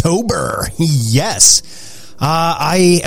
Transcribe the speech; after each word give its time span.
Spooktober. 0.00 0.72
Yes. 0.78 2.14
Uh, 2.14 2.56
I 2.58 3.00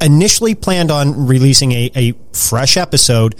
initially 0.00 0.54
planned 0.54 0.90
on 0.90 1.26
releasing 1.26 1.72
a, 1.72 1.90
a 1.94 2.12
fresh 2.32 2.76
episode, 2.76 3.34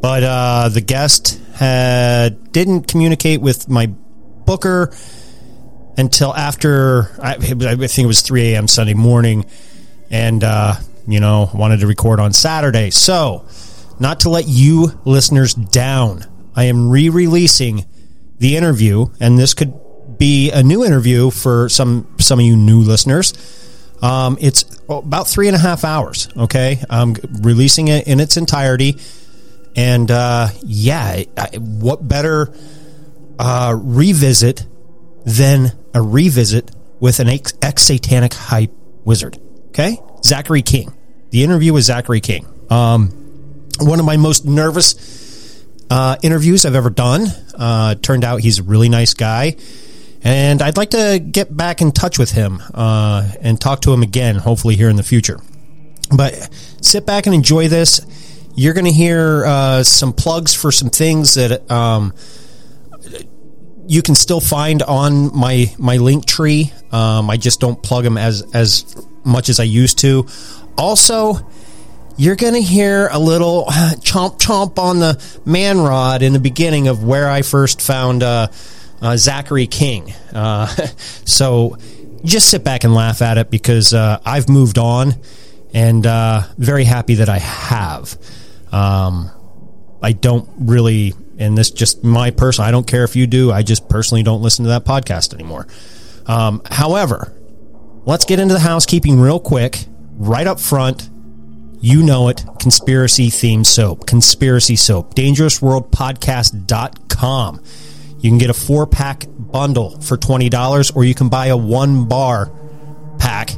but 0.00 0.22
uh, 0.22 0.68
the 0.68 0.80
guest 0.80 1.40
had, 1.54 2.52
didn't 2.52 2.88
communicate 2.88 3.40
with 3.40 3.68
my 3.68 3.86
booker 3.86 4.92
until 5.96 6.34
after, 6.34 7.10
I, 7.20 7.34
I 7.34 7.36
think 7.38 7.98
it 7.98 8.06
was 8.06 8.22
3 8.22 8.54
a.m. 8.54 8.68
Sunday 8.68 8.94
morning, 8.94 9.46
and, 10.10 10.42
uh, 10.42 10.74
you 11.06 11.20
know, 11.20 11.50
wanted 11.54 11.80
to 11.80 11.86
record 11.86 12.20
on 12.20 12.32
Saturday. 12.32 12.90
So, 12.90 13.46
not 14.00 14.20
to 14.20 14.28
let 14.28 14.46
you 14.48 15.00
listeners 15.04 15.54
down, 15.54 16.24
I 16.56 16.64
am 16.64 16.90
re 16.90 17.08
releasing 17.08 17.84
the 18.38 18.56
interview, 18.56 19.06
and 19.20 19.38
this 19.38 19.54
could 19.54 19.72
be 20.18 20.50
a 20.50 20.62
new 20.62 20.84
interview 20.84 21.30
for 21.30 21.68
some 21.68 22.14
some 22.18 22.38
of 22.38 22.44
you 22.44 22.56
new 22.56 22.80
listeners. 22.80 23.32
Um, 24.02 24.36
it's 24.40 24.64
about 24.88 25.28
three 25.28 25.48
and 25.48 25.56
a 25.56 25.58
half 25.58 25.84
hours. 25.84 26.28
Okay, 26.36 26.82
I'm 26.90 27.14
releasing 27.40 27.88
it 27.88 28.06
in 28.06 28.20
its 28.20 28.36
entirety, 28.36 28.98
and 29.76 30.10
uh, 30.10 30.48
yeah, 30.62 31.22
I, 31.36 31.48
what 31.58 32.06
better 32.06 32.52
uh, 33.38 33.74
revisit 33.76 34.66
than 35.24 35.72
a 35.94 36.02
revisit 36.02 36.70
with 37.00 37.20
an 37.20 37.28
ex 37.28 37.54
satanic 37.82 38.34
high 38.34 38.68
wizard? 39.04 39.38
Okay, 39.68 39.98
Zachary 40.22 40.62
King. 40.62 40.92
The 41.30 41.42
interview 41.42 41.72
with 41.72 41.84
Zachary 41.84 42.20
King. 42.20 42.46
Um, 42.70 43.08
one 43.80 43.98
of 43.98 44.06
my 44.06 44.16
most 44.16 44.44
nervous 44.44 45.64
uh, 45.90 46.16
interviews 46.22 46.64
I've 46.64 46.74
ever 46.74 46.90
done. 46.90 47.26
Uh, 47.54 47.94
turned 47.96 48.24
out 48.24 48.40
he's 48.40 48.58
a 48.58 48.62
really 48.62 48.88
nice 48.88 49.14
guy. 49.14 49.56
And 50.24 50.62
I'd 50.62 50.78
like 50.78 50.90
to 50.90 51.18
get 51.18 51.54
back 51.54 51.82
in 51.82 51.92
touch 51.92 52.18
with 52.18 52.32
him 52.32 52.62
uh, 52.72 53.30
and 53.42 53.60
talk 53.60 53.82
to 53.82 53.92
him 53.92 54.02
again, 54.02 54.36
hopefully 54.36 54.74
here 54.74 54.88
in 54.88 54.96
the 54.96 55.02
future. 55.02 55.38
But 56.16 56.48
sit 56.80 57.04
back 57.04 57.26
and 57.26 57.34
enjoy 57.34 57.68
this. 57.68 58.00
You're 58.56 58.72
going 58.72 58.86
to 58.86 58.92
hear 58.92 59.44
uh, 59.44 59.82
some 59.82 60.14
plugs 60.14 60.54
for 60.54 60.72
some 60.72 60.88
things 60.88 61.34
that 61.34 61.70
um, 61.70 62.14
you 63.86 64.00
can 64.00 64.14
still 64.14 64.40
find 64.40 64.82
on 64.82 65.36
my 65.36 65.74
my 65.78 65.98
link 65.98 66.24
tree. 66.24 66.72
Um, 66.90 67.28
I 67.28 67.36
just 67.36 67.60
don't 67.60 67.82
plug 67.82 68.04
them 68.04 68.16
as 68.16 68.42
as 68.54 68.96
much 69.24 69.48
as 69.48 69.60
I 69.60 69.64
used 69.64 69.98
to. 69.98 70.26
Also, 70.78 71.46
you're 72.16 72.36
going 72.36 72.54
to 72.54 72.62
hear 72.62 73.08
a 73.10 73.18
little 73.18 73.64
chomp 73.66 74.40
chomp 74.40 74.78
on 74.78 75.00
the 75.00 75.22
man 75.44 75.78
rod 75.78 76.22
in 76.22 76.32
the 76.32 76.38
beginning 76.38 76.88
of 76.88 77.04
where 77.04 77.28
I 77.28 77.42
first 77.42 77.82
found. 77.82 78.22
Uh, 78.22 78.48
uh, 79.04 79.16
Zachary 79.18 79.66
King. 79.66 80.14
Uh, 80.32 80.66
so 81.24 81.76
just 82.24 82.48
sit 82.50 82.64
back 82.64 82.82
and 82.84 82.94
laugh 82.94 83.20
at 83.22 83.38
it 83.38 83.50
because 83.50 83.92
uh, 83.92 84.20
I've 84.24 84.48
moved 84.48 84.78
on 84.78 85.16
and 85.74 86.06
uh, 86.06 86.44
very 86.56 86.84
happy 86.84 87.16
that 87.16 87.28
I 87.28 87.38
have. 87.38 88.16
Um, 88.72 89.30
I 90.02 90.12
don't 90.12 90.48
really, 90.58 91.12
and 91.38 91.58
this 91.58 91.70
just 91.70 92.02
my 92.02 92.30
personal, 92.30 92.66
I 92.66 92.70
don't 92.70 92.86
care 92.86 93.04
if 93.04 93.14
you 93.14 93.26
do, 93.26 93.52
I 93.52 93.62
just 93.62 93.90
personally 93.90 94.22
don't 94.22 94.40
listen 94.40 94.64
to 94.64 94.70
that 94.70 94.86
podcast 94.86 95.34
anymore. 95.34 95.66
Um, 96.26 96.62
however, 96.70 97.30
let's 98.06 98.24
get 98.24 98.38
into 98.38 98.54
the 98.54 98.60
housekeeping 98.60 99.20
real 99.20 99.38
quick, 99.38 99.84
right 100.16 100.46
up 100.46 100.60
front. 100.60 101.10
You 101.80 102.02
know 102.02 102.28
it, 102.28 102.42
conspiracy 102.58 103.28
themed 103.28 103.66
soap, 103.66 104.06
conspiracy 104.06 104.76
soap, 104.76 105.14
dangerousworldpodcast.com. 105.14 107.60
You 108.24 108.30
can 108.30 108.38
get 108.38 108.48
a 108.48 108.54
four 108.54 108.86
pack 108.86 109.26
bundle 109.28 110.00
for 110.00 110.16
$20, 110.16 110.96
or 110.96 111.04
you 111.04 111.14
can 111.14 111.28
buy 111.28 111.48
a 111.48 111.56
one 111.58 112.08
bar 112.08 112.50
pack 113.18 113.50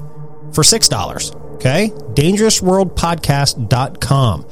for 0.53 0.65
$6. 0.65 1.55
Okay? 1.55 1.91
DangerousWorldPodcast.com. 1.91 4.47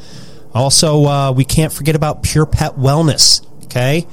Also, 0.55 1.05
uh, 1.05 1.33
we 1.33 1.45
can't 1.45 1.73
forget 1.73 1.97
about 1.97 2.23
Pure 2.23 2.47
Pet 2.47 2.77
Wellness. 2.77 3.45
Okay? 3.65 4.07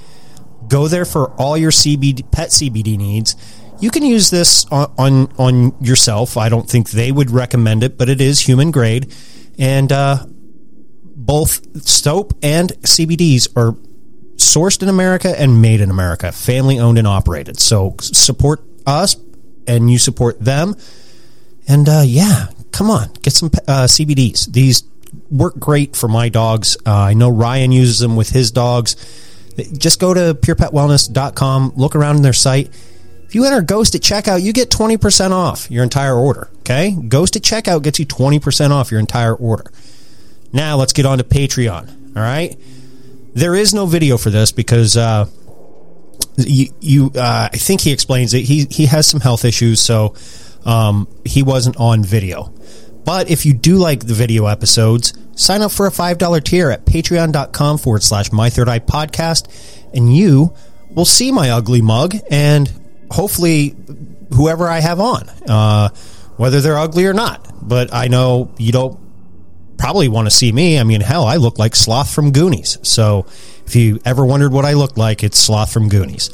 Go 0.67 0.87
there 0.87 1.05
for 1.05 1.39
all 1.39 1.55
your 1.55 1.69
CBD, 1.69 2.31
pet 2.31 2.49
CBD 2.49 2.97
needs. 2.97 3.35
You 3.79 3.91
can 3.91 4.03
use 4.03 4.31
this 4.31 4.65
on, 4.71 4.91
on, 4.97 5.31
on 5.37 5.75
yourself. 5.83 6.35
I 6.35 6.49
don't 6.49 6.67
think 6.67 6.89
they 6.89 7.11
would 7.11 7.29
recommend 7.29 7.83
it, 7.83 7.99
but 7.99 8.09
it 8.09 8.21
is 8.21 8.39
human 8.39 8.71
grade. 8.71 9.13
And 9.59 9.91
uh, 9.91 10.25
both 11.03 11.87
soap 11.87 12.33
and 12.41 12.71
CBDs 12.81 13.55
are 13.55 13.75
sourced 14.41 14.81
in 14.81 14.89
America 14.89 15.39
and 15.39 15.61
made 15.61 15.81
in 15.81 15.89
America, 15.89 16.31
family 16.31 16.79
owned 16.79 16.97
and 16.97 17.07
operated. 17.07 17.59
So 17.59 17.95
support 17.99 18.61
us 18.85 19.15
and 19.67 19.91
you 19.91 19.97
support 19.97 20.39
them. 20.39 20.75
And 21.67 21.87
uh, 21.87 22.03
yeah, 22.05 22.47
come 22.71 22.89
on, 22.89 23.11
get 23.21 23.33
some 23.33 23.49
uh, 23.67 23.85
CBDs. 23.85 24.51
These 24.51 24.83
work 25.29 25.57
great 25.59 25.95
for 25.95 26.07
my 26.07 26.29
dogs. 26.29 26.77
Uh, 26.85 26.93
I 26.93 27.13
know 27.13 27.29
Ryan 27.29 27.71
uses 27.71 27.99
them 27.99 28.15
with 28.15 28.29
his 28.29 28.51
dogs. 28.51 28.95
Just 29.77 29.99
go 29.99 30.13
to 30.13 30.33
purepetwellness.com, 30.33 31.73
look 31.75 31.95
around 31.95 32.17
in 32.17 32.21
their 32.21 32.33
site. 32.33 32.69
If 33.25 33.35
you 33.35 33.45
enter 33.45 33.61
Ghost 33.61 33.95
at 33.95 34.01
checkout, 34.01 34.41
you 34.41 34.51
get 34.51 34.69
20% 34.69 35.31
off 35.31 35.71
your 35.71 35.83
entire 35.83 36.15
order. 36.15 36.49
Okay? 36.59 36.91
Ghost 36.91 37.35
at 37.35 37.43
checkout 37.43 37.83
gets 37.83 37.99
you 37.99 38.05
20% 38.05 38.71
off 38.71 38.91
your 38.91 38.99
entire 38.99 39.33
order. 39.35 39.71
Now 40.51 40.75
let's 40.75 40.91
get 40.93 41.05
on 41.05 41.17
to 41.19 41.23
Patreon. 41.23 42.15
All 42.17 42.21
right? 42.21 42.59
There 43.33 43.55
is 43.55 43.73
no 43.73 43.85
video 43.85 44.17
for 44.17 44.29
this 44.29 44.51
because 44.51 44.97
uh, 44.97 45.25
you, 46.37 46.67
you 46.81 47.11
uh, 47.15 47.49
I 47.51 47.57
think 47.57 47.81
he 47.81 47.91
explains 47.91 48.33
it. 48.33 48.41
He 48.41 48.67
he 48.69 48.85
has 48.87 49.07
some 49.07 49.21
health 49.21 49.45
issues, 49.45 49.79
so 49.79 50.15
um, 50.65 51.07
he 51.25 51.43
wasn't 51.43 51.77
on 51.77 52.03
video. 52.03 52.53
But 53.03 53.29
if 53.29 53.45
you 53.45 53.53
do 53.53 53.77
like 53.77 54.05
the 54.05 54.13
video 54.13 54.45
episodes, 54.45 55.13
sign 55.35 55.61
up 55.61 55.71
for 55.71 55.87
a 55.87 55.91
five 55.91 56.17
dollar 56.17 56.39
tier 56.39 56.69
at 56.69 56.85
patreon.com 56.85 57.77
forward 57.77 58.03
slash 58.03 58.31
my 58.31 58.49
third 58.49 58.69
eye 58.69 58.79
podcast, 58.79 59.47
and 59.93 60.15
you 60.15 60.53
will 60.91 61.05
see 61.05 61.31
my 61.31 61.51
ugly 61.51 61.81
mug 61.81 62.15
and 62.29 62.71
hopefully 63.09 63.75
whoever 64.33 64.67
I 64.67 64.79
have 64.79 64.99
on, 64.99 65.29
uh, 65.47 65.89
whether 66.37 66.61
they're 66.61 66.77
ugly 66.77 67.05
or 67.05 67.13
not. 67.13 67.47
But 67.61 67.93
I 67.93 68.07
know 68.07 68.53
you 68.57 68.71
don't 68.71 68.99
probably 69.81 70.07
want 70.07 70.27
to 70.27 70.31
see 70.31 70.51
me. 70.51 70.77
I 70.77 70.83
mean, 70.83 71.01
hell, 71.01 71.25
I 71.25 71.37
look 71.37 71.57
like 71.57 71.75
Sloth 71.75 72.13
from 72.13 72.31
Goonies. 72.31 72.77
So 72.83 73.25
if 73.65 73.75
you 73.75 73.99
ever 74.05 74.23
wondered 74.23 74.53
what 74.53 74.63
I 74.63 74.73
look 74.73 74.95
like, 74.95 75.23
it's 75.23 75.39
Sloth 75.39 75.73
from 75.73 75.89
Goonies. 75.89 76.29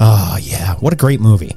Oh, 0.00 0.36
yeah. 0.42 0.74
What 0.80 0.92
a 0.92 0.96
great 0.96 1.20
movie. 1.20 1.54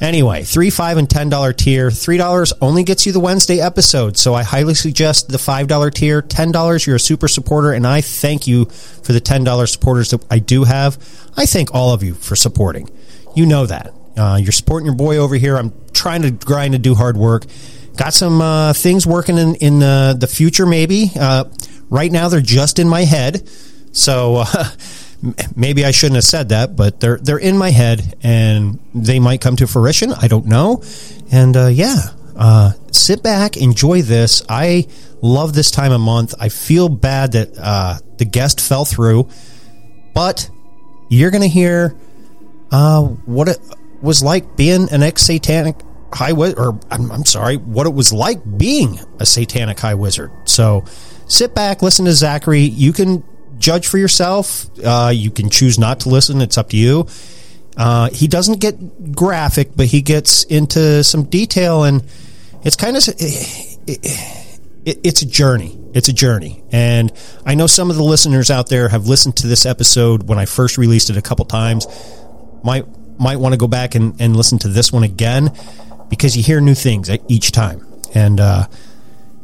Anyway, 0.00 0.44
three, 0.44 0.70
five, 0.70 0.98
and 0.98 1.10
ten 1.10 1.28
dollar 1.28 1.52
tier. 1.52 1.90
Three 1.90 2.16
dollars 2.16 2.52
only 2.60 2.84
gets 2.84 3.06
you 3.06 3.12
the 3.12 3.20
Wednesday 3.20 3.60
episode, 3.60 4.16
so 4.16 4.34
I 4.34 4.44
highly 4.44 4.74
suggest 4.74 5.28
the 5.28 5.38
five 5.38 5.66
dollar 5.66 5.90
tier. 5.90 6.22
Ten 6.22 6.52
dollars, 6.52 6.86
you're 6.86 6.96
a 6.96 7.00
super 7.00 7.28
supporter, 7.28 7.72
and 7.72 7.86
I 7.86 8.00
thank 8.00 8.46
you 8.46 8.64
for 8.66 9.12
the 9.12 9.20
ten 9.20 9.44
dollar 9.44 9.66
supporters 9.66 10.10
that 10.10 10.24
I 10.30 10.38
do 10.38 10.64
have. 10.64 10.96
I 11.36 11.46
thank 11.46 11.74
all 11.74 11.92
of 11.92 12.02
you 12.02 12.14
for 12.14 12.34
supporting. 12.34 12.88
You 13.36 13.46
know 13.46 13.66
that 13.66 13.94
uh, 14.16 14.38
you're 14.42 14.52
supporting 14.52 14.86
your 14.86 14.96
boy 14.96 15.18
over 15.18 15.36
here. 15.36 15.56
I'm 15.56 15.72
trying 15.92 16.22
to 16.22 16.30
grind 16.32 16.74
and 16.74 16.82
do 16.82 16.94
hard 16.94 17.16
work 17.16 17.44
got 17.96 18.14
some 18.14 18.40
uh, 18.40 18.72
things 18.72 19.06
working 19.06 19.38
in 19.38 19.54
in 19.56 19.82
uh, 19.82 20.14
the 20.14 20.26
future. 20.26 20.66
Maybe 20.66 21.10
uh, 21.18 21.44
right 21.90 22.10
now 22.10 22.28
they're 22.28 22.40
just 22.40 22.78
in 22.78 22.88
my 22.88 23.04
head, 23.04 23.48
so 23.92 24.36
uh, 24.46 24.64
maybe 25.56 25.84
I 25.84 25.90
shouldn't 25.90 26.16
have 26.16 26.24
said 26.24 26.50
that, 26.50 26.76
but 26.76 27.00
they're 27.00 27.18
they're 27.18 27.38
in 27.38 27.56
my 27.56 27.70
head 27.70 28.14
and 28.22 28.78
they 28.94 29.20
might 29.20 29.40
come 29.40 29.56
to 29.56 29.66
fruition. 29.66 30.12
I 30.12 30.28
don't 30.28 30.46
know. 30.46 30.82
And 31.30 31.56
uh, 31.56 31.66
yeah, 31.66 31.96
uh, 32.36 32.72
sit 32.90 33.22
back, 33.22 33.56
enjoy 33.56 34.02
this. 34.02 34.42
I 34.48 34.86
love 35.20 35.54
this 35.54 35.70
time 35.70 35.92
of 35.92 36.00
month. 36.00 36.34
I 36.38 36.48
feel 36.48 36.88
bad 36.88 37.32
that 37.32 37.54
the 38.18 38.24
guest 38.24 38.60
fell 38.60 38.84
through, 38.84 39.28
but 40.14 40.48
you're 41.08 41.30
going 41.30 41.42
to 41.42 41.48
hear 41.48 41.90
what 42.70 43.48
it 43.48 43.58
was 44.00 44.22
like 44.22 44.56
being 44.56 44.90
an 44.90 45.02
ex 45.02 45.22
satanic 45.22 45.76
high 46.12 46.32
wizard, 46.32 46.58
or 46.58 46.78
I'm, 46.90 47.10
I'm 47.10 47.24
sorry, 47.24 47.56
what 47.56 47.86
it 47.86 47.94
was 47.94 48.12
like 48.12 48.40
being 48.58 48.98
a 49.18 49.26
satanic 49.26 49.78
high 49.78 49.94
wizard. 49.94 50.30
So 50.44 50.84
sit 51.26 51.54
back, 51.54 51.82
listen 51.82 52.04
to 52.04 52.12
Zachary. 52.12 52.62
You 52.62 52.92
can 52.92 53.24
judge 53.58 53.86
for 53.86 53.98
yourself. 53.98 54.66
Uh, 54.84 55.12
you 55.14 55.30
can 55.30 55.50
choose 55.50 55.78
not 55.78 56.00
to 56.00 56.08
listen. 56.08 56.40
It's 56.40 56.58
up 56.58 56.70
to 56.70 56.76
you. 56.76 57.06
Uh, 57.76 58.10
he 58.10 58.28
doesn't 58.28 58.60
get 58.60 59.14
graphic, 59.14 59.70
but 59.74 59.86
he 59.86 60.02
gets 60.02 60.44
into 60.44 61.02
some 61.02 61.24
detail, 61.24 61.84
and 61.84 62.04
it's 62.62 62.76
kind 62.76 62.96
of 62.96 63.02
it, 63.08 63.78
it, 63.86 64.98
it's 65.02 65.22
a 65.22 65.26
journey. 65.26 65.78
It's 65.94 66.08
a 66.08 66.12
journey, 66.12 66.62
and 66.70 67.10
I 67.46 67.54
know 67.54 67.66
some 67.66 67.90
of 67.90 67.96
the 67.96 68.02
listeners 68.02 68.50
out 68.50 68.68
there 68.68 68.88
have 68.88 69.06
listened 69.06 69.36
to 69.38 69.46
this 69.46 69.64
episode 69.64 70.28
when 70.28 70.38
I 70.38 70.44
first 70.44 70.76
released 70.76 71.08
it 71.08 71.16
a 71.16 71.22
couple 71.22 71.46
times. 71.46 71.86
Might 72.62 72.86
might 73.18 73.36
want 73.36 73.52
to 73.54 73.58
go 73.58 73.68
back 73.68 73.94
and, 73.94 74.20
and 74.20 74.36
listen 74.36 74.58
to 74.58 74.68
this 74.68 74.92
one 74.92 75.02
again 75.02 75.50
because 76.12 76.36
you 76.36 76.42
hear 76.42 76.60
new 76.60 76.74
things 76.74 77.10
each 77.26 77.52
time, 77.52 77.86
and 78.14 78.38
uh, 78.38 78.66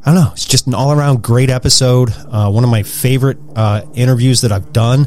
I 0.05 0.13
don't 0.13 0.23
know. 0.23 0.33
It's 0.33 0.45
just 0.45 0.67
an 0.67 0.75
all 0.75 0.93
around 0.93 1.23
great 1.23 1.49
episode. 1.49 2.11
Uh, 2.31 2.51
one 2.51 2.63
of 2.63 2.69
my 2.69 2.83
favorite 2.83 3.39
uh, 3.57 3.87
interviews 3.95 4.43
that 4.43 4.53
I've 4.53 4.71
done. 4.71 5.07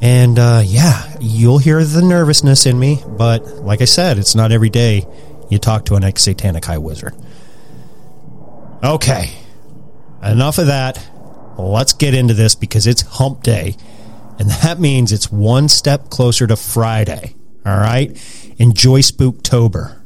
And 0.00 0.38
uh, 0.38 0.62
yeah, 0.64 1.14
you'll 1.20 1.58
hear 1.58 1.84
the 1.84 2.00
nervousness 2.00 2.64
in 2.64 2.78
me, 2.78 3.02
but 3.06 3.46
like 3.58 3.82
I 3.82 3.84
said, 3.84 4.16
it's 4.16 4.34
not 4.34 4.50
every 4.50 4.70
day 4.70 5.06
you 5.50 5.58
talk 5.58 5.84
to 5.86 5.94
an 5.94 6.04
ex 6.04 6.22
satanic 6.22 6.64
high 6.64 6.78
wizard. 6.78 7.14
Okay, 8.82 9.30
enough 10.22 10.56
of 10.56 10.68
that. 10.68 11.06
Let's 11.58 11.92
get 11.92 12.14
into 12.14 12.32
this 12.32 12.54
because 12.54 12.86
it's 12.86 13.02
hump 13.02 13.42
day, 13.42 13.76
and 14.38 14.48
that 14.62 14.80
means 14.80 15.12
it's 15.12 15.30
one 15.30 15.68
step 15.68 16.08
closer 16.08 16.46
to 16.46 16.56
Friday. 16.56 17.34
All 17.66 17.76
right? 17.76 18.10
Enjoy 18.58 19.00
Spooktober. 19.00 20.01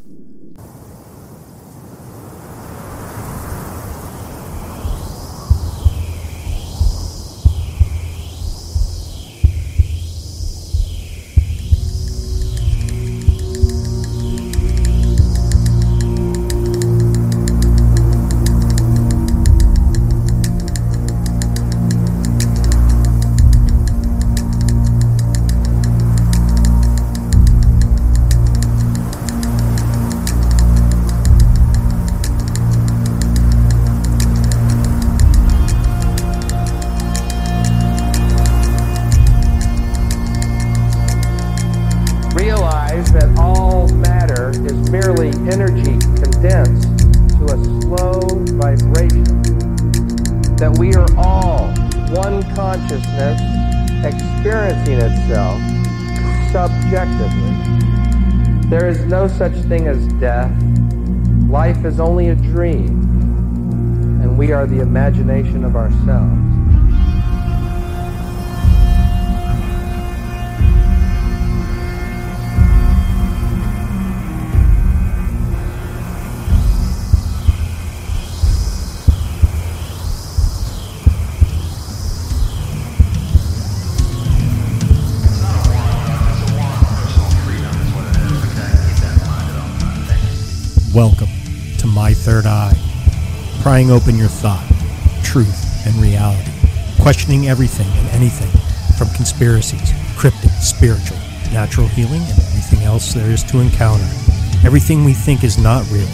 Is 61.86 62.00
only 62.00 62.28
a 62.28 62.34
dream, 62.34 62.88
and 64.20 64.36
we 64.36 64.50
are 64.50 64.66
the 64.66 64.80
imagination 64.80 65.64
of 65.64 65.76
ourselves. 65.76 66.45
Prying 93.76 93.90
open 93.90 94.16
your 94.16 94.26
thought, 94.26 94.66
truth, 95.22 95.86
and 95.86 95.94
reality, 95.96 96.50
questioning 96.98 97.46
everything 97.46 97.86
and 97.98 98.08
anything 98.08 98.48
from 98.96 99.06
conspiracies, 99.14 99.92
cryptic, 100.16 100.48
spiritual, 100.52 101.18
natural 101.52 101.86
healing, 101.88 102.22
and 102.22 102.38
everything 102.48 102.84
else 102.84 103.12
there 103.12 103.30
is 103.30 103.44
to 103.44 103.58
encounter. 103.58 104.08
Everything 104.64 105.04
we 105.04 105.12
think 105.12 105.44
is 105.44 105.58
not 105.58 105.84
real 105.90 106.08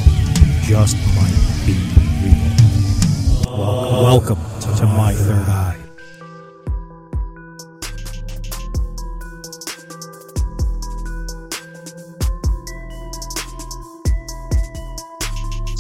just 0.62 0.96
might 1.14 1.38
be 1.64 1.78
real. 2.18 3.56
Welcome, 3.56 4.38
Welcome 4.40 4.76
to 4.78 4.86
My 4.86 5.12
Third 5.12 5.48
Eye. 5.48 5.71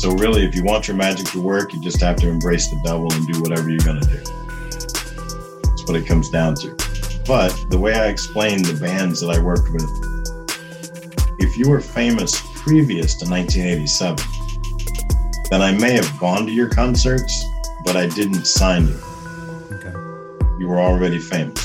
So 0.02 0.10
really, 0.16 0.44
if 0.44 0.56
you 0.56 0.64
want 0.64 0.88
your 0.88 0.96
magic 0.96 1.28
to 1.28 1.40
work, 1.40 1.72
you 1.72 1.80
just 1.80 2.00
have 2.00 2.16
to 2.16 2.28
embrace 2.28 2.66
the 2.66 2.74
devil 2.82 3.06
and 3.12 3.24
do 3.24 3.40
whatever 3.40 3.70
you're 3.70 3.78
going 3.84 4.00
to 4.00 4.08
do. 4.08 4.16
That's 5.62 5.86
what 5.86 5.94
it 5.94 6.08
comes 6.08 6.28
down 6.28 6.56
to. 6.56 6.74
But 7.24 7.56
the 7.70 7.78
way 7.78 7.94
I 7.94 8.08
explained 8.08 8.64
the 8.64 8.74
bands 8.84 9.20
that 9.20 9.30
I 9.30 9.40
worked 9.40 9.70
with, 9.70 9.86
if 11.38 11.56
you 11.56 11.70
were 11.70 11.80
famous 11.80 12.34
previous 12.56 13.14
to 13.20 13.30
1987, 13.30 14.16
then 15.50 15.62
I 15.62 15.70
may 15.70 15.92
have 15.92 16.18
gone 16.18 16.46
to 16.46 16.52
your 16.52 16.68
concerts, 16.68 17.44
but 17.84 17.96
I 17.96 18.08
didn't 18.08 18.44
sign 18.44 18.88
you. 18.88 19.00
Okay. 19.70 19.92
You 20.58 20.66
were 20.66 20.80
already 20.80 21.20
famous. 21.20 21.61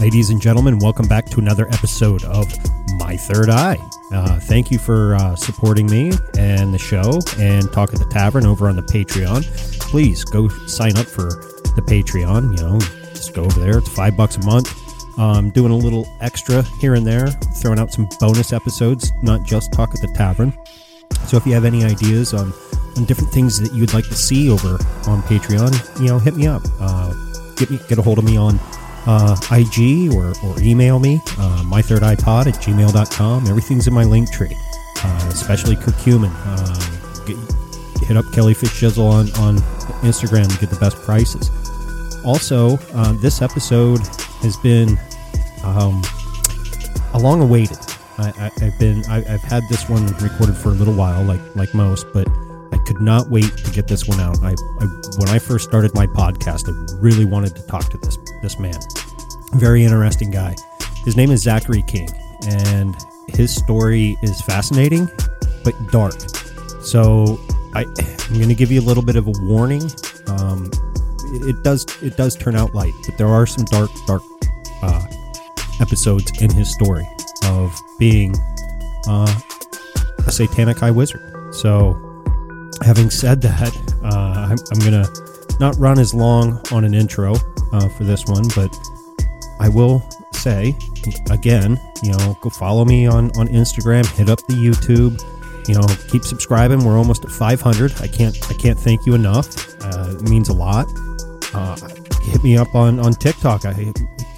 Ladies 0.00 0.30
and 0.30 0.40
gentlemen, 0.40 0.78
welcome 0.78 1.06
back 1.06 1.26
to 1.26 1.40
another 1.40 1.68
episode 1.68 2.24
of 2.24 2.50
My 2.96 3.18
Third 3.18 3.50
Eye. 3.50 3.76
Uh, 4.10 4.40
thank 4.40 4.70
you 4.70 4.78
for 4.78 5.14
uh, 5.16 5.36
supporting 5.36 5.84
me 5.90 6.10
and 6.38 6.72
the 6.72 6.78
show 6.78 7.20
and 7.38 7.70
Talk 7.70 7.92
at 7.92 7.98
the 7.98 8.08
Tavern 8.10 8.46
over 8.46 8.66
on 8.66 8.76
the 8.76 8.82
Patreon. 8.82 9.44
Please 9.78 10.24
go 10.24 10.48
sign 10.48 10.96
up 10.96 11.04
for 11.04 11.28
the 11.76 11.82
Patreon. 11.86 12.56
You 12.56 12.64
know, 12.64 12.78
just 13.12 13.34
go 13.34 13.44
over 13.44 13.60
there. 13.60 13.76
It's 13.76 13.90
five 13.90 14.16
bucks 14.16 14.38
a 14.38 14.46
month. 14.46 14.74
Um, 15.18 15.50
doing 15.50 15.70
a 15.70 15.76
little 15.76 16.06
extra 16.22 16.62
here 16.80 16.94
and 16.94 17.06
there, 17.06 17.26
throwing 17.60 17.78
out 17.78 17.92
some 17.92 18.08
bonus 18.18 18.54
episodes, 18.54 19.12
not 19.22 19.44
just 19.44 19.70
Talk 19.70 19.90
at 19.94 20.00
the 20.00 20.10
Tavern. 20.16 20.54
So 21.26 21.36
if 21.36 21.44
you 21.44 21.52
have 21.52 21.66
any 21.66 21.84
ideas 21.84 22.32
on, 22.32 22.54
on 22.96 23.04
different 23.04 23.34
things 23.34 23.60
that 23.60 23.74
you'd 23.74 23.92
like 23.92 24.06
to 24.06 24.16
see 24.16 24.50
over 24.50 24.78
on 25.10 25.20
Patreon, 25.24 26.00
you 26.00 26.06
know, 26.06 26.18
hit 26.18 26.36
me 26.36 26.46
up. 26.46 26.62
Uh, 26.80 27.12
get 27.56 27.70
me 27.70 27.78
get 27.86 27.98
a 27.98 28.02
hold 28.02 28.18
of 28.18 28.24
me 28.24 28.38
on 28.38 28.58
uh, 29.06 29.36
IG 29.50 30.12
or, 30.14 30.32
or 30.44 30.60
email 30.60 30.98
me, 30.98 31.20
uh, 31.38 31.62
mythirdipod 31.64 32.46
at 32.46 32.54
gmail.com. 32.54 33.46
Everything's 33.46 33.86
in 33.86 33.94
my 33.94 34.04
link 34.04 34.30
tree, 34.30 34.56
uh, 35.02 35.30
especially 35.32 35.76
curcumin. 35.76 36.32
Uh, 36.44 37.24
get, 37.26 38.06
hit 38.06 38.16
up 38.16 38.24
Kelly 38.32 38.54
Fitzgizzle 38.54 39.06
on, 39.06 39.30
on 39.36 39.58
Instagram 40.02 40.52
to 40.52 40.58
get 40.58 40.70
the 40.70 40.78
best 40.80 40.96
prices. 40.98 41.50
Also, 42.24 42.78
uh, 42.94 43.12
this 43.14 43.40
episode 43.40 44.00
has 44.42 44.56
been 44.58 44.98
um, 45.64 46.02
a 47.14 47.18
long 47.18 47.40
awaited. 47.40 47.78
I, 48.18 48.50
have 48.60 48.78
been 48.78 49.02
I, 49.06 49.22
have 49.22 49.40
had 49.40 49.62
this 49.70 49.88
one 49.88 50.06
recorded 50.18 50.54
for 50.54 50.68
a 50.68 50.72
little 50.72 50.92
while, 50.92 51.24
like 51.24 51.40
like 51.56 51.72
most, 51.72 52.06
but 52.12 52.28
could 52.86 53.00
not 53.00 53.30
wait 53.30 53.56
to 53.56 53.70
get 53.70 53.88
this 53.88 54.06
one 54.06 54.20
out. 54.20 54.42
I, 54.42 54.52
I 54.80 54.86
when 55.18 55.28
I 55.28 55.38
first 55.38 55.68
started 55.68 55.94
my 55.94 56.06
podcast, 56.06 56.68
I 56.68 57.00
really 57.00 57.24
wanted 57.24 57.54
to 57.56 57.66
talk 57.66 57.88
to 57.90 57.98
this 57.98 58.18
this 58.42 58.58
man. 58.58 58.78
Very 59.54 59.84
interesting 59.84 60.30
guy. 60.30 60.56
His 61.04 61.16
name 61.16 61.30
is 61.30 61.42
Zachary 61.42 61.82
King, 61.86 62.08
and 62.46 62.96
his 63.28 63.54
story 63.54 64.16
is 64.22 64.40
fascinating 64.42 65.08
but 65.64 65.74
dark. 65.90 66.18
So 66.82 67.38
I, 67.74 67.84
I'm 68.28 68.34
going 68.34 68.48
to 68.48 68.54
give 68.54 68.70
you 68.70 68.80
a 68.80 68.86
little 68.86 69.04
bit 69.04 69.16
of 69.16 69.26
a 69.26 69.32
warning 69.42 69.82
um, 70.28 70.70
it 71.32 71.62
does 71.62 71.86
it 72.02 72.16
does 72.16 72.36
turn 72.36 72.56
out 72.56 72.74
light, 72.74 72.92
but 73.06 73.16
there 73.18 73.28
are 73.28 73.46
some 73.46 73.64
dark 73.66 73.90
dark 74.06 74.22
uh, 74.82 75.06
episodes 75.80 76.30
in 76.40 76.50
his 76.50 76.72
story 76.72 77.06
of 77.44 77.78
being 77.98 78.34
uh, 79.08 79.40
a 80.26 80.32
satanic 80.32 80.78
high 80.78 80.90
wizard. 80.90 81.20
So, 81.54 82.09
having 82.82 83.10
said 83.10 83.40
that, 83.42 83.76
uh, 84.02 84.48
I'm, 84.50 84.58
I'm 84.72 84.78
gonna 84.80 85.08
not 85.58 85.76
run 85.76 85.98
as 85.98 86.14
long 86.14 86.60
on 86.72 86.84
an 86.84 86.94
intro 86.94 87.34
uh, 87.72 87.88
for 87.90 88.04
this 88.04 88.24
one, 88.26 88.44
but 88.54 88.74
I 89.60 89.68
will 89.68 90.02
say 90.32 90.76
again, 91.30 91.78
you 92.02 92.12
know, 92.12 92.38
go 92.40 92.50
follow 92.50 92.84
me 92.84 93.06
on 93.06 93.30
on 93.38 93.48
Instagram, 93.48 94.06
hit 94.16 94.28
up 94.28 94.38
the 94.46 94.54
YouTube 94.54 95.20
you 95.68 95.74
know 95.74 95.86
keep 96.08 96.24
subscribing. 96.24 96.84
We're 96.84 96.98
almost 96.98 97.24
at 97.24 97.30
500 97.30 97.92
i 98.00 98.08
can't 98.08 98.36
i 98.50 98.54
can't 98.54 98.78
thank 98.78 99.06
you 99.06 99.14
enough. 99.14 99.46
Uh, 99.82 100.16
it 100.16 100.22
means 100.28 100.48
a 100.48 100.52
lot. 100.52 100.86
Uh, 101.54 101.76
hit 102.22 102.42
me 102.42 102.56
up 102.56 102.74
on 102.74 102.98
on 102.98 103.12
tiktok. 103.14 103.64
I, 103.64 103.92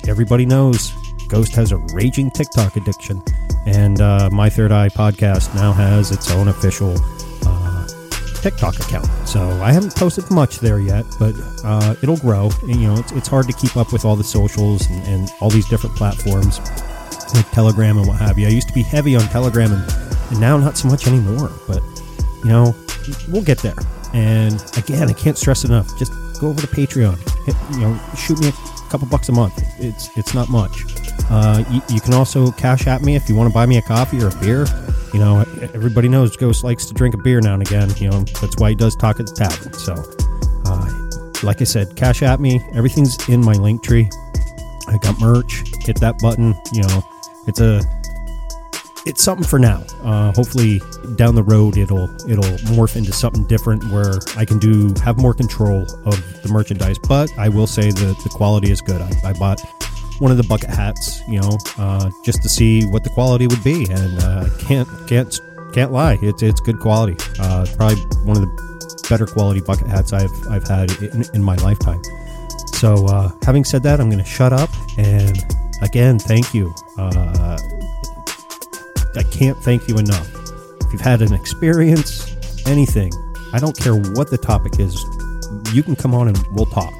everybody 0.08 0.46
knows 0.46 0.92
ghost 1.28 1.54
has 1.54 1.72
a 1.72 1.78
raging 1.94 2.30
tiktok 2.30 2.76
addiction. 2.76 3.22
And 3.64 4.00
uh, 4.00 4.28
my 4.30 4.50
third 4.50 4.72
eye 4.72 4.88
podcast 4.88 5.54
now 5.54 5.72
has 5.72 6.10
its 6.10 6.30
own 6.30 6.48
official 6.48 6.94
tiktok 8.42 8.78
account 8.80 9.06
so 9.26 9.40
i 9.62 9.72
haven't 9.72 9.94
posted 9.94 10.28
much 10.30 10.58
there 10.58 10.80
yet 10.80 11.04
but 11.18 11.34
uh, 11.64 11.94
it'll 12.02 12.18
grow 12.18 12.50
and, 12.62 12.76
you 12.76 12.88
know 12.88 12.96
it's, 12.96 13.12
it's 13.12 13.28
hard 13.28 13.46
to 13.46 13.52
keep 13.54 13.76
up 13.76 13.92
with 13.92 14.04
all 14.04 14.16
the 14.16 14.24
socials 14.24 14.86
and, 14.88 15.06
and 15.06 15.30
all 15.40 15.48
these 15.48 15.68
different 15.68 15.94
platforms 15.96 16.58
like 17.34 17.48
telegram 17.52 17.96
and 17.96 18.06
what 18.06 18.18
have 18.18 18.38
you 18.38 18.46
i 18.46 18.50
used 18.50 18.68
to 18.68 18.74
be 18.74 18.82
heavy 18.82 19.16
on 19.16 19.22
telegram 19.28 19.72
and 19.72 20.12
and 20.32 20.40
now 20.40 20.56
not 20.56 20.76
so 20.76 20.88
much 20.88 21.06
anymore. 21.06 21.50
But 21.68 21.82
you 22.42 22.48
know, 22.48 22.74
we'll 23.28 23.44
get 23.44 23.58
there. 23.58 23.76
And 24.12 24.62
again, 24.76 25.08
I 25.08 25.12
can't 25.12 25.38
stress 25.38 25.64
enough. 25.64 25.86
Just 25.98 26.12
go 26.40 26.48
over 26.48 26.60
to 26.60 26.66
Patreon. 26.66 27.16
Hit, 27.44 27.54
you 27.72 27.80
know, 27.80 28.00
shoot 28.16 28.40
me 28.40 28.48
a 28.48 28.90
couple 28.90 29.06
bucks 29.06 29.28
a 29.28 29.32
month. 29.32 29.62
It's 29.78 30.08
it's 30.16 30.34
not 30.34 30.48
much. 30.48 30.84
Uh, 31.30 31.64
you, 31.70 31.80
you, 31.94 32.00
can 32.00 32.14
also 32.14 32.50
cash 32.52 32.86
at 32.86 33.00
me 33.02 33.14
if 33.14 33.28
you 33.28 33.34
want 33.34 33.48
to 33.48 33.54
buy 33.54 33.64
me 33.64 33.78
a 33.78 33.82
coffee 33.82 34.22
or 34.22 34.28
a 34.28 34.36
beer. 34.36 34.66
You 35.12 35.18
know, 35.20 35.40
everybody 35.74 36.08
knows 36.08 36.36
Ghost 36.36 36.64
likes 36.64 36.86
to 36.86 36.94
drink 36.94 37.14
a 37.14 37.18
beer 37.18 37.40
now 37.40 37.54
and 37.54 37.62
again. 37.62 37.90
You 37.96 38.10
know, 38.10 38.20
that's 38.40 38.56
why 38.56 38.70
he 38.70 38.74
does 38.74 38.96
talk 38.96 39.20
at 39.20 39.26
the 39.26 39.34
tavern. 39.34 39.72
So, 39.74 39.94
uh, 40.64 41.46
like 41.46 41.60
I 41.60 41.64
said, 41.64 41.96
cash 41.96 42.22
at 42.22 42.40
me. 42.40 42.64
Everything's 42.74 43.28
in 43.28 43.44
my 43.44 43.52
link 43.52 43.82
tree. 43.82 44.08
I 44.88 44.98
got 44.98 45.20
merch. 45.20 45.64
Hit 45.84 46.00
that 46.00 46.18
button. 46.20 46.54
You 46.72 46.82
know, 46.82 47.02
it's 47.46 47.60
a 47.60 47.82
it's 49.04 49.22
something 49.22 49.46
for 49.46 49.58
now. 49.58 49.84
Uh, 50.02 50.32
hopefully, 50.32 50.80
down 51.16 51.34
the 51.34 51.42
road, 51.42 51.76
it'll 51.76 52.08
it'll 52.30 52.44
morph 52.72 52.96
into 52.96 53.12
something 53.12 53.44
different 53.46 53.84
where 53.90 54.14
I 54.36 54.44
can 54.44 54.58
do 54.58 54.94
have 55.02 55.18
more 55.18 55.34
control 55.34 55.82
of 56.04 56.42
the 56.42 56.48
merchandise. 56.48 56.98
But 56.98 57.30
I 57.36 57.48
will 57.48 57.66
say 57.66 57.90
that 57.90 58.20
the 58.22 58.28
quality 58.30 58.70
is 58.70 58.80
good. 58.80 59.00
I, 59.00 59.10
I 59.24 59.32
bought 59.32 59.60
one 60.22 60.30
of 60.30 60.36
the 60.36 60.44
bucket 60.44 60.70
hats, 60.70 61.20
you 61.26 61.40
know, 61.40 61.58
uh, 61.78 62.08
just 62.24 62.44
to 62.44 62.48
see 62.48 62.84
what 62.86 63.02
the 63.02 63.10
quality 63.10 63.48
would 63.48 63.64
be, 63.64 63.86
and 63.90 64.18
uh, 64.20 64.48
can't 64.60 64.88
can't 65.08 65.40
can't 65.74 65.90
lie, 65.90 66.16
it's 66.22 66.44
it's 66.44 66.60
good 66.60 66.78
quality. 66.78 67.16
Uh, 67.40 67.66
probably 67.76 67.96
one 68.22 68.36
of 68.36 68.42
the 68.42 69.06
better 69.10 69.26
quality 69.26 69.60
bucket 69.60 69.88
hats 69.88 70.12
I've 70.12 70.30
I've 70.48 70.66
had 70.66 70.92
in, 71.02 71.24
in 71.34 71.42
my 71.42 71.56
lifetime. 71.56 72.00
So, 72.74 73.06
uh, 73.06 73.32
having 73.44 73.64
said 73.64 73.82
that, 73.82 74.00
I'm 74.00 74.08
going 74.10 74.22
to 74.22 74.30
shut 74.30 74.52
up 74.52 74.70
and 74.96 75.36
again, 75.82 76.20
thank 76.20 76.54
you. 76.54 76.72
Uh, 76.96 77.58
I 79.16 79.24
can't 79.24 79.58
thank 79.58 79.88
you 79.88 79.98
enough. 79.98 80.28
If 80.82 80.92
you've 80.92 81.00
had 81.00 81.20
an 81.20 81.34
experience, 81.34 82.36
anything, 82.64 83.12
I 83.52 83.58
don't 83.58 83.76
care 83.76 83.96
what 83.96 84.30
the 84.30 84.38
topic 84.38 84.78
is, 84.78 84.94
you 85.74 85.82
can 85.82 85.96
come 85.96 86.14
on 86.14 86.28
and 86.28 86.38
we'll 86.52 86.66
talk. 86.66 86.92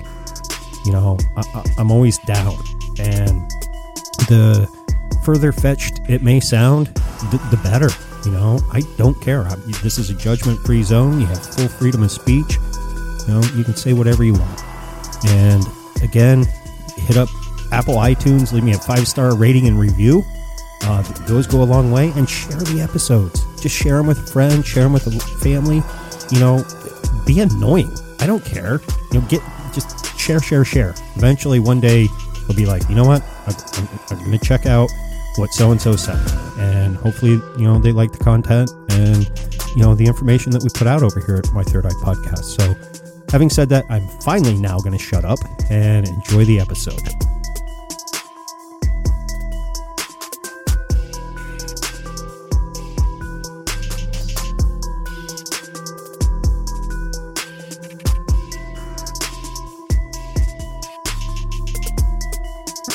You 0.85 0.93
know, 0.93 1.19
I, 1.37 1.64
am 1.79 1.93
always 1.93 2.19
down. 2.19 2.59
And 2.99 3.51
the 4.29 4.69
further 5.25 5.53
fetched 5.53 6.01
it 6.09 6.23
may 6.23 6.41
sound, 6.41 6.89
the, 7.31 7.41
the 7.51 7.61
better. 7.63 7.89
You 8.25 8.33
know, 8.33 8.61
I 8.73 8.83
don't 8.97 9.21
care. 9.21 9.47
I, 9.47 9.57
this 9.83 9.99
is 9.99 10.11
a 10.11 10.15
judgment 10.15 10.61
free 10.61 10.83
zone. 10.83 11.21
You 11.21 11.27
have 11.27 11.45
full 11.45 11.69
freedom 11.69 12.03
of 12.03 12.11
speech. 12.11 12.59
You 13.27 13.35
know, 13.35 13.43
you 13.57 13.65
can 13.65 13.75
say 13.75 13.93
whatever 13.93 14.25
you 14.25 14.35
want. 14.35 14.61
And 15.27 15.65
again, 16.03 16.47
hit 16.97 17.17
up 17.17 17.29
Apple 17.73 17.95
iTunes, 17.95 18.53
leave 18.53 18.65
me 18.65 18.73
a 18.73 18.79
five 18.79 19.09
star 19.09 19.35
rating 19.35 19.67
and 19.67 19.79
review. 19.79 20.23
Uh, 20.83 21.03
those 21.27 21.47
go 21.47 21.63
a 21.63 21.65
long 21.65 21.91
way. 21.91 22.13
And 22.17 22.29
share 22.29 22.59
the 22.59 22.81
episodes. 22.81 23.45
Just 23.61 23.75
share 23.75 23.97
them 23.97 24.07
with 24.07 24.19
a 24.19 24.27
friend, 24.27 24.65
share 24.65 24.85
them 24.85 24.93
with 24.93 25.07
a 25.07 25.19
family. 25.39 25.83
You 26.31 26.41
know, 26.41 26.65
be 27.25 27.41
annoying. 27.41 27.91
I 28.21 28.27
don't 28.27 28.45
care. 28.45 28.81
You 29.11 29.21
know, 29.21 29.27
get 29.29 29.43
just 29.73 30.19
share, 30.19 30.41
share, 30.41 30.65
share. 30.65 30.95
Eventually, 31.17 31.61
one 31.61 31.81
day, 31.81 32.09
they'll 32.47 32.57
be 32.57 32.67
like, 32.67 32.89
you 32.89 32.95
know 32.95 33.05
what? 33.05 33.23
I'm, 33.47 33.55
I'm, 33.75 33.89
I'm 34.11 34.19
going 34.25 34.39
to 34.39 34.45
check 34.45 34.67
out 34.67 34.91
what 35.37 35.51
so 35.53 35.71
and 35.71 35.81
so 35.81 35.97
said, 35.97 36.19
and 36.59 36.97
hopefully, 36.97 37.33
you 37.33 37.65
know, 37.65 37.79
they 37.79 37.93
like 37.93 38.13
the 38.13 38.23
content 38.23 38.71
and 38.91 39.31
you 39.75 39.83
know 39.83 39.95
the 39.95 40.05
information 40.07 40.53
that 40.53 40.63
we 40.63 40.69
put 40.69 40.87
out 40.87 41.03
over 41.03 41.21
here 41.21 41.37
at 41.37 41.51
my 41.55 41.63
Third 41.63 41.87
Eye 41.87 41.91
podcast. 42.03 42.45
So, 42.45 42.75
having 43.31 43.49
said 43.49 43.69
that, 43.71 43.85
I'm 43.89 44.07
finally 44.21 44.57
now 44.59 44.79
going 44.79 44.93
to 44.93 45.03
shut 45.03 45.25
up 45.25 45.39
and 45.71 46.07
enjoy 46.07 46.45
the 46.45 46.61
episode. 46.61 47.01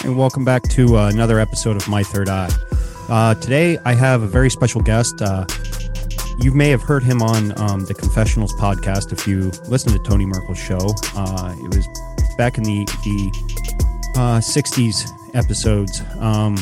And 0.08 0.18
welcome 0.18 0.46
back 0.46 0.64
to 0.64 0.96
uh, 0.96 1.10
another 1.10 1.38
episode 1.38 1.76
of 1.76 1.86
My 1.90 2.02
Third 2.02 2.30
Eye. 2.30 2.50
Uh, 3.10 3.36
today, 3.36 3.78
I 3.84 3.94
have 3.94 4.22
a 4.22 4.28
very 4.28 4.50
special 4.50 4.80
guest. 4.80 5.22
Uh, 5.22 5.46
you 6.40 6.54
may 6.54 6.70
have 6.70 6.82
heard 6.82 7.04
him 7.04 7.22
on 7.22 7.60
um, 7.60 7.84
the 7.84 7.94
Confessionals 7.94 8.54
podcast 8.54 9.12
if 9.12 9.28
you 9.28 9.52
listen 9.68 9.92
to 9.92 10.00
Tony 10.10 10.26
Merkel's 10.26 10.58
show. 10.58 10.80
Uh, 11.14 11.54
it 11.58 11.76
was 11.76 11.86
back 12.38 12.58
in 12.58 12.64
the 12.64 12.86
the 13.04 13.32
'60s 14.16 15.06
uh, 15.06 15.38
episodes. 15.38 16.02
Um, 16.20 16.56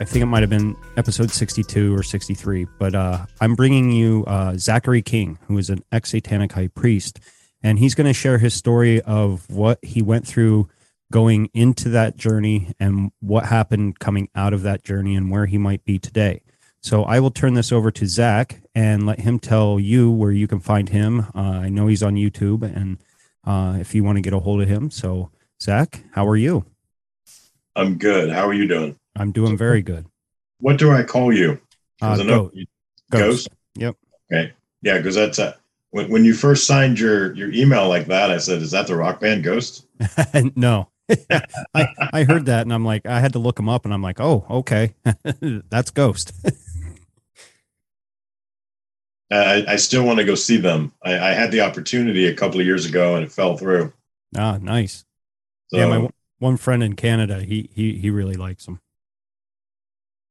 I 0.00 0.04
think 0.04 0.22
it 0.22 0.26
might 0.26 0.44
have 0.44 0.50
been 0.50 0.76
episode 0.96 1.32
62 1.32 1.96
or 1.96 2.04
63. 2.04 2.66
But 2.78 2.94
uh, 2.94 3.26
I'm 3.40 3.56
bringing 3.56 3.90
you 3.90 4.24
Zachary 4.56 5.02
King, 5.02 5.38
who 5.48 5.58
is 5.58 5.68
an 5.68 5.82
ex 5.90 6.12
Satanic 6.12 6.52
high 6.52 6.68
priest, 6.68 7.18
and 7.60 7.76
he's 7.76 7.96
going 7.96 8.06
to 8.06 8.14
share 8.14 8.38
his 8.38 8.54
story 8.54 9.00
of 9.02 9.50
what 9.50 9.84
he 9.84 10.00
went 10.00 10.28
through 10.28 10.68
going 11.12 11.50
into 11.54 11.88
that 11.90 12.16
journey 12.16 12.72
and 12.80 13.12
what 13.20 13.46
happened 13.46 13.98
coming 13.98 14.28
out 14.34 14.52
of 14.52 14.62
that 14.62 14.82
journey 14.82 15.14
and 15.14 15.30
where 15.30 15.46
he 15.46 15.58
might 15.58 15.84
be 15.84 15.98
today. 15.98 16.42
So 16.82 17.04
I 17.04 17.20
will 17.20 17.30
turn 17.30 17.54
this 17.54 17.72
over 17.72 17.90
to 17.90 18.06
Zach 18.06 18.60
and 18.74 19.06
let 19.06 19.20
him 19.20 19.38
tell 19.38 19.80
you 19.80 20.10
where 20.10 20.32
you 20.32 20.46
can 20.46 20.60
find 20.60 20.88
him. 20.88 21.20
Uh, 21.34 21.60
I 21.62 21.68
know 21.68 21.86
he's 21.86 22.02
on 22.02 22.14
YouTube 22.14 22.62
and 22.62 22.98
uh, 23.46 23.78
if 23.80 23.94
you 23.94 24.04
want 24.04 24.16
to 24.16 24.22
get 24.22 24.32
a 24.32 24.38
hold 24.38 24.60
of 24.60 24.68
him. 24.68 24.90
So, 24.90 25.30
Zach, 25.62 26.04
how 26.12 26.26
are 26.26 26.36
you? 26.36 26.66
I'm 27.76 27.96
good. 27.96 28.30
How 28.30 28.46
are 28.46 28.54
you 28.54 28.68
doing? 28.68 28.96
I'm 29.16 29.32
doing 29.32 29.56
very 29.56 29.82
good. 29.82 30.06
What 30.58 30.78
do 30.78 30.92
I 30.92 31.02
call 31.02 31.32
you? 31.32 31.60
Uh, 32.02 32.16
ghost. 32.22 32.56
ghost. 33.10 33.48
Yep. 33.76 33.96
Okay. 34.32 34.52
Yeah, 34.82 34.98
because 34.98 35.14
that's 35.14 35.38
a, 35.38 35.56
when, 35.90 36.10
when 36.10 36.24
you 36.24 36.34
first 36.34 36.66
signed 36.66 36.98
your 36.98 37.34
your 37.34 37.50
email 37.52 37.88
like 37.88 38.06
that, 38.06 38.30
I 38.30 38.38
said, 38.38 38.60
"Is 38.62 38.72
that 38.72 38.86
the 38.86 38.96
rock 38.96 39.20
band 39.20 39.44
Ghost?" 39.44 39.86
no, 40.56 40.88
I, 41.74 41.86
I 42.12 42.24
heard 42.24 42.46
that 42.46 42.62
and 42.62 42.72
I'm 42.72 42.84
like, 42.84 43.06
I 43.06 43.20
had 43.20 43.34
to 43.34 43.38
look 43.38 43.58
him 43.58 43.68
up 43.68 43.84
and 43.84 43.92
I'm 43.92 44.02
like, 44.02 44.20
oh, 44.20 44.46
okay, 44.48 44.94
that's 45.68 45.90
Ghost. 45.90 46.32
I, 49.30 49.64
I, 49.68 49.76
still 49.76 50.04
want 50.04 50.18
to 50.20 50.24
go 50.24 50.34
see 50.34 50.58
them. 50.58 50.92
I, 51.02 51.18
I, 51.18 51.30
had 51.32 51.50
the 51.50 51.62
opportunity 51.62 52.26
a 52.26 52.34
couple 52.34 52.60
of 52.60 52.66
years 52.66 52.86
ago 52.86 53.16
and 53.16 53.24
it 53.24 53.32
fell 53.32 53.56
through. 53.56 53.92
Ah, 54.36 54.58
nice. 54.60 55.04
So, 55.68 55.78
yeah, 55.78 55.86
my 55.86 56.08
one 56.38 56.56
friend 56.56 56.82
in 56.82 56.94
Canada, 56.94 57.42
he 57.42 57.68
he 57.74 57.96
he 57.96 58.10
really 58.10 58.34
likes 58.34 58.66
them. 58.66 58.80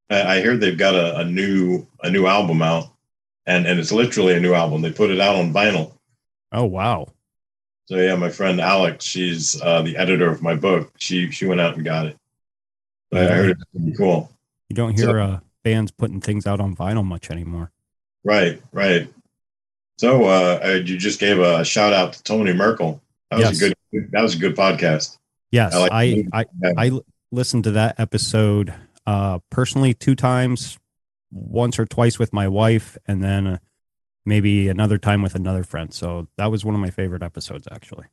I, 0.08 0.36
I 0.36 0.40
hear 0.40 0.56
they've 0.56 0.78
got 0.78 0.94
a, 0.94 1.18
a 1.18 1.24
new 1.24 1.86
a 2.02 2.10
new 2.10 2.26
album 2.26 2.62
out, 2.62 2.86
and 3.46 3.66
and 3.66 3.78
it's 3.80 3.92
literally 3.92 4.34
a 4.34 4.40
new 4.40 4.54
album. 4.54 4.80
They 4.80 4.92
put 4.92 5.10
it 5.10 5.20
out 5.20 5.36
on 5.36 5.52
vinyl. 5.52 5.98
Oh 6.52 6.64
wow! 6.64 7.08
So 7.86 7.96
yeah, 7.96 8.16
my 8.16 8.30
friend 8.30 8.60
Alex, 8.60 9.04
she's 9.04 9.60
uh, 9.60 9.82
the 9.82 9.96
editor 9.96 10.30
of 10.30 10.42
my 10.42 10.54
book. 10.54 10.92
She 10.98 11.30
she 11.30 11.46
went 11.46 11.60
out 11.60 11.76
and 11.76 11.84
got 11.84 12.06
it. 12.06 12.16
I 13.12 13.24
heard 13.24 13.50
it's 13.50 13.64
pretty 13.72 13.96
cool. 13.96 14.30
You 14.68 14.76
don't 14.76 14.96
hear 14.96 15.06
so, 15.06 15.18
uh, 15.18 15.40
bands 15.62 15.90
putting 15.90 16.20
things 16.20 16.46
out 16.46 16.60
on 16.60 16.74
vinyl 16.74 17.04
much 17.04 17.30
anymore. 17.30 17.70
Right, 18.24 18.60
right. 18.72 19.12
So 19.98 20.24
uh, 20.24 20.80
you 20.84 20.96
just 20.96 21.20
gave 21.20 21.38
a 21.38 21.64
shout 21.64 21.92
out 21.92 22.14
to 22.14 22.22
Tony 22.22 22.52
Merkel. 22.52 23.00
That 23.30 23.38
was 23.38 23.60
yes. 23.60 23.72
a 23.72 23.74
good. 23.92 24.10
That 24.12 24.22
was 24.22 24.34
a 24.34 24.38
good 24.38 24.56
podcast. 24.56 25.18
Yes, 25.50 25.74
I 25.74 25.78
like 25.78 25.92
I 25.92 26.26
I, 26.32 26.86
I, 26.86 27.00
listened 27.30 27.64
to 27.64 27.72
that 27.72 27.98
episode 27.98 28.74
uh, 29.06 29.38
personally 29.50 29.94
two 29.94 30.14
times, 30.14 30.78
once 31.30 31.78
or 31.78 31.84
twice 31.84 32.18
with 32.18 32.32
my 32.32 32.48
wife, 32.48 32.96
and 33.06 33.22
then 33.22 33.46
uh, 33.46 33.58
maybe 34.24 34.68
another 34.68 34.98
time 34.98 35.22
with 35.22 35.34
another 35.34 35.62
friend. 35.62 35.92
So 35.92 36.28
that 36.36 36.50
was 36.50 36.64
one 36.64 36.74
of 36.74 36.80
my 36.80 36.90
favorite 36.90 37.22
episodes, 37.22 37.68
actually. 37.70 38.06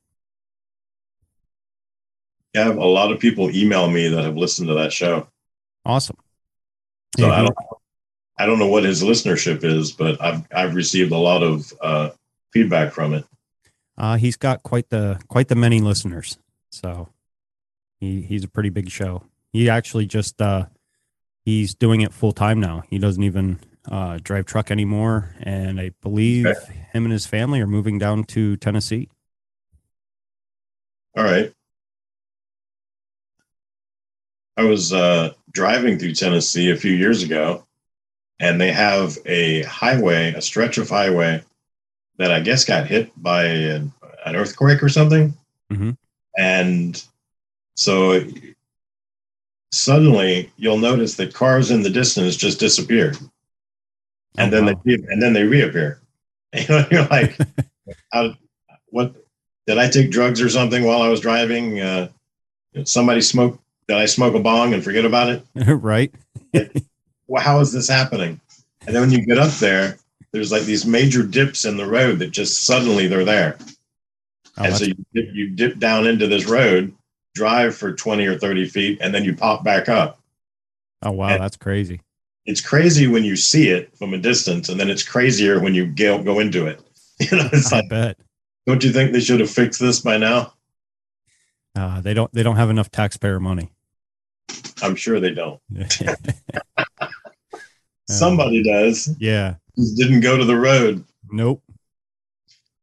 Yeah, 2.54 2.68
a 2.68 2.74
lot 2.74 3.12
of 3.12 3.20
people 3.20 3.50
email 3.56 3.90
me 3.90 4.10
that 4.10 4.24
have 4.24 4.36
listened 4.36 4.68
to 4.68 4.74
that 4.76 4.92
show. 4.92 5.28
Awesome. 5.86 6.18
So 7.18 7.28
Yeah, 7.28 7.34
I 7.34 7.42
don't, 7.44 7.58
I 8.38 8.46
don't 8.46 8.60
know 8.60 8.68
what 8.68 8.84
his 8.84 9.04
listenership 9.04 9.64
is, 9.64 9.92
but 9.92 10.22
I've 10.22 10.46
I've 10.54 10.76
received 10.76 11.12
a 11.12 11.18
lot 11.18 11.44
of 11.44 11.74
uh, 11.82 12.10
feedback 12.52 12.92
from 12.92 13.14
it. 13.14 13.26
Uh, 13.98 14.18
he's 14.18 14.36
got 14.36 14.64
quite 14.64 14.90
the 14.90 15.20
quite 15.28 15.48
the 15.48 15.56
many 15.56 15.80
listeners. 15.80 16.38
So 16.72 17.10
he 18.00 18.22
he's 18.22 18.44
a 18.44 18.50
pretty 18.50 18.70
big 18.70 18.90
show. 18.90 19.24
He 19.54 19.70
actually 19.70 20.06
just 20.06 20.42
uh, 20.42 20.66
he's 21.46 21.74
doing 21.74 22.02
it 22.02 22.14
full 22.14 22.32
time 22.32 22.60
now. 22.60 22.84
He 22.90 23.00
doesn't 23.00 23.24
even 23.24 23.60
uh, 23.90 24.20
drive 24.22 24.46
truck 24.46 24.70
anymore, 24.72 25.36
and 25.42 25.80
I 25.80 25.92
believe 26.02 26.46
Okay. 26.46 26.74
him 26.94 27.06
and 27.06 27.12
his 27.12 27.26
family 27.26 27.60
are 27.62 27.68
moving 27.68 27.98
down 27.98 28.24
to 28.26 28.58
Tennessee. 28.58 29.10
All 31.18 31.24
right. 31.24 31.54
I 34.58 34.64
was 34.64 34.94
uh, 34.94 35.34
driving 35.52 35.98
through 35.98 36.14
Tennessee 36.14 36.70
a 36.72 36.76
few 36.76 36.94
years 36.94 37.24
ago, 37.24 37.66
and 38.40 38.60
they 38.60 38.72
have 38.72 39.18
a 39.26 39.64
highway, 39.64 40.34
a 40.34 40.42
stretch 40.42 40.78
of 40.78 40.90
highway 40.90 41.44
that 42.18 42.32
I 42.32 42.40
guess 42.42 42.66
got 42.66 42.86
hit 42.88 43.12
by 43.18 43.46
an, 43.46 43.92
an 44.26 44.36
earthquake 44.36 44.84
or 44.84 44.90
something. 44.90 45.34
Mhm. 45.72 45.98
And 46.38 47.04
so 47.76 48.22
suddenly 49.72 50.52
you'll 50.58 50.78
notice 50.78 51.16
that 51.16 51.34
cars 51.34 51.72
in 51.72 51.82
the 51.82 51.90
distance 51.90 52.36
just 52.36 52.60
disappear. 52.60 53.14
And 54.38 54.54
Oh, 54.54 54.58
then 54.58 54.66
wow. 54.68 54.82
they 54.86 54.94
and 54.94 55.22
then 55.22 55.34
they 55.34 55.44
reappear. 55.44 56.00
You 56.54 56.68
know, 56.68 56.86
you're 56.92 57.06
like, 57.08 57.38
how, 58.12 58.34
what 58.88 59.16
did 59.68 59.78
I 59.78 59.90
take 59.90 60.12
drugs 60.12 60.42
or 60.42 60.50
something 60.50 60.84
while 60.84 61.02
I 61.02 61.08
was 61.08 61.22
driving? 61.22 61.80
Uh, 61.80 62.10
did 62.74 62.90
somebody 62.90 63.22
smoke? 63.22 63.58
Did 63.88 63.96
I 63.98 64.06
smoke 64.06 64.36
a 64.36 64.40
bong 64.40 64.74
and 64.74 64.84
forget 64.84 65.06
about 65.06 65.30
it? 65.30 65.44
right? 65.56 66.14
Well, 67.28 67.42
how 67.42 67.60
is 67.62 67.72
this 67.72 67.88
happening? 67.88 68.42
And 68.86 68.94
then 68.94 69.02
when 69.02 69.12
you 69.12 69.26
get 69.26 69.38
up 69.38 69.52
there, 69.54 69.98
there's 70.34 70.52
like 70.52 70.64
these 70.64 70.86
major 70.86 71.24
dips 71.24 71.64
in 71.64 71.78
the 71.78 71.86
road 71.86 72.20
that 72.20 72.32
just 72.32 72.64
suddenly 72.66 73.08
they're 73.08 73.24
there. 73.26 73.58
Oh, 74.58 74.64
and 74.66 74.76
so 74.76 74.84
you 74.86 74.96
dip, 75.14 75.30
you 75.34 75.50
dip 75.52 75.80
down 75.80 76.06
into 76.06 76.28
this 76.28 76.46
road, 76.48 76.94
drive 77.34 77.76
for 77.78 77.94
20 77.94 78.26
or 78.26 78.38
30 78.38 78.68
feet, 78.68 78.98
and 79.02 79.14
then 79.16 79.24
you 79.24 79.34
pop 79.36 79.64
back 79.64 79.88
up. 79.88 80.20
oh 81.02 81.12
wow, 81.12 81.30
and- 81.30 81.42
that's 81.42 81.56
crazy. 81.58 82.02
It's 82.46 82.62
crazy 82.62 83.08
when 83.08 83.24
you 83.24 83.36
see 83.36 83.70
it 83.70 83.96
from 83.98 84.14
a 84.14 84.18
distance, 84.18 84.70
and 84.70 84.80
then 84.80 84.90
it's 84.90 85.04
crazier 85.04 85.60
when 85.60 85.76
you 85.76 85.86
go, 85.88 86.22
go 86.24 86.40
into 86.40 86.66
it. 86.68 86.82
You 87.20 87.38
know, 87.38 87.50
it's 87.54 87.72
I 87.72 87.82
like, 87.82 87.90
bet 87.90 88.18
don't 88.66 88.84
you 88.84 88.92
think 88.92 89.12
they 89.12 89.20
should 89.20 89.40
have 89.40 89.50
fixed 89.50 89.80
this 89.80 90.00
by 90.00 90.18
now? 90.18 90.54
uh, 91.76 92.02
they 92.02 92.14
don't 92.14 92.32
they 92.34 92.44
don't 92.44 92.56
have 92.58 92.70
enough 92.70 92.92
taxpayer 92.92 93.40
money. 93.40 93.70
I'm 94.82 94.96
sure 94.96 95.20
they 95.20 95.32
don't. 95.32 95.60
Somebody 98.10 98.64
does. 98.64 99.16
yeah. 99.20 99.56
Didn't 99.96 100.22
go 100.22 100.36
to 100.38 100.44
the 100.44 100.56
road. 100.58 101.06
Nope. 101.32 101.64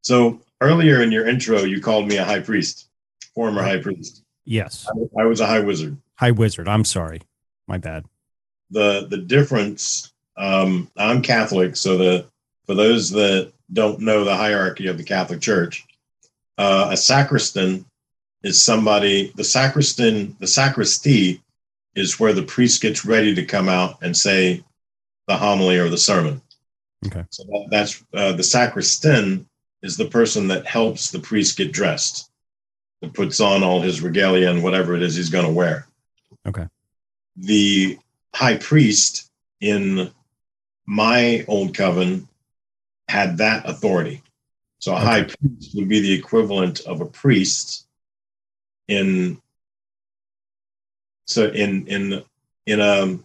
So 0.02 0.40
earlier 0.60 1.02
in 1.02 1.12
your 1.12 1.26
intro, 1.28 1.64
you 1.64 1.80
called 1.80 2.08
me 2.08 2.16
a 2.16 2.24
high 2.24 2.40
priest, 2.40 2.88
former 3.34 3.62
high 3.62 3.78
priest. 3.78 4.22
Yes. 4.44 4.88
I 5.18 5.24
was 5.26 5.40
a 5.40 5.46
high 5.46 5.60
wizard. 5.60 5.98
High 6.14 6.30
wizard. 6.30 6.66
I'm 6.66 6.84
sorry. 6.84 7.20
My 7.66 7.76
bad. 7.76 8.06
The 8.70 9.06
the 9.08 9.18
difference. 9.18 10.12
Um, 10.36 10.90
I'm 10.96 11.22
Catholic, 11.22 11.76
so 11.76 11.96
the 11.96 12.26
for 12.66 12.74
those 12.74 13.10
that 13.10 13.52
don't 13.72 14.00
know 14.00 14.24
the 14.24 14.36
hierarchy 14.36 14.86
of 14.86 14.98
the 14.98 15.04
Catholic 15.04 15.40
Church, 15.40 15.84
uh, 16.58 16.88
a 16.90 16.96
sacristan 16.96 17.84
is 18.42 18.60
somebody. 18.60 19.32
The 19.36 19.44
sacristan, 19.44 20.36
the 20.38 20.46
sacristy, 20.46 21.42
is 21.94 22.20
where 22.20 22.32
the 22.32 22.42
priest 22.42 22.82
gets 22.82 23.04
ready 23.04 23.34
to 23.34 23.44
come 23.44 23.68
out 23.68 23.98
and 24.02 24.16
say 24.16 24.62
the 25.26 25.36
homily 25.36 25.78
or 25.78 25.88
the 25.88 25.98
sermon. 25.98 26.40
Okay. 27.06 27.24
So 27.30 27.44
that, 27.44 27.66
that's 27.70 28.04
uh, 28.14 28.32
the 28.32 28.42
sacristan 28.42 29.46
is 29.82 29.96
the 29.96 30.06
person 30.06 30.48
that 30.48 30.66
helps 30.66 31.10
the 31.10 31.20
priest 31.20 31.56
get 31.56 31.72
dressed, 31.72 32.30
that 33.00 33.14
puts 33.14 33.40
on 33.40 33.62
all 33.62 33.80
his 33.80 34.00
regalia 34.00 34.50
and 34.50 34.62
whatever 34.62 34.94
it 34.94 35.02
is 35.02 35.14
he's 35.14 35.30
going 35.30 35.46
to 35.46 35.52
wear. 35.52 35.86
Okay. 36.46 36.66
The 37.36 37.98
high 38.34 38.56
priest 38.56 39.30
in 39.60 40.10
my 40.86 41.44
old 41.48 41.74
coven 41.74 42.28
had 43.08 43.38
that 43.38 43.68
authority. 43.68 44.22
So 44.78 44.92
a 44.92 44.96
Okay. 44.96 45.04
high 45.04 45.22
priest 45.24 45.74
would 45.74 45.88
be 45.88 46.00
the 46.00 46.12
equivalent 46.12 46.80
of 46.80 47.00
a 47.00 47.06
priest 47.06 47.86
in 48.86 49.40
so 51.26 51.48
in 51.48 51.86
in 51.88 52.24
in 52.66 52.80
a 52.80 53.18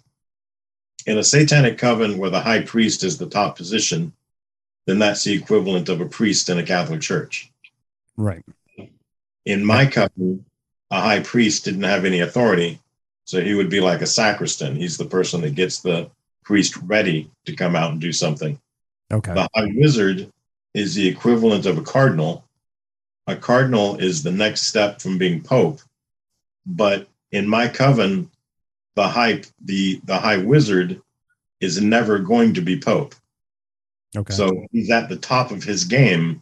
in 1.05 1.17
a 1.17 1.23
satanic 1.23 1.77
coven 1.77 2.17
where 2.17 2.29
the 2.29 2.39
high 2.41 2.61
priest 2.61 3.03
is 3.03 3.17
the 3.17 3.29
top 3.29 3.55
position, 3.57 4.13
then 4.85 4.99
that's 4.99 5.23
the 5.23 5.33
equivalent 5.33 5.89
of 5.89 6.01
a 6.01 6.05
priest 6.05 6.49
in 6.49 6.57
a 6.57 6.65
Catholic 6.65 7.01
church. 7.01 7.51
Right. 8.17 8.43
In 9.45 9.65
my 9.65 9.85
coven, 9.85 10.45
a 10.91 11.01
high 11.01 11.19
priest 11.19 11.65
didn't 11.65 11.83
have 11.83 12.05
any 12.05 12.21
authority, 12.21 12.79
so 13.25 13.41
he 13.41 13.53
would 13.53 13.69
be 13.69 13.79
like 13.79 14.01
a 14.01 14.07
sacristan. 14.07 14.75
He's 14.75 14.97
the 14.97 15.05
person 15.05 15.41
that 15.41 15.55
gets 15.55 15.79
the 15.79 16.09
priest 16.43 16.77
ready 16.77 17.29
to 17.45 17.55
come 17.55 17.75
out 17.75 17.91
and 17.91 18.01
do 18.01 18.11
something. 18.11 18.59
Okay. 19.11 19.33
The 19.33 19.47
high 19.55 19.71
wizard 19.75 20.31
is 20.73 20.95
the 20.95 21.07
equivalent 21.07 21.65
of 21.65 21.77
a 21.77 21.81
cardinal. 21.81 22.45
A 23.27 23.35
cardinal 23.35 23.95
is 23.97 24.23
the 24.23 24.31
next 24.31 24.63
step 24.63 25.01
from 25.01 25.17
being 25.17 25.41
pope, 25.41 25.79
but 26.65 27.07
in 27.31 27.47
my 27.47 27.67
coven, 27.67 28.29
the 28.95 29.07
high 29.07 29.41
the 29.63 30.01
the 30.03 30.17
high 30.17 30.37
wizard 30.37 31.01
is 31.61 31.81
never 31.81 32.19
going 32.19 32.53
to 32.55 32.61
be 32.61 32.79
pope. 32.79 33.15
Okay. 34.15 34.33
So 34.33 34.67
he's 34.71 34.91
at 34.91 35.09
the 35.09 35.15
top 35.15 35.51
of 35.51 35.63
his 35.63 35.85
game, 35.85 36.41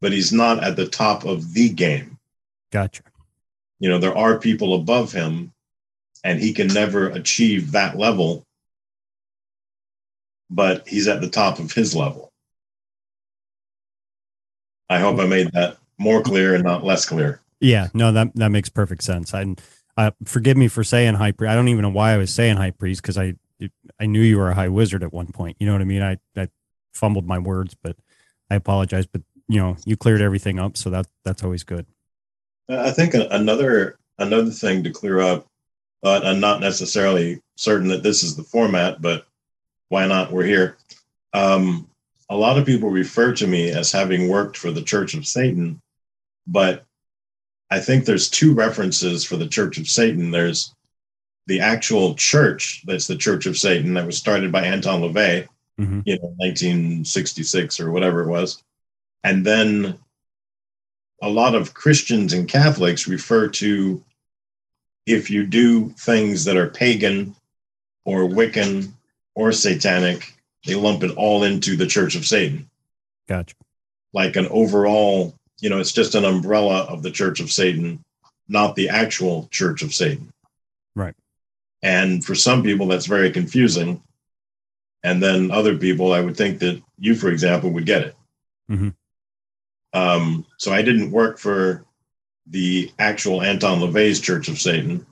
but 0.00 0.12
he's 0.12 0.32
not 0.32 0.64
at 0.64 0.76
the 0.76 0.88
top 0.88 1.24
of 1.24 1.52
the 1.52 1.68
game. 1.68 2.18
gotcha. 2.70 3.02
You 3.78 3.88
know, 3.88 3.98
there 3.98 4.16
are 4.16 4.38
people 4.38 4.74
above 4.74 5.12
him, 5.12 5.52
and 6.24 6.40
he 6.40 6.52
can 6.52 6.68
never 6.68 7.08
achieve 7.08 7.72
that 7.72 7.96
level, 7.96 8.44
but 10.50 10.86
he's 10.86 11.08
at 11.08 11.20
the 11.20 11.28
top 11.28 11.58
of 11.58 11.72
his 11.72 11.94
level. 11.94 12.30
I 14.88 14.98
hope 14.98 15.18
I 15.18 15.26
made 15.26 15.50
that 15.52 15.78
more 15.98 16.22
clear 16.22 16.54
and 16.54 16.64
not 16.64 16.84
less 16.84 17.06
clear. 17.06 17.40
Yeah. 17.60 17.88
No, 17.94 18.12
that 18.12 18.34
that 18.34 18.50
makes 18.50 18.68
perfect 18.68 19.02
sense. 19.02 19.32
I 19.32 19.54
uh, 19.96 20.10
forgive 20.24 20.56
me 20.56 20.68
for 20.68 20.84
saying 20.84 21.14
high 21.14 21.32
priest. 21.32 21.50
I 21.50 21.54
don't 21.54 21.68
even 21.68 21.82
know 21.82 21.90
why 21.90 22.12
I 22.12 22.18
was 22.18 22.32
saying 22.32 22.56
high 22.56 22.72
priest 22.72 23.02
because 23.02 23.18
I 23.18 23.34
I 24.00 24.06
knew 24.06 24.20
you 24.20 24.38
were 24.38 24.50
a 24.50 24.54
high 24.54 24.68
wizard 24.68 25.02
at 25.02 25.12
one 25.12 25.28
point. 25.28 25.56
You 25.60 25.66
know 25.66 25.72
what 25.72 25.80
I 25.80 25.84
mean? 25.84 26.02
I 26.02 26.18
I 26.36 26.48
fumbled 26.92 27.26
my 27.26 27.38
words, 27.38 27.74
but 27.80 27.96
I 28.50 28.56
apologize. 28.56 29.06
But 29.06 29.22
you 29.48 29.58
know, 29.58 29.76
you 29.84 29.96
cleared 29.96 30.20
everything 30.20 30.58
up, 30.58 30.76
so 30.76 30.90
that 30.90 31.06
that's 31.24 31.42
always 31.44 31.64
good. 31.64 31.86
I 32.68 32.90
think 32.90 33.14
another 33.14 33.98
another 34.18 34.50
thing 34.50 34.82
to 34.84 34.90
clear 34.90 35.20
up, 35.20 35.46
but 36.02 36.26
I'm 36.26 36.40
not 36.40 36.60
necessarily 36.60 37.40
certain 37.56 37.88
that 37.88 38.02
this 38.02 38.22
is 38.22 38.36
the 38.36 38.42
format, 38.42 39.00
but 39.00 39.26
why 39.88 40.06
not? 40.06 40.32
We're 40.32 40.44
here. 40.44 40.76
Um, 41.32 41.88
a 42.28 42.36
lot 42.36 42.58
of 42.58 42.66
people 42.66 42.90
refer 42.90 43.32
to 43.34 43.46
me 43.46 43.70
as 43.70 43.92
having 43.92 44.28
worked 44.28 44.56
for 44.56 44.70
the 44.72 44.82
Church 44.82 45.14
of 45.14 45.26
Satan, 45.26 45.80
but 46.46 46.84
I 47.70 47.78
think 47.80 48.04
there's 48.04 48.28
two 48.28 48.52
references 48.52 49.24
for 49.24 49.36
the 49.36 49.46
Church 49.46 49.78
of 49.78 49.88
Satan. 49.88 50.30
There's 50.30 50.74
the 51.46 51.60
actual 51.60 52.14
church 52.14 52.82
that's 52.86 53.06
the 53.06 53.16
Church 53.16 53.46
of 53.46 53.56
Satan 53.56 53.94
that 53.94 54.06
was 54.06 54.16
started 54.18 54.50
by 54.52 54.64
Anton 54.64 55.00
LaVey, 55.02 55.46
Mhm. 55.80 56.02
you 56.04 56.18
know, 56.18 56.34
1966 56.38 57.80
or 57.80 57.90
whatever 57.90 58.22
it 58.22 58.28
was. 58.28 58.62
And 59.24 59.44
then 59.46 59.98
a 61.22 61.28
lot 61.30 61.54
of 61.54 61.74
Christians 61.74 62.32
and 62.32 62.48
Catholics 62.48 63.06
refer 63.06 63.48
to 63.48 64.02
if 65.06 65.30
you 65.30 65.46
do 65.46 65.90
things 65.90 66.44
that 66.44 66.56
are 66.56 66.68
pagan 66.68 67.34
or 68.04 68.22
Wiccan 68.22 68.92
or 69.34 69.52
satanic, 69.52 70.34
they 70.64 70.74
lump 70.74 71.02
it 71.02 71.16
all 71.16 71.42
into 71.42 71.76
the 71.76 71.86
Church 71.86 72.14
of 72.14 72.26
Satan. 72.26 72.68
Gotcha. 73.28 73.54
Like 74.12 74.36
an 74.36 74.46
overall, 74.48 75.34
you 75.60 75.70
know, 75.70 75.78
it's 75.78 75.92
just 75.92 76.14
an 76.14 76.24
umbrella 76.24 76.82
of 76.84 77.02
the 77.02 77.10
Church 77.10 77.40
of 77.40 77.50
Satan, 77.50 78.04
not 78.48 78.76
the 78.76 78.88
actual 78.88 79.48
Church 79.50 79.82
of 79.82 79.94
Satan. 79.94 80.32
Right. 80.94 81.14
And 81.82 82.24
for 82.24 82.34
some 82.34 82.62
people, 82.62 82.86
that's 82.86 83.06
very 83.06 83.30
confusing. 83.30 84.02
And 85.02 85.20
then 85.22 85.50
other 85.50 85.76
people, 85.76 86.12
I 86.12 86.20
would 86.20 86.36
think 86.36 86.60
that 86.60 86.80
you, 86.98 87.16
for 87.16 87.28
example, 87.28 87.70
would 87.70 87.86
get 87.86 88.02
it. 88.02 88.16
Mhm. 88.70 88.94
Um, 89.92 90.46
so 90.58 90.72
I 90.72 90.82
didn't 90.82 91.10
work 91.10 91.38
for 91.38 91.84
the 92.46 92.90
actual 92.98 93.42
Anton 93.42 93.80
LaVey's 93.80 94.20
Church 94.20 94.48
of 94.48 94.58
Satan, 94.58 95.06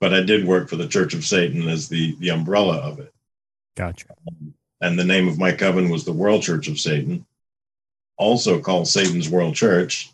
but 0.00 0.12
I 0.14 0.20
did 0.22 0.46
work 0.46 0.68
for 0.68 0.76
the 0.76 0.88
Church 0.88 1.14
of 1.14 1.24
Satan 1.24 1.68
as 1.68 1.88
the 1.88 2.16
the 2.18 2.30
umbrella 2.30 2.78
of 2.78 2.98
it. 2.98 3.12
Gotcha. 3.76 4.06
And 4.80 4.98
the 4.98 5.04
name 5.04 5.28
of 5.28 5.38
my 5.38 5.52
coven 5.52 5.90
was 5.90 6.04
the 6.04 6.12
World 6.12 6.42
Church 6.42 6.68
of 6.68 6.78
Satan, 6.78 7.24
also 8.16 8.60
called 8.60 8.88
Satan's 8.88 9.28
World 9.28 9.54
Church. 9.54 10.10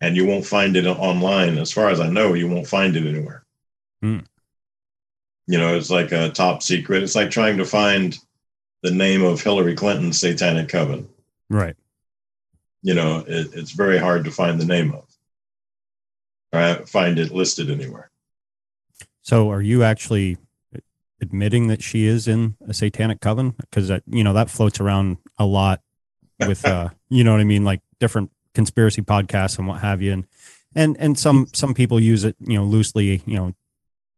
and 0.00 0.16
you 0.16 0.26
won't 0.26 0.46
find 0.46 0.76
it 0.76 0.86
online. 0.86 1.58
As 1.58 1.72
far 1.72 1.88
as 1.90 2.00
I 2.00 2.08
know, 2.08 2.34
you 2.34 2.48
won't 2.48 2.66
find 2.68 2.96
it 2.96 3.06
anywhere. 3.06 3.44
Hmm. 4.00 4.20
You 5.46 5.58
know, 5.58 5.76
it's 5.76 5.90
like 5.90 6.12
a 6.12 6.30
top 6.30 6.62
secret. 6.62 7.02
It's 7.02 7.14
like 7.16 7.30
trying 7.30 7.56
to 7.58 7.64
find 7.64 8.16
the 8.82 8.90
name 8.90 9.24
of 9.24 9.42
Hillary 9.42 9.74
Clinton's 9.74 10.20
satanic 10.20 10.68
coven. 10.68 11.08
Right. 11.50 11.74
You 12.82 12.94
know, 12.94 13.24
it, 13.26 13.48
it's 13.54 13.72
very 13.72 13.98
hard 13.98 14.24
to 14.24 14.30
find 14.30 14.60
the 14.60 14.66
name 14.66 14.92
of 14.92 15.07
or 16.52 16.86
find 16.86 17.18
it 17.18 17.32
listed 17.32 17.70
anywhere. 17.70 18.10
So, 19.22 19.50
are 19.50 19.62
you 19.62 19.82
actually 19.82 20.38
admitting 21.20 21.66
that 21.68 21.82
she 21.82 22.06
is 22.06 22.28
in 22.28 22.56
a 22.66 22.72
satanic 22.72 23.20
coven? 23.20 23.54
Because 23.58 23.88
that 23.88 24.02
you 24.06 24.24
know 24.24 24.32
that 24.32 24.50
floats 24.50 24.80
around 24.80 25.18
a 25.38 25.44
lot 25.44 25.80
with 26.38 26.66
uh, 26.66 26.88
you 27.10 27.24
know 27.24 27.32
what 27.32 27.40
I 27.40 27.44
mean, 27.44 27.64
like 27.64 27.80
different 28.00 28.30
conspiracy 28.54 29.02
podcasts 29.02 29.58
and 29.58 29.68
what 29.68 29.80
have 29.80 30.00
you, 30.02 30.12
and 30.12 30.26
and 30.74 30.96
and 30.98 31.18
some 31.18 31.48
some 31.52 31.74
people 31.74 32.00
use 32.00 32.24
it 32.24 32.36
you 32.40 32.56
know 32.56 32.64
loosely, 32.64 33.22
you 33.26 33.36
know, 33.36 33.54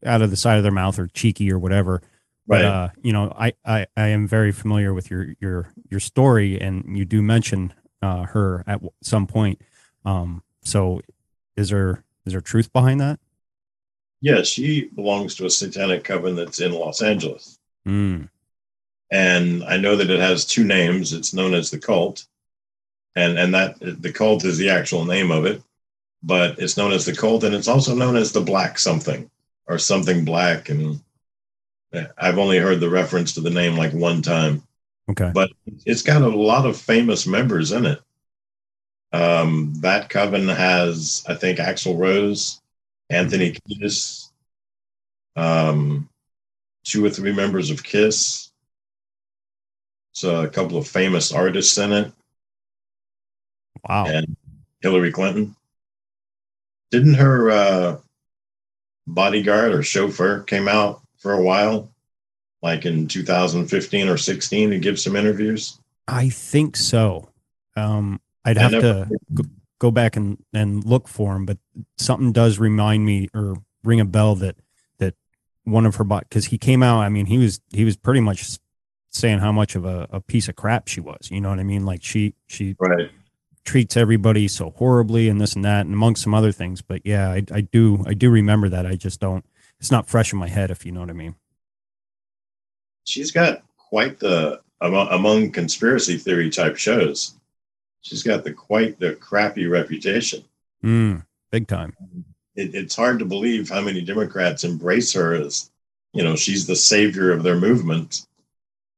out 0.05 0.23
of 0.23 0.31
the 0.31 0.37
side 0.37 0.57
of 0.57 0.63
their 0.63 0.73
mouth 0.73 0.99
or 0.99 1.09
cheeky 1.09 1.51
or 1.51 1.59
whatever. 1.59 2.03
But 2.47 2.63
Right. 2.63 2.65
uh, 2.65 2.89
you 3.03 3.13
know, 3.13 3.33
I, 3.39 3.53
I 3.65 3.87
I 3.97 4.09
am 4.09 4.27
very 4.27 4.53
familiar 4.53 4.93
with 4.93 5.11
your 5.11 5.35
your 5.41 5.73
your 5.89 6.01
story, 6.01 6.61
and 6.61 6.97
you 6.97 7.05
do 7.05 7.23
mention 7.23 7.73
uh, 8.03 8.25
her 8.25 8.65
at 8.67 8.81
some 9.03 9.27
point. 9.27 9.61
Um, 10.05 10.43
so, 10.63 11.01
is 11.57 11.71
there 11.71 12.05
is 12.31 12.33
there 12.35 12.41
truth 12.41 12.73
behind 12.73 13.01
that? 13.01 13.19
Yeah, 14.21 14.43
she 14.43 14.85
belongs 14.95 15.35
to 15.37 15.47
a 15.47 15.51
satanic 15.51 16.05
coven 16.05 16.37
that's 16.37 16.61
in 16.61 16.73
Los 16.73 17.03
Angeles. 17.03 17.59
Mm, 17.89 18.29
and 19.11 19.65
I 19.65 19.77
know 19.77 19.97
that 19.97 20.11
it 20.11 20.21
has 20.21 20.45
two 20.45 20.65
names. 20.65 21.13
It's 21.13 21.35
known 21.35 21.55
as 21.55 21.71
the 21.71 21.79
cult, 21.79 22.25
and 23.17 23.37
and 23.37 23.53
that 23.55 23.77
the 23.81 24.13
cult 24.13 24.45
is 24.45 24.59
the 24.59 24.71
actual 24.71 25.05
name 25.05 25.33
of 25.33 25.45
it, 25.45 25.61
but 26.23 26.59
it's 26.59 26.77
known 26.77 26.93
as 26.93 27.05
the 27.05 27.17
cult, 27.17 27.43
and 27.43 27.55
it's 27.55 27.69
also 27.69 27.95
known 27.95 28.15
as 28.15 28.31
the 28.31 28.41
Black 28.41 28.79
something 28.79 29.29
or 29.67 29.79
something 29.79 30.25
black. 30.25 30.69
And 30.69 31.01
I've 32.17 32.39
only 32.39 32.59
heard 32.59 32.79
the 32.79 32.91
reference 32.91 33.33
to 33.35 33.41
the 33.41 33.51
name 33.51 33.77
like 33.77 33.93
one 33.93 34.23
time, 34.23 34.63
okay. 35.09 35.33
but 35.35 35.51
it's 35.87 36.03
got 36.03 36.23
a 36.23 36.29
lot 36.29 36.67
of 36.67 36.77
famous 36.77 37.27
members 37.27 37.73
in 37.73 37.87
it. 37.87 38.01
Um, 39.13 39.75
that 39.81 40.09
coven 40.09 40.47
has, 40.49 41.25
I 41.29 41.35
think, 41.35 41.59
Axl 41.59 41.99
Rose, 41.99 42.61
Anthony 43.09 43.53
Kiedis, 43.53 44.31
um, 45.37 46.09
two 46.85 47.05
or 47.05 47.11
three 47.11 47.33
members 47.33 47.71
of 47.71 47.83
Kiss. 47.83 48.51
So 50.13 50.43
a 50.43 50.49
couple 50.49 50.77
of 50.77 50.87
famous 50.87 51.33
artists 51.33 51.77
in 51.79 51.93
it, 51.93 52.13
Wow. 53.89 54.07
and 54.07 54.37
Hillary 54.81 55.11
Clinton. 55.13 55.57
Didn't 56.91 57.15
her 57.15 57.51
uh, 57.51 57.97
bodyguard 59.07 59.73
or 59.73 59.83
chauffeur 59.83 60.41
came 60.43 60.69
out 60.69 61.01
for 61.19 61.33
a 61.33 61.43
while, 61.43 61.91
like 62.63 62.87
in 62.87 63.07
2015 63.09 64.09
or 64.09 64.17
16, 64.17 64.71
to 64.71 64.79
give 64.79 64.99
some 65.01 65.17
interviews? 65.17 65.79
I 66.09 66.29
think 66.29 66.77
so. 66.77 67.29
Um, 67.77 68.21
I'd 68.45 68.57
have 68.57 68.73
never- 68.73 69.09
to 69.37 69.45
go, 69.79 69.91
back 69.91 70.17
and, 70.17 70.43
and 70.53 70.85
look 70.85 71.09
for 71.09 71.35
him, 71.37 71.47
but 71.47 71.59
something 71.97 72.33
does 72.33 72.59
remind 72.59 73.05
me 73.05 73.29
or 73.35 73.57
ring 73.83 74.01
a 74.01 74.05
bell 74.05 74.35
that 74.37 74.57
that 74.99 75.15
one 75.65 75.87
of 75.87 75.97
her 75.97 76.05
because 76.05 76.47
he 76.47 76.59
came 76.59 76.83
out. 76.83 77.01
I 77.01 77.09
mean, 77.09 77.27
he 77.27 77.39
was 77.39 77.61
he 77.73 77.85
was 77.85 77.97
pretty 77.97 78.21
much 78.21 78.59
saying 79.11 79.39
how 79.39 79.53
much 79.53 79.75
of 79.75 79.85
a, 79.85 80.07
a 80.11 80.21
piece 80.21 80.49
of 80.49 80.57
crap 80.57 80.87
she 80.89 81.01
was. 81.01 81.31
You 81.31 81.41
know 81.41 81.49
what 81.51 81.59
I 81.59 81.65
mean? 81.65 81.85
Like 81.87 82.03
she 82.03 82.35
she 82.47 82.77
Right. 82.79 83.11
treats 83.65 83.97
everybody 83.97 84.49
so 84.49 84.71
horribly 84.71 85.29
and 85.29 85.41
this 85.41 85.55
and 85.55 85.65
that 85.65 85.87
and 85.87 85.95
amongst 85.95 86.23
some 86.23 86.35
other 86.35 86.53
things. 86.53 86.83
But 86.83 87.03
yeah, 87.05 87.31
I, 87.31 87.43
I 87.53 87.61
do 87.63 88.05
I 88.07 88.15
do 88.15 88.31
remember 88.31 88.69
that. 88.69 88.87
I 88.87 88.97
just 88.97 89.19
don't. 89.21 89.45
It's 89.79 89.91
not 89.91 90.09
fresh 90.09 90.33
in 90.33 90.39
my 90.39 90.49
head, 90.49 90.71
if 90.71 90.85
you 90.85 90.93
know 90.93 91.01
what 91.01 91.11
I 91.11 91.15
mean. 91.15 91.37
she's 93.05 93.31
got 93.31 93.63
quite 93.77 94.19
the 94.21 94.61
among, 94.83 95.09
among 95.09 95.53
conspiracy 95.53 96.17
theory 96.17 96.51
type 96.51 96.77
shows. 96.77 97.35
She's 98.03 98.23
got 98.23 98.45
the 98.45 98.53
quite 98.53 98.99
the 98.99 99.15
crappy 99.15 99.67
reputation. 99.67 100.45
Mm, 100.85 101.25
big 101.51 101.69
time. 101.69 101.95
It, 102.57 102.75
it's 102.75 102.97
hard 102.97 103.19
to 103.19 103.25
believe 103.25 103.69
how 103.69 103.81
many 103.81 104.01
Democrats 104.01 104.65
embrace 104.65 105.13
her 105.13 105.35
as, 105.35 105.71
you 106.13 106.25
know, 106.25 106.37
she's 106.37 106.67
the 106.67 106.77
savior 106.77 107.31
of 107.33 107.43
their 107.43 107.57
movement. 107.57 108.27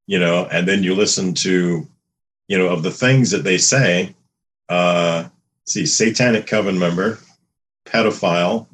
You 0.07 0.19
know, 0.19 0.47
and 0.51 0.67
then 0.67 0.83
you 0.83 0.95
listen 0.95 1.35
to, 1.35 1.87
you 2.49 2.59
know, 2.59 2.69
of 2.69 2.83
the 2.83 2.91
things 2.91 3.31
that 3.31 3.45
they 3.45 3.59
say. 3.59 4.15
Uh, 4.69 5.29
see, 5.65 5.87
satanic 5.87 6.47
coven 6.47 6.79
member, 6.79 7.19
pedophile, 7.85 8.67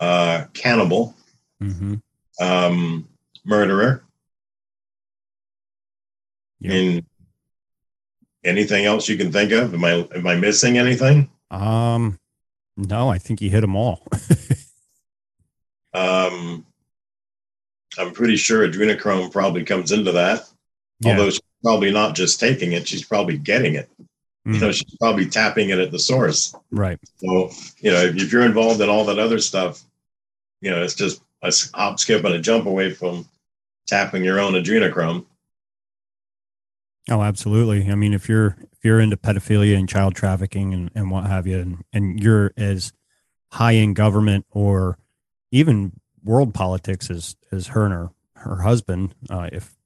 uh, 0.00 0.44
cannibal, 0.52 1.14
hmm 1.60 1.94
um, 2.40 3.08
murderer. 3.44 4.02
Yeah. 6.60 6.70
I 6.70 6.74
mean, 6.74 7.06
anything 8.44 8.84
else 8.84 9.08
you 9.08 9.16
can 9.16 9.32
think 9.32 9.52
of? 9.52 9.74
Am 9.74 9.84
I 9.84 10.06
am 10.14 10.26
I 10.26 10.34
missing 10.36 10.78
anything? 10.78 11.30
Um, 11.50 12.18
no, 12.76 13.08
I 13.08 13.18
think 13.18 13.40
you 13.40 13.50
hit 13.50 13.60
them 13.62 13.76
all. 13.76 14.06
Um, 15.92 16.66
I'm 17.98 18.10
pretty 18.12 18.36
sure 18.36 18.66
adrenochrome 18.66 19.30
probably 19.30 19.62
comes 19.64 19.92
into 19.92 20.10
that. 20.12 20.48
Yeah. 21.00 21.12
Although 21.12 21.30
she's 21.30 21.40
probably 21.62 21.92
not 21.92 22.16
just 22.16 22.40
taking 22.40 22.72
it, 22.72 22.88
she's 22.88 23.04
probably 23.04 23.38
getting 23.38 23.74
it. 23.74 23.88
You 24.44 24.58
know, 24.58 24.68
Mhm. 24.70 24.74
she's 24.74 24.96
probably 25.00 25.26
tapping 25.26 25.70
it 25.70 25.78
at 25.78 25.90
the 25.92 25.98
source. 25.98 26.54
right. 26.70 26.98
So, 27.18 27.50
you 27.78 27.90
know, 27.92 28.00
if, 28.00 28.16
if 28.16 28.32
you're 28.32 28.44
involved 28.44 28.80
in 28.80 28.88
all 28.88 29.04
that 29.04 29.18
other 29.18 29.38
stuff, 29.38 29.82
you 30.60 30.70
know, 30.70 30.82
it's 30.82 30.94
just 30.94 31.22
a 31.42 31.52
hop, 31.74 31.98
skip, 32.00 32.24
and 32.24 32.34
a 32.34 32.40
jump 32.40 32.66
away 32.66 32.90
from 32.92 33.26
tapping 33.86 34.24
your 34.24 34.40
own 34.40 34.54
adrenochrome. 34.54 35.24
Oh, 37.10 37.20
absolutely. 37.22 37.90
I 37.90 37.94
mean, 37.94 38.14
if 38.14 38.28
you're 38.28 38.56
if 38.72 38.78
you're 38.84 39.00
into 39.00 39.16
pedophilia 39.16 39.76
and 39.76 39.88
child 39.88 40.14
trafficking 40.14 40.72
and, 40.72 40.90
and 40.94 41.10
what 41.10 41.26
have 41.26 41.46
you, 41.46 41.58
and, 41.58 41.84
and 41.92 42.18
you're 42.22 42.52
as 42.56 42.92
high 43.52 43.72
in 43.72 43.94
government 43.94 44.46
or 44.50 44.98
even 45.50 45.92
world 46.22 46.54
politics 46.54 47.10
as 47.10 47.36
as 47.52 47.68
her 47.68 47.84
and 47.84 47.92
her 47.94 48.10
her 48.36 48.62
husband, 48.62 49.14
uh, 49.28 49.48
if 49.52 49.76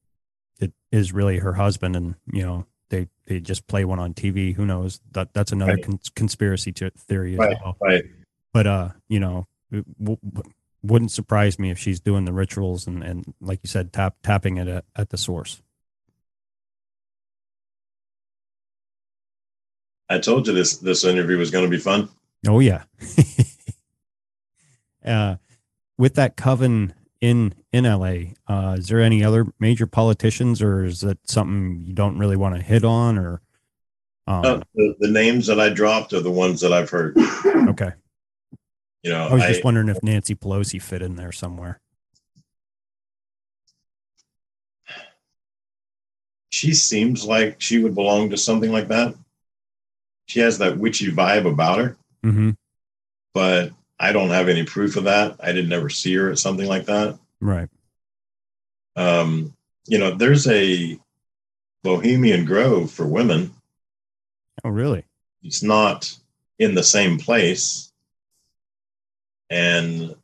it 0.60 0.72
is 0.92 1.12
really 1.12 1.38
her 1.38 1.54
husband, 1.54 1.96
and 1.96 2.14
you 2.32 2.42
know 2.42 2.66
they 2.90 3.08
they 3.26 3.40
just 3.40 3.66
play 3.66 3.84
one 3.84 3.98
on 3.98 4.14
TV, 4.14 4.54
who 4.54 4.64
knows? 4.64 5.00
That 5.12 5.34
that's 5.34 5.50
another 5.50 5.72
Right. 5.74 5.82
cons- 5.84 6.10
conspiracy 6.14 6.70
to 6.72 6.90
theory 6.90 7.32
as 7.34 7.38
Right, 7.40 7.56
well. 7.60 7.76
right. 7.80 8.04
But 8.52 8.66
uh, 8.68 8.88
you 9.08 9.18
know, 9.18 9.48
it 9.72 9.84
w- 9.98 10.18
w- 10.24 10.52
wouldn't 10.84 11.10
surprise 11.10 11.58
me 11.58 11.70
if 11.70 11.78
she's 11.78 11.98
doing 11.98 12.26
the 12.26 12.32
rituals 12.32 12.86
and 12.86 13.02
and 13.02 13.34
like 13.40 13.58
you 13.64 13.68
said, 13.68 13.92
tap 13.92 14.14
tapping 14.22 14.56
it 14.58 14.68
at, 14.68 14.84
at 14.94 15.10
the 15.10 15.16
source. 15.16 15.60
I 20.08 20.18
told 20.18 20.46
you 20.46 20.54
this 20.54 20.78
this 20.78 21.04
interview 21.04 21.38
was 21.38 21.50
going 21.50 21.64
to 21.64 21.70
be 21.70 21.78
fun. 21.82 22.08
Oh 22.46 22.60
yeah. 22.60 22.84
uh, 25.04 25.36
with 25.98 26.14
that 26.14 26.36
coven 26.36 26.94
in 27.20 27.54
in 27.72 27.84
LA, 27.84 28.34
uh, 28.48 28.76
is 28.78 28.88
there 28.88 29.00
any 29.00 29.24
other 29.24 29.46
major 29.58 29.86
politicians, 29.86 30.62
or 30.62 30.84
is 30.84 31.00
that 31.00 31.18
something 31.28 31.82
you 31.84 31.92
don't 31.92 32.18
really 32.18 32.36
want 32.36 32.54
to 32.56 32.62
hit 32.62 32.84
on? 32.84 33.18
Or 33.18 33.42
um, 34.26 34.44
Uh, 34.44 34.60
the, 34.74 34.94
the 35.00 35.10
names 35.10 35.46
that 35.48 35.60
I 35.60 35.68
dropped 35.68 36.12
are 36.12 36.20
the 36.20 36.30
ones 36.30 36.60
that 36.60 36.72
I've 36.72 36.90
heard. 36.90 37.16
okay, 37.68 37.92
You 39.02 39.10
know, 39.10 39.26
I 39.28 39.34
was 39.34 39.42
I- 39.42 39.48
just 39.48 39.64
wondering 39.64 39.88
if 39.88 40.02
Nancy 40.02 40.34
Pelosi 40.34 40.80
fit 40.80 41.02
in 41.02 41.16
there 41.16 41.32
somewhere. 41.32 41.80
she 46.50 46.72
seems 46.72 47.24
like 47.24 47.60
she 47.60 47.78
would 47.78 47.94
belong 47.94 48.30
to 48.30 48.36
something 48.36 48.72
like 48.72 48.88
that. 48.88 49.14
She 50.28 50.40
has 50.40 50.58
that 50.58 50.78
witchy 50.78 51.10
vibe 51.10 51.46
about 51.46 51.78
her, 51.78 51.96
hmm 52.22 52.50
but 53.34 53.72
I 54.00 54.12
don't 54.12 54.30
have 54.30 54.48
any 54.48 54.64
proof 54.64 54.96
of 54.96 55.04
that. 55.04 55.36
I 55.42 55.52
didn't 55.52 55.72
ever 55.72 55.90
see 55.90 56.14
her 56.14 56.30
at 56.30 56.38
something 56.38 56.66
like 56.66 56.86
that. 56.86 57.18
Right. 57.40 57.68
Um, 58.96 59.54
you 59.86 59.98
know, 59.98 60.12
there's 60.12 60.46
a 60.48 60.98
Bohemian 61.82 62.44
Grove 62.44 62.90
for 62.90 63.06
women. 63.06 63.52
Oh, 64.64 64.70
really? 64.70 65.04
It's 65.42 65.62
not 65.62 66.16
in 66.58 66.74
the 66.74 66.82
same 66.82 67.18
place. 67.18 67.92
And 69.50 70.14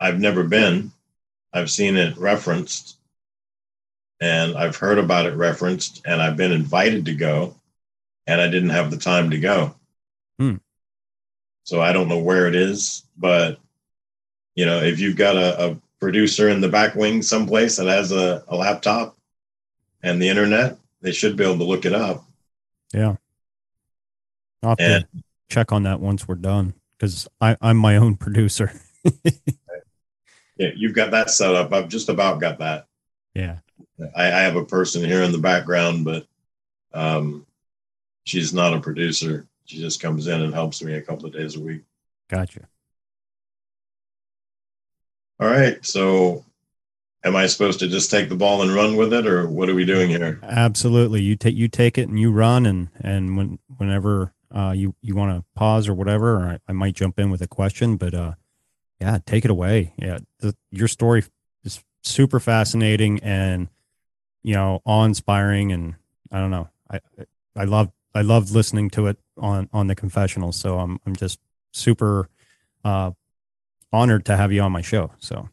I've 0.00 0.20
never 0.20 0.44
been. 0.44 0.92
I've 1.52 1.70
seen 1.70 1.96
it 1.96 2.16
referenced 2.16 2.98
and 4.20 4.56
I've 4.56 4.76
heard 4.76 4.98
about 4.98 5.26
it 5.26 5.34
referenced 5.34 6.02
and 6.06 6.20
I've 6.20 6.36
been 6.36 6.52
invited 6.52 7.04
to 7.06 7.14
go 7.14 7.54
and 8.26 8.40
I 8.40 8.48
didn't 8.48 8.70
have 8.70 8.90
the 8.90 8.96
time 8.96 9.30
to 9.30 9.38
go. 9.38 9.74
Hmm. 10.38 10.56
So 11.64 11.80
I 11.80 11.92
don't 11.92 12.08
know 12.08 12.18
where 12.18 12.46
it 12.46 12.54
is, 12.54 13.04
but 13.16 13.58
you 14.54 14.66
know, 14.66 14.80
if 14.80 15.00
you've 15.00 15.16
got 15.16 15.36
a, 15.36 15.70
a 15.70 15.76
producer 16.00 16.48
in 16.48 16.60
the 16.60 16.68
back 16.68 16.94
wing 16.94 17.22
someplace 17.22 17.76
that 17.76 17.86
has 17.86 18.12
a, 18.12 18.44
a 18.48 18.56
laptop 18.56 19.16
and 20.02 20.20
the 20.20 20.28
internet, 20.28 20.76
they 21.00 21.12
should 21.12 21.36
be 21.36 21.44
able 21.44 21.58
to 21.58 21.64
look 21.64 21.84
it 21.84 21.94
up. 21.94 22.24
Yeah. 22.92 23.16
I'll 24.62 24.70
have 24.70 24.80
And 24.80 25.04
to 25.04 25.22
check 25.48 25.72
on 25.72 25.82
that 25.84 26.00
once 26.00 26.28
we're 26.28 26.36
done 26.36 26.74
because 26.96 27.28
I'm 27.40 27.76
my 27.76 27.96
own 27.96 28.16
producer. 28.16 28.72
yeah, 30.56 30.70
you've 30.76 30.94
got 30.94 31.10
that 31.10 31.30
set 31.30 31.54
up. 31.54 31.72
I've 31.72 31.88
just 31.88 32.08
about 32.08 32.40
got 32.40 32.58
that. 32.58 32.86
Yeah. 33.34 33.58
I, 34.16 34.26
I 34.26 34.40
have 34.40 34.56
a 34.56 34.64
person 34.64 35.04
here 35.04 35.22
in 35.22 35.32
the 35.32 35.38
background, 35.38 36.04
but 36.04 36.26
um, 36.92 37.43
she's 38.24 38.52
not 38.52 38.74
a 38.74 38.80
producer. 38.80 39.46
She 39.64 39.78
just 39.78 40.00
comes 40.00 40.26
in 40.26 40.42
and 40.42 40.52
helps 40.52 40.82
me 40.82 40.94
a 40.94 41.02
couple 41.02 41.26
of 41.26 41.32
days 41.32 41.56
a 41.56 41.60
week. 41.60 41.82
Gotcha. 42.28 42.68
All 45.40 45.48
right. 45.48 45.84
So 45.84 46.44
am 47.24 47.36
I 47.36 47.46
supposed 47.46 47.78
to 47.80 47.88
just 47.88 48.10
take 48.10 48.28
the 48.28 48.36
ball 48.36 48.62
and 48.62 48.74
run 48.74 48.96
with 48.96 49.12
it 49.12 49.26
or 49.26 49.48
what 49.48 49.68
are 49.68 49.74
we 49.74 49.84
doing 49.84 50.10
here? 50.10 50.38
Absolutely. 50.42 51.22
You 51.22 51.36
take 51.36 51.54
you 51.54 51.68
take 51.68 51.98
it 51.98 52.08
and 52.08 52.18
you 52.18 52.30
run 52.30 52.66
and 52.66 52.88
and 53.00 53.36
when 53.36 53.58
whenever 53.76 54.34
uh, 54.54 54.72
you 54.72 54.94
you 55.02 55.16
want 55.16 55.36
to 55.36 55.44
pause 55.56 55.88
or 55.88 55.94
whatever, 55.94 56.36
or 56.36 56.46
I, 56.46 56.58
I, 56.68 56.72
might 56.72 56.94
jump 56.94 57.18
in 57.18 57.30
with 57.30 57.42
a 57.42 57.48
question, 57.48 57.96
but 57.96 58.14
uh, 58.14 58.34
yeah, 59.00 59.18
take 59.26 59.44
it 59.44 59.50
away. 59.50 59.94
Yeah, 59.96 60.18
the, 60.38 60.54
your 60.70 60.86
story 60.86 61.24
is 61.64 61.82
super 62.02 62.38
fascinating 62.38 63.18
and 63.20 63.68
you 64.44 64.54
know 64.54 64.80
awe 64.84 65.04
inspiring, 65.04 65.72
and 65.72 65.96
I 66.30 66.38
don't 66.38 66.52
know, 66.52 66.68
I 66.88 67.00
I 67.56 67.64
love 67.64 67.90
I 68.14 68.22
loved 68.22 68.50
listening 68.50 68.90
to 68.90 69.06
it 69.08 69.18
on 69.36 69.68
on 69.72 69.86
the 69.86 69.94
confessional. 69.94 70.52
So 70.52 70.78
I'm 70.78 70.98
I'm 71.06 71.16
just 71.16 71.40
super 71.72 72.28
uh, 72.84 73.12
honored 73.92 74.24
to 74.26 74.36
have 74.36 74.52
you 74.52 74.62
on 74.62 74.72
my 74.72 74.82
show. 74.82 75.12
So, 75.18 75.48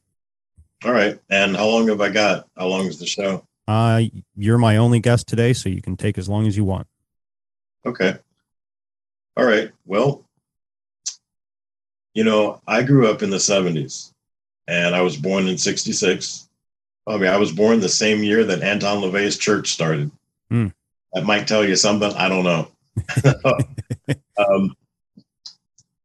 all 0.86 0.92
right. 0.92 1.20
And 1.30 1.56
how 1.56 1.68
long 1.68 1.88
have 1.88 2.02
I 2.02 2.10
got? 2.10 2.48
How 2.58 2.68
long 2.68 2.86
is 2.86 3.00
the 3.00 3.06
show? 3.06 3.46
Uh, 3.68 4.04
you're 4.36 4.58
my 4.58 4.78
only 4.78 5.00
guest 5.00 5.28
today, 5.28 5.54
so 5.54 5.70
you 5.70 5.82
can 5.82 5.96
take 5.96 6.18
as 6.18 6.28
long 6.28 6.48
as 6.48 6.58
you 6.58 6.64
want. 6.64 6.88
Okay. 7.86 8.18
All 9.38 9.46
right. 9.46 9.72
Well, 9.86 10.26
you 12.14 12.24
know, 12.24 12.62
I 12.68 12.84
grew 12.84 13.10
up 13.10 13.24
in 13.24 13.30
the 13.30 13.38
70s 13.38 14.12
and 14.68 14.94
I 14.94 15.02
was 15.02 15.16
born 15.16 15.48
in 15.48 15.58
66. 15.58 16.50
I 17.08 17.18
mean, 17.18 17.30
I 17.30 17.38
was 17.38 17.52
born 17.52 17.80
the 17.80 17.90
same 17.90 18.24
year 18.24 18.44
that 18.44 18.62
Anton 18.62 19.02
LaVey's 19.02 19.38
church 19.38 19.72
started. 19.72 20.12
Hmm. 20.50 20.68
That 21.14 21.26
might 21.26 21.48
tell 21.48 21.66
you 21.66 21.76
something. 21.76 22.12
I 22.14 22.30
don't 22.30 22.44
know. 22.44 22.68
um, 24.38 24.76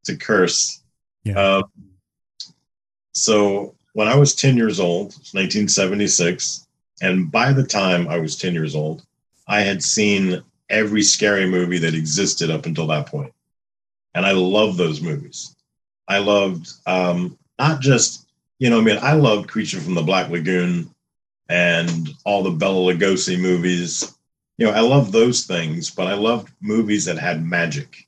it's 0.00 0.08
a 0.08 0.16
curse. 0.16 0.82
Yeah. 1.24 1.58
Um, 1.58 1.64
so 3.12 3.74
when 3.92 4.08
I 4.08 4.16
was 4.16 4.34
10 4.34 4.56
years 4.56 4.78
old, 4.78 5.14
1976, 5.32 6.66
and 7.02 7.30
by 7.30 7.52
the 7.52 7.64
time 7.64 8.08
I 8.08 8.18
was 8.18 8.36
10 8.36 8.54
years 8.54 8.74
old, 8.74 9.04
I 9.48 9.60
had 9.60 9.82
seen 9.82 10.42
every 10.68 11.02
scary 11.02 11.46
movie 11.46 11.78
that 11.78 11.94
existed 11.94 12.50
up 12.50 12.66
until 12.66 12.86
that 12.88 13.06
point. 13.06 13.32
And 14.14 14.26
I 14.26 14.32
love 14.32 14.76
those 14.76 15.00
movies. 15.00 15.54
I 16.08 16.18
loved 16.18 16.72
um, 16.86 17.38
not 17.58 17.80
just, 17.80 18.26
you 18.58 18.70
know, 18.70 18.78
I 18.78 18.82
mean, 18.82 18.98
I 19.00 19.12
loved 19.12 19.48
Creature 19.48 19.80
from 19.80 19.94
the 19.94 20.02
Black 20.02 20.30
Lagoon 20.30 20.90
and 21.48 22.08
all 22.24 22.42
the 22.42 22.50
Bela 22.50 22.92
Lugosi 22.92 23.38
movies. 23.38 24.15
You 24.58 24.66
know, 24.66 24.72
I 24.72 24.80
love 24.80 25.12
those 25.12 25.44
things, 25.44 25.90
but 25.90 26.06
I 26.06 26.14
loved 26.14 26.50
movies 26.60 27.04
that 27.04 27.18
had 27.18 27.44
magic. 27.44 28.06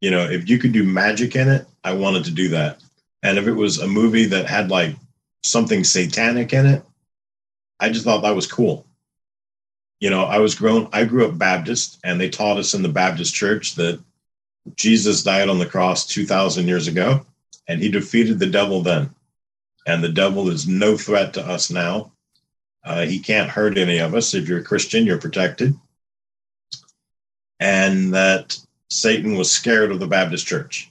You 0.00 0.10
know, 0.10 0.28
if 0.30 0.48
you 0.48 0.58
could 0.58 0.72
do 0.72 0.84
magic 0.84 1.34
in 1.34 1.48
it, 1.48 1.66
I 1.82 1.94
wanted 1.94 2.24
to 2.24 2.30
do 2.30 2.48
that. 2.50 2.80
And 3.22 3.38
if 3.38 3.46
it 3.48 3.52
was 3.52 3.78
a 3.78 3.88
movie 3.88 4.26
that 4.26 4.46
had 4.46 4.70
like 4.70 4.94
something 5.42 5.82
satanic 5.82 6.52
in 6.52 6.66
it, 6.66 6.84
I 7.80 7.88
just 7.90 8.04
thought 8.04 8.22
that 8.22 8.36
was 8.36 8.46
cool. 8.46 8.86
You 10.00 10.10
know, 10.10 10.24
I 10.24 10.38
was 10.38 10.54
grown, 10.54 10.88
I 10.92 11.04
grew 11.04 11.26
up 11.26 11.38
Baptist, 11.38 11.98
and 12.04 12.20
they 12.20 12.28
taught 12.28 12.58
us 12.58 12.74
in 12.74 12.82
the 12.82 12.88
Baptist 12.88 13.34
church 13.34 13.74
that 13.74 14.00
Jesus 14.76 15.24
died 15.24 15.48
on 15.48 15.58
the 15.58 15.66
cross 15.66 16.06
2,000 16.06 16.68
years 16.68 16.86
ago, 16.86 17.26
and 17.66 17.80
he 17.80 17.88
defeated 17.88 18.38
the 18.38 18.46
devil 18.46 18.82
then. 18.82 19.10
And 19.86 20.04
the 20.04 20.08
devil 20.08 20.50
is 20.50 20.68
no 20.68 20.96
threat 20.96 21.34
to 21.34 21.44
us 21.44 21.70
now. 21.70 22.12
Uh, 22.88 23.04
he 23.04 23.18
can't 23.18 23.50
hurt 23.50 23.76
any 23.76 23.98
of 23.98 24.14
us. 24.14 24.32
If 24.32 24.48
you're 24.48 24.60
a 24.60 24.64
Christian, 24.64 25.04
you're 25.04 25.18
protected. 25.18 25.74
And 27.60 28.14
that 28.14 28.58
Satan 28.88 29.36
was 29.36 29.50
scared 29.50 29.92
of 29.92 30.00
the 30.00 30.06
Baptist 30.06 30.46
church. 30.46 30.88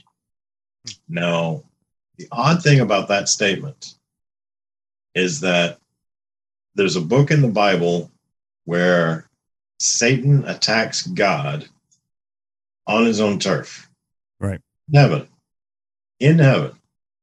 Now, 1.09 1.63
the 2.17 2.27
odd 2.31 2.61
thing 2.61 2.81
about 2.81 3.07
that 3.07 3.29
statement 3.29 3.95
is 5.15 5.39
that 5.39 5.79
there's 6.75 6.97
a 6.97 7.01
book 7.01 7.31
in 7.31 7.41
the 7.41 7.47
Bible 7.47 8.11
where 8.65 9.27
Satan 9.79 10.45
attacks 10.45 11.07
God 11.07 11.67
on 12.85 13.05
his 13.05 13.19
own 13.19 13.39
turf. 13.39 13.89
Right. 14.39 14.61
Heaven. 14.93 15.27
In 16.19 16.37
heaven. 16.37 16.77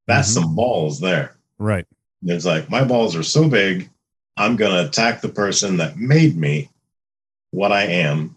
That's 0.09 0.33
mm-hmm. 0.33 0.43
some 0.43 0.57
balls 0.57 0.99
there. 0.99 1.37
Right. 1.59 1.87
It's 2.25 2.45
like, 2.45 2.69
my 2.69 2.83
balls 2.83 3.15
are 3.15 3.23
so 3.23 3.49
big, 3.49 3.89
I'm 4.37 4.57
going 4.57 4.73
to 4.73 4.89
attack 4.89 5.21
the 5.21 5.29
person 5.29 5.77
that 5.79 5.97
made 5.97 6.37
me 6.37 6.71
what 7.51 7.73
I 7.73 7.85
am 7.85 8.37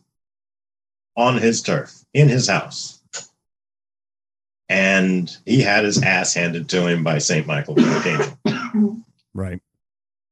on 1.16 1.38
his 1.38 1.62
turf, 1.64 1.94
in 2.14 2.30
his 2.30 2.48
house 2.48 2.98
and 4.70 5.36
he 5.46 5.62
had 5.62 5.86
his 5.86 6.02
ass 6.02 6.34
handed 6.34 6.70
to 6.70 6.88
him 6.88 7.04
by 7.04 7.18
Saint 7.18 7.48
Michael 7.48 7.76
the 7.76 7.94
Archangel. 7.94 9.04
Right. 9.34 9.62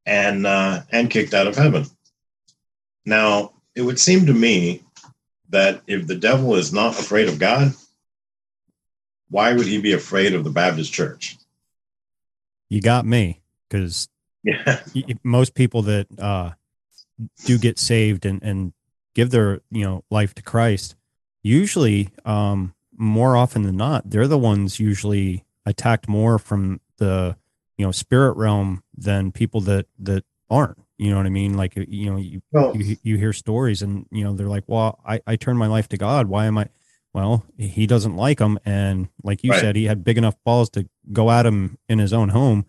And 0.08 0.48
uh, 0.48 0.82
and 0.92 1.12
kicked 1.12 1.36
out 1.36 1.46
of 1.46 1.56
heaven. 1.56 1.86
Now, 3.06 3.54
it 3.76 3.84
would 3.84 4.00
seem 4.00 4.26
to 4.26 4.34
me 4.34 4.82
that 5.50 5.84
if 5.86 6.08
the 6.08 6.16
devil 6.16 6.56
is 6.56 6.74
not 6.74 7.00
afraid 7.00 7.30
of 7.30 7.38
God, 7.38 7.76
why 9.30 9.54
would 9.54 9.68
he 9.68 9.80
be 9.80 9.94
afraid 9.94 10.34
of 10.34 10.44
the 10.44 10.50
Baptist 10.50 10.92
church? 10.92 11.38
You 12.68 12.82
got 12.82 13.06
me 13.06 13.42
because 13.70 14.10
yeah. 14.46 14.82
most 15.24 15.56
people 15.56 15.82
that 15.84 16.08
uh, 16.20 16.52
do 17.46 17.58
get 17.58 17.80
saved 17.80 18.26
and, 18.26 18.42
and 18.44 18.74
give 19.14 19.32
their 19.32 19.62
you 19.72 19.84
know 19.84 20.04
life 20.10 20.34
to 20.36 20.42
Christ 20.42 20.96
usually 21.46 22.10
um, 22.26 22.74
more 22.98 23.38
often 23.38 23.62
than 23.62 23.78
not, 23.78 24.10
they're 24.10 24.28
the 24.28 24.38
ones 24.38 24.80
usually 24.80 25.46
attacked 25.66 26.08
more 26.10 26.40
from 26.40 26.82
the 26.98 27.38
you 27.78 27.86
know 27.86 27.92
spirit 27.92 28.36
realm 28.36 28.84
than 28.98 29.32
people 29.32 29.62
that 29.62 29.86
that 30.00 30.24
aren't. 30.50 30.80
You 30.98 31.12
know 31.12 31.18
what 31.18 31.26
I 31.26 31.30
mean? 31.30 31.56
Like 31.56 31.76
you 31.76 32.10
know, 32.10 32.18
you 32.18 32.42
you, 32.74 32.98
you 33.04 33.18
hear 33.18 33.34
stories, 33.34 33.82
and 33.82 34.08
you 34.12 34.24
know 34.24 34.34
they're 34.34 34.50
like, 34.50 34.64
"Well, 34.68 35.00
I 35.06 35.22
I 35.28 35.36
turned 35.36 35.60
my 35.60 35.68
life 35.68 35.88
to 35.90 35.98
God. 35.98 36.28
Why 36.28 36.46
am 36.46 36.58
I?" 36.58 36.70
Well, 37.14 37.46
he 37.58 37.88
doesn't 37.88 38.18
like 38.18 38.40
them, 38.40 38.60
and 38.66 39.08
like 39.24 39.44
you 39.44 39.52
right. 39.52 39.60
said, 39.62 39.76
he 39.76 39.86
had 39.86 40.04
big 40.04 40.18
enough 40.18 40.36
balls 40.44 40.70
to 40.72 40.88
go 41.14 41.32
at 41.32 41.46
him 41.46 41.78
in 41.88 42.00
his 42.00 42.12
own 42.12 42.30
home. 42.30 42.66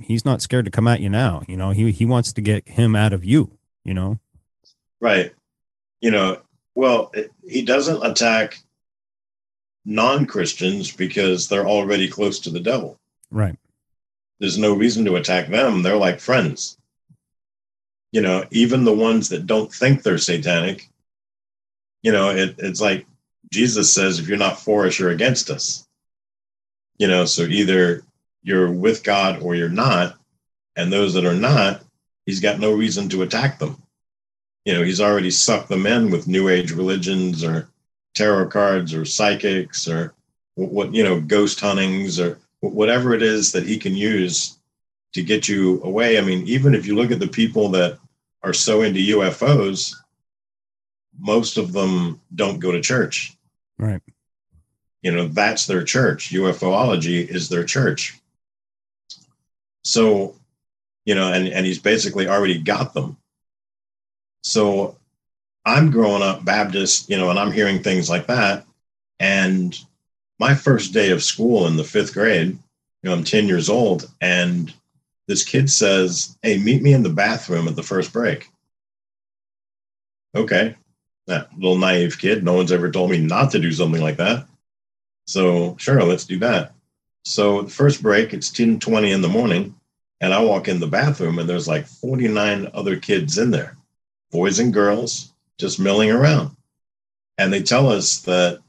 He's 0.00 0.24
not 0.24 0.42
scared 0.42 0.66
to 0.66 0.70
come 0.70 0.86
at 0.86 1.00
you 1.00 1.08
now. 1.08 1.42
You 1.48 1.56
know, 1.56 1.70
he 1.70 1.90
he 1.92 2.04
wants 2.04 2.32
to 2.34 2.40
get 2.40 2.68
him 2.68 2.94
out 2.94 3.12
of 3.12 3.24
you. 3.24 3.58
You 3.84 3.94
know, 3.94 4.18
right? 5.00 5.32
You 6.00 6.10
know, 6.10 6.42
well, 6.74 7.12
he 7.46 7.62
doesn't 7.62 8.04
attack 8.04 8.58
non 9.84 10.26
Christians 10.26 10.94
because 10.94 11.48
they're 11.48 11.66
already 11.66 12.08
close 12.08 12.40
to 12.40 12.50
the 12.50 12.60
devil. 12.60 12.98
Right. 13.30 13.58
There's 14.38 14.58
no 14.58 14.74
reason 14.74 15.04
to 15.06 15.16
attack 15.16 15.48
them. 15.48 15.82
They're 15.82 15.96
like 15.96 16.20
friends. 16.20 16.76
You 18.10 18.20
know, 18.20 18.44
even 18.50 18.84
the 18.84 18.94
ones 18.94 19.30
that 19.30 19.46
don't 19.46 19.72
think 19.72 20.02
they're 20.02 20.18
satanic, 20.18 20.88
you 22.02 22.12
know, 22.12 22.30
it, 22.30 22.56
it's 22.58 22.80
like 22.80 23.06
Jesus 23.50 23.92
says, 23.92 24.18
if 24.18 24.28
you're 24.28 24.36
not 24.36 24.60
for 24.60 24.86
us, 24.86 24.98
you're 24.98 25.10
against 25.10 25.48
us. 25.48 25.86
You 26.98 27.08
know, 27.08 27.24
so 27.24 27.42
either 27.42 28.02
you're 28.42 28.70
with 28.70 29.04
God 29.04 29.42
or 29.42 29.54
you're 29.54 29.68
not. 29.68 30.16
And 30.76 30.92
those 30.92 31.14
that 31.14 31.24
are 31.24 31.34
not, 31.34 31.82
he's 32.26 32.40
got 32.40 32.58
no 32.58 32.72
reason 32.72 33.08
to 33.10 33.22
attack 33.22 33.58
them. 33.58 33.80
You 34.64 34.74
know, 34.74 34.82
he's 34.82 35.00
already 35.00 35.30
sucked 35.30 35.68
them 35.68 35.86
in 35.86 36.10
with 36.10 36.28
new 36.28 36.48
age 36.48 36.72
religions 36.72 37.44
or 37.44 37.68
tarot 38.14 38.48
cards 38.48 38.94
or 38.94 39.04
psychics 39.04 39.88
or 39.88 40.14
what 40.54 40.92
you 40.94 41.02
know 41.02 41.20
ghost 41.20 41.60
huntings 41.60 42.20
or 42.20 42.38
whatever 42.60 43.14
it 43.14 43.22
is 43.22 43.52
that 43.52 43.66
he 43.66 43.78
can 43.78 43.96
use 43.96 44.58
to 45.12 45.22
get 45.22 45.48
you 45.48 45.82
away 45.82 46.18
i 46.18 46.20
mean 46.20 46.46
even 46.46 46.74
if 46.74 46.86
you 46.86 46.94
look 46.94 47.10
at 47.10 47.18
the 47.18 47.28
people 47.28 47.68
that 47.70 47.98
are 48.42 48.52
so 48.52 48.82
into 48.82 49.00
ufos 49.16 49.94
most 51.18 51.56
of 51.56 51.72
them 51.72 52.20
don't 52.34 52.60
go 52.60 52.70
to 52.70 52.80
church 52.80 53.36
right 53.78 54.02
you 55.00 55.10
know 55.10 55.26
that's 55.28 55.66
their 55.66 55.82
church 55.82 56.30
ufology 56.30 57.26
is 57.26 57.48
their 57.48 57.64
church 57.64 58.20
so 59.84 60.34
you 61.04 61.14
know 61.14 61.32
and 61.32 61.48
and 61.48 61.66
he's 61.66 61.78
basically 61.78 62.28
already 62.28 62.58
got 62.58 62.94
them 62.94 63.16
so 64.42 64.96
I'm 65.64 65.90
growing 65.90 66.22
up 66.22 66.44
Baptist, 66.44 67.08
you 67.08 67.16
know, 67.16 67.30
and 67.30 67.38
I'm 67.38 67.52
hearing 67.52 67.82
things 67.82 68.10
like 68.10 68.26
that. 68.26 68.64
And 69.20 69.78
my 70.38 70.54
first 70.54 70.92
day 70.92 71.10
of 71.10 71.22
school 71.22 71.66
in 71.66 71.76
the 71.76 71.84
fifth 71.84 72.14
grade, 72.14 72.48
you 72.48 73.10
know, 73.10 73.12
I'm 73.12 73.24
10 73.24 73.46
years 73.46 73.68
old, 73.68 74.10
and 74.20 74.72
this 75.28 75.44
kid 75.44 75.70
says, 75.70 76.36
Hey, 76.42 76.58
meet 76.58 76.82
me 76.82 76.92
in 76.92 77.02
the 77.02 77.10
bathroom 77.10 77.68
at 77.68 77.76
the 77.76 77.82
first 77.82 78.12
break. 78.12 78.48
Okay. 80.34 80.74
That 81.28 81.48
little 81.56 81.78
naive 81.78 82.18
kid. 82.18 82.42
No 82.42 82.54
one's 82.54 82.72
ever 82.72 82.90
told 82.90 83.10
me 83.10 83.18
not 83.18 83.52
to 83.52 83.60
do 83.60 83.70
something 83.70 84.02
like 84.02 84.16
that. 84.16 84.46
So 85.28 85.76
sure, 85.78 86.02
let's 86.02 86.24
do 86.24 86.40
that. 86.40 86.74
So 87.24 87.62
the 87.62 87.70
first 87.70 88.02
break, 88.02 88.34
it's 88.34 88.50
10:20 88.50 89.12
in 89.12 89.22
the 89.22 89.28
morning, 89.28 89.74
and 90.20 90.32
I 90.32 90.42
walk 90.42 90.68
in 90.68 90.80
the 90.80 90.86
bathroom 90.86 91.38
and 91.38 91.48
there's 91.48 91.68
like 91.68 91.86
49 91.86 92.68
other 92.74 92.96
kids 92.96 93.38
in 93.38 93.50
there, 93.50 93.76
boys 94.30 94.58
and 94.58 94.72
girls, 94.72 95.32
just 95.58 95.80
milling 95.80 96.10
around. 96.10 96.56
And 97.38 97.52
they 97.52 97.62
tell 97.62 97.88
us 97.88 98.20
that 98.20 98.60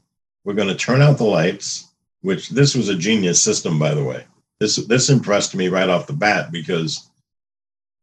we're 0.44 0.54
going 0.54 0.68
to 0.68 0.74
turn 0.74 1.02
out 1.02 1.18
the 1.18 1.24
lights, 1.24 1.88
which 2.22 2.50
this 2.50 2.74
was 2.74 2.88
a 2.88 2.96
genius 2.96 3.40
system, 3.40 3.78
by 3.78 3.94
the 3.94 4.04
way. 4.04 4.24
This 4.60 4.76
this 4.76 5.10
impressed 5.10 5.54
me 5.54 5.68
right 5.68 5.88
off 5.88 6.06
the 6.06 6.12
bat 6.12 6.52
because 6.52 7.08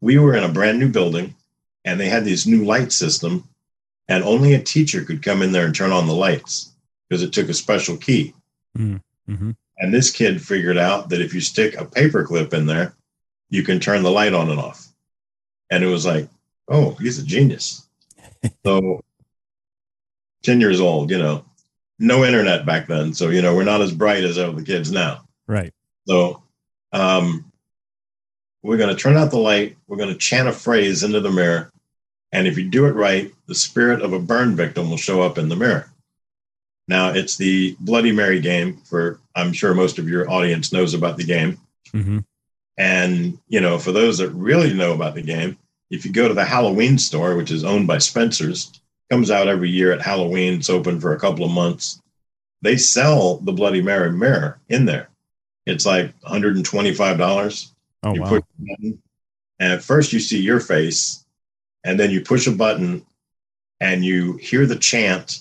we 0.01 0.17
were 0.17 0.35
in 0.35 0.43
a 0.43 0.49
brand 0.49 0.79
new 0.79 0.89
building 0.89 1.35
and 1.85 1.99
they 1.99 2.09
had 2.09 2.25
this 2.25 2.45
new 2.45 2.65
light 2.65 2.91
system 2.91 3.47
and 4.07 4.23
only 4.23 4.53
a 4.53 4.61
teacher 4.61 5.03
could 5.05 5.23
come 5.23 5.41
in 5.41 5.51
there 5.51 5.65
and 5.65 5.73
turn 5.73 5.91
on 5.91 6.07
the 6.07 6.13
lights 6.13 6.73
because 7.07 7.23
it 7.23 7.31
took 7.31 7.49
a 7.49 7.53
special 7.53 7.97
key. 7.97 8.33
Mm-hmm. 8.77 9.51
And 9.81 9.91
this 9.91 10.11
kid 10.11 10.41
figured 10.41 10.77
out 10.77 11.09
that 11.09 11.21
if 11.21 11.33
you 11.33 11.41
stick 11.41 11.75
a 11.75 11.85
paper 11.85 12.23
clip 12.23 12.53
in 12.53 12.67
there, 12.67 12.93
you 13.49 13.63
can 13.63 13.79
turn 13.79 14.03
the 14.03 14.11
light 14.11 14.33
on 14.33 14.51
and 14.51 14.59
off. 14.59 14.87
And 15.71 15.83
it 15.83 15.87
was 15.87 16.05
like, 16.05 16.29
oh, 16.67 16.91
he's 16.91 17.17
a 17.17 17.25
genius. 17.25 17.87
so 18.65 19.01
10 20.43 20.61
years 20.61 20.79
old, 20.79 21.09
you 21.09 21.17
know, 21.17 21.43
no 21.97 22.23
internet 22.23 22.63
back 22.63 22.87
then. 22.87 23.13
So, 23.13 23.29
you 23.29 23.41
know, 23.41 23.55
we're 23.55 23.63
not 23.63 23.81
as 23.81 23.91
bright 23.91 24.23
as 24.23 24.37
all 24.37 24.51
the 24.51 24.63
kids 24.63 24.91
now. 24.91 25.21
Right. 25.47 25.73
So 26.07 26.43
um, 26.93 27.51
we're 28.61 28.77
going 28.77 28.95
to 28.95 29.01
turn 29.01 29.17
out 29.17 29.31
the 29.31 29.39
light. 29.39 29.77
We're 29.87 29.97
going 29.97 30.13
to 30.13 30.17
chant 30.17 30.47
a 30.47 30.53
phrase 30.53 31.03
into 31.03 31.21
the 31.21 31.31
mirror. 31.31 31.71
And 32.31 32.47
if 32.47 32.55
you 32.55 32.69
do 32.69 32.85
it 32.85 32.91
right, 32.91 33.31
the 33.47 33.55
spirit 33.55 34.01
of 34.03 34.13
a 34.13 34.19
burn 34.19 34.55
victim 34.55 34.91
will 34.91 34.97
show 34.97 35.21
up 35.21 35.39
in 35.39 35.49
the 35.49 35.55
mirror. 35.55 35.90
Now, 36.87 37.11
it's 37.11 37.37
the 37.37 37.75
Bloody 37.79 38.11
Mary 38.11 38.39
game 38.39 38.77
for, 38.77 39.19
I'm 39.35 39.53
sure 39.53 39.73
most 39.73 39.99
of 39.99 40.09
your 40.09 40.29
audience 40.29 40.73
knows 40.73 40.93
about 40.93 41.17
the 41.17 41.23
game. 41.23 41.57
Mm-hmm. 41.93 42.19
And, 42.77 43.37
you 43.47 43.61
know, 43.61 43.77
for 43.77 43.91
those 43.91 44.17
that 44.17 44.29
really 44.29 44.73
know 44.73 44.93
about 44.93 45.15
the 45.15 45.21
game, 45.21 45.57
if 45.89 46.05
you 46.05 46.11
go 46.11 46.27
to 46.27 46.33
the 46.33 46.45
Halloween 46.45 46.97
store, 46.97 47.35
which 47.35 47.51
is 47.51 47.63
owned 47.63 47.87
by 47.87 47.97
Spencer's, 47.97 48.79
comes 49.09 49.29
out 49.29 49.47
every 49.47 49.69
year 49.69 49.91
at 49.91 50.01
Halloween, 50.01 50.55
it's 50.55 50.69
open 50.69 50.99
for 50.99 51.13
a 51.13 51.19
couple 51.19 51.45
of 51.45 51.51
months. 51.51 52.01
They 52.61 52.77
sell 52.77 53.37
the 53.37 53.51
Bloody 53.51 53.81
Mary 53.81 54.11
mirror 54.11 54.59
in 54.69 54.85
there. 54.85 55.09
It's 55.65 55.85
like 55.85 56.17
$125. 56.21 57.71
Oh, 58.03 58.13
you 58.15 58.21
wow. 58.21 58.29
push 58.29 58.43
button, 58.57 59.01
and 59.59 59.73
at 59.73 59.83
first 59.83 60.11
you 60.11 60.19
see 60.19 60.41
your 60.41 60.59
face, 60.59 61.23
and 61.83 61.99
then 61.99 62.09
you 62.09 62.21
push 62.21 62.47
a 62.47 62.51
button 62.51 63.05
and 63.79 64.03
you 64.03 64.37
hear 64.37 64.65
the 64.65 64.75
chant, 64.75 65.39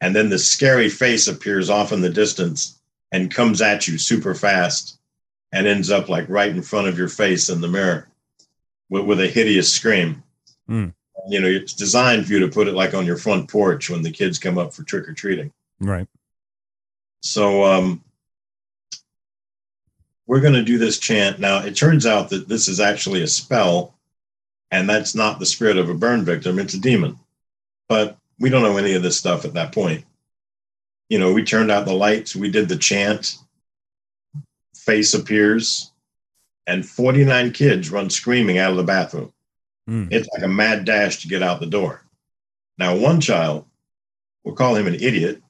and 0.00 0.14
then 0.14 0.28
the 0.28 0.38
scary 0.38 0.88
face 0.88 1.28
appears 1.28 1.70
off 1.70 1.92
in 1.92 2.00
the 2.00 2.10
distance 2.10 2.78
and 3.12 3.34
comes 3.34 3.62
at 3.62 3.88
you 3.88 3.98
super 3.98 4.34
fast 4.34 4.98
and 5.52 5.66
ends 5.66 5.90
up 5.90 6.08
like 6.08 6.28
right 6.28 6.50
in 6.50 6.62
front 6.62 6.88
of 6.88 6.98
your 6.98 7.08
face 7.08 7.48
in 7.48 7.60
the 7.60 7.68
mirror 7.68 8.08
with, 8.90 9.04
with 9.04 9.20
a 9.20 9.26
hideous 9.26 9.72
scream. 9.72 10.22
Hmm. 10.66 10.88
You 11.28 11.40
know, 11.40 11.48
it's 11.48 11.72
designed 11.72 12.26
for 12.26 12.32
you 12.32 12.40
to 12.40 12.48
put 12.48 12.68
it 12.68 12.74
like 12.74 12.94
on 12.94 13.06
your 13.06 13.16
front 13.16 13.50
porch 13.50 13.90
when 13.90 14.02
the 14.02 14.10
kids 14.10 14.38
come 14.38 14.58
up 14.58 14.74
for 14.74 14.82
trick 14.82 15.08
or 15.08 15.12
treating. 15.12 15.52
Right. 15.80 16.06
So 17.20 17.64
um, 17.64 18.04
we're 20.26 20.40
going 20.40 20.54
to 20.54 20.62
do 20.62 20.78
this 20.78 20.98
chant. 20.98 21.38
Now, 21.38 21.64
it 21.64 21.74
turns 21.74 22.06
out 22.06 22.30
that 22.30 22.48
this 22.48 22.68
is 22.68 22.80
actually 22.80 23.22
a 23.22 23.26
spell, 23.26 23.94
and 24.70 24.88
that's 24.88 25.14
not 25.14 25.38
the 25.38 25.46
spirit 25.46 25.78
of 25.78 25.88
a 25.88 25.94
burn 25.94 26.24
victim, 26.24 26.58
it's 26.58 26.74
a 26.74 26.80
demon. 26.80 27.18
But 27.88 28.18
we 28.38 28.50
don't 28.50 28.62
know 28.62 28.76
any 28.76 28.94
of 28.94 29.02
this 29.02 29.18
stuff 29.18 29.44
at 29.44 29.54
that 29.54 29.72
point. 29.72 30.04
You 31.08 31.18
know, 31.18 31.32
we 31.32 31.44
turned 31.44 31.70
out 31.70 31.86
the 31.86 31.94
lights, 31.94 32.34
we 32.34 32.50
did 32.50 32.68
the 32.68 32.76
chant, 32.76 33.36
face 34.74 35.14
appears, 35.14 35.92
and 36.66 36.86
49 36.86 37.52
kids 37.52 37.90
run 37.90 38.10
screaming 38.10 38.58
out 38.58 38.72
of 38.72 38.76
the 38.76 38.82
bathroom. 38.82 39.32
Mm. 39.88 40.08
It's 40.10 40.28
like 40.34 40.42
a 40.42 40.48
mad 40.48 40.84
dash 40.84 41.22
to 41.22 41.28
get 41.28 41.42
out 41.42 41.60
the 41.60 41.66
door. 41.66 42.02
Now, 42.78 42.96
one 42.96 43.20
child, 43.20 43.64
we'll 44.44 44.54
call 44.54 44.74
him 44.74 44.86
an 44.86 44.94
idiot, 44.94 45.42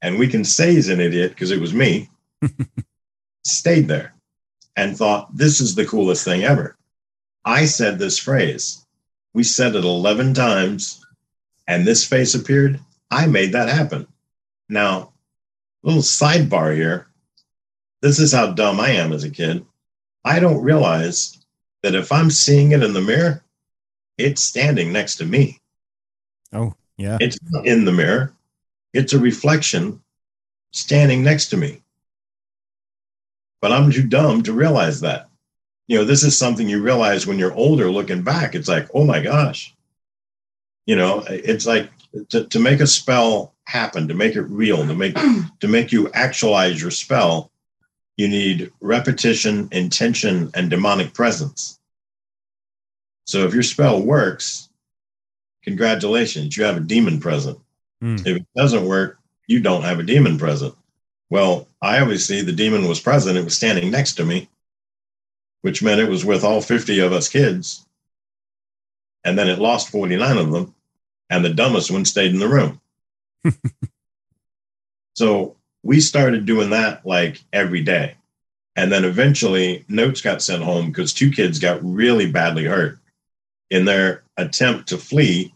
and 0.00 0.18
we 0.18 0.28
can 0.28 0.44
say 0.44 0.74
he's 0.74 0.88
an 0.88 1.00
idiot 1.00 1.30
because 1.30 1.50
it 1.50 1.60
was 1.60 1.74
me, 1.74 2.08
stayed 3.44 3.88
there 3.88 4.14
and 4.76 4.96
thought, 4.96 5.36
this 5.36 5.60
is 5.60 5.74
the 5.74 5.86
coolest 5.86 6.24
thing 6.24 6.44
ever. 6.44 6.76
I 7.44 7.66
said 7.66 7.98
this 7.98 8.18
phrase. 8.18 8.84
We 9.34 9.42
said 9.42 9.74
it 9.74 9.84
11 9.84 10.34
times, 10.34 11.03
and 11.66 11.86
this 11.86 12.04
face 12.04 12.34
appeared. 12.34 12.80
I 13.10 13.26
made 13.26 13.52
that 13.52 13.68
happen. 13.68 14.06
Now, 14.68 15.12
little 15.82 16.02
sidebar 16.02 16.74
here. 16.74 17.06
This 18.00 18.18
is 18.18 18.32
how 18.32 18.52
dumb 18.52 18.80
I 18.80 18.90
am 18.90 19.12
as 19.12 19.24
a 19.24 19.30
kid. 19.30 19.64
I 20.24 20.40
don't 20.40 20.62
realize 20.62 21.38
that 21.82 21.94
if 21.94 22.10
I'm 22.10 22.30
seeing 22.30 22.72
it 22.72 22.82
in 22.82 22.92
the 22.92 23.00
mirror, 23.00 23.42
it's 24.18 24.42
standing 24.42 24.92
next 24.92 25.16
to 25.16 25.24
me. 25.24 25.60
Oh, 26.52 26.74
yeah. 26.96 27.18
It's 27.20 27.38
not 27.50 27.66
in 27.66 27.84
the 27.84 27.92
mirror, 27.92 28.32
it's 28.92 29.12
a 29.12 29.18
reflection 29.18 30.00
standing 30.70 31.22
next 31.22 31.48
to 31.48 31.56
me. 31.56 31.82
But 33.60 33.72
I'm 33.72 33.90
too 33.90 34.06
dumb 34.06 34.42
to 34.42 34.52
realize 34.52 35.00
that. 35.00 35.28
You 35.86 35.98
know, 35.98 36.04
this 36.04 36.22
is 36.22 36.38
something 36.38 36.68
you 36.68 36.82
realize 36.82 37.26
when 37.26 37.38
you're 37.38 37.54
older 37.54 37.90
looking 37.90 38.22
back. 38.22 38.54
It's 38.54 38.68
like, 38.68 38.88
oh 38.94 39.04
my 39.04 39.20
gosh. 39.20 39.73
You 40.86 40.96
know, 40.96 41.24
it's 41.28 41.66
like 41.66 41.90
to, 42.30 42.44
to 42.44 42.58
make 42.58 42.80
a 42.80 42.86
spell 42.86 43.54
happen, 43.66 44.08
to 44.08 44.14
make 44.14 44.36
it 44.36 44.42
real, 44.42 44.86
to 44.86 44.94
make 44.94 45.14
to 45.60 45.68
make 45.68 45.92
you 45.92 46.10
actualize 46.12 46.80
your 46.80 46.90
spell, 46.90 47.50
you 48.16 48.28
need 48.28 48.70
repetition, 48.80 49.68
intention, 49.72 50.50
and 50.54 50.70
demonic 50.70 51.14
presence. 51.14 51.78
So 53.26 53.44
if 53.46 53.54
your 53.54 53.62
spell 53.62 54.02
works, 54.02 54.68
congratulations, 55.62 56.56
you 56.56 56.64
have 56.64 56.76
a 56.76 56.80
demon 56.80 57.20
present. 57.20 57.58
Hmm. 58.00 58.16
If 58.16 58.36
it 58.36 58.46
doesn't 58.54 58.86
work, 58.86 59.18
you 59.46 59.60
don't 59.60 59.82
have 59.82 59.98
a 59.98 60.04
demon 60.04 60.38
present. 60.38 60.74
Well, 61.30 61.68
I 61.82 62.00
obviously 62.00 62.42
the 62.42 62.52
demon 62.52 62.86
was 62.86 63.00
present, 63.00 63.38
it 63.38 63.44
was 63.44 63.56
standing 63.56 63.90
next 63.90 64.14
to 64.14 64.24
me, 64.24 64.48
which 65.62 65.82
meant 65.82 66.00
it 66.00 66.08
was 66.08 66.24
with 66.24 66.44
all 66.44 66.60
50 66.60 66.98
of 67.00 67.12
us 67.12 67.28
kids. 67.28 67.86
And 69.24 69.38
then 69.38 69.48
it 69.48 69.58
lost 69.58 69.88
49 69.88 70.36
of 70.36 70.52
them, 70.52 70.73
and 71.30 71.44
the 71.44 71.52
dumbest 71.52 71.90
one 71.90 72.04
stayed 72.04 72.32
in 72.32 72.38
the 72.38 72.48
room. 72.48 72.80
so 75.14 75.56
we 75.82 76.00
started 76.00 76.46
doing 76.46 76.70
that 76.70 77.04
like 77.06 77.42
every 77.52 77.82
day. 77.82 78.14
And 78.76 78.90
then 78.90 79.04
eventually 79.04 79.84
notes 79.88 80.20
got 80.20 80.42
sent 80.42 80.62
home 80.62 80.86
because 80.86 81.12
two 81.12 81.30
kids 81.30 81.58
got 81.58 81.78
really 81.82 82.30
badly 82.30 82.64
hurt. 82.64 82.98
In 83.70 83.84
their 83.84 84.22
attempt 84.36 84.88
to 84.88 84.98
flee, 84.98 85.54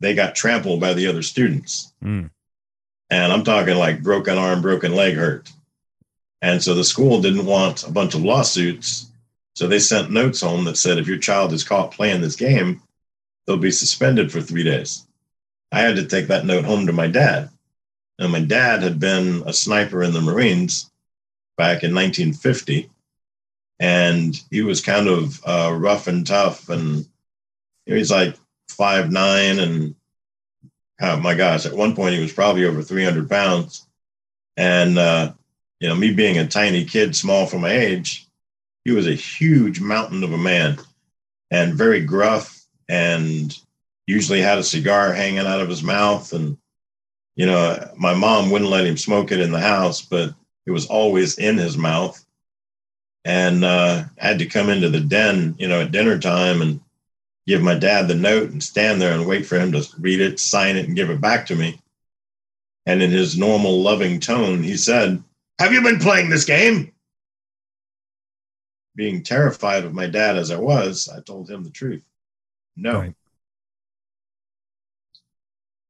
they 0.00 0.14
got 0.14 0.34
trampled 0.34 0.80
by 0.80 0.94
the 0.94 1.06
other 1.06 1.22
students. 1.22 1.92
Hmm. 2.02 2.26
And 3.10 3.32
I'm 3.32 3.44
talking 3.44 3.76
like 3.76 4.02
broken 4.02 4.38
arm, 4.38 4.62
broken 4.62 4.94
leg 4.94 5.14
hurt. 5.14 5.50
And 6.42 6.62
so 6.62 6.74
the 6.74 6.84
school 6.84 7.20
didn't 7.20 7.46
want 7.46 7.86
a 7.86 7.90
bunch 7.90 8.14
of 8.14 8.22
lawsuits. 8.22 9.06
So 9.54 9.66
they 9.66 9.78
sent 9.78 10.10
notes 10.10 10.40
home 10.40 10.64
that 10.64 10.76
said 10.76 10.98
if 10.98 11.06
your 11.06 11.18
child 11.18 11.52
is 11.52 11.64
caught 11.64 11.90
playing 11.90 12.20
this 12.20 12.36
game, 12.36 12.80
they'll 13.50 13.58
be 13.58 13.72
suspended 13.72 14.30
for 14.30 14.40
three 14.40 14.62
days. 14.62 15.08
I 15.72 15.80
had 15.80 15.96
to 15.96 16.06
take 16.06 16.28
that 16.28 16.46
note 16.46 16.64
home 16.64 16.86
to 16.86 16.92
my 16.92 17.08
dad. 17.08 17.50
And 18.20 18.30
my 18.30 18.40
dad 18.40 18.84
had 18.84 19.00
been 19.00 19.42
a 19.44 19.52
sniper 19.52 20.04
in 20.04 20.12
the 20.12 20.20
Marines 20.20 20.88
back 21.56 21.82
in 21.82 21.92
1950. 21.92 22.88
And 23.80 24.40
he 24.52 24.62
was 24.62 24.80
kind 24.80 25.08
of 25.08 25.40
uh, 25.44 25.74
rough 25.76 26.06
and 26.06 26.24
tough. 26.24 26.68
And 26.68 27.04
he 27.86 27.94
was 27.94 28.12
like 28.12 28.36
five 28.68 29.10
nine 29.10 29.58
and 29.58 29.96
oh 31.00 31.16
my 31.16 31.34
gosh, 31.34 31.66
at 31.66 31.72
one 31.72 31.96
point 31.96 32.14
he 32.14 32.20
was 32.20 32.32
probably 32.32 32.66
over 32.66 32.82
300 32.82 33.28
pounds. 33.28 33.84
And, 34.56 34.96
uh, 34.96 35.32
you 35.80 35.88
know, 35.88 35.96
me 35.96 36.12
being 36.12 36.38
a 36.38 36.46
tiny 36.46 36.84
kid, 36.84 37.16
small 37.16 37.46
for 37.46 37.58
my 37.58 37.72
age, 37.72 38.28
he 38.84 38.92
was 38.92 39.08
a 39.08 39.14
huge 39.14 39.80
mountain 39.80 40.22
of 40.22 40.32
a 40.32 40.38
man 40.38 40.78
and 41.50 41.74
very 41.74 42.00
gruff 42.00 42.59
and 42.90 43.56
usually 44.08 44.40
had 44.40 44.58
a 44.58 44.64
cigar 44.64 45.12
hanging 45.12 45.46
out 45.46 45.60
of 45.60 45.68
his 45.68 45.82
mouth. 45.82 46.32
And, 46.32 46.58
you 47.36 47.46
know, 47.46 47.78
my 47.96 48.12
mom 48.14 48.50
wouldn't 48.50 48.70
let 48.70 48.84
him 48.84 48.96
smoke 48.96 49.30
it 49.30 49.38
in 49.38 49.52
the 49.52 49.60
house, 49.60 50.02
but 50.02 50.34
it 50.66 50.72
was 50.72 50.86
always 50.86 51.38
in 51.38 51.56
his 51.56 51.78
mouth. 51.78 52.22
And 53.24 53.64
uh, 53.64 54.04
had 54.18 54.40
to 54.40 54.46
come 54.46 54.68
into 54.70 54.88
the 54.88 55.00
den, 55.00 55.54
you 55.56 55.68
know, 55.68 55.82
at 55.82 55.92
dinner 55.92 56.18
time 56.18 56.62
and 56.62 56.80
give 57.46 57.62
my 57.62 57.76
dad 57.76 58.08
the 58.08 58.14
note 58.14 58.50
and 58.50 58.62
stand 58.62 59.00
there 59.00 59.12
and 59.12 59.26
wait 59.26 59.46
for 59.46 59.58
him 59.58 59.70
to 59.72 59.86
read 60.00 60.20
it, 60.20 60.40
sign 60.40 60.76
it, 60.76 60.86
and 60.86 60.96
give 60.96 61.10
it 61.10 61.20
back 61.20 61.46
to 61.46 61.54
me. 61.54 61.78
And 62.86 63.02
in 63.02 63.10
his 63.10 63.38
normal 63.38 63.82
loving 63.82 64.18
tone, 64.18 64.64
he 64.64 64.76
said, 64.76 65.22
Have 65.60 65.72
you 65.72 65.82
been 65.82 66.00
playing 66.00 66.28
this 66.28 66.44
game? 66.44 66.92
Being 68.96 69.22
terrified 69.22 69.84
of 69.84 69.94
my 69.94 70.06
dad 70.06 70.36
as 70.36 70.50
I 70.50 70.58
was, 70.58 71.08
I 71.08 71.20
told 71.20 71.48
him 71.48 71.62
the 71.62 71.70
truth. 71.70 72.02
No. 72.80 73.00
Right. 73.00 73.14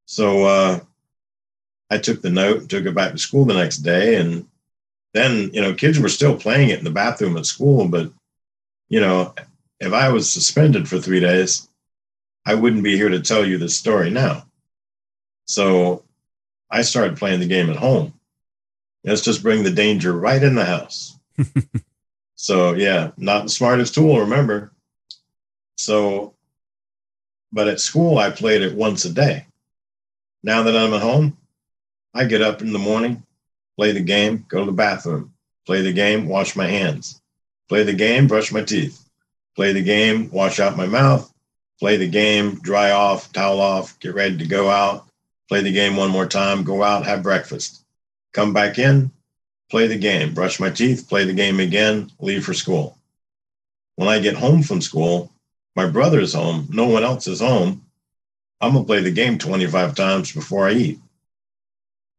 So 0.06 0.44
uh, 0.44 0.80
I 1.88 1.98
took 1.98 2.20
the 2.20 2.30
note 2.30 2.60
and 2.60 2.70
took 2.70 2.84
it 2.84 2.94
back 2.94 3.12
to 3.12 3.18
school 3.18 3.44
the 3.44 3.54
next 3.54 3.78
day. 3.78 4.16
And 4.16 4.46
then, 5.14 5.50
you 5.52 5.60
know, 5.60 5.72
kids 5.72 6.00
were 6.00 6.08
still 6.08 6.36
playing 6.36 6.70
it 6.70 6.78
in 6.78 6.84
the 6.84 6.90
bathroom 6.90 7.36
at 7.36 7.46
school. 7.46 7.86
But, 7.86 8.10
you 8.88 9.00
know, 9.00 9.34
if 9.78 9.92
I 9.92 10.08
was 10.08 10.30
suspended 10.30 10.88
for 10.88 10.98
three 10.98 11.20
days, 11.20 11.68
I 12.44 12.54
wouldn't 12.54 12.82
be 12.82 12.96
here 12.96 13.08
to 13.08 13.20
tell 13.20 13.46
you 13.46 13.56
this 13.56 13.76
story 13.76 14.10
now. 14.10 14.46
So 15.44 16.02
I 16.70 16.82
started 16.82 17.16
playing 17.16 17.38
the 17.38 17.46
game 17.46 17.70
at 17.70 17.76
home. 17.76 18.14
Let's 19.04 19.22
just 19.22 19.44
bring 19.44 19.62
the 19.62 19.70
danger 19.70 20.12
right 20.12 20.42
in 20.42 20.56
the 20.56 20.64
house. 20.64 21.16
so, 22.34 22.74
yeah, 22.74 23.12
not 23.16 23.44
the 23.44 23.48
smartest 23.48 23.94
tool, 23.94 24.20
remember. 24.20 24.72
So, 25.76 26.34
but 27.52 27.68
at 27.68 27.80
school, 27.80 28.18
I 28.18 28.30
played 28.30 28.62
it 28.62 28.74
once 28.74 29.04
a 29.04 29.12
day. 29.12 29.46
Now 30.42 30.62
that 30.62 30.76
I'm 30.76 30.94
at 30.94 31.02
home, 31.02 31.36
I 32.14 32.24
get 32.24 32.42
up 32.42 32.62
in 32.62 32.72
the 32.72 32.78
morning, 32.78 33.22
play 33.76 33.92
the 33.92 34.00
game, 34.00 34.44
go 34.48 34.60
to 34.60 34.66
the 34.66 34.72
bathroom, 34.72 35.32
play 35.66 35.82
the 35.82 35.92
game, 35.92 36.28
wash 36.28 36.56
my 36.56 36.66
hands, 36.66 37.20
play 37.68 37.82
the 37.82 37.92
game, 37.92 38.26
brush 38.26 38.52
my 38.52 38.62
teeth, 38.62 39.04
play 39.54 39.72
the 39.72 39.82
game, 39.82 40.30
wash 40.30 40.60
out 40.60 40.76
my 40.76 40.86
mouth, 40.86 41.32
play 41.78 41.96
the 41.96 42.08
game, 42.08 42.56
dry 42.56 42.90
off, 42.90 43.32
towel 43.32 43.60
off, 43.60 43.98
get 44.00 44.14
ready 44.14 44.36
to 44.38 44.46
go 44.46 44.68
out, 44.68 45.08
play 45.48 45.62
the 45.62 45.72
game 45.72 45.96
one 45.96 46.10
more 46.10 46.26
time, 46.26 46.64
go 46.64 46.82
out, 46.82 47.06
have 47.06 47.22
breakfast, 47.22 47.84
come 48.32 48.52
back 48.52 48.78
in, 48.78 49.10
play 49.70 49.86
the 49.86 49.98
game, 49.98 50.34
brush 50.34 50.60
my 50.60 50.70
teeth, 50.70 51.08
play 51.08 51.24
the 51.24 51.32
game 51.32 51.60
again, 51.60 52.10
leave 52.20 52.44
for 52.44 52.54
school. 52.54 52.98
When 53.96 54.08
I 54.08 54.18
get 54.18 54.36
home 54.36 54.62
from 54.62 54.80
school, 54.80 55.32
my 55.76 55.86
brother's 55.86 56.34
home, 56.34 56.66
no 56.70 56.88
one 56.88 57.04
else 57.04 57.26
is 57.26 57.40
home. 57.40 57.84
I'm 58.60 58.72
going 58.72 58.84
to 58.84 58.86
play 58.86 59.00
the 59.00 59.10
game 59.10 59.38
25 59.38 59.94
times 59.94 60.32
before 60.32 60.68
I 60.68 60.72
eat. 60.72 60.98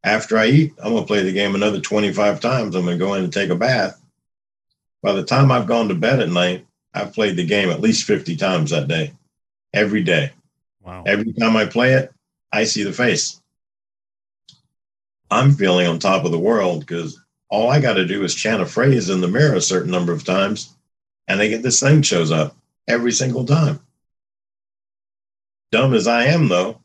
After 0.03 0.37
I 0.37 0.47
eat, 0.47 0.73
I'm 0.79 0.93
going 0.93 1.03
to 1.03 1.07
play 1.07 1.23
the 1.23 1.31
game 1.31 1.53
another 1.53 1.79
25 1.79 2.39
times. 2.39 2.75
I'm 2.75 2.85
going 2.85 2.97
to 2.97 3.05
go 3.05 3.13
in 3.13 3.23
and 3.23 3.31
take 3.31 3.51
a 3.51 3.55
bath. 3.55 4.01
By 5.03 5.13
the 5.13 5.23
time 5.23 5.51
I've 5.51 5.67
gone 5.67 5.89
to 5.89 5.95
bed 5.95 6.19
at 6.19 6.29
night, 6.29 6.65
I've 6.93 7.13
played 7.13 7.35
the 7.35 7.45
game 7.45 7.69
at 7.69 7.81
least 7.81 8.05
50 8.05 8.35
times 8.35 8.71
that 8.71 8.87
day, 8.87 9.13
every 9.73 10.03
day. 10.03 10.31
Wow. 10.81 11.03
Every 11.05 11.31
time 11.33 11.55
I 11.55 11.65
play 11.65 11.93
it, 11.93 12.11
I 12.51 12.63
see 12.63 12.83
the 12.83 12.93
face. 12.93 13.39
I'm 15.29 15.53
feeling 15.53 15.87
on 15.87 15.99
top 15.99 16.25
of 16.25 16.31
the 16.31 16.39
world 16.39 16.81
because 16.81 17.19
all 17.49 17.69
I 17.69 17.79
got 17.79 17.93
to 17.93 18.05
do 18.05 18.23
is 18.23 18.33
chant 18.33 18.61
a 18.61 18.65
phrase 18.65 19.09
in 19.09 19.21
the 19.21 19.27
mirror 19.27 19.55
a 19.55 19.61
certain 19.61 19.91
number 19.91 20.11
of 20.11 20.23
times, 20.23 20.75
and 21.27 21.39
they 21.39 21.49
get 21.49 21.61
this 21.61 21.79
thing 21.79 22.01
shows 22.01 22.31
up 22.31 22.55
every 22.91 23.11
single 23.11 23.45
time. 23.45 23.79
Dumb 25.71 25.93
as 25.93 26.07
I 26.07 26.25
am, 26.25 26.49
though, 26.49 26.81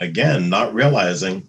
again, 0.00 0.48
not 0.48 0.74
realizing 0.74 1.48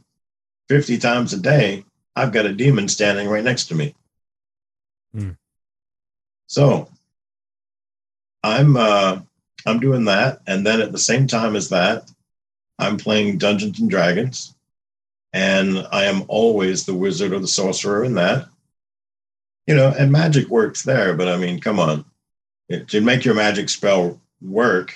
50 0.70 0.98
times 0.98 1.34
a 1.34 1.40
day, 1.40 1.86
I've 2.16 2.34
got 2.34 2.46
a 2.46 2.54
demon 2.54 2.88
standing 2.88 3.28
right 3.30 3.44
next 3.44 3.66
to 3.66 3.76
me. 3.76 3.96
Hmm. 5.14 5.32
So 6.48 6.90
I'm 8.44 8.76
uh, 8.76 9.22
I'm 9.66 9.80
doing 9.80 10.06
that, 10.06 10.42
and 10.46 10.66
then 10.66 10.82
at 10.82 10.92
the 10.92 10.98
same 10.98 11.26
time 11.26 11.56
as 11.56 11.70
that, 11.70 12.12
I'm 12.78 12.98
playing 12.98 13.38
Dungeons 13.38 13.80
and 13.80 13.90
Dragons, 13.90 14.54
and 15.32 15.88
I 15.92 16.06
am 16.06 16.26
always 16.28 16.86
the 16.86 16.94
wizard 16.94 17.32
or 17.32 17.40
the 17.40 17.48
sorcerer 17.48 18.04
in 18.04 18.16
that. 18.16 18.48
You 19.66 19.76
know, 19.76 19.94
and 19.98 20.12
magic 20.12 20.50
works 20.50 20.84
there, 20.84 21.16
but 21.16 21.30
I 21.30 21.38
mean, 21.38 21.62
come 21.62 21.80
on, 21.80 22.04
to 22.80 23.02
make 23.02 23.26
your 23.26 23.36
magic 23.36 23.70
spell 23.70 24.20
work, 24.42 24.94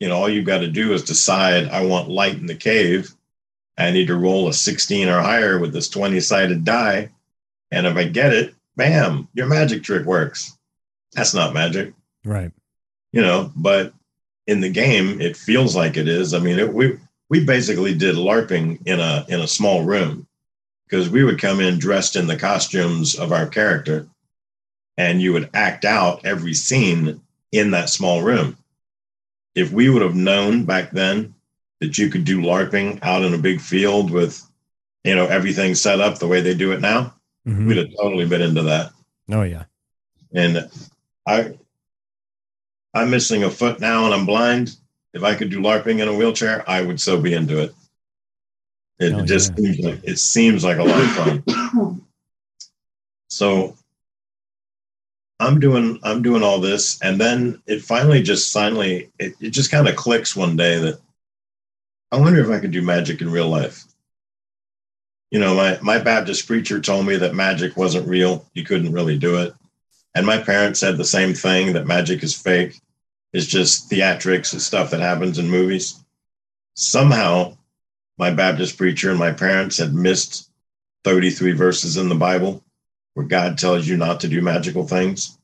you 0.00 0.08
know, 0.08 0.16
all 0.16 0.28
you've 0.28 0.46
got 0.46 0.58
to 0.58 0.68
do 0.68 0.92
is 0.92 1.02
decide 1.02 1.68
I 1.68 1.84
want 1.84 2.08
light 2.08 2.34
in 2.34 2.46
the 2.46 2.54
cave, 2.54 3.14
I 3.78 3.90
need 3.90 4.08
to 4.08 4.16
roll 4.16 4.48
a 4.48 4.52
16 4.52 5.08
or 5.08 5.20
higher 5.20 5.58
with 5.58 5.72
this 5.72 5.88
20 5.88 6.20
sided 6.20 6.64
die. 6.64 7.10
And 7.70 7.86
if 7.86 7.96
I 7.96 8.04
get 8.04 8.32
it, 8.32 8.54
bam, 8.76 9.28
your 9.34 9.46
magic 9.46 9.82
trick 9.82 10.04
works. 10.04 10.56
That's 11.12 11.34
not 11.34 11.54
magic. 11.54 11.94
Right. 12.24 12.52
You 13.12 13.22
know, 13.22 13.50
but 13.56 13.92
in 14.46 14.60
the 14.60 14.70
game, 14.70 15.20
it 15.20 15.36
feels 15.36 15.76
like 15.76 15.96
it 15.96 16.08
is. 16.08 16.34
I 16.34 16.38
mean, 16.38 16.58
it, 16.58 16.72
we, 16.72 16.98
we 17.28 17.44
basically 17.44 17.94
did 17.94 18.16
LARPing 18.16 18.86
in 18.86 19.00
a, 19.00 19.24
in 19.28 19.40
a 19.40 19.48
small 19.48 19.84
room 19.84 20.26
because 20.86 21.08
we 21.08 21.24
would 21.24 21.40
come 21.40 21.60
in 21.60 21.78
dressed 21.78 22.16
in 22.16 22.26
the 22.26 22.36
costumes 22.36 23.14
of 23.14 23.32
our 23.32 23.46
character 23.46 24.06
and 24.96 25.20
you 25.22 25.32
would 25.32 25.50
act 25.54 25.84
out 25.84 26.24
every 26.24 26.54
scene 26.54 27.20
in 27.52 27.70
that 27.72 27.88
small 27.88 28.22
room. 28.22 28.56
If 29.54 29.70
we 29.72 29.88
would 29.90 30.02
have 30.02 30.14
known 30.14 30.64
back 30.64 30.90
then 30.90 31.34
that 31.80 31.98
you 31.98 32.08
could 32.08 32.24
do 32.24 32.40
LARPing 32.40 32.98
out 33.02 33.22
in 33.24 33.34
a 33.34 33.38
big 33.38 33.60
field 33.60 34.10
with, 34.10 34.42
you 35.04 35.14
know, 35.14 35.26
everything 35.26 35.74
set 35.74 36.00
up 36.00 36.18
the 36.18 36.28
way 36.28 36.40
they 36.40 36.54
do 36.54 36.72
it 36.72 36.80
now, 36.80 37.14
Mhm. 37.46 37.66
we'd 37.66 37.76
have 37.76 37.90
totally 37.96 38.26
been 38.26 38.40
into 38.42 38.62
that. 38.62 38.92
Oh 39.30 39.42
yeah. 39.42 39.64
And 40.34 40.70
I, 41.26 41.54
I'm 42.94 43.10
missing 43.10 43.44
a 43.44 43.50
foot 43.50 43.80
now 43.80 44.04
and 44.06 44.14
I'm 44.14 44.26
blind. 44.26 44.76
If 45.12 45.22
I 45.24 45.34
could 45.34 45.50
do 45.50 45.60
LARPing 45.60 46.00
in 46.00 46.08
a 46.08 46.14
wheelchair, 46.14 46.68
I 46.68 46.80
would 46.82 47.00
so 47.00 47.20
be 47.20 47.34
into 47.34 47.58
it. 47.60 47.74
It 48.98 49.12
Oh, 49.12 49.26
just 49.26 49.50
yeah. 49.50 49.64
seems 49.72 49.78
like 49.80 50.00
it 50.04 50.18
seems 50.18 50.64
like 50.64 50.78
a 50.78 50.84
lot 50.84 51.00
of 51.02 51.44
fun. 51.44 52.06
so 53.28 53.76
I'm 55.42 55.58
doing 55.58 55.98
I'm 56.04 56.22
doing 56.22 56.42
all 56.44 56.60
this, 56.60 57.00
and 57.02 57.20
then 57.20 57.60
it 57.66 57.82
finally 57.82 58.22
just 58.22 58.52
finally 58.52 59.10
it, 59.18 59.34
it 59.40 59.50
just 59.50 59.72
kind 59.72 59.88
of 59.88 59.96
clicks 59.96 60.36
one 60.36 60.56
day 60.56 60.78
that 60.78 61.00
I 62.12 62.16
wonder 62.16 62.40
if 62.40 62.48
I 62.50 62.60
could 62.60 62.70
do 62.70 62.80
magic 62.82 63.20
in 63.20 63.30
real 63.30 63.48
life. 63.48 63.84
You 65.32 65.40
know, 65.40 65.54
my 65.54 65.78
my 65.82 65.98
Baptist 65.98 66.46
preacher 66.46 66.80
told 66.80 67.06
me 67.06 67.16
that 67.16 67.34
magic 67.34 67.76
wasn't 67.76 68.08
real; 68.08 68.46
you 68.54 68.64
couldn't 68.64 68.92
really 68.92 69.18
do 69.18 69.36
it. 69.38 69.52
And 70.14 70.24
my 70.24 70.38
parents 70.38 70.78
said 70.78 70.96
the 70.96 71.04
same 71.04 71.34
thing 71.34 71.72
that 71.72 71.86
magic 71.86 72.22
is 72.22 72.36
fake, 72.36 72.80
it's 73.32 73.46
just 73.46 73.90
theatrics 73.90 74.52
and 74.52 74.62
stuff 74.62 74.90
that 74.90 75.00
happens 75.00 75.38
in 75.38 75.50
movies. 75.50 76.04
Somehow, 76.74 77.56
my 78.16 78.30
Baptist 78.30 78.78
preacher 78.78 79.10
and 79.10 79.18
my 79.18 79.32
parents 79.32 79.78
had 79.78 79.92
missed 79.92 80.50
33 81.02 81.52
verses 81.52 81.96
in 81.96 82.08
the 82.08 82.14
Bible 82.14 82.62
where 83.14 83.26
God 83.26 83.58
tells 83.58 83.86
you 83.86 83.96
not 83.96 84.20
to 84.20 84.28
do 84.28 84.40
magical 84.40 84.86
things. 84.86 85.38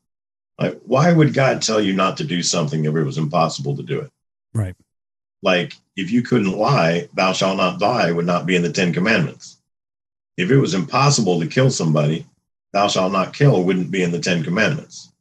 Like, 0.59 0.79
why 0.85 1.11
would 1.11 1.33
God 1.33 1.61
tell 1.61 1.79
you 1.79 1.93
not 1.93 2.17
to 2.17 2.23
do 2.23 2.43
something 2.43 2.83
if 2.83 2.95
it 2.95 3.03
was 3.03 3.17
impossible 3.17 3.77
to 3.77 3.83
do 3.83 4.01
it? 4.01 4.11
Right. 4.53 4.75
Like, 5.41 5.75
if 5.95 6.11
you 6.11 6.21
couldn't 6.21 6.57
lie, 6.57 7.07
thou 7.13 7.31
shalt 7.31 7.57
not 7.57 7.79
lie 7.79 8.11
would 8.11 8.25
not 8.25 8.45
be 8.45 8.55
in 8.55 8.61
the 8.61 8.71
Ten 8.71 8.91
Commandments. 8.91 9.57
If 10.35 10.51
it 10.51 10.57
was 10.57 10.73
impossible 10.73 11.39
to 11.39 11.47
kill 11.47 11.69
somebody, 11.69 12.25
thou 12.73 12.87
shalt 12.87 13.13
not 13.13 13.33
kill 13.33 13.63
wouldn't 13.63 13.91
be 13.91 14.03
in 14.03 14.11
the 14.11 14.19
Ten 14.19 14.43
Commandments. 14.43 15.11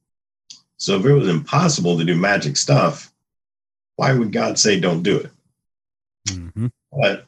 So 0.76 0.96
if 0.99 1.05
it 1.05 1.12
was 1.12 1.28
impossible 1.28 1.99
to 1.99 2.05
do 2.05 2.16
magic 2.16 2.57
stuff, 2.57 3.12
why 3.96 4.12
would 4.12 4.32
God 4.32 4.59
say 4.59 4.78
don't 4.78 5.03
do 5.03 5.18
it? 5.18 5.30
hmm 6.28 6.66
But 6.92 7.27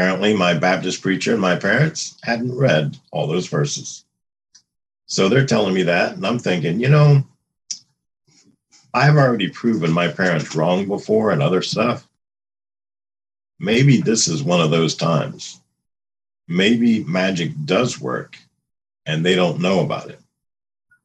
apparently, 0.00 0.34
my 0.34 0.54
Baptist 0.54 1.02
preacher 1.02 1.32
and 1.32 1.42
my 1.42 1.54
parents 1.54 2.16
hadn't 2.22 2.56
read 2.56 2.96
all 3.10 3.26
those 3.26 3.48
verses. 3.48 4.06
So 5.04 5.28
they're 5.28 5.44
telling 5.44 5.74
me 5.74 5.82
that, 5.82 6.14
and 6.14 6.26
I'm 6.26 6.38
thinking, 6.38 6.80
you 6.80 6.88
know, 6.88 7.22
I've 8.94 9.16
already 9.16 9.50
proven 9.50 9.92
my 9.92 10.08
parents 10.08 10.56
wrong 10.56 10.88
before 10.88 11.32
and 11.32 11.42
other 11.42 11.60
stuff. 11.60 12.08
Maybe 13.58 14.00
this 14.00 14.26
is 14.26 14.42
one 14.42 14.62
of 14.62 14.70
those 14.70 14.94
times. 14.94 15.60
Maybe 16.48 17.04
magic 17.04 17.52
does 17.66 18.00
work 18.00 18.38
and 19.04 19.22
they 19.22 19.34
don't 19.34 19.60
know 19.60 19.80
about 19.80 20.08
it. 20.08 20.20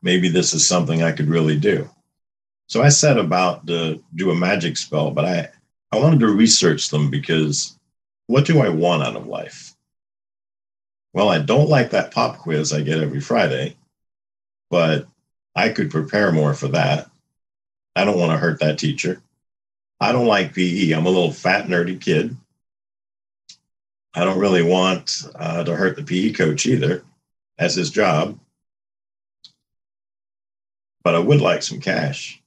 Maybe 0.01 0.29
this 0.29 0.53
is 0.53 0.65
something 0.65 1.03
I 1.03 1.11
could 1.11 1.27
really 1.27 1.59
do. 1.59 1.89
So 2.67 2.81
I 2.81 2.87
set 2.87 3.17
about 3.17 3.67
to 3.67 4.01
do 4.15 4.31
a 4.31 4.35
magic 4.35 4.77
spell, 4.77 5.11
but 5.11 5.25
I, 5.25 5.49
I 5.91 5.99
wanted 5.99 6.21
to 6.21 6.27
research 6.27 6.89
them 6.89 7.09
because 7.09 7.75
what 8.27 8.45
do 8.45 8.59
I 8.59 8.69
want 8.69 9.03
out 9.03 9.15
of 9.15 9.27
life? 9.27 9.73
Well, 11.13 11.29
I 11.29 11.39
don't 11.39 11.69
like 11.69 11.91
that 11.91 12.11
pop 12.11 12.39
quiz 12.39 12.73
I 12.73 12.81
get 12.81 13.01
every 13.01 13.21
Friday, 13.21 13.77
but 14.69 15.07
I 15.55 15.69
could 15.69 15.89
prepare 15.89 16.31
more 16.31 16.53
for 16.53 16.67
that. 16.69 17.09
I 17.95 18.03
don't 18.03 18.19
want 18.19 18.31
to 18.31 18.37
hurt 18.37 18.59
that 18.59 18.77
teacher. 18.77 19.21
I 20.01 20.11
don't 20.11 20.27
like 20.27 20.53
PE. 20.53 20.91
I'm 20.91 21.05
a 21.05 21.09
little 21.09 21.31
fat, 21.31 21.67
nerdy 21.67 21.99
kid. 21.99 22.35
I 24.13 24.25
don't 24.25 24.39
really 24.39 24.61
want 24.61 25.23
uh, 25.35 25.63
to 25.63 25.75
hurt 25.75 25.95
the 25.95 26.03
PE 26.03 26.33
coach 26.33 26.65
either. 26.65 27.03
That's 27.57 27.75
his 27.75 27.91
job. 27.91 28.37
But 31.03 31.15
I 31.15 31.19
would 31.19 31.39
like 31.39 31.63
some 31.63 31.79
cash. 31.79 32.41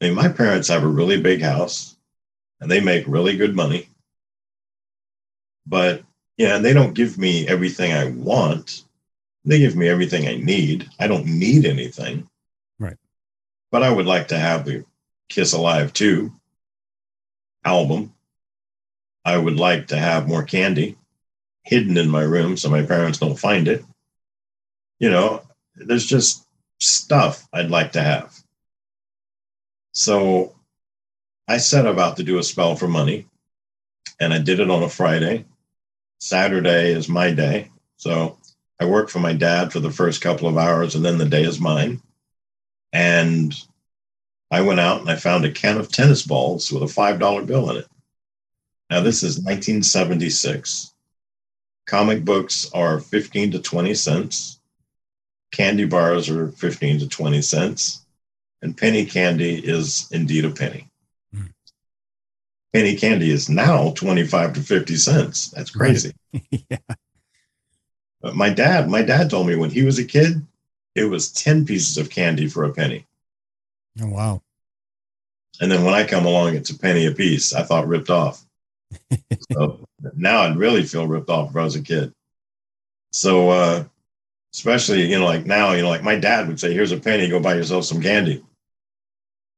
I 0.00 0.06
mean, 0.06 0.14
my 0.14 0.28
parents 0.28 0.68
have 0.68 0.84
a 0.84 0.88
really 0.88 1.20
big 1.20 1.42
house 1.42 1.96
and 2.60 2.70
they 2.70 2.80
make 2.80 3.06
really 3.06 3.36
good 3.36 3.54
money. 3.54 3.88
But 5.68 6.02
yeah, 6.38 6.56
and 6.56 6.64
they 6.64 6.72
don't 6.72 6.94
give 6.94 7.18
me 7.18 7.46
everything 7.46 7.92
I 7.92 8.10
want. 8.10 8.84
They 9.44 9.58
give 9.58 9.76
me 9.76 9.88
everything 9.88 10.26
I 10.26 10.36
need. 10.36 10.88
I 10.98 11.06
don't 11.06 11.26
need 11.26 11.66
anything. 11.66 12.28
Right. 12.78 12.96
But 13.70 13.82
I 13.82 13.90
would 13.90 14.06
like 14.06 14.28
to 14.28 14.38
have 14.38 14.64
the 14.64 14.84
Kiss 15.28 15.52
Alive 15.52 15.92
2 15.92 16.32
album. 17.64 18.14
I 19.24 19.36
would 19.36 19.56
like 19.56 19.88
to 19.88 19.96
have 19.98 20.26
more 20.26 20.42
candy. 20.42 20.96
hidden 21.68 21.98
in 21.98 22.08
my 22.08 22.22
room 22.22 22.56
so 22.56 22.70
my 22.70 22.82
parents 22.82 23.18
don't 23.18 23.38
find 23.38 23.68
it. 23.68 23.84
You 24.98 25.10
know, 25.10 25.42
there's 25.76 26.06
just 26.06 26.46
stuff 26.80 27.46
I'd 27.52 27.70
like 27.70 27.92
to 27.92 28.02
have. 28.02 28.34
So 29.92 30.54
I 31.46 31.58
set 31.58 31.86
about 31.86 32.16
to 32.16 32.22
do 32.22 32.38
a 32.38 32.42
spell 32.42 32.74
for 32.74 32.88
money, 32.88 33.26
and 34.18 34.32
I 34.32 34.38
did 34.38 34.60
it 34.60 34.70
on 34.70 34.82
a 34.82 34.88
Friday. 34.88 35.44
Saturday 36.18 36.92
is 36.92 37.08
my 37.08 37.30
day. 37.32 37.70
So 37.96 38.38
I 38.80 38.84
work 38.84 39.08
for 39.08 39.18
my 39.18 39.32
dad 39.32 39.72
for 39.72 39.80
the 39.80 39.90
first 39.90 40.20
couple 40.20 40.48
of 40.48 40.56
hours, 40.56 40.94
and 40.94 41.04
then 41.04 41.18
the 41.18 41.28
day 41.28 41.42
is 41.42 41.60
mine. 41.60 42.00
And 42.92 43.54
I 44.50 44.62
went 44.62 44.80
out 44.80 45.00
and 45.00 45.10
I 45.10 45.16
found 45.16 45.44
a 45.44 45.50
can 45.50 45.78
of 45.78 45.90
tennis 45.90 46.22
balls 46.22 46.72
with 46.72 46.82
a 46.82 46.86
$5 46.86 47.46
bill 47.46 47.70
in 47.70 47.76
it. 47.78 47.86
Now, 48.90 49.00
this 49.00 49.22
is 49.22 49.36
1976. 49.36 50.94
Comic 51.86 52.24
books 52.24 52.70
are 52.72 53.00
15 53.00 53.52
to 53.52 53.58
20 53.60 53.94
cents. 53.94 54.60
Candy 55.52 55.84
bars 55.84 56.30
are 56.30 56.48
15 56.48 57.00
to 57.00 57.08
20 57.08 57.42
cents. 57.42 58.06
And 58.62 58.76
penny 58.76 59.04
candy 59.04 59.54
is 59.54 60.08
indeed 60.10 60.44
a 60.44 60.50
penny. 60.50 60.87
Penny 62.72 62.96
candy 62.96 63.30
is 63.30 63.48
now 63.48 63.92
25 63.92 64.54
to 64.54 64.60
50 64.60 64.96
cents. 64.96 65.50
That's 65.50 65.70
crazy. 65.70 66.12
yeah. 66.50 66.78
But 68.20 68.34
my 68.34 68.50
dad, 68.50 68.88
my 68.88 69.02
dad 69.02 69.30
told 69.30 69.46
me 69.46 69.56
when 69.56 69.70
he 69.70 69.84
was 69.84 69.98
a 69.98 70.04
kid, 70.04 70.44
it 70.94 71.04
was 71.04 71.32
10 71.32 71.64
pieces 71.64 71.96
of 71.96 72.10
candy 72.10 72.48
for 72.48 72.64
a 72.64 72.72
penny. 72.72 73.06
Oh, 74.00 74.08
wow. 74.08 74.42
And 75.60 75.70
then 75.70 75.84
when 75.84 75.94
I 75.94 76.04
come 76.04 76.26
along, 76.26 76.54
it's 76.54 76.70
a 76.70 76.78
penny 76.78 77.06
a 77.06 77.12
piece. 77.12 77.54
I 77.54 77.62
thought 77.62 77.88
ripped 77.88 78.10
off. 78.10 78.44
so 79.52 79.86
now 80.14 80.40
I'd 80.40 80.56
really 80.56 80.82
feel 80.82 81.06
ripped 81.06 81.30
off 81.30 81.50
if 81.50 81.56
I 81.56 81.64
was 81.64 81.76
a 81.76 81.82
kid. 81.82 82.12
So, 83.10 83.50
uh, 83.50 83.84
especially, 84.54 85.10
you 85.10 85.18
know, 85.18 85.24
like 85.24 85.46
now, 85.46 85.72
you 85.72 85.82
know, 85.82 85.88
like 85.88 86.02
my 86.02 86.16
dad 86.16 86.48
would 86.48 86.60
say, 86.60 86.72
here's 86.72 86.92
a 86.92 86.98
penny, 86.98 87.28
go 87.28 87.40
buy 87.40 87.54
yourself 87.54 87.84
some 87.84 88.02
candy. 88.02 88.44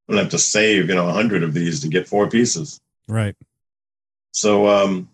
I 0.09 0.13
don't 0.13 0.19
have 0.19 0.31
to 0.31 0.39
save, 0.39 0.89
you 0.89 0.95
know, 0.95 1.09
a 1.09 1.13
hundred 1.13 1.43
of 1.43 1.55
these 1.55 1.81
to 1.81 1.89
get 1.89 2.09
four 2.09 2.29
pieces. 2.29 2.81
Right. 3.11 3.35
So, 4.31 4.69
um, 4.69 5.09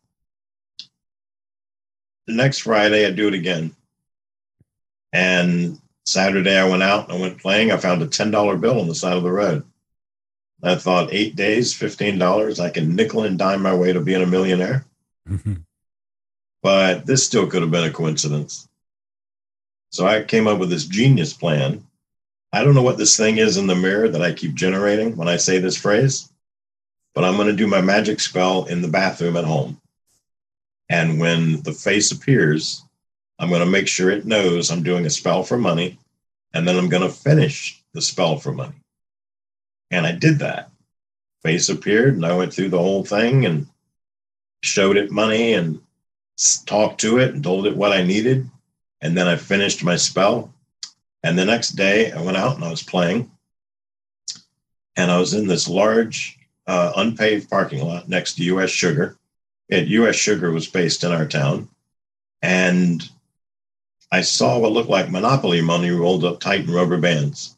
the 2.27 2.35
next 2.35 2.59
Friday, 2.59 3.07
I 3.07 3.11
do 3.11 3.29
it 3.29 3.35
again. 3.35 3.75
And 5.15 5.81
Saturday, 6.05 6.57
I 6.57 6.69
went 6.69 6.83
out 6.83 7.09
and 7.09 7.17
I 7.17 7.21
went 7.21 7.41
playing. 7.41 7.73
I 7.73 7.79
found 7.79 8.03
a 8.03 8.07
$10 8.07 8.61
bill 8.61 8.81
on 8.81 8.89
the 8.89 8.95
side 8.95 9.17
of 9.17 9.23
the 9.23 9.33
road. 9.33 9.65
I 10.63 10.75
thought 10.75 11.13
eight 11.13 11.37
days, 11.37 11.73
$15, 11.73 12.61
I 12.61 12.71
can 12.71 12.95
nickel 12.95 13.23
and 13.23 13.39
dime 13.39 13.63
my 13.63 13.75
way 13.75 13.93
to 13.93 14.01
being 14.01 14.23
a 14.23 14.27
millionaire. 14.27 14.85
Mm-hmm. 15.29 15.55
But 16.63 17.07
this 17.07 17.25
still 17.25 17.47
could 17.47 17.63
have 17.63 17.71
been 17.71 17.85
a 17.85 17.93
coincidence. 17.93 18.69
So 19.91 20.07
I 20.07 20.23
came 20.23 20.47
up 20.47 20.59
with 20.59 20.69
this 20.69 20.85
genius 20.85 21.33
plan. 21.33 21.87
I 22.53 22.63
don't 22.63 22.75
know 22.75 22.83
what 22.83 22.99
this 22.99 23.17
thing 23.17 23.39
is 23.39 23.57
in 23.57 23.67
the 23.67 23.75
mirror 23.75 24.09
that 24.09 24.23
I 24.23 24.33
keep 24.33 24.55
generating 24.55 25.17
when 25.17 25.29
I 25.29 25.37
say 25.37 25.59
this 25.59 25.77
phrase, 25.77 26.31
but 27.17 27.25
I'm 27.25 27.37
going 27.37 27.49
to 27.49 27.55
do 27.55 27.67
my 27.67 27.81
magic 27.81 28.21
spell 28.21 28.67
in 28.67 28.83
the 28.83 28.89
bathroom 28.89 29.39
at 29.39 29.45
home. 29.45 29.81
And 30.91 31.19
when 31.19 31.63
the 31.63 31.73
face 31.73 32.13
appears, 32.13 32.85
I'm 33.39 33.49
going 33.49 33.65
to 33.65 33.71
make 33.71 33.89
sure 33.89 34.11
it 34.11 34.27
knows 34.27 34.71
I'm 34.71 34.83
doing 34.83 35.07
a 35.07 35.11
spell 35.11 35.43
for 35.43 35.57
money. 35.57 35.99
And 36.53 36.69
then 36.69 36.77
I'm 36.77 36.91
going 36.91 37.03
to 37.03 37.09
finish 37.09 37.83
the 37.95 38.03
spell 38.03 38.37
for 38.37 38.53
money. 38.53 38.75
And 39.91 40.07
I 40.07 40.13
did 40.13 40.41
that. 40.41 40.71
Face 41.43 41.71
appeared, 41.71 42.17
and 42.17 42.27
I 42.27 42.37
went 42.37 42.53
through 42.53 42.69
the 42.69 42.79
whole 42.79 43.05
thing 43.05 43.47
and 43.47 43.67
showed 44.63 44.99
it 44.99 45.11
money 45.11 45.55
and 45.55 45.81
talked 46.67 47.01
to 47.01 47.19
it 47.19 47.33
and 47.33 47.43
told 47.43 47.67
it 47.67 47.77
what 47.77 47.93
I 47.93 48.03
needed. 48.03 48.47
And 49.01 49.17
then 49.17 49.27
I 49.27 49.37
finished 49.37 49.83
my 49.83 49.97
spell. 49.97 50.53
And 51.23 51.39
the 51.39 51.47
next 51.47 51.71
day, 51.71 52.13
I 52.13 52.21
went 52.21 52.37
out 52.37 52.57
and 52.57 52.65
I 52.65 52.71
was 52.71 52.83
playing. 52.83 53.31
And 54.97 55.11
I 55.11 55.19
was 55.19 55.33
in 55.33 55.47
this 55.47 55.67
large, 55.67 56.36
uh, 56.67 56.93
unpaved 56.97 57.49
parking 57.51 57.85
lot 57.85 58.09
next 58.09 58.35
to 58.35 58.45
US 58.45 58.71
Sugar. 58.71 59.17
At 59.71 59.89
US 59.89 60.17
Sugar 60.17 60.51
was 60.51 60.67
based 60.67 61.05
in 61.05 61.13
our 61.13 61.27
town. 61.27 61.69
And 62.43 63.09
I 64.13 64.21
saw 64.21 64.59
what 64.59 64.73
looked 64.73 64.91
like 64.91 65.11
Monopoly 65.11 65.61
money 65.61 65.91
rolled 65.91 66.25
up 66.25 66.41
tight 66.41 66.61
in 66.61 66.73
rubber 66.73 66.99
bands. 66.99 67.57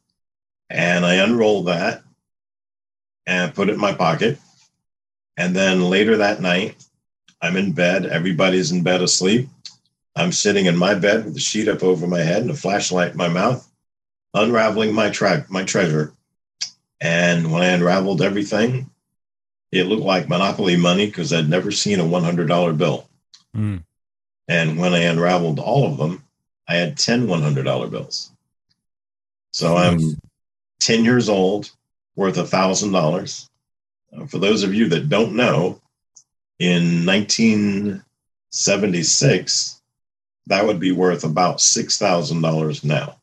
And 0.70 1.04
I 1.04 1.14
unrolled 1.14 1.66
that 1.66 2.02
and 3.26 3.54
put 3.54 3.68
it 3.68 3.74
in 3.74 3.80
my 3.80 3.92
pocket. 3.92 4.38
And 5.36 5.54
then 5.54 5.88
later 5.88 6.16
that 6.16 6.40
night, 6.40 6.76
I'm 7.40 7.56
in 7.56 7.72
bed. 7.72 8.06
Everybody's 8.06 8.72
in 8.72 8.82
bed 8.82 9.02
asleep. 9.02 9.48
I'm 10.16 10.32
sitting 10.32 10.66
in 10.66 10.76
my 10.76 10.94
bed 10.94 11.24
with 11.24 11.34
the 11.34 11.40
sheet 11.40 11.68
up 11.68 11.84
over 11.84 12.06
my 12.06 12.20
head 12.20 12.42
and 12.42 12.50
a 12.50 12.54
flashlight 12.54 13.12
in 13.12 13.16
my 13.16 13.28
mouth, 13.28 13.66
unraveling 14.34 14.92
my 14.92 15.12
my 15.48 15.62
treasure. 15.62 16.12
And 17.00 17.52
when 17.52 17.62
I 17.62 17.66
unraveled 17.66 18.20
everything, 18.20 18.90
it 19.70 19.84
looked 19.84 20.02
like 20.02 20.28
Monopoly 20.28 20.76
money 20.76 21.06
because 21.06 21.32
I'd 21.32 21.48
never 21.48 21.70
seen 21.70 22.00
a 22.00 22.04
$100 22.04 22.78
bill. 22.78 23.08
Mm. 23.56 23.84
And 24.48 24.78
when 24.78 24.94
I 24.94 25.00
unraveled 25.00 25.58
all 25.58 25.90
of 25.90 25.98
them, 25.98 26.24
I 26.66 26.76
had 26.76 26.96
10 26.98 27.26
$100 27.26 27.90
bills. 27.90 28.30
So 29.52 29.74
nice. 29.74 30.02
I'm 30.02 30.16
10 30.80 31.04
years 31.04 31.28
old 31.28 31.70
worth 32.16 32.38
a 32.38 32.44
thousand 32.44 32.92
dollars. 32.92 33.48
Uh, 34.12 34.26
for 34.26 34.38
those 34.38 34.64
of 34.64 34.74
you 34.74 34.88
that 34.88 35.08
don't 35.08 35.36
know, 35.36 35.80
in 36.58 37.06
1976, 37.06 39.78
that 40.48 40.66
would 40.66 40.80
be 40.80 40.92
worth 40.92 41.24
about 41.24 41.60
six 41.60 41.98
thousand 41.98 42.42
dollars 42.42 42.82
now. 42.82 43.16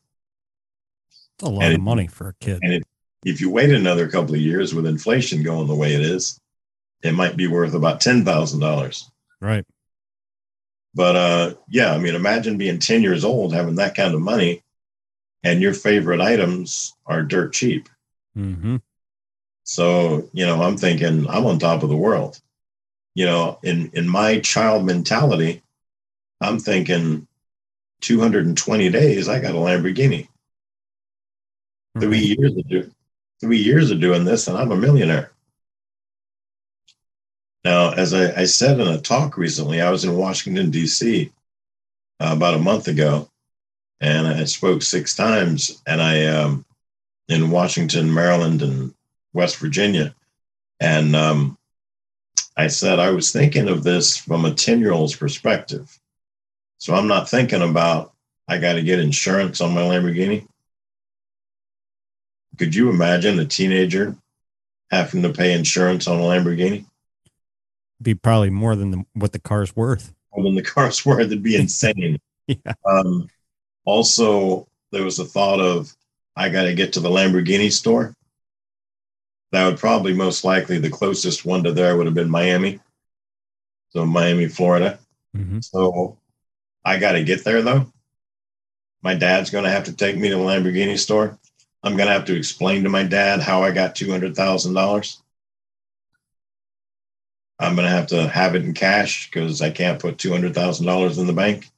That's 1.38 1.50
a 1.50 1.52
lot 1.52 1.64
and 1.64 1.74
of 1.74 1.80
it, 1.80 1.82
money 1.82 2.06
for 2.06 2.28
a 2.28 2.34
kid. 2.40 2.60
And 2.62 2.72
it, 2.72 2.84
if 3.26 3.40
you 3.40 3.50
wait 3.50 3.70
another 3.70 4.08
couple 4.08 4.36
of 4.36 4.40
years 4.40 4.72
with 4.72 4.86
inflation 4.86 5.42
going 5.42 5.66
the 5.66 5.74
way 5.74 5.92
it 5.94 6.00
is, 6.00 6.40
it 7.02 7.12
might 7.12 7.36
be 7.36 7.48
worth 7.48 7.74
about 7.74 8.00
ten 8.00 8.24
thousand 8.24 8.60
dollars. 8.60 9.10
Right. 9.40 9.64
But 10.94 11.16
uh, 11.16 11.54
yeah, 11.68 11.92
I 11.92 11.98
mean, 11.98 12.14
imagine 12.14 12.56
being 12.56 12.78
ten 12.78 13.02
years 13.02 13.24
old 13.24 13.52
having 13.52 13.74
that 13.74 13.96
kind 13.96 14.14
of 14.14 14.20
money, 14.20 14.62
and 15.42 15.60
your 15.60 15.74
favorite 15.74 16.20
items 16.20 16.94
are 17.04 17.24
dirt 17.24 17.52
cheap. 17.52 17.88
Mm-hmm. 18.38 18.76
So, 19.64 20.30
you 20.32 20.46
know, 20.46 20.62
I'm 20.62 20.76
thinking 20.76 21.28
I'm 21.28 21.46
on 21.46 21.58
top 21.58 21.82
of 21.82 21.88
the 21.88 21.96
world. 21.96 22.40
You 23.14 23.24
know, 23.26 23.58
in, 23.64 23.90
in 23.92 24.08
my 24.08 24.38
child 24.38 24.84
mentality, 24.84 25.62
I'm 26.40 26.60
thinking 26.60 27.26
220 28.02 28.90
days, 28.90 29.28
I 29.28 29.40
got 29.40 29.54
a 29.54 29.58
Lamborghini. 29.58 30.28
Mm-hmm. 31.96 32.00
Three 32.00 32.18
years 32.18 32.56
of 32.56 32.68
do, 32.68 32.90
three 33.40 33.58
years 33.58 33.90
of 33.90 34.00
doing 34.00 34.24
this, 34.24 34.48
and 34.48 34.56
I'm 34.56 34.72
a 34.72 34.76
millionaire. 34.76 35.32
Now, 37.64 37.92
as 37.92 38.14
I, 38.14 38.32
I 38.42 38.44
said 38.44 38.78
in 38.78 38.86
a 38.86 39.00
talk 39.00 39.36
recently, 39.36 39.80
I 39.80 39.90
was 39.90 40.04
in 40.04 40.16
Washington, 40.16 40.70
D.C. 40.70 41.32
Uh, 42.20 42.32
about 42.32 42.54
a 42.54 42.58
month 42.58 42.86
ago, 42.88 43.28
and 44.00 44.26
I 44.26 44.44
spoke 44.44 44.82
six 44.82 45.16
times. 45.16 45.82
And 45.86 46.00
I, 46.00 46.26
um, 46.26 46.64
in 47.28 47.50
Washington, 47.50 48.12
Maryland, 48.12 48.62
and 48.62 48.94
West 49.32 49.56
Virginia. 49.58 50.14
And 50.80 51.16
um, 51.16 51.58
I 52.56 52.68
said, 52.68 52.98
I 52.98 53.10
was 53.10 53.32
thinking 53.32 53.68
of 53.68 53.82
this 53.82 54.16
from 54.16 54.44
a 54.44 54.54
10 54.54 54.80
year 54.80 54.92
old's 54.92 55.16
perspective. 55.16 55.98
So 56.78 56.94
I'm 56.94 57.08
not 57.08 57.28
thinking 57.28 57.62
about, 57.62 58.12
I 58.48 58.58
got 58.58 58.74
to 58.74 58.82
get 58.82 59.00
insurance 59.00 59.60
on 59.60 59.74
my 59.74 59.80
Lamborghini. 59.80 60.46
Could 62.58 62.74
you 62.74 62.90
imagine 62.90 63.38
a 63.38 63.44
teenager 63.44 64.16
having 64.90 65.22
to 65.22 65.32
pay 65.32 65.52
insurance 65.52 66.06
on 66.06 66.18
a 66.18 66.22
Lamborghini? 66.22 66.86
Be 68.00 68.14
probably 68.14 68.50
more 68.50 68.76
than 68.76 68.90
the, 68.90 69.04
what 69.14 69.32
the 69.32 69.38
car's 69.38 69.74
worth. 69.74 70.14
More 70.34 70.44
than 70.44 70.54
the 70.54 70.62
car's 70.62 71.04
worth. 71.06 71.26
It'd 71.26 71.42
be 71.42 71.56
insane. 71.60 72.18
yeah. 72.46 72.74
Um, 72.84 73.28
also, 73.84 74.68
there 74.92 75.04
was 75.04 75.18
a 75.18 75.24
thought 75.24 75.60
of, 75.60 75.94
I 76.34 76.48
got 76.48 76.64
to 76.64 76.74
get 76.74 76.94
to 76.94 77.00
the 77.00 77.08
Lamborghini 77.08 77.72
store 77.72 78.14
that 79.52 79.64
would 79.64 79.78
probably 79.78 80.12
most 80.12 80.44
likely 80.44 80.78
the 80.78 80.90
closest 80.90 81.44
one 81.44 81.64
to 81.64 81.72
there 81.72 81.96
would 81.96 82.06
have 82.06 82.14
been 82.14 82.30
Miami. 82.30 82.80
So 83.90 84.04
Miami, 84.04 84.48
Florida. 84.48 84.98
Mm-hmm. 85.36 85.60
So 85.60 86.18
I 86.84 86.98
got 86.98 87.12
to 87.12 87.24
get 87.24 87.44
there 87.44 87.62
though. 87.62 87.90
My 89.02 89.14
dad's 89.14 89.50
going 89.50 89.64
to 89.64 89.70
have 89.70 89.84
to 89.84 89.92
take 89.92 90.16
me 90.16 90.28
to 90.28 90.36
the 90.36 90.42
Lamborghini 90.42 90.98
store. 90.98 91.38
I'm 91.86 91.96
going 91.96 92.08
to 92.08 92.14
have 92.14 92.24
to 92.24 92.36
explain 92.36 92.82
to 92.82 92.88
my 92.88 93.04
dad 93.04 93.38
how 93.38 93.62
I 93.62 93.70
got 93.70 93.94
$200,000. 93.94 95.18
I'm 97.60 97.76
going 97.76 97.86
to 97.86 97.94
have 97.94 98.08
to 98.08 98.26
have 98.26 98.56
it 98.56 98.64
in 98.64 98.74
cash 98.74 99.30
because 99.30 99.62
I 99.62 99.70
can't 99.70 100.00
put 100.00 100.16
$200,000 100.16 101.18
in 101.20 101.26
the 101.28 101.32
bank. 101.32 101.70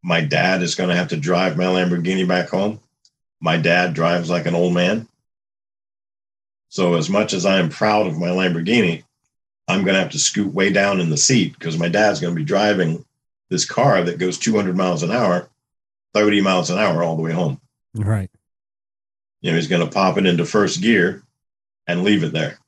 My 0.00 0.20
dad 0.20 0.62
is 0.62 0.76
going 0.76 0.90
to 0.90 0.94
have 0.94 1.08
to 1.08 1.16
drive 1.16 1.56
my 1.56 1.64
Lamborghini 1.64 2.26
back 2.26 2.50
home. 2.50 2.78
My 3.40 3.56
dad 3.56 3.94
drives 3.94 4.30
like 4.30 4.46
an 4.46 4.54
old 4.54 4.74
man. 4.74 5.08
So, 6.68 6.94
as 6.94 7.10
much 7.10 7.32
as 7.32 7.44
I 7.44 7.58
am 7.58 7.68
proud 7.68 8.06
of 8.06 8.16
my 8.16 8.28
Lamborghini, 8.28 9.02
I'm 9.66 9.82
going 9.82 9.94
to 9.94 10.00
have 10.00 10.12
to 10.12 10.20
scoot 10.20 10.54
way 10.54 10.70
down 10.70 11.00
in 11.00 11.10
the 11.10 11.16
seat 11.16 11.58
because 11.58 11.76
my 11.76 11.88
dad's 11.88 12.20
going 12.20 12.32
to 12.32 12.40
be 12.40 12.44
driving 12.44 13.04
this 13.48 13.64
car 13.64 14.04
that 14.04 14.20
goes 14.20 14.38
200 14.38 14.76
miles 14.76 15.02
an 15.02 15.10
hour, 15.10 15.48
30 16.14 16.42
miles 16.42 16.70
an 16.70 16.78
hour 16.78 17.02
all 17.02 17.16
the 17.16 17.22
way 17.22 17.32
home. 17.32 17.60
Right. 17.94 18.30
You 19.40 19.50
know, 19.50 19.56
he's 19.56 19.68
going 19.68 19.86
to 19.86 19.92
pop 19.92 20.18
it 20.18 20.26
into 20.26 20.44
first 20.44 20.82
gear 20.82 21.22
and 21.86 22.02
leave 22.02 22.24
it 22.24 22.32
there. 22.32 22.58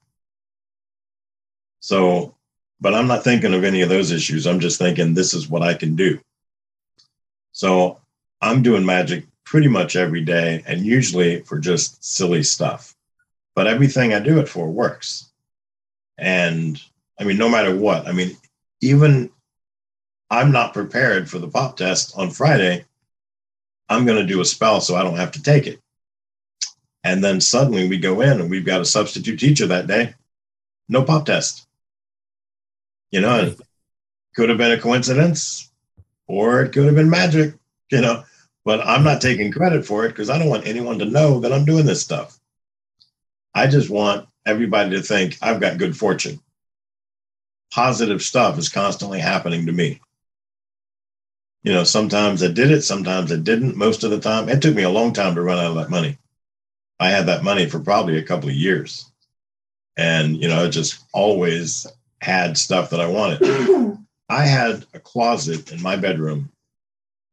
So, 1.81 2.35
but 2.81 2.95
I'm 2.95 3.07
not 3.07 3.25
thinking 3.25 3.55
of 3.55 3.65
any 3.65 3.83
of 3.83 3.89
those 3.89 4.13
issues. 4.13 4.47
I'm 4.47 4.61
just 4.61 4.79
thinking 4.79 5.15
this 5.15 5.35
is 5.35 5.49
what 5.49 5.63
I 5.63 5.75
can 5.75 5.97
do. 5.97 6.21
So 7.53 8.01
I'm 8.41 8.63
doing 8.63 8.87
magic 8.87 9.27
pretty 9.45 9.69
much 9.69 9.97
every 9.97 10.21
day 10.21 10.63
and 10.67 10.87
usually 10.87 11.41
for 11.43 11.59
just 11.59 12.05
silly 12.05 12.43
stuff. 12.43 12.95
But 13.55 13.67
everything 13.67 14.15
I 14.15 14.21
do 14.21 14.39
it 14.39 14.49
for 14.49 14.69
works. 14.71 15.31
And 16.17 16.81
I 17.19 17.25
mean, 17.25 17.37
no 17.37 17.49
matter 17.49 17.75
what, 17.75 18.07
I 18.07 18.13
mean, 18.13 18.37
even 18.81 19.31
I'm 20.31 20.53
not 20.53 20.73
prepared 20.73 21.29
for 21.29 21.39
the 21.39 21.49
pop 21.49 21.77
test 21.77 22.17
on 22.17 22.31
Friday. 22.31 22.85
I'm 23.91 24.07
going 24.07 24.19
to 24.19 24.33
do 24.33 24.41
a 24.41 24.45
spell 24.45 24.81
so 24.81 24.95
I 24.95 25.03
don't 25.03 25.17
have 25.17 25.33
to 25.33 25.43
take 25.43 25.67
it. 25.67 25.81
And 27.03 27.25
then 27.25 27.41
suddenly 27.41 27.89
we 27.89 27.99
go 27.99 28.21
in 28.21 28.41
and 28.41 28.49
we've 28.49 28.65
got 28.65 28.81
a 28.81 28.85
substitute 28.85 29.41
teacher 29.41 29.67
that 29.67 29.89
day. 29.89 30.15
No 30.89 31.03
pop 31.03 31.27
test. 31.27 31.67
You 33.11 33.21
know, 33.21 33.55
could 34.37 34.49
have 34.49 34.59
been 34.59 34.71
a 34.71 34.81
coincidence 34.81 35.71
or 36.29 36.63
it 36.63 36.73
could 36.73 36.87
have 36.87 36.95
been 36.95 37.11
magic, 37.11 37.55
you 37.91 38.01
know, 38.01 38.23
but 38.65 38.87
I'm 38.87 39.03
not 39.03 39.21
taking 39.21 39.51
credit 39.51 39.85
for 39.85 40.07
it 40.07 40.11
because 40.11 40.31
I 40.31 40.39
don't 40.39 40.49
want 40.49 40.67
anyone 40.67 41.01
to 41.01 41.05
know 41.05 41.41
that 41.41 41.53
I'm 41.53 41.65
doing 41.65 41.87
this 41.87 42.01
stuff. 42.01 42.39
I 43.53 43.67
just 43.67 43.91
want 43.91 44.29
everybody 44.47 44.91
to 44.91 45.03
think 45.03 45.37
I've 45.43 45.61
got 45.61 45.79
good 45.79 45.97
fortune. 45.97 46.39
Positive 47.73 48.23
stuff 48.23 48.59
is 48.59 48.69
constantly 48.69 49.19
happening 49.19 49.67
to 49.67 49.73
me. 49.73 50.01
You 51.63 51.73
know, 51.75 51.85
sometimes 51.85 52.43
I 52.43 52.49
did 52.49 52.71
it, 52.71 52.83
sometimes 52.83 53.31
I 53.31 53.37
didn't. 53.37 53.77
Most 53.77 54.03
of 54.03 54.11
the 54.11 54.21
time, 54.21 54.49
it 54.49 54.63
took 54.63 54.75
me 54.75 54.83
a 54.83 54.91
long 54.91 55.13
time 55.13 55.35
to 55.35 55.43
run 55.43 55.59
out 55.59 55.73
of 55.73 55.75
that 55.77 55.91
money. 55.91 56.17
I 56.99 57.11
had 57.11 57.27
that 57.27 57.45
money 57.45 57.67
for 57.67 57.81
probably 57.81 58.19
a 58.19 58.23
couple 58.23 58.49
of 58.49 58.55
years. 58.55 59.11
And, 59.97 60.37
you 60.41 60.49
know, 60.49 60.65
I 60.65 60.69
just 60.69 61.05
always 61.13 61.87
had 62.23 62.57
stuff 62.57 62.91
that 62.91 63.01
I 63.01 63.07
wanted. 63.07 63.99
I 64.31 64.47
had 64.47 64.87
a 64.95 65.01
closet 65.01 65.73
in 65.73 65.83
my 65.83 65.97
bedroom 65.97 66.51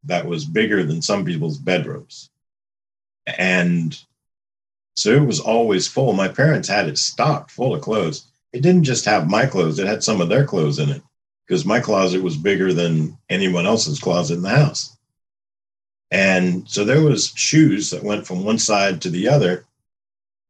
that 0.03 0.25
was 0.25 0.45
bigger 0.45 0.84
than 0.84 1.01
some 1.01 1.23
people's 1.23 1.57
bedrooms. 1.57 2.30
And 3.25 3.97
so 4.95 5.11
it 5.11 5.25
was 5.25 5.39
always 5.39 5.88
full. 5.88 6.13
My 6.13 6.28
parents 6.28 6.67
had 6.67 6.88
it 6.88 6.97
stocked 6.97 7.51
full 7.51 7.75
of 7.75 7.82
clothes. 7.82 8.28
It 8.51 8.61
didn't 8.61 8.84
just 8.84 9.05
have 9.05 9.30
my 9.30 9.45
clothes, 9.45 9.80
it 9.80 9.88
had 9.88 10.03
some 10.03 10.19
of 10.19 10.30
their 10.30 10.45
clothes 10.45 10.80
in 10.80 10.89
it 10.89 11.01
because 11.47 11.65
my 11.65 11.79
closet 11.79 12.21
was 12.21 12.35
bigger 12.35 12.73
than 12.73 13.17
anyone 13.29 13.65
else's 13.65 13.99
closet 13.99 14.35
in 14.35 14.41
the 14.41 14.49
house. 14.49 14.97
And 16.11 16.67
so 16.69 16.83
there 16.83 17.01
was 17.01 17.33
shoes 17.35 17.89
that 17.91 18.03
went 18.03 18.27
from 18.27 18.43
one 18.43 18.59
side 18.59 19.01
to 19.01 19.09
the 19.09 19.29
other. 19.29 19.65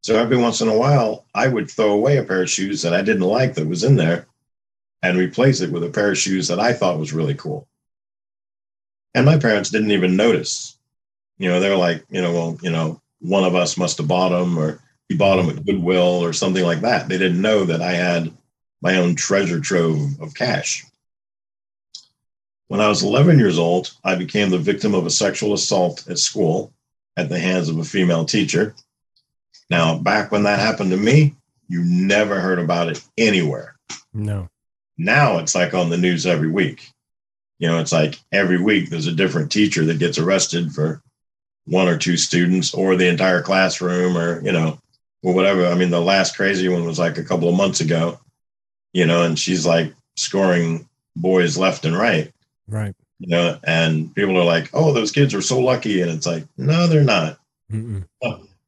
So 0.02 0.18
every 0.18 0.38
once 0.38 0.62
in 0.62 0.68
a 0.68 0.78
while, 0.78 1.26
I 1.34 1.48
would 1.48 1.70
throw 1.70 1.92
away 1.92 2.18
a 2.18 2.24
pair 2.24 2.44
of 2.44 2.50
shoes 2.50 2.82
that 2.82 2.94
I 2.94 3.02
didn't 3.02 3.22
like 3.22 3.56
that 3.56 3.68
was 3.68 3.84
in 3.84 3.96
there 3.96 4.28
and 5.02 5.18
replace 5.18 5.62
it 5.62 5.72
with 5.72 5.84
a 5.84 5.90
pair 5.90 6.12
of 6.12 6.18
shoes 6.18 6.48
that 6.48 6.60
I 6.60 6.74
thought 6.74 7.00
was 7.00 7.14
really 7.14 7.36
cool. 7.36 7.68
And 9.14 9.26
my 9.26 9.38
parents 9.38 9.70
didn't 9.70 9.92
even 9.92 10.16
notice. 10.16 10.78
You 11.38 11.50
know, 11.50 11.60
they're 11.60 11.78
like, 11.78 12.04
you 12.10 12.22
know, 12.22 12.34
well, 12.34 12.58
you 12.62 12.72
know, 12.72 13.02
one 13.20 13.44
of 13.44 13.56
us 13.56 13.78
must 13.78 13.98
have 13.98 14.08
bought 14.08 14.30
them 14.30 14.58
or 14.58 14.80
he 15.10 15.16
bought 15.16 15.38
them 15.38 15.50
at 15.50 15.66
Goodwill 15.66 16.24
or 16.24 16.34
something 16.34 16.64
like 16.64 16.82
that. 16.82 17.08
They 17.08 17.18
didn't 17.18 17.42
know 17.42 17.66
that 17.66 17.82
I 17.82 17.94
had 17.94 18.32
my 18.82 18.98
own 18.98 19.16
treasure 19.16 19.60
trove 19.60 20.20
of 20.22 20.34
cash. 20.34 20.86
When 22.68 22.82
I 22.82 22.90
was 22.90 23.04
11 23.04 23.40
years 23.40 23.58
old, 23.58 23.92
I 24.04 24.16
became 24.16 24.50
the 24.50 24.58
victim 24.58 24.94
of 24.94 25.06
a 25.06 25.10
sexual 25.10 25.54
assault 25.54 26.08
at 26.10 26.20
school 26.20 26.74
at 27.16 27.30
the 27.30 27.40
hands 27.40 27.70
of 27.70 27.80
a 27.80 27.84
female 27.84 28.26
teacher. 28.26 28.76
Now, 29.70 29.98
back 29.98 30.32
when 30.32 30.44
that 30.44 30.60
happened 30.60 30.92
to 30.92 30.98
me, 30.98 31.36
you 31.68 31.84
never 31.84 32.40
heard 32.40 32.60
about 32.60 32.90
it 32.90 33.04
anywhere. 33.18 33.76
No. 34.14 34.50
Now 34.98 35.40
it's 35.40 35.56
like 35.56 35.74
on 35.74 35.90
the 35.90 35.98
news 35.98 36.26
every 36.26 36.50
week. 36.50 36.92
You 37.60 37.68
know, 37.68 37.80
it's 37.80 37.92
like 37.92 38.20
every 38.32 38.62
week 38.62 38.90
there's 38.90 39.08
a 39.08 39.12
different 39.12 39.52
teacher 39.52 39.84
that 39.86 40.00
gets 40.00 40.18
arrested 40.18 40.72
for 40.72 41.02
one 41.66 41.88
or 41.88 41.98
two 41.98 42.18
students 42.18 42.74
or 42.74 42.96
the 42.96 43.08
entire 43.08 43.42
classroom 43.42 44.18
or, 44.18 44.42
you 44.42 44.52
know, 44.52 44.80
or 45.24 45.34
whatever. 45.34 45.68
I 45.68 45.76
mean, 45.76 45.90
the 45.90 46.02
last 46.02 46.36
crazy 46.36 46.70
one 46.70 46.86
was 46.86 47.00
like 47.00 47.18
a 47.18 47.24
couple 47.24 47.50
of 47.50 47.56
months 47.56 47.82
ago, 47.82 48.20
you 48.94 49.06
know, 49.06 49.24
and 49.24 49.38
she's 49.38 49.66
like 49.66 49.94
scoring 50.16 50.88
boys 51.16 51.58
left 51.58 51.86
and 51.86 51.98
right. 51.98 52.32
Right. 52.68 52.96
You 53.20 53.30
know, 53.30 53.60
and 53.64 54.14
people 54.14 54.38
are 54.38 54.46
like, 54.46 54.70
oh, 54.74 54.94
those 54.94 55.12
kids 55.12 55.34
are 55.34 55.42
so 55.42 55.60
lucky. 55.60 56.02
And 56.02 56.12
it's 56.12 56.26
like, 56.26 56.46
no, 56.58 56.88
they're 56.88 57.04
not. 57.04 57.40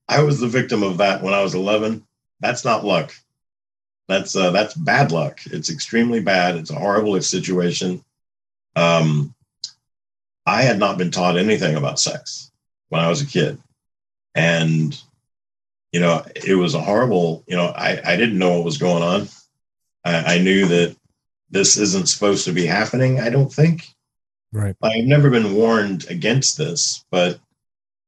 I 0.08 0.24
was 0.24 0.40
the 0.40 0.48
victim 0.48 0.82
of 0.82 0.98
that 0.98 1.22
when 1.22 1.34
I 1.34 1.44
was 1.44 1.54
11. 1.54 2.06
That's 2.40 2.66
not 2.66 2.84
luck. 2.84 3.14
That's 4.08 4.36
uh, 4.36 4.50
that's 4.50 4.74
bad 4.74 5.12
luck. 5.12 5.40
It's 5.46 5.70
extremely 5.70 6.20
bad. 6.20 6.56
It's 6.56 6.72
a 6.72 6.80
horrible 6.80 7.22
situation. 7.22 8.04
Um, 8.76 9.36
I 10.48 10.64
had 10.64 10.80
not 10.80 10.98
been 10.98 11.12
taught 11.12 11.38
anything 11.38 11.76
about 11.76 12.00
sex 12.00 12.52
when 12.90 13.02
I 13.02 13.08
was 13.08 13.22
a 13.22 13.28
kid, 13.28 13.60
and 14.34 15.00
you 15.92 16.00
know, 16.00 16.26
it 16.36 16.56
was 16.56 16.74
a 16.74 16.82
horrible. 16.82 17.44
You 17.46 17.56
know, 17.56 17.68
I 17.68 18.02
I 18.04 18.16
didn't 18.16 18.40
know 18.40 18.56
what 18.56 18.66
was 18.66 18.80
going 18.80 19.04
on. 19.04 19.28
I, 20.06 20.36
I 20.36 20.38
knew 20.40 20.66
that 20.68 20.96
this 21.50 21.78
isn't 21.78 22.10
supposed 22.10 22.46
to 22.46 22.52
be 22.52 22.66
happening. 22.66 23.20
I 23.20 23.30
don't 23.30 23.52
think. 23.52 23.88
Right. 24.52 24.76
I've 24.82 25.06
never 25.06 25.30
been 25.30 25.54
warned 25.54 26.08
against 26.10 26.58
this, 26.58 27.06
but 27.12 27.40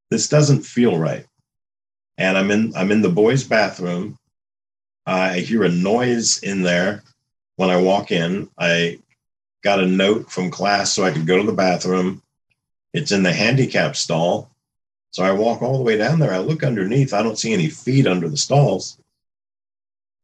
this 0.10 0.28
doesn't 0.28 0.64
feel 0.64 0.98
right. 0.98 1.26
And 2.18 2.38
I'm 2.38 2.52
in 2.52 2.74
I'm 2.76 2.92
in 2.92 3.02
the 3.02 3.10
boys' 3.10 3.44
bathroom. 3.44 4.18
I 5.06 5.39
hear 5.39 5.64
a 5.64 5.70
noise 5.70 6.39
in 6.39 6.62
there 6.62 7.04
when 7.56 7.70
I 7.70 7.78
walk 7.78 8.12
in. 8.12 8.50
I 8.58 9.00
got 9.64 9.80
a 9.80 9.86
note 9.86 10.32
from 10.32 10.52
class 10.52 10.92
so 10.94 11.04
I 11.04 11.12
could 11.12 11.28
go 11.28 11.38
to 11.38 11.44
the 11.44 11.54
bathroom. 11.54 12.22
It's 12.94 13.12
in 13.12 13.24
the 13.24 13.34
handicap 13.34 13.96
stall. 13.96 14.52
So 15.12 15.24
I 15.24 15.32
walk 15.32 15.62
all 15.62 15.78
the 15.78 15.84
way 15.84 15.98
down 15.98 16.20
there. 16.20 16.34
I 16.34 16.39
look 16.39 16.64
underneath. 16.64 17.14
I 17.14 17.24
don't 17.24 17.38
see 17.38 17.54
any 17.54 17.70
feet 17.70 18.08
under 18.08 18.30
the 18.30 18.38
stalls. 18.38 18.98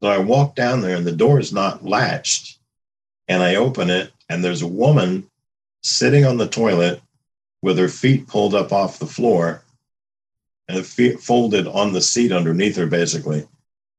So 0.02 0.08
I 0.08 0.18
walk 0.18 0.54
down 0.54 0.80
there 0.80 0.96
and 0.96 1.06
the 1.06 1.12
door 1.12 1.40
is 1.40 1.52
not 1.52 1.84
latched. 1.84 2.58
And 3.26 3.42
I 3.42 3.56
open 3.56 3.90
it 3.90 4.12
and 4.28 4.42
there's 4.42 4.62
a 4.62 4.66
woman 4.66 5.28
sitting 5.82 6.24
on 6.24 6.36
the 6.36 6.48
toilet 6.48 7.00
with 7.62 7.78
her 7.78 7.88
feet 7.88 8.26
pulled 8.26 8.54
up 8.54 8.72
off 8.72 8.98
the 8.98 9.06
floor 9.06 9.62
and 10.68 10.86
feet 10.86 11.20
folded 11.20 11.66
on 11.66 11.92
the 11.92 12.00
seat 12.00 12.30
underneath 12.30 12.76
her, 12.76 12.86
basically. 12.86 13.46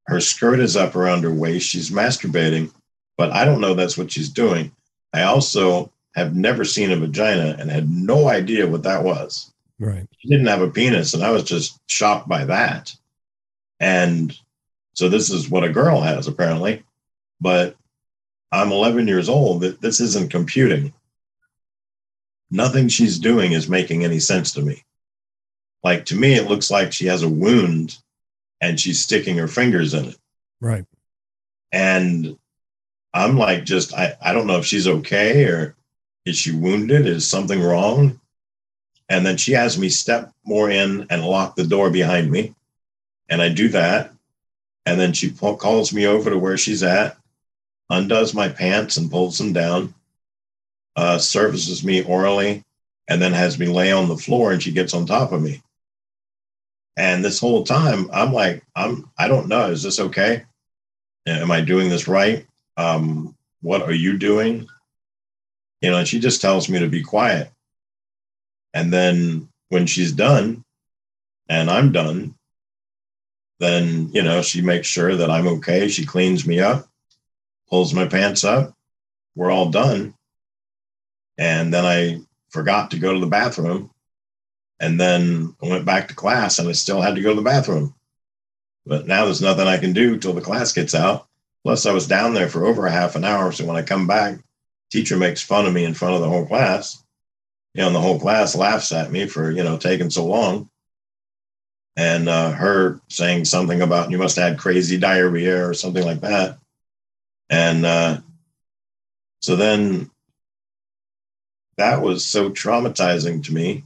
Her 0.07 0.19
skirt 0.19 0.59
is 0.59 0.75
up 0.75 0.95
around 0.95 1.23
her 1.23 1.33
waist. 1.33 1.69
She's 1.69 1.91
masturbating, 1.91 2.71
but 3.17 3.31
I 3.31 3.45
don't 3.45 3.61
know 3.61 3.73
that's 3.73 3.97
what 3.97 4.11
she's 4.11 4.29
doing. 4.29 4.71
I 5.13 5.23
also 5.23 5.91
have 6.15 6.35
never 6.35 6.63
seen 6.63 6.91
a 6.91 6.95
vagina 6.95 7.55
and 7.59 7.69
had 7.69 7.89
no 7.89 8.27
idea 8.27 8.67
what 8.67 8.83
that 8.83 9.03
was. 9.03 9.51
Right. 9.79 10.07
She 10.17 10.27
didn't 10.27 10.47
have 10.47 10.61
a 10.61 10.69
penis, 10.69 11.13
and 11.13 11.23
I 11.23 11.31
was 11.31 11.43
just 11.43 11.79
shocked 11.87 12.27
by 12.27 12.45
that. 12.45 12.95
And 13.79 14.37
so 14.99 15.07
this 15.07 15.29
is 15.29 15.49
what 15.49 15.63
a 15.63 15.69
girl 15.69 16.01
has 16.01 16.27
apparently, 16.27 16.83
but 17.39 17.77
I'm 18.51 18.73
11 18.73 19.07
years 19.07 19.29
old. 19.29 19.61
This 19.61 20.01
isn't 20.01 20.29
computing. 20.29 20.91
Nothing 22.51 22.89
she's 22.89 23.17
doing 23.17 23.53
is 23.53 23.69
making 23.69 24.03
any 24.03 24.19
sense 24.19 24.51
to 24.55 24.61
me. 24.61 24.83
Like 25.85 26.03
to 26.07 26.17
me, 26.17 26.33
it 26.33 26.49
looks 26.49 26.69
like 26.69 26.91
she 26.91 27.05
has 27.05 27.23
a 27.23 27.29
wound 27.29 27.97
and 28.59 28.77
she's 28.77 29.01
sticking 29.01 29.37
her 29.37 29.47
fingers 29.47 29.93
in 29.93 30.03
it. 30.03 30.17
Right. 30.59 30.83
And 31.71 32.37
I'm 33.13 33.37
like, 33.37 33.63
just, 33.63 33.93
I, 33.93 34.17
I 34.21 34.33
don't 34.33 34.47
know 34.47 34.57
if 34.57 34.65
she's 34.65 34.89
okay 34.89 35.45
or 35.45 35.77
is 36.25 36.35
she 36.35 36.51
wounded? 36.51 37.07
Is 37.07 37.25
something 37.25 37.61
wrong? 37.61 38.19
And 39.07 39.25
then 39.25 39.37
she 39.37 39.53
has 39.53 39.79
me 39.79 39.87
step 39.87 40.33
more 40.43 40.69
in 40.69 41.07
and 41.09 41.23
lock 41.23 41.55
the 41.55 41.63
door 41.63 41.89
behind 41.89 42.29
me. 42.29 42.53
And 43.29 43.41
I 43.41 43.47
do 43.47 43.69
that. 43.69 44.11
And 44.85 44.99
then 44.99 45.13
she 45.13 45.31
calls 45.31 45.93
me 45.93 46.05
over 46.07 46.29
to 46.29 46.37
where 46.37 46.57
she's 46.57 46.83
at, 46.83 47.17
undoes 47.89 48.33
my 48.33 48.49
pants 48.49 48.97
and 48.97 49.11
pulls 49.11 49.37
them 49.37 49.53
down, 49.53 49.93
uh, 50.95 51.17
services 51.17 51.83
me 51.83 52.03
orally, 52.03 52.63
and 53.07 53.21
then 53.21 53.33
has 53.33 53.59
me 53.59 53.67
lay 53.67 53.91
on 53.91 54.07
the 54.07 54.17
floor 54.17 54.51
and 54.51 54.61
she 54.61 54.71
gets 54.71 54.93
on 54.93 55.05
top 55.05 55.31
of 55.31 55.41
me. 55.41 55.61
And 56.97 57.23
this 57.23 57.39
whole 57.39 57.63
time, 57.63 58.09
I'm 58.11 58.33
like, 58.33 58.63
I'm, 58.75 59.09
I 59.17 59.27
don't 59.27 59.47
know. 59.47 59.71
Is 59.71 59.83
this 59.83 59.99
okay? 59.99 60.43
Am 61.25 61.51
I 61.51 61.61
doing 61.61 61.89
this 61.89 62.07
right? 62.07 62.45
Um, 62.77 63.35
what 63.61 63.81
are 63.81 63.93
you 63.93 64.17
doing? 64.17 64.67
You 65.81 65.91
know, 65.91 65.97
and 65.97 66.07
she 66.07 66.19
just 66.19 66.41
tells 66.41 66.69
me 66.69 66.79
to 66.79 66.87
be 66.87 67.03
quiet. 67.03 67.51
And 68.73 68.91
then 68.91 69.49
when 69.69 69.85
she's 69.85 70.11
done 70.11 70.63
and 71.47 71.69
I'm 71.69 71.91
done, 71.91 72.35
then, 73.59 74.09
you 74.13 74.23
know, 74.23 74.41
she 74.41 74.61
makes 74.61 74.87
sure 74.87 75.15
that 75.15 75.29
I'm 75.29 75.47
okay. 75.47 75.87
She 75.87 76.05
cleans 76.05 76.47
me 76.47 76.59
up, 76.59 76.87
pulls 77.69 77.93
my 77.93 78.07
pants 78.07 78.43
up. 78.43 78.73
We're 79.35 79.51
all 79.51 79.69
done. 79.69 80.13
And 81.37 81.73
then 81.73 81.85
I 81.85 82.21
forgot 82.49 82.91
to 82.91 82.99
go 82.99 83.13
to 83.13 83.19
the 83.19 83.27
bathroom. 83.27 83.91
And 84.79 84.99
then 84.99 85.55
I 85.61 85.67
went 85.67 85.85
back 85.85 86.07
to 86.07 86.15
class 86.15 86.59
and 86.59 86.67
I 86.67 86.71
still 86.71 87.01
had 87.01 87.15
to 87.15 87.21
go 87.21 87.29
to 87.29 87.35
the 87.35 87.41
bathroom. 87.41 87.93
But 88.85 89.07
now 89.07 89.25
there's 89.25 89.41
nothing 89.41 89.67
I 89.67 89.77
can 89.77 89.93
do 89.93 90.17
till 90.17 90.33
the 90.33 90.41
class 90.41 90.73
gets 90.73 90.95
out. 90.95 91.27
Plus, 91.63 91.85
I 91.85 91.91
was 91.91 92.07
down 92.07 92.33
there 92.33 92.47
for 92.47 92.65
over 92.65 92.87
a 92.87 92.91
half 92.91 93.15
an 93.15 93.25
hour. 93.25 93.51
So 93.51 93.65
when 93.65 93.75
I 93.75 93.81
come 93.81 94.07
back, 94.07 94.39
teacher 94.89 95.17
makes 95.17 95.41
fun 95.41 95.65
of 95.65 95.73
me 95.73 95.83
in 95.83 95.93
front 95.93 96.15
of 96.15 96.21
the 96.21 96.29
whole 96.29 96.45
class. 96.45 97.03
You 97.73 97.81
know, 97.81 97.87
and 97.87 97.95
the 97.95 98.01
whole 98.01 98.19
class 98.19 98.55
laughs 98.55 98.91
at 98.93 99.11
me 99.11 99.27
for, 99.27 99.51
you 99.51 99.63
know, 99.63 99.77
taking 99.77 100.09
so 100.09 100.25
long. 100.25 100.69
And 101.99 102.29
uh, 102.29 102.51
her 102.51 103.01
saying 103.09 103.43
something 103.43 103.81
about 103.81 104.09
you 104.09 104.17
must 104.17 104.37
have 104.37 104.51
had 104.51 104.57
crazy 104.57 104.97
diarrhea 104.97 105.67
or 105.67 105.73
something 105.73 106.05
like 106.05 106.21
that. 106.21 106.57
And 107.49 107.85
uh, 107.85 108.21
so 109.41 109.57
then 109.57 110.09
that 111.75 112.01
was 112.01 112.25
so 112.25 112.51
traumatizing 112.51 113.43
to 113.43 113.53
me. 113.53 113.83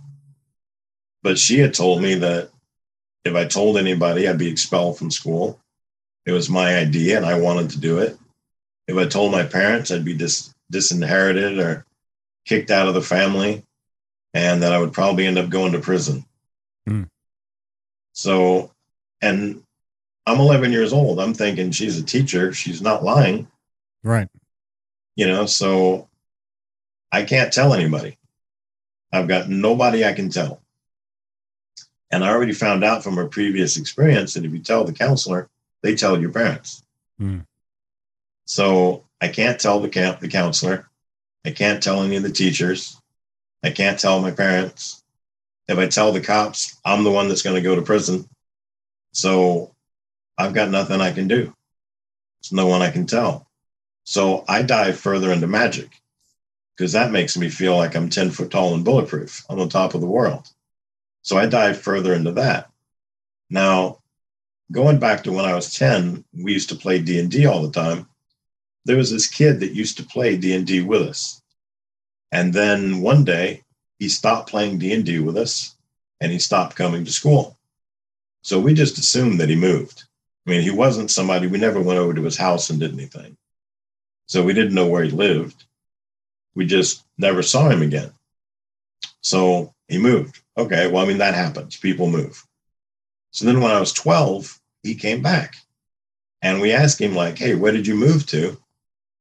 But 1.23 1.39
she 1.39 1.57
had 1.57 1.73
told 1.73 2.03
me 2.03 2.13
that 2.13 2.51
if 3.25 3.33
I 3.33 3.45
told 3.45 3.77
anybody, 3.77 4.27
I'd 4.27 4.37
be 4.37 4.51
expelled 4.51 4.99
from 4.99 5.09
school. 5.09 5.59
It 6.27 6.33
was 6.33 6.51
my 6.51 6.77
idea 6.77 7.17
and 7.17 7.25
I 7.25 7.39
wanted 7.39 7.71
to 7.71 7.79
do 7.79 7.97
it. 7.97 8.15
If 8.87 8.95
I 8.95 9.07
told 9.07 9.31
my 9.31 9.43
parents, 9.43 9.89
I'd 9.89 10.05
be 10.05 10.13
dis- 10.13 10.53
disinherited 10.69 11.57
or 11.57 11.83
kicked 12.45 12.69
out 12.69 12.87
of 12.87 12.93
the 12.93 13.01
family 13.01 13.63
and 14.35 14.61
that 14.61 14.71
I 14.71 14.77
would 14.77 14.93
probably 14.93 15.25
end 15.25 15.39
up 15.39 15.49
going 15.49 15.71
to 15.71 15.79
prison. 15.79 16.23
So, 18.13 18.71
and 19.21 19.63
I'm 20.25 20.39
11 20.39 20.71
years 20.71 20.93
old. 20.93 21.19
I'm 21.19 21.33
thinking 21.33 21.71
she's 21.71 21.99
a 21.99 22.03
teacher. 22.03 22.53
She's 22.53 22.81
not 22.81 23.03
lying, 23.03 23.47
Right. 24.03 24.29
you 25.15 25.27
know, 25.27 25.45
so 25.45 26.07
I 27.11 27.23
can't 27.23 27.51
tell 27.51 27.73
anybody. 27.73 28.17
I've 29.11 29.27
got 29.27 29.49
nobody 29.49 30.05
I 30.05 30.13
can 30.13 30.29
tell. 30.29 30.61
And 32.09 32.23
I 32.23 32.29
already 32.29 32.53
found 32.53 32.83
out 32.83 33.03
from 33.03 33.17
a 33.17 33.27
previous 33.27 33.75
experience 33.77 34.33
that 34.33 34.45
if 34.45 34.51
you 34.53 34.59
tell 34.59 34.83
the 34.83 34.93
counselor, 34.93 35.49
they 35.81 35.95
tell 35.95 36.19
your 36.19 36.31
parents. 36.31 36.83
Hmm. 37.17 37.39
So 38.45 39.05
I 39.21 39.27
can't 39.29 39.59
tell 39.59 39.79
the 39.79 39.89
camp 39.89 40.19
the 40.19 40.27
counselor. 40.27 40.89
I 41.45 41.51
can't 41.51 41.81
tell 41.81 42.01
any 42.03 42.15
of 42.15 42.23
the 42.23 42.31
teachers. 42.31 42.99
I 43.63 43.71
can't 43.71 43.99
tell 43.99 44.21
my 44.21 44.31
parents. 44.31 45.02
If 45.67 45.77
I 45.77 45.87
tell 45.87 46.11
the 46.11 46.21
cops, 46.21 46.79
I'm 46.83 47.03
the 47.03 47.11
one 47.11 47.29
that's 47.29 47.41
going 47.41 47.55
to 47.55 47.61
go 47.61 47.75
to 47.75 47.81
prison. 47.81 48.27
So 49.13 49.73
I've 50.37 50.53
got 50.53 50.69
nothing 50.69 50.99
I 50.99 51.11
can 51.11 51.27
do. 51.27 51.53
There's 52.41 52.51
no 52.51 52.67
one 52.67 52.81
I 52.81 52.91
can 52.91 53.05
tell. 53.05 53.47
So 54.03 54.43
I 54.47 54.63
dive 54.63 54.99
further 54.99 55.31
into 55.31 55.47
magic 55.47 55.89
because 56.75 56.91
that 56.93 57.11
makes 57.11 57.37
me 57.37 57.49
feel 57.49 57.77
like 57.77 57.95
I'm 57.95 58.09
10 58.09 58.31
foot 58.31 58.51
tall 58.51 58.73
and 58.73 58.83
bulletproof 58.83 59.45
on 59.49 59.57
the 59.57 59.67
top 59.67 59.93
of 59.93 60.01
the 60.01 60.07
world. 60.07 60.47
So 61.21 61.37
I 61.37 61.45
dive 61.45 61.81
further 61.81 62.13
into 62.13 62.33
that. 62.33 62.69
Now, 63.49 63.99
going 64.71 64.99
back 64.99 65.23
to 65.23 65.31
when 65.31 65.45
I 65.45 65.55
was 65.55 65.73
10, 65.73 66.25
we 66.33 66.51
used 66.51 66.69
to 66.69 66.75
play 66.75 66.99
D&D 66.99 67.45
all 67.45 67.61
the 67.61 67.71
time. 67.71 68.07
There 68.85 68.97
was 68.97 69.11
this 69.11 69.27
kid 69.27 69.61
that 69.61 69.73
used 69.73 69.97
to 69.97 70.03
play 70.03 70.35
D&D 70.35 70.81
with 70.81 71.03
us. 71.03 71.41
And 72.31 72.53
then 72.53 72.99
one 72.99 73.23
day 73.23 73.63
he 74.03 74.09
stopped 74.09 74.49
playing 74.49 74.79
D&D 74.79 75.19
with 75.19 75.37
us 75.37 75.75
and 76.19 76.29
he 76.29 76.37
stopped 76.37 76.75
coming 76.75 77.05
to 77.05 77.11
school. 77.11 77.57
So 78.41 78.59
we 78.59 78.73
just 78.73 78.97
assumed 78.97 79.39
that 79.39 79.47
he 79.47 79.55
moved. 79.55 80.03
I 80.45 80.49
mean, 80.49 80.61
he 80.61 80.71
wasn't 80.71 81.09
somebody, 81.09 81.47
we 81.47 81.57
never 81.57 81.79
went 81.79 81.99
over 81.99 82.13
to 82.13 82.23
his 82.23 82.35
house 82.35 82.69
and 82.69 82.81
did 82.81 82.91
anything. 82.91 83.37
So 84.25 84.43
we 84.43 84.51
didn't 84.51 84.73
know 84.73 84.87
where 84.87 85.05
he 85.05 85.09
lived. 85.09 85.63
We 86.53 86.65
just 86.65 87.05
never 87.17 87.41
saw 87.41 87.69
him 87.69 87.81
again. 87.81 88.11
So 89.21 89.73
he 89.87 89.97
moved. 89.99 90.41
Okay, 90.57 90.87
well, 90.87 91.01
I 91.01 91.07
mean, 91.07 91.19
that 91.19 91.33
happens. 91.33 91.77
People 91.77 92.09
move. 92.09 92.45
So 93.31 93.45
then 93.45 93.61
when 93.61 93.71
I 93.71 93.79
was 93.79 93.93
12, 93.93 94.59
he 94.83 94.95
came 94.95 95.21
back. 95.21 95.55
And 96.41 96.59
we 96.59 96.73
asked 96.73 96.99
him, 96.99 97.15
like, 97.15 97.37
hey, 97.37 97.55
where 97.55 97.71
did 97.71 97.87
you 97.87 97.95
move 97.95 98.25
to? 98.27 98.57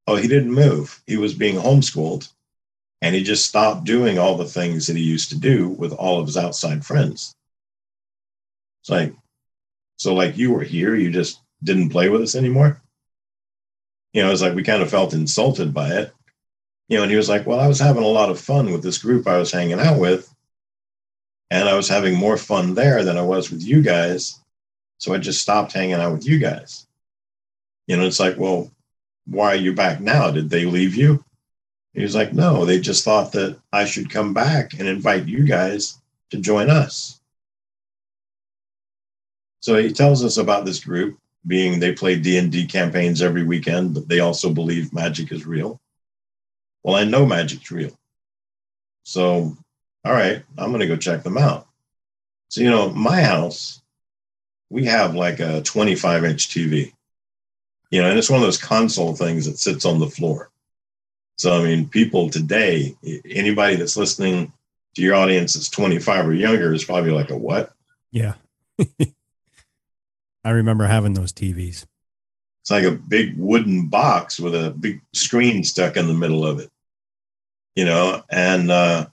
Oh, 0.09 0.17
he 0.17 0.27
didn't 0.27 0.53
move. 0.53 1.01
He 1.07 1.19
was 1.19 1.35
being 1.35 1.55
homeschooled. 1.55 2.29
And 3.03 3.17
he 3.17 3.25
just 3.25 3.45
stopped 3.45 3.85
doing 3.85 4.19
all 4.19 4.37
the 4.37 4.45
things 4.47 4.87
that 4.87 4.97
he 4.97 5.03
used 5.03 5.31
to 5.31 5.39
do 5.39 5.69
with 5.69 5.93
all 5.93 6.21
of 6.21 6.27
his 6.27 6.37
outside 6.37 6.87
friends. 6.87 7.35
It's 8.81 8.91
like, 8.91 9.13
so 9.97 10.15
like 10.15 10.39
you 10.39 10.53
were 10.53 10.63
here, 10.63 10.95
you 10.95 11.11
just 11.11 11.41
didn't 11.63 11.91
play 11.91 12.09
with 12.09 12.23
us 12.23 12.37
anymore. 12.37 12.81
You 14.13 14.23
know, 14.23 14.31
it's 14.31 14.41
like 14.41 14.55
we 14.55 14.63
kind 14.63 14.83
of 14.83 14.91
felt 14.91 15.15
insulted 15.15 15.75
by 15.75 15.89
it. 15.91 16.13
You 16.89 16.97
know, 16.97 17.03
and 17.03 17.11
he 17.11 17.17
was 17.17 17.29
like, 17.29 17.45
Well, 17.47 17.61
I 17.61 17.67
was 17.67 17.81
having 17.81 18.05
a 18.05 18.09
lot 18.09 18.31
of 18.31 18.41
fun 18.41 18.71
with 18.71 18.83
this 18.83 18.99
group 18.99 19.27
I 19.27 19.39
was 19.39 19.51
hanging 19.51 19.81
out 19.81 19.99
with. 19.99 20.33
And 21.51 21.69
I 21.69 21.75
was 21.75 21.89
having 21.89 22.15
more 22.17 22.37
fun 22.37 22.75
there 22.75 23.05
than 23.05 23.19
I 23.19 23.23
was 23.23 23.51
with 23.51 23.63
you 23.63 23.83
guys. 23.83 24.41
So 24.99 25.13
I 25.13 25.19
just 25.19 25.43
stopped 25.43 25.73
hanging 25.73 25.95
out 25.95 26.13
with 26.13 26.27
you 26.27 26.39
guys. 26.39 26.87
You 27.89 27.97
know, 27.97 28.07
it's 28.07 28.21
like, 28.21 28.39
well, 28.39 28.71
why 29.27 29.49
are 29.49 29.57
you 29.57 29.75
back 29.75 30.01
now? 30.01 30.31
Did 30.31 30.49
they 30.49 30.65
leave 30.65 30.95
you? 30.95 31.25
He 31.95 32.03
was 32.03 32.15
like, 32.15 32.33
no, 32.33 32.65
they 32.65 32.81
just 32.81 33.05
thought 33.05 33.33
that 33.33 33.59
I 33.73 33.85
should 33.85 34.11
come 34.11 34.33
back 34.33 34.75
and 34.79 34.89
invite 34.89 35.27
you 35.27 35.45
guys 35.45 36.01
to 36.31 36.39
join 36.39 36.71
us. 36.71 37.21
So 39.61 39.77
he 39.77 39.93
tells 39.93 40.25
us 40.25 40.39
about 40.39 40.65
this 40.65 40.83
group 40.83 41.19
being 41.47 41.79
they 41.79 41.93
play 41.93 42.17
D&D 42.17 42.67
campaigns 42.67 43.21
every 43.21 43.45
weekend, 43.45 43.95
but 43.95 44.09
they 44.09 44.21
also 44.21 44.53
believe 44.53 44.93
magic 44.93 45.33
is 45.33 45.47
real. 45.47 45.81
Well, 46.83 46.97
I 46.97 47.05
know 47.05 47.27
magic's 47.27 47.71
real. 47.71 47.97
So, 49.05 49.57
all 50.05 50.13
right, 50.13 50.43
I'm 50.57 50.71
going 50.71 50.81
to 50.81 50.87
go 50.87 50.97
check 50.97 51.23
them 51.23 51.39
out. 51.39 51.67
So, 52.49 52.61
you 52.61 52.71
know, 52.71 52.91
my 52.91 53.23
house, 53.23 53.83
we 54.71 54.85
have 54.87 55.15
like 55.15 55.41
a 55.41 55.63
25 55.63 56.25
inch 56.25 56.49
TV, 56.49 56.93
you 57.91 58.01
know, 58.01 58.09
and 58.09 58.19
it's 58.19 58.31
one 58.31 58.41
of 58.41 58.47
those 58.47 58.59
console 58.59 59.15
things 59.15 59.47
that 59.47 59.59
sits 59.59 59.85
on 59.85 59.99
the 59.99 60.09
floor. 60.09 60.52
So, 61.37 61.61
I 61.61 61.65
mean, 61.65 61.89
people 61.89 62.31
today, 62.31 62.95
anybody 63.29 63.77
that's 63.77 63.97
listening 63.97 64.53
to 64.95 65.03
your 65.03 65.15
audience 65.15 65.55
that's 65.55 65.69
25 65.71 66.29
or 66.29 66.35
younger 66.35 66.73
is 66.73 66.85
probably 66.85 67.11
like 67.11 67.31
a 67.31 67.37
what? 67.37 67.73
Yeah. 68.11 68.35
I 70.45 70.51
remember 70.51 70.87
having 70.87 71.15
those 71.15 71.33
TVs. 71.33 71.87
It's 72.63 72.71
like 72.71 72.85
a 72.85 72.93
big 72.93 73.37
wooden 73.37 73.89
box 73.89 74.39
with 74.39 74.55
a 74.55 74.71
big 74.71 75.01
screen 75.13 75.65
stuck 75.65 75.97
in 75.97 76.07
the 76.07 76.15
middle 76.15 76.47
of 76.47 76.61
it, 76.61 76.71
you 77.75 77.85
know. 77.85 78.23
And 78.31 78.71
uh, 78.71 79.07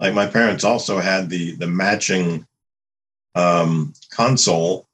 like 0.00 0.14
my 0.14 0.26
parents 0.26 0.64
also 0.64 0.98
had 0.98 1.28
the 1.28 1.54
the 1.56 1.66
matching 1.66 2.46
um, 3.34 3.92
console 4.10 4.86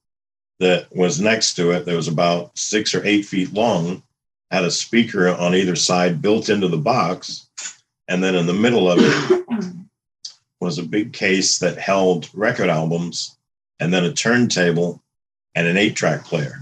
that 0.58 0.88
was 0.94 1.20
next 1.20 1.54
to 1.54 1.70
it. 1.70 1.84
That 1.84 1.94
was 1.94 2.08
about 2.08 2.56
six 2.58 2.94
or 2.94 3.04
eight 3.04 3.22
feet 3.22 3.52
long, 3.52 4.02
had 4.50 4.64
a 4.64 4.70
speaker 4.70 5.28
on 5.28 5.54
either 5.54 5.76
side 5.76 6.22
built 6.22 6.48
into 6.48 6.68
the 6.68 6.78
box, 6.78 7.48
and 8.08 8.22
then 8.22 8.34
in 8.34 8.46
the 8.46 8.52
middle 8.52 8.90
of 8.90 8.98
it 9.00 9.46
was 10.60 10.78
a 10.78 10.82
big 10.82 11.12
case 11.12 11.58
that 11.58 11.78
held 11.78 12.28
record 12.34 12.68
albums, 12.68 13.36
and 13.80 13.92
then 13.92 14.04
a 14.04 14.12
turntable 14.12 15.02
and 15.54 15.66
an 15.66 15.76
eight 15.76 15.96
track 15.96 16.24
player. 16.24 16.58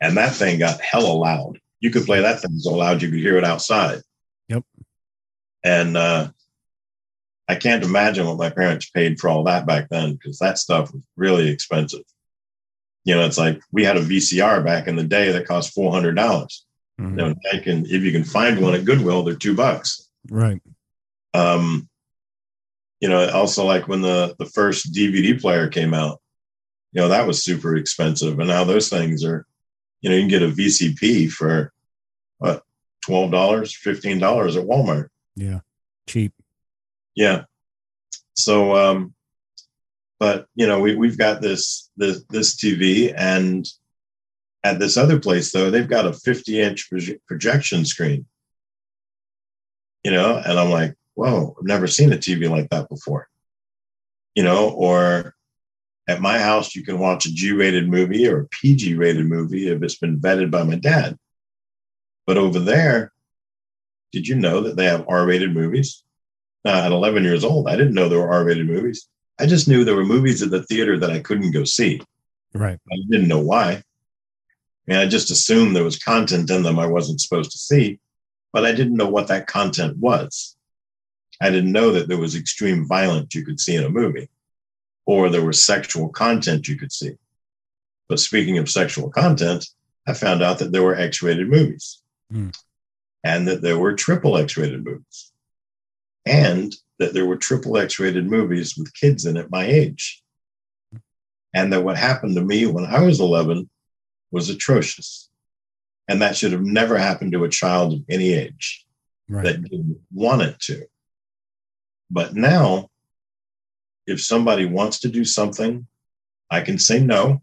And 0.00 0.16
that 0.16 0.32
thing 0.32 0.58
got 0.58 0.80
hella 0.80 1.12
loud. 1.12 1.60
You 1.80 1.90
could 1.90 2.06
play 2.06 2.20
that 2.20 2.40
thing 2.40 2.58
so 2.58 2.74
loud 2.74 3.02
you 3.02 3.10
could 3.10 3.20
hear 3.20 3.36
it 3.36 3.44
outside. 3.44 4.02
Yep. 4.48 4.64
And 5.64 5.96
uh, 5.96 6.30
I 7.48 7.54
can't 7.56 7.84
imagine 7.84 8.26
what 8.26 8.38
my 8.38 8.50
parents 8.50 8.88
paid 8.90 9.18
for 9.18 9.28
all 9.28 9.44
that 9.44 9.66
back 9.66 9.88
then 9.90 10.14
because 10.14 10.38
that 10.38 10.58
stuff 10.58 10.92
was 10.92 11.02
really 11.16 11.48
expensive. 11.48 12.04
You 13.04 13.14
know, 13.14 13.24
it's 13.24 13.38
like 13.38 13.60
we 13.72 13.84
had 13.84 13.96
a 13.96 14.02
VCR 14.04 14.64
back 14.64 14.86
in 14.86 14.96
the 14.96 15.04
day 15.04 15.32
that 15.32 15.46
cost 15.46 15.72
four 15.74 15.90
hundred 15.92 16.16
dollars. 16.16 16.64
Mhm. 17.00 17.10
You 17.10 17.16
know, 17.16 17.34
I 17.52 17.58
can 17.58 17.86
if 17.86 18.02
you 18.02 18.12
can 18.12 18.24
find 18.24 18.60
one 18.60 18.74
at 18.74 18.84
Goodwill, 18.84 19.22
they're 19.22 19.34
two 19.34 19.54
bucks. 19.54 20.08
Right. 20.28 20.60
Um, 21.32 21.88
you 23.00 23.08
know, 23.08 23.30
also 23.30 23.64
like 23.64 23.88
when 23.88 24.02
the 24.02 24.34
the 24.38 24.46
first 24.46 24.92
DVD 24.92 25.40
player 25.40 25.68
came 25.68 25.94
out, 25.94 26.20
you 26.92 27.00
know, 27.00 27.08
that 27.08 27.26
was 27.26 27.42
super 27.42 27.76
expensive. 27.76 28.38
And 28.38 28.48
now 28.48 28.64
those 28.64 28.88
things 28.90 29.24
are, 29.24 29.46
you 30.02 30.10
know, 30.10 30.16
you 30.16 30.22
can 30.22 30.28
get 30.28 30.42
a 30.42 30.48
VCP 30.48 31.30
for 31.30 31.72
what 32.38 32.62
twelve 33.02 33.30
dollars, 33.30 33.74
fifteen 33.74 34.18
dollars 34.18 34.56
at 34.56 34.66
Walmart. 34.66 35.08
Yeah. 35.36 35.60
Cheap. 36.06 36.34
Yeah. 37.14 37.44
So 38.34 38.76
um 38.76 39.14
but 40.20 40.46
you 40.54 40.68
know, 40.68 40.78
we 40.78 40.94
we've 40.94 41.18
got 41.18 41.40
this 41.40 41.90
this 41.96 42.22
this 42.28 42.54
TV 42.54 43.12
and 43.16 43.66
at 44.62 44.78
this 44.78 44.96
other 44.96 45.18
place 45.18 45.50
though, 45.50 45.70
they've 45.70 45.88
got 45.88 46.06
a 46.06 46.12
50 46.12 46.60
inch 46.60 46.88
proj- 46.90 47.18
projection 47.26 47.84
screen. 47.84 48.26
You 50.04 50.12
know, 50.12 50.36
and 50.36 50.58
I'm 50.58 50.70
like, 50.70 50.94
whoa, 51.14 51.56
I've 51.58 51.66
never 51.66 51.86
seen 51.86 52.12
a 52.12 52.16
TV 52.16 52.48
like 52.48 52.68
that 52.70 52.88
before. 52.88 53.28
You 54.34 54.44
know, 54.44 54.70
or 54.70 55.34
at 56.06 56.20
my 56.20 56.38
house, 56.38 56.74
you 56.74 56.84
can 56.84 56.98
watch 56.98 57.26
a 57.26 57.32
G 57.32 57.52
rated 57.52 57.88
movie 57.88 58.28
or 58.28 58.40
a 58.40 58.48
PG 58.48 58.94
rated 58.94 59.26
movie 59.26 59.68
if 59.68 59.82
it's 59.82 59.98
been 59.98 60.20
vetted 60.20 60.50
by 60.50 60.62
my 60.62 60.76
dad. 60.76 61.18
But 62.26 62.38
over 62.38 62.58
there, 62.58 63.12
did 64.12 64.28
you 64.28 64.34
know 64.36 64.62
that 64.62 64.76
they 64.76 64.84
have 64.84 65.06
R 65.08 65.26
rated 65.26 65.54
movies? 65.54 66.02
Uh, 66.62 66.82
at 66.84 66.92
11 66.92 67.24
years 67.24 67.42
old, 67.42 67.68
I 67.68 67.76
didn't 67.76 67.94
know 67.94 68.08
there 68.08 68.20
were 68.20 68.32
R 68.32 68.44
rated 68.44 68.66
movies. 68.66 69.08
I 69.40 69.46
just 69.46 69.66
knew 69.68 69.84
there 69.84 69.96
were 69.96 70.04
movies 70.04 70.42
at 70.42 70.50
the 70.50 70.62
theater 70.64 70.98
that 70.98 71.10
I 71.10 71.20
couldn't 71.20 71.52
go 71.52 71.64
see. 71.64 72.00
Right. 72.54 72.78
I 72.92 72.96
didn't 73.08 73.28
know 73.28 73.40
why. 73.40 73.72
I 73.72 73.82
mean, 74.86 74.98
I 74.98 75.06
just 75.06 75.30
assumed 75.30 75.74
there 75.74 75.84
was 75.84 75.98
content 75.98 76.50
in 76.50 76.62
them 76.62 76.78
I 76.78 76.86
wasn't 76.86 77.20
supposed 77.20 77.52
to 77.52 77.58
see, 77.58 78.00
but 78.52 78.64
I 78.66 78.72
didn't 78.72 78.96
know 78.96 79.08
what 79.08 79.28
that 79.28 79.46
content 79.46 79.96
was. 79.98 80.56
I 81.40 81.50
didn't 81.50 81.72
know 81.72 81.92
that 81.92 82.08
there 82.08 82.18
was 82.18 82.36
extreme 82.36 82.86
violence 82.86 83.34
you 83.34 83.44
could 83.44 83.60
see 83.60 83.74
in 83.74 83.84
a 83.84 83.88
movie 83.90 84.28
or 85.06 85.30
there 85.30 85.44
was 85.44 85.64
sexual 85.64 86.08
content 86.10 86.68
you 86.68 86.76
could 86.76 86.92
see. 86.92 87.12
But 88.08 88.20
speaking 88.20 88.58
of 88.58 88.68
sexual 88.68 89.08
content, 89.10 89.66
I 90.06 90.12
found 90.12 90.42
out 90.42 90.58
that 90.58 90.72
there 90.72 90.82
were 90.82 90.96
X 90.96 91.22
rated 91.22 91.48
movies 91.48 92.02
Hmm. 92.30 92.50
and 93.24 93.48
that 93.48 93.62
there 93.62 93.78
were 93.78 93.94
triple 93.94 94.36
X 94.36 94.56
rated 94.56 94.84
movies 94.84 95.32
and 96.26 96.74
that 97.00 97.14
there 97.14 97.24
were 97.26 97.36
triple 97.36 97.78
X 97.78 97.98
rated 97.98 98.26
movies 98.26 98.76
with 98.76 98.94
kids 98.94 99.24
in 99.24 99.38
it 99.38 99.50
my 99.50 99.64
age. 99.64 100.22
And 101.54 101.72
that 101.72 101.82
what 101.82 101.96
happened 101.96 102.36
to 102.36 102.44
me 102.44 102.66
when 102.66 102.84
I 102.84 103.00
was 103.00 103.20
11 103.20 103.68
was 104.30 104.50
atrocious. 104.50 105.28
And 106.06 106.20
that 106.22 106.36
should 106.36 106.52
have 106.52 106.62
never 106.62 106.98
happened 106.98 107.32
to 107.32 107.44
a 107.44 107.48
child 107.48 107.94
of 107.94 108.00
any 108.08 108.32
age 108.34 108.86
Right. 109.28 109.44
that 109.44 109.62
didn't 109.62 110.00
want 110.12 110.42
it 110.42 110.60
to. 110.60 110.84
But 112.10 112.34
now, 112.34 112.90
if 114.06 114.20
somebody 114.20 114.66
wants 114.66 115.00
to 115.00 115.08
do 115.08 115.24
something, 115.24 115.86
I 116.50 116.60
can 116.60 116.78
say 116.78 117.00
no. 117.00 117.40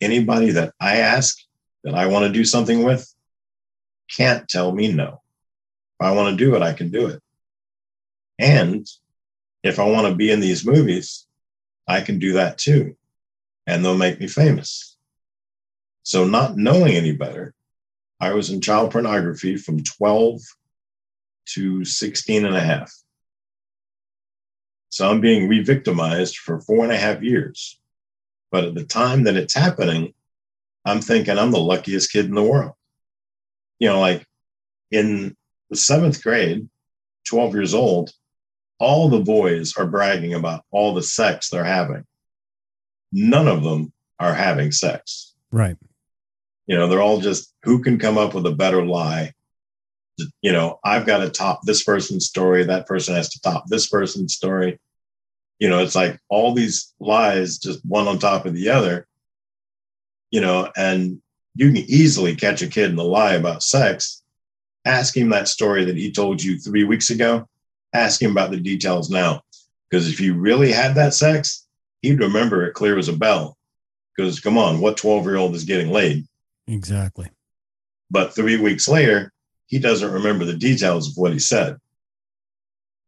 Anybody 0.00 0.50
that 0.52 0.74
I 0.78 0.98
ask 0.98 1.38
that 1.82 1.94
I 1.94 2.06
want 2.06 2.26
to 2.26 2.32
do 2.32 2.44
something 2.44 2.84
with 2.84 3.12
can't 4.14 4.46
tell 4.48 4.70
me 4.72 4.92
no. 4.92 5.22
If 5.98 6.06
I 6.06 6.12
want 6.12 6.38
to 6.38 6.44
do 6.44 6.54
it, 6.54 6.62
I 6.62 6.74
can 6.74 6.90
do 6.90 7.06
it. 7.06 7.22
And 8.42 8.86
if 9.62 9.78
I 9.78 9.84
want 9.84 10.08
to 10.08 10.14
be 10.16 10.32
in 10.32 10.40
these 10.40 10.66
movies, 10.66 11.26
I 11.86 12.00
can 12.00 12.18
do 12.18 12.32
that 12.34 12.58
too. 12.58 12.96
And 13.68 13.84
they'll 13.84 13.96
make 13.96 14.18
me 14.18 14.26
famous. 14.26 14.96
So, 16.02 16.26
not 16.26 16.56
knowing 16.56 16.94
any 16.94 17.12
better, 17.12 17.54
I 18.18 18.34
was 18.34 18.50
in 18.50 18.60
child 18.60 18.90
pornography 18.90 19.56
from 19.56 19.84
12 19.84 20.40
to 21.50 21.84
16 21.84 22.44
and 22.44 22.56
a 22.56 22.60
half. 22.60 22.92
So 24.88 25.08
I'm 25.08 25.20
being 25.20 25.48
re 25.48 25.62
victimized 25.62 26.36
for 26.36 26.60
four 26.60 26.82
and 26.82 26.92
a 26.92 26.96
half 26.96 27.22
years. 27.22 27.80
But 28.50 28.64
at 28.64 28.74
the 28.74 28.84
time 28.84 29.24
that 29.24 29.36
it's 29.36 29.54
happening, 29.54 30.14
I'm 30.84 31.00
thinking 31.00 31.38
I'm 31.38 31.52
the 31.52 31.58
luckiest 31.58 32.12
kid 32.12 32.26
in 32.26 32.34
the 32.34 32.42
world. 32.42 32.72
You 33.78 33.88
know, 33.88 34.00
like 34.00 34.26
in 34.90 35.36
the 35.70 35.76
seventh 35.76 36.22
grade, 36.22 36.68
12 37.24 37.54
years 37.54 37.74
old, 37.74 38.12
all 38.82 39.08
the 39.08 39.20
boys 39.20 39.76
are 39.76 39.86
bragging 39.86 40.34
about 40.34 40.64
all 40.72 40.92
the 40.92 41.04
sex 41.04 41.48
they're 41.48 41.62
having. 41.62 42.04
None 43.12 43.46
of 43.46 43.62
them 43.62 43.92
are 44.18 44.34
having 44.34 44.72
sex. 44.72 45.34
Right. 45.52 45.76
You 46.66 46.76
know, 46.76 46.88
they're 46.88 47.00
all 47.00 47.20
just 47.20 47.54
who 47.62 47.80
can 47.80 48.00
come 48.00 48.18
up 48.18 48.34
with 48.34 48.44
a 48.44 48.50
better 48.50 48.84
lie. 48.84 49.34
You 50.40 50.50
know, 50.50 50.80
I've 50.84 51.06
got 51.06 51.18
to 51.18 51.30
top 51.30 51.60
this 51.62 51.84
person's 51.84 52.26
story. 52.26 52.64
That 52.64 52.88
person 52.88 53.14
has 53.14 53.28
to 53.30 53.40
top 53.40 53.66
this 53.68 53.86
person's 53.86 54.34
story. 54.34 54.80
You 55.60 55.68
know, 55.68 55.78
it's 55.78 55.94
like 55.94 56.18
all 56.28 56.52
these 56.52 56.92
lies, 56.98 57.58
just 57.58 57.84
one 57.84 58.08
on 58.08 58.18
top 58.18 58.46
of 58.46 58.54
the 58.54 58.70
other. 58.70 59.06
You 60.32 60.40
know, 60.40 60.72
and 60.76 61.22
you 61.54 61.68
can 61.68 61.76
easily 61.76 62.34
catch 62.34 62.62
a 62.62 62.66
kid 62.66 62.90
in 62.90 62.98
a 62.98 63.04
lie 63.04 63.34
about 63.34 63.62
sex. 63.62 64.24
Ask 64.84 65.16
him 65.16 65.28
that 65.28 65.46
story 65.46 65.84
that 65.84 65.96
he 65.96 66.10
told 66.10 66.42
you 66.42 66.58
three 66.58 66.82
weeks 66.82 67.10
ago. 67.10 67.46
Ask 67.94 68.22
him 68.22 68.30
about 68.30 68.50
the 68.50 68.58
details 68.58 69.10
now. 69.10 69.42
Because 69.90 70.08
if 70.08 70.20
you 70.20 70.34
really 70.34 70.72
had 70.72 70.94
that 70.94 71.14
sex, 71.14 71.66
he'd 72.00 72.20
remember 72.20 72.64
it 72.64 72.74
clear 72.74 72.98
as 72.98 73.08
a 73.08 73.12
bell. 73.12 73.56
Because 74.16 74.40
come 74.40 74.58
on, 74.58 74.80
what 74.80 74.96
12 74.96 75.24
year 75.24 75.36
old 75.36 75.54
is 75.54 75.64
getting 75.64 75.90
laid? 75.90 76.26
Exactly. 76.66 77.28
But 78.10 78.34
three 78.34 78.58
weeks 78.58 78.88
later, 78.88 79.32
he 79.66 79.78
doesn't 79.78 80.12
remember 80.12 80.44
the 80.44 80.56
details 80.56 81.08
of 81.08 81.16
what 81.16 81.32
he 81.32 81.38
said. 81.38 81.76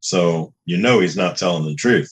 So 0.01 0.53
you 0.65 0.77
know 0.77 1.01
he's 1.01 1.17
not 1.17 1.37
telling 1.37 1.65
the 1.65 1.75
truth. 1.75 2.11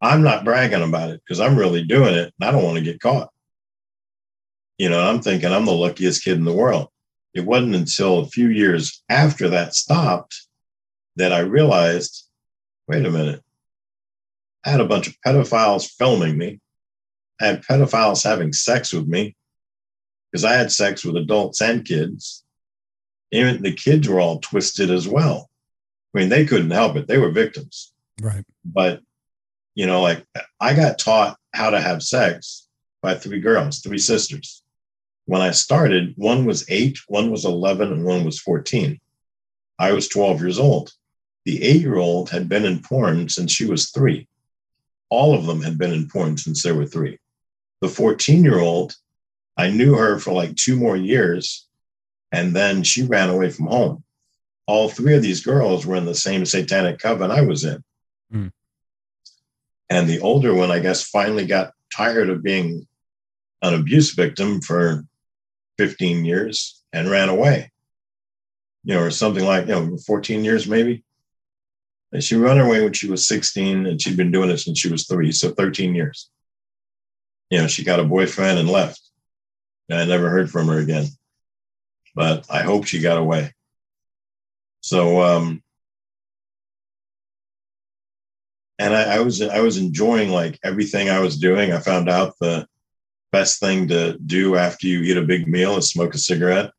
I'm 0.00 0.22
not 0.22 0.44
bragging 0.44 0.82
about 0.82 1.10
it 1.10 1.20
because 1.24 1.40
I'm 1.40 1.56
really 1.56 1.84
doing 1.84 2.14
it 2.14 2.32
and 2.38 2.48
I 2.48 2.52
don't 2.52 2.62
want 2.62 2.78
to 2.78 2.84
get 2.84 3.00
caught. 3.00 3.30
You 4.78 4.90
know, 4.90 5.00
I'm 5.00 5.20
thinking 5.20 5.52
I'm 5.52 5.66
the 5.66 5.72
luckiest 5.72 6.24
kid 6.24 6.36
in 6.36 6.44
the 6.44 6.52
world. 6.52 6.88
It 7.32 7.46
wasn't 7.46 7.74
until 7.74 8.20
a 8.20 8.26
few 8.26 8.48
years 8.48 9.02
after 9.08 9.48
that 9.50 9.74
stopped 9.74 10.46
that 11.16 11.32
I 11.32 11.40
realized 11.40 12.24
wait 12.88 13.06
a 13.06 13.10
minute. 13.10 13.42
I 14.64 14.70
had 14.70 14.80
a 14.80 14.86
bunch 14.86 15.06
of 15.06 15.16
pedophiles 15.26 15.88
filming 15.88 16.36
me. 16.36 16.60
I 17.40 17.46
had 17.46 17.62
pedophiles 17.62 18.24
having 18.24 18.52
sex 18.52 18.92
with 18.92 19.06
me 19.06 19.36
because 20.30 20.44
I 20.44 20.54
had 20.54 20.72
sex 20.72 21.04
with 21.04 21.16
adults 21.16 21.60
and 21.60 21.84
kids. 21.84 22.44
Even 23.32 23.62
the 23.62 23.72
kids 23.72 24.08
were 24.08 24.20
all 24.20 24.38
twisted 24.38 24.90
as 24.90 25.08
well. 25.08 25.50
I 26.14 26.18
mean, 26.18 26.28
they 26.28 26.46
couldn't 26.46 26.70
help 26.70 26.96
it. 26.96 27.08
They 27.08 27.18
were 27.18 27.30
victims. 27.30 27.92
Right. 28.20 28.44
But, 28.64 29.00
you 29.74 29.86
know, 29.86 30.02
like 30.02 30.24
I 30.60 30.74
got 30.74 30.98
taught 30.98 31.38
how 31.52 31.70
to 31.70 31.80
have 31.80 32.02
sex 32.02 32.68
by 33.02 33.14
three 33.14 33.40
girls, 33.40 33.80
three 33.80 33.98
sisters. 33.98 34.62
When 35.26 35.40
I 35.40 35.50
started, 35.50 36.14
one 36.16 36.44
was 36.44 36.64
eight, 36.68 36.98
one 37.08 37.30
was 37.30 37.44
11, 37.44 37.92
and 37.92 38.04
one 38.04 38.24
was 38.24 38.38
14. 38.40 39.00
I 39.78 39.92
was 39.92 40.08
12 40.08 40.40
years 40.40 40.58
old. 40.58 40.92
The 41.44 41.62
eight 41.62 41.80
year 41.80 41.96
old 41.96 42.30
had 42.30 42.48
been 42.48 42.64
in 42.64 42.80
porn 42.80 43.28
since 43.28 43.52
she 43.52 43.66
was 43.66 43.90
three. 43.90 44.28
All 45.10 45.34
of 45.34 45.46
them 45.46 45.62
had 45.62 45.78
been 45.78 45.92
in 45.92 46.08
porn 46.08 46.36
since 46.38 46.62
they 46.62 46.72
were 46.72 46.86
three. 46.86 47.18
The 47.80 47.88
14 47.88 48.42
year 48.42 48.58
old 48.58 48.96
I 49.56 49.70
knew 49.70 49.94
her 49.94 50.18
for 50.18 50.32
like 50.32 50.56
two 50.56 50.76
more 50.76 50.96
years, 50.96 51.66
and 52.32 52.54
then 52.54 52.82
she 52.82 53.04
ran 53.04 53.30
away 53.30 53.50
from 53.50 53.66
home. 53.66 54.04
All 54.66 54.88
three 54.88 55.14
of 55.14 55.22
these 55.22 55.44
girls 55.44 55.86
were 55.86 55.96
in 55.96 56.06
the 56.06 56.14
same 56.14 56.44
satanic 56.44 56.98
coven 56.98 57.30
I 57.30 57.42
was 57.42 57.64
in. 57.64 57.84
Hmm. 58.30 58.48
And 59.90 60.08
the 60.08 60.20
older 60.20 60.54
one, 60.54 60.70
I 60.70 60.80
guess, 60.80 61.08
finally 61.08 61.46
got 61.46 61.72
tired 61.94 62.30
of 62.30 62.42
being 62.42 62.86
an 63.62 63.74
abuse 63.74 64.14
victim 64.14 64.60
for 64.60 65.04
15 65.78 66.24
years 66.24 66.82
and 66.92 67.10
ran 67.10 67.28
away. 67.28 67.70
You 68.82 68.94
know, 68.94 69.02
or 69.02 69.10
something 69.10 69.44
like, 69.44 69.66
you 69.66 69.74
know, 69.74 69.96
14 69.98 70.44
years 70.44 70.66
maybe. 70.66 71.04
And 72.14 72.22
she 72.22 72.36
ran 72.36 72.60
away 72.60 72.80
when 72.80 72.92
she 72.92 73.10
was 73.10 73.26
16, 73.26 73.86
and 73.86 74.00
she'd 74.00 74.16
been 74.16 74.30
doing 74.30 74.48
it 74.48 74.58
since 74.58 74.78
she 74.78 74.88
was 74.88 75.08
three, 75.08 75.32
so 75.32 75.50
13 75.50 75.96
years. 75.96 76.30
You 77.50 77.58
know, 77.58 77.66
she 77.66 77.82
got 77.82 77.98
a 77.98 78.04
boyfriend 78.04 78.60
and 78.60 78.70
left. 78.70 79.00
And 79.90 79.98
I 79.98 80.04
never 80.04 80.30
heard 80.30 80.48
from 80.48 80.68
her 80.68 80.78
again. 80.78 81.06
But 82.14 82.46
I 82.48 82.62
hope 82.62 82.86
she 82.86 83.00
got 83.00 83.18
away. 83.18 83.52
So 84.80 85.20
um 85.20 85.62
and 88.78 88.94
I, 88.94 89.16
I 89.16 89.20
was 89.20 89.42
I 89.42 89.60
was 89.60 89.76
enjoying 89.76 90.30
like 90.30 90.58
everything 90.62 91.10
I 91.10 91.20
was 91.20 91.36
doing. 91.36 91.72
I 91.72 91.80
found 91.80 92.08
out 92.08 92.34
the 92.40 92.66
best 93.32 93.60
thing 93.60 93.88
to 93.88 94.16
do 94.18 94.56
after 94.56 94.86
you 94.86 95.00
eat 95.00 95.16
a 95.16 95.22
big 95.22 95.48
meal 95.48 95.76
is 95.76 95.90
smoke 95.90 96.14
a 96.14 96.18
cigarette. 96.18 96.70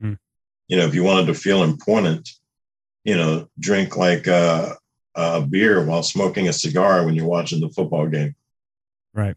Hmm. 0.00 0.14
You 0.68 0.78
know, 0.78 0.86
if 0.86 0.94
you 0.94 1.04
wanted 1.04 1.26
to 1.26 1.34
feel 1.34 1.62
important, 1.62 2.28
you 3.04 3.16
know, 3.16 3.48
drink 3.58 3.96
like 3.96 4.28
uh, 4.28 4.74
a 5.14 5.42
beer 5.42 5.84
while 5.84 6.02
smoking 6.02 6.48
a 6.48 6.52
cigar 6.52 7.04
when 7.04 7.14
you're 7.14 7.26
watching 7.26 7.60
the 7.60 7.68
football 7.68 8.06
game. 8.06 8.34
Right. 9.12 9.36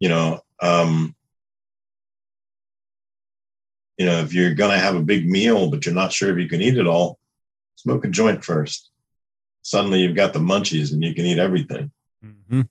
You 0.00 0.08
know, 0.08 0.40
um, 0.60 1.14
you 3.96 4.06
know, 4.06 4.20
if 4.20 4.32
you're 4.32 4.54
going 4.54 4.70
to 4.70 4.78
have 4.78 4.94
a 4.94 5.02
big 5.02 5.28
meal, 5.28 5.70
but 5.70 5.84
you're 5.84 5.94
not 5.94 6.12
sure 6.12 6.30
if 6.30 6.38
you 6.38 6.48
can 6.48 6.62
eat 6.62 6.76
it 6.76 6.86
all, 6.86 7.18
smoke 7.76 8.04
a 8.04 8.08
joint 8.08 8.44
first. 8.44 8.90
Suddenly 9.62 10.00
you've 10.00 10.16
got 10.16 10.32
the 10.32 10.38
munchies 10.38 10.92
and 10.92 11.02
you 11.02 11.14
can 11.14 11.26
eat 11.26 11.38
everything. 11.38 11.90
hmm 12.22 12.62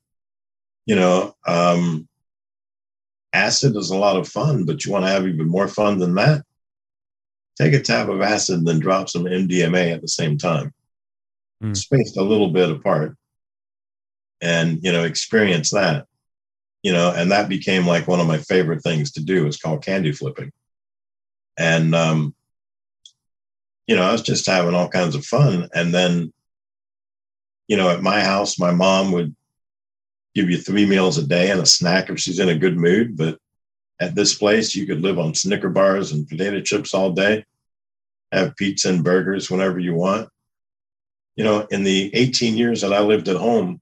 You 0.85 0.95
know, 0.95 1.35
um, 1.45 2.07
acid 3.33 3.75
is 3.75 3.89
a 3.89 3.97
lot 3.97 4.15
of 4.15 4.27
fun, 4.27 4.65
but 4.65 4.85
you 4.85 4.91
want 4.91 5.05
to 5.05 5.11
have 5.11 5.27
even 5.27 5.47
more 5.47 5.67
fun 5.67 5.99
than 5.99 6.15
that? 6.15 6.43
Take 7.59 7.73
a 7.73 7.81
tab 7.81 8.09
of 8.09 8.21
acid 8.21 8.59
and 8.59 8.67
then 8.67 8.79
drop 8.79 9.09
some 9.09 9.23
MDMA 9.23 9.93
at 9.93 10.01
the 10.01 10.07
same 10.07 10.37
time, 10.37 10.73
Hmm. 11.61 11.73
spaced 11.73 12.17
a 12.17 12.23
little 12.23 12.51
bit 12.51 12.69
apart, 12.69 13.17
and, 14.41 14.83
you 14.83 14.91
know, 14.91 15.03
experience 15.03 15.71
that. 15.71 16.05
You 16.83 16.93
know, 16.93 17.11
and 17.11 17.31
that 17.31 17.49
became 17.49 17.87
like 17.87 18.07
one 18.07 18.19
of 18.19 18.27
my 18.27 18.37
favorite 18.37 18.83
things 18.83 19.11
to 19.13 19.21
do. 19.21 19.47
It's 19.47 19.57
called 19.57 19.83
candy 19.83 20.11
flipping. 20.11 20.51
And, 21.57 21.95
um, 21.95 22.35
you 23.87 23.95
know, 23.95 24.03
I 24.03 24.11
was 24.11 24.21
just 24.21 24.45
having 24.45 24.75
all 24.75 24.87
kinds 24.87 25.15
of 25.15 25.25
fun. 25.25 25.67
And 25.73 25.93
then, 25.93 26.31
you 27.67 27.75
know, 27.77 27.89
at 27.89 28.03
my 28.03 28.21
house, 28.21 28.59
my 28.59 28.71
mom 28.71 29.11
would 29.13 29.35
give 30.35 30.49
you 30.51 30.57
three 30.57 30.85
meals 30.85 31.17
a 31.17 31.25
day 31.25 31.49
and 31.49 31.59
a 31.59 31.65
snack 31.65 32.09
if 32.09 32.19
she's 32.19 32.39
in 32.39 32.49
a 32.49 32.57
good 32.57 32.77
mood. 32.77 33.17
But 33.17 33.39
at 33.99 34.15
this 34.15 34.35
place, 34.35 34.75
you 34.75 34.85
could 34.85 35.01
live 35.01 35.19
on 35.19 35.33
Snicker 35.33 35.69
bars 35.69 36.11
and 36.11 36.27
potato 36.27 36.61
chips 36.61 36.93
all 36.93 37.11
day, 37.11 37.43
have 38.31 38.55
pizza 38.55 38.89
and 38.89 39.03
burgers 39.03 39.49
whenever 39.49 39.79
you 39.79 39.95
want. 39.95 40.29
You 41.35 41.43
know, 41.43 41.67
in 41.71 41.83
the 41.83 42.13
18 42.15 42.57
years 42.57 42.81
that 42.81 42.93
I 42.93 42.99
lived 42.99 43.27
at 43.27 43.37
home, 43.37 43.81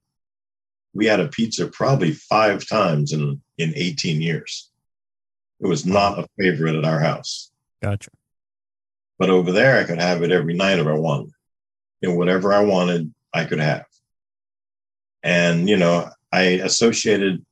we 0.94 1.06
had 1.06 1.20
a 1.20 1.28
pizza 1.28 1.66
probably 1.66 2.12
five 2.12 2.66
times 2.66 3.12
in, 3.12 3.42
in 3.58 3.72
18 3.76 4.20
years. 4.20 4.70
It 5.60 5.66
was 5.66 5.86
not 5.86 6.18
a 6.18 6.26
favorite 6.38 6.76
at 6.76 6.84
our 6.84 7.00
house. 7.00 7.50
Gotcha. 7.82 8.10
But 9.18 9.30
over 9.30 9.52
there, 9.52 9.78
I 9.78 9.84
could 9.84 10.00
have 10.00 10.22
it 10.22 10.30
every 10.30 10.54
night 10.54 10.78
if 10.78 10.86
I 10.86 10.92
wanted. 10.92 11.32
You 12.00 12.10
know, 12.10 12.14
whatever 12.14 12.52
I 12.52 12.60
wanted, 12.60 13.12
I 13.32 13.44
could 13.44 13.60
have. 13.60 13.86
And, 15.22 15.68
you 15.68 15.76
know, 15.76 16.08
I 16.32 16.42
associated 16.42 17.44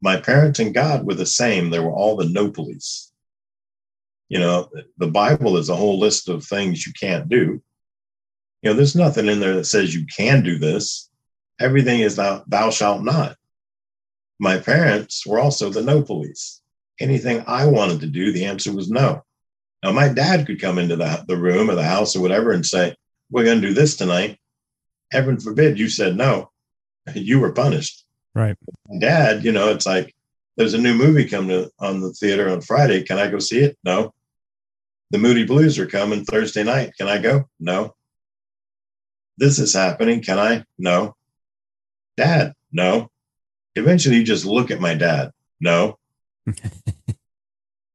my 0.00 0.18
parents 0.18 0.58
and 0.58 0.74
God 0.74 1.04
were 1.04 1.14
the 1.14 1.26
same. 1.26 1.70
They 1.70 1.78
were 1.78 1.92
all 1.92 2.16
the 2.16 2.28
no 2.28 2.50
police. 2.50 3.12
You 4.28 4.38
know, 4.38 4.70
the 4.98 5.08
Bible 5.08 5.56
is 5.56 5.68
a 5.68 5.76
whole 5.76 5.98
list 5.98 6.28
of 6.28 6.44
things 6.44 6.86
you 6.86 6.92
can't 6.98 7.28
do. 7.28 7.62
You 8.62 8.70
know, 8.70 8.74
there's 8.74 8.96
nothing 8.96 9.26
in 9.26 9.40
there 9.40 9.54
that 9.54 9.64
says 9.64 9.94
you 9.94 10.06
can 10.06 10.42
do 10.42 10.58
this. 10.58 11.10
Everything 11.60 12.00
is 12.00 12.16
thou, 12.16 12.44
thou 12.46 12.70
shalt 12.70 13.02
not. 13.02 13.36
My 14.38 14.58
parents 14.58 15.26
were 15.26 15.40
also 15.40 15.68
the 15.68 15.82
no 15.82 16.02
police. 16.02 16.62
Anything 17.00 17.42
I 17.46 17.66
wanted 17.66 18.00
to 18.00 18.06
do, 18.06 18.32
the 18.32 18.44
answer 18.44 18.72
was 18.72 18.90
no. 18.90 19.22
Now, 19.82 19.92
my 19.92 20.08
dad 20.08 20.46
could 20.46 20.60
come 20.60 20.78
into 20.78 20.96
the, 20.96 21.24
the 21.26 21.36
room 21.36 21.70
or 21.70 21.74
the 21.74 21.82
house 21.82 22.14
or 22.14 22.20
whatever 22.20 22.52
and 22.52 22.64
say, 22.64 22.94
We're 23.30 23.44
going 23.44 23.60
to 23.60 23.68
do 23.68 23.74
this 23.74 23.96
tonight. 23.96 24.38
Heaven 25.10 25.40
forbid 25.40 25.78
you 25.78 25.88
said 25.88 26.16
no. 26.16 26.50
You 27.14 27.40
were 27.40 27.52
punished 27.52 28.04
Right. 28.34 28.56
dad, 29.00 29.44
you 29.44 29.52
know, 29.52 29.68
it's 29.70 29.86
like 29.86 30.14
there's 30.56 30.74
a 30.74 30.78
new 30.78 30.94
movie 30.94 31.28
coming 31.28 31.48
to, 31.48 31.70
on 31.78 32.00
the 32.00 32.12
theater 32.12 32.48
on 32.50 32.60
Friday. 32.60 33.02
Can 33.02 33.18
I 33.18 33.28
go 33.28 33.38
see 33.38 33.60
it? 33.60 33.78
No. 33.84 34.14
The 35.10 35.18
Moody 35.18 35.44
Blues 35.44 35.78
are 35.78 35.86
coming 35.86 36.24
Thursday 36.24 36.62
night. 36.62 36.92
Can 36.96 37.08
I 37.08 37.18
go? 37.18 37.48
No. 37.58 37.94
This 39.38 39.58
is 39.58 39.74
happening. 39.74 40.22
Can 40.22 40.38
I? 40.38 40.64
No. 40.78 41.16
Dad? 42.16 42.54
No. 42.70 43.10
Eventually, 43.74 44.16
you 44.16 44.24
just 44.24 44.44
look 44.44 44.70
at 44.70 44.80
my 44.80 44.94
dad. 44.94 45.30
No. 45.60 45.98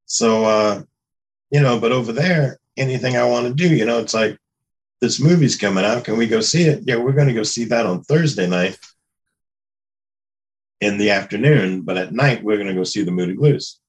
so, 0.05 0.45
uh, 0.45 0.81
you 1.51 1.61
know, 1.61 1.79
but 1.79 1.91
over 1.91 2.11
there, 2.11 2.59
anything 2.75 3.15
I 3.15 3.25
want 3.25 3.47
to 3.47 3.53
do, 3.53 3.73
you 3.73 3.85
know, 3.85 3.99
it's 3.99 4.13
like 4.13 4.37
this 4.99 5.21
movie's 5.21 5.55
coming 5.55 5.85
out. 5.85 6.03
Can 6.03 6.17
we 6.17 6.27
go 6.27 6.41
see 6.41 6.63
it? 6.63 6.83
Yeah, 6.85 6.97
we're 6.97 7.13
going 7.13 7.27
to 7.27 7.33
go 7.33 7.43
see 7.43 7.65
that 7.65 7.85
on 7.85 8.03
Thursday 8.03 8.47
night 8.47 8.77
in 10.81 10.97
the 10.97 11.11
afternoon, 11.11 11.81
but 11.81 11.97
at 11.97 12.13
night 12.13 12.43
we're 12.43 12.57
going 12.57 12.67
to 12.67 12.73
go 12.73 12.83
see 12.83 13.03
the 13.03 13.11
Moody 13.11 13.33
Blues. 13.33 13.79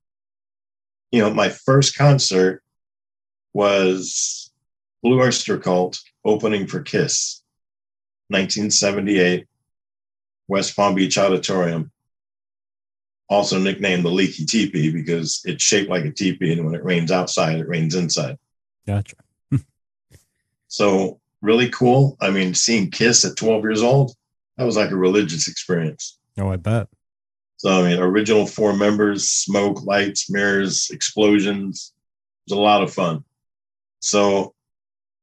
You 1.11 1.22
know, 1.22 1.32
my 1.32 1.49
first 1.49 1.97
concert 1.97 2.62
was 3.53 4.53
Blue 5.03 5.20
Oyster 5.20 5.59
Cult 5.59 6.01
opening 6.24 6.66
for 6.66 6.80
Kiss, 6.80 7.43
1978, 8.28 9.47
West 10.49 10.76
Palm 10.76 10.95
Beach 10.95 11.18
Auditorium. 11.18 11.91
Also 13.28 13.59
nicknamed 13.59 14.05
the 14.05 14.11
Leaky 14.11 14.45
Teepee 14.45 14.93
because 14.93 15.43
it's 15.45 15.64
shaped 15.64 15.91
like 15.91 16.05
a 16.05 16.12
teepee, 16.12 16.53
and 16.53 16.64
when 16.64 16.74
it 16.74 16.84
rains 16.84 17.11
outside, 17.11 17.59
it 17.59 17.68
rains 17.68 17.95
inside. 17.95 18.39
Gotcha. 18.87 19.16
So 20.68 21.20
really 21.41 21.70
cool. 21.70 22.16
I 22.20 22.30
mean, 22.30 22.53
seeing 22.53 22.91
Kiss 22.91 23.24
at 23.24 23.37
12 23.37 23.62
years 23.62 23.82
old, 23.82 24.12
that 24.57 24.64
was 24.64 24.76
like 24.76 24.91
a 24.91 24.97
religious 24.97 25.49
experience. 25.49 26.15
Oh, 26.39 26.51
I 26.51 26.57
bet. 26.57 26.89
So 27.59 27.70
I 27.70 27.89
mean, 27.89 27.99
original 27.99 28.47
four 28.47 28.74
members, 28.74 29.30
smoke, 29.30 29.84
lights, 29.84 30.30
mirrors, 30.30 30.91
explosions. 30.91 31.93
It 32.47 32.53
was 32.53 32.59
a 32.59 32.61
lot 32.61 32.82
of 32.82 32.93
fun. 32.93 33.24
So 34.01 34.55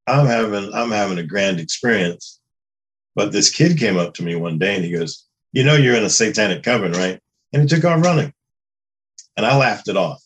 I'm 0.07 0.25
having 0.25 0.73
I'm 0.73 0.91
having 0.91 1.19
a 1.19 1.23
grand 1.23 1.59
experience. 1.59 2.39
But 3.15 3.31
this 3.31 3.51
kid 3.51 3.77
came 3.77 3.97
up 3.97 4.15
to 4.15 4.23
me 4.23 4.35
one 4.35 4.57
day 4.57 4.75
and 4.75 4.83
he 4.83 4.91
goes, 4.91 5.25
"You 5.51 5.63
know, 5.63 5.75
you're 5.75 5.95
in 5.95 6.03
a 6.03 6.09
satanic 6.09 6.63
coven, 6.63 6.91
right?" 6.93 7.19
And 7.53 7.61
he 7.61 7.67
took 7.67 7.85
off 7.85 8.03
running, 8.03 8.33
and 9.37 9.45
I 9.45 9.55
laughed 9.55 9.87
it 9.87 9.97
off. 9.97 10.23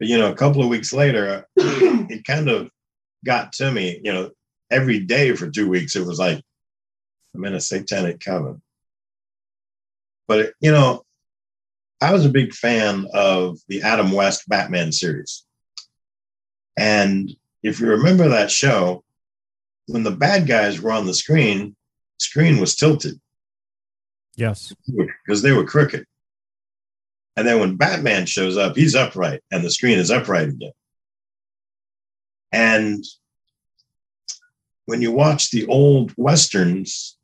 But 0.00 0.08
you 0.08 0.18
know, 0.18 0.32
a 0.32 0.36
couple 0.36 0.62
of 0.62 0.68
weeks 0.68 0.92
later, 0.92 1.46
it 1.56 2.24
kind 2.24 2.50
of 2.50 2.68
got 3.24 3.52
to 3.54 3.70
me. 3.70 4.00
You 4.02 4.12
know, 4.12 4.30
every 4.70 4.98
day 4.98 5.36
for 5.36 5.48
two 5.48 5.68
weeks, 5.68 5.94
it 5.94 6.04
was 6.04 6.18
like, 6.18 6.42
"I'm 7.34 7.44
in 7.44 7.54
a 7.54 7.60
satanic 7.60 8.18
coven." 8.18 8.60
But 10.32 10.54
you 10.60 10.72
know, 10.72 11.04
I 12.00 12.10
was 12.14 12.24
a 12.24 12.30
big 12.30 12.54
fan 12.54 13.06
of 13.12 13.58
the 13.68 13.82
Adam 13.82 14.12
West 14.12 14.48
Batman 14.48 14.90
series. 14.90 15.44
And 16.74 17.30
if 17.62 17.80
you 17.80 17.88
remember 17.88 18.30
that 18.30 18.50
show, 18.50 19.04
when 19.88 20.04
the 20.04 20.10
bad 20.10 20.46
guys 20.46 20.80
were 20.80 20.90
on 20.90 21.04
the 21.04 21.12
screen, 21.12 21.76
the 22.18 22.24
screen 22.24 22.60
was 22.60 22.74
tilted 22.76 23.20
Yes. 24.34 24.72
because 24.86 25.42
they 25.42 25.52
were 25.52 25.66
crooked. 25.66 26.06
And 27.36 27.46
then 27.46 27.60
when 27.60 27.76
Batman 27.76 28.24
shows 28.24 28.56
up, 28.56 28.74
he's 28.74 28.94
upright 28.94 29.42
and 29.50 29.62
the 29.62 29.70
screen 29.70 29.98
is 29.98 30.10
upright 30.10 30.48
again. 30.48 30.72
And 32.52 33.04
when 34.86 35.02
you 35.02 35.12
watch 35.12 35.50
the 35.50 35.66
old 35.66 36.14
westerns, 36.16 37.18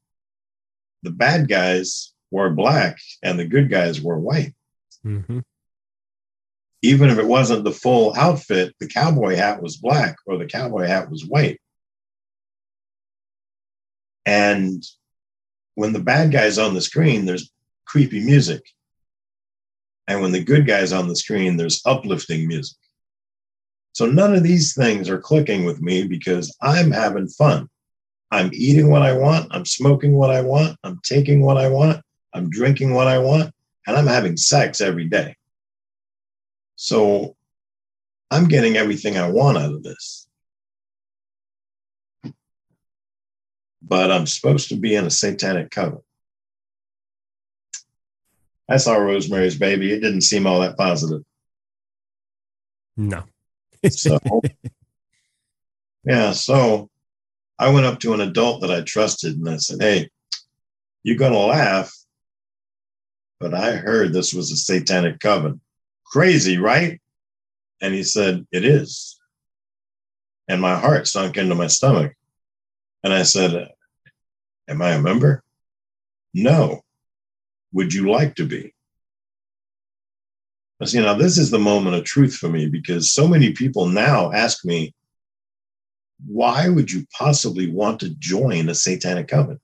the 1.03 1.11
bad 1.11 1.49
guys 1.49 2.13
wore 2.31 2.51
black 2.51 2.99
and 3.23 3.39
the 3.39 3.47
good 3.47 3.71
guys 3.71 4.01
were 4.01 4.19
white. 4.19 4.55
Mm-hmm. 5.05 5.41
Even 6.83 7.11
if 7.11 7.19
it 7.19 7.27
wasn't 7.27 7.65
the 7.65 7.73
full 7.73 8.15
outfit, 8.17 8.75
the 8.79 8.87
cowboy 8.87 9.35
hat 9.35 9.63
was 9.63 9.77
black 9.77 10.17
or 10.27 10.39
the 10.39 10.47
cowboy 10.47 10.87
hat 10.87 11.11
was 11.11 11.25
white. 11.25 11.61
And 14.25 14.83
when 15.75 15.93
the 15.93 16.01
bad 16.01 16.31
guy's 16.31 16.59
on 16.59 16.75
the 16.75 16.81
screen, 16.81 17.25
there's 17.25 17.51
creepy 17.87 18.21
music. 18.21 18.63
And 20.07 20.21
when 20.21 20.33
the 20.33 20.45
good 20.45 20.67
guy's 20.67 20.93
on 20.93 21.09
the 21.09 21.17
screen, 21.17 21.57
there's 21.57 21.83
uplifting 21.85 22.47
music. 22.47 22.77
So 23.93 24.07
none 24.07 24.35
of 24.35 24.43
these 24.43 24.75
things 24.75 25.09
are 25.09 25.19
clicking 25.19 25.65
with 25.65 25.81
me 25.81 26.07
because 26.07 26.55
I'm 26.63 26.91
having 26.91 27.29
fun. 27.29 27.69
I'm 28.31 28.51
eating 28.53 28.91
what 28.91 29.03
I 29.03 29.15
want. 29.15 29.49
I'm 29.51 29.65
smoking 29.65 30.13
what 30.13 30.31
I 30.31 30.43
want. 30.43 30.77
I'm 30.85 31.01
taking 31.03 31.43
what 31.43 31.57
I 31.57 31.69
want. 31.69 32.03
I'm 32.39 32.51
drinking 32.51 32.95
what 32.95 33.09
I 33.09 33.19
want. 33.19 33.53
And 33.87 33.97
I'm 33.97 34.07
having 34.07 34.37
sex 34.37 34.81
every 34.81 35.07
day. 35.09 35.37
So 36.77 37.37
I'm 38.31 38.47
getting 38.47 38.77
everything 38.77 39.17
I 39.17 39.31
want 39.31 39.59
out 39.59 39.73
of 39.73 39.83
this. 39.83 40.29
But 43.83 44.11
I'm 44.11 44.27
supposed 44.27 44.69
to 44.69 44.77
be 44.77 44.95
in 44.95 45.07
a 45.07 45.11
satanic 45.11 45.71
coven. 45.71 46.01
I 48.69 48.77
saw 48.77 48.97
Rosemary's 48.97 49.59
Baby. 49.59 49.93
It 49.93 50.01
didn't 50.01 50.21
seem 50.21 50.47
all 50.47 50.61
that 50.61 50.77
positive. 50.77 51.23
No. 52.97 53.25
So, 53.89 54.19
yeah, 56.05 56.33
so 56.33 56.91
I 57.59 57.71
went 57.71 57.87
up 57.87 58.01
to 58.01 58.13
an 58.13 58.21
adult 58.21 58.61
that 58.61 58.71
I 58.71 58.83
trusted 58.83 59.39
and 59.39 59.49
I 59.49 59.57
said, 59.57 59.81
Hey, 59.81 60.11
you're 61.03 61.17
going 61.17 61.33
to 61.33 61.39
laugh, 61.39 61.93
but 63.41 63.55
I 63.55 63.73
heard 63.73 64.13
this 64.13 64.35
was 64.35 64.51
a 64.51 64.57
satanic 64.57 65.21
coven. 65.21 65.61
Crazy, 66.05 66.59
right? 66.59 67.01
And 67.81 67.95
he 67.95 68.03
said, 68.03 68.47
It 68.53 68.65
is. 68.65 69.19
And 70.49 70.61
my 70.61 70.77
heart 70.77 71.07
sunk 71.07 71.37
into 71.37 71.55
my 71.55 71.67
stomach. 71.67 72.15
And 73.05 73.13
I 73.13 73.23
said, 73.23 73.69
Am 74.69 74.83
I 74.83 74.91
a 74.91 75.03
member? 75.03 75.43
No. 76.35 76.83
Would 77.73 77.93
you 77.93 78.11
like 78.11 78.35
to 78.37 78.47
be? 78.47 78.75
I 80.81 80.87
see, 80.87 81.01
now 81.01 81.15
this 81.15 81.39
is 81.39 81.51
the 81.51 81.59
moment 81.59 81.97
of 81.97 82.05
truth 82.05 82.37
for 82.37 82.49
me 82.49 82.67
because 82.67 83.13
so 83.13 83.27
many 83.27 83.53
people 83.53 83.87
now 83.87 84.33
ask 84.33 84.65
me, 84.65 84.95
why 86.27 86.69
would 86.69 86.91
you 86.91 87.07
possibly 87.17 87.71
want 87.71 88.01
to 88.01 88.11
join 88.11 88.69
a 88.69 88.75
satanic 88.75 89.29
coven? 89.29 89.61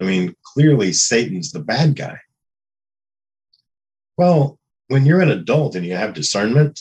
I 0.00 0.04
mean, 0.04 0.34
clearly 0.42 0.92
Satan's 0.92 1.52
the 1.52 1.60
bad 1.60 1.96
guy. 1.96 2.18
Well, 4.16 4.58
when 4.88 5.06
you're 5.06 5.20
an 5.20 5.30
adult 5.30 5.76
and 5.76 5.86
you 5.86 5.94
have 5.94 6.14
discernment, 6.14 6.80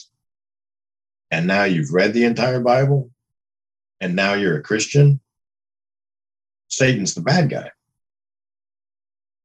and 1.32 1.46
now 1.46 1.66
you've 1.66 1.94
read 1.94 2.14
the 2.14 2.26
entire 2.26 2.60
Bible, 2.60 3.12
and 4.02 4.16
now 4.16 4.34
you're 4.34 4.58
a 4.58 4.64
Christian, 4.64 5.20
Satan's 6.68 7.16
the 7.16 7.22
bad 7.22 7.50
guy. 7.50 7.72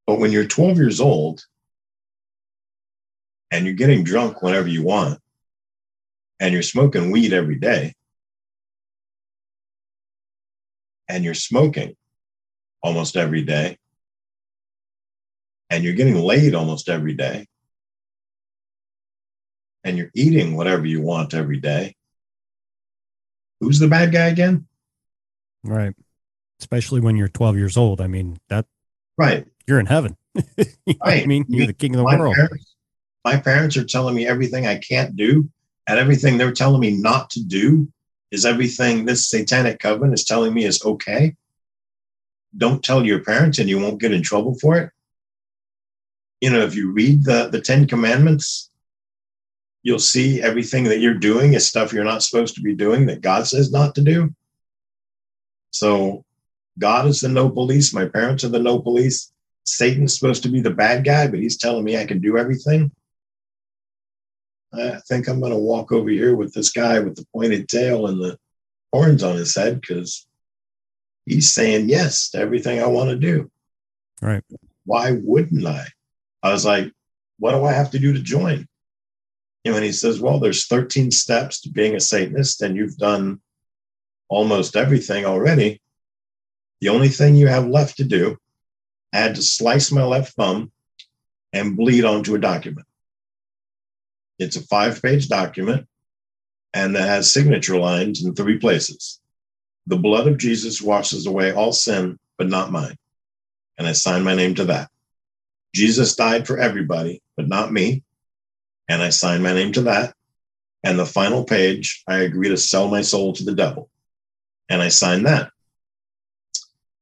But 0.06 0.18
when 0.18 0.32
you're 0.32 0.46
12 0.46 0.76
years 0.76 1.00
old 1.00 1.44
and 3.50 3.64
you're 3.64 3.74
getting 3.74 4.04
drunk 4.04 4.42
whenever 4.42 4.68
you 4.68 4.82
want, 4.82 5.20
and 6.40 6.52
you're 6.52 6.62
smoking 6.62 7.10
weed 7.10 7.32
every 7.32 7.56
day, 7.56 7.94
and 11.08 11.24
you're 11.24 11.34
smoking 11.34 11.96
almost 12.82 13.16
every 13.16 13.42
day, 13.42 13.78
and 15.70 15.84
you're 15.84 15.94
getting 15.94 16.16
laid 16.16 16.54
almost 16.54 16.88
every 16.88 17.14
day, 17.14 17.46
and 19.84 19.96
you're 19.98 20.10
eating 20.14 20.56
whatever 20.56 20.86
you 20.86 21.02
want 21.02 21.34
every 21.34 21.60
day, 21.60 21.94
who's 23.60 23.78
the 23.78 23.88
bad 23.88 24.12
guy 24.12 24.26
again? 24.26 24.66
Right. 25.62 25.94
Especially 26.60 27.00
when 27.00 27.16
you're 27.16 27.28
12 27.28 27.56
years 27.56 27.76
old. 27.76 28.00
I 28.00 28.06
mean, 28.06 28.38
that 28.48 28.66
Right. 29.16 29.46
you're 29.66 29.80
in 29.80 29.86
heaven. 29.86 30.16
You 30.86 30.94
know 30.94 30.98
what 30.98 31.14
I 31.14 31.26
mean, 31.26 31.46
you're 31.48 31.66
the 31.66 31.72
king 31.72 31.94
of 31.94 31.98
the 31.98 32.02
my 32.04 32.18
world. 32.18 32.34
Parents, 32.34 32.74
my 33.24 33.36
parents 33.38 33.76
are 33.78 33.84
telling 33.84 34.14
me 34.14 34.26
everything 34.26 34.66
I 34.66 34.76
can't 34.76 35.16
do, 35.16 35.48
and 35.88 35.98
everything 35.98 36.36
they're 36.36 36.52
telling 36.52 36.80
me 36.80 36.90
not 36.90 37.30
to 37.30 37.42
do 37.42 37.88
is 38.30 38.44
everything 38.44 39.04
this 39.04 39.28
satanic 39.30 39.78
covenant 39.78 40.12
is 40.14 40.24
telling 40.24 40.52
me 40.52 40.64
is 40.64 40.84
okay. 40.84 41.34
Don't 42.56 42.84
tell 42.84 43.06
your 43.06 43.24
parents, 43.24 43.58
and 43.58 43.68
you 43.68 43.78
won't 43.78 44.00
get 44.00 44.12
in 44.12 44.22
trouble 44.22 44.58
for 44.60 44.76
it. 44.76 44.90
You 46.42 46.50
know, 46.50 46.60
if 46.60 46.74
you 46.76 46.90
read 46.92 47.24
the 47.24 47.48
the 47.48 47.60
Ten 47.62 47.86
Commandments, 47.86 48.70
you'll 49.84 49.98
see 50.00 50.42
everything 50.42 50.84
that 50.84 50.98
you're 50.98 51.14
doing 51.14 51.52
is 51.52 51.68
stuff 51.68 51.92
you're 51.92 52.04
not 52.04 52.22
supposed 52.22 52.56
to 52.56 52.62
be 52.62 52.74
doing 52.74 53.06
that 53.06 53.20
God 53.20 53.46
says 53.46 53.70
not 53.70 53.94
to 53.94 54.00
do. 54.00 54.34
So, 55.70 56.24
God 56.78 57.06
is 57.06 57.20
the 57.20 57.28
no 57.28 57.48
police. 57.48 57.94
My 57.94 58.06
parents 58.06 58.42
are 58.42 58.48
the 58.48 58.58
no 58.58 58.80
police. 58.80 59.32
Satan's 59.64 60.18
supposed 60.18 60.42
to 60.42 60.48
be 60.48 60.60
the 60.60 60.70
bad 60.70 61.04
guy, 61.04 61.28
but 61.28 61.38
he's 61.38 61.56
telling 61.56 61.84
me 61.84 61.96
I 61.96 62.06
can 62.06 62.20
do 62.20 62.36
everything. 62.36 62.90
I 64.72 64.98
think 65.06 65.28
I'm 65.28 65.38
going 65.38 65.52
to 65.52 65.58
walk 65.58 65.92
over 65.92 66.10
here 66.10 66.34
with 66.34 66.52
this 66.52 66.70
guy 66.70 66.98
with 66.98 67.14
the 67.14 67.26
pointed 67.32 67.68
tail 67.68 68.06
and 68.08 68.20
the 68.20 68.36
horns 68.92 69.22
on 69.22 69.36
his 69.36 69.54
head 69.54 69.80
because 69.80 70.26
he's 71.26 71.52
saying 71.52 71.88
yes 71.88 72.30
to 72.30 72.38
everything 72.38 72.82
I 72.82 72.86
want 72.86 73.10
to 73.10 73.16
do. 73.16 73.50
Right. 74.20 74.42
Why 74.84 75.12
wouldn't 75.12 75.66
I? 75.66 75.86
I 76.42 76.50
was 76.50 76.64
like, 76.64 76.90
what 77.38 77.52
do 77.52 77.64
I 77.64 77.72
have 77.72 77.92
to 77.92 77.98
do 77.98 78.12
to 78.12 78.20
join? 78.20 78.66
You 79.64 79.70
know, 79.72 79.76
and 79.78 79.84
he 79.84 79.92
says, 79.92 80.20
well, 80.20 80.38
there's 80.38 80.66
13 80.66 81.10
steps 81.10 81.62
to 81.62 81.70
being 81.70 81.94
a 81.94 82.00
Satanist, 82.00 82.60
and 82.62 82.76
you've 82.76 82.98
done 82.98 83.40
almost 84.28 84.76
everything 84.76 85.24
already. 85.24 85.80
The 86.80 86.90
only 86.90 87.08
thing 87.08 87.34
you 87.34 87.46
have 87.46 87.66
left 87.66 87.96
to 87.96 88.04
do, 88.04 88.36
I 89.12 89.18
had 89.18 89.36
to 89.36 89.42
slice 89.42 89.90
my 89.90 90.04
left 90.04 90.34
thumb 90.34 90.70
and 91.52 91.76
bleed 91.76 92.04
onto 92.04 92.34
a 92.34 92.38
document. 92.40 92.86
It's 94.38 94.56
a 94.56 94.66
five 94.66 95.00
page 95.00 95.28
document 95.28 95.86
and 96.74 96.96
that 96.96 97.08
has 97.08 97.32
signature 97.32 97.78
lines 97.78 98.24
in 98.24 98.34
three 98.34 98.58
places. 98.58 99.20
The 99.86 99.96
blood 99.96 100.26
of 100.26 100.38
Jesus 100.38 100.82
washes 100.82 101.26
away 101.26 101.52
all 101.52 101.72
sin, 101.72 102.18
but 102.36 102.48
not 102.48 102.72
mine. 102.72 102.96
And 103.78 103.86
I 103.86 103.92
signed 103.92 104.24
my 104.24 104.34
name 104.34 104.56
to 104.56 104.64
that. 104.66 104.90
Jesus 105.72 106.16
died 106.16 106.46
for 106.46 106.58
everybody, 106.58 107.22
but 107.36 107.48
not 107.48 107.72
me. 107.72 108.02
And 108.88 109.02
I 109.02 109.10
sign 109.10 109.42
my 109.42 109.52
name 109.52 109.72
to 109.72 109.82
that. 109.82 110.14
And 110.82 110.98
the 110.98 111.06
final 111.06 111.44
page, 111.44 112.02
I 112.06 112.18
agree 112.18 112.48
to 112.50 112.56
sell 112.56 112.88
my 112.88 113.00
soul 113.00 113.32
to 113.32 113.44
the 113.44 113.54
devil. 113.54 113.88
And 114.68 114.82
I 114.82 114.88
sign 114.88 115.22
that. 115.22 115.50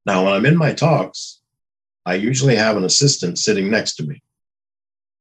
Now, 0.06 0.24
when 0.24 0.32
I'm 0.32 0.46
in 0.46 0.56
my 0.56 0.72
talks, 0.72 1.40
I 2.04 2.14
usually 2.14 2.56
have 2.56 2.76
an 2.76 2.84
assistant 2.84 3.38
sitting 3.38 3.70
next 3.70 3.96
to 3.96 4.04
me. 4.04 4.22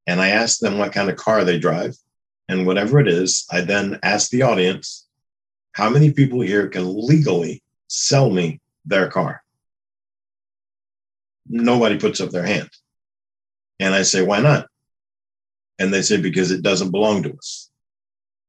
And 0.07 0.21
I 0.21 0.29
ask 0.29 0.59
them 0.59 0.77
what 0.77 0.93
kind 0.93 1.09
of 1.09 1.15
car 1.15 1.43
they 1.43 1.59
drive. 1.59 1.95
And 2.49 2.67
whatever 2.67 2.99
it 2.99 3.07
is, 3.07 3.45
I 3.51 3.61
then 3.61 3.99
ask 4.03 4.29
the 4.29 4.41
audience, 4.41 5.07
how 5.73 5.89
many 5.89 6.11
people 6.11 6.41
here 6.41 6.67
can 6.67 7.07
legally 7.07 7.63
sell 7.87 8.29
me 8.29 8.59
their 8.85 9.07
car? 9.07 9.41
Nobody 11.47 11.97
puts 11.97 12.19
up 12.19 12.29
their 12.29 12.45
hand. 12.45 12.69
And 13.79 13.93
I 13.95 14.03
say, 14.03 14.21
why 14.21 14.41
not? 14.41 14.67
And 15.81 15.91
they 15.91 16.03
say, 16.03 16.21
because 16.21 16.51
it 16.51 16.61
doesn't 16.61 16.91
belong 16.91 17.23
to 17.23 17.33
us. 17.33 17.71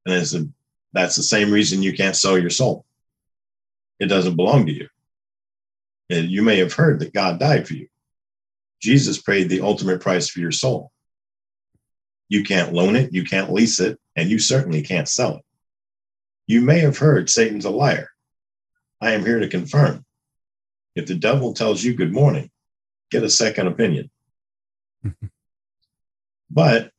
And 0.05 0.14
I 0.14 0.22
said, 0.22 0.53
that's 0.93 1.16
the 1.16 1.22
same 1.22 1.51
reason 1.51 1.83
you 1.83 1.95
can't 1.95 2.14
sell 2.14 2.39
your 2.39 2.51
soul. 2.51 2.85
It 3.99 4.07
doesn't 4.07 4.37
belong 4.37 4.66
to 4.66 4.72
you. 4.72 4.87
And 6.11 6.30
you 6.30 6.43
may 6.43 6.59
have 6.59 6.74
heard 6.74 7.01
that 7.01 7.14
God 7.14 7.41
died 7.41 7.66
for 7.66 7.72
you. 7.72 7.89
Jesus 8.83 9.22
paid 9.22 9.49
the 9.49 9.62
ultimate 9.62 10.03
price 10.03 10.28
for 10.28 10.41
your 10.41 10.53
soul. 10.53 10.93
You 12.28 12.45
can't 12.45 12.74
loan 12.74 12.97
it, 12.97 13.14
you 13.14 13.24
can't 13.24 13.51
lease 13.51 13.80
it, 13.80 13.99
and 14.14 14.28
you 14.28 14.39
certainly 14.39 14.83
can't 14.83 15.09
sell 15.09 15.37
it. 15.37 15.45
You 16.47 16.61
may 16.61 16.80
have 16.80 16.99
heard 16.99 17.30
Satan's 17.30 17.64
a 17.64 17.70
liar. 17.70 18.11
I 19.01 19.12
am 19.12 19.24
here 19.24 19.39
to 19.39 19.49
confirm. 19.49 20.05
If 20.95 21.07
the 21.07 21.14
devil 21.14 21.55
tells 21.55 21.83
you 21.83 21.95
good 21.95 22.12
morning, 22.12 22.51
get 23.11 23.22
a 23.22 23.30
second 23.30 23.68
opinion. 23.68 24.11
but 26.51 26.93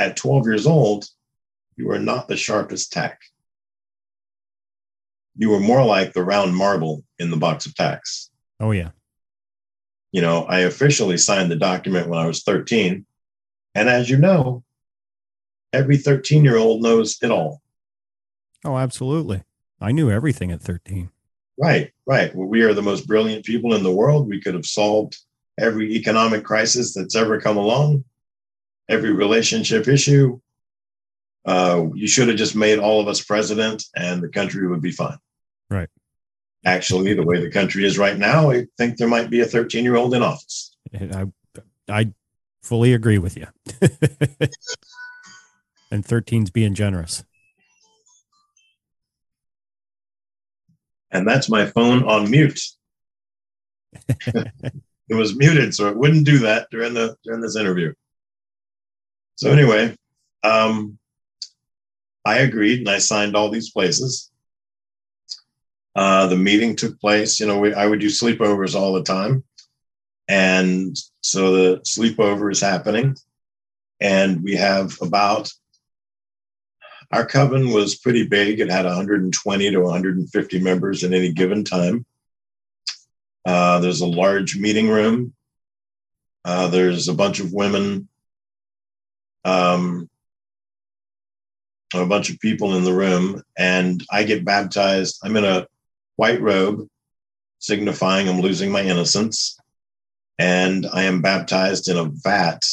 at 0.00 0.16
12 0.16 0.46
years 0.46 0.66
old, 0.66 1.06
you 1.76 1.86
were 1.86 1.98
not 1.98 2.26
the 2.26 2.36
sharpest 2.36 2.90
tack. 2.90 3.20
You 5.36 5.50
were 5.50 5.60
more 5.60 5.84
like 5.84 6.12
the 6.12 6.24
round 6.24 6.56
marble 6.56 7.04
in 7.18 7.30
the 7.30 7.36
box 7.36 7.66
of 7.66 7.74
tacks. 7.74 8.30
Oh, 8.58 8.72
yeah. 8.72 8.90
You 10.10 10.22
know, 10.22 10.44
I 10.44 10.60
officially 10.60 11.18
signed 11.18 11.50
the 11.50 11.56
document 11.56 12.08
when 12.08 12.18
I 12.18 12.26
was 12.26 12.42
13. 12.42 13.04
And 13.74 13.88
as 13.88 14.10
you 14.10 14.16
know, 14.16 14.64
every 15.72 15.98
13 15.98 16.44
year 16.44 16.56
old 16.56 16.82
knows 16.82 17.18
it 17.22 17.30
all. 17.30 17.62
Oh, 18.64 18.76
absolutely. 18.76 19.44
I 19.80 19.92
knew 19.92 20.10
everything 20.10 20.50
at 20.50 20.60
13. 20.60 21.10
Right, 21.58 21.92
right. 22.06 22.34
Well, 22.34 22.48
we 22.48 22.62
are 22.62 22.74
the 22.74 22.82
most 22.82 23.06
brilliant 23.06 23.44
people 23.44 23.74
in 23.74 23.82
the 23.82 23.92
world. 23.92 24.28
We 24.28 24.40
could 24.40 24.54
have 24.54 24.66
solved 24.66 25.18
every 25.58 25.92
economic 25.92 26.42
crisis 26.42 26.94
that's 26.94 27.14
ever 27.14 27.40
come 27.40 27.58
along, 27.58 28.04
every 28.90 29.12
relationship 29.12 29.88
issue. 29.88 30.40
Uh, 31.46 31.86
you 31.94 32.06
should 32.06 32.28
have 32.28 32.36
just 32.36 32.54
made 32.54 32.78
all 32.78 33.00
of 33.00 33.08
us 33.08 33.22
president 33.22 33.84
and 33.96 34.22
the 34.22 34.28
country 34.28 34.68
would 34.68 34.82
be 34.82 34.90
fine. 34.90 35.16
Right. 35.70 35.88
Actually, 36.66 37.14
the 37.14 37.22
way 37.22 37.40
the 37.40 37.50
country 37.50 37.86
is 37.86 37.96
right 37.96 38.18
now, 38.18 38.50
I 38.50 38.66
think 38.76 38.98
there 38.98 39.08
might 39.08 39.30
be 39.30 39.40
a 39.40 39.46
13 39.46 39.84
year 39.84 39.96
old 39.96 40.12
in 40.12 40.22
office. 40.22 40.76
And 40.92 41.14
I, 41.14 41.26
I 41.88 42.12
fully 42.62 42.92
agree 42.92 43.16
with 43.18 43.38
you. 43.38 43.46
and 45.90 46.04
13's 46.04 46.50
being 46.50 46.74
generous. 46.74 47.24
And 51.10 51.26
that's 51.26 51.48
my 51.48 51.66
phone 51.66 52.04
on 52.04 52.30
mute. 52.30 52.60
it 55.10 55.14
was 55.14 55.36
muted, 55.36 55.74
so 55.74 55.88
it 55.88 55.96
wouldn't 55.96 56.24
do 56.24 56.38
that 56.38 56.68
during 56.70 56.94
the 56.94 57.16
during 57.24 57.40
this 57.40 57.56
interview. 57.56 57.92
So 59.40 59.50
anyway, 59.50 59.96
um, 60.42 60.98
I 62.26 62.40
agreed 62.40 62.80
and 62.80 62.90
I 62.90 62.98
signed 62.98 63.34
all 63.34 63.48
these 63.48 63.70
places. 63.70 64.30
Uh, 65.96 66.26
the 66.26 66.36
meeting 66.36 66.76
took 66.76 67.00
place. 67.00 67.40
You 67.40 67.46
know, 67.46 67.58
we, 67.58 67.72
I 67.72 67.86
would 67.86 68.00
do 68.00 68.08
sleepovers 68.08 68.74
all 68.74 68.92
the 68.92 69.02
time, 69.02 69.42
and 70.28 70.94
so 71.22 71.52
the 71.52 71.76
sleepover 71.78 72.52
is 72.52 72.60
happening, 72.60 73.16
and 73.98 74.42
we 74.42 74.56
have 74.56 75.00
about 75.00 75.50
our 77.10 77.24
coven 77.24 77.70
was 77.70 77.96
pretty 77.96 78.26
big. 78.26 78.60
It 78.60 78.70
had 78.70 78.84
120 78.84 79.70
to 79.70 79.80
150 79.80 80.60
members 80.60 81.02
at 81.02 81.14
any 81.14 81.32
given 81.32 81.64
time. 81.64 82.04
Uh, 83.46 83.80
there's 83.80 84.02
a 84.02 84.06
large 84.06 84.58
meeting 84.58 84.90
room. 84.90 85.32
Uh, 86.44 86.68
there's 86.68 87.08
a 87.08 87.14
bunch 87.14 87.40
of 87.40 87.54
women, 87.54 88.06
um, 89.44 90.08
a 91.94 92.06
bunch 92.06 92.30
of 92.30 92.38
people 92.40 92.76
in 92.76 92.84
the 92.84 92.94
room, 92.94 93.42
and 93.58 94.04
I 94.10 94.22
get 94.24 94.44
baptized. 94.44 95.18
I'm 95.24 95.36
in 95.36 95.44
a 95.44 95.66
white 96.16 96.40
robe, 96.40 96.86
signifying 97.58 98.28
I'm 98.28 98.40
losing 98.40 98.70
my 98.70 98.82
innocence, 98.82 99.58
and 100.38 100.86
I 100.92 101.04
am 101.04 101.20
baptized 101.22 101.88
in 101.88 101.96
a 101.96 102.04
vat. 102.04 102.64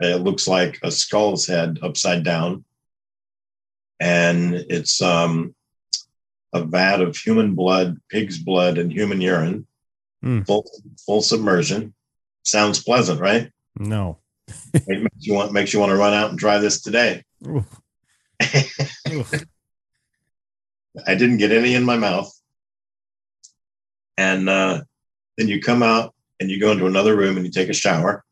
It 0.00 0.22
looks 0.22 0.48
like 0.48 0.80
a 0.82 0.90
skull's 0.90 1.46
head 1.46 1.78
upside 1.82 2.24
down 2.24 2.64
and 4.00 4.54
it's 4.54 5.00
um, 5.00 5.54
a 6.52 6.62
vat 6.64 7.00
of 7.00 7.16
human 7.16 7.54
blood, 7.54 7.96
pig's 8.10 8.38
blood, 8.38 8.76
and 8.78 8.92
human 8.92 9.20
urine, 9.20 9.66
Mm. 10.22 10.46
full 10.46 10.64
full 11.04 11.20
submersion. 11.20 11.94
Sounds 12.44 12.82
pleasant, 12.82 13.20
right? 13.20 13.50
No. 13.78 14.18
It 14.74 15.02
makes 15.02 15.26
you 15.26 15.34
want 15.34 15.52
makes 15.52 15.72
you 15.72 15.80
want 15.80 15.90
to 15.90 15.96
run 15.96 16.12
out 16.12 16.30
and 16.30 16.38
try 16.38 16.58
this 16.58 16.80
today. 16.80 17.22
Oof. 17.46 17.64
Oof. 19.10 19.32
I 21.06 21.14
didn't 21.14 21.38
get 21.38 21.52
any 21.52 21.74
in 21.74 21.84
my 21.84 21.96
mouth, 21.96 22.32
and 24.16 24.48
uh, 24.48 24.82
then 25.36 25.48
you 25.48 25.60
come 25.60 25.82
out 25.82 26.14
and 26.38 26.50
you 26.50 26.60
go 26.60 26.72
into 26.72 26.86
another 26.86 27.16
room 27.16 27.36
and 27.36 27.44
you 27.46 27.50
take 27.50 27.68
a 27.68 27.74
shower, 27.74 28.24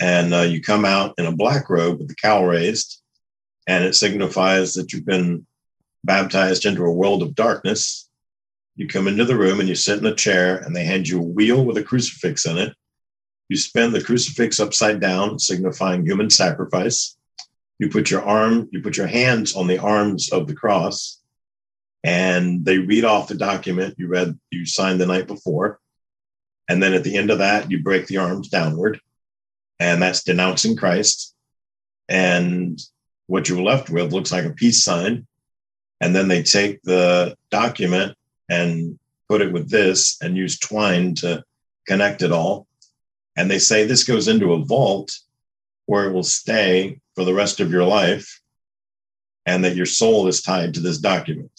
and 0.00 0.32
uh, 0.32 0.42
you 0.42 0.62
come 0.62 0.84
out 0.84 1.14
in 1.18 1.26
a 1.26 1.36
black 1.36 1.68
robe 1.68 1.98
with 1.98 2.08
the 2.08 2.14
cowl 2.14 2.44
raised, 2.44 3.02
and 3.66 3.84
it 3.84 3.94
signifies 3.94 4.74
that 4.74 4.92
you've 4.92 5.06
been 5.06 5.46
baptized 6.04 6.64
into 6.64 6.84
a 6.84 6.92
world 6.92 7.22
of 7.22 7.34
darkness. 7.34 8.08
You 8.76 8.86
come 8.86 9.08
into 9.08 9.24
the 9.24 9.36
room 9.36 9.60
and 9.60 9.68
you 9.68 9.74
sit 9.74 9.98
in 9.98 10.06
a 10.06 10.14
chair, 10.14 10.58
and 10.58 10.74
they 10.74 10.84
hand 10.84 11.08
you 11.08 11.18
a 11.18 11.22
wheel 11.22 11.64
with 11.64 11.76
a 11.76 11.82
crucifix 11.82 12.46
in 12.46 12.58
it. 12.58 12.74
You 13.48 13.56
spin 13.56 13.92
the 13.92 14.02
crucifix 14.02 14.60
upside 14.60 15.00
down, 15.00 15.38
signifying 15.38 16.04
human 16.04 16.30
sacrifice. 16.30 17.16
You 17.78 17.88
put 17.88 18.10
your 18.10 18.22
arm, 18.22 18.68
you 18.72 18.82
put 18.82 18.96
your 18.96 19.06
hands 19.06 19.54
on 19.54 19.66
the 19.66 19.78
arms 19.78 20.30
of 20.32 20.46
the 20.46 20.54
cross, 20.54 21.20
and 22.04 22.64
they 22.64 22.78
read 22.78 23.04
off 23.04 23.28
the 23.28 23.34
document 23.34 23.94
you 23.98 24.08
read, 24.08 24.38
you 24.50 24.66
signed 24.66 25.00
the 25.00 25.06
night 25.06 25.26
before. 25.26 25.80
And 26.68 26.82
then 26.82 26.92
at 26.92 27.04
the 27.04 27.16
end 27.16 27.30
of 27.30 27.38
that, 27.38 27.70
you 27.70 27.82
break 27.82 28.06
the 28.06 28.18
arms 28.18 28.48
downward, 28.48 29.00
and 29.80 30.02
that's 30.02 30.22
denouncing 30.22 30.76
Christ. 30.76 31.34
And 32.08 32.80
what 33.26 33.48
you're 33.48 33.62
left 33.62 33.90
with 33.90 34.12
looks 34.12 34.32
like 34.32 34.44
a 34.44 34.50
peace 34.50 34.84
sign. 34.84 35.26
And 36.00 36.14
then 36.14 36.28
they 36.28 36.42
take 36.42 36.82
the 36.82 37.36
document 37.50 38.16
and 38.48 38.98
put 39.28 39.42
it 39.42 39.52
with 39.52 39.68
this 39.68 40.16
and 40.22 40.36
use 40.36 40.58
twine 40.58 41.14
to 41.16 41.42
connect 41.86 42.22
it 42.22 42.32
all. 42.32 42.67
And 43.38 43.48
they 43.48 43.60
say 43.60 43.84
this 43.84 44.02
goes 44.02 44.26
into 44.26 44.52
a 44.52 44.64
vault 44.64 45.16
where 45.86 46.08
it 46.08 46.12
will 46.12 46.24
stay 46.24 47.00
for 47.14 47.24
the 47.24 47.32
rest 47.32 47.60
of 47.60 47.70
your 47.70 47.84
life 47.84 48.40
and 49.46 49.64
that 49.64 49.76
your 49.76 49.86
soul 49.86 50.26
is 50.26 50.42
tied 50.42 50.74
to 50.74 50.80
this 50.80 50.98
document. 50.98 51.52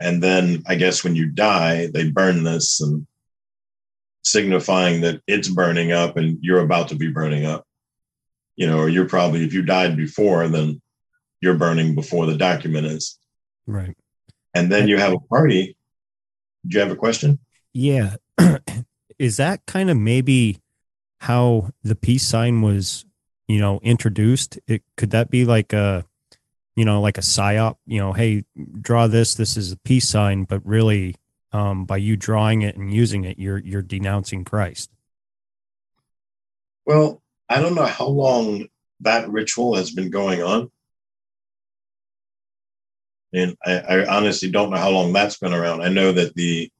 And 0.00 0.22
then 0.22 0.62
I 0.68 0.76
guess 0.76 1.02
when 1.02 1.16
you 1.16 1.26
die, 1.26 1.88
they 1.92 2.08
burn 2.12 2.44
this 2.44 2.80
and 2.80 3.04
signifying 4.22 5.00
that 5.00 5.20
it's 5.26 5.48
burning 5.48 5.90
up 5.90 6.16
and 6.16 6.38
you're 6.40 6.60
about 6.60 6.86
to 6.90 6.94
be 6.94 7.10
burning 7.10 7.44
up. 7.44 7.66
You 8.54 8.68
know, 8.68 8.78
or 8.78 8.88
you're 8.88 9.08
probably, 9.08 9.42
if 9.42 9.52
you 9.52 9.62
died 9.62 9.96
before, 9.96 10.46
then 10.46 10.80
you're 11.40 11.54
burning 11.54 11.96
before 11.96 12.26
the 12.26 12.36
document 12.36 12.86
is. 12.86 13.18
Right. 13.66 13.96
And 14.54 14.70
then 14.70 14.86
you 14.86 14.98
have 14.98 15.14
a 15.14 15.18
party. 15.18 15.76
Do 16.64 16.76
you 16.76 16.80
have 16.80 16.92
a 16.92 16.96
question? 16.96 17.40
Yeah. 17.72 18.14
Is 19.20 19.36
that 19.36 19.66
kind 19.66 19.90
of 19.90 19.98
maybe 19.98 20.62
how 21.18 21.72
the 21.82 21.94
peace 21.94 22.26
sign 22.26 22.62
was, 22.62 23.04
you 23.46 23.58
know, 23.58 23.78
introduced? 23.82 24.58
It 24.66 24.82
could 24.96 25.10
that 25.10 25.28
be 25.28 25.44
like 25.44 25.74
a, 25.74 26.06
you 26.74 26.86
know, 26.86 27.02
like 27.02 27.18
a 27.18 27.20
psyop, 27.20 27.76
you 27.84 28.00
know, 28.00 28.14
hey, 28.14 28.44
draw 28.80 29.08
this, 29.08 29.34
this 29.34 29.58
is 29.58 29.72
a 29.72 29.76
peace 29.76 30.08
sign, 30.08 30.44
but 30.44 30.64
really 30.64 31.16
um, 31.52 31.84
by 31.84 31.98
you 31.98 32.16
drawing 32.16 32.62
it 32.62 32.76
and 32.76 32.94
using 32.94 33.24
it, 33.24 33.38
you're 33.38 33.58
you're 33.58 33.82
denouncing 33.82 34.42
Christ. 34.42 34.90
Well, 36.86 37.20
I 37.46 37.60
don't 37.60 37.74
know 37.74 37.84
how 37.84 38.06
long 38.06 38.68
that 39.00 39.28
ritual 39.28 39.76
has 39.76 39.90
been 39.90 40.08
going 40.08 40.42
on. 40.42 40.70
And 43.34 43.54
I, 43.66 43.80
I 43.80 44.06
honestly 44.06 44.50
don't 44.50 44.70
know 44.70 44.78
how 44.78 44.90
long 44.90 45.12
that's 45.12 45.36
been 45.36 45.52
around. 45.52 45.82
I 45.82 45.90
know 45.90 46.10
that 46.10 46.34
the 46.34 46.72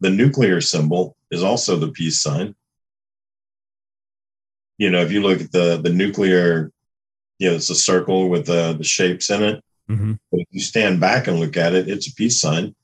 the 0.00 0.10
nuclear 0.10 0.60
symbol 0.60 1.16
is 1.30 1.42
also 1.42 1.76
the 1.76 1.92
peace 1.92 2.20
sign. 2.20 2.54
You 4.76 4.90
know, 4.90 5.00
if 5.00 5.10
you 5.10 5.22
look 5.22 5.40
at 5.40 5.52
the 5.52 5.80
the 5.82 5.92
nuclear, 5.92 6.72
you 7.38 7.50
know, 7.50 7.56
it's 7.56 7.70
a 7.70 7.74
circle 7.74 8.28
with 8.28 8.46
the, 8.46 8.74
the 8.74 8.84
shapes 8.84 9.30
in 9.30 9.42
it. 9.42 9.64
Mm-hmm. 9.90 10.12
But 10.30 10.40
if 10.40 10.46
you 10.50 10.60
stand 10.60 11.00
back 11.00 11.26
and 11.26 11.40
look 11.40 11.56
at 11.56 11.74
it, 11.74 11.88
it's 11.88 12.08
a 12.08 12.14
peace 12.14 12.40
sign. 12.40 12.74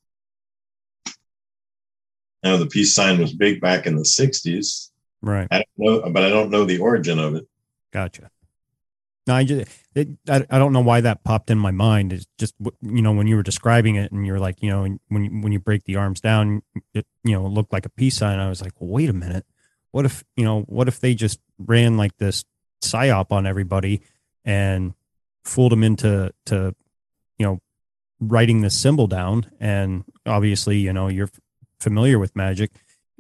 Now 2.43 2.57
the 2.57 2.66
peace 2.66 2.95
sign 2.95 3.20
was 3.20 3.32
big 3.32 3.61
back 3.61 3.86
in 3.86 3.97
the 3.97 4.03
'60s. 4.03 4.91
Right. 5.23 5.49
I 5.51 5.59
don't 5.59 5.69
know, 5.78 6.11
but 6.11 6.24
I 6.24 6.28
don't 6.28 6.51
know 6.51 6.65
the 6.65 6.78
origin 6.78 7.19
of 7.19 7.36
it. 7.36 7.47
Gotcha. 7.93 8.31
No, 9.26 9.34
I 9.34 9.44
just 9.44 9.70
it, 9.94 10.09
I, 10.28 10.44
I 10.51 10.59
don't 10.59 10.72
know 10.72 10.82
why 10.82 11.01
that 11.01 11.24
popped 11.24 11.51
in 11.51 11.59
my 11.59 11.70
mind. 11.70 12.12
It's 12.12 12.26
just 12.38 12.55
you 12.82 13.02
know 13.02 13.12
when 13.12 13.26
you 13.26 13.36
were 13.36 13.42
describing 13.42 13.94
it 13.96 14.12
and 14.12 14.26
you're 14.26 14.38
like 14.38 14.62
you 14.62 14.70
know 14.70 14.82
when 15.09 15.24
you, 15.24 15.30
when 15.40 15.52
you 15.52 15.59
break 15.59 15.84
the 15.84 15.96
arms 15.96 16.20
down, 16.20 16.62
it 16.92 17.06
you 17.22 17.32
know 17.32 17.46
looked 17.46 17.72
like 17.72 17.86
a 17.86 17.90
peace 17.90 18.16
sign. 18.18 18.38
I 18.38 18.48
was 18.48 18.60
like, 18.60 18.72
well, 18.78 18.90
wait 18.90 19.09
a 19.09 19.14
minute, 19.14 19.46
what 19.92 20.05
if 20.05 20.24
you 20.36 20.44
know 20.44 20.62
what 20.62 20.88
if 20.88 21.01
they 21.01 21.14
just 21.14 21.38
ran 21.59 21.96
like 21.96 22.16
this 22.18 22.44
psyop 22.82 23.30
on 23.30 23.46
everybody 23.46 24.02
and 24.44 24.92
fooled 25.44 25.72
them 25.72 25.84
into 25.84 26.32
to 26.46 26.74
you 27.38 27.46
know 27.46 27.60
writing 28.20 28.60
this 28.60 28.78
symbol 28.78 29.06
down 29.06 29.51
and 29.60 30.05
obviously 30.26 30.78
you 30.78 30.92
know 30.92 31.09
you're 31.09 31.30
familiar 31.78 32.18
with 32.18 32.34
magic 32.34 32.72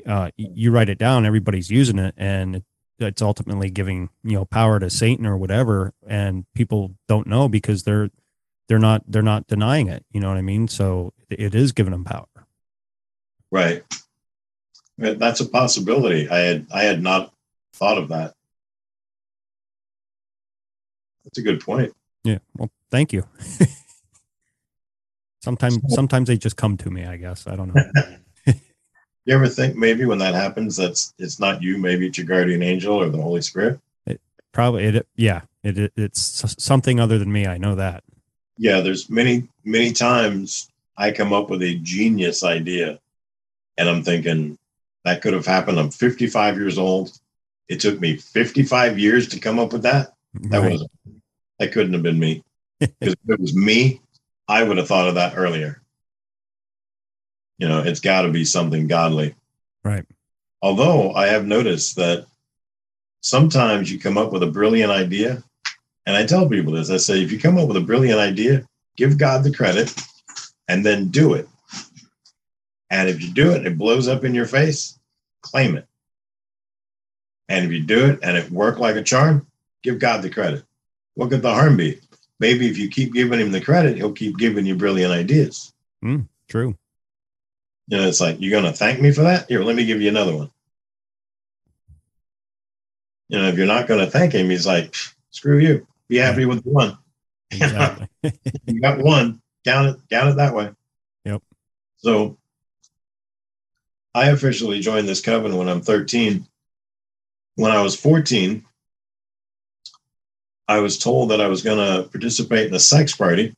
uh, 0.06 0.30
you 0.36 0.70
write 0.70 0.88
it 0.88 0.98
down 0.98 1.24
everybody's 1.24 1.70
using 1.70 1.98
it 1.98 2.14
and 2.16 2.62
it's 2.98 3.22
ultimately 3.22 3.70
giving 3.70 4.08
you 4.22 4.32
know 4.36 4.44
power 4.44 4.78
to 4.78 4.88
satan 4.90 5.26
or 5.26 5.36
whatever 5.36 5.92
and 6.06 6.44
people 6.54 6.94
don't 7.08 7.26
know 7.26 7.48
because 7.48 7.82
they're 7.84 8.10
they're 8.68 8.78
not 8.78 9.02
they're 9.06 9.22
not 9.22 9.46
denying 9.46 9.88
it 9.88 10.04
you 10.10 10.20
know 10.20 10.28
what 10.28 10.36
i 10.38 10.42
mean 10.42 10.68
so 10.68 11.12
it 11.30 11.54
is 11.54 11.72
giving 11.72 11.92
them 11.92 12.04
power 12.04 12.26
Right. 13.50 13.84
That's 14.98 15.38
a 15.38 15.48
possibility. 15.48 16.28
I 16.28 16.38
had 16.38 16.66
I 16.74 16.82
had 16.82 17.00
not 17.00 17.32
thought 17.74 17.98
of 17.98 18.08
that. 18.08 18.34
That's 21.24 21.38
a 21.38 21.42
good 21.42 21.60
point. 21.60 21.92
yeah 22.24 22.38
well 22.56 22.70
thank 22.90 23.12
you 23.12 23.24
sometimes 25.42 25.78
sometimes 25.88 26.26
they 26.28 26.36
just 26.36 26.56
come 26.56 26.76
to 26.76 26.90
me 26.90 27.04
i 27.04 27.16
guess 27.16 27.46
i 27.46 27.54
don't 27.54 27.72
know 27.74 27.82
You 29.24 29.34
ever 29.34 29.48
think 29.48 29.76
maybe 29.76 30.04
when 30.04 30.18
that 30.18 30.34
happens, 30.34 30.76
that's 30.76 31.14
it's 31.18 31.40
not 31.40 31.62
you, 31.62 31.78
maybe 31.78 32.06
it's 32.06 32.18
your 32.18 32.26
guardian 32.26 32.62
angel 32.62 33.00
or 33.00 33.08
the 33.08 33.20
Holy 33.22 33.42
Spirit? 33.42 33.80
probably 34.52 34.84
it 34.84 35.04
yeah 35.16 35.40
it, 35.64 35.76
it 35.76 35.92
it's 35.96 36.44
something 36.62 37.00
other 37.00 37.18
than 37.18 37.32
me 37.32 37.44
i 37.44 37.58
know 37.58 37.74
that 37.74 38.04
Yeah, 38.56 38.80
there's 38.82 39.10
many, 39.10 39.48
many 39.64 39.90
times 39.92 40.68
I 40.96 41.10
come 41.10 41.32
up 41.32 41.50
with 41.50 41.60
a 41.62 41.78
genius 41.78 42.44
idea 42.44 43.00
and 43.76 43.88
I'm 43.88 44.04
thinking 44.04 44.56
that 45.04 45.22
could 45.22 45.32
have 45.32 45.44
happened. 45.44 45.80
I'm 45.80 45.90
55 45.90 46.56
years 46.56 46.78
old. 46.78 47.18
It 47.68 47.80
took 47.80 48.00
me 48.00 48.16
55 48.16 48.96
years 48.96 49.26
to 49.30 49.40
come 49.40 49.58
up 49.58 49.72
with 49.72 49.82
that. 49.82 50.14
That 50.34 50.60
Right. 50.62 50.72
was 50.72 50.86
that 51.58 51.72
couldn't 51.72 51.94
have 51.94 52.04
been 52.04 52.20
me. 52.20 52.42
Because 52.78 53.14
if 53.24 53.30
it 53.34 53.40
was 53.40 53.56
me, 53.56 54.00
I 54.46 54.62
would 54.62 54.78
have 54.78 54.86
thought 54.86 55.08
of 55.08 55.16
that 55.16 55.36
earlier. 55.36 55.82
You 57.58 57.68
know, 57.68 57.80
it's 57.80 58.00
got 58.00 58.22
to 58.22 58.30
be 58.30 58.44
something 58.44 58.86
godly. 58.86 59.34
Right. 59.84 60.04
Although 60.62 61.12
I 61.12 61.26
have 61.26 61.46
noticed 61.46 61.96
that 61.96 62.26
sometimes 63.20 63.90
you 63.92 63.98
come 63.98 64.18
up 64.18 64.32
with 64.32 64.42
a 64.42 64.50
brilliant 64.50 64.90
idea, 64.90 65.42
and 66.06 66.16
I 66.16 66.26
tell 66.26 66.48
people 66.48 66.72
this 66.72 66.90
I 66.90 66.96
say, 66.96 67.22
if 67.22 67.30
you 67.30 67.38
come 67.38 67.58
up 67.58 67.68
with 67.68 67.76
a 67.76 67.82
brilliant 67.82 68.18
idea, 68.18 68.66
give 68.96 69.18
God 69.18 69.44
the 69.44 69.54
credit 69.54 69.94
and 70.68 70.84
then 70.84 71.08
do 71.08 71.34
it. 71.34 71.48
And 72.90 73.08
if 73.08 73.22
you 73.22 73.30
do 73.30 73.52
it 73.52 73.58
and 73.58 73.66
it 73.66 73.78
blows 73.78 74.08
up 74.08 74.24
in 74.24 74.34
your 74.34 74.46
face, 74.46 74.98
claim 75.42 75.76
it. 75.76 75.86
And 77.48 77.64
if 77.64 77.72
you 77.72 77.82
do 77.82 78.06
it 78.06 78.20
and 78.22 78.36
it 78.36 78.50
worked 78.50 78.80
like 78.80 78.96
a 78.96 79.02
charm, 79.02 79.46
give 79.82 79.98
God 79.98 80.22
the 80.22 80.30
credit. 80.30 80.64
What 81.14 81.30
could 81.30 81.42
the 81.42 81.52
harm 81.52 81.76
be? 81.76 82.00
Maybe 82.40 82.68
if 82.68 82.78
you 82.78 82.88
keep 82.88 83.12
giving 83.12 83.38
him 83.38 83.52
the 83.52 83.60
credit, 83.60 83.96
he'll 83.96 84.12
keep 84.12 84.38
giving 84.38 84.66
you 84.66 84.74
brilliant 84.74 85.12
ideas. 85.12 85.72
Hmm, 86.02 86.22
true 86.48 86.76
You 87.88 87.98
know, 87.98 88.08
it's 88.08 88.20
like, 88.20 88.36
you're 88.40 88.50
going 88.50 88.70
to 88.70 88.76
thank 88.76 89.00
me 89.00 89.12
for 89.12 89.22
that? 89.22 89.46
Here, 89.48 89.62
let 89.62 89.76
me 89.76 89.84
give 89.84 90.00
you 90.00 90.08
another 90.08 90.34
one. 90.34 90.50
You 93.28 93.38
know, 93.38 93.48
if 93.48 93.56
you're 93.56 93.66
not 93.66 93.88
going 93.88 94.00
to 94.00 94.10
thank 94.10 94.32
him, 94.32 94.50
he's 94.50 94.66
like, 94.66 94.94
screw 95.30 95.58
you. 95.58 95.86
Be 96.08 96.16
happy 96.16 96.46
with 96.46 96.64
the 96.64 96.70
one. 96.70 96.98
exactly 97.50 98.08
You 98.66 98.80
got 98.80 98.98
one. 98.98 99.40
Count 99.64 99.88
it, 99.88 99.96
count 100.10 100.30
it 100.30 100.36
that 100.36 100.54
way. 100.54 100.70
Yep. 101.24 101.42
So 101.96 102.38
I 104.14 104.28
officially 104.28 104.80
joined 104.80 105.08
this 105.08 105.20
covenant 105.20 105.58
when 105.58 105.68
I'm 105.68 105.80
13. 105.80 106.46
When 107.56 107.72
I 107.72 107.82
was 107.82 107.98
14, 107.98 108.64
I 110.68 110.78
was 110.80 110.98
told 110.98 111.30
that 111.30 111.40
I 111.40 111.48
was 111.48 111.62
going 111.62 111.78
to 111.78 112.08
participate 112.08 112.68
in 112.68 112.74
a 112.74 112.80
sex 112.80 113.14
party. 113.14 113.46
It 113.46 113.56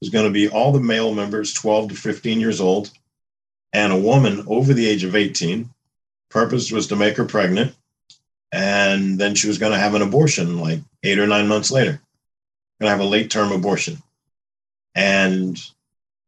was 0.00 0.10
going 0.10 0.26
to 0.26 0.32
be 0.32 0.48
all 0.48 0.72
the 0.72 0.80
male 0.80 1.14
members, 1.14 1.52
12 1.54 1.90
to 1.90 1.94
15 1.94 2.40
years 2.40 2.60
old, 2.60 2.90
and 3.72 3.92
a 3.92 3.98
woman 3.98 4.44
over 4.46 4.74
the 4.74 4.86
age 4.86 5.04
of 5.04 5.16
18. 5.16 5.70
Purpose 6.30 6.70
was 6.72 6.86
to 6.88 6.96
make 6.96 7.16
her 7.16 7.24
pregnant, 7.24 7.74
and 8.52 9.18
then 9.18 9.34
she 9.34 9.48
was 9.48 9.58
going 9.58 9.72
to 9.72 9.78
have 9.78 9.94
an 9.94 10.02
abortion 10.02 10.58
like 10.58 10.80
eight 11.02 11.18
or 11.18 11.26
nine 11.26 11.48
months 11.48 11.70
later. 11.70 12.00
Going 12.80 12.86
to 12.86 12.96
have 12.96 13.00
a 13.00 13.04
late 13.04 13.30
term 13.30 13.52
abortion. 13.52 14.02
And 14.94 15.58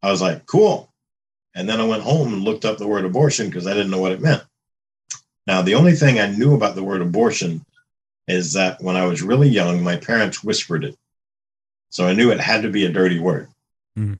I 0.02 0.10
was 0.10 0.20
like, 0.20 0.46
cool. 0.46 0.92
And 1.54 1.68
then 1.68 1.80
I 1.80 1.86
went 1.86 2.02
home 2.02 2.32
and 2.34 2.42
looked 2.42 2.64
up 2.64 2.78
the 2.78 2.86
word 2.86 3.04
abortion 3.04 3.46
because 3.46 3.66
I 3.66 3.74
didn't 3.74 3.90
know 3.90 4.00
what 4.00 4.12
it 4.12 4.20
meant. 4.20 4.42
Now, 5.46 5.62
the 5.62 5.74
only 5.74 5.92
thing 5.92 6.18
I 6.18 6.30
knew 6.30 6.54
about 6.54 6.74
the 6.74 6.82
word 6.82 7.02
abortion 7.02 7.64
is 8.26 8.54
that 8.54 8.82
when 8.82 8.96
I 8.96 9.06
was 9.06 9.22
really 9.22 9.48
young, 9.48 9.82
my 9.82 9.96
parents 9.96 10.42
whispered 10.42 10.84
it. 10.84 10.96
So 11.90 12.06
I 12.06 12.14
knew 12.14 12.30
it 12.30 12.40
had 12.40 12.62
to 12.62 12.70
be 12.70 12.84
a 12.84 12.92
dirty 12.92 13.18
word. 13.18 13.48
Mhm. 13.98 14.18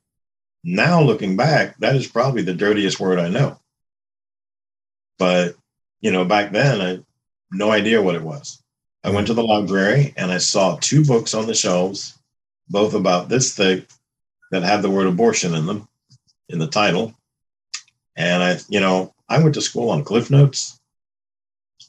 Now, 0.67 0.99
looking 0.99 1.37
back, 1.37 1.77
that 1.77 1.95
is 1.95 2.07
probably 2.07 2.41
the 2.41 2.55
dirtiest 2.55 2.99
word 2.99 3.19
I 3.19 3.29
know. 3.29 3.59
But, 5.19 5.55
you 6.01 6.11
know, 6.11 6.25
back 6.25 6.51
then, 6.51 6.81
I 6.81 6.99
no 7.51 7.71
idea 7.71 8.01
what 8.01 8.15
it 8.15 8.23
was. 8.23 8.61
I 9.03 9.11
went 9.11 9.27
to 9.27 9.35
the 9.35 9.43
library 9.43 10.15
and 10.17 10.31
I 10.31 10.39
saw 10.39 10.77
two 10.77 11.05
books 11.05 11.35
on 11.35 11.45
the 11.45 11.53
shelves, 11.53 12.17
both 12.67 12.95
about 12.95 13.29
this 13.29 13.55
thick, 13.55 13.87
that 14.49 14.63
had 14.63 14.81
the 14.81 14.89
word 14.89 15.05
abortion 15.05 15.53
in 15.53 15.67
them 15.67 15.87
in 16.49 16.57
the 16.57 16.67
title. 16.67 17.13
And 18.15 18.41
I, 18.41 18.57
you 18.67 18.79
know, 18.79 19.13
I 19.29 19.43
went 19.43 19.53
to 19.55 19.61
school 19.61 19.91
on 19.91 20.03
Cliff 20.03 20.31
Notes. 20.31 20.79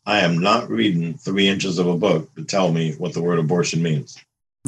I 0.04 0.20
am 0.20 0.38
not 0.38 0.68
reading 0.68 1.14
three 1.14 1.48
inches 1.48 1.78
of 1.78 1.86
a 1.86 1.96
book 1.96 2.34
to 2.34 2.44
tell 2.44 2.70
me 2.70 2.92
what 2.92 3.14
the 3.14 3.22
word 3.22 3.38
abortion 3.38 3.82
means. 3.82 4.18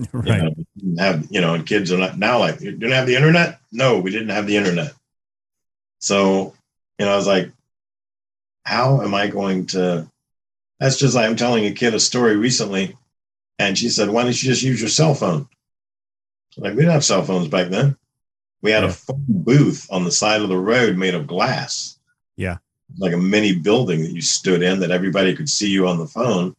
right. 0.13 0.43
You 0.77 0.93
know, 0.95 1.03
have 1.03 1.27
you 1.31 1.41
know, 1.41 1.55
and 1.55 1.67
kids 1.67 1.93
are 1.93 1.99
not 1.99 2.19
now 2.19 2.39
like 2.39 2.61
you 2.61 2.73
didn't 2.73 2.93
have 2.93 3.07
the 3.07 3.17
internet. 3.17 3.61
No, 3.73 3.99
we 3.99 4.11
didn't 4.11 4.29
have 4.31 4.47
the 4.47 4.57
internet. 4.57 4.93
So 6.01 6.55
you 6.99 7.07
know, 7.07 7.13
I 7.13 7.17
was 7.17 7.27
like, 7.27 7.51
how 8.65 9.03
am 9.03 9.15
I 9.15 9.29
going 9.29 9.67
to? 9.67 10.09
That's 10.81 10.99
just 10.99 11.15
like 11.15 11.29
I'm 11.29 11.37
telling 11.37 11.65
a 11.67 11.73
kid 11.73 11.95
a 11.95 12.01
story 12.01 12.37
recently, 12.37 12.97
and 13.59 13.77
she 13.77 13.89
said, 13.89 14.09
"Why 14.11 14.23
don't 14.23 14.43
you 14.43 14.49
just 14.49 14.63
use 14.63 14.81
your 14.81 14.91
cell 14.91 15.15
phone?" 15.15 15.49
Like 16.57 16.73
we 16.73 16.79
didn't 16.81 16.93
have 16.93 17.05
cell 17.05 17.23
phones 17.25 17.49
back 17.49 17.69
then. 17.69 17.97
We 18.63 18.71
had 18.73 18.83
Yeah. 18.83 18.89
a 18.91 18.93
phone 18.93 19.25
booth 19.29 19.87
on 19.91 20.05
the 20.05 20.11
side 20.11 20.41
of 20.41 20.49
the 20.49 20.57
road 20.59 20.97
made 20.97 21.15
of 21.15 21.27
glass. 21.27 21.99
Yeah. 22.37 22.59
like 22.97 23.13
a 23.13 23.19
mini 23.19 23.55
building 23.55 24.01
that 24.03 24.13
you 24.13 24.23
stood 24.23 24.63
in 24.63 24.81
that 24.81 24.91
everybody 24.91 25.35
could 25.37 25.49
see 25.49 25.69
you 25.69 25.87
on 25.87 25.99
the 25.99 26.07
phone. 26.07 26.57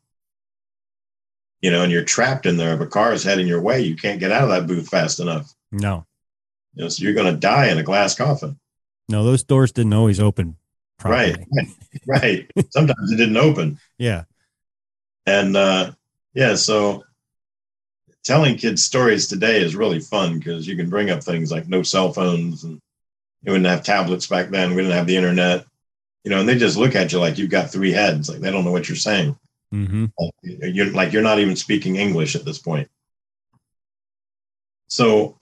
You 1.61 1.71
know, 1.71 1.83
and 1.83 1.91
you're 1.91 2.03
trapped 2.05 2.45
in 2.45 2.57
there. 2.57 2.73
If 2.73 2.79
a 2.81 2.87
car 2.87 3.11
is 3.13 3.23
heading 3.23 3.47
your 3.47 3.61
way, 3.61 3.81
you 3.81 3.95
can't 3.95 4.19
get 4.19 4.31
out 4.31 4.43
of 4.43 4.49
that 4.49 4.67
booth 4.67 4.87
fast 4.87 5.19
enough. 5.19 5.53
No, 5.71 6.05
You 6.73 6.83
know, 6.83 6.89
so 6.89 7.03
you're 7.03 7.13
going 7.13 7.33
to 7.33 7.39
die 7.39 7.67
in 7.67 7.77
a 7.77 7.83
glass 7.83 8.15
coffin. 8.15 8.57
no, 9.09 9.23
those 9.23 9.43
doors 9.43 9.71
didn't 9.71 9.93
always 9.93 10.19
open 10.19 10.55
properly. 10.97 11.31
Right, 11.33 11.67
right, 12.07 12.21
right. 12.21 12.51
Sometimes 12.71 13.11
it 13.11 13.17
didn't 13.17 13.37
open. 13.37 13.77
Yeah. 13.97 14.23
And 15.25 15.55
uh, 15.55 15.91
yeah, 16.33 16.55
so 16.55 17.03
telling 18.23 18.57
kids 18.57 18.83
stories 18.83 19.27
today 19.27 19.61
is 19.61 19.75
really 19.75 19.99
fun 19.99 20.39
because 20.39 20.67
you 20.67 20.75
can 20.75 20.89
bring 20.89 21.09
up 21.09 21.23
things 21.23 21.51
like 21.51 21.67
no 21.67 21.83
cell 21.83 22.11
phones 22.13 22.63
and 22.63 22.79
you 23.43 23.51
wouldn't 23.51 23.69
have 23.69 23.83
tablets 23.83 24.27
back 24.27 24.49
then. 24.49 24.71
We 24.71 24.81
didn't 24.81 24.97
have 24.97 25.07
the 25.07 25.15
internet, 25.17 25.65
you 26.23 26.31
know, 26.31 26.39
and 26.39 26.49
they 26.49 26.57
just 26.57 26.77
look 26.77 26.95
at 26.95 27.11
you 27.11 27.19
like 27.19 27.37
you've 27.37 27.49
got 27.49 27.71
three 27.71 27.91
heads. 27.91 28.29
Like 28.29 28.39
they 28.39 28.51
don't 28.51 28.65
know 28.65 28.71
what 28.71 28.89
you're 28.89 28.95
saying. 28.95 29.37
Hmm 29.71 30.05
Like, 30.19 30.33
you're 30.41 30.91
like 30.91 31.13
you're 31.13 31.21
not 31.21 31.39
even 31.39 31.55
speaking 31.55 31.95
English 31.95 32.35
at 32.35 32.45
this 32.45 32.59
point. 32.59 32.89
So 34.87 35.37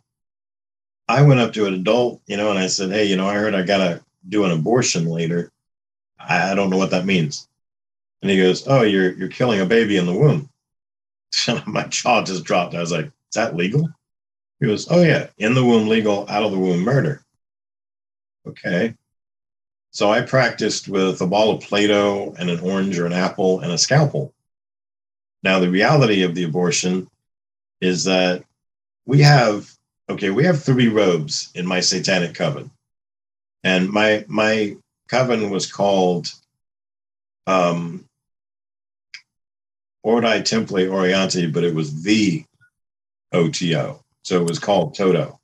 I 1.08 1.22
went 1.22 1.40
up 1.40 1.54
to 1.54 1.66
an 1.66 1.74
adult, 1.74 2.22
you 2.28 2.38
know, 2.38 2.50
and 2.50 2.60
I 2.60 2.68
said, 2.68 2.92
Hey, 2.92 3.06
you 3.06 3.16
know, 3.16 3.28
I 3.28 3.36
heard 3.36 3.56
I 3.56 3.64
gotta 3.64 4.04
do 4.30 4.46
an 4.46 4.52
abortion 4.52 5.06
later. 5.08 5.52
I, 6.20 6.52
I 6.52 6.56
don't 6.56 6.70
know 6.70 6.78
what 6.78 6.92
that 6.92 7.06
means. 7.06 7.48
And 8.22 8.32
he 8.32 8.38
goes, 8.38 8.68
Oh, 8.68 8.84
you're 8.84 9.14
you're 9.14 9.30
killing 9.30 9.62
a 9.62 9.66
baby 9.66 9.98
in 9.98 10.06
the 10.06 10.14
womb. 10.16 10.50
My 11.68 11.86
jaw 11.88 12.24
just 12.24 12.44
dropped. 12.46 12.76
I 12.76 12.82
was 12.82 12.92
like, 12.92 13.06
Is 13.06 13.36
that 13.36 13.56
legal? 13.56 13.90
He 14.60 14.68
goes, 14.68 14.88
Oh 14.92 15.02
yeah, 15.04 15.30
in 15.38 15.54
the 15.56 15.66
womb 15.66 15.88
legal, 15.90 16.30
out 16.30 16.44
of 16.44 16.52
the 16.52 16.60
womb 16.60 16.82
murder. 16.82 17.24
Okay. 18.46 18.96
So 19.98 20.12
I 20.12 20.22
practiced 20.22 20.88
with 20.88 21.22
a 21.22 21.26
ball 21.26 21.50
of 21.50 21.64
Play-Doh 21.64 22.36
and 22.38 22.52
an 22.52 22.60
orange 22.60 23.00
or 23.00 23.08
an 23.08 23.14
apple 23.14 23.62
and 23.62 23.72
a 23.72 23.80
scalpel. 23.80 24.32
Now, 25.42 25.58
the 25.58 25.72
reality 25.72 26.22
of 26.22 26.36
the 26.36 26.44
abortion 26.44 27.10
is 27.82 28.04
that 28.04 28.44
we 29.08 29.24
have, 29.24 29.68
okay, 30.08 30.30
we 30.30 30.44
have 30.44 30.64
three 30.64 30.88
robes 30.88 31.50
in 31.56 31.66
my 31.66 31.80
satanic 31.80 32.36
coven. 32.36 32.70
And 33.64 33.90
my 33.90 34.24
my 34.28 34.78
coven 35.08 35.50
was 35.50 35.66
called 35.66 36.28
um 37.48 38.06
Ordo 40.04 40.42
Templi 40.42 40.88
Orientis, 40.88 41.52
but 41.52 41.64
it 41.64 41.74
was 41.74 42.04
the 42.04 42.46
OTO. 43.34 44.04
So 44.22 44.40
it 44.40 44.48
was 44.48 44.60
called 44.60 44.94
Toto. 44.94 45.40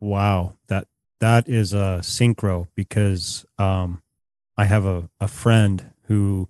Wow, 0.00 0.52
that 0.66 0.86
that 1.20 1.48
is 1.48 1.72
a 1.72 2.00
synchro 2.02 2.68
because 2.74 3.46
um, 3.58 4.02
I 4.56 4.64
have 4.64 4.84
a, 4.84 5.08
a 5.20 5.28
friend 5.28 5.92
who 6.04 6.48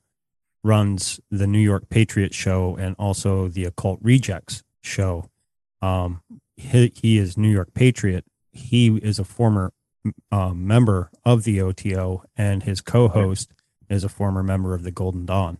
runs 0.63 1.21
the 1.31 1.47
New 1.47 1.61
York 1.61 1.89
Patriot 1.89 2.35
show 2.35 2.77
and 2.77 2.97
also 2.99 3.49
the 3.49 3.65
Occult 3.65 4.01
Rejects 4.03 4.63
show. 4.83 5.31
Um, 5.83 6.23
he, 6.57 6.93
he 6.95 7.19
is 7.19 7.37
New 7.37 7.51
York 7.51 7.75
Patriot. 7.75 8.25
He 8.51 8.97
is 8.97 9.19
a 9.19 9.25
former 9.25 9.73
um, 10.31 10.67
member 10.67 11.11
of 11.25 11.45
the 11.45 11.61
OTO, 11.61 12.25
and 12.37 12.63
his 12.63 12.81
co-host 12.81 13.53
is 13.89 14.05
a 14.05 14.09
former 14.09 14.43
member 14.43 14.75
of 14.75 14.83
the 14.83 14.91
Golden 14.91 15.27
Dawn. 15.27 15.59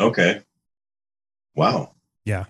Okay. 0.00 0.42
Wow. 1.54 1.92
Yeah. 2.24 2.46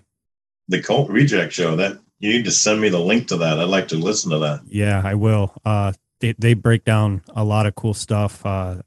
The 0.67 0.81
Cult 0.81 1.09
Reject 1.09 1.53
Show. 1.53 1.75
That 1.75 1.99
you 2.23 2.31
need 2.31 2.45
to 2.45 2.51
send 2.51 2.79
me 2.79 2.87
the 2.87 3.01
link 3.01 3.27
to 3.27 3.37
that. 3.37 3.59
I'd 3.59 3.67
like 3.67 3.89
to 3.89 3.97
listen 3.97 4.31
to 4.31 4.39
that. 4.39 4.61
Yeah, 4.65 5.01
I 5.03 5.15
will. 5.15 5.53
Uh, 5.65 5.91
they 6.21 6.33
they 6.39 6.53
break 6.53 6.85
down 6.85 7.21
a 7.35 7.43
lot 7.43 7.65
of 7.65 7.75
cool 7.75 7.93
stuff. 7.93 8.45
Uh, 8.45 8.77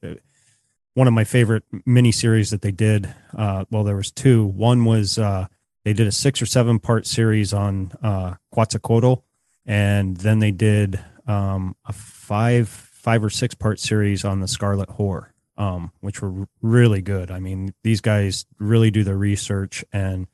one 0.95 1.07
of 1.07 1.13
my 1.13 1.25
favorite 1.25 1.63
mini 1.85 2.13
series 2.13 2.49
that 2.49 2.63
they 2.63 2.71
did. 2.71 3.15
Uh, 3.37 3.67
well, 3.71 3.85
there 3.85 3.97
was 3.97 4.11
two. 4.11 4.47
One 4.47 4.87
was 4.87 5.19
uh, 5.19 5.49
they 5.85 5.93
did 5.93 6.07
a 6.07 6.13
six 6.13 6.41
or 6.41 6.47
seven 6.47 6.79
part 6.79 7.07
series 7.07 7.53
on 7.53 7.93
uh, 8.03 8.37
Quetzalcoatl, 8.53 9.23
and 9.67 10.17
then 10.17 10.39
they 10.39 10.51
did 10.51 10.99
um, 11.27 11.77
a 11.85 11.93
five 11.93 12.71
five 12.71 13.23
or 13.23 13.29
six 13.29 13.55
part 13.55 13.79
series 13.79 14.25
on 14.25 14.41
the 14.41 14.49
Scarlet 14.49 14.89
Whore, 14.89 15.27
um, 15.59 15.93
which 16.01 16.23
were 16.23 16.47
really 16.63 17.03
good. 17.03 17.31
I 17.31 17.41
mean, 17.41 17.75
these 17.85 18.01
guys 18.01 18.47
really 18.59 18.91
do 18.91 19.05
their 19.05 19.19
research 19.19 19.85
and 19.93 20.27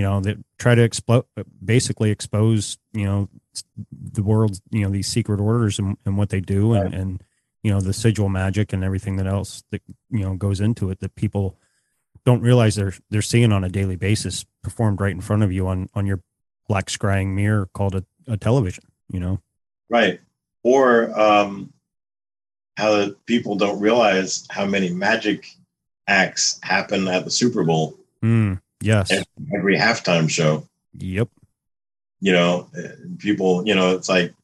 you 0.00 0.06
know 0.06 0.20
that 0.20 0.38
try 0.58 0.74
to 0.74 0.82
explode 0.82 1.26
basically 1.62 2.10
expose 2.10 2.78
you 2.92 3.04
know 3.04 3.28
the 3.92 4.22
world's 4.22 4.62
you 4.70 4.82
know 4.82 4.90
these 4.90 5.08
secret 5.08 5.40
orders 5.40 5.78
and, 5.78 5.98
and 6.06 6.16
what 6.16 6.30
they 6.30 6.40
do 6.40 6.72
and, 6.72 6.94
and 6.94 7.24
you 7.62 7.70
know 7.70 7.80
the 7.80 7.92
sigil 7.92 8.30
magic 8.30 8.72
and 8.72 8.82
everything 8.82 9.16
that 9.16 9.26
else 9.26 9.62
that 9.70 9.82
you 10.10 10.20
know 10.20 10.34
goes 10.34 10.60
into 10.60 10.90
it 10.90 11.00
that 11.00 11.14
people 11.16 11.58
don't 12.24 12.40
realize 12.40 12.76
they're 12.76 12.94
they're 13.10 13.20
seeing 13.20 13.52
on 13.52 13.64
a 13.64 13.68
daily 13.68 13.96
basis 13.96 14.46
performed 14.62 15.00
right 15.00 15.12
in 15.12 15.20
front 15.20 15.42
of 15.42 15.52
you 15.52 15.66
on 15.66 15.88
on 15.94 16.06
your 16.06 16.20
black 16.66 16.86
scrying 16.86 17.34
mirror 17.34 17.68
called 17.74 17.94
a, 17.94 18.04
a 18.26 18.38
television 18.38 18.84
you 19.10 19.20
know? 19.20 19.40
Right. 19.88 20.20
Or 20.62 21.18
um, 21.18 21.72
how 22.76 22.92
the 22.92 23.16
people 23.26 23.56
don't 23.56 23.80
realize 23.80 24.46
how 24.50 24.66
many 24.66 24.90
magic 24.90 25.46
acts 26.06 26.58
happen 26.62 27.08
at 27.08 27.24
the 27.24 27.30
Super 27.30 27.64
Bowl. 27.64 27.98
Mm, 28.24 28.60
yes 28.80 29.10
every, 29.54 29.76
halftime 29.76 30.28
show. 30.28 30.66
yep 30.98 31.28
You 32.20 32.32
know, 32.32 32.68
people, 33.18 33.66
you 33.66 33.74
know, 33.74 33.94
it's 33.96 34.08
like, 34.08 34.34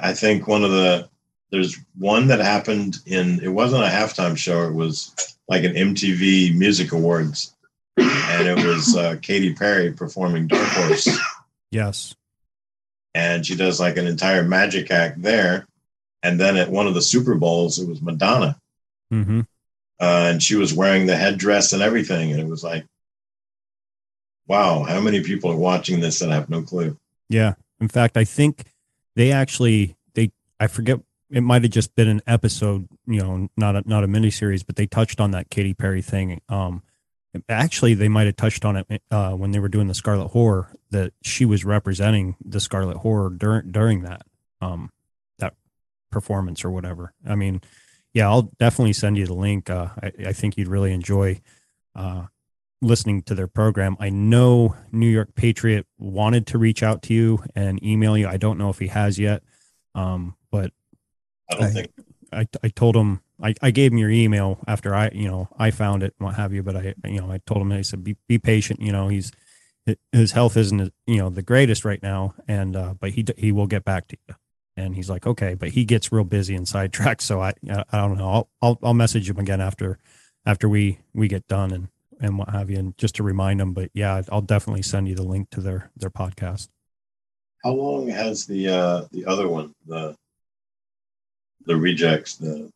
I 0.00 0.14
think 0.14 0.46
one 0.48 0.64
of 0.64 0.70
the, 0.70 1.08
there's 1.50 1.78
one 1.98 2.28
that 2.28 2.40
happened 2.40 2.98
in, 3.06 3.40
it 3.42 3.48
wasn't 3.48 3.84
a 3.84 3.88
halftime 3.88 4.36
show, 4.36 4.62
it 4.62 4.74
was 4.74 5.14
like 5.48 5.64
an 5.64 5.74
MTV 5.74 6.56
Music 6.56 6.92
Awards. 6.92 7.54
And 7.96 8.48
it 8.48 8.66
was 8.66 8.96
uh, 8.96 9.16
Katy 9.22 9.54
Perry 9.54 9.92
performing 9.92 10.48
Dark 10.48 10.68
Horse. 10.68 11.08
yes 11.70 12.14
and 13.16 13.46
she 13.46 13.54
does 13.54 13.78
like 13.78 13.96
an 13.96 14.08
entire 14.08 14.42
magic 14.42 14.90
act 14.90 15.22
there. 15.22 15.66
And 16.24 16.40
then 16.40 16.56
at 16.56 16.70
one 16.70 16.88
of 16.88 16.94
the 16.94 17.02
Super 17.02 17.34
Bowls, 17.34 17.78
it 17.78 17.86
was 17.86 18.02
Madonna, 18.02 18.58
mm-hmm 19.12 19.42
uh, 20.00 20.28
and 20.32 20.42
she 20.42 20.56
was 20.56 20.74
wearing 20.74 21.06
the 21.06 21.16
headdress 21.16 21.72
and 21.72 21.82
everything, 21.82 22.32
and 22.32 22.40
it 22.40 22.46
was 22.46 22.64
like, 22.64 22.84
wow, 24.46 24.84
how 24.84 25.00
many 25.00 25.22
people 25.22 25.50
are 25.50 25.56
watching 25.56 26.00
this 26.00 26.20
and 26.20 26.32
I 26.32 26.36
have 26.36 26.50
no 26.50 26.62
clue? 26.62 26.98
Yeah. 27.28 27.54
In 27.80 27.88
fact, 27.88 28.16
I 28.16 28.24
think 28.24 28.64
they 29.16 29.32
actually 29.32 29.96
they 30.14 30.32
I 30.60 30.66
forget 30.66 31.00
it 31.30 31.40
might 31.40 31.62
have 31.62 31.72
just 31.72 31.94
been 31.94 32.08
an 32.08 32.22
episode, 32.26 32.88
you 33.06 33.20
know, 33.20 33.48
not 33.56 33.76
a 33.76 33.82
not 33.88 34.04
a 34.04 34.08
miniseries, 34.08 34.64
but 34.64 34.76
they 34.76 34.86
touched 34.86 35.20
on 35.20 35.32
that 35.32 35.50
Katy 35.50 35.74
Perry 35.74 36.02
thing. 36.02 36.40
Um 36.48 36.82
actually 37.48 37.94
they 37.94 38.08
might 38.08 38.26
have 38.26 38.36
touched 38.36 38.64
on 38.64 38.76
it 38.76 39.02
uh 39.10 39.32
when 39.32 39.50
they 39.50 39.58
were 39.58 39.68
doing 39.68 39.88
the 39.88 39.94
Scarlet 39.94 40.32
Whore 40.32 40.68
that 40.90 41.12
she 41.22 41.44
was 41.44 41.64
representing 41.64 42.36
the 42.44 42.60
Scarlet 42.60 42.98
Whore 42.98 43.36
during 43.36 43.70
during 43.70 44.02
that 44.02 44.22
um 44.60 44.90
that 45.38 45.54
performance 46.10 46.64
or 46.64 46.70
whatever. 46.70 47.12
I 47.26 47.34
mean, 47.34 47.60
yeah, 48.12 48.28
I'll 48.28 48.52
definitely 48.60 48.92
send 48.92 49.16
you 49.18 49.26
the 49.26 49.34
link. 49.34 49.68
Uh 49.70 49.88
I, 50.02 50.12
I 50.26 50.32
think 50.32 50.56
you'd 50.56 50.68
really 50.68 50.92
enjoy 50.92 51.40
uh 51.96 52.26
listening 52.84 53.22
to 53.22 53.34
their 53.34 53.48
program. 53.48 53.96
I 53.98 54.10
know 54.10 54.76
New 54.92 55.08
York 55.08 55.34
Patriot 55.34 55.86
wanted 55.98 56.46
to 56.48 56.58
reach 56.58 56.82
out 56.82 57.02
to 57.02 57.14
you 57.14 57.42
and 57.54 57.82
email 57.82 58.16
you. 58.16 58.28
I 58.28 58.36
don't 58.36 58.58
know 58.58 58.70
if 58.70 58.78
he 58.78 58.88
has 58.88 59.18
yet, 59.18 59.42
um, 59.94 60.36
but 60.50 60.72
I 61.50 61.54
don't 61.54 61.64
I- 61.64 61.70
think. 61.70 61.90
I, 62.32 62.48
I 62.64 62.68
told 62.68 62.96
him 62.96 63.20
I, 63.40 63.54
I 63.62 63.70
gave 63.70 63.92
him 63.92 63.98
your 63.98 64.10
email 64.10 64.58
after 64.66 64.92
I 64.92 65.10
you 65.12 65.28
know 65.28 65.48
I 65.56 65.70
found 65.70 66.02
it 66.02 66.14
and 66.18 66.26
what 66.26 66.34
have 66.34 66.52
you. 66.52 66.62
But 66.64 66.76
I 66.76 66.94
you 67.06 67.20
know 67.20 67.30
I 67.30 67.38
told 67.46 67.62
him 67.62 67.70
I 67.70 67.82
said 67.82 68.02
be 68.02 68.16
be 68.28 68.38
patient. 68.38 68.80
You 68.80 68.90
know 68.90 69.08
he's 69.08 69.30
his 70.12 70.32
health 70.32 70.56
isn't 70.56 70.92
you 71.06 71.18
know 71.18 71.30
the 71.30 71.42
greatest 71.42 71.84
right 71.84 72.02
now, 72.02 72.34
and 72.48 72.74
uh, 72.74 72.94
but 72.98 73.10
he 73.10 73.24
he 73.36 73.52
will 73.52 73.66
get 73.68 73.84
back 73.84 74.08
to 74.08 74.16
you. 74.28 74.34
And 74.76 74.96
he's 74.96 75.08
like, 75.08 75.24
okay, 75.24 75.54
but 75.54 75.68
he 75.68 75.84
gets 75.84 76.10
real 76.10 76.24
busy 76.24 76.56
and 76.56 76.66
sidetracked. 76.66 77.22
So 77.22 77.40
I 77.40 77.52
I 77.70 77.84
don't 77.92 78.18
know. 78.18 78.28
I'll 78.28 78.48
I'll, 78.60 78.78
I'll 78.82 78.94
message 78.94 79.30
him 79.30 79.38
again 79.38 79.60
after 79.60 79.98
after 80.44 80.68
we 80.68 80.98
we 81.12 81.28
get 81.28 81.46
done 81.46 81.70
and 81.70 81.88
and 82.20 82.38
what 82.38 82.50
have 82.50 82.70
you, 82.70 82.78
and 82.78 82.96
just 82.98 83.16
to 83.16 83.22
remind 83.22 83.60
them. 83.60 83.72
But 83.72 83.90
yeah, 83.94 84.22
I'll 84.30 84.40
definitely 84.40 84.82
send 84.82 85.08
you 85.08 85.14
the 85.14 85.22
link 85.22 85.50
to 85.50 85.60
their 85.60 85.90
their 85.96 86.10
podcast. 86.10 86.68
How 87.62 87.72
long 87.72 88.08
has 88.08 88.46
the 88.46 88.68
uh, 88.68 89.04
the 89.10 89.24
other 89.26 89.48
one 89.48 89.74
the 89.86 90.16
the 91.66 91.76
rejects 91.76 92.36
the 92.36 92.70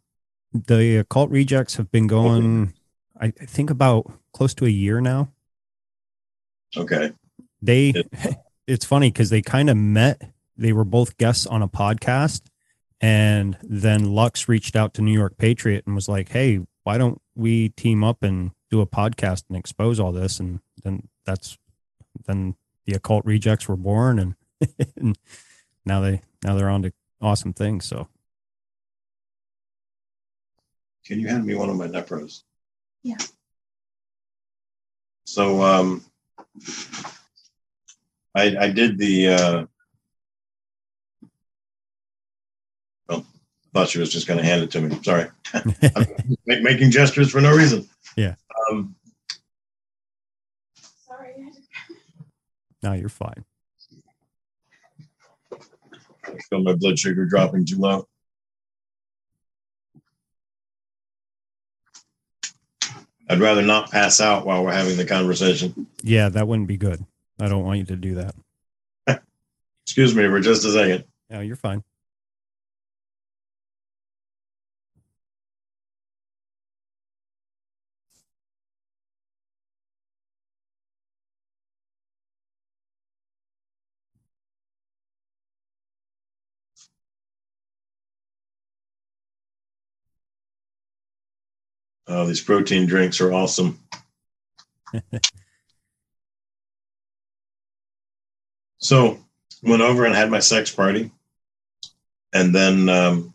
The 0.52 0.98
occult 0.98 1.30
rejects 1.30 1.76
have 1.76 1.90
been 1.90 2.06
going, 2.06 2.72
I, 3.20 3.26
I 3.26 3.30
think, 3.30 3.70
about 3.70 4.10
close 4.32 4.54
to 4.54 4.66
a 4.66 4.70
year 4.70 5.00
now. 5.00 5.28
okay 6.76 7.12
They, 7.60 7.94
it's 8.66 8.84
funny 8.84 9.10
because 9.10 9.30
they 9.30 9.42
kind 9.42 9.68
of 9.70 9.76
met. 9.76 10.22
They 10.56 10.72
were 10.72 10.84
both 10.84 11.16
guests 11.18 11.46
on 11.46 11.62
a 11.62 11.68
podcast, 11.68 12.42
and 13.00 13.56
then 13.62 14.12
Lux 14.12 14.48
reached 14.48 14.74
out 14.74 14.94
to 14.94 15.02
New 15.02 15.12
York 15.12 15.36
Patriot 15.36 15.84
and 15.86 15.94
was 15.94 16.08
like, 16.08 16.30
"Hey, 16.30 16.60
why 16.82 16.98
don't 16.98 17.20
we 17.34 17.68
team 17.70 18.02
up 18.02 18.22
and 18.22 18.50
do 18.70 18.80
a 18.80 18.86
podcast 18.86 19.44
and 19.48 19.56
expose 19.56 19.98
all 20.00 20.12
this?" 20.12 20.40
And 20.40 20.60
then 20.82 21.08
that's 21.24 21.58
then 22.26 22.56
the 22.86 22.94
occult 22.94 23.24
rejects 23.24 23.68
were 23.68 23.76
born, 23.76 24.18
and, 24.18 24.34
and 24.96 25.18
now 25.84 26.00
they 26.00 26.22
now 26.44 26.54
they're 26.54 26.70
on 26.70 26.82
to 26.82 26.92
awesome 27.20 27.52
things. 27.52 27.84
So, 27.84 28.08
Can 31.04 31.20
you 31.20 31.28
hand 31.28 31.44
me 31.44 31.54
one 31.54 31.70
of 31.70 31.76
my 31.76 31.86
Nepros? 31.86 32.42
Yeah. 33.02 33.16
So 35.24 35.62
um, 35.62 36.04
I 38.34 38.56
I 38.58 38.70
did 38.70 38.98
the. 38.98 39.28
Uh, 39.28 39.66
well, 43.08 43.26
I 43.26 43.68
thought 43.74 43.88
she 43.90 43.98
was 43.98 44.10
just 44.10 44.26
going 44.26 44.38
to 44.38 44.44
hand 44.44 44.62
it 44.62 44.70
to 44.70 44.80
me. 44.80 44.98
Sorry, 45.02 45.28
I'm 45.52 46.06
making 46.46 46.90
gestures 46.90 47.30
for 47.30 47.40
no 47.40 47.54
reason. 47.54 47.86
Yeah. 48.18 48.34
Um, 48.70 48.96
Sorry. 51.06 51.34
I 51.38 51.44
had 51.44 51.52
to- 51.54 51.60
now 52.82 52.92
you're 52.94 53.08
fine. 53.08 53.44
I 56.24 56.36
feel 56.50 56.62
my 56.62 56.74
blood 56.74 56.98
sugar 56.98 57.24
dropping 57.26 57.64
too 57.64 57.78
low. 57.78 58.08
I'd 63.30 63.40
rather 63.40 63.62
not 63.62 63.90
pass 63.90 64.20
out 64.20 64.46
while 64.46 64.64
we're 64.64 64.72
having 64.72 64.96
the 64.96 65.04
conversation. 65.04 65.86
Yeah, 66.02 66.28
that 66.30 66.48
wouldn't 66.48 66.68
be 66.68 66.76
good. 66.78 67.04
I 67.38 67.48
don't 67.48 67.64
want 67.64 67.78
you 67.78 67.84
to 67.86 67.96
do 67.96 68.14
that. 68.16 68.34
Excuse 69.86 70.14
me 70.14 70.26
for 70.26 70.40
just 70.40 70.64
a 70.64 70.72
second. 70.72 71.04
No, 71.30 71.40
you're 71.40 71.56
fine. 71.56 71.84
Oh, 92.08 92.26
these 92.26 92.40
protein 92.40 92.86
drinks 92.86 93.20
are 93.20 93.32
awesome. 93.32 93.78
so, 98.78 99.18
went 99.62 99.82
over 99.82 100.06
and 100.06 100.14
had 100.14 100.30
my 100.30 100.38
sex 100.40 100.70
party. 100.70 101.10
And 102.32 102.54
then, 102.54 102.88
um, 102.88 103.34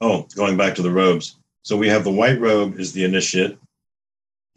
oh, 0.00 0.26
going 0.34 0.56
back 0.56 0.74
to 0.74 0.82
the 0.82 0.90
robes. 0.90 1.36
So, 1.62 1.76
we 1.76 1.88
have 1.88 2.02
the 2.02 2.10
white 2.10 2.40
robe 2.40 2.80
is 2.80 2.92
the 2.92 3.04
initiate. 3.04 3.56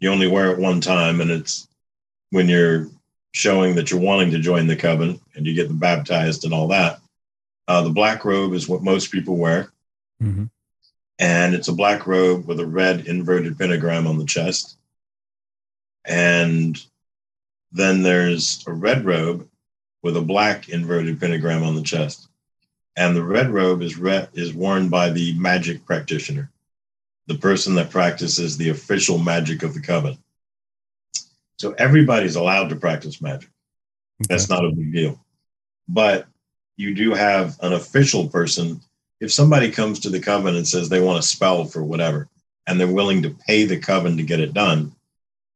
You 0.00 0.10
only 0.10 0.26
wear 0.26 0.50
it 0.50 0.58
one 0.58 0.80
time, 0.80 1.20
and 1.20 1.30
it's 1.30 1.68
when 2.30 2.48
you're 2.48 2.88
showing 3.32 3.76
that 3.76 3.90
you're 3.90 4.00
wanting 4.00 4.30
to 4.32 4.38
join 4.38 4.66
the 4.66 4.76
covenant 4.76 5.20
and 5.34 5.46
you 5.46 5.54
get 5.54 5.78
baptized 5.78 6.44
and 6.44 6.52
all 6.52 6.68
that. 6.68 6.98
Uh, 7.68 7.82
the 7.82 7.90
black 7.90 8.24
robe 8.24 8.52
is 8.52 8.68
what 8.68 8.82
most 8.82 9.12
people 9.12 9.36
wear 9.36 9.70
hmm 10.20 10.44
and 11.18 11.54
it's 11.54 11.68
a 11.68 11.72
black 11.72 12.06
robe 12.06 12.46
with 12.46 12.60
a 12.60 12.66
red 12.66 13.06
inverted 13.06 13.58
pentagram 13.58 14.06
on 14.06 14.18
the 14.18 14.24
chest. 14.24 14.76
And 16.04 16.80
then 17.72 18.02
there's 18.02 18.64
a 18.66 18.72
red 18.72 19.04
robe 19.04 19.48
with 20.02 20.16
a 20.16 20.22
black 20.22 20.68
inverted 20.68 21.20
pentagram 21.20 21.62
on 21.62 21.74
the 21.74 21.82
chest. 21.82 22.28
And 22.96 23.14
the 23.14 23.22
red 23.22 23.50
robe 23.50 23.82
is 23.82 23.98
re- 23.98 24.28
is 24.32 24.54
worn 24.54 24.88
by 24.88 25.10
the 25.10 25.38
magic 25.38 25.84
practitioner, 25.84 26.50
the 27.26 27.36
person 27.36 27.74
that 27.76 27.90
practices 27.90 28.56
the 28.56 28.70
official 28.70 29.18
magic 29.18 29.62
of 29.62 29.74
the 29.74 29.80
coven. 29.80 30.18
So 31.58 31.72
everybody's 31.72 32.36
allowed 32.36 32.68
to 32.68 32.76
practice 32.76 33.20
magic. 33.20 33.50
That's 34.28 34.48
not 34.48 34.64
a 34.64 34.70
big 34.70 34.92
deal. 34.92 35.24
But 35.88 36.26
you 36.76 36.94
do 36.94 37.12
have 37.14 37.58
an 37.60 37.72
official 37.72 38.28
person. 38.28 38.80
If 39.20 39.32
somebody 39.32 39.70
comes 39.70 40.00
to 40.00 40.10
the 40.10 40.20
coven 40.20 40.56
and 40.56 40.66
says 40.66 40.88
they 40.88 41.00
want 41.00 41.18
a 41.18 41.22
spell 41.22 41.64
for 41.64 41.82
whatever, 41.82 42.28
and 42.66 42.78
they're 42.78 42.86
willing 42.86 43.22
to 43.22 43.30
pay 43.30 43.64
the 43.64 43.78
coven 43.78 44.16
to 44.16 44.22
get 44.22 44.40
it 44.40 44.52
done, 44.52 44.92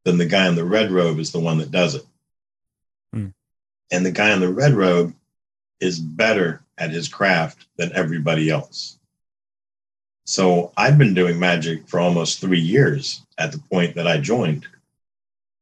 then 0.05 0.19
the 0.19 0.27
guy 0.27 0.49
in 0.49 0.55
the 0.55 0.65
red 0.65 0.91
robe 0.91 1.19
is 1.19 1.31
the 1.31 1.41
one 1.41 1.59
that 1.59 1.71
does 1.71 1.95
it. 1.95 2.05
Hmm. 3.13 3.29
And 3.91 4.05
the 4.05 4.11
guy 4.11 4.33
in 4.33 4.41
the 4.41 4.53
red 4.53 4.73
robe 4.73 5.15
is 5.81 5.99
better 5.99 6.63
at 6.79 6.91
his 6.91 7.09
craft 7.09 7.67
than 7.77 7.93
everybody 7.95 8.51
else. 8.51 8.99
So 10.25 10.73
I've 10.77 10.99
been 10.99 11.15
doing 11.15 11.39
magic 11.39 11.89
for 11.89 12.01
almost 12.01 12.41
three 12.41 12.61
years 12.61 13.23
at 13.39 13.53
the 13.53 13.59
point 13.59 13.95
that 13.97 14.07
I 14.07 14.19
joined. 14.19 14.67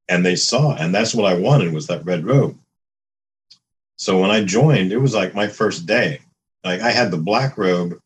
And 0.08 0.24
they 0.24 0.36
saw, 0.36 0.74
and 0.74 0.94
that's 0.94 1.14
what 1.14 1.30
I 1.30 1.38
wanted 1.38 1.72
was 1.72 1.86
that 1.86 2.04
red 2.04 2.24
robe. 2.24 2.58
So 3.96 4.20
when 4.20 4.30
I 4.30 4.44
joined, 4.44 4.92
it 4.92 4.98
was 4.98 5.14
like 5.14 5.34
my 5.34 5.46
first 5.46 5.86
day. 5.86 6.20
Like 6.64 6.80
I 6.80 6.90
had 6.90 7.10
the 7.10 7.16
black 7.16 7.56
robe 7.56 8.00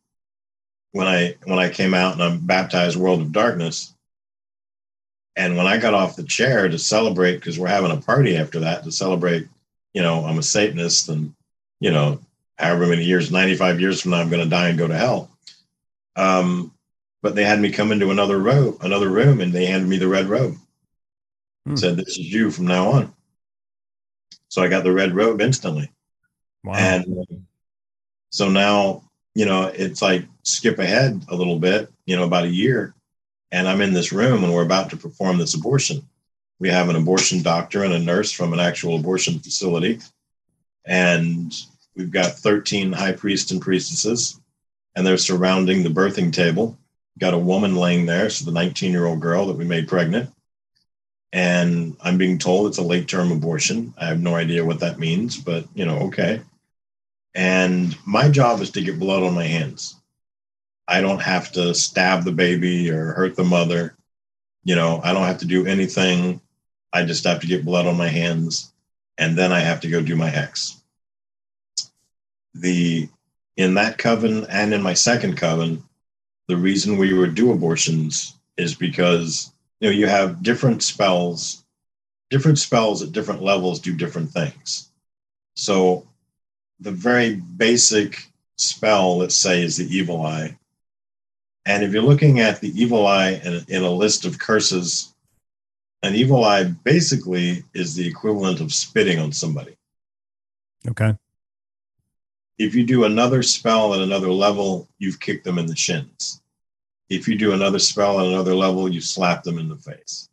when 0.93 1.07
I 1.07 1.35
when 1.45 1.59
I 1.59 1.71
came 1.71 1.95
out 1.95 2.15
and 2.15 2.23
I'm 2.23 2.39
baptized 2.39 2.97
World 2.97 3.21
of 3.21 3.33
Darkness. 3.33 3.93
And 5.37 5.57
when 5.57 5.67
I 5.67 5.79
got 5.79 5.95
off 5.95 6.15
the 6.15 6.23
chair 6.23 6.69
to 6.69 6.79
celebrate, 6.79 7.35
because 7.35 7.59
we're 7.59 7.67
having 7.67 7.91
a 7.91 8.01
party 8.01 8.37
after 8.37 8.61
that 8.61 8.85
to 8.85 8.93
celebrate, 8.93 9.49
you 9.93 10.01
know, 10.01 10.25
I'm 10.25 10.39
a 10.39 10.43
Satanist 10.45 11.09
and, 11.09 11.35
you 11.81 11.91
know, 11.91 12.21
however 12.57 12.87
many 12.87 13.03
years, 13.03 13.33
95 13.33 13.81
years 13.81 14.01
from 14.01 14.13
now, 14.13 14.19
I'm 14.19 14.31
going 14.31 14.45
to 14.45 14.49
die 14.49 14.69
and 14.69 14.79
go 14.79 14.87
to 14.87 14.97
hell. 14.97 15.29
Um, 16.15 16.73
but 17.21 17.35
they 17.35 17.45
had 17.45 17.59
me 17.59 17.73
come 17.73 17.91
into 17.91 18.11
another 18.11 18.39
row, 18.39 18.77
another 18.81 19.09
room, 19.09 19.41
and 19.41 19.53
they 19.53 19.67
handed 19.67 19.89
me 19.89 19.97
the 19.97 20.07
red 20.07 20.27
robe. 20.27 20.57
Hmm. 21.67 21.77
Said, 21.77 21.97
This 21.97 22.11
is 22.11 22.33
you 22.33 22.53
from 22.53 22.67
now 22.67 22.93
on. 22.93 23.15
So 24.49 24.63
I 24.63 24.69
got 24.69 24.85
the 24.85 24.93
red 24.93 25.17
robe 25.17 25.41
instantly. 25.41 25.91
Wow. 26.63 26.75
And 26.75 27.47
so 28.35 28.49
now, 28.49 29.05
you 29.37 29.47
know, 29.47 29.71
it's 29.73 30.03
like 30.03 30.25
skip 30.43 30.81
ahead 30.81 31.25
a 31.29 31.37
little 31.37 31.57
bit, 31.57 31.89
you 32.05 32.17
know, 32.17 32.25
about 32.25 32.43
a 32.43 32.49
year. 32.49 32.93
And 33.53 33.69
I'm 33.69 33.81
in 33.81 33.93
this 33.93 34.11
room 34.11 34.43
and 34.43 34.53
we're 34.53 34.65
about 34.65 34.91
to 34.91 34.97
perform 34.97 35.39
this 35.39 35.55
abortion. 35.55 36.05
We 36.59 36.69
have 36.69 36.89
an 36.89 36.97
abortion 36.97 37.43
doctor 37.43 37.85
and 37.85 37.93
a 37.93 37.99
nurse 38.01 38.33
from 38.33 38.53
an 38.53 38.59
actual 38.59 38.97
abortion 38.97 39.39
facility. 39.39 40.01
And 40.85 41.55
we've 41.95 42.11
got 42.11 42.33
13 42.33 42.93
high 42.93 43.13
priests 43.13 43.53
and 43.53 43.63
priestesses, 43.63 44.41
and 44.97 45.07
they're 45.07 45.17
surrounding 45.17 45.85
the 45.85 45.89
birthing 45.89 46.33
table. 46.33 46.77
Got 47.21 47.35
a 47.35 47.39
woman 47.39 47.77
laying 47.77 48.05
there, 48.05 48.31
so 48.31 48.45
the 48.45 48.51
19 48.51 48.91
year 48.91 49.07
old 49.07 49.21
girl 49.21 49.47
that 49.47 49.57
we 49.57 49.65
made 49.65 49.87
pregnant. 49.87 50.29
And 51.33 51.97
I'm 52.03 52.19
being 52.19 52.39
told 52.39 52.67
it's 52.67 52.79
a 52.79 52.83
late 52.83 53.07
term 53.07 53.31
abortion. 53.31 53.95
I 53.97 54.07
have 54.07 54.21
no 54.21 54.35
idea 54.35 54.65
what 54.65 54.81
that 54.81 54.99
means, 54.99 55.37
but 55.37 55.67
you 55.77 55.85
know, 55.85 55.99
okay. 56.09 56.41
And 57.35 57.97
my 58.07 58.29
job 58.29 58.61
is 58.61 58.71
to 58.71 58.83
get 58.83 58.99
blood 58.99 59.23
on 59.23 59.35
my 59.35 59.45
hands. 59.45 59.97
I 60.87 61.01
don't 61.01 61.23
have 61.23 61.51
to 61.53 61.75
stab 61.75 62.25
the 62.25 62.33
baby 62.33 62.91
or 62.91 63.13
hurt 63.13 63.37
the 63.37 63.45
mother. 63.45 63.97
You 64.63 64.77
know, 64.77 65.01
I 65.03 65.13
don't 65.13 65.27
have 65.27 65.39
to 65.39 65.47
do 65.47 65.67
anything. 65.67 66.41
I 66.93 67.05
just 67.05 67.25
have 67.25 67.41
to 67.41 67.47
get 67.47 67.65
blood 67.65 67.87
on 67.87 67.97
my 67.97 68.09
hands. 68.09 68.73
And 69.19 69.37
then 69.37 69.53
I 69.53 69.61
have 69.61 69.81
to 69.81 69.89
go 69.89 70.01
do 70.01 70.17
my 70.17 70.29
hex. 70.29 70.81
The 72.55 73.09
in 73.57 73.75
that 73.75 73.99
coven 73.99 74.47
and 74.49 74.75
in 74.75 74.83
my 74.83 74.95
second 74.95 75.37
coven, 75.37 75.83
the 76.49 76.57
reason 76.57 76.97
we 76.97 77.13
would 77.15 77.35
do 77.35 77.53
abortions 77.53 78.35
is 78.57 78.75
because 78.75 79.53
you 79.81 79.89
know 79.89 79.95
you 79.95 80.07
have 80.07 80.43
different 80.43 80.83
spells, 80.83 81.65
different 82.31 82.59
spells 82.59 83.03
at 83.03 83.13
different 83.13 83.43
levels 83.43 83.81
do 83.81 83.95
different 83.95 84.31
things. 84.31 84.91
So 85.55 86.07
the 86.81 86.91
very 86.91 87.37
basic 87.37 88.31
spell, 88.57 89.19
let's 89.19 89.37
say, 89.37 89.63
is 89.63 89.77
the 89.77 89.87
evil 89.95 90.25
eye. 90.25 90.57
And 91.67 91.83
if 91.83 91.93
you're 91.93 92.03
looking 92.03 92.41
at 92.41 92.61
the 92.61 92.69
evil 92.81 93.07
eye 93.07 93.41
in, 93.45 93.65
in 93.69 93.83
a 93.83 93.91
list 93.91 94.25
of 94.25 94.39
curses, 94.39 95.15
an 96.03 96.15
evil 96.15 96.45
eye 96.45 96.65
basically 96.65 97.65
is 97.73 97.95
the 97.95 98.07
equivalent 98.07 98.61
of 98.61 98.73
spitting 98.73 99.19
on 99.19 99.33
somebody. 99.33 99.77
okay. 100.89 101.17
If 102.57 102.75
you 102.75 102.85
do 102.85 103.05
another 103.05 103.43
spell 103.43 103.95
at 103.95 104.01
another 104.01 104.31
level, 104.31 104.89
you've 104.99 105.19
kicked 105.19 105.45
them 105.45 105.59
in 105.59 105.67
the 105.67 105.75
shins. 105.75 106.41
If 107.09 107.27
you 107.27 107.37
do 107.37 107.53
another 107.53 107.81
spell 107.81 108.21
at 108.21 108.27
another 108.27 108.55
level, 108.55 108.89
you 108.89 109.01
slap 109.01 109.43
them 109.43 109.59
in 109.59 109.69
the 109.69 109.77
face. 109.77 110.29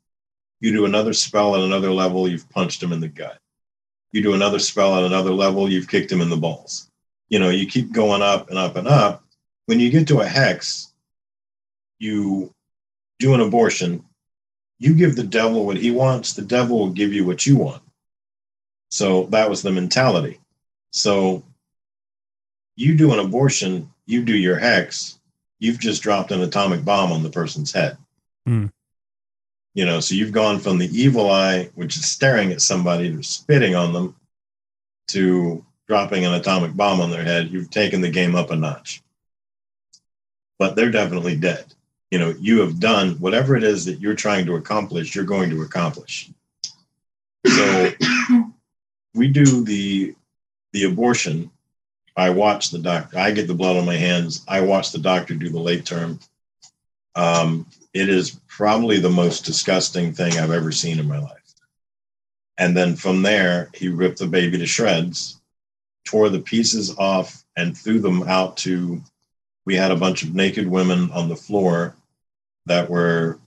You 0.59 0.71
do 0.71 0.85
another 0.85 1.13
spell 1.13 1.55
at 1.55 1.61
another 1.61 1.91
level, 1.91 2.27
you've 2.27 2.49
punched 2.49 2.79
them 2.79 2.93
in 2.93 2.99
the 2.99 3.07
gut. 3.07 3.40
You 4.11 4.21
do 4.21 4.33
another 4.33 4.59
spell 4.59 4.95
at 4.95 5.03
another 5.03 5.31
level, 5.31 5.69
you've 5.69 5.87
kicked 5.87 6.11
him 6.11 6.21
in 6.21 6.29
the 6.29 6.37
balls. 6.37 6.89
You 7.29 7.39
know, 7.39 7.49
you 7.49 7.65
keep 7.65 7.93
going 7.93 8.21
up 8.21 8.49
and 8.49 8.57
up 8.57 8.75
and 8.75 8.87
up. 8.87 9.23
When 9.65 9.79
you 9.79 9.89
get 9.89 10.07
to 10.09 10.19
a 10.19 10.25
hex, 10.25 10.91
you 11.99 12.53
do 13.19 13.33
an 13.33 13.39
abortion, 13.39 14.03
you 14.79 14.95
give 14.95 15.15
the 15.15 15.23
devil 15.23 15.65
what 15.65 15.77
he 15.77 15.91
wants, 15.91 16.33
the 16.33 16.41
devil 16.41 16.79
will 16.79 16.89
give 16.89 17.13
you 17.13 17.25
what 17.25 17.45
you 17.45 17.55
want. 17.55 17.83
So 18.89 19.25
that 19.27 19.49
was 19.49 19.61
the 19.61 19.71
mentality. 19.71 20.39
So 20.91 21.43
you 22.75 22.97
do 22.97 23.13
an 23.13 23.19
abortion, 23.19 23.89
you 24.05 24.23
do 24.23 24.35
your 24.35 24.57
hex, 24.57 25.19
you've 25.59 25.79
just 25.79 26.01
dropped 26.01 26.31
an 26.31 26.41
atomic 26.41 26.83
bomb 26.83 27.11
on 27.11 27.23
the 27.23 27.29
person's 27.29 27.71
head. 27.71 27.97
Hmm. 28.45 28.67
You 29.73 29.85
know, 29.85 29.99
so 29.99 30.15
you've 30.15 30.33
gone 30.33 30.59
from 30.59 30.77
the 30.77 30.89
evil 30.91 31.29
eye, 31.31 31.69
which 31.75 31.95
is 31.95 32.05
staring 32.05 32.51
at 32.51 32.61
somebody, 32.61 33.09
to 33.09 33.23
spitting 33.23 33.73
on 33.73 33.93
them, 33.93 34.15
to 35.09 35.65
dropping 35.87 36.25
an 36.25 36.33
atomic 36.33 36.75
bomb 36.75 36.99
on 36.99 37.09
their 37.09 37.23
head. 37.23 37.51
You've 37.51 37.69
taken 37.69 38.01
the 38.01 38.09
game 38.09 38.35
up 38.35 38.51
a 38.51 38.55
notch. 38.55 39.01
But 40.59 40.75
they're 40.75 40.91
definitely 40.91 41.37
dead. 41.37 41.65
You 42.11 42.19
know, 42.19 42.35
you 42.39 42.59
have 42.59 42.79
done 42.79 43.11
whatever 43.13 43.55
it 43.55 43.63
is 43.63 43.85
that 43.85 44.01
you're 44.01 44.15
trying 44.15 44.45
to 44.45 44.55
accomplish, 44.55 45.15
you're 45.15 45.23
going 45.23 45.49
to 45.49 45.61
accomplish. 45.61 46.29
So 47.47 47.91
we 49.15 49.29
do 49.29 49.63
the 49.63 50.15
the 50.73 50.83
abortion. 50.83 51.51
I 52.15 52.29
watch 52.29 52.71
the 52.71 52.79
doctor. 52.79 53.17
I 53.17 53.31
get 53.31 53.47
the 53.47 53.53
blood 53.53 53.77
on 53.77 53.85
my 53.85 53.95
hands. 53.95 54.43
I 54.47 54.61
watch 54.61 54.91
the 54.91 54.99
doctor 54.99 55.33
do 55.33 55.49
the 55.49 55.59
late 55.59 55.85
term. 55.85 56.19
Um, 57.15 57.65
it 57.93 58.09
is 58.09 58.39
probably 58.61 58.99
the 58.99 59.09
most 59.09 59.43
disgusting 59.43 60.13
thing 60.13 60.37
I've 60.37 60.51
ever 60.51 60.71
seen 60.71 60.99
in 60.99 61.07
my 61.07 61.17
life. 61.17 61.55
And 62.59 62.77
then 62.77 62.95
from 62.95 63.23
there, 63.23 63.71
he 63.73 63.87
ripped 63.87 64.19
the 64.19 64.27
baby 64.27 64.59
to 64.59 64.67
shreds, 64.67 65.41
tore 66.05 66.29
the 66.29 66.41
pieces 66.41 66.95
off, 66.95 67.43
and 67.57 67.75
threw 67.75 67.97
them 67.97 68.21
out 68.21 68.57
to. 68.57 69.01
We 69.65 69.75
had 69.75 69.89
a 69.89 69.95
bunch 69.95 70.21
of 70.21 70.35
naked 70.35 70.67
women 70.67 71.09
on 71.11 71.27
the 71.27 71.35
floor 71.35 71.95
that 72.67 72.87
were 72.87 73.39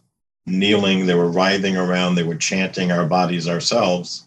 kneeling, 0.46 1.06
they 1.06 1.14
were 1.14 1.30
writhing 1.30 1.76
around, 1.76 2.16
they 2.16 2.24
were 2.24 2.34
chanting 2.34 2.90
our 2.90 3.06
bodies 3.06 3.48
ourselves. 3.48 4.26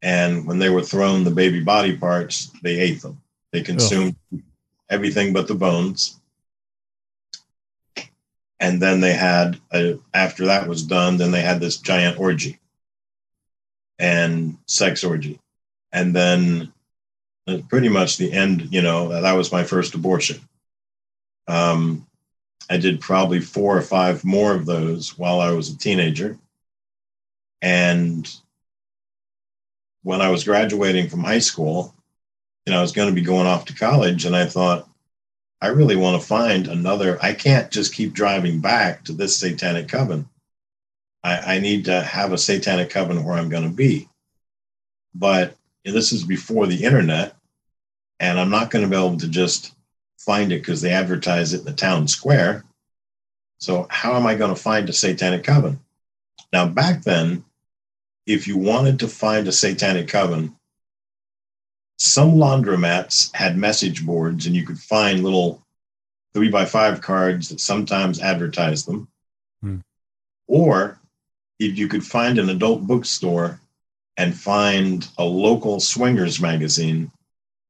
And 0.00 0.46
when 0.46 0.58
they 0.58 0.70
were 0.70 0.80
thrown 0.80 1.22
the 1.22 1.30
baby 1.30 1.60
body 1.60 1.98
parts, 1.98 2.50
they 2.62 2.80
ate 2.80 3.02
them. 3.02 3.20
They 3.52 3.60
consumed 3.60 4.16
everything 4.88 5.34
but 5.34 5.48
the 5.48 5.54
bones. 5.54 6.18
And 8.60 8.80
then 8.80 9.00
they 9.00 9.14
had, 9.14 9.58
a, 9.72 9.98
after 10.12 10.46
that 10.46 10.68
was 10.68 10.82
done, 10.82 11.16
then 11.16 11.30
they 11.30 11.40
had 11.40 11.60
this 11.60 11.78
giant 11.78 12.20
orgy 12.20 12.58
and 13.98 14.58
sex 14.66 15.02
orgy. 15.02 15.40
And 15.92 16.14
then 16.14 16.72
uh, 17.48 17.58
pretty 17.68 17.88
much 17.88 18.18
the 18.18 18.30
end, 18.32 18.72
you 18.72 18.82
know, 18.82 19.20
that 19.20 19.32
was 19.32 19.50
my 19.50 19.64
first 19.64 19.94
abortion. 19.94 20.40
Um, 21.48 22.06
I 22.68 22.76
did 22.76 23.00
probably 23.00 23.40
four 23.40 23.76
or 23.76 23.82
five 23.82 24.24
more 24.24 24.54
of 24.54 24.66
those 24.66 25.18
while 25.18 25.40
I 25.40 25.50
was 25.52 25.70
a 25.70 25.78
teenager. 25.78 26.38
And 27.62 28.30
when 30.02 30.20
I 30.20 30.30
was 30.30 30.44
graduating 30.44 31.08
from 31.08 31.24
high 31.24 31.40
school, 31.40 31.94
you 32.66 32.72
know, 32.72 32.78
I 32.78 32.82
was 32.82 32.92
going 32.92 33.08
to 33.08 33.14
be 33.14 33.22
going 33.22 33.46
off 33.46 33.64
to 33.66 33.74
college, 33.74 34.26
and 34.26 34.36
I 34.36 34.46
thought, 34.46 34.88
I 35.60 35.68
really 35.68 35.96
want 35.96 36.20
to 36.20 36.26
find 36.26 36.68
another. 36.68 37.18
I 37.22 37.34
can't 37.34 37.70
just 37.70 37.94
keep 37.94 38.12
driving 38.12 38.60
back 38.60 39.04
to 39.04 39.12
this 39.12 39.38
satanic 39.38 39.88
coven. 39.88 40.28
I, 41.22 41.56
I 41.56 41.58
need 41.58 41.84
to 41.84 42.00
have 42.00 42.32
a 42.32 42.38
satanic 42.38 42.90
coven 42.90 43.24
where 43.24 43.36
I'm 43.36 43.50
going 43.50 43.68
to 43.68 43.74
be. 43.74 44.08
But 45.14 45.56
this 45.84 46.12
is 46.12 46.24
before 46.24 46.66
the 46.66 46.84
internet, 46.84 47.36
and 48.18 48.38
I'm 48.38 48.50
not 48.50 48.70
going 48.70 48.84
to 48.84 48.90
be 48.90 48.96
able 48.96 49.18
to 49.18 49.28
just 49.28 49.74
find 50.18 50.52
it 50.52 50.60
because 50.60 50.80
they 50.80 50.92
advertise 50.92 51.52
it 51.52 51.60
in 51.60 51.64
the 51.66 51.72
town 51.72 52.08
square. 52.08 52.64
So, 53.58 53.86
how 53.90 54.14
am 54.14 54.26
I 54.26 54.36
going 54.36 54.54
to 54.54 54.60
find 54.60 54.88
a 54.88 54.92
satanic 54.92 55.44
coven? 55.44 55.80
Now, 56.52 56.66
back 56.66 57.02
then, 57.02 57.44
if 58.26 58.46
you 58.46 58.56
wanted 58.56 59.00
to 59.00 59.08
find 59.08 59.46
a 59.46 59.52
satanic 59.52 60.08
coven, 60.08 60.56
some 62.00 62.32
laundromats 62.32 63.30
had 63.34 63.58
message 63.58 64.06
boards 64.06 64.46
and 64.46 64.56
you 64.56 64.64
could 64.64 64.78
find 64.78 65.22
little 65.22 65.62
three 66.32 66.48
by 66.48 66.64
five 66.64 67.02
cards 67.02 67.50
that 67.50 67.60
sometimes 67.60 68.20
advertised 68.20 68.86
them. 68.86 69.06
Hmm. 69.60 69.76
Or 70.46 70.98
if 71.58 71.76
you 71.76 71.88
could 71.88 72.02
find 72.02 72.38
an 72.38 72.48
adult 72.48 72.86
bookstore 72.86 73.60
and 74.16 74.34
find 74.34 75.06
a 75.18 75.24
local 75.24 75.78
swingers 75.78 76.40
magazine, 76.40 77.12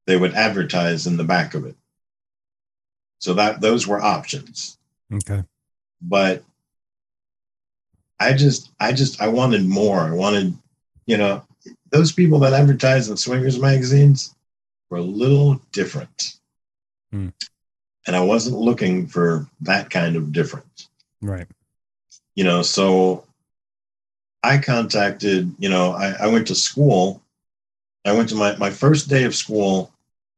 they 0.07 0.17
would 0.17 0.35
advertise 0.35 1.09
in 1.09 1.17
the 1.17 1.25
back 1.25 1.55
of 1.55 1.67
it. 1.67 1.75
So 3.19 3.35
that 3.35 3.61
those 3.61 3.89
were 3.89 4.01
options. 4.01 4.79
Okay. 5.13 5.43
But 6.01 6.45
I 8.21 8.35
just 8.35 8.71
I 8.79 8.93
just 8.93 9.21
I 9.21 9.27
wanted 9.27 9.67
more. 9.67 9.99
I 9.99 10.13
wanted, 10.13 10.57
you 11.07 11.17
know, 11.17 11.43
those 11.91 12.13
people 12.13 12.39
that 12.41 12.53
advertise 12.53 13.09
in 13.09 13.17
swingers 13.17 13.59
magazines 13.59 14.35
were 14.89 14.99
a 14.99 15.03
little 15.03 15.61
different. 15.73 16.39
Hmm. 17.13 17.29
And 18.07 18.17
I 18.17 18.21
wasn't 18.21 18.57
looking 18.57 19.07
for 19.07 19.47
that 19.61 19.91
kind 19.91 20.17
of 20.17 20.33
difference. 20.33 20.89
Right. 21.21 21.47
You 22.35 22.45
know, 22.45 22.63
so 22.63 23.25
I 24.43 24.59
contacted, 24.59 25.55
you 25.59 25.69
know, 25.69 25.93
I, 25.93 26.15
I 26.21 26.27
went 26.29 26.47
to 26.49 26.55
school. 26.55 27.23
I 28.05 28.13
went 28.13 28.31
to 28.31 28.37
my, 28.37 28.57
my 28.57 28.71
first 28.71 29.09
day 29.09 29.25
of 29.25 29.35
school 29.35 29.93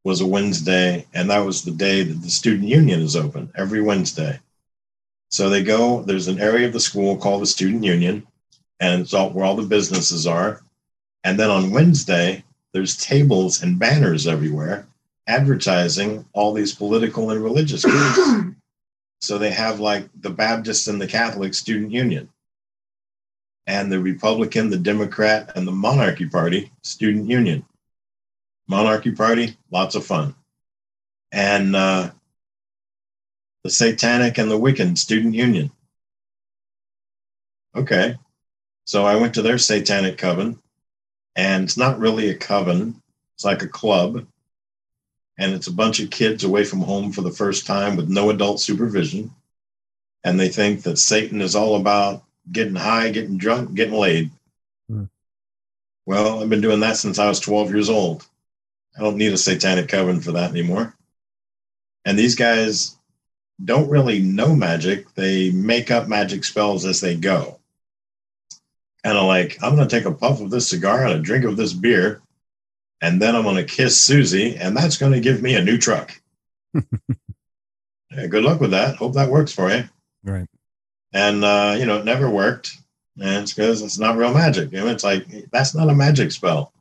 was 0.04 0.20
a 0.20 0.26
Wednesday, 0.26 1.06
and 1.14 1.30
that 1.30 1.38
was 1.38 1.62
the 1.62 1.70
day 1.70 2.02
that 2.02 2.22
the 2.22 2.30
student 2.30 2.68
union 2.68 3.00
is 3.00 3.14
open 3.14 3.52
every 3.54 3.80
Wednesday. 3.80 4.40
So 5.30 5.48
they 5.48 5.62
go, 5.62 6.02
there's 6.02 6.28
an 6.28 6.40
area 6.40 6.66
of 6.66 6.72
the 6.72 6.80
school 6.80 7.16
called 7.16 7.42
the 7.42 7.46
student 7.46 7.84
union, 7.84 8.26
and 8.80 9.00
it's 9.00 9.14
all 9.14 9.30
where 9.30 9.44
all 9.44 9.54
the 9.54 9.62
businesses 9.62 10.26
are. 10.26 10.60
And 11.24 11.38
then 11.38 11.50
on 11.50 11.70
Wednesday, 11.70 12.44
there's 12.72 12.96
tables 12.96 13.62
and 13.62 13.78
banners 13.78 14.26
everywhere 14.26 14.86
advertising 15.26 16.24
all 16.32 16.52
these 16.52 16.74
political 16.74 17.30
and 17.30 17.42
religious 17.42 17.84
groups. 17.84 18.18
so 19.20 19.38
they 19.38 19.50
have 19.50 19.80
like 19.80 20.08
the 20.20 20.30
Baptist 20.30 20.88
and 20.88 21.00
the 21.00 21.06
Catholic 21.06 21.54
Student 21.54 21.92
Union, 21.92 22.28
and 23.66 23.90
the 23.90 24.00
Republican, 24.00 24.70
the 24.70 24.78
Democrat, 24.78 25.52
and 25.56 25.66
the 25.66 25.72
Monarchy 25.72 26.28
Party 26.28 26.70
Student 26.82 27.28
Union. 27.28 27.64
Monarchy 28.68 29.12
Party, 29.12 29.56
lots 29.70 29.94
of 29.94 30.04
fun. 30.04 30.34
And 31.30 31.74
uh, 31.76 32.10
the 33.64 33.70
Satanic 33.70 34.38
and 34.38 34.50
the 34.50 34.58
Wiccan 34.58 34.96
Student 34.98 35.34
Union. 35.34 35.70
Okay. 37.74 38.16
So 38.84 39.04
I 39.04 39.16
went 39.16 39.34
to 39.34 39.42
their 39.42 39.58
Satanic 39.58 40.18
Coven, 40.18 40.58
and 41.36 41.64
it's 41.64 41.76
not 41.76 41.98
really 41.98 42.30
a 42.30 42.34
coven, 42.34 43.00
it's 43.34 43.44
like 43.44 43.62
a 43.62 43.68
club. 43.68 44.26
And 45.38 45.54
it's 45.54 45.66
a 45.66 45.72
bunch 45.72 45.98
of 45.98 46.10
kids 46.10 46.44
away 46.44 46.64
from 46.64 46.80
home 46.80 47.10
for 47.10 47.22
the 47.22 47.30
first 47.30 47.66
time 47.66 47.96
with 47.96 48.08
no 48.08 48.30
adult 48.30 48.60
supervision. 48.60 49.30
And 50.24 50.38
they 50.38 50.48
think 50.48 50.82
that 50.82 50.98
Satan 50.98 51.40
is 51.40 51.56
all 51.56 51.76
about 51.76 52.22
getting 52.50 52.74
high, 52.74 53.10
getting 53.10 53.38
drunk, 53.38 53.74
getting 53.74 53.94
laid. 53.94 54.30
Hmm. 54.88 55.04
Well, 56.06 56.42
I've 56.42 56.50
been 56.50 56.60
doing 56.60 56.80
that 56.80 56.96
since 56.96 57.18
I 57.18 57.28
was 57.28 57.40
12 57.40 57.70
years 57.70 57.88
old. 57.88 58.26
I 58.96 59.00
don't 59.00 59.16
need 59.16 59.32
a 59.32 59.38
satanic 59.38 59.88
coven 59.88 60.20
for 60.20 60.32
that 60.32 60.50
anymore. 60.50 60.94
And 62.04 62.18
these 62.18 62.34
guys 62.34 62.96
don't 63.64 63.88
really 63.88 64.20
know 64.20 64.54
magic. 64.54 65.12
They 65.14 65.50
make 65.50 65.90
up 65.90 66.08
magic 66.08 66.44
spells 66.44 66.84
as 66.84 67.00
they 67.00 67.16
go. 67.16 67.58
Kind 69.04 69.18
of 69.18 69.24
like, 69.24 69.58
I'm 69.62 69.74
going 69.74 69.88
to 69.88 69.96
take 69.96 70.06
a 70.06 70.12
puff 70.12 70.40
of 70.40 70.50
this 70.50 70.68
cigar 70.68 71.04
and 71.04 71.14
a 71.14 71.22
drink 71.22 71.44
of 71.44 71.56
this 71.56 71.72
beer, 71.72 72.22
and 73.00 73.20
then 73.20 73.34
I'm 73.34 73.42
going 73.42 73.56
to 73.56 73.64
kiss 73.64 74.00
Susie, 74.00 74.56
and 74.56 74.76
that's 74.76 74.96
going 74.96 75.12
to 75.12 75.20
give 75.20 75.42
me 75.42 75.54
a 75.54 75.64
new 75.64 75.78
truck. 75.78 76.20
Yeah, 78.14 78.26
good 78.26 78.44
luck 78.44 78.60
with 78.60 78.72
that. 78.72 78.96
Hope 78.96 79.14
that 79.14 79.30
works 79.30 79.54
for 79.54 79.70
you. 79.70 79.84
Right. 80.22 80.46
And, 81.14 81.42
uh, 81.42 81.76
you 81.78 81.86
know, 81.86 81.96
it 81.96 82.04
never 82.04 82.28
worked. 82.28 82.76
And 83.18 83.42
it's 83.42 83.54
because 83.54 83.80
it's 83.80 83.98
not 83.98 84.18
real 84.18 84.34
magic. 84.34 84.70
You 84.70 84.80
know, 84.80 84.88
it's 84.88 85.02
like, 85.02 85.24
that's 85.50 85.74
not 85.74 85.88
a 85.88 85.94
magic 85.94 86.30
spell 86.30 86.74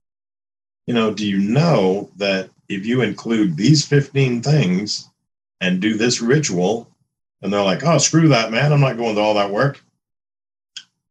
you 0.92 0.94
know, 0.94 1.14
do 1.14 1.28
you 1.28 1.38
know 1.38 2.10
that 2.18 2.50
if 2.68 2.86
you 2.86 3.02
include 3.02 3.56
these 3.56 3.86
15 3.86 4.42
things 4.42 5.10
and 5.60 5.80
do 5.80 5.96
this 5.96 6.22
ritual, 6.22 6.90
and 7.42 7.52
they're 7.52 7.64
like, 7.64 7.86
oh, 7.86 7.98
screw 7.98 8.28
that, 8.30 8.52
man, 8.52 8.74
I'm 8.74 8.82
not 8.82 8.98
going 8.98 9.16
to 9.16 9.22
all 9.22 9.36
that 9.36 9.52
work. 9.52 9.82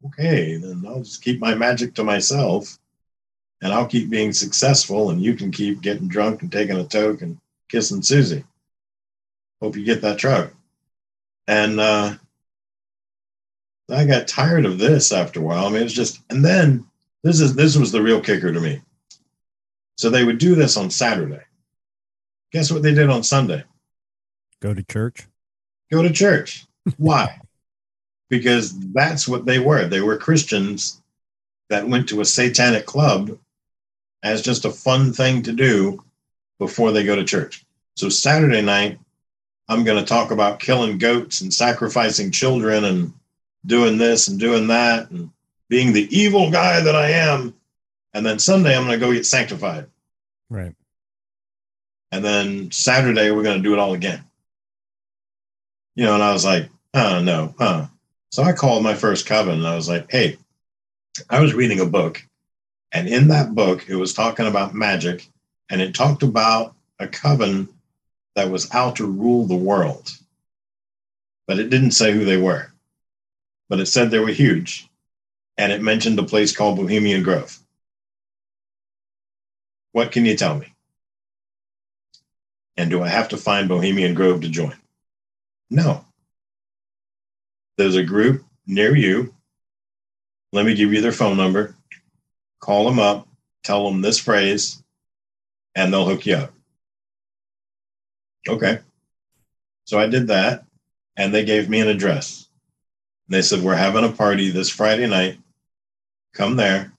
Okay, 0.06 0.56
then 0.56 0.84
I'll 0.86 1.02
just 1.02 1.22
keep 1.22 1.40
my 1.40 1.54
magic 1.54 1.94
to 1.94 2.04
myself 2.04 2.78
and 3.62 3.72
I'll 3.72 3.86
keep 3.86 4.08
being 4.08 4.32
successful, 4.32 5.10
and 5.10 5.22
you 5.22 5.34
can 5.34 5.50
keep 5.50 5.82
getting 5.82 6.08
drunk 6.08 6.42
and 6.42 6.50
taking 6.50 6.78
a 6.78 6.84
toke 6.84 7.22
and 7.22 7.38
kissing 7.68 8.02
Susie. 8.02 8.44
Hope 9.60 9.76
you 9.76 9.84
get 9.84 10.00
that 10.02 10.18
truck. 10.18 10.52
And 11.46 11.78
uh, 11.78 12.14
I 13.90 14.06
got 14.06 14.28
tired 14.28 14.64
of 14.64 14.78
this 14.78 15.12
after 15.12 15.40
a 15.40 15.42
while. 15.42 15.66
I 15.66 15.70
mean, 15.70 15.82
it's 15.82 15.92
just, 15.92 16.20
and 16.30 16.44
then 16.44 16.86
this 17.22 17.40
is 17.40 17.54
this 17.54 17.76
was 17.76 17.92
the 17.92 18.02
real 18.02 18.20
kicker 18.20 18.52
to 18.52 18.60
me. 18.60 18.80
So 19.96 20.08
they 20.08 20.24
would 20.24 20.38
do 20.38 20.54
this 20.54 20.78
on 20.78 20.88
Saturday. 20.90 21.42
Guess 22.52 22.72
what 22.72 22.82
they 22.82 22.94
did 22.94 23.10
on 23.10 23.22
Sunday? 23.22 23.64
Go 24.60 24.72
to 24.72 24.82
church. 24.82 25.28
Go 25.92 26.02
to 26.02 26.10
church. 26.10 26.66
Why? 26.96 27.40
because 28.30 28.78
that's 28.92 29.28
what 29.28 29.44
they 29.44 29.58
were. 29.58 29.86
They 29.86 30.00
were 30.00 30.16
Christians 30.16 31.02
that 31.68 31.86
went 31.86 32.08
to 32.08 32.22
a 32.22 32.24
satanic 32.24 32.86
club 32.86 33.36
as 34.22 34.40
just 34.40 34.64
a 34.64 34.70
fun 34.70 35.12
thing 35.12 35.42
to 35.42 35.52
do 35.52 36.02
before 36.58 36.92
they 36.92 37.04
go 37.04 37.16
to 37.16 37.24
church. 37.24 37.64
So 37.96 38.08
Saturday 38.08 38.62
night, 38.62 38.98
I'm 39.68 39.84
going 39.84 40.02
to 40.02 40.08
talk 40.08 40.30
about 40.30 40.60
killing 40.60 40.98
goats 40.98 41.42
and 41.42 41.52
sacrificing 41.52 42.30
children 42.30 42.84
and 42.84 43.12
doing 43.66 43.98
this 43.98 44.28
and 44.28 44.38
doing 44.38 44.68
that 44.68 45.10
and 45.10 45.30
being 45.68 45.92
the 45.92 46.08
evil 46.16 46.50
guy 46.50 46.80
that 46.80 46.96
I 46.96 47.10
am. 47.10 47.54
And 48.14 48.24
then 48.24 48.38
Sunday, 48.38 48.76
I'm 48.76 48.86
going 48.86 48.98
to 48.98 49.04
go 49.04 49.12
get 49.12 49.26
sanctified. 49.26 49.86
Right. 50.48 50.74
And 52.10 52.24
then 52.24 52.70
Saturday, 52.72 53.30
we're 53.30 53.44
going 53.44 53.58
to 53.58 53.62
do 53.62 53.72
it 53.72 53.78
all 53.78 53.94
again. 53.94 54.24
You 55.94 56.06
know, 56.06 56.14
and 56.14 56.22
I 56.22 56.32
was 56.32 56.44
like, 56.44 56.68
oh, 56.94 57.20
no, 57.22 57.54
huh. 57.58 57.86
So 58.30 58.42
I 58.42 58.52
called 58.52 58.82
my 58.82 58.94
first 58.94 59.26
coven 59.26 59.54
and 59.54 59.66
I 59.66 59.74
was 59.74 59.88
like, 59.88 60.10
hey, 60.10 60.38
I 61.28 61.40
was 61.40 61.54
reading 61.54 61.80
a 61.80 61.86
book. 61.86 62.24
And 62.92 63.08
in 63.08 63.28
that 63.28 63.54
book, 63.54 63.88
it 63.88 63.96
was 63.96 64.14
talking 64.14 64.46
about 64.46 64.74
magic 64.74 65.26
and 65.68 65.80
it 65.80 65.94
talked 65.94 66.22
about 66.22 66.74
a 66.98 67.08
coven 67.08 67.68
that 68.36 68.50
was 68.50 68.72
out 68.72 68.96
to 68.96 69.06
rule 69.06 69.46
the 69.46 69.56
world. 69.56 70.10
But 71.46 71.58
it 71.58 71.70
didn't 71.70 71.92
say 71.92 72.12
who 72.12 72.24
they 72.24 72.36
were. 72.36 72.72
But 73.68 73.80
it 73.80 73.86
said 73.86 74.10
they 74.10 74.18
were 74.18 74.28
huge. 74.28 74.88
And 75.58 75.72
it 75.72 75.82
mentioned 75.82 76.18
a 76.18 76.24
place 76.24 76.56
called 76.56 76.76
Bohemian 76.76 77.22
Grove. 77.22 77.58
What 79.92 80.12
can 80.12 80.24
you 80.24 80.36
tell 80.36 80.56
me? 80.56 80.72
And 82.76 82.90
do 82.90 83.02
I 83.02 83.08
have 83.08 83.28
to 83.30 83.36
find 83.36 83.68
Bohemian 83.68 84.14
Grove 84.14 84.40
to 84.42 84.48
join? 84.48 84.76
No. 85.68 86.04
There's 87.80 87.96
a 87.96 88.02
group 88.02 88.44
near 88.66 88.94
you. 88.94 89.34
Let 90.52 90.66
me 90.66 90.74
give 90.74 90.92
you 90.92 91.00
their 91.00 91.12
phone 91.12 91.38
number. 91.38 91.74
Call 92.58 92.84
them 92.84 92.98
up, 92.98 93.26
tell 93.64 93.90
them 93.90 94.02
this 94.02 94.18
phrase, 94.18 94.82
and 95.74 95.90
they'll 95.90 96.04
hook 96.04 96.26
you 96.26 96.34
up. 96.34 96.52
Okay. 98.46 98.80
So 99.86 99.98
I 99.98 100.08
did 100.08 100.26
that, 100.26 100.66
and 101.16 101.32
they 101.32 101.42
gave 101.42 101.70
me 101.70 101.80
an 101.80 101.88
address. 101.88 102.48
They 103.30 103.40
said, 103.40 103.62
We're 103.62 103.76
having 103.76 104.04
a 104.04 104.12
party 104.12 104.50
this 104.50 104.68
Friday 104.68 105.06
night. 105.06 105.38
Come 106.34 106.56
there. 106.56 106.92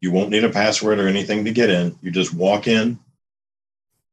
You 0.00 0.10
won't 0.10 0.30
need 0.30 0.44
a 0.44 0.48
password 0.48 1.00
or 1.00 1.06
anything 1.06 1.44
to 1.44 1.52
get 1.52 1.68
in. 1.68 1.98
You 2.00 2.10
just 2.10 2.32
walk 2.32 2.66
in 2.66 2.98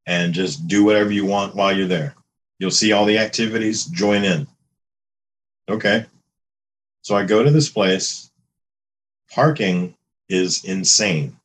and 0.06 0.34
just 0.34 0.68
do 0.68 0.84
whatever 0.84 1.14
you 1.14 1.26
want 1.26 1.56
while 1.56 1.72
you're 1.72 1.88
there. 1.88 2.16
You'll 2.60 2.70
see 2.70 2.92
all 2.92 3.06
the 3.06 3.18
activities, 3.20 3.86
join 3.86 4.26
in. 4.26 4.46
Okay. 5.70 6.06
So 7.02 7.16
I 7.16 7.26
go 7.26 7.44
to 7.44 7.52
this 7.52 7.70
place. 7.70 8.32
Parking 9.32 9.96
is 10.30 10.64
insane. 10.64 11.38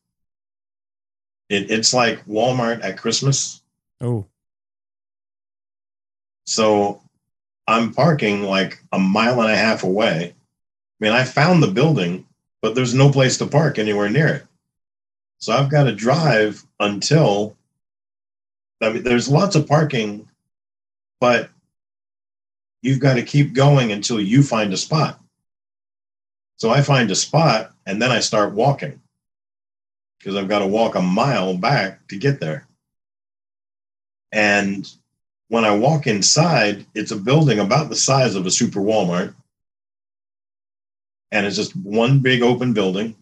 It, 1.48 1.70
it's 1.70 1.94
like 1.94 2.24
Walmart 2.26 2.84
at 2.84 2.98
Christmas. 2.98 3.62
Oh, 4.00 4.26
So 6.46 7.02
I'm 7.66 7.92
parking 7.92 8.42
like 8.42 8.80
a 8.92 8.98
mile 8.98 9.40
and 9.40 9.50
a 9.50 9.56
half 9.56 9.82
away. 9.82 10.34
I 10.34 11.04
mean, 11.04 11.12
I 11.12 11.24
found 11.24 11.62
the 11.62 11.68
building, 11.70 12.26
but 12.62 12.74
there's 12.74 12.94
no 12.94 13.10
place 13.10 13.38
to 13.38 13.46
park 13.46 13.78
anywhere 13.78 14.08
near 14.08 14.28
it. 14.28 14.44
So 15.38 15.52
I've 15.52 15.70
got 15.70 15.84
to 15.84 15.94
drive 15.94 16.64
until 16.80 17.56
I 18.80 18.90
mean, 18.90 19.02
there's 19.02 19.28
lots 19.28 19.56
of 19.56 19.66
parking, 19.66 20.28
but 21.20 21.50
you've 22.82 23.00
got 23.00 23.14
to 23.14 23.22
keep 23.22 23.52
going 23.52 23.92
until 23.92 24.20
you 24.20 24.42
find 24.42 24.72
a 24.72 24.76
spot. 24.76 25.20
So 26.56 26.70
I 26.70 26.82
find 26.82 27.10
a 27.10 27.14
spot 27.14 27.72
and 27.86 28.00
then 28.00 28.10
I 28.10 28.20
start 28.20 28.52
walking 28.52 29.00
because 30.18 30.36
I've 30.36 30.48
got 30.48 30.60
to 30.60 30.66
walk 30.66 30.94
a 30.94 31.02
mile 31.02 31.56
back 31.56 32.06
to 32.08 32.16
get 32.16 32.40
there. 32.40 32.66
And 34.32 34.88
when 35.48 35.64
I 35.64 35.74
walk 35.74 36.06
inside, 36.06 36.84
it's 36.94 37.12
a 37.12 37.16
building 37.16 37.58
about 37.58 37.88
the 37.88 37.96
size 37.96 38.34
of 38.34 38.44
a 38.46 38.50
super 38.50 38.80
Walmart. 38.80 39.34
And 41.30 41.46
it's 41.46 41.56
just 41.56 41.76
one 41.76 42.20
big 42.20 42.42
open 42.42 42.72
building. 42.72 43.16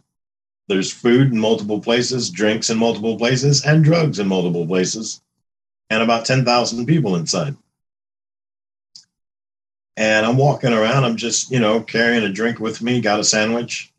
There's 0.69 0.93
food 0.93 1.33
in 1.33 1.39
multiple 1.39 1.81
places, 1.81 2.31
drinks 2.31 2.71
in 2.71 2.79
multiple 2.79 3.17
places, 3.17 3.65
and 3.65 3.85
drugs 3.85 4.19
in 4.19 4.27
multiple 4.27 4.67
places, 4.67 5.23
and 5.91 6.03
about 6.03 6.25
10,000 6.25 6.87
people 6.87 7.15
inside. 7.15 7.57
And 9.97 10.27
I'm 10.27 10.37
walking 10.37 10.73
around, 10.73 11.05
I'm 11.05 11.17
just, 11.17 11.51
you 11.51 11.59
know, 11.59 11.81
carrying 11.81 12.25
a 12.25 12.29
drink 12.29 12.61
with 12.61 12.83
me, 12.83 13.01
got 13.01 13.21
a 13.21 13.25
sandwich, 13.25 13.93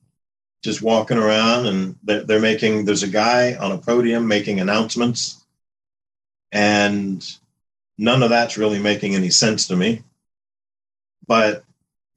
just 0.63 0.81
walking 0.81 1.17
around, 1.17 1.65
and 1.65 1.95
they're, 2.03 2.23
they're 2.23 2.39
making, 2.39 2.85
there's 2.85 3.03
a 3.03 3.07
guy 3.07 3.55
on 3.55 3.71
a 3.71 3.77
podium 3.77 4.27
making 4.27 4.59
announcements. 4.59 5.43
And 6.51 7.25
none 7.97 8.21
of 8.21 8.29
that's 8.29 8.57
really 8.57 8.79
making 8.79 9.15
any 9.15 9.29
sense 9.29 9.67
to 9.67 9.75
me. 9.75 10.03
But 11.27 11.63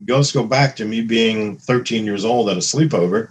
let's 0.07 0.33
go 0.33 0.45
back 0.45 0.77
to 0.77 0.85
me 0.85 1.01
being 1.01 1.57
13 1.57 2.05
years 2.05 2.25
old 2.25 2.49
at 2.49 2.57
a 2.57 2.61
sleepover. 2.61 3.31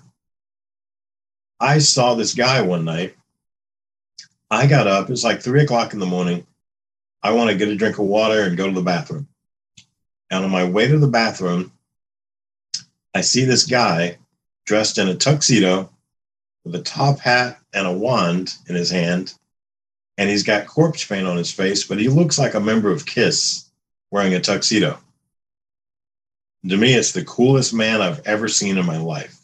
I 1.59 1.79
saw 1.79 2.15
this 2.15 2.33
guy 2.33 2.61
one 2.61 2.85
night. 2.85 3.15
I 4.51 4.65
got 4.65 4.87
up, 4.87 5.09
it's 5.09 5.23
like 5.23 5.41
three 5.41 5.61
o'clock 5.61 5.93
in 5.93 5.99
the 5.99 6.05
morning. 6.05 6.45
I 7.21 7.31
want 7.31 7.51
to 7.51 7.55
get 7.55 7.67
a 7.67 7.75
drink 7.75 7.99
of 7.99 8.05
water 8.05 8.41
and 8.41 8.57
go 8.57 8.67
to 8.67 8.73
the 8.73 8.81
bathroom. 8.81 9.27
And 10.29 10.45
on 10.45 10.51
my 10.51 10.63
way 10.63 10.87
to 10.87 10.97
the 10.97 11.07
bathroom, 11.07 11.71
I 13.13 13.21
see 13.21 13.45
this 13.45 13.65
guy 13.65 14.17
dressed 14.65 14.97
in 14.97 15.07
a 15.07 15.15
tuxedo 15.15 15.89
with 16.63 16.75
a 16.75 16.81
top 16.81 17.19
hat 17.19 17.59
and 17.73 17.87
a 17.87 17.91
wand 17.91 18.55
in 18.67 18.75
his 18.75 18.91
hand 18.91 19.33
and 20.19 20.29
he's 20.29 20.43
got 20.43 20.67
corpse 20.67 21.05
paint 21.05 21.25
on 21.25 21.37
his 21.37 21.49
face, 21.49 21.85
but 21.85 21.97
he 21.97 22.09
looks 22.09 22.37
like 22.37 22.53
a 22.53 22.59
member 22.59 22.91
of 22.91 23.05
Kiss 23.05 23.69
wearing 24.11 24.33
a 24.33 24.41
tuxedo. 24.41 24.99
To 26.67 26.75
me, 26.75 26.93
it's 26.93 27.13
the 27.13 27.23
coolest 27.23 27.73
man 27.73 28.01
I've 28.01 28.27
ever 28.27 28.49
seen 28.49 28.77
in 28.77 28.85
my 28.85 28.97
life. 28.97 29.39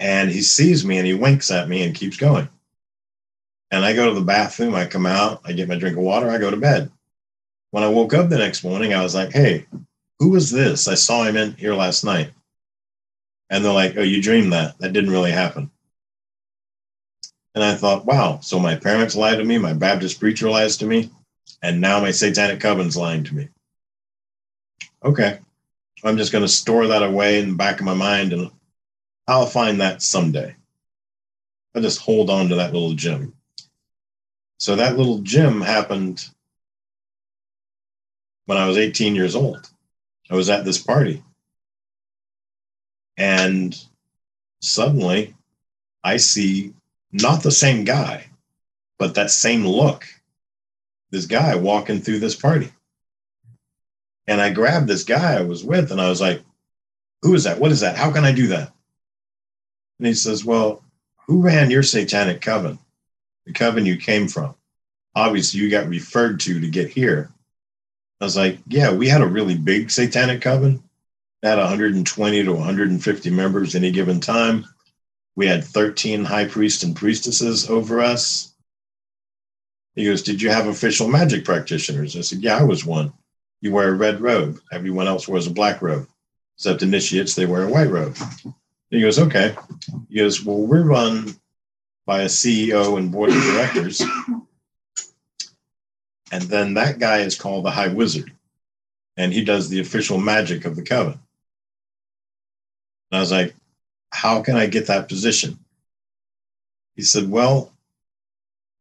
And 0.00 0.28
he 0.28 0.42
sees 0.42 0.84
me 0.84 0.98
and 0.98 1.06
he 1.06 1.14
winks 1.14 1.52
at 1.52 1.68
me 1.68 1.84
and 1.84 1.94
keeps 1.94 2.16
going. 2.16 2.48
And 3.70 3.84
I 3.84 3.94
go 3.94 4.08
to 4.08 4.18
the 4.18 4.26
bathroom, 4.26 4.74
I 4.74 4.86
come 4.86 5.06
out, 5.06 5.40
I 5.44 5.52
get 5.52 5.68
my 5.68 5.76
drink 5.76 5.96
of 5.96 6.02
water, 6.02 6.28
I 6.28 6.38
go 6.38 6.50
to 6.50 6.56
bed. 6.56 6.90
When 7.70 7.84
I 7.84 7.88
woke 7.88 8.14
up 8.14 8.28
the 8.28 8.38
next 8.38 8.64
morning, 8.64 8.94
I 8.94 9.02
was 9.02 9.14
like, 9.14 9.32
hey, 9.32 9.66
who 10.18 10.30
was 10.30 10.50
this? 10.50 10.88
I 10.88 10.94
saw 10.94 11.24
him 11.24 11.36
in 11.36 11.52
here 11.52 11.74
last 11.74 12.04
night. 12.04 12.32
And 13.50 13.64
they're 13.64 13.72
like, 13.72 13.96
oh, 13.96 14.02
you 14.02 14.22
dreamed 14.22 14.52
that. 14.52 14.78
That 14.78 14.92
didn't 14.92 15.10
really 15.10 15.30
happen. 15.30 15.70
And 17.54 17.64
I 17.64 17.74
thought, 17.74 18.04
wow, 18.04 18.40
so 18.40 18.58
my 18.58 18.76
parents 18.76 19.16
lied 19.16 19.38
to 19.38 19.44
me, 19.44 19.58
my 19.58 19.72
Baptist 19.72 20.20
preacher 20.20 20.48
lies 20.48 20.76
to 20.78 20.86
me, 20.86 21.10
and 21.62 21.80
now 21.80 22.00
my 22.00 22.10
satanic 22.10 22.60
coven's 22.60 22.96
lying 22.96 23.24
to 23.24 23.34
me. 23.34 23.48
Okay. 25.04 25.38
I'm 26.04 26.16
just 26.16 26.32
going 26.32 26.44
to 26.44 26.48
store 26.48 26.86
that 26.86 27.02
away 27.02 27.40
in 27.40 27.50
the 27.50 27.56
back 27.56 27.80
of 27.80 27.86
my 27.86 27.94
mind 27.94 28.32
and 28.32 28.50
I'll 29.26 29.46
find 29.46 29.80
that 29.80 30.02
someday. 30.02 30.54
I 31.74 31.80
just 31.80 32.00
hold 32.00 32.30
on 32.30 32.48
to 32.48 32.54
that 32.56 32.72
little 32.72 32.94
gem. 32.94 33.34
So 34.58 34.76
that 34.76 34.96
little 34.96 35.18
gem 35.18 35.60
happened 35.60 36.28
when 38.48 38.56
I 38.56 38.66
was 38.66 38.78
18 38.78 39.14
years 39.14 39.36
old. 39.36 39.68
I 40.30 40.34
was 40.34 40.48
at 40.48 40.64
this 40.64 40.78
party. 40.78 41.22
And 43.18 43.78
suddenly 44.62 45.34
I 46.02 46.16
see 46.16 46.72
not 47.12 47.42
the 47.42 47.50
same 47.50 47.84
guy, 47.84 48.24
but 48.98 49.16
that 49.16 49.30
same 49.30 49.66
look. 49.66 50.06
This 51.10 51.26
guy 51.26 51.56
walking 51.56 52.00
through 52.00 52.20
this 52.20 52.34
party. 52.34 52.72
And 54.26 54.40
I 54.40 54.48
grabbed 54.48 54.88
this 54.88 55.04
guy 55.04 55.34
I 55.34 55.42
was 55.42 55.62
with 55.62 55.92
and 55.92 56.00
I 56.00 56.08
was 56.08 56.22
like, 56.22 56.40
Who 57.20 57.34
is 57.34 57.44
that? 57.44 57.60
What 57.60 57.70
is 57.70 57.80
that? 57.80 57.98
How 57.98 58.10
can 58.10 58.24
I 58.24 58.32
do 58.32 58.46
that? 58.46 58.72
And 59.98 60.06
he 60.06 60.14
says, 60.14 60.42
Well, 60.42 60.82
who 61.26 61.42
ran 61.42 61.70
your 61.70 61.82
satanic 61.82 62.40
coven? 62.40 62.78
The 63.44 63.52
coven 63.52 63.84
you 63.84 63.98
came 63.98 64.26
from. 64.26 64.54
Obviously, 65.14 65.60
you 65.60 65.70
got 65.70 65.86
referred 65.86 66.40
to 66.40 66.60
to 66.60 66.70
get 66.70 66.88
here. 66.88 67.30
I 68.20 68.24
was 68.24 68.36
like, 68.36 68.58
Yeah, 68.66 68.92
we 68.92 69.08
had 69.08 69.20
a 69.20 69.26
really 69.26 69.56
big 69.56 69.90
satanic 69.90 70.42
coven. 70.42 70.82
Had 71.42 71.58
120 71.58 72.42
to 72.44 72.52
150 72.52 73.30
members 73.30 73.74
any 73.74 73.92
given 73.92 74.20
time. 74.20 74.66
We 75.36 75.46
had 75.46 75.62
13 75.62 76.24
high 76.24 76.46
priests 76.46 76.82
and 76.82 76.96
priestesses 76.96 77.70
over 77.70 78.00
us. 78.00 78.52
He 79.94 80.04
goes, 80.04 80.22
Did 80.22 80.42
you 80.42 80.50
have 80.50 80.66
official 80.66 81.08
magic 81.08 81.44
practitioners? 81.44 82.16
I 82.16 82.22
said, 82.22 82.40
Yeah, 82.40 82.58
I 82.58 82.64
was 82.64 82.84
one. 82.84 83.12
You 83.60 83.72
wear 83.72 83.88
a 83.88 83.94
red 83.94 84.20
robe. 84.20 84.58
Everyone 84.72 85.06
else 85.08 85.28
wears 85.28 85.46
a 85.46 85.52
black 85.52 85.82
robe, 85.82 86.08
except 86.56 86.82
initiates, 86.82 87.34
they 87.34 87.46
wear 87.46 87.64
a 87.64 87.70
white 87.70 87.90
robe. 87.90 88.16
He 88.90 89.00
goes, 89.00 89.18
Okay. 89.18 89.54
He 90.08 90.18
goes, 90.18 90.44
Well, 90.44 90.58
we're 90.58 90.82
run 90.82 91.36
by 92.06 92.22
a 92.22 92.26
CEO 92.26 92.96
and 92.96 93.12
board 93.12 93.30
of 93.30 93.42
directors. 93.42 94.02
And 96.30 96.42
then 96.42 96.74
that 96.74 96.98
guy 96.98 97.18
is 97.18 97.38
called 97.38 97.64
the 97.64 97.70
High 97.70 97.88
Wizard, 97.88 98.32
and 99.16 99.32
he 99.32 99.44
does 99.44 99.68
the 99.68 99.80
official 99.80 100.18
magic 100.18 100.64
of 100.64 100.76
the 100.76 100.82
coven. 100.82 101.18
And 103.10 103.18
I 103.18 103.20
was 103.20 103.32
like, 103.32 103.54
how 104.10 104.42
can 104.42 104.56
I 104.56 104.66
get 104.66 104.86
that 104.86 105.08
position? 105.08 105.58
He 106.96 107.02
said, 107.02 107.30
Well, 107.30 107.72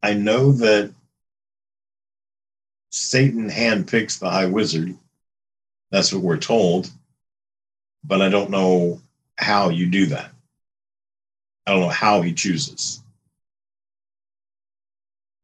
I 0.02 0.14
know 0.14 0.52
that 0.54 0.92
Satan 2.92 3.50
handpicks 3.50 4.20
the 4.20 4.30
high 4.30 4.46
wizard. 4.46 4.96
That's 5.92 6.14
what 6.14 6.24
we're 6.24 6.38
told. 6.38 6.90
But 8.04 8.22
I 8.22 8.30
don't 8.30 8.50
know 8.50 9.02
how 9.38 9.70
you 9.70 9.86
do 9.88 10.08
that. 10.08 10.32
I 11.66 11.72
don't 11.72 11.82
know 11.82 11.90
how 11.90 12.22
he 12.22 12.34
chooses. 12.34 13.04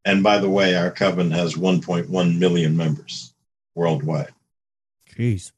And 0.05 0.23
by 0.23 0.39
the 0.39 0.49
way, 0.49 0.75
our 0.75 0.91
coven 0.91 1.31
has 1.31 1.55
1.1 1.55 2.37
million 2.37 2.75
members 2.75 3.33
worldwide. 3.75 4.33
Jeez. 5.15 5.51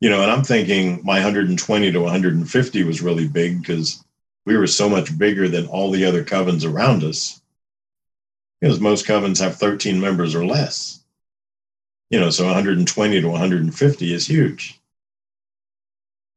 You 0.00 0.10
know, 0.10 0.22
and 0.22 0.30
I'm 0.30 0.44
thinking 0.44 1.00
my 1.02 1.14
120 1.14 1.92
to 1.92 2.00
150 2.00 2.84
was 2.84 3.02
really 3.02 3.26
big 3.26 3.60
because 3.60 4.04
we 4.44 4.56
were 4.56 4.66
so 4.66 4.88
much 4.88 5.16
bigger 5.16 5.48
than 5.48 5.66
all 5.66 5.90
the 5.90 6.04
other 6.04 6.24
covens 6.24 6.70
around 6.70 7.02
us. 7.02 7.40
Because 8.60 8.80
most 8.80 9.06
covens 9.06 9.40
have 9.40 9.56
13 9.56 10.00
members 10.00 10.34
or 10.34 10.44
less. 10.44 11.02
You 12.10 12.20
know, 12.20 12.30
so 12.30 12.44
120 12.44 13.20
to 13.20 13.28
150 13.28 14.12
is 14.12 14.26
huge. 14.26 14.80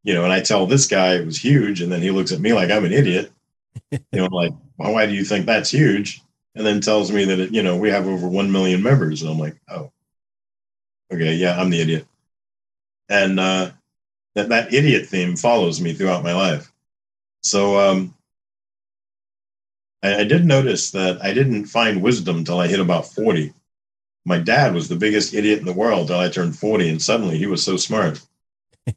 You 0.04 0.14
know, 0.14 0.24
and 0.24 0.32
I 0.32 0.40
tell 0.40 0.66
this 0.66 0.88
guy 0.88 1.16
it 1.16 1.26
was 1.26 1.38
huge, 1.38 1.82
and 1.82 1.92
then 1.92 2.02
he 2.02 2.12
looks 2.12 2.32
at 2.32 2.40
me 2.40 2.54
like 2.54 2.72
I'm 2.72 2.86
an 2.86 2.94
idiot. 2.94 3.32
you 3.92 4.00
know, 4.14 4.28
like, 4.32 4.54
well, 4.78 4.94
why 4.94 5.06
do 5.06 5.14
you 5.14 5.26
think 5.26 5.46
that's 5.46 5.70
huge? 5.70 6.22
And 6.58 6.66
then 6.66 6.82
tells 6.82 7.12
me 7.12 7.24
that, 7.26 7.40
it, 7.40 7.52
you 7.52 7.62
know, 7.62 7.78
we 7.78 7.92
have 7.92 8.08
over 8.08 8.28
1 8.28 8.52
million 8.52 8.82
members. 8.82 9.22
And 9.22 9.30
I'm 9.30 9.38
like, 9.38 9.56
oh, 9.70 9.92
okay, 11.14 11.36
yeah, 11.36 11.60
I'm 11.60 11.70
the 11.70 11.82
idiot. 11.82 12.08
And 13.10 13.40
uh, 13.40 13.70
that, 14.34 14.50
that 14.50 14.74
idiot 14.74 15.06
theme 15.06 15.36
follows 15.36 15.80
me 15.80 15.94
throughout 15.94 16.24
my 16.24 16.34
life. 16.34 16.72
So 17.42 17.80
um, 17.80 18.16
I, 20.02 20.22
I 20.22 20.24
did 20.24 20.46
notice 20.46 20.90
that 20.92 21.24
I 21.24 21.32
didn't 21.32 21.66
find 21.66 22.02
wisdom 22.02 22.44
till 22.44 22.60
I 22.60 22.68
hit 22.68 22.80
about 22.80 23.06
40. 23.06 23.54
My 24.26 24.40
dad 24.40 24.74
was 24.74 24.90
the 24.90 24.96
biggest 24.96 25.36
idiot 25.36 25.60
in 25.60 25.66
the 25.66 25.74
world 25.74 26.08
till 26.08 26.18
I 26.18 26.28
turned 26.28 26.58
40, 26.58 26.90
and 26.90 27.02
suddenly 27.02 27.38
he 27.38 27.46
was 27.46 27.64
so 27.64 27.78
smart. 27.78 28.20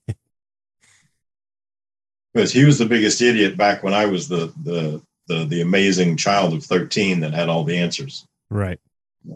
because 2.32 2.52
he 2.52 2.64
was 2.64 2.78
the 2.78 2.86
biggest 2.86 3.20
idiot 3.20 3.58
back 3.58 3.82
when 3.82 3.92
I 3.92 4.06
was 4.06 4.28
the, 4.28 4.50
the 4.64 5.02
the 5.30 5.44
the 5.44 5.60
amazing 5.60 6.16
child 6.16 6.52
of 6.52 6.64
13 6.64 7.20
that 7.20 7.32
had 7.32 7.48
all 7.48 7.64
the 7.64 7.78
answers. 7.78 8.26
Right. 8.50 8.80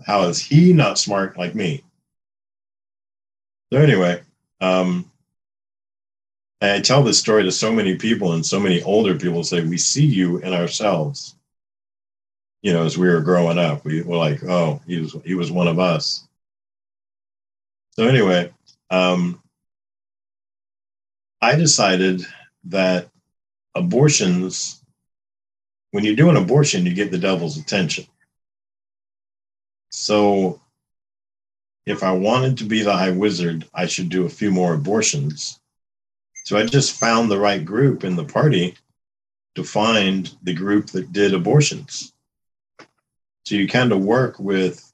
How 0.04 0.24
is 0.24 0.40
he 0.40 0.72
not 0.72 0.98
smart 0.98 1.38
like 1.38 1.54
me? 1.54 1.84
So 3.72 3.78
anyway, 3.78 4.22
um, 4.60 5.10
I 6.60 6.80
tell 6.80 7.02
this 7.02 7.20
story 7.20 7.44
to 7.44 7.52
so 7.52 7.72
many 7.72 7.96
people, 7.96 8.32
and 8.32 8.44
so 8.44 8.58
many 8.58 8.82
older 8.82 9.14
people 9.14 9.44
say, 9.44 9.62
"We 9.62 9.78
see 9.78 10.06
you 10.06 10.38
in 10.38 10.52
ourselves." 10.52 11.36
You 12.62 12.72
know, 12.72 12.84
as 12.84 12.96
we 12.96 13.08
were 13.08 13.20
growing 13.20 13.58
up, 13.58 13.84
we 13.84 14.02
were 14.02 14.16
like, 14.16 14.42
"Oh, 14.42 14.80
he 14.86 14.98
was 14.98 15.16
he 15.24 15.34
was 15.34 15.52
one 15.52 15.68
of 15.68 15.78
us." 15.78 16.26
So 17.92 18.08
anyway, 18.08 18.52
um, 18.90 19.40
I 21.40 21.56
decided 21.56 22.22
that 22.64 23.10
abortions, 23.74 24.83
when 25.94 26.02
you 26.02 26.16
do 26.16 26.28
an 26.28 26.36
abortion, 26.36 26.84
you 26.84 26.92
get 26.92 27.12
the 27.12 27.18
devil's 27.18 27.56
attention. 27.56 28.04
So 29.90 30.60
if 31.86 32.02
I 32.02 32.10
wanted 32.10 32.58
to 32.58 32.64
be 32.64 32.82
the 32.82 32.92
high 32.92 33.12
wizard, 33.12 33.68
I 33.72 33.86
should 33.86 34.08
do 34.08 34.26
a 34.26 34.28
few 34.40 34.50
more 34.50 34.74
abortions. 34.74 35.60
So 36.46 36.58
I 36.58 36.66
just 36.66 36.98
found 36.98 37.30
the 37.30 37.38
right 37.38 37.64
group 37.64 38.02
in 38.02 38.16
the 38.16 38.24
party 38.24 38.74
to 39.54 39.62
find 39.62 40.34
the 40.42 40.52
group 40.52 40.88
that 40.88 41.12
did 41.12 41.32
abortions. 41.32 42.12
So 43.44 43.54
you 43.54 43.68
kind 43.68 43.92
of 43.92 44.02
work 44.02 44.40
with 44.40 44.92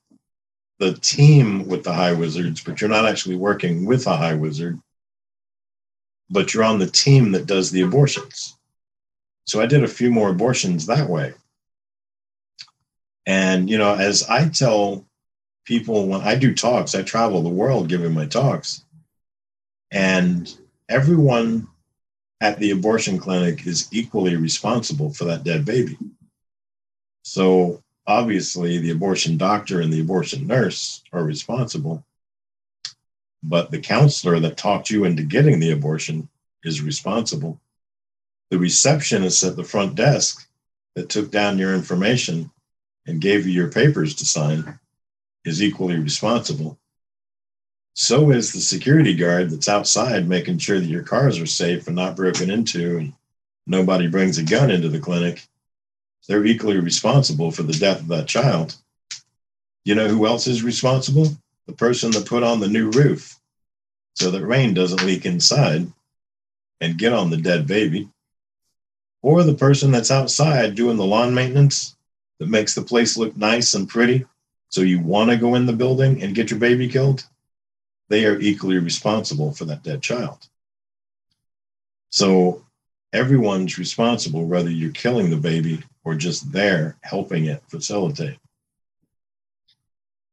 the 0.80 0.92
team 0.92 1.66
with 1.66 1.82
the 1.82 1.94
high 1.94 2.12
wizards, 2.12 2.62
but 2.62 2.78
you're 2.78 2.90
not 2.90 3.06
actually 3.06 3.36
working 3.36 3.86
with 3.86 4.06
a 4.06 4.18
high 4.18 4.34
wizard 4.34 4.78
but 6.30 6.54
you're 6.54 6.62
on 6.62 6.78
the 6.78 6.86
team 6.86 7.32
that 7.32 7.46
does 7.46 7.72
the 7.72 7.80
abortions. 7.80 8.56
So 9.46 9.60
I 9.60 9.66
did 9.66 9.82
a 9.82 9.88
few 9.88 10.10
more 10.10 10.30
abortions 10.30 10.86
that 10.86 11.08
way. 11.08 11.34
And, 13.26 13.68
you 13.68 13.78
know, 13.78 13.94
as 13.94 14.22
I 14.28 14.48
tell 14.48 15.04
people 15.64 16.06
when 16.06 16.20
I 16.22 16.34
do 16.34 16.54
talks, 16.54 16.94
I 16.94 17.02
travel 17.02 17.42
the 17.42 17.48
world 17.48 17.88
giving 17.88 18.12
my 18.12 18.26
talks. 18.26 18.84
And 19.90 20.52
everyone 20.88 21.68
at 22.40 22.58
the 22.58 22.70
abortion 22.70 23.18
clinic 23.18 23.66
is 23.66 23.88
equally 23.92 24.36
responsible 24.36 25.12
for 25.12 25.24
that 25.24 25.44
dead 25.44 25.64
baby. 25.64 25.98
So 27.22 27.82
obviously, 28.06 28.78
the 28.78 28.90
abortion 28.90 29.36
doctor 29.36 29.80
and 29.80 29.92
the 29.92 30.00
abortion 30.00 30.46
nurse 30.46 31.02
are 31.12 31.22
responsible 31.22 32.04
but 33.42 33.70
the 33.70 33.80
counselor 33.80 34.38
that 34.40 34.56
talked 34.56 34.90
you 34.90 35.04
into 35.04 35.22
getting 35.22 35.60
the 35.60 35.70
abortion 35.70 36.28
is 36.64 36.82
responsible. 36.82 37.60
The 38.50 38.58
receptionist 38.58 39.42
at 39.44 39.56
the 39.56 39.64
front 39.64 39.94
desk 39.94 40.48
that 40.94 41.08
took 41.08 41.30
down 41.30 41.58
your 41.58 41.74
information 41.74 42.50
and 43.06 43.20
gave 43.20 43.46
you 43.46 43.52
your 43.52 43.70
papers 43.70 44.14
to 44.16 44.26
sign 44.26 44.78
is 45.44 45.62
equally 45.62 45.96
responsible. 45.96 46.78
So 47.94 48.30
is 48.30 48.52
the 48.52 48.60
security 48.60 49.14
guard 49.14 49.50
that's 49.50 49.68
outside 49.68 50.28
making 50.28 50.58
sure 50.58 50.78
that 50.78 50.86
your 50.86 51.02
cars 51.02 51.38
are 51.38 51.46
safe 51.46 51.86
and 51.86 51.96
not 51.96 52.16
broken 52.16 52.50
into 52.50 52.98
and 52.98 53.12
nobody 53.66 54.06
brings 54.06 54.38
a 54.38 54.42
gun 54.42 54.70
into 54.70 54.88
the 54.88 55.00
clinic. 55.00 55.46
They're 56.28 56.44
equally 56.44 56.78
responsible 56.78 57.50
for 57.50 57.62
the 57.62 57.72
death 57.72 58.00
of 58.00 58.08
that 58.08 58.28
child. 58.28 58.76
You 59.84 59.94
know 59.94 60.08
who 60.08 60.26
else 60.26 60.46
is 60.46 60.62
responsible? 60.62 61.36
the 61.70 61.76
person 61.76 62.10
that 62.10 62.26
put 62.26 62.42
on 62.42 62.58
the 62.58 62.68
new 62.68 62.90
roof 62.90 63.38
so 64.14 64.32
that 64.32 64.44
rain 64.44 64.74
doesn't 64.74 65.04
leak 65.04 65.24
inside 65.24 65.86
and 66.80 66.98
get 66.98 67.12
on 67.12 67.30
the 67.30 67.36
dead 67.36 67.64
baby, 67.66 68.08
or 69.22 69.42
the 69.42 69.54
person 69.54 69.90
that's 69.90 70.10
outside 70.10 70.74
doing 70.74 70.96
the 70.96 71.04
lawn 71.04 71.34
maintenance 71.34 71.96
that 72.38 72.48
makes 72.48 72.74
the 72.74 72.82
place 72.82 73.16
look 73.16 73.36
nice 73.36 73.74
and 73.74 73.88
pretty 73.88 74.24
so 74.70 74.82
you 74.82 75.00
want 75.00 75.30
to 75.30 75.36
go 75.36 75.56
in 75.56 75.66
the 75.66 75.72
building 75.72 76.22
and 76.22 76.34
get 76.34 76.50
your 76.50 76.60
baby 76.60 76.88
killed, 76.88 77.26
they 78.08 78.24
are 78.24 78.38
equally 78.38 78.78
responsible 78.78 79.52
for 79.52 79.64
that 79.66 79.82
dead 79.82 80.00
child. 80.00 80.38
So 82.10 82.64
everyone's 83.12 83.78
responsible, 83.78 84.46
whether 84.46 84.70
you're 84.70 84.92
killing 84.92 85.28
the 85.28 85.36
baby 85.36 85.82
or 86.04 86.14
just 86.14 86.50
there 86.52 86.96
helping 87.02 87.46
it 87.46 87.62
facilitate. 87.68 88.38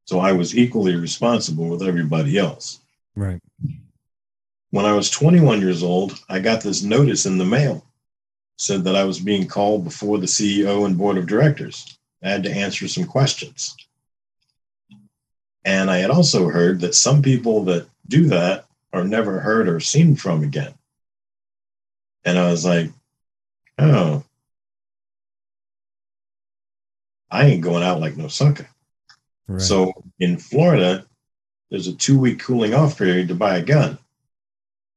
So 0.05 0.19
I 0.19 0.31
was 0.33 0.55
equally 0.55 0.95
responsible 0.95 1.67
with 1.67 1.81
everybody 1.81 2.37
else. 2.37 2.79
Right. 3.15 3.41
When 4.69 4.85
I 4.85 4.93
was 4.93 5.09
21 5.09 5.61
years 5.61 5.81
old, 5.81 6.19
I 6.29 6.39
got 6.39 6.61
this 6.61 6.83
notice 6.83 7.25
in 7.25 7.39
the 7.39 7.45
mail 7.45 7.83
said 8.57 8.83
that 8.83 8.95
I 8.95 9.03
was 9.03 9.19
being 9.19 9.47
called 9.47 9.83
before 9.83 10.17
the 10.17 10.25
CEO 10.25 10.85
and 10.85 10.97
board 10.97 11.17
of 11.17 11.27
directors. 11.27 11.97
I 12.23 12.29
had 12.29 12.43
to 12.43 12.51
answer 12.51 12.87
some 12.87 13.05
questions. 13.05 13.75
And 15.63 15.91
I 15.91 15.97
had 15.97 16.09
also 16.09 16.49
heard 16.49 16.81
that 16.81 16.95
some 16.95 17.21
people 17.21 17.63
that 17.65 17.87
do 18.07 18.27
that 18.27 18.65
are 18.93 19.03
never 19.03 19.39
heard 19.39 19.67
or 19.67 19.79
seen 19.79 20.15
from 20.15 20.43
again. 20.43 20.73
And 22.25 22.37
I 22.37 22.49
was 22.49 22.65
like, 22.65 22.91
oh, 23.77 24.23
I 27.29 27.45
ain't 27.45 27.63
going 27.63 27.83
out 27.83 27.99
like 27.99 28.17
no 28.17 28.27
sucker. 28.27 28.67
Right. 29.47 29.61
So 29.61 29.93
in 30.19 30.37
Florida, 30.37 31.05
there's 31.69 31.87
a 31.87 31.95
two 31.95 32.19
week 32.19 32.39
cooling 32.39 32.73
off 32.73 32.97
period 32.97 33.27
to 33.27 33.35
buy 33.35 33.57
a 33.57 33.63
gun. 33.63 33.97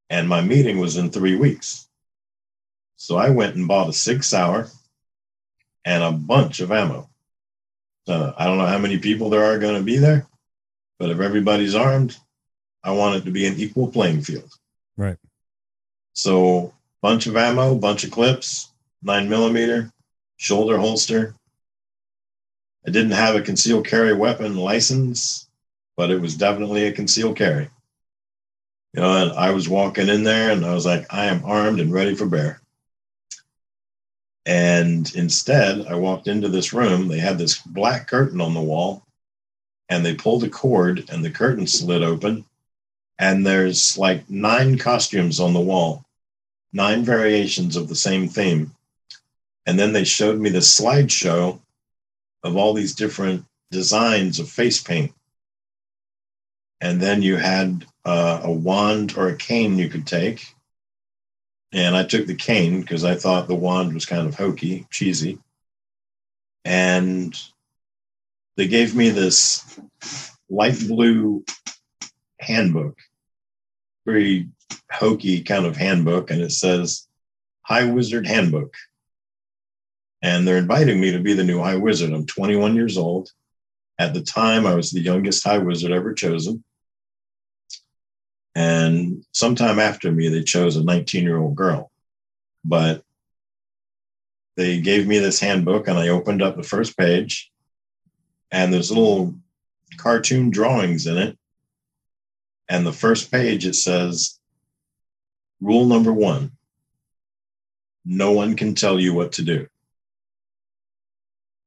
And 0.09 0.29
my 0.29 0.41
meeting 0.41 0.79
was 0.79 0.97
in 0.97 1.11
three 1.11 1.37
weeks. 1.37 1.89
So 3.01 3.17
I 3.17 3.31
went 3.31 3.57
and 3.57 3.67
bought 3.67 3.89
a 3.89 3.95
Sig 3.95 4.23
Sauer 4.23 4.69
and 5.87 6.03
a 6.03 6.13
bunch 6.13 6.61
of 6.61 6.71
ammo. 6.71 7.09
I 8.07 8.45
don't 8.45 8.59
know 8.59 8.67
how 8.67 8.77
many 8.77 8.99
people 8.99 9.31
there 9.31 9.43
are 9.43 9.59
going 9.59 9.77
to 9.77 9.83
be 9.83 9.97
there, 9.97 10.27
but 10.99 11.09
if 11.09 11.19
everybody's 11.19 11.75
armed, 11.75 12.15
I 12.85 12.91
want 12.91 13.17
it 13.17 13.25
to 13.25 13.31
be 13.31 13.47
an 13.47 13.55
equal 13.57 13.91
playing 13.91 14.21
field. 14.21 14.53
Right. 14.99 15.17
So 16.13 16.75
bunch 17.01 17.27
of 17.27 17.39
ammo, 17.39 17.75
bunch 17.75 18.05
of 18.05 18.11
clips, 18.11 18.69
nine 19.03 19.31
millimeter, 19.31 19.91
shoulder 20.37 20.77
holster, 20.77 21.35
I 22.87 22.91
didn't 22.91 23.13
have 23.13 23.35
a 23.35 23.41
concealed 23.41 23.87
carry 23.87 24.13
weapon 24.13 24.57
license, 24.57 25.49
but 25.97 26.11
it 26.11 26.21
was 26.21 26.37
definitely 26.37 26.85
a 26.85 26.93
concealed 26.93 27.39
carry. 27.39 27.71
You 28.93 29.01
know, 29.01 29.23
and 29.23 29.33
I 29.33 29.53
was 29.53 29.71
walking 29.71 30.09
in 30.09 30.23
there 30.23 30.51
and 30.51 30.67
I 30.67 30.75
was 30.75 30.85
like, 30.85 31.07
I 31.09 31.27
am 31.27 31.47
armed 31.47 31.81
and 31.81 31.95
ready 31.95 32.15
for 32.15 32.27
bear. 32.27 32.61
And 34.51 35.15
instead, 35.15 35.87
I 35.87 35.95
walked 35.95 36.27
into 36.27 36.49
this 36.49 36.73
room. 36.73 37.07
They 37.07 37.21
had 37.21 37.39
this 37.39 37.59
black 37.59 38.09
curtain 38.09 38.41
on 38.41 38.53
the 38.53 38.61
wall, 38.61 39.07
and 39.89 40.05
they 40.05 40.17
pulled 40.17 40.43
a 40.43 40.49
cord, 40.49 41.09
and 41.09 41.25
the 41.25 41.31
curtain 41.31 41.69
slid 41.69 42.03
open. 42.03 42.45
And 43.17 43.47
there's 43.47 43.97
like 43.97 44.29
nine 44.29 44.77
costumes 44.77 45.39
on 45.39 45.53
the 45.53 45.61
wall, 45.61 46.05
nine 46.73 47.05
variations 47.05 47.77
of 47.77 47.87
the 47.87 47.95
same 47.95 48.27
theme 48.29 48.75
And 49.67 49.79
then 49.79 49.93
they 49.93 50.03
showed 50.03 50.41
me 50.41 50.51
the 50.51 50.59
slideshow 50.59 51.61
of 52.43 52.57
all 52.57 52.75
these 52.75 52.97
different 52.97 53.45
designs 53.71 54.41
of 54.41 54.51
face 54.51 54.83
paint. 54.83 55.13
And 56.81 57.01
then 57.01 57.23
you 57.23 57.37
had 57.37 57.87
uh, 58.05 58.41
a 58.43 58.51
wand 58.51 59.17
or 59.17 59.29
a 59.29 59.37
cane 59.37 59.79
you 59.79 59.89
could 59.89 60.09
take. 60.09 60.53
And 61.73 61.97
I 61.97 62.05
took 62.05 62.27
the 62.27 62.35
cane 62.35 62.81
because 62.81 63.05
I 63.05 63.15
thought 63.15 63.47
the 63.47 63.55
wand 63.55 63.95
was 63.95 64.07
kind 64.07 64.27
of 64.27 64.35
hokey, 64.35 64.87
cheesy. 64.91 65.39
And 66.65 67.35
they 68.57 68.67
gave 68.67 68.95
me 68.95 69.11
this 69.11 69.81
light 70.49 70.79
blue 70.89 71.45
handbook, 72.41 72.99
very 74.05 74.49
hokey 74.91 75.43
kind 75.43 75.65
of 75.65 75.77
handbook. 75.77 76.31
And 76.31 76.43
it 76.43 76.53
says 76.53 77.07
High 77.63 77.85
Wizard 77.85 78.27
Handbook. 78.27 78.75
And 80.23 80.47
they're 80.47 80.59
inviting 80.59 81.01
me 81.01 81.13
to 81.13 81.21
be 81.21 81.33
the 81.35 81.45
new 81.45 81.61
High 81.61 81.77
Wizard. 81.77 82.13
I'm 82.13 82.27
21 82.27 82.75
years 82.75 82.99
old. 82.99 83.31
At 83.99 84.13
the 84.13 84.23
time, 84.23 84.67
I 84.67 84.75
was 84.75 84.91
the 84.91 85.01
youngest 85.01 85.45
High 85.45 85.59
Wizard 85.59 85.93
ever 85.93 86.13
chosen. 86.13 86.65
And 88.55 89.25
sometime 89.33 89.79
after 89.79 90.11
me, 90.11 90.29
they 90.29 90.43
chose 90.43 90.77
a 90.77 90.85
19 90.85 91.23
year 91.23 91.39
old 91.39 91.55
girl. 91.55 91.91
But 92.65 93.03
they 94.57 94.81
gave 94.81 95.07
me 95.07 95.19
this 95.19 95.41
handbook, 95.41 95.89
and 95.89 95.99
I 95.99 96.09
opened 96.09 96.43
up 96.43 96.57
the 96.57 96.63
first 96.63 96.97
page, 96.97 97.51
and 98.51 98.73
there's 98.73 98.91
little 98.91 99.35
cartoon 99.97 100.51
drawings 100.51 101.07
in 101.07 101.17
it. 101.17 101.39
And 102.69 102.87
the 102.87 102.93
first 102.93 103.31
page, 103.31 103.67
it 103.67 103.75
says, 103.75 104.39
Rule 105.61 105.87
number 105.87 106.13
one 106.13 106.53
no 108.05 108.33
one 108.33 108.57
can 108.57 108.75
tell 108.75 108.99
you 108.99 109.13
what 109.15 109.33
to 109.33 109.43
do. 109.43 109.67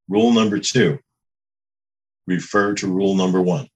Rule 0.08 0.32
number 0.32 0.60
two 0.60 1.00
refer 2.26 2.74
to 2.76 2.88
rule 2.88 3.16
number 3.16 3.42
one. 3.42 3.68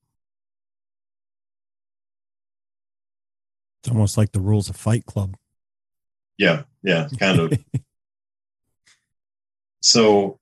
It's 3.88 3.94
almost 3.94 4.18
like 4.18 4.34
the 4.34 4.42
rules 4.42 4.70
of 4.70 4.76
Fight 4.76 5.06
Club. 5.06 5.38
Yeah, 6.38 6.64
yeah, 6.84 7.08
kind 7.22 7.40
of. 7.40 7.54
so, 9.80 10.42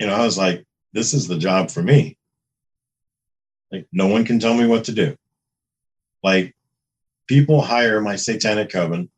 you 0.00 0.08
know, 0.08 0.14
I 0.14 0.24
was 0.24 0.36
like, 0.36 0.64
this 0.92 1.14
is 1.14 1.28
the 1.28 1.38
job 1.38 1.70
for 1.70 1.84
me. 1.84 2.18
Like, 3.70 3.86
no 3.92 4.08
one 4.08 4.24
can 4.24 4.40
tell 4.40 4.54
me 4.54 4.66
what 4.66 4.82
to 4.84 4.92
do. 4.92 5.14
Like, 6.20 6.56
people 7.28 7.60
hire 7.60 8.00
my 8.00 8.16
satanic 8.16 8.70
coven, 8.70 9.08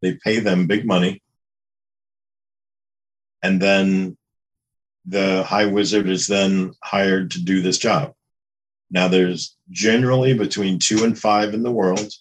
they 0.00 0.14
pay 0.22 0.38
them 0.38 0.68
big 0.68 0.86
money, 0.86 1.20
and 3.42 3.60
then 3.60 4.16
the 5.04 5.42
high 5.42 5.66
wizard 5.66 6.08
is 6.08 6.28
then 6.28 6.74
hired 6.80 7.32
to 7.32 7.42
do 7.42 7.60
this 7.60 7.78
job. 7.78 8.14
Now, 8.90 9.08
there's 9.08 9.56
generally 9.70 10.34
between 10.34 10.78
two 10.78 11.04
and 11.04 11.18
five 11.18 11.54
in 11.54 11.62
the 11.62 11.70
world, 11.70 12.12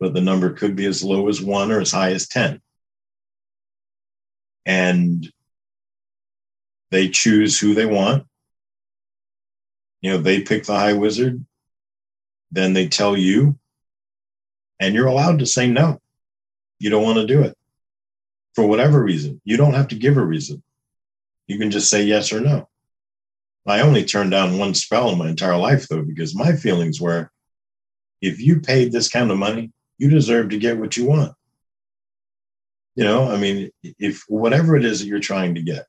but 0.00 0.14
the 0.14 0.20
number 0.20 0.52
could 0.52 0.74
be 0.74 0.86
as 0.86 1.04
low 1.04 1.28
as 1.28 1.40
one 1.40 1.70
or 1.70 1.80
as 1.80 1.92
high 1.92 2.12
as 2.12 2.26
10. 2.28 2.60
And 4.66 5.32
they 6.90 7.08
choose 7.08 7.58
who 7.58 7.74
they 7.74 7.86
want. 7.86 8.26
You 10.00 10.12
know, 10.12 10.18
they 10.18 10.42
pick 10.42 10.64
the 10.64 10.74
high 10.74 10.92
wizard, 10.92 11.44
then 12.50 12.72
they 12.72 12.88
tell 12.88 13.16
you, 13.16 13.58
and 14.80 14.94
you're 14.94 15.06
allowed 15.06 15.38
to 15.38 15.46
say 15.46 15.66
no. 15.66 16.00
You 16.78 16.90
don't 16.90 17.04
want 17.04 17.18
to 17.18 17.26
do 17.26 17.42
it 17.42 17.56
for 18.54 18.66
whatever 18.66 19.02
reason. 19.02 19.40
You 19.44 19.56
don't 19.56 19.74
have 19.74 19.88
to 19.88 19.94
give 19.94 20.16
a 20.16 20.24
reason. 20.24 20.62
You 21.46 21.58
can 21.58 21.70
just 21.70 21.90
say 21.90 22.04
yes 22.04 22.32
or 22.32 22.40
no. 22.40 22.68
I 23.66 23.80
only 23.80 24.04
turned 24.04 24.30
down 24.30 24.58
one 24.58 24.74
spell 24.74 25.10
in 25.10 25.18
my 25.18 25.28
entire 25.28 25.56
life, 25.56 25.88
though, 25.88 26.02
because 26.02 26.34
my 26.34 26.54
feelings 26.54 27.00
were 27.00 27.30
if 28.20 28.40
you 28.40 28.60
paid 28.60 28.92
this 28.92 29.08
kind 29.08 29.30
of 29.30 29.38
money, 29.38 29.72
you 29.98 30.10
deserve 30.10 30.50
to 30.50 30.58
get 30.58 30.78
what 30.78 30.96
you 30.96 31.06
want. 31.06 31.34
You 32.94 33.04
know, 33.04 33.30
I 33.30 33.36
mean, 33.38 33.70
if 33.82 34.24
whatever 34.28 34.76
it 34.76 34.84
is 34.84 35.00
that 35.00 35.06
you're 35.06 35.20
trying 35.20 35.56
to 35.56 35.62
get, 35.62 35.86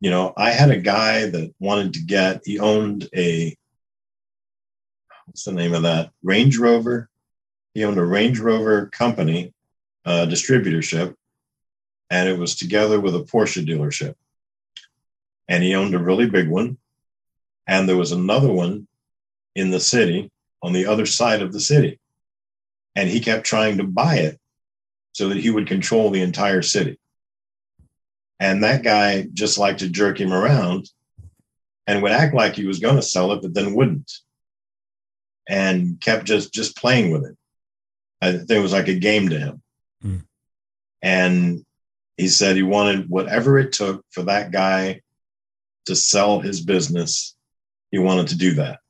you 0.00 0.10
know, 0.10 0.32
I 0.36 0.50
had 0.50 0.70
a 0.70 0.78
guy 0.78 1.26
that 1.26 1.54
wanted 1.60 1.94
to 1.94 2.04
get, 2.04 2.42
he 2.44 2.58
owned 2.58 3.08
a, 3.14 3.56
what's 5.26 5.44
the 5.44 5.52
name 5.52 5.74
of 5.74 5.82
that? 5.82 6.10
Range 6.22 6.56
Rover. 6.58 7.08
He 7.74 7.84
owned 7.84 7.98
a 7.98 8.04
Range 8.04 8.38
Rover 8.40 8.86
company, 8.86 9.54
uh, 10.04 10.26
distributorship, 10.26 11.14
and 12.10 12.28
it 12.28 12.38
was 12.38 12.56
together 12.56 12.98
with 13.00 13.14
a 13.14 13.20
Porsche 13.20 13.64
dealership 13.64 14.14
and 15.50 15.64
he 15.64 15.74
owned 15.74 15.94
a 15.94 15.98
really 15.98 16.30
big 16.30 16.48
one. 16.48 16.78
And 17.66 17.86
there 17.86 17.96
was 17.96 18.12
another 18.12 18.50
one 18.50 18.86
in 19.54 19.70
the 19.70 19.80
city 19.80 20.30
on 20.62 20.72
the 20.72 20.86
other 20.86 21.06
side 21.06 21.42
of 21.42 21.52
the 21.52 21.60
city. 21.60 21.98
And 22.94 23.08
he 23.08 23.20
kept 23.20 23.44
trying 23.44 23.76
to 23.78 23.84
buy 23.84 24.16
it 24.16 24.40
so 25.12 25.28
that 25.28 25.38
he 25.38 25.50
would 25.50 25.66
control 25.66 26.10
the 26.10 26.22
entire 26.22 26.62
city. 26.62 26.98
And 28.38 28.62
that 28.62 28.84
guy 28.84 29.26
just 29.32 29.58
liked 29.58 29.80
to 29.80 29.88
jerk 29.88 30.20
him 30.20 30.32
around 30.32 30.88
and 31.86 32.00
would 32.02 32.12
act 32.12 32.32
like 32.32 32.54
he 32.54 32.66
was 32.66 32.78
going 32.78 32.96
to 32.96 33.02
sell 33.02 33.32
it, 33.32 33.42
but 33.42 33.52
then 33.52 33.74
wouldn't. 33.74 34.10
And 35.48 36.00
kept 36.00 36.26
just 36.26 36.54
just 36.54 36.76
playing 36.76 37.10
with 37.10 37.24
it. 37.24 37.36
I 38.22 38.32
think 38.32 38.50
it 38.50 38.60
was 38.60 38.72
like 38.72 38.88
a 38.88 38.94
game 38.94 39.28
to 39.30 39.38
him. 39.38 39.62
Mm. 40.04 40.22
And 41.02 41.66
he 42.16 42.28
said 42.28 42.54
he 42.54 42.62
wanted 42.62 43.10
whatever 43.10 43.58
it 43.58 43.72
took 43.72 44.04
for 44.10 44.22
that 44.24 44.52
guy 44.52 45.00
to 45.86 45.96
sell 45.96 46.40
his 46.40 46.60
business, 46.60 47.34
he 47.90 47.98
wanted 47.98 48.28
to 48.28 48.38
do 48.38 48.54
that. 48.54 48.80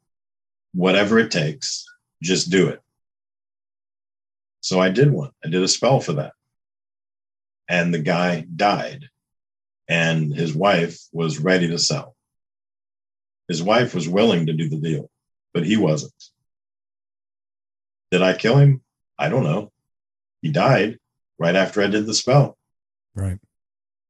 Whatever 0.73 1.19
it 1.19 1.31
takes, 1.31 1.87
just 2.23 2.51
do 2.51 2.69
it. 2.69 2.81
So 4.61 4.81
I 4.81 4.91
did 4.91 5.11
one. 5.11 5.31
I 5.45 5.49
did 5.49 5.62
a 5.62 5.69
spell 5.69 6.01
for 6.01 6.15
that. 6.15 6.33
And 7.69 7.95
the 7.95 7.99
guy 7.99 8.47
died. 8.55 9.09
And 9.89 10.33
his 10.35 10.55
wife 10.55 11.01
was 11.12 11.39
ready 11.39 11.69
to 11.69 11.79
sell. 11.79 12.15
His 13.49 13.62
wife 13.62 13.95
was 13.95 14.09
willing 14.09 14.47
to 14.47 14.53
do 14.53 14.69
the 14.69 14.77
deal, 14.77 15.11
but 15.53 15.67
he 15.67 15.77
wasn't. 15.77 16.12
Did 18.12 18.23
I 18.23 18.35
kill 18.35 18.57
him? 18.57 18.83
I 19.19 19.29
don't 19.29 19.43
know. 19.43 19.73
He 20.43 20.53
died 20.53 20.99
right 21.39 21.57
after 21.57 21.83
I 21.83 21.89
did 21.89 22.07
the 22.07 22.15
spell. 22.15 22.57
Right 23.15 23.39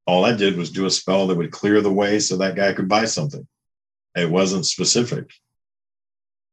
all 0.05 0.25
I 0.25 0.35
did 0.35 0.57
was 0.57 0.71
do 0.71 0.85
a 0.85 0.89
spell 0.89 1.27
that 1.27 1.37
would 1.37 1.51
clear 1.51 1.81
the 1.81 1.91
way 1.91 2.19
so 2.19 2.37
that 2.37 2.55
guy 2.55 2.73
could 2.73 2.89
buy 2.89 3.05
something. 3.05 3.47
It 4.15 4.29
wasn't 4.29 4.65
specific, 4.65 5.31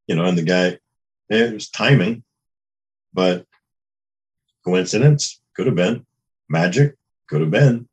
you 0.07 0.15
know, 0.15 0.25
and 0.25 0.39
the 0.39 0.43
guy, 0.43 0.79
it 1.29 1.53
was 1.53 1.69
timing, 1.69 2.23
but 3.13 3.47
coincidence 4.65 5.41
could 5.57 5.67
have 5.67 5.75
been, 5.75 6.07
magic 6.49 6.95
could 7.29 7.41
have 7.41 7.51
been. 7.51 7.89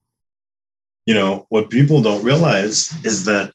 You 1.05 1.13
know, 1.13 1.45
what 1.49 1.69
people 1.69 2.01
don't 2.01 2.23
realize 2.23 2.93
is 3.05 3.25
that 3.25 3.53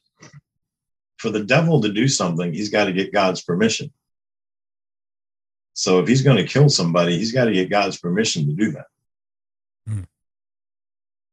for 1.17 1.29
the 1.29 1.43
devil 1.43 1.81
to 1.81 1.93
do 1.93 2.07
something, 2.07 2.53
he's 2.53 2.69
got 2.69 2.85
to 2.85 2.93
get 2.93 3.13
God's 3.13 3.41
permission. 3.41 3.91
So 5.73 5.99
if 5.99 6.07
he's 6.07 6.23
going 6.23 6.37
to 6.37 6.51
kill 6.51 6.69
somebody, 6.69 7.17
he's 7.17 7.31
got 7.31 7.45
to 7.45 7.53
get 7.53 7.69
God's 7.69 7.97
permission 7.97 8.47
to 8.47 8.53
do 8.53 8.71
that. 8.71 8.87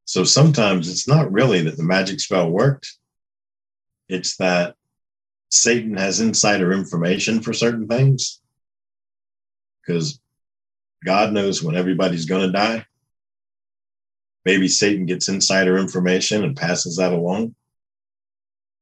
So 0.09 0.25
sometimes 0.25 0.89
it's 0.89 1.07
not 1.07 1.31
really 1.31 1.61
that 1.61 1.77
the 1.77 1.83
magic 1.83 2.19
spell 2.19 2.49
worked, 2.49 2.97
it's 4.09 4.39
that 4.39 4.75
Satan 5.51 5.99
has 5.99 6.21
insider 6.21 6.73
information 6.73 7.43
for 7.43 7.53
certain 7.53 7.87
things 7.87 8.41
because 9.83 10.19
God 11.05 11.35
knows 11.35 11.63
when 11.63 11.77
everybody's 11.77 12.25
going 12.25 12.47
to 12.47 12.51
die. 12.51 12.87
Maybe 14.47 14.67
Satan 14.67 15.05
gets 15.05 15.29
insider 15.29 15.77
information 15.77 16.43
and 16.43 16.57
passes 16.57 16.97
that 16.97 17.13
along. 17.13 17.55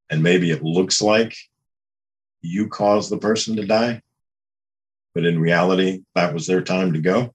And 0.09 0.23
maybe 0.23 0.53
it 0.53 0.62
looks 0.62 1.03
like 1.03 1.36
you 2.40 2.69
caused 2.69 3.11
the 3.11 3.19
person 3.19 3.57
to 3.57 3.66
die, 3.66 4.01
but 5.12 5.24
in 5.24 5.40
reality, 5.40 6.05
that 6.15 6.32
was 6.32 6.47
their 6.47 6.62
time 6.62 6.93
to 6.93 7.01
go. 7.01 7.35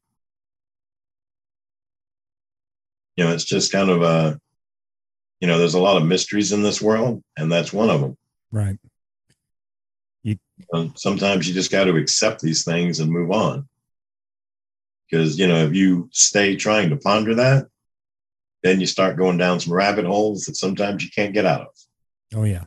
You 3.21 3.27
know, 3.27 3.33
it's 3.35 3.43
just 3.43 3.71
kind 3.71 3.91
of 3.91 4.01
a, 4.01 4.41
you 5.41 5.47
know, 5.47 5.59
there's 5.59 5.75
a 5.75 5.79
lot 5.79 5.95
of 5.95 6.07
mysteries 6.07 6.53
in 6.53 6.63
this 6.63 6.81
world, 6.81 7.23
and 7.37 7.51
that's 7.51 7.71
one 7.71 7.91
of 7.91 8.01
them. 8.01 8.17
Right. 8.51 8.79
You, 10.23 10.39
um, 10.73 10.93
sometimes 10.97 11.47
you 11.47 11.53
just 11.53 11.69
got 11.69 11.83
to 11.83 11.97
accept 11.97 12.41
these 12.41 12.63
things 12.63 12.99
and 12.99 13.11
move 13.11 13.29
on. 13.29 13.69
Because, 15.05 15.37
you 15.37 15.47
know, 15.47 15.65
if 15.65 15.75
you 15.75 16.09
stay 16.11 16.55
trying 16.55 16.89
to 16.89 16.95
ponder 16.95 17.35
that, 17.35 17.67
then 18.63 18.79
you 18.79 18.87
start 18.87 19.17
going 19.17 19.37
down 19.37 19.59
some 19.59 19.73
rabbit 19.73 20.05
holes 20.05 20.45
that 20.45 20.55
sometimes 20.55 21.03
you 21.03 21.11
can't 21.13 21.35
get 21.35 21.45
out 21.45 21.61
of. 21.61 21.67
Oh, 22.33 22.43
yeah. 22.43 22.63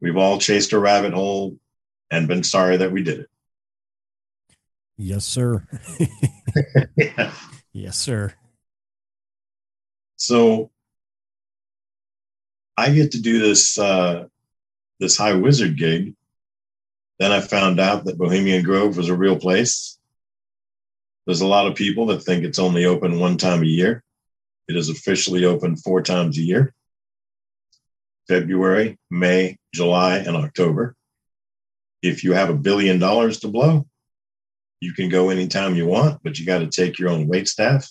We've 0.00 0.16
all 0.16 0.38
chased 0.38 0.72
a 0.72 0.78
rabbit 0.78 1.12
hole 1.12 1.58
and 2.10 2.28
been 2.28 2.44
sorry 2.44 2.78
that 2.78 2.92
we 2.92 3.02
did 3.02 3.20
it. 3.20 3.30
Yes, 4.96 5.26
sir. 5.26 5.68
yeah. 6.96 7.30
Yes, 7.74 7.98
sir. 7.98 8.32
So 10.16 10.70
I 12.76 12.90
get 12.90 13.12
to 13.12 13.20
do 13.20 13.38
this 13.38 13.78
uh, 13.78 14.26
this 15.00 15.16
high 15.16 15.34
wizard 15.34 15.76
gig. 15.76 16.14
Then 17.18 17.32
I 17.32 17.40
found 17.40 17.78
out 17.78 18.04
that 18.04 18.18
Bohemian 18.18 18.64
Grove 18.64 18.96
was 18.96 19.08
a 19.08 19.16
real 19.16 19.36
place. 19.36 19.98
There's 21.26 21.40
a 21.40 21.46
lot 21.46 21.66
of 21.66 21.74
people 21.74 22.06
that 22.06 22.22
think 22.22 22.44
it's 22.44 22.58
only 22.58 22.84
open 22.84 23.18
one 23.18 23.38
time 23.38 23.62
a 23.62 23.66
year. 23.66 24.02
It 24.68 24.76
is 24.76 24.88
officially 24.88 25.44
open 25.44 25.76
four 25.76 26.02
times 26.02 26.38
a 26.38 26.42
year 26.42 26.74
February, 28.28 28.98
May, 29.10 29.58
July, 29.72 30.18
and 30.18 30.36
October. 30.36 30.96
If 32.02 32.24
you 32.24 32.32
have 32.32 32.50
a 32.50 32.54
billion 32.54 32.98
dollars 32.98 33.40
to 33.40 33.48
blow, 33.48 33.86
you 34.80 34.92
can 34.92 35.08
go 35.08 35.30
anytime 35.30 35.76
you 35.76 35.86
want, 35.86 36.22
but 36.22 36.38
you 36.38 36.46
got 36.46 36.58
to 36.58 36.66
take 36.66 36.98
your 36.98 37.10
own 37.10 37.26
wait 37.26 37.48
staff. 37.48 37.90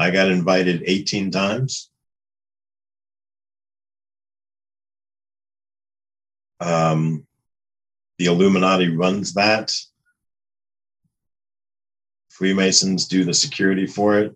I 0.00 0.10
got 0.10 0.30
invited 0.30 0.82
18 0.86 1.30
times. 1.30 1.90
Um, 6.58 7.26
the 8.16 8.24
Illuminati 8.24 8.96
runs 8.96 9.34
that. 9.34 9.74
Freemasons 12.30 13.08
do 13.08 13.24
the 13.24 13.34
security 13.34 13.86
for 13.86 14.18
it. 14.18 14.34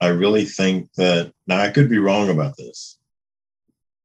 I 0.00 0.08
really 0.08 0.44
think 0.44 0.92
that 0.94 1.32
now 1.46 1.60
I 1.60 1.70
could 1.70 1.88
be 1.88 1.98
wrong 1.98 2.28
about 2.28 2.56
this, 2.56 2.98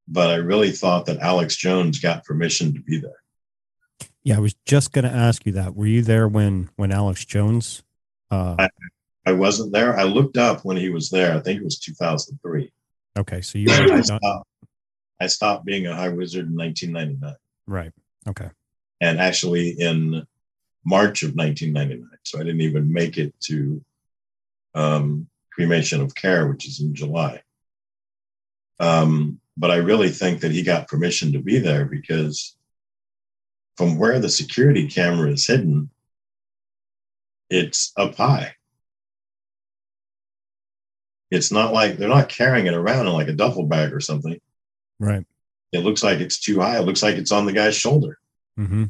but 0.08 0.30
I 0.30 0.36
really 0.36 0.72
thought 0.72 1.08
that 1.08 1.18
Alex 1.18 1.56
Jones 1.56 2.00
got 2.00 2.24
permission 2.24 2.76
to 2.76 2.82
be 2.82 3.00
there. 3.00 3.24
Yeah, 4.24 4.38
I 4.38 4.40
was 4.42 4.54
just 4.64 4.92
going 4.92 5.06
to 5.06 5.12
ask 5.12 5.48
you 5.48 5.54
that. 5.54 5.76
Were 5.76 5.88
you 5.88 6.04
there 6.04 6.28
when 6.28 6.70
when 6.76 6.92
Alex 6.92 7.26
Jones? 7.26 7.82
Uh, 8.32 8.56
I, 8.60 8.70
I 9.26 9.32
wasn't 9.34 9.74
there. 9.74 9.98
I 9.98 10.04
looked 10.04 10.38
up 10.38 10.64
when 10.66 10.78
he 10.78 10.90
was 10.90 11.10
there. 11.10 11.36
I 11.36 11.40
think 11.40 11.62
it 11.62 11.64
was 11.64 11.80
2003. 11.80 12.72
okay, 13.18 13.42
so 13.42 13.58
you 13.58 13.68
I 13.72 14.02
stopped, 14.02 14.48
I 15.20 15.28
stopped 15.28 15.66
being 15.66 15.88
a 15.88 15.96
high 15.96 16.10
wizard 16.10 16.48
in 16.48 16.56
1999, 16.56 17.36
right. 17.68 17.92
Okay, 18.28 18.50
and 19.02 19.20
actually 19.20 19.70
in 19.72 20.26
March 20.86 21.24
of 21.24 21.36
1999. 21.36 22.10
So 22.24 22.40
I 22.40 22.44
didn't 22.44 22.62
even 22.62 22.92
make 22.92 23.18
it 23.18 23.34
to 23.42 23.84
um, 24.76 25.28
cremation 25.52 26.02
of 26.02 26.16
care, 26.16 26.48
which 26.48 26.68
is 26.68 26.80
in 26.80 26.96
July. 26.96 27.42
Um, 28.80 29.40
but 29.58 29.72
I 29.72 29.76
really 29.78 30.10
think 30.10 30.42
that 30.42 30.52
he 30.52 30.64
got 30.64 30.88
permission 30.88 31.34
to 31.34 31.40
be 31.40 31.60
there 31.60 31.86
because 31.86 32.56
from 33.76 33.98
where 33.98 34.20
the 34.20 34.30
security 34.30 34.88
camera 34.88 35.32
is 35.32 35.46
hidden, 35.46 35.90
it's 37.50 37.92
up 37.98 38.16
high. 38.16 38.54
It's 41.32 41.52
not 41.52 41.74
like 41.74 41.98
they're 41.98 42.10
not 42.10 42.30
carrying 42.30 42.66
it 42.68 42.74
around 42.74 43.06
in 43.08 43.14
like 43.14 43.28
a 43.28 43.34
duffel 43.34 43.66
bag 43.66 43.94
or 43.94 44.00
something. 44.00 44.40
right. 45.00 45.26
It 45.72 45.80
looks 45.84 46.02
like 46.02 46.20
it's 46.20 46.40
too 46.40 46.60
high. 46.60 46.78
It 46.80 46.86
looks 46.86 47.04
like 47.04 47.16
it's 47.16 47.32
on 47.32 47.46
the 47.46 47.54
guy's 47.54 47.76
shoulder. 47.76 48.18
hmm 48.58 48.86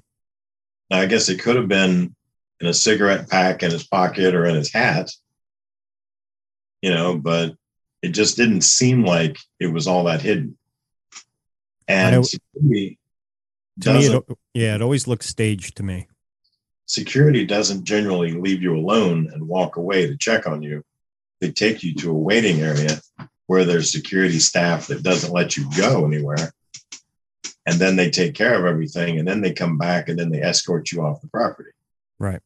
Now, 0.90 1.00
I 1.00 1.06
guess 1.08 1.28
it 1.28 1.42
could 1.42 1.58
have 1.58 1.68
been 1.68 2.16
in 2.62 2.68
a 2.68 2.74
cigarette 2.74 3.30
pack 3.30 3.64
in 3.64 3.72
his 3.72 3.86
pocket 3.86 4.34
or 4.34 4.46
in 4.46 4.56
his 4.56 4.72
hat, 4.72 5.12
you 6.82 6.92
know, 6.92 7.18
but 7.18 7.56
it 8.02 8.10
just 8.10 8.38
didn't 8.38 8.62
seem 8.62 9.04
like 9.04 9.38
it 9.60 9.68
was 9.68 9.88
all 9.88 10.06
that 10.06 10.22
hidden. 10.22 10.58
And 11.90 12.26
security 12.26 12.98
To 13.82 13.94
me, 13.94 14.06
it, 14.06 14.24
yeah, 14.54 14.76
it 14.76 14.82
always 14.82 15.08
looks 15.08 15.28
staged 15.28 15.76
to 15.78 15.84
me. 15.84 16.08
Security 16.90 17.46
doesn't 17.46 17.84
generally 17.86 18.32
leave 18.32 18.64
you 18.64 18.76
alone 18.76 19.30
and 19.32 19.48
walk 19.48 19.78
away 19.78 20.08
to 20.08 20.18
check 20.18 20.48
on 20.48 20.64
you. 20.64 20.84
They 21.40 21.52
take 21.52 21.84
you 21.84 21.94
to 21.96 22.10
a 22.10 22.14
waiting 22.14 22.62
area 22.62 23.00
where 23.46 23.64
there's 23.64 23.92
security 23.92 24.40
staff 24.40 24.88
that 24.88 25.04
doesn't 25.04 25.32
let 25.32 25.56
you 25.56 25.70
go 25.78 26.06
anywhere. 26.06 26.52
And 27.66 27.80
then 27.80 27.96
they 27.96 28.10
take 28.10 28.34
care 28.34 28.56
of 28.60 28.66
everything 28.66 29.20
and 29.20 29.28
then 29.28 29.42
they 29.42 29.54
come 29.54 29.78
back 29.78 30.10
and 30.10 30.18
then 30.18 30.32
they 30.32 30.42
escort 30.42 30.92
you 30.92 31.04
off 31.04 31.22
the 31.22 31.28
property. 31.28 31.70
Right. 32.18 32.42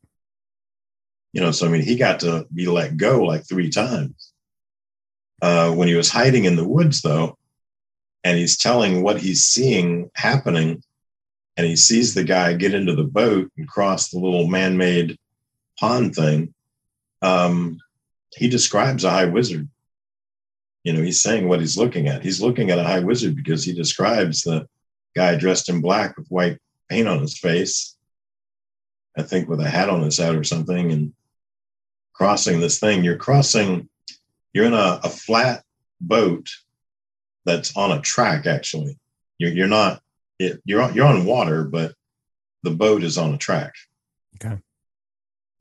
you 1.32 1.42
know 1.42 1.50
so 1.52 1.66
i 1.66 1.70
mean 1.70 1.82
he 1.82 1.96
got 1.96 2.20
to 2.20 2.46
be 2.54 2.68
let 2.68 2.96
go 2.96 3.24
like 3.24 3.44
three 3.48 3.72
times 3.72 4.32
uh, 5.42 5.72
when 5.74 5.88
he 5.88 5.96
was 5.96 6.12
hiding 6.12 6.46
in 6.46 6.56
the 6.56 6.68
woods 6.68 7.02
though 7.02 7.38
and 8.24 8.38
he's 8.38 8.56
telling 8.56 9.02
what 9.02 9.20
he's 9.20 9.44
seeing 9.44 10.12
happening 10.14 10.84
and 11.58 11.68
he 11.68 11.76
sees 11.76 12.14
the 12.14 12.24
guy 12.24 12.54
get 12.54 12.74
into 12.74 12.96
the 12.96 13.04
boat 13.04 13.52
and 13.58 13.68
cross 13.68 14.10
the 14.10 14.20
little 14.20 14.48
man-made 14.48 15.18
pond 15.80 16.16
thing 16.16 16.54
um, 17.22 17.80
he 18.36 18.48
describes 18.48 19.04
a 19.04 19.10
high 19.10 19.26
wizard 19.26 19.68
you 20.84 20.94
know 20.94 21.02
he's 21.02 21.22
saying 21.22 21.48
what 21.48 21.60
he's 21.60 21.78
looking 21.78 22.08
at 22.08 22.24
he's 22.24 22.42
looking 22.42 22.70
at 22.70 22.80
a 22.80 22.84
high 22.84 23.00
wizard 23.00 23.36
because 23.36 23.64
he 23.64 23.74
describes 23.74 24.42
the 24.42 24.68
guy 25.16 25.36
dressed 25.36 25.70
in 25.70 25.82
black 25.82 26.18
with 26.18 26.28
white 26.28 26.58
paint 26.90 27.08
on 27.08 27.20
his 27.20 27.38
face 27.38 27.94
I 29.18 29.22
think 29.22 29.48
with 29.48 29.60
a 29.60 29.70
hat 29.70 29.90
on 29.90 30.02
his 30.02 30.18
head 30.18 30.36
or 30.36 30.44
something, 30.44 30.92
and 30.92 31.14
crossing 32.14 32.60
this 32.60 32.80
thing. 32.80 33.04
You're 33.04 33.18
crossing, 33.18 33.90
you're 34.54 34.66
in 34.66 34.74
a, 34.74 35.00
a 35.04 35.10
flat 35.10 35.64
boat 36.02 36.50
that's 37.46 37.76
on 37.78 37.92
a 37.92 38.02
track, 38.02 38.46
actually. 38.46 38.98
You're, 39.38 39.52
you're 39.52 39.68
not, 39.68 40.02
it, 40.46 40.62
you're, 40.66 40.82
on, 40.82 40.94
you're 40.94 41.06
on 41.08 41.26
water, 41.26 41.64
but 41.64 41.94
the 42.64 42.72
boat 42.72 43.04
is 43.04 43.18
on 43.18 43.34
a 43.34 43.38
track. 43.38 43.74
Okay. 44.36 44.58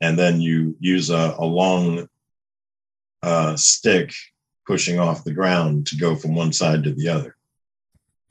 And 0.01 0.19
then 0.19 0.41
you 0.41 0.77
use 0.81 1.11
a, 1.11 1.35
a 1.39 1.45
long 1.45 2.09
uh, 3.23 3.57
stick 3.57 4.13
pushing 4.67 4.99
off 4.99 5.25
the 5.25 5.33
ground 5.35 5.87
to 5.89 5.97
go 5.97 6.15
from 6.17 6.35
one 6.35 6.53
side 6.53 6.85
to 6.85 6.93
the 6.93 7.09
other. 7.09 7.37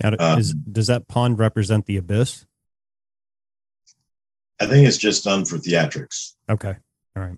Now, 0.03 0.15
Um, 0.19 0.39
is, 0.39 0.53
does 0.53 0.87
that 0.87 1.07
pond 1.07 1.39
represent 1.39 1.85
the 1.85 1.97
abyss? 1.97 2.45
I 4.59 4.65
think 4.67 4.87
it's 4.87 4.97
just 4.97 5.23
done 5.23 5.45
for 5.45 5.57
theatrics. 5.57 6.33
Okay. 6.49 6.75
All 7.15 7.23
right. 7.23 7.37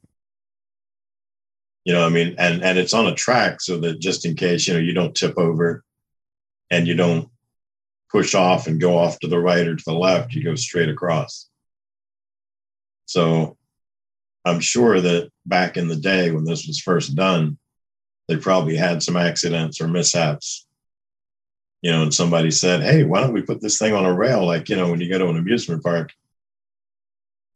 you 1.86 1.94
know 1.94 2.06
i 2.06 2.10
mean 2.10 2.36
and 2.38 2.64
and 2.64 2.78
it's 2.78 2.94
on 2.94 3.08
a 3.08 3.16
track 3.16 3.60
so 3.60 3.78
that 3.80 4.00
just 4.00 4.26
in 4.26 4.36
case 4.36 4.68
you 4.68 4.74
know 4.74 4.80
you 4.80 4.94
don't 4.94 5.16
tip 5.16 5.38
over 5.38 5.84
and 6.70 6.88
you 6.88 6.96
don't 6.96 7.28
push 8.14 8.34
off 8.34 8.68
and 8.68 8.80
go 8.80 8.98
off 8.98 9.20
to 9.20 9.28
the 9.28 9.40
right 9.40 9.68
or 9.68 9.76
to 9.76 9.84
the 9.86 9.94
left 9.94 10.34
you 10.34 10.44
go 10.44 10.56
straight 10.56 10.88
across 10.88 11.50
so 13.06 13.58
i'm 14.46 14.62
sure 14.62 15.02
that 15.02 15.30
back 15.46 15.76
in 15.76 15.90
the 15.90 15.96
day 15.96 16.32
when 16.32 16.46
this 16.46 16.66
was 16.66 16.80
first 16.80 17.16
done 17.16 17.58
they 18.30 18.38
probably 18.38 18.78
had 18.78 19.04
some 19.04 19.18
accidents 19.18 19.82
or 19.82 19.88
mishaps 19.88 20.66
you 21.82 21.92
know 21.92 22.04
and 22.04 22.14
somebody 22.14 22.52
said 22.52 22.82
hey 22.82 23.04
why 23.04 23.20
don't 23.20 23.34
we 23.34 23.42
put 23.42 23.62
this 23.62 23.78
thing 23.78 23.94
on 23.94 24.06
a 24.06 24.14
rail 24.14 24.46
like 24.46 24.70
you 24.70 24.78
know 24.78 24.90
when 24.90 25.02
you 25.02 25.10
go 25.10 25.18
to 25.18 25.28
an 25.28 25.38
amusement 25.38 25.84
park 25.84 26.12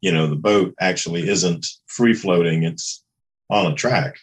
you 0.01 0.11
know 0.11 0.27
the 0.27 0.35
boat 0.35 0.73
actually 0.79 1.29
isn't 1.29 1.65
free 1.87 2.13
floating 2.13 2.63
it's 2.63 3.05
on 3.49 3.71
a 3.71 3.75
track. 3.75 4.19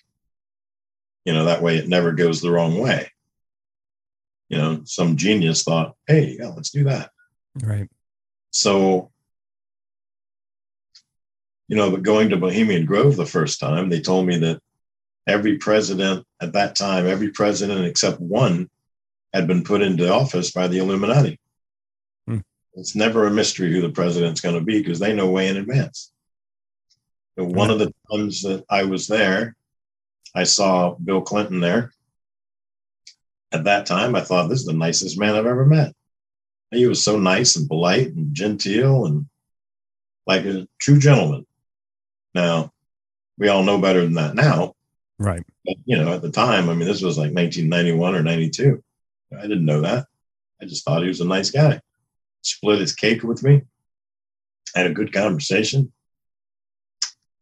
You 1.24 1.32
know, 1.32 1.46
that 1.46 1.62
way 1.62 1.76
it 1.76 1.88
never 1.88 2.12
goes 2.12 2.40
the 2.40 2.50
wrong 2.50 2.78
way. 2.78 3.10
You 4.48 4.58
know, 4.58 4.80
some 4.84 5.16
genius 5.16 5.62
thought, 5.62 5.96
hey, 6.06 6.36
yeah, 6.38 6.48
let's 6.48 6.70
do 6.70 6.84
that. 6.84 7.10
Right. 7.62 7.88
So 8.50 9.10
you 11.68 11.76
know, 11.76 11.90
but 11.90 12.02
going 12.02 12.30
to 12.30 12.36
Bohemian 12.36 12.84
Grove 12.84 13.16
the 13.16 13.26
first 13.26 13.58
time, 13.58 13.88
they 13.88 14.00
told 14.00 14.26
me 14.26 14.38
that 14.38 14.60
every 15.26 15.58
president 15.58 16.26
at 16.40 16.52
that 16.52 16.76
time, 16.76 17.06
every 17.06 17.30
president 17.30 17.86
except 17.86 18.20
one, 18.20 18.68
had 19.32 19.46
been 19.46 19.64
put 19.64 19.82
into 19.82 20.12
office 20.12 20.52
by 20.52 20.68
the 20.68 20.78
Illuminati. 20.78 21.40
Hmm. 22.28 22.40
It's 22.74 22.94
never 22.94 23.26
a 23.26 23.30
mystery 23.30 23.72
who 23.72 23.80
the 23.80 23.90
president's 23.90 24.40
going 24.40 24.54
to 24.54 24.60
be 24.60 24.78
because 24.78 24.98
they 24.98 25.12
know 25.12 25.30
way 25.30 25.48
in 25.48 25.56
advance. 25.56 26.12
One 27.36 27.70
of 27.70 27.80
the 27.80 27.92
times 28.12 28.42
that 28.42 28.64
I 28.70 28.84
was 28.84 29.08
there, 29.08 29.56
I 30.36 30.44
saw 30.44 30.94
Bill 30.94 31.20
Clinton 31.22 31.58
there. 31.58 31.90
At 33.54 33.64
that 33.64 33.86
time, 33.86 34.16
I 34.16 34.20
thought 34.20 34.48
this 34.48 34.58
is 34.58 34.66
the 34.66 34.72
nicest 34.72 35.16
man 35.16 35.36
I've 35.36 35.46
ever 35.46 35.64
met. 35.64 35.94
He 36.72 36.86
was 36.86 37.04
so 37.04 37.20
nice 37.20 37.54
and 37.54 37.68
polite 37.68 38.08
and 38.08 38.34
genteel 38.34 39.06
and 39.06 39.26
like 40.26 40.44
a 40.44 40.66
true 40.80 40.98
gentleman. 40.98 41.46
Now, 42.34 42.72
we 43.38 43.46
all 43.48 43.62
know 43.62 43.78
better 43.78 44.02
than 44.02 44.14
that 44.14 44.34
now. 44.34 44.74
Right. 45.20 45.44
But, 45.64 45.76
you 45.84 45.96
know, 45.96 46.12
at 46.12 46.22
the 46.22 46.32
time, 46.32 46.68
I 46.68 46.74
mean, 46.74 46.88
this 46.88 47.00
was 47.00 47.16
like 47.16 47.32
1991 47.32 48.16
or 48.16 48.22
92. 48.24 48.82
I 49.38 49.42
didn't 49.42 49.64
know 49.64 49.82
that. 49.82 50.06
I 50.60 50.64
just 50.64 50.84
thought 50.84 51.02
he 51.02 51.08
was 51.08 51.20
a 51.20 51.24
nice 51.24 51.50
guy. 51.50 51.80
Split 52.42 52.80
his 52.80 52.94
cake 52.94 53.22
with 53.22 53.44
me, 53.44 53.62
had 54.74 54.86
a 54.86 54.92
good 54.92 55.12
conversation. 55.12 55.92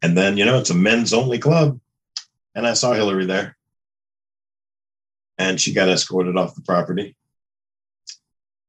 And 0.02 0.16
then, 0.16 0.36
you 0.36 0.44
know, 0.44 0.58
it's 0.58 0.70
a 0.70 0.74
men's 0.74 1.14
only 1.14 1.38
club. 1.38 1.80
And 2.54 2.66
I 2.66 2.74
saw 2.74 2.92
Hillary 2.92 3.24
there. 3.24 3.56
And 5.38 5.60
she 5.60 5.72
got 5.72 5.88
escorted 5.88 6.36
off 6.36 6.54
the 6.54 6.62
property 6.62 7.16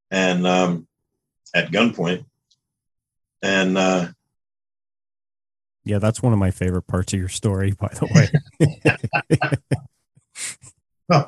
and 0.09 0.47
um, 0.47 0.87
at 1.53 1.71
gunpoint. 1.71 2.25
And 3.41 3.77
uh, 3.77 4.07
Yeah, 5.83 5.99
that's 5.99 6.21
one 6.23 6.33
of 6.33 6.39
my 6.39 6.51
favorite 6.51 6.83
parts 6.83 7.13
of 7.13 7.19
your 7.19 7.29
story, 7.29 7.71
by 7.71 7.89
the 7.89 8.07
way. 8.13 8.29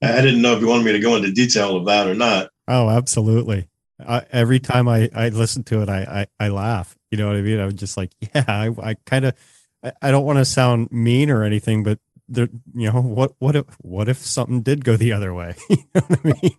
I 0.00 0.22
didn't 0.22 0.42
know 0.42 0.54
if 0.54 0.60
you 0.60 0.68
wanted 0.68 0.84
me 0.84 0.92
to 0.92 1.00
go 1.00 1.16
into 1.16 1.32
detail 1.32 1.76
of 1.76 1.86
that 1.86 2.06
or 2.06 2.14
not. 2.14 2.50
oh, 2.68 2.88
absolutely. 2.88 3.68
I, 4.06 4.24
every 4.30 4.60
time 4.60 4.86
I, 4.86 5.10
I 5.12 5.30
listen 5.30 5.64
to 5.64 5.82
it, 5.82 5.88
I, 5.88 6.26
I, 6.38 6.46
I 6.46 6.48
laugh. 6.50 6.96
You 7.10 7.18
know 7.18 7.26
what 7.26 7.36
I 7.36 7.40
mean? 7.40 7.58
I'm 7.58 7.74
just 7.74 7.96
like, 7.96 8.12
yeah, 8.20 8.44
I, 8.46 8.70
I 8.80 8.94
kind 9.06 9.24
of, 9.24 9.34
I, 9.82 9.92
I 10.02 10.10
don't 10.10 10.24
want 10.24 10.38
to 10.38 10.44
sound 10.44 10.92
mean 10.92 11.30
or 11.30 11.42
anything, 11.42 11.82
but 11.82 11.98
there, 12.28 12.48
you 12.74 12.92
know, 12.92 13.00
what, 13.00 13.32
what 13.38 13.56
if, 13.56 13.64
what 13.80 14.08
if 14.08 14.18
something 14.18 14.62
did 14.62 14.84
go 14.84 14.96
the 14.96 15.12
other 15.12 15.32
way? 15.32 15.54
you 15.70 15.76
know 15.94 16.00
what 16.00 16.20
I 16.24 16.40
mean? 16.42 16.56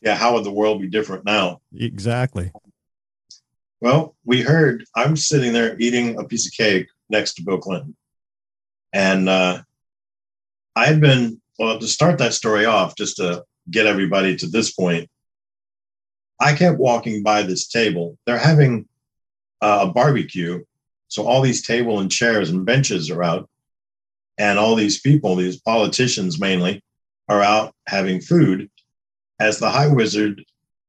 Yeah, 0.00 0.14
how 0.14 0.34
would 0.34 0.44
the 0.44 0.52
world 0.52 0.80
be 0.80 0.88
different 0.88 1.24
now? 1.24 1.60
Exactly. 1.74 2.52
Well, 3.80 4.16
we 4.24 4.42
heard 4.42 4.84
I'm 4.96 5.16
sitting 5.16 5.52
there 5.52 5.76
eating 5.78 6.18
a 6.18 6.24
piece 6.24 6.46
of 6.46 6.52
cake 6.52 6.88
next 7.08 7.34
to 7.34 7.42
Bill 7.42 7.58
Clinton. 7.58 7.96
And 8.92 9.28
uh, 9.28 9.62
I've 10.74 11.00
been, 11.00 11.40
well, 11.58 11.78
to 11.78 11.86
start 11.86 12.18
that 12.18 12.34
story 12.34 12.64
off, 12.64 12.96
just 12.96 13.16
to 13.16 13.44
get 13.70 13.86
everybody 13.86 14.36
to 14.36 14.46
this 14.46 14.72
point, 14.72 15.08
I 16.40 16.54
kept 16.54 16.78
walking 16.78 17.22
by 17.22 17.42
this 17.42 17.68
table. 17.68 18.18
They're 18.26 18.38
having 18.38 18.88
uh, 19.60 19.86
a 19.88 19.92
barbecue. 19.92 20.64
So 21.08 21.26
all 21.26 21.42
these 21.42 21.66
table 21.66 22.00
and 22.00 22.10
chairs 22.10 22.50
and 22.50 22.64
benches 22.64 23.10
are 23.10 23.22
out. 23.22 23.48
And 24.40 24.58
all 24.58 24.74
these 24.74 25.02
people, 25.02 25.36
these 25.36 25.60
politicians 25.60 26.40
mainly, 26.40 26.82
are 27.28 27.42
out 27.42 27.74
having 27.86 28.22
food. 28.22 28.70
As 29.38 29.58
the 29.58 29.68
high 29.68 29.88
wizard, 29.88 30.42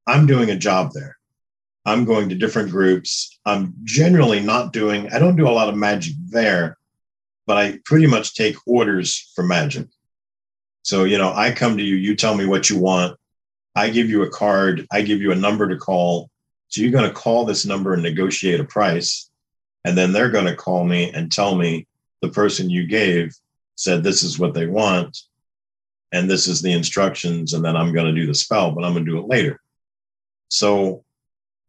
I'm 0.07 0.25
doing 0.25 0.49
a 0.49 0.55
job 0.55 0.93
there. 0.93 1.17
I'm 1.85 2.05
going 2.05 2.29
to 2.29 2.35
different 2.35 2.71
groups. 2.71 3.37
I'm 3.45 3.73
generally 3.83 4.39
not 4.39 4.71
doing, 4.71 5.11
I 5.11 5.19
don't 5.19 5.35
do 5.35 5.49
a 5.49 5.51
lot 5.51 5.67
of 5.67 5.75
magic 5.75 6.13
there, 6.29 6.77
but 7.45 7.57
I 7.57 7.79
pretty 7.83 8.07
much 8.07 8.35
take 8.35 8.55
orders 8.65 9.33
for 9.35 9.43
magic. 9.43 9.87
So, 10.83 11.03
you 11.03 11.17
know, 11.17 11.33
I 11.33 11.51
come 11.51 11.75
to 11.75 11.83
you, 11.83 11.95
you 11.95 12.15
tell 12.15 12.37
me 12.37 12.45
what 12.45 12.69
you 12.69 12.79
want. 12.79 13.19
I 13.75 13.89
give 13.89 14.09
you 14.09 14.23
a 14.23 14.29
card, 14.29 14.87
I 14.93 15.01
give 15.01 15.19
you 15.19 15.33
a 15.33 15.35
number 15.35 15.67
to 15.67 15.75
call. 15.75 16.29
So 16.69 16.79
you're 16.79 16.91
going 16.91 17.09
to 17.09 17.13
call 17.13 17.43
this 17.43 17.65
number 17.65 17.93
and 17.93 18.01
negotiate 18.01 18.61
a 18.61 18.63
price. 18.63 19.29
And 19.83 19.97
then 19.97 20.13
they're 20.13 20.31
going 20.31 20.45
to 20.45 20.55
call 20.55 20.85
me 20.85 21.11
and 21.11 21.29
tell 21.29 21.55
me 21.55 21.85
the 22.21 22.29
person 22.29 22.69
you 22.69 22.87
gave 22.87 23.35
said 23.75 24.03
this 24.03 24.23
is 24.23 24.39
what 24.39 24.53
they 24.53 24.67
want 24.67 25.17
and 26.11 26.29
this 26.29 26.47
is 26.47 26.61
the 26.61 26.71
instructions. 26.71 27.53
And 27.53 27.63
then 27.63 27.75
I'm 27.75 27.93
going 27.93 28.13
to 28.13 28.19
do 28.19 28.27
the 28.27 28.35
spell, 28.35 28.71
but 28.71 28.83
I'm 28.83 28.93
going 28.93 29.05
to 29.05 29.11
do 29.11 29.19
it 29.19 29.27
later. 29.27 29.59
So 30.49 31.03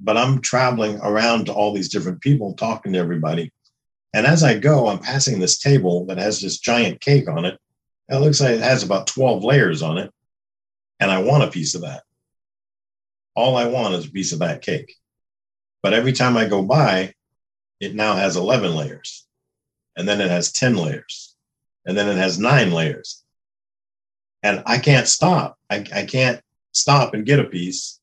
but 0.02 0.16
I'm 0.16 0.40
traveling 0.40 0.98
around 1.00 1.46
to 1.46 1.52
all 1.52 1.72
these 1.72 1.88
different 1.88 2.20
people, 2.20 2.54
talking 2.54 2.92
to 2.92 2.98
everybody. 2.98 3.52
And 4.12 4.26
as 4.26 4.42
I 4.42 4.58
go, 4.58 4.88
I'm 4.88 4.98
passing 4.98 5.38
this 5.38 5.58
table 5.58 6.04
that 6.06 6.18
has 6.18 6.40
this 6.40 6.58
giant 6.58 7.00
cake 7.00 7.28
on 7.28 7.44
it. 7.44 7.58
It 8.08 8.16
looks 8.16 8.40
like 8.40 8.50
it 8.50 8.60
has 8.60 8.82
about 8.82 9.06
12 9.06 9.44
layers 9.44 9.80
on 9.80 9.98
it. 9.98 10.12
And 10.98 11.10
I 11.10 11.22
want 11.22 11.44
a 11.44 11.50
piece 11.50 11.74
of 11.74 11.82
that. 11.82 12.02
All 13.34 13.56
I 13.56 13.66
want 13.66 13.94
is 13.94 14.06
a 14.06 14.10
piece 14.10 14.32
of 14.32 14.40
that 14.40 14.60
cake. 14.60 14.94
But 15.82 15.94
every 15.94 16.12
time 16.12 16.36
I 16.36 16.46
go 16.46 16.62
by, 16.62 17.14
it 17.80 17.94
now 17.94 18.14
has 18.14 18.36
11 18.36 18.74
layers. 18.74 19.21
And 19.96 20.08
then 20.08 20.20
it 20.20 20.30
has 20.30 20.52
10 20.52 20.76
layers. 20.76 21.36
And 21.84 21.96
then 21.96 22.08
it 22.08 22.16
has 22.16 22.38
nine 22.38 22.70
layers. 22.72 23.22
And 24.42 24.62
I 24.66 24.78
can't 24.78 25.06
stop. 25.06 25.58
I, 25.70 25.84
I 25.94 26.04
can't 26.04 26.40
stop 26.72 27.14
and 27.14 27.26
get 27.26 27.38
a 27.38 27.44
piece 27.44 28.00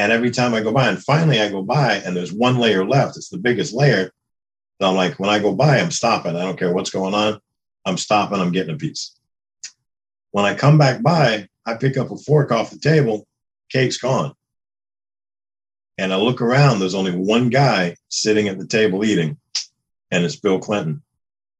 and 0.00 0.12
every 0.12 0.30
time 0.30 0.54
I 0.54 0.62
go 0.62 0.72
by, 0.72 0.88
and 0.88 0.98
finally 0.98 1.42
I 1.42 1.50
go 1.50 1.62
by 1.62 1.96
and 1.96 2.16
there's 2.16 2.32
one 2.32 2.56
layer 2.56 2.86
left, 2.86 3.18
it's 3.18 3.28
the 3.28 3.36
biggest 3.36 3.74
layer. 3.74 4.10
And 4.80 4.88
I'm 4.88 4.94
like, 4.94 5.20
when 5.20 5.28
I 5.28 5.38
go 5.38 5.54
by, 5.54 5.78
I'm 5.78 5.90
stopping. 5.90 6.36
I 6.36 6.40
don't 6.40 6.58
care 6.58 6.72
what's 6.72 6.88
going 6.88 7.12
on. 7.12 7.38
I'm 7.84 7.98
stopping, 7.98 8.40
I'm 8.40 8.50
getting 8.50 8.74
a 8.74 8.78
piece. 8.78 9.14
When 10.30 10.46
I 10.46 10.54
come 10.54 10.78
back 10.78 11.02
by, 11.02 11.48
I 11.66 11.74
pick 11.74 11.98
up 11.98 12.10
a 12.10 12.16
fork 12.16 12.50
off 12.50 12.70
the 12.70 12.78
table, 12.78 13.26
cake's 13.68 13.98
gone. 13.98 14.32
And 15.98 16.14
I 16.14 16.16
look 16.16 16.40
around, 16.40 16.78
there's 16.78 16.94
only 16.94 17.14
one 17.14 17.50
guy 17.50 17.96
sitting 18.08 18.48
at 18.48 18.58
the 18.58 18.66
table 18.66 19.04
eating, 19.04 19.36
and 20.10 20.24
it's 20.24 20.36
Bill 20.36 20.58
Clinton. 20.58 21.02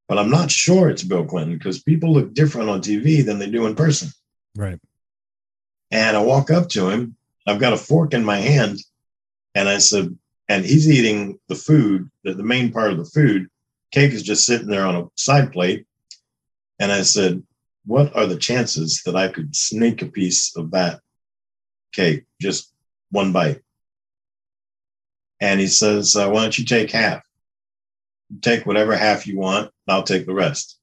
But 0.09 0.19
I'm 0.19 0.31
not 0.31 0.51
sure 0.51 0.91
it's 0.91 1.05
Bill 1.05 1.25
Clinton 1.25 1.57
because 1.57 1.83
people 1.83 2.13
look 2.13 2.35
different 2.35 2.69
on 2.69 2.81
TV 2.81 3.25
than 3.25 3.39
they 3.39 3.49
do 3.49 3.67
in 3.67 3.77
person. 3.77 4.11
Right. 4.57 4.79
And 5.93 6.17
I 6.17 6.23
walk 6.23 6.51
up 6.51 6.69
to 6.71 6.89
him 6.89 7.17
I've 7.47 7.61
got 7.61 7.73
a 7.73 7.77
fork 7.77 8.15
in 8.15 8.25
my 8.25 8.39
hand. 8.39 8.79
And 9.55 9.69
I 9.69 9.79
said, 9.79 10.17
and 10.49 10.65
he's 10.65 10.89
eating 10.89 11.39
the 11.49 11.55
food, 11.55 12.11
the, 12.25 12.35
the 12.35 12.43
main 12.43 12.73
part 12.73 12.93
of 12.93 12.99
the 12.99 13.05
food. 13.05 13.49
Cake 13.93 14.13
is 14.13 14.23
just 14.23 14.47
sitting 14.47 14.69
there 14.69 14.87
on 14.87 14.97
a 14.97 15.07
side 15.17 15.53
plate. 15.53 15.87
And 16.79 16.93
I 16.93 17.03
said, 17.03 17.43
what 17.87 18.15
are 18.15 18.27
the 18.27 18.37
chances 18.37 19.03
that 19.05 19.17
I 19.17 19.29
could 19.29 19.57
sneak 19.57 20.03
a 20.03 20.07
piece 20.07 20.57
of 20.57 20.71
that 20.71 21.01
cake, 21.93 22.25
just 22.41 22.73
one 23.11 23.33
bite? 23.33 23.63
And 25.41 25.59
he 25.59 25.67
says, 25.67 26.15
uh, 26.15 26.29
why 26.29 26.43
don't 26.43 26.59
you 26.59 26.65
take 26.65 26.91
half? 26.91 27.23
Take 28.43 28.67
whatever 28.67 28.97
half 28.97 29.27
you 29.27 29.39
want, 29.39 29.71
I'll 29.89 30.03
take 30.03 30.27
the 30.27 30.35
rest. 30.35 30.79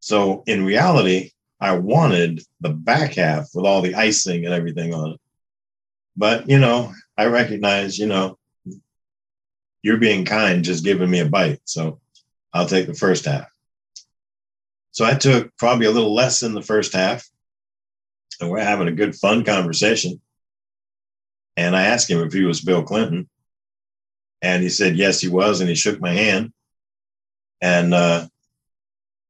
So 0.00 0.42
in 0.46 0.64
reality, 0.64 1.30
I 1.60 1.76
wanted 1.76 2.42
the 2.60 2.70
back 2.70 3.14
half 3.14 3.48
with 3.54 3.66
all 3.66 3.82
the 3.82 3.94
icing 3.94 4.44
and 4.44 4.54
everything 4.54 4.94
on 4.94 5.12
it. 5.12 5.20
But, 6.16 6.48
you 6.48 6.58
know, 6.58 6.92
I 7.16 7.26
recognize, 7.26 7.98
you 7.98 8.06
know, 8.06 8.38
you're 9.82 9.96
being 9.96 10.24
kind, 10.24 10.64
just 10.64 10.84
giving 10.84 11.10
me 11.10 11.20
a 11.20 11.28
bite. 11.28 11.60
So 11.64 12.00
I'll 12.52 12.66
take 12.66 12.86
the 12.86 12.94
first 12.94 13.24
half. 13.24 13.46
So 14.90 15.04
I 15.04 15.14
took 15.14 15.56
probably 15.56 15.86
a 15.86 15.90
little 15.90 16.14
less 16.14 16.40
than 16.40 16.52
the 16.52 16.62
first 16.62 16.92
half. 16.92 17.26
And 18.40 18.50
we're 18.50 18.60
having 18.60 18.88
a 18.88 18.92
good, 18.92 19.14
fun 19.14 19.44
conversation. 19.44 20.20
And 21.56 21.76
I 21.76 21.84
asked 21.84 22.10
him 22.10 22.20
if 22.20 22.32
he 22.32 22.44
was 22.44 22.60
Bill 22.60 22.82
Clinton. 22.82 23.28
And 24.42 24.62
he 24.62 24.68
said, 24.68 24.96
yes, 24.96 25.20
he 25.20 25.28
was. 25.28 25.60
And 25.60 25.68
he 25.68 25.74
shook 25.74 26.00
my 26.00 26.12
hand. 26.12 26.52
And 27.60 27.92
uh, 27.92 28.26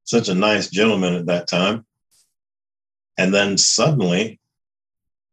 such 0.04 0.28
a 0.28 0.34
nice 0.34 0.68
gentleman 0.68 1.14
at 1.14 1.26
that 1.26 1.48
time. 1.48 1.84
And 3.18 3.34
then 3.34 3.58
suddenly 3.58 4.40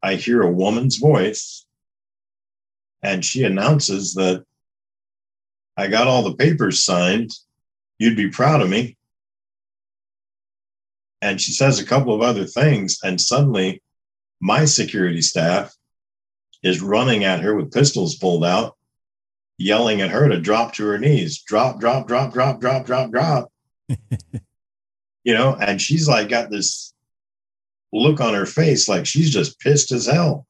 I 0.01 0.15
hear 0.15 0.41
a 0.41 0.51
woman's 0.51 0.97
voice 0.97 1.65
and 3.03 3.23
she 3.23 3.43
announces 3.43 4.15
that 4.15 4.43
I 5.75 5.87
got 5.87 6.07
all 6.07 6.23
the 6.23 6.35
papers 6.35 6.83
signed. 6.83 7.31
You'd 7.99 8.17
be 8.17 8.29
proud 8.29 8.61
of 8.61 8.69
me. 8.69 8.97
And 11.21 11.39
she 11.41 11.51
says 11.51 11.79
a 11.79 11.85
couple 11.85 12.13
of 12.13 12.21
other 12.21 12.45
things. 12.45 12.99
And 13.03 13.19
suddenly 13.19 13.81
my 14.39 14.65
security 14.65 15.21
staff 15.21 15.75
is 16.63 16.81
running 16.81 17.23
at 17.23 17.41
her 17.41 17.55
with 17.55 17.73
pistols 17.73 18.15
pulled 18.15 18.43
out, 18.45 18.76
yelling 19.57 20.01
at 20.01 20.09
her 20.09 20.29
to 20.29 20.39
drop 20.39 20.73
to 20.73 20.85
her 20.85 20.97
knees, 20.97 21.41
drop, 21.41 21.79
drop, 21.79 22.07
drop, 22.07 22.34
drop, 22.34 22.59
drop, 22.59 22.85
drop, 22.85 23.11
drop. 23.11 23.51
you 25.23 25.34
know, 25.34 25.55
and 25.55 25.81
she's 25.81 26.07
like 26.07 26.29
got 26.29 26.49
this 26.49 26.93
look 27.93 28.19
on 28.19 28.34
her 28.34 28.45
face 28.45 28.88
like 28.88 29.05
she's 29.05 29.31
just 29.31 29.59
pissed 29.59 29.91
as 29.91 30.05
hell. 30.05 30.45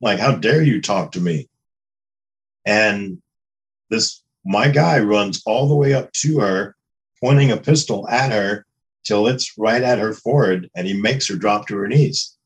Like, 0.00 0.18
how 0.18 0.34
dare 0.34 0.62
you 0.62 0.80
talk 0.80 1.12
to 1.12 1.20
me? 1.20 1.48
And 2.66 3.22
this 3.90 4.22
my 4.44 4.68
guy 4.68 4.98
runs 5.00 5.42
all 5.46 5.68
the 5.68 5.74
way 5.74 5.94
up 5.94 6.12
to 6.12 6.40
her, 6.40 6.76
pointing 7.22 7.50
a 7.50 7.56
pistol 7.56 8.06
at 8.08 8.32
her 8.32 8.66
till 9.04 9.26
it's 9.26 9.56
right 9.56 9.82
at 9.82 9.98
her 9.98 10.12
forehead, 10.12 10.70
and 10.74 10.86
he 10.86 10.94
makes 10.94 11.28
her 11.28 11.36
drop 11.36 11.66
to 11.68 11.76
her 11.76 11.88
knees. 11.88 12.36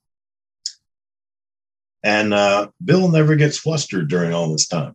And 2.03 2.33
uh, 2.33 2.69
Bill 2.85 3.09
never 3.09 3.37
gets 3.37 3.59
flustered 3.59 4.09
during 4.09 4.33
all 4.33 4.53
this 4.53 4.69
time. 4.69 4.95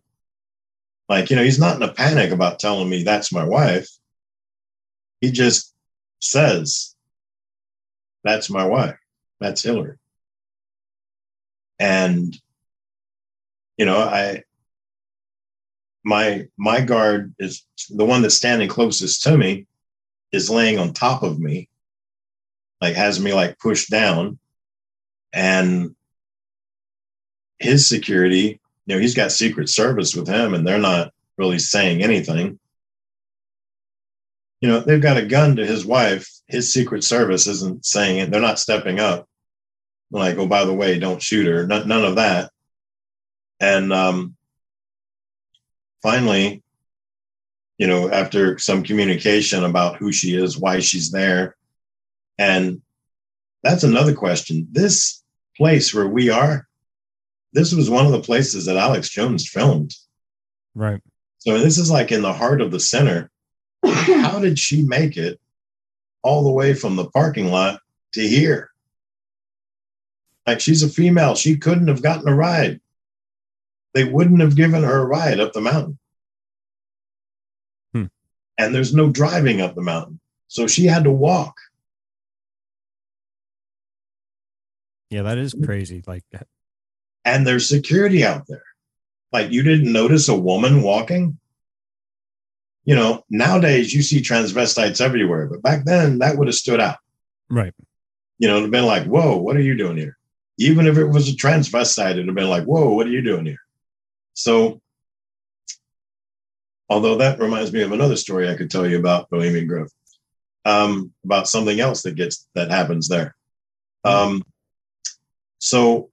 Like, 1.08 1.30
you 1.30 1.36
know, 1.36 1.44
he's 1.44 1.58
not 1.58 1.76
in 1.76 1.82
a 1.82 1.92
panic 1.92 2.30
about 2.30 2.58
telling 2.58 2.88
me 2.88 3.02
that's 3.02 3.32
my 3.32 3.44
wife. 3.44 3.88
He 5.20 5.30
just 5.30 5.74
says, 6.20 6.94
that's 8.22 8.48
my 8.48 8.64
wife. 8.64 8.98
That's 9.40 9.62
Hillary. 9.62 9.98
And, 11.78 12.34
you 13.76 13.84
know, 13.84 13.98
I, 13.98 14.44
my, 16.04 16.48
my 16.56 16.80
guard 16.80 17.34
is 17.38 17.66
the 17.90 18.04
one 18.04 18.22
that's 18.22 18.36
standing 18.36 18.68
closest 18.68 19.22
to 19.24 19.36
me 19.36 19.66
is 20.32 20.50
laying 20.50 20.78
on 20.78 20.92
top 20.92 21.22
of 21.22 21.38
me, 21.38 21.68
like 22.80 22.94
has 22.94 23.20
me 23.20 23.32
like 23.34 23.58
pushed 23.58 23.90
down. 23.90 24.38
And 25.32 25.94
his 27.58 27.88
security, 27.88 28.60
you 28.86 28.94
know, 28.94 29.00
he's 29.00 29.14
got 29.14 29.32
Secret 29.32 29.68
Service 29.68 30.14
with 30.14 30.28
him 30.28 30.54
and 30.54 30.66
they're 30.66 30.78
not 30.78 31.12
really 31.36 31.58
saying 31.58 32.02
anything. 32.02 32.58
You 34.60 34.68
know, 34.68 34.80
they've 34.80 35.00
got 35.00 35.16
a 35.16 35.26
gun 35.26 35.56
to 35.56 35.66
his 35.66 35.84
wife. 35.84 36.28
His 36.46 36.72
Secret 36.72 37.04
Service 37.04 37.46
isn't 37.46 37.84
saying 37.84 38.18
it. 38.18 38.30
They're 38.30 38.40
not 38.40 38.58
stepping 38.58 39.00
up. 39.00 39.28
Like, 40.10 40.36
oh, 40.36 40.46
by 40.46 40.64
the 40.64 40.72
way, 40.72 40.98
don't 40.98 41.22
shoot 41.22 41.46
her. 41.46 41.66
None, 41.66 41.88
none 41.88 42.04
of 42.04 42.16
that. 42.16 42.50
And 43.60 43.92
um, 43.92 44.36
finally, 46.02 46.62
you 47.78 47.86
know, 47.86 48.10
after 48.10 48.58
some 48.58 48.82
communication 48.82 49.64
about 49.64 49.96
who 49.96 50.12
she 50.12 50.34
is, 50.34 50.58
why 50.58 50.80
she's 50.80 51.10
there. 51.10 51.56
And 52.38 52.82
that's 53.62 53.82
another 53.82 54.14
question. 54.14 54.68
This 54.70 55.22
place 55.56 55.92
where 55.92 56.06
we 56.06 56.30
are, 56.30 56.66
this 57.54 57.72
was 57.72 57.88
one 57.88 58.04
of 58.04 58.12
the 58.12 58.20
places 58.20 58.66
that 58.66 58.76
Alex 58.76 59.08
Jones 59.08 59.48
filmed. 59.48 59.94
Right. 60.74 61.00
So 61.38 61.58
this 61.58 61.78
is 61.78 61.90
like 61.90 62.10
in 62.10 62.20
the 62.20 62.32
heart 62.32 62.60
of 62.60 62.72
the 62.72 62.80
center. 62.80 63.30
How 63.86 64.40
did 64.40 64.58
she 64.58 64.82
make 64.82 65.16
it 65.16 65.40
all 66.22 66.42
the 66.42 66.52
way 66.52 66.74
from 66.74 66.96
the 66.96 67.08
parking 67.10 67.50
lot 67.50 67.80
to 68.14 68.20
here? 68.20 68.70
Like 70.46 70.60
she's 70.60 70.82
a 70.82 70.88
female. 70.88 71.36
She 71.36 71.56
couldn't 71.56 71.88
have 71.88 72.02
gotten 72.02 72.28
a 72.28 72.34
ride. 72.34 72.80
They 73.94 74.04
wouldn't 74.04 74.40
have 74.40 74.56
given 74.56 74.82
her 74.82 74.98
a 74.98 75.06
ride 75.06 75.38
up 75.38 75.52
the 75.52 75.60
mountain. 75.60 75.98
Hmm. 77.92 78.06
And 78.58 78.74
there's 78.74 78.92
no 78.92 79.10
driving 79.10 79.60
up 79.60 79.76
the 79.76 79.82
mountain. 79.82 80.18
So 80.48 80.66
she 80.66 80.86
had 80.86 81.04
to 81.04 81.12
walk. 81.12 81.54
Yeah, 85.10 85.22
that 85.22 85.38
is 85.38 85.54
crazy. 85.64 86.02
Like, 86.04 86.24
And 87.24 87.46
there's 87.46 87.68
security 87.68 88.24
out 88.24 88.46
there. 88.46 88.62
Like 89.32 89.50
you 89.50 89.62
didn't 89.62 89.92
notice 89.92 90.28
a 90.28 90.38
woman 90.38 90.82
walking? 90.82 91.38
You 92.84 92.94
know, 92.94 93.24
nowadays 93.30 93.92
you 93.92 94.02
see 94.02 94.20
transvestites 94.20 95.00
everywhere, 95.00 95.46
but 95.46 95.62
back 95.62 95.84
then 95.84 96.18
that 96.18 96.36
would 96.36 96.48
have 96.48 96.54
stood 96.54 96.80
out. 96.80 96.98
right. 97.48 97.72
You 98.38 98.48
know, 98.48 98.54
it'd 98.54 98.64
have 98.64 98.72
been 98.72 98.84
like, 98.84 99.06
whoa, 99.06 99.36
what 99.36 99.56
are 99.56 99.62
you 99.62 99.76
doing 99.76 99.96
here? 99.96 100.18
Even 100.58 100.86
if 100.86 100.98
it 100.98 101.06
was 101.06 101.28
a 101.28 101.32
transvestite, 101.32 102.12
it'd 102.12 102.26
have 102.26 102.34
been 102.34 102.50
like, 102.50 102.64
whoa, 102.64 102.90
what 102.90 103.06
are 103.06 103.10
you 103.10 103.22
doing 103.22 103.46
here? 103.46 103.60
So, 104.34 104.80
although 106.88 107.16
that 107.16 107.40
reminds 107.40 107.72
me 107.72 107.82
of 107.82 107.92
another 107.92 108.16
story 108.16 108.48
I 108.50 108.56
could 108.56 108.70
tell 108.70 108.86
you 108.86 108.98
about 108.98 109.30
Bohemian 109.30 109.66
Grove, 109.66 109.90
um, 110.64 111.12
about 111.24 111.48
something 111.48 111.80
else 111.80 112.02
that 112.02 112.16
gets 112.16 112.46
that 112.54 112.70
happens 112.70 113.08
there. 113.08 113.34
Um, 114.04 114.42
so, 115.58 116.10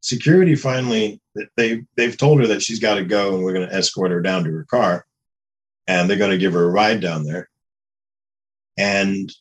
security 0.00 0.54
finally 0.54 1.20
they 1.56 1.84
they've 1.96 2.16
told 2.16 2.40
her 2.40 2.46
that 2.48 2.62
she's 2.62 2.80
got 2.80 2.94
to 2.94 3.04
go, 3.04 3.34
and 3.34 3.44
we're 3.44 3.52
going 3.52 3.68
to 3.68 3.74
escort 3.74 4.10
her 4.10 4.20
down 4.20 4.44
to 4.44 4.50
her 4.50 4.64
car, 4.64 5.06
and 5.86 6.08
they're 6.08 6.16
going 6.16 6.30
to 6.30 6.38
give 6.38 6.52
her 6.52 6.64
a 6.64 6.70
ride 6.70 7.00
down 7.00 7.24
there. 7.24 7.48
And 8.76 9.32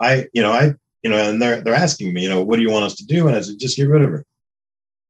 I, 0.00 0.26
you 0.32 0.42
know, 0.42 0.52
I 0.52 0.74
you 1.02 1.10
know, 1.10 1.16
and 1.18 1.40
they're 1.40 1.60
they're 1.60 1.74
asking 1.74 2.12
me, 2.12 2.22
you 2.22 2.28
know, 2.28 2.42
what 2.42 2.56
do 2.56 2.62
you 2.62 2.70
want 2.70 2.84
us 2.84 2.96
to 2.96 3.06
do? 3.06 3.28
And 3.28 3.36
I 3.36 3.40
said, 3.40 3.58
just 3.58 3.76
get 3.76 3.88
rid 3.88 4.02
of 4.02 4.10
her. 4.10 4.24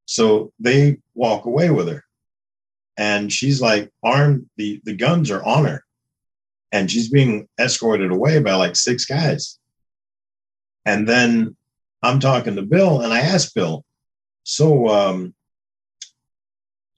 So 0.04 0.52
they 0.60 0.98
walk 1.14 1.46
away 1.46 1.70
with 1.70 1.88
her, 1.88 2.04
and 2.96 3.32
she's 3.32 3.60
like 3.60 3.90
armed. 4.04 4.48
the 4.56 4.80
The 4.84 4.94
guns 4.94 5.30
are 5.30 5.44
on 5.44 5.64
her, 5.64 5.84
and 6.70 6.90
she's 6.90 7.10
being 7.10 7.48
escorted 7.58 8.10
away 8.10 8.40
by 8.40 8.54
like 8.54 8.76
six 8.76 9.04
guys. 9.04 9.58
And 10.84 11.08
then 11.08 11.56
I'm 12.02 12.20
talking 12.20 12.56
to 12.56 12.62
Bill, 12.62 13.00
and 13.00 13.12
I 13.12 13.20
asked 13.20 13.54
Bill, 13.54 13.84
so 14.48 14.86
um, 14.86 15.34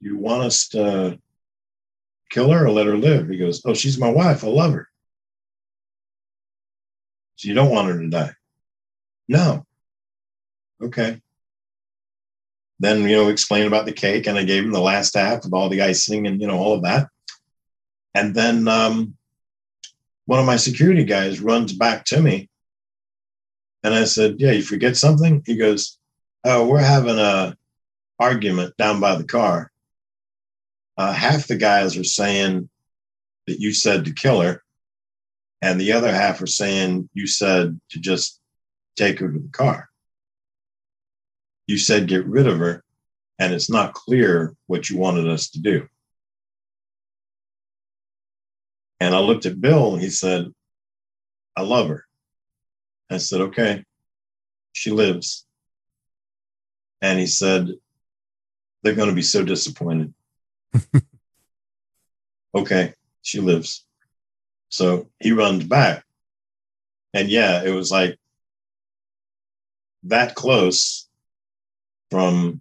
you 0.03 0.19
want 0.19 0.43
us 0.43 0.69
to 0.69 1.19
kill 2.29 2.51
her 2.51 2.67
or 2.67 2.71
let 2.71 2.87
her 2.87 2.99
live? 2.99 3.31
He 3.31 3.39
goes, 3.39 3.63
oh, 3.65 3.73
she's 3.73 3.99
my 3.99 4.11
wife. 4.11 4.45
I 4.45 4.49
love 4.49 4.75
her. 4.75 4.87
So 7.37 7.49
you 7.49 7.55
don't 7.55 7.71
want 7.71 7.89
her 7.89 7.99
to 7.99 8.11
die. 8.11 8.33
No. 9.29 9.65
Okay. 10.83 11.23
Then, 12.81 13.09
you 13.09 13.17
know, 13.17 13.29
explain 13.29 13.67
about 13.67 13.87
the 13.87 13.93
cake, 13.93 14.27
and 14.27 14.37
I 14.37 14.45
gave 14.45 14.65
him 14.65 14.73
the 14.73 14.81
last 14.81 15.15
half 15.15 15.45
with 15.45 15.55
all 15.55 15.71
the 15.71 15.81
icing 15.81 16.27
and, 16.27 16.43
you 16.43 16.49
know, 16.49 16.59
all 16.59 16.75
of 16.75 16.83
that. 16.83 17.09
And 18.15 18.35
then 18.35 18.69
um, 18.69 19.17
one 20.27 20.39
of 20.39 20.45
my 20.45 20.57
security 20.57 21.05
guys 21.05 21.41
runs 21.41 21.73
back 21.73 22.05
to 22.07 22.21
me. 22.21 22.51
And 23.83 23.95
I 23.95 24.05
said, 24.05 24.35
Yeah, 24.39 24.51
you 24.51 24.63
forget 24.63 24.99
something? 24.99 25.43
He 25.47 25.57
goes, 25.57 25.98
Oh, 26.51 26.67
we're 26.67 26.81
having 26.81 27.19
a 27.19 27.55
argument 28.19 28.75
down 28.79 29.01
by 29.01 29.17
the 29.17 29.25
car. 29.25 29.71
Uh, 30.97 31.13
half 31.13 31.47
the 31.47 31.57
guys 31.57 31.99
are 31.99 32.05
saying 32.05 32.71
that 33.47 33.61
you 33.61 33.75
said 33.75 34.07
to 34.07 34.15
kill 34.15 34.41
her, 34.41 34.63
and 35.61 35.79
the 35.79 35.93
other 35.93 36.11
half 36.11 36.41
are 36.41 36.47
saying 36.47 37.11
you 37.13 37.27
said 37.27 37.79
to 37.91 38.01
just 38.01 38.41
take 38.97 39.19
her 39.19 39.31
to 39.31 39.39
the 39.39 39.49
car. 39.49 39.91
You 41.67 41.77
said 41.77 42.09
get 42.09 42.25
rid 42.25 42.47
of 42.47 42.57
her, 42.61 42.83
and 43.39 43.53
it's 43.53 43.69
not 43.69 43.93
clear 43.93 44.55
what 44.69 44.89
you 44.89 44.97
wanted 44.97 45.29
us 45.29 45.51
to 45.51 45.61
do. 45.61 45.87
And 49.01 49.15
I 49.15 49.19
looked 49.19 49.45
at 49.45 49.61
Bill 49.61 49.93
and 49.93 50.03
he 50.03 50.09
said, 50.09 50.47
I 51.55 51.61
love 51.61 51.89
her. 51.89 52.07
I 53.11 53.19
said, 53.19 53.43
okay, 53.43 53.85
she 54.73 54.91
lives. 54.91 55.45
And 57.01 57.19
he 57.19 57.27
said, 57.27 57.69
they're 58.83 58.95
going 58.95 59.09
to 59.09 59.15
be 59.15 59.23
so 59.23 59.45
disappointed. 59.45 60.15
okay, 62.55 62.95
she 63.23 63.41
lives. 63.41 63.85
So 64.69 65.09
he 65.21 65.33
runs 65.33 65.65
back. 65.65 66.05
And 67.15 67.29
yeah, 67.29 67.63
it 67.65 67.71
was 67.71 67.91
like 67.91 68.19
that 70.05 70.35
close 70.35 71.09
from 72.11 72.61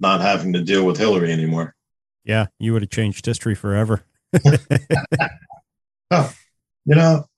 not 0.00 0.20
having 0.20 0.52
to 0.52 0.62
deal 0.62 0.84
with 0.84 0.98
Hillary 0.98 1.32
anymore. 1.32 1.74
Yeah, 2.24 2.46
you 2.58 2.72
would 2.72 2.82
have 2.82 2.90
changed 2.90 3.24
history 3.26 3.54
forever. 3.54 4.04
Oh, 6.10 6.32
you 6.84 6.94
know, 6.94 7.28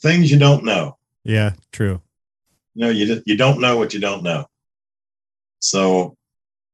things 0.00 0.30
you 0.30 0.38
don't 0.38 0.64
know. 0.64 0.96
Yeah, 1.24 1.54
true. 1.72 2.00
You 2.74 2.84
know, 2.84 2.90
you 2.90 3.06
just, 3.06 3.22
you 3.26 3.36
don't 3.36 3.60
know 3.60 3.76
what 3.76 3.94
you 3.94 4.00
don't 4.00 4.22
know. 4.22 4.46
So, 5.62 6.16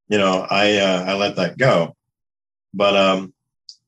you 0.09 0.19
know, 0.19 0.47
I 0.49 0.79
uh, 0.79 1.05
I 1.09 1.15
let 1.15 1.37
that 1.37 1.59
go. 1.59 1.95
But 2.73 2.97
um, 2.97 3.35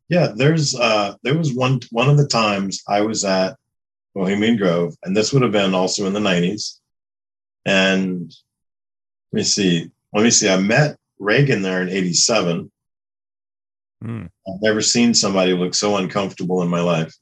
yeah, 0.08 0.28
there's 0.34 0.74
uh, 0.74 1.14
there 1.22 1.36
was 1.36 1.54
one 1.54 1.80
one 1.90 2.10
of 2.10 2.18
the 2.18 2.26
times 2.26 2.82
I 2.86 3.00
was 3.00 3.24
at 3.24 3.56
Bohemian 4.14 4.56
Grove, 4.56 4.94
and 5.02 5.16
this 5.16 5.32
would 5.32 5.42
have 5.42 5.52
been 5.52 5.74
also 5.74 6.06
in 6.06 6.12
the 6.12 6.20
'90s. 6.20 6.78
And 7.64 8.30
let 9.32 9.38
me 9.38 9.42
see, 9.42 9.90
let 10.12 10.22
me 10.22 10.30
see. 10.30 10.48
I 10.48 10.58
met 10.58 10.96
Reagan 11.18 11.62
there 11.62 11.82
in 11.82 11.88
'87. 11.88 12.70
Hmm. 14.02 14.26
I've 14.48 14.62
never 14.62 14.82
seen 14.82 15.14
somebody 15.14 15.52
look 15.54 15.74
so 15.74 15.96
uncomfortable 15.96 16.62
in 16.62 16.68
my 16.68 16.80
life. 16.80 17.14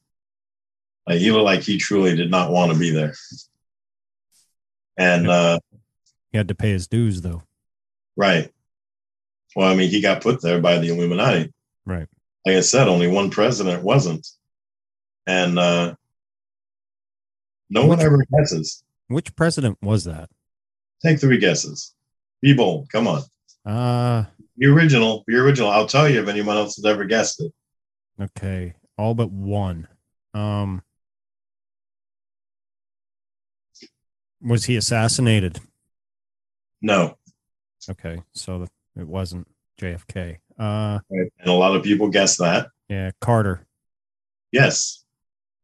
Like 1.07 1.19
he 1.19 1.31
looked 1.31 1.45
like 1.45 1.63
he 1.63 1.79
truly 1.79 2.17
did 2.17 2.31
not 2.31 2.51
want 2.51 2.73
to 2.73 2.79
be 2.79 2.91
there. 2.91 3.15
And 4.97 5.29
uh, 5.31 5.61
He 6.33 6.39
had 6.39 6.49
to 6.49 6.55
pay 6.55 6.71
his 6.71 6.89
dues, 6.89 7.23
though. 7.23 7.43
Right. 8.19 8.53
Well, 9.57 9.67
I 9.71 9.75
mean, 9.75 9.89
he 9.89 10.03
got 10.03 10.23
put 10.23 10.43
there 10.43 10.61
by 10.61 10.77
the 10.79 10.89
Illuminati. 10.89 11.51
Right. 11.87 12.07
Like 12.45 12.57
I 12.57 12.61
said, 12.61 12.87
only 12.89 13.07
one 13.09 13.31
president 13.31 13.83
wasn't. 13.83 14.27
And 15.27 15.59
uh, 15.59 15.95
no 17.71 17.87
one 17.87 18.01
ever 18.01 18.25
guesses. 18.37 18.85
Which 19.09 19.35
president 19.37 19.79
was 19.81 20.05
that? 20.05 20.29
Take 21.03 21.19
three 21.21 21.39
guesses. 21.39 21.95
Be 22.43 22.53
bold. 22.53 22.91
Come 22.93 23.07
on. 23.09 23.23
Uh, 23.65 24.25
The 24.59 24.67
original, 24.67 25.25
the 25.27 25.37
original. 25.37 25.71
I'll 25.71 25.87
tell 25.87 26.09
you 26.09 26.21
if 26.23 26.29
anyone 26.29 26.57
else 26.57 26.77
has 26.77 26.85
ever 26.85 27.05
guessed 27.05 27.41
it. 27.41 27.53
Okay, 28.21 28.75
all 28.99 29.15
but 29.15 29.31
one. 29.31 29.89
Um, 30.35 30.83
was 34.41 34.65
he 34.65 34.77
assassinated? 34.77 35.61
No. 36.83 37.17
Okay, 37.91 38.23
so 38.33 38.67
it 38.97 39.07
wasn't 39.07 39.47
JFK. 39.81 40.39
Uh, 40.59 40.99
And 41.11 41.31
a 41.47 41.53
lot 41.53 41.77
of 41.77 41.83
people 41.83 42.09
guess 42.09 42.37
that. 42.39 42.69
yeah, 42.89 43.11
Carter. 43.21 43.67
Yes. 44.53 45.05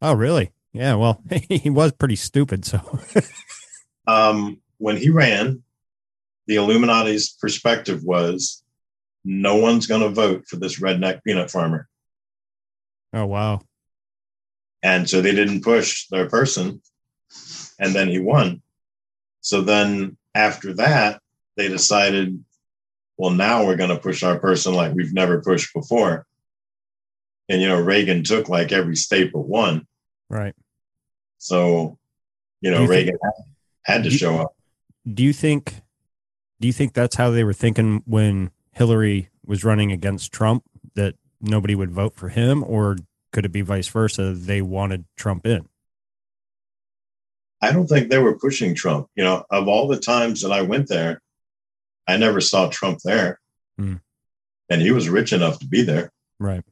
Oh, 0.02 0.12
really? 0.14 0.52
Yeah. 0.72 0.94
Well, 0.96 1.22
he 1.48 1.70
was 1.70 1.92
pretty 1.92 2.16
stupid. 2.16 2.64
So, 2.64 2.80
Um, 4.06 4.60
when 4.78 4.96
he 4.98 5.08
ran, 5.08 5.62
the 6.46 6.56
Illuminati's 6.56 7.30
perspective 7.30 8.02
was 8.04 8.62
no 9.24 9.56
one's 9.56 9.86
going 9.86 10.02
to 10.02 10.10
vote 10.10 10.44
for 10.46 10.56
this 10.56 10.78
redneck 10.78 11.22
peanut 11.24 11.50
farmer. 11.50 11.88
oh 13.14 13.24
wow. 13.24 13.60
And 14.82 15.08
so 15.08 15.22
they 15.22 15.34
didn't 15.34 15.62
push 15.64 16.06
their 16.08 16.28
person. 16.28 16.82
And 17.78 17.94
then 17.94 18.08
he 18.08 18.18
won. 18.18 18.60
So 19.40 19.62
then 19.62 20.18
after 20.34 20.74
that, 20.74 21.22
they 21.56 21.68
decided, 21.68 22.42
well, 23.16 23.30
now 23.30 23.64
we're 23.64 23.76
going 23.76 23.90
to 23.90 23.98
push 23.98 24.22
our 24.22 24.38
person 24.38 24.74
like 24.74 24.94
we've 24.94 25.14
never 25.14 25.40
pushed 25.40 25.72
before. 25.72 26.26
And, 27.48 27.60
you 27.60 27.68
know, 27.68 27.80
Reagan 27.80 28.24
took 28.24 28.48
like 28.48 28.72
every 28.72 28.96
state 28.96 29.32
but 29.32 29.40
one. 29.40 29.86
Right. 30.30 30.54
So, 31.38 31.98
you 32.60 32.70
know, 32.70 32.82
you 32.82 32.88
Reagan 32.88 33.18
had, 33.22 33.94
had 33.94 34.02
to 34.04 34.10
you- 34.10 34.18
show 34.18 34.36
up. 34.36 34.54
Do 35.12 35.22
you 35.22 35.34
think? 35.34 35.82
Do 36.60 36.66
you 36.66 36.72
think 36.72 36.94
that's 36.94 37.16
how 37.16 37.30
they 37.30 37.44
were 37.44 37.52
thinking 37.52 38.02
when 38.06 38.50
Hillary 38.72 39.28
was 39.44 39.64
running 39.64 39.92
against 39.92 40.32
Trump? 40.32 40.64
That 40.94 41.16
nobody 41.42 41.74
would 41.74 41.90
vote 41.90 42.14
for 42.14 42.30
him, 42.30 42.64
or 42.64 42.96
could 43.30 43.44
it 43.44 43.52
be 43.52 43.60
vice 43.60 43.88
versa? 43.88 44.32
They 44.32 44.62
wanted 44.62 45.04
Trump 45.14 45.46
in. 45.46 45.68
I 47.60 47.72
don't 47.72 47.86
think 47.86 48.08
they 48.08 48.18
were 48.18 48.38
pushing 48.38 48.74
Trump. 48.74 49.08
You 49.14 49.24
know, 49.24 49.44
of 49.50 49.68
all 49.68 49.88
the 49.88 49.98
times 50.00 50.40
that 50.40 50.52
I 50.52 50.62
went 50.62 50.88
there, 50.88 51.20
I 52.06 52.16
never 52.16 52.40
saw 52.40 52.68
Trump 52.68 52.98
there. 53.04 53.40
Hmm. 53.78 53.96
And 54.70 54.80
he 54.80 54.92
was 54.92 55.08
rich 55.08 55.32
enough 55.32 55.58
to 55.60 55.66
be 55.66 55.82
there. 55.82 56.10
Right. 56.38 56.64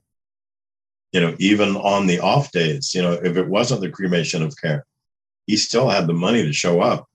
You 1.12 1.20
know, 1.20 1.36
even 1.38 1.76
on 1.76 2.06
the 2.06 2.20
off 2.20 2.52
days, 2.52 2.94
you 2.94 3.02
know, 3.02 3.12
if 3.12 3.36
it 3.36 3.48
wasn't 3.48 3.82
the 3.82 3.90
cremation 3.90 4.42
of 4.42 4.56
care, 4.56 4.86
he 5.46 5.56
still 5.56 5.88
had 5.88 6.06
the 6.06 6.14
money 6.14 6.42
to 6.42 6.52
show 6.52 6.80
up. 6.80 7.06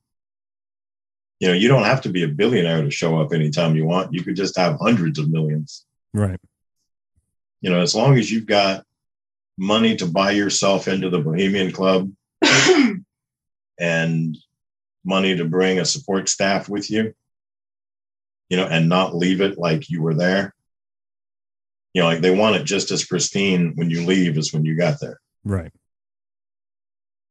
You 1.39 1.49
know, 1.49 1.53
you 1.53 1.67
don't 1.67 1.83
have 1.83 2.01
to 2.01 2.09
be 2.09 2.23
a 2.23 2.27
billionaire 2.27 2.83
to 2.83 2.91
show 2.91 3.19
up 3.19 3.33
anytime 3.33 3.75
you 3.75 3.85
want. 3.85 4.13
You 4.13 4.23
could 4.23 4.35
just 4.35 4.57
have 4.57 4.77
hundreds 4.79 5.19
of 5.19 5.29
millions. 5.29 5.85
Right. 6.13 6.39
You 7.61 7.71
know, 7.71 7.81
as 7.81 7.95
long 7.95 8.17
as 8.17 8.31
you've 8.31 8.45
got 8.45 8.83
money 9.57 9.95
to 9.97 10.05
buy 10.05 10.31
yourself 10.31 10.87
into 10.87 11.09
the 11.09 11.19
Bohemian 11.19 11.71
Club 11.71 12.11
and 13.79 14.37
money 15.03 15.35
to 15.35 15.45
bring 15.45 15.79
a 15.79 15.85
support 15.85 16.29
staff 16.29 16.69
with 16.69 16.91
you, 16.91 17.13
you 18.49 18.57
know, 18.57 18.65
and 18.65 18.87
not 18.89 19.15
leave 19.15 19.41
it 19.41 19.57
like 19.57 19.89
you 19.89 20.01
were 20.01 20.13
there. 20.15 20.53
You 21.93 22.01
know, 22.01 22.07
like 22.07 22.21
they 22.21 22.33
want 22.35 22.55
it 22.57 22.63
just 22.63 22.91
as 22.91 23.05
pristine 23.05 23.73
when 23.75 23.89
you 23.89 24.05
leave 24.05 24.37
as 24.37 24.53
when 24.53 24.65
you 24.65 24.77
got 24.77 24.99
there. 24.99 25.19
Right. 25.43 25.71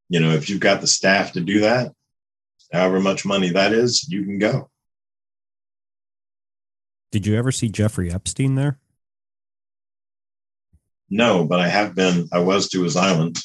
You 0.09 0.21
know, 0.21 0.31
if 0.31 0.49
you've 0.51 0.61
got 0.61 0.81
the 0.81 0.87
staff 0.87 1.33
to 1.33 1.41
do 1.41 1.61
that, 1.61 1.93
however 2.73 3.01
much 3.01 3.25
money 3.25 3.51
that 3.51 3.73
is, 3.73 4.09
you 4.09 4.25
can 4.25 4.39
go. 4.39 4.71
Did 7.13 7.27
you 7.27 7.37
ever 7.37 7.53
see 7.53 7.69
Jeffrey 7.69 8.13
Epstein 8.13 8.55
there? 8.57 8.79
No, 11.09 11.45
but 11.45 11.61
I 11.61 11.69
have 11.69 11.95
been, 11.95 12.29
I 12.33 12.41
was 12.41 12.69
to 12.71 12.83
his 12.83 12.97
island 12.97 13.39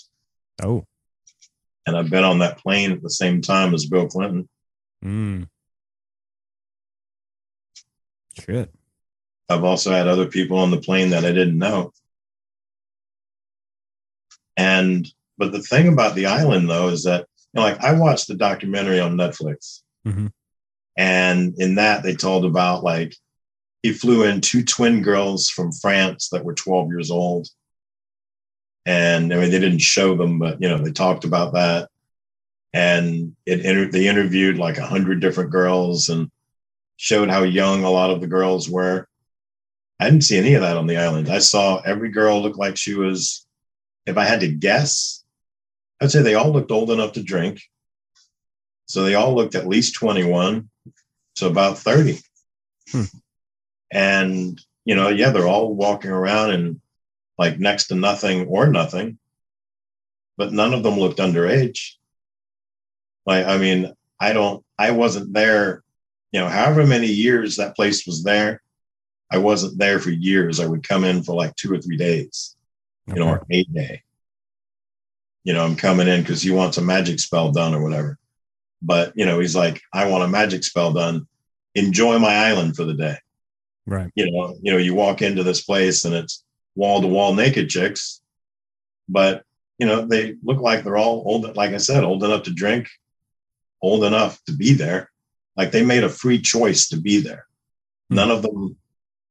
Oh. 0.64 0.86
and 1.86 1.96
I've 1.96 2.10
been 2.10 2.24
on 2.24 2.40
that 2.40 2.58
plane 2.60 2.92
at 2.92 3.02
the 3.02 3.10
same 3.10 3.42
time 3.42 3.74
as 3.74 3.86
Bill 3.86 4.08
Clinton. 4.08 4.50
Mm. 5.04 5.48
Shit. 8.40 8.74
I've 9.50 9.64
also 9.64 9.92
had 9.92 10.08
other 10.08 10.28
people 10.28 10.58
on 10.58 10.72
the 10.72 10.80
plane 10.80 11.10
that 11.10 11.26
I 11.26 11.32
didn't 11.32 11.58
know. 11.58 11.92
And 14.58 15.08
but 15.38 15.52
the 15.52 15.62
thing 15.62 15.88
about 15.88 16.16
the 16.16 16.28
island 16.28 16.70
though 16.70 16.90
is 16.90 17.04
that 17.04 17.28
you 17.54 17.60
know, 17.60 17.62
like 17.62 17.80
I 17.82 17.94
watched 17.94 18.28
the 18.28 18.36
documentary 18.36 19.00
on 19.00 19.16
Netflix, 19.18 19.82
Mhm. 20.06 20.32
and 20.98 21.54
in 21.58 21.76
that 21.76 22.04
they 22.04 22.14
told 22.16 22.46
about 22.46 22.84
like 22.84 23.16
he 23.84 23.92
flew 23.94 24.24
in 24.24 24.42
two 24.42 24.64
twin 24.64 25.02
girls 25.02 25.50
from 25.50 25.72
France 25.72 26.30
that 26.30 26.46
were 26.46 26.54
12 26.54 26.90
years 26.90 27.10
old. 27.10 27.48
And 28.86 29.34
I 29.34 29.38
mean, 29.40 29.50
they 29.52 29.60
didn't 29.60 29.80
show 29.82 30.16
them, 30.16 30.38
but 30.40 30.62
you 30.62 30.70
know, 30.70 30.78
they 30.78 30.92
talked 30.92 31.24
about 31.26 31.54
that. 31.54 31.90
And 32.74 33.36
it 33.46 33.66
inter- 33.66 33.92
they 33.92 34.08
interviewed 34.08 34.58
like 34.58 34.78
a 34.78 34.86
hundred 34.86 35.20
different 35.20 35.50
girls 35.50 36.10
and 36.10 36.32
showed 37.02 37.32
how 37.32 37.42
young 37.42 37.84
a 37.84 37.90
lot 37.90 38.12
of 38.12 38.22
the 38.22 38.28
girls 38.28 38.70
were. 38.70 39.08
I 40.00 40.06
didn't 40.06 40.24
see 40.24 40.38
any 40.38 40.54
of 40.54 40.62
that 40.62 40.78
on 40.78 40.86
the 40.86 40.98
island. 40.98 41.30
I 41.30 41.40
saw 41.40 41.82
every 41.82 42.10
girl 42.10 42.40
look 42.40 42.58
like 42.58 42.78
she 42.78 42.94
was, 42.94 43.48
if 44.06 44.20
I 44.20 44.24
had 44.24 44.42
to 44.42 44.48
guess, 44.48 45.24
I'd 46.00 46.12
say 46.12 46.22
they 46.22 46.36
all 46.36 46.52
looked 46.52 46.70
old 46.70 46.92
enough 46.92 47.14
to 47.14 47.24
drink. 47.24 47.60
So 48.86 49.02
they 49.02 49.16
all 49.16 49.34
looked 49.34 49.56
at 49.56 49.68
least 49.68 49.96
21 49.96 50.70
to 51.38 51.48
about 51.48 51.80
30. 51.80 52.20
Hmm. 52.92 53.04
And, 53.92 54.62
you 54.86 54.94
know, 54.94 55.10
yeah, 55.10 55.32
they're 55.32 55.48
all 55.48 55.74
walking 55.74 56.12
around 56.12 56.52
and 56.52 56.82
like 57.36 57.58
next 57.58 57.88
to 57.88 57.96
nothing 57.96 58.46
or 58.46 58.68
nothing, 58.68 59.18
but 60.38 60.54
none 60.54 60.76
of 60.76 60.84
them 60.84 61.00
looked 61.00 61.18
underage. 61.18 61.94
Like, 63.26 63.48
I 63.48 63.58
mean, 63.58 63.92
I 64.20 64.34
don't, 64.34 64.64
I 64.78 64.92
wasn't 64.92 65.34
there, 65.34 65.84
you 66.32 66.40
know, 66.40 66.48
however 66.48 66.86
many 66.86 67.08
years 67.08 67.58
that 67.58 67.76
place 67.76 68.06
was 68.06 68.24
there. 68.24 68.62
I 69.32 69.38
wasn't 69.38 69.78
there 69.78 70.00
for 70.00 70.10
years. 70.10 70.60
I 70.60 70.68
would 70.68 70.88
come 70.88 71.06
in 71.06 71.24
for 71.24 71.36
like 71.36 71.56
two 71.56 71.72
or 71.72 71.78
three 71.78 71.96
days, 71.98 72.56
you 73.08 73.16
know, 73.16 73.30
or 73.30 73.46
a 73.50 73.64
day. 73.64 74.04
You 75.44 75.54
know, 75.54 75.64
I'm 75.64 75.78
coming 75.78 76.08
in 76.08 76.22
because 76.22 76.42
he 76.42 76.52
wants 76.52 76.78
a 76.78 76.82
magic 76.82 77.20
spell 77.20 77.52
done 77.52 77.74
or 77.74 77.82
whatever. 77.82 78.18
But, 78.82 79.14
you 79.16 79.26
know, 79.26 79.40
he's 79.40 79.56
like, 79.56 79.82
I 79.94 80.08
want 80.10 80.24
a 80.24 80.28
magic 80.28 80.64
spell 80.64 80.92
done. 80.92 81.28
Enjoy 81.76 82.20
my 82.20 82.34
island 82.34 82.76
for 82.76 82.84
the 82.84 82.94
day. 82.94 83.18
Right. 83.86 84.12
You 84.16 84.32
know, 84.32 84.58
you 84.62 84.72
know, 84.72 84.78
you 84.78 84.96
walk 84.96 85.22
into 85.22 85.44
this 85.44 85.62
place 85.62 86.04
and 86.06 86.14
it's 86.14 86.44
wall 86.76 87.02
to 87.02 87.08
wall 87.08 87.34
naked 87.34 87.70
chicks, 87.70 88.22
but 89.08 89.44
you 89.78 89.88
know, 89.88 90.06
they 90.06 90.36
look 90.44 90.60
like 90.60 90.84
they're 90.84 90.98
all 90.98 91.24
old, 91.26 91.56
like 91.56 91.72
I 91.72 91.78
said, 91.78 92.04
old 92.04 92.24
enough 92.24 92.44
to 92.44 92.54
drink, 92.54 92.88
old 93.82 94.04
enough 94.04 94.40
to 94.46 94.54
be 94.54 94.74
there. 94.74 95.11
Like 95.56 95.72
they 95.72 95.86
made 95.86 96.04
a 96.04 96.10
free 96.10 96.40
choice 96.40 96.90
to 96.90 96.98
be 96.98 97.20
there. 97.20 97.46
Hmm. 98.10 98.16
None 98.16 98.32
of 98.32 98.42
them, 98.42 98.78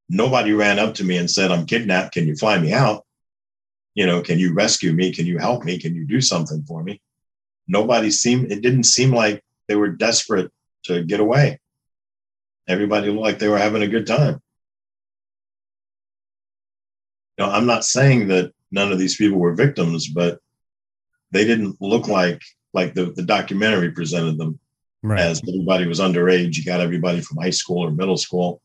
nobody 0.09 0.53
ran 0.53 0.79
up 0.79 0.95
to 0.95 1.05
me 1.05 1.17
and 1.17 1.31
said, 1.31 1.51
I'm 1.51 1.67
kidnapped. 1.67 2.15
Can 2.15 2.27
you 2.27 2.37
fly 2.37 2.59
me 2.59 2.73
out? 2.73 3.07
You 3.95 4.07
know, 4.07 4.23
can 4.23 4.39
you 4.39 4.55
rescue 4.55 4.93
me? 4.93 5.13
Can 5.13 5.27
you 5.27 5.39
help 5.39 5.65
me? 5.65 5.79
Can 5.79 5.95
you 5.95 6.07
do 6.07 6.21
something 6.21 6.63
for 6.65 6.83
me? 6.83 7.01
Nobody 7.67 8.11
seemed, 8.11 8.53
it 8.53 8.63
didn't 8.63 8.85
seem 8.85 9.13
like 9.13 9.45
they 9.69 9.77
were 9.77 9.89
desperate 9.89 10.51
to 10.85 11.05
get 11.05 11.21
away. 11.21 11.61
Everybody 12.69 13.09
looked 13.09 13.23
like 13.23 13.39
they 13.39 13.49
were 13.49 13.59
having 13.59 13.83
a 13.83 13.89
good 13.89 14.07
time. 14.07 14.41
You 17.37 17.47
know, 17.47 17.51
I'm 17.51 17.67
not 17.67 17.85
saying 17.85 18.29
that 18.29 18.53
none 18.71 18.93
of 18.93 18.99
these 18.99 19.17
people 19.17 19.39
were 19.39 19.55
victims, 19.55 20.09
but 20.09 20.39
they 21.31 21.45
didn't 21.45 21.81
look 21.81 22.09
like 22.09 22.43
like 22.73 22.95
the, 22.95 23.07
the 23.07 23.23
documentary 23.23 23.91
presented 23.91 24.39
them 24.39 24.61
Right. 25.03 25.21
as 25.21 25.41
everybody 25.49 25.87
was 25.87 25.99
underage. 25.99 26.57
You 26.57 26.65
got 26.65 26.81
everybody 26.81 27.21
from 27.21 27.39
high 27.39 27.51
school 27.51 27.85
or 27.85 27.91
middle 27.91 28.19
school. 28.19 28.61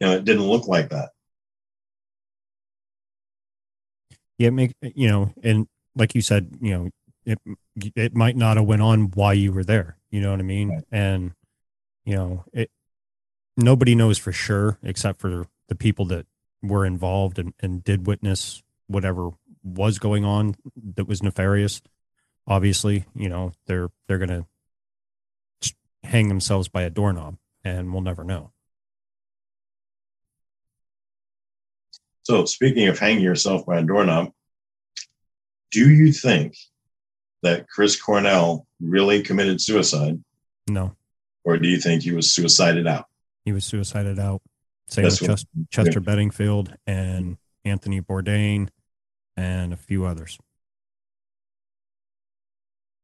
You 0.00 0.06
know, 0.06 0.14
it 0.14 0.24
didn't 0.24 0.46
look 0.46 0.68
like 0.68 0.90
that. 0.90 1.10
Yeah, 4.36 4.50
make 4.50 4.72
you 4.82 5.08
know, 5.08 5.32
and 5.42 5.66
like 5.96 6.14
you 6.14 6.20
said, 6.20 6.56
you 6.60 6.72
know, 6.72 6.90
it 7.24 7.38
it 7.96 8.14
might 8.14 8.36
not 8.36 8.56
have 8.56 8.66
went 8.66 8.82
on 8.82 9.10
while 9.12 9.34
you 9.34 9.52
were 9.52 9.64
there. 9.64 9.96
You 10.10 10.20
know 10.20 10.30
what 10.30 10.40
I 10.40 10.44
mean? 10.44 10.68
Right. 10.70 10.84
And 10.92 11.32
you 12.04 12.16
know, 12.16 12.44
it 12.52 12.70
nobody 13.56 13.94
knows 13.94 14.18
for 14.18 14.32
sure 14.32 14.78
except 14.82 15.20
for 15.20 15.46
the 15.68 15.74
people 15.74 16.04
that 16.06 16.26
were 16.62 16.86
involved 16.86 17.38
and, 17.38 17.52
and 17.60 17.84
did 17.84 18.06
witness 18.06 18.62
whatever 18.86 19.30
was 19.62 19.98
going 19.98 20.24
on 20.24 20.54
that 20.94 21.06
was 21.06 21.22
nefarious. 21.22 21.82
Obviously, 22.46 23.04
you 23.14 23.28
know, 23.28 23.52
they're 23.66 23.90
they're 24.06 24.18
gonna 24.18 24.46
hang 26.08 26.28
themselves 26.28 26.68
by 26.68 26.82
a 26.82 26.90
doorknob 26.90 27.36
and 27.62 27.92
we'll 27.92 28.00
never 28.02 28.24
know. 28.24 28.50
So, 32.22 32.44
speaking 32.46 32.88
of 32.88 32.98
hanging 32.98 33.22
yourself 33.22 33.66
by 33.66 33.78
a 33.78 33.82
doorknob, 33.82 34.32
do 35.70 35.90
you 35.90 36.12
think 36.12 36.56
that 37.42 37.68
Chris 37.68 38.00
Cornell 38.00 38.66
really 38.80 39.22
committed 39.22 39.60
suicide, 39.60 40.22
No. 40.68 40.96
or 41.44 41.58
do 41.58 41.68
you 41.68 41.78
think 41.78 42.02
he 42.02 42.12
was 42.12 42.32
suicided 42.32 42.86
out? 42.86 43.06
He 43.44 43.52
was 43.52 43.64
suicided 43.64 44.18
out. 44.18 44.42
Same 44.88 45.04
That's 45.04 45.20
with 45.20 45.30
Chester, 45.30 45.48
Chester 45.70 46.00
Bennington 46.00 46.74
and 46.86 47.36
Anthony 47.64 48.00
Bourdain 48.00 48.68
and 49.36 49.72
a 49.72 49.76
few 49.76 50.04
others. 50.06 50.38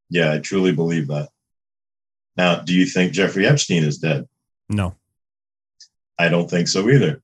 Yeah, 0.09 0.33
I 0.33 0.39
truly 0.39 0.73
believe 0.73 1.09
that. 1.09 1.29
Now, 2.37 2.57
do 2.57 2.75
you 2.75 2.87
think 2.87 3.13
Jeffrey 3.13 3.47
Epstein 3.47 3.85
is 3.85 3.99
dead? 3.99 4.27
No. 4.69 4.95
I 6.19 6.29
don't 6.29 6.49
think 6.51 6.69
so 6.69 6.89
either. 6.91 7.21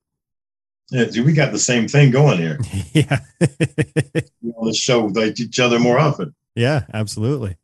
Yeah, 0.90 1.06
we 1.22 1.32
got 1.32 1.52
the 1.52 1.58
same 1.58 1.86
thing 1.86 2.10
going 2.10 2.38
here. 2.38 2.58
yeah. 2.92 3.20
we 3.40 4.50
want 4.50 4.74
to 4.74 4.78
show 4.78 5.06
like 5.06 5.38
each 5.38 5.60
other 5.60 5.78
more 5.78 5.98
often. 5.98 6.34
Yeah, 6.56 6.84
absolutely. 6.92 7.56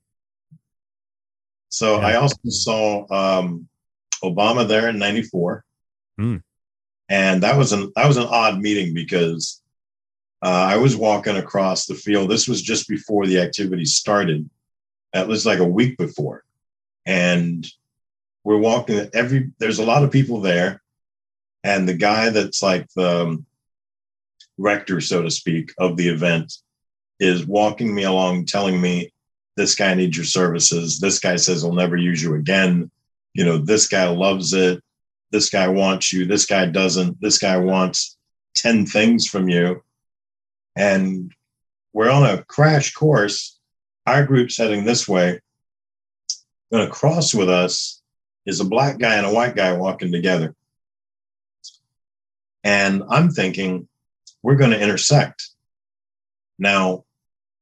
So 1.69 2.01
Yeah. 2.01 2.07
I 2.07 2.15
also 2.15 2.37
saw 2.49 3.07
um, 3.13 3.69
Obama 4.23 4.67
there 4.67 4.89
in 4.89 4.99
'94, 4.99 5.65
Hmm. 6.19 6.37
and 7.09 7.43
that 7.43 7.57
was 7.59 7.73
an 7.73 7.93
that 7.97 8.07
was 8.07 8.17
an 8.17 8.29
odd 8.31 8.61
meeting 8.61 8.95
because 8.95 9.61
uh, 10.43 10.49
I 10.71 10.77
was 10.77 10.97
walking 10.97 11.37
across 11.37 11.87
the 11.87 11.95
field. 11.97 12.31
This 12.31 12.47
was 12.49 12.63
just 12.63 12.89
before 12.89 13.27
the 13.27 13.41
activity 13.41 13.85
started. 13.85 14.49
That 15.13 15.27
was 15.27 15.45
like 15.45 15.59
a 15.59 15.65
week 15.67 15.99
before, 15.99 16.45
and 17.07 17.67
we're 18.45 18.59
walking. 18.59 19.09
Every 19.15 19.53
there's 19.59 19.79
a 19.79 19.85
lot 19.85 20.03
of 20.03 20.11
people 20.11 20.41
there, 20.41 20.83
and 21.65 21.89
the 21.89 21.95
guy 21.95 22.31
that's 22.31 22.63
like 22.63 22.89
the 22.95 23.23
um, 23.23 23.47
rector, 24.59 25.01
so 25.01 25.23
to 25.23 25.31
speak, 25.31 25.73
of 25.79 25.97
the 25.97 26.09
event 26.09 26.53
is 27.19 27.47
walking 27.47 27.95
me 27.95 28.05
along, 28.05 28.45
telling 28.45 28.81
me 28.81 29.13
this 29.57 29.75
guy 29.75 29.95
needs 29.95 30.17
your 30.17 30.27
services. 30.27 31.01
This 31.01 31.19
guy 31.19 31.37
says 31.37 31.63
he'll 31.63 31.73
never 31.73 31.97
use 31.97 32.23
you 32.23 32.35
again. 32.35 32.91
You 33.33 33.45
know, 33.45 33.59
this 33.59 33.89
guy 33.89 34.07
loves 34.09 34.53
it. 34.53 34.83
This 35.31 35.51
guy 35.51 35.69
wants 35.69 36.13
you. 36.13 36.27
This 36.27 36.47
guy 36.47 36.67
doesn't. 36.67 37.21
This 37.21 37.39
guy 37.39 37.57
wants 37.57 38.17
10 38.57 38.87
things 38.87 39.27
from 39.27 39.49
you. 39.49 39.83
And 40.77 41.33
we're 41.93 42.11
on 42.11 42.25
a 42.25 42.45
crash 42.45 42.93
course. 42.93 43.59
Our 44.07 44.25
group's 44.25 44.59
heading 44.59 44.85
this 44.85 45.09
way. 45.09 45.41
Going 46.73 46.87
to 46.87 46.93
cross 46.93 47.35
with 47.35 47.49
us 47.49 48.03
is 48.45 48.61
a 48.61 48.65
black 48.65 48.99
guy 48.99 49.17
and 49.17 49.27
a 49.27 49.33
white 49.33 49.55
guy 49.55 49.73
walking 49.73 50.11
together. 50.11 50.55
And 52.65 53.03
I'm 53.09 53.31
thinking, 53.31 53.89
we're 54.43 54.57
going 54.57 54.73
to 54.73 54.81
intersect. 54.81 55.49
Now, 56.59 57.05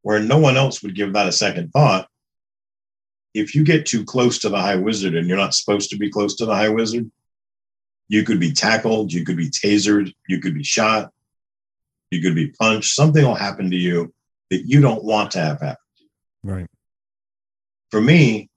where 0.02 0.20
no 0.20 0.38
one 0.38 0.56
else 0.56 0.82
would 0.82 0.94
give 0.94 1.12
that 1.12 1.28
a 1.28 1.32
second 1.32 1.70
thought, 1.70 2.08
if 3.34 3.54
you 3.54 3.64
get 3.64 3.86
too 3.86 4.04
close 4.04 4.38
to 4.40 4.48
the 4.48 4.60
high 4.60 4.76
wizard 4.76 5.14
and 5.14 5.28
you're 5.28 5.36
not 5.36 5.54
supposed 5.54 5.90
to 5.90 5.98
be 5.98 6.10
close 6.10 6.36
to 6.36 6.46
the 6.46 6.54
high 6.54 6.68
wizard, 6.68 7.10
you 8.08 8.22
could 8.22 8.38
be 8.38 8.52
tackled, 8.52 9.12
you 9.12 9.24
could 9.24 9.36
be 9.36 9.50
tasered, 9.50 10.12
you 10.28 10.40
could 10.40 10.54
be 10.54 10.62
shot, 10.62 11.10
you 12.10 12.22
could 12.22 12.34
be 12.34 12.48
punched. 12.48 12.94
Something 12.94 13.24
will 13.24 13.34
happen 13.34 13.70
to 13.70 13.76
you 13.76 14.14
that 14.50 14.66
you 14.66 14.80
don't 14.80 15.02
want 15.02 15.32
to 15.32 15.40
have 15.40 15.60
happen. 15.60 15.76
Right. 16.42 16.66
For 17.90 18.00
me, 18.00 18.50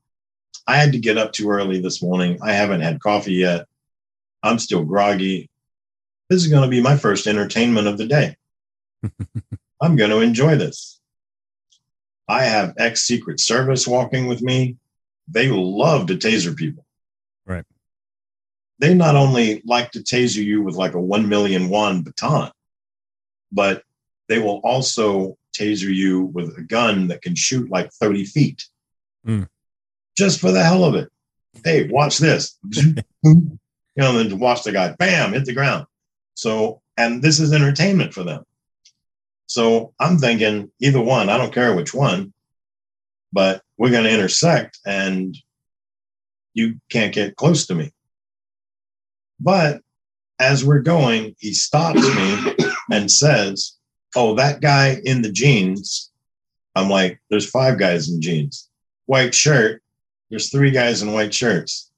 I 0.67 0.75
had 0.75 0.91
to 0.91 0.99
get 0.99 1.17
up 1.17 1.31
too 1.31 1.49
early 1.49 1.79
this 1.79 2.03
morning. 2.03 2.39
I 2.41 2.53
haven't 2.53 2.81
had 2.81 2.99
coffee 2.99 3.33
yet. 3.33 3.65
I'm 4.43 4.59
still 4.59 4.83
groggy. 4.83 5.49
This 6.29 6.43
is 6.43 6.51
going 6.51 6.63
to 6.63 6.69
be 6.69 6.81
my 6.81 6.97
first 6.97 7.25
entertainment 7.25 7.87
of 7.87 7.97
the 7.97 8.05
day. 8.05 8.35
I'm 9.81 9.95
going 9.95 10.09
to 10.09 10.19
enjoy 10.19 10.55
this. 10.55 10.99
I 12.27 12.43
have 12.43 12.73
ex 12.77 13.03
Secret 13.03 13.39
Service 13.39 13.87
walking 13.87 14.27
with 14.27 14.41
me. 14.41 14.75
They 15.29 15.47
love 15.47 16.07
to 16.07 16.15
taser 16.15 16.55
people. 16.55 16.85
Right. 17.45 17.63
They 18.79 18.93
not 18.93 19.15
only 19.15 19.61
like 19.65 19.91
to 19.91 19.99
taser 19.99 20.43
you 20.43 20.61
with 20.61 20.75
like 20.75 20.93
a 20.93 20.99
1 20.99 21.29
million 21.29 21.69
won 21.69 22.01
baton, 22.01 22.51
but 23.51 23.83
they 24.27 24.39
will 24.39 24.59
also 24.63 25.37
taser 25.57 25.93
you 25.93 26.25
with 26.25 26.57
a 26.57 26.61
gun 26.61 27.07
that 27.07 27.21
can 27.21 27.35
shoot 27.35 27.69
like 27.69 27.91
30 27.93 28.25
feet 28.25 28.67
Mm. 29.27 29.47
Just 30.17 30.39
for 30.39 30.51
the 30.51 30.63
hell 30.63 30.83
of 30.83 30.95
it. 30.95 31.09
Hey, 31.63 31.87
watch 31.87 32.17
this. 32.17 32.57
you 32.71 32.95
know, 33.95 34.19
and 34.19 34.31
then 34.31 34.39
watch 34.39 34.63
the 34.63 34.71
guy, 34.71 34.93
bam, 34.97 35.33
hit 35.33 35.45
the 35.45 35.53
ground. 35.53 35.85
So, 36.33 36.81
and 36.97 37.21
this 37.21 37.39
is 37.39 37.53
entertainment 37.53 38.13
for 38.13 38.23
them. 38.23 38.43
So 39.45 39.93
I'm 39.99 40.17
thinking 40.17 40.71
either 40.81 41.01
one, 41.01 41.29
I 41.29 41.37
don't 41.37 41.53
care 41.53 41.75
which 41.75 41.93
one, 41.93 42.33
but 43.31 43.61
we're 43.77 43.91
going 43.91 44.03
to 44.03 44.13
intersect 44.13 44.79
and 44.85 45.35
you 46.53 46.75
can't 46.89 47.13
get 47.13 47.35
close 47.35 47.67
to 47.67 47.75
me. 47.75 47.91
But 49.39 49.81
as 50.39 50.65
we're 50.65 50.81
going, 50.81 51.35
he 51.39 51.53
stops 51.53 52.01
me 52.01 52.55
and 52.91 53.09
says, 53.09 53.73
Oh, 54.15 54.33
that 54.35 54.61
guy 54.61 54.99
in 55.03 55.21
the 55.21 55.31
jeans. 55.31 56.11
I'm 56.75 56.89
like, 56.89 57.19
There's 57.29 57.49
five 57.49 57.77
guys 57.77 58.09
in 58.09 58.21
jeans. 58.21 58.69
White 59.05 59.33
shirt, 59.33 59.81
there's 60.29 60.49
three 60.49 60.71
guys 60.71 61.01
in 61.01 61.13
white 61.13 61.33
shirts. 61.33 61.91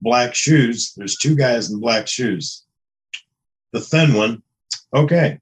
Black 0.00 0.34
shoes, 0.34 0.92
there's 0.96 1.16
two 1.16 1.34
guys 1.34 1.70
in 1.70 1.80
black 1.80 2.06
shoes. 2.06 2.64
The 3.72 3.80
thin 3.80 4.14
one, 4.14 4.42
okay, 4.94 5.38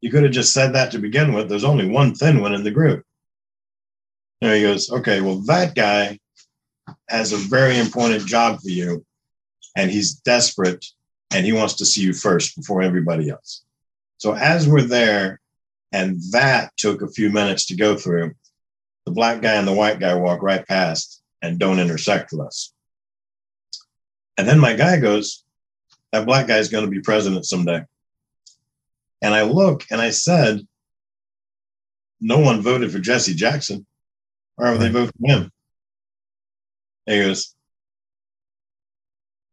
you 0.00 0.10
could 0.10 0.22
have 0.22 0.32
just 0.32 0.52
said 0.52 0.74
that 0.74 0.92
to 0.92 0.98
begin 0.98 1.32
with. 1.32 1.48
There's 1.48 1.64
only 1.64 1.88
one 1.88 2.14
thin 2.14 2.40
one 2.40 2.54
in 2.54 2.62
the 2.62 2.70
group. 2.70 3.04
There 4.40 4.54
he 4.54 4.62
goes, 4.62 4.90
okay, 4.90 5.20
well, 5.20 5.38
that 5.46 5.74
guy 5.74 6.20
has 7.08 7.32
a 7.32 7.36
very 7.36 7.78
important 7.78 8.26
job 8.26 8.60
for 8.60 8.68
you, 8.68 9.04
and 9.76 9.90
he's 9.90 10.14
desperate, 10.14 10.84
and 11.32 11.44
he 11.44 11.52
wants 11.52 11.74
to 11.74 11.86
see 11.86 12.02
you 12.02 12.12
first 12.12 12.54
before 12.54 12.82
everybody 12.82 13.30
else. 13.30 13.64
So 14.18 14.34
as 14.34 14.68
we're 14.68 14.82
there, 14.82 15.40
and 15.92 16.20
that 16.32 16.76
took 16.76 17.02
a 17.02 17.08
few 17.08 17.30
minutes 17.30 17.66
to 17.66 17.76
go 17.76 17.96
through, 17.96 18.34
the 19.06 19.12
black 19.12 19.40
guy 19.40 19.54
and 19.54 19.66
the 19.66 19.72
white 19.72 19.98
guy 19.98 20.14
walk 20.14 20.42
right 20.42 20.66
past 20.66 21.15
and 21.42 21.58
don't 21.58 21.80
intersect 21.80 22.32
with 22.32 22.40
us. 22.40 22.72
And 24.36 24.46
then 24.46 24.58
my 24.58 24.74
guy 24.74 24.98
goes, 24.98 25.44
that 26.12 26.26
black 26.26 26.46
guy 26.46 26.58
is 26.58 26.68
going 26.68 26.84
to 26.84 26.90
be 26.90 27.00
president 27.00 27.46
someday. 27.46 27.84
And 29.22 29.34
I 29.34 29.42
look 29.42 29.84
and 29.90 30.00
I 30.00 30.10
said, 30.10 30.66
no 32.20 32.38
one 32.38 32.62
voted 32.62 32.92
for 32.92 32.98
Jesse 32.98 33.34
Jackson. 33.34 33.86
Why 34.56 34.70
would 34.70 34.80
they 34.80 34.88
vote 34.88 35.10
for 35.18 35.26
him? 35.26 35.52
And 37.06 37.16
he 37.16 37.22
goes, 37.22 37.54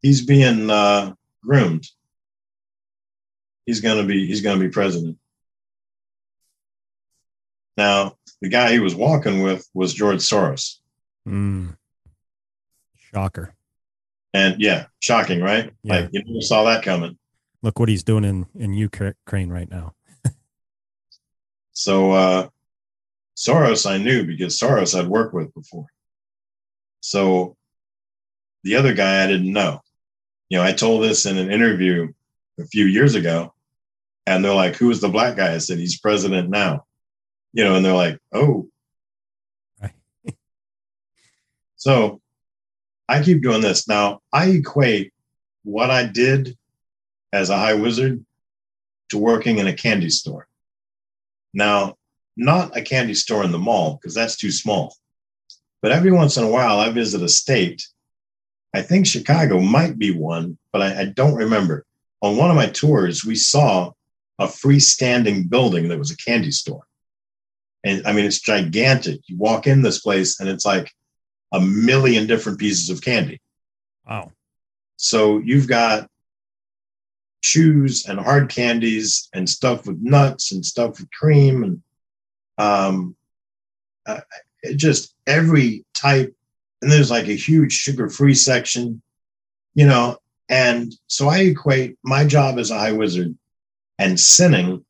he's 0.01 0.26
being 0.26 0.69
uh, 0.69 1.14
groomed. 1.43 1.88
He's 3.65 3.80
gonna 3.80 4.03
be 4.03 4.27
he's 4.27 4.41
gonna 4.41 4.60
be 4.60 4.69
president. 4.69 5.18
Now, 7.77 8.18
the 8.41 8.49
guy 8.49 8.72
he 8.72 8.80
was 8.80 8.93
walking 8.93 9.41
with 9.41 9.68
was 9.73 9.93
George 9.93 10.19
Soros. 10.19 10.80
Mm. 11.27 11.77
Shocker. 12.95 13.53
And 14.33 14.59
yeah, 14.59 14.85
shocking, 14.99 15.41
right? 15.41 15.71
Yeah. 15.83 16.01
Like 16.01 16.09
you 16.11 16.23
never 16.25 16.41
saw 16.41 16.63
that 16.63 16.83
coming. 16.83 17.17
Look 17.61 17.79
what 17.79 17.89
he's 17.89 18.03
doing 18.03 18.23
in, 18.23 18.45
in 18.55 18.73
Ukraine 18.73 19.49
right 19.49 19.69
now. 19.69 19.93
So 21.75 22.11
uh, 22.11 22.49
Soros, 23.35 23.89
I 23.89 23.97
knew 23.97 24.25
because 24.25 24.59
Soros 24.59 24.97
I'd 24.97 25.07
worked 25.07 25.33
with 25.33 25.51
before. 25.55 25.87
So 27.01 27.57
the 28.63 28.75
other 28.75 28.93
guy 28.93 29.23
I 29.23 29.27
didn't 29.27 29.51
know. 29.51 29.81
You 30.49 30.59
know, 30.59 30.63
I 30.63 30.71
told 30.71 31.03
this 31.03 31.25
in 31.25 31.37
an 31.39 31.51
interview 31.51 32.13
a 32.59 32.65
few 32.67 32.85
years 32.85 33.15
ago, 33.15 33.53
and 34.27 34.45
they're 34.45 34.53
like, 34.53 34.75
"Who 34.75 34.91
is 34.91 35.01
the 35.01 35.09
black 35.09 35.35
guy?" 35.35 35.55
I 35.55 35.57
said, 35.57 35.79
"He's 35.79 35.99
president 35.99 36.51
now." 36.51 36.85
You 37.53 37.63
know, 37.63 37.75
and 37.75 37.83
they're 37.83 37.93
like, 37.93 38.19
"Oh." 38.31 38.69
So 41.84 42.22
I 43.10 43.22
keep 43.22 43.41
doing 43.41 43.60
this 43.60 43.89
now. 43.89 44.22
I 44.31 44.51
equate 44.51 45.11
what 45.64 45.89
I 45.89 46.05
did 46.05 46.57
as 47.34 47.49
a 47.49 47.57
high 47.57 47.73
wizard 47.73 48.23
to 49.10 49.18
working 49.18 49.57
in 49.57 49.68
a 49.68 49.73
candy 49.73 50.10
store. 50.10 50.47
Now, 51.53 51.97
not 52.38 52.77
a 52.77 52.81
candy 52.81 53.14
store 53.14 53.43
in 53.43 53.51
the 53.51 53.57
mall 53.57 53.95
because 53.95 54.15
that's 54.15 54.38
too 54.38 54.49
small. 54.49 54.95
But 55.81 55.91
every 55.91 56.14
once 56.14 56.38
in 56.38 56.45
a 56.45 56.49
while, 56.49 56.80
I 56.80 56.89
visit 56.89 57.22
a 57.22 57.27
state. 57.27 57.85
I 58.73 58.81
think 58.81 59.05
Chicago 59.05 59.60
might 59.60 59.99
be 59.99 60.11
one, 60.11 60.57
but 60.72 60.81
I, 60.81 61.01
I 61.01 61.05
don't 61.07 61.35
remember. 61.35 61.85
On 62.22 62.38
one 62.38 62.49
of 62.49 62.55
my 62.55 62.68
tours, 62.68 63.26
we 63.26 63.35
saw 63.35 63.91
a 64.39 64.47
freestanding 64.47 65.49
building 65.49 65.89
that 65.89 65.99
was 65.99 66.11
a 66.11 66.18
candy 66.18 66.51
store. 66.51 66.88
And 67.84 68.07
I 68.07 68.14
mean, 68.14 68.23
it's 68.23 68.39
gigantic. 68.39 69.19
You 69.27 69.35
walk 69.35 69.68
in 69.68 69.81
this 69.81 69.99
place 69.99 70.39
and 70.39 70.47
it's 70.47 70.65
like 70.65 70.89
a 71.53 71.61
million 71.61 72.27
different 72.27 72.59
pieces 72.59 72.89
of 72.89 73.01
candy. 73.01 73.39
Wow. 74.05 74.31
So 74.97 75.38
you've 75.38 75.67
got 75.67 76.09
chews 77.41 78.05
and 78.05 78.19
hard 78.19 78.49
candies 78.49 79.30
and 79.34 79.49
stuff 79.49 79.85
with 79.88 80.01
nuts 80.01 80.51
and 80.51 80.65
stuff 80.65 80.99
with 80.99 81.09
cream 81.11 81.63
and 81.63 81.81
um, 82.57 83.15
uh, 84.05 84.21
just 84.75 85.13
every 85.27 85.85
type. 85.93 86.35
And 86.81 86.91
there's 86.91 87.11
like 87.11 87.27
a 87.27 87.35
huge 87.35 87.71
sugar-free 87.71 88.35
section, 88.35 89.01
you 89.75 89.85
know. 89.85 90.17
And 90.49 90.93
so 91.07 91.30
I 91.30 91.39
equate 91.39 91.97
my 92.03 92.25
job 92.25 92.59
as 92.59 92.71
a 92.71 92.77
high 92.77 92.91
wizard 92.91 93.38
and 93.97 94.19
sinning 94.19 94.84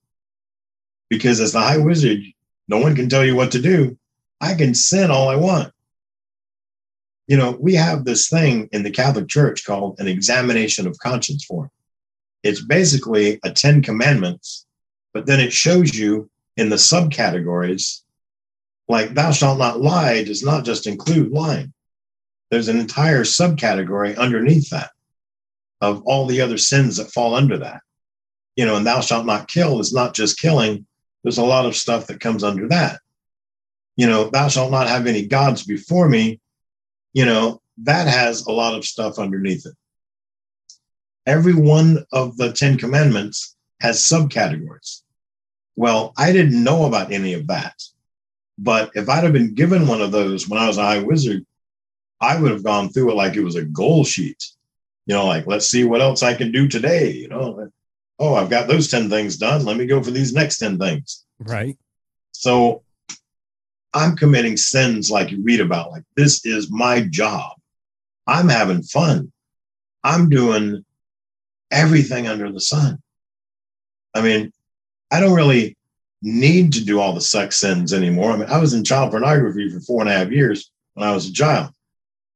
Because 1.10 1.40
as 1.40 1.52
the 1.52 1.60
high 1.60 1.78
wizard, 1.78 2.24
no 2.68 2.80
one 2.80 2.96
can 2.96 3.08
tell 3.08 3.24
you 3.24 3.36
what 3.36 3.52
to 3.52 3.62
do. 3.62 3.98
I 4.42 4.56
can 4.56 4.74
sin 4.74 5.12
all 5.12 5.30
I 5.30 5.36
want. 5.36 5.72
You 7.28 7.38
know, 7.38 7.58
we 7.60 7.74
have 7.76 8.04
this 8.04 8.28
thing 8.30 8.70
in 8.72 8.84
the 8.84 8.92
Catholic 8.92 9.28
Church 9.28 9.66
called 9.66 10.00
an 10.00 10.08
examination 10.08 10.88
of 10.88 10.98
conscience 11.00 11.46
form. 11.46 11.70
It's 12.44 12.64
basically 12.64 13.40
a 13.44 13.52
10 13.52 13.82
commandments, 13.82 14.66
but 15.14 15.26
then 15.26 15.40
it 15.40 15.54
shows 15.54 15.96
you 15.96 16.30
in 16.58 16.70
the 16.70 16.76
subcategories, 16.76 18.02
like 18.88 19.14
thou 19.14 19.32
shalt 19.32 19.58
not 19.58 19.80
lie 19.80 20.24
does 20.24 20.44
not 20.44 20.66
just 20.66 20.86
include 20.86 21.32
lying. 21.32 21.74
There's 22.52 22.68
an 22.68 22.80
entire 22.80 23.24
subcategory 23.24 24.18
underneath 24.18 24.70
that 24.70 24.92
of 25.82 26.04
all 26.06 26.28
the 26.28 26.42
other 26.42 26.58
sins 26.58 26.98
that 26.98 27.12
fall 27.12 27.36
under 27.36 27.58
that. 27.58 27.82
You 28.56 28.66
know, 28.66 28.76
and 28.76 28.86
thou 28.86 29.02
shalt 29.02 29.26
not 29.26 29.48
kill 29.48 29.80
is 29.80 29.94
not 29.94 30.14
just 30.14 30.40
killing, 30.40 30.86
there's 31.24 31.38
a 31.38 31.44
lot 31.44 31.66
of 31.66 31.76
stuff 31.76 32.08
that 32.08 32.20
comes 32.20 32.44
under 32.44 32.68
that. 32.68 33.00
You 33.96 34.08
know, 34.08 34.30
thou 34.30 34.48
shalt 34.48 34.72
not 34.72 34.88
have 34.88 35.08
any 35.08 35.26
gods 35.26 35.64
before 35.64 36.10
me. 36.10 36.40
You 37.14 37.26
know, 37.26 37.62
that 37.84 38.08
has 38.08 38.46
a 38.46 38.52
lot 38.52 38.76
of 38.76 38.86
stuff 38.86 39.20
underneath 39.20 39.66
it. 39.66 39.74
Every 41.26 41.54
one 41.54 42.06
of 42.12 42.36
the 42.38 42.52
10 42.52 42.78
commandments 42.78 43.56
has 43.80 44.00
subcategories. 44.00 45.02
Well, 45.76 46.14
I 46.18 46.32
didn't 46.32 46.64
know 46.64 46.86
about 46.86 47.12
any 47.12 47.34
of 47.34 47.48
that. 47.48 47.76
But 48.58 48.92
if 48.94 49.10
I'd 49.10 49.24
have 49.24 49.34
been 49.34 49.56
given 49.56 49.88
one 49.88 50.02
of 50.02 50.12
those 50.12 50.48
when 50.48 50.60
I 50.60 50.68
was 50.68 50.78
a 50.78 50.84
high 50.84 51.00
wizard, 51.00 51.46
I 52.22 52.40
would 52.40 52.52
have 52.52 52.64
gone 52.64 52.90
through 52.90 53.12
it 53.12 53.16
like 53.16 53.36
it 53.36 53.44
was 53.44 53.56
a 53.56 53.66
goal 53.66 54.04
sheet. 54.04 54.44
You 55.06 55.16
know, 55.16 55.26
like, 55.26 55.48
let's 55.48 55.68
see 55.68 55.84
what 55.84 56.02
else 56.02 56.24
I 56.24 56.34
can 56.34 56.52
do 56.52 56.68
today. 56.68 57.12
You 57.12 57.28
know, 57.28 57.70
oh, 58.20 58.36
I've 58.36 58.50
got 58.50 58.68
those 58.68 58.90
10 58.90 59.10
things 59.10 59.38
done. 59.38 59.66
Let 59.66 59.78
me 59.78 59.86
go 59.86 60.02
for 60.02 60.12
these 60.12 60.34
next 60.34 60.60
10 60.60 60.78
things. 60.78 61.26
Right. 61.40 61.78
So 62.32 62.83
I'm 63.94 64.16
committing 64.16 64.58
sins 64.58 65.12
like 65.12 65.32
you 65.32 65.42
read 65.44 65.60
about, 65.60 65.92
like, 65.92 66.04
this 66.16 66.46
is 66.46 66.72
my 66.72 67.02
job. 67.02 67.54
I'm 68.26 68.50
having 68.50 68.84
fun. 68.84 69.32
I'm 70.04 70.30
doing 70.30 70.84
everything 71.72 72.28
under 72.28 72.52
the 72.52 72.60
sun. 72.60 73.02
I 74.16 74.22
mean, 74.22 74.52
I 75.12 75.20
don't 75.20 75.36
really 75.36 75.78
need 76.22 76.74
to 76.74 76.84
do 76.84 77.00
all 77.00 77.14
the 77.14 77.22
sex 77.22 77.58
sins 77.58 77.94
anymore. 77.94 78.32
I 78.32 78.38
mean, 78.38 78.50
I 78.50 78.60
was 78.60 78.74
in 78.74 78.84
child 78.84 79.12
pornography 79.12 79.70
for 79.70 79.80
four 79.82 80.02
and 80.02 80.10
a 80.10 80.14
half 80.14 80.32
years 80.32 80.72
when 80.94 81.08
I 81.08 81.14
was 81.14 81.28
a 81.28 81.34
child. 81.34 81.72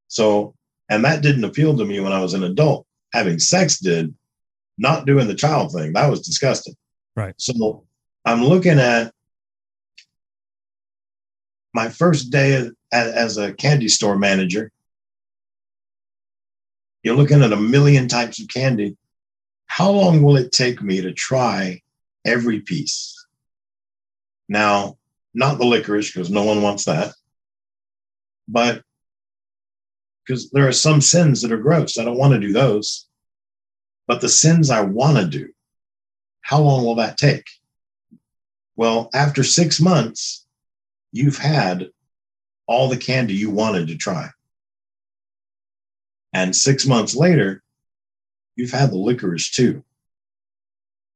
So, 0.07 0.53
and 0.89 1.03
that 1.05 1.21
didn't 1.21 1.43
appeal 1.43 1.75
to 1.77 1.85
me 1.85 1.99
when 1.99 2.13
I 2.13 2.21
was 2.21 2.33
an 2.33 2.43
adult. 2.43 2.85
Having 3.13 3.39
sex 3.39 3.79
did, 3.79 4.13
not 4.77 5.05
doing 5.05 5.27
the 5.27 5.35
child 5.35 5.71
thing. 5.71 5.93
That 5.93 6.09
was 6.09 6.21
disgusting. 6.21 6.75
Right. 7.15 7.33
So 7.37 7.85
I'm 8.25 8.43
looking 8.43 8.79
at 8.79 9.11
my 11.73 11.89
first 11.89 12.31
day 12.31 12.69
as 12.91 13.37
a 13.37 13.53
candy 13.53 13.87
store 13.87 14.17
manager. 14.17 14.71
You're 17.03 17.15
looking 17.15 17.43
at 17.43 17.53
a 17.53 17.57
million 17.57 18.07
types 18.07 18.41
of 18.41 18.47
candy. 18.47 18.97
How 19.67 19.91
long 19.91 20.21
will 20.21 20.37
it 20.37 20.51
take 20.51 20.81
me 20.81 21.01
to 21.01 21.13
try 21.13 21.81
every 22.25 22.61
piece? 22.61 23.13
Now, 24.49 24.97
not 25.33 25.57
the 25.59 25.65
licorice, 25.65 26.11
because 26.11 26.29
no 26.29 26.43
one 26.43 26.61
wants 26.61 26.85
that, 26.85 27.13
but 28.47 28.81
because 30.25 30.49
there 30.49 30.67
are 30.67 30.73
some 30.73 31.01
sins 31.01 31.41
that 31.41 31.51
are 31.51 31.57
gross. 31.57 31.97
I 31.97 32.03
don't 32.05 32.17
want 32.17 32.33
to 32.33 32.39
do 32.39 32.53
those. 32.53 33.07
But 34.07 34.21
the 34.21 34.29
sins 34.29 34.69
I 34.69 34.81
want 34.81 35.17
to 35.17 35.25
do, 35.25 35.49
how 36.41 36.61
long 36.61 36.85
will 36.85 36.95
that 36.95 37.17
take? 37.17 37.43
Well, 38.77 39.09
after 39.13 39.43
six 39.43 39.81
months, 39.81 40.46
you've 41.17 41.37
had 41.37 41.89
all 42.67 42.89
the 42.89 42.97
candy 42.97 43.33
you 43.33 43.49
wanted 43.49 43.87
to 43.87 43.97
try. 43.97 44.29
And 46.31 46.55
six 46.55 46.85
months 46.85 47.15
later, 47.15 47.63
you've 48.55 48.71
had 48.71 48.91
the 48.91 48.97
licorice 48.97 49.49
too. 49.49 49.83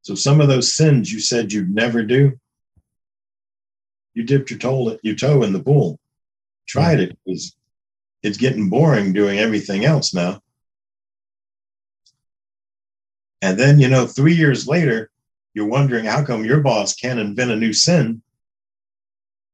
So 0.02 0.16
some 0.16 0.42
of 0.42 0.48
those 0.48 0.74
sins 0.74 1.14
you 1.14 1.20
said 1.20 1.54
you'd 1.54 1.74
never 1.74 2.02
do, 2.02 2.40
you 4.16 4.24
dipped 4.24 4.50
your 4.50 4.60
toe, 4.60 4.98
your 5.04 5.16
toe 5.16 5.44
in 5.44 5.54
the 5.54 5.64
pool, 5.64 6.00
tried 6.68 7.00
it 7.00 7.18
because 7.24 7.56
it's 8.24 8.38
getting 8.38 8.70
boring 8.70 9.14
doing 9.14 9.38
everything 9.38 9.86
else 9.86 10.14
now. 10.14 10.42
And 13.44 13.60
then, 13.60 13.80
you 13.80 13.88
know, 13.88 14.08
three 14.08 14.36
years 14.36 14.68
later, 14.68 15.12
you're 15.54 15.68
wondering 15.68 16.06
how 16.06 16.24
come 16.24 16.46
your 16.46 16.62
boss 16.62 16.96
can't 16.96 17.20
invent 17.20 17.52
a 17.52 17.56
new 17.56 17.74
sin. 17.74 18.22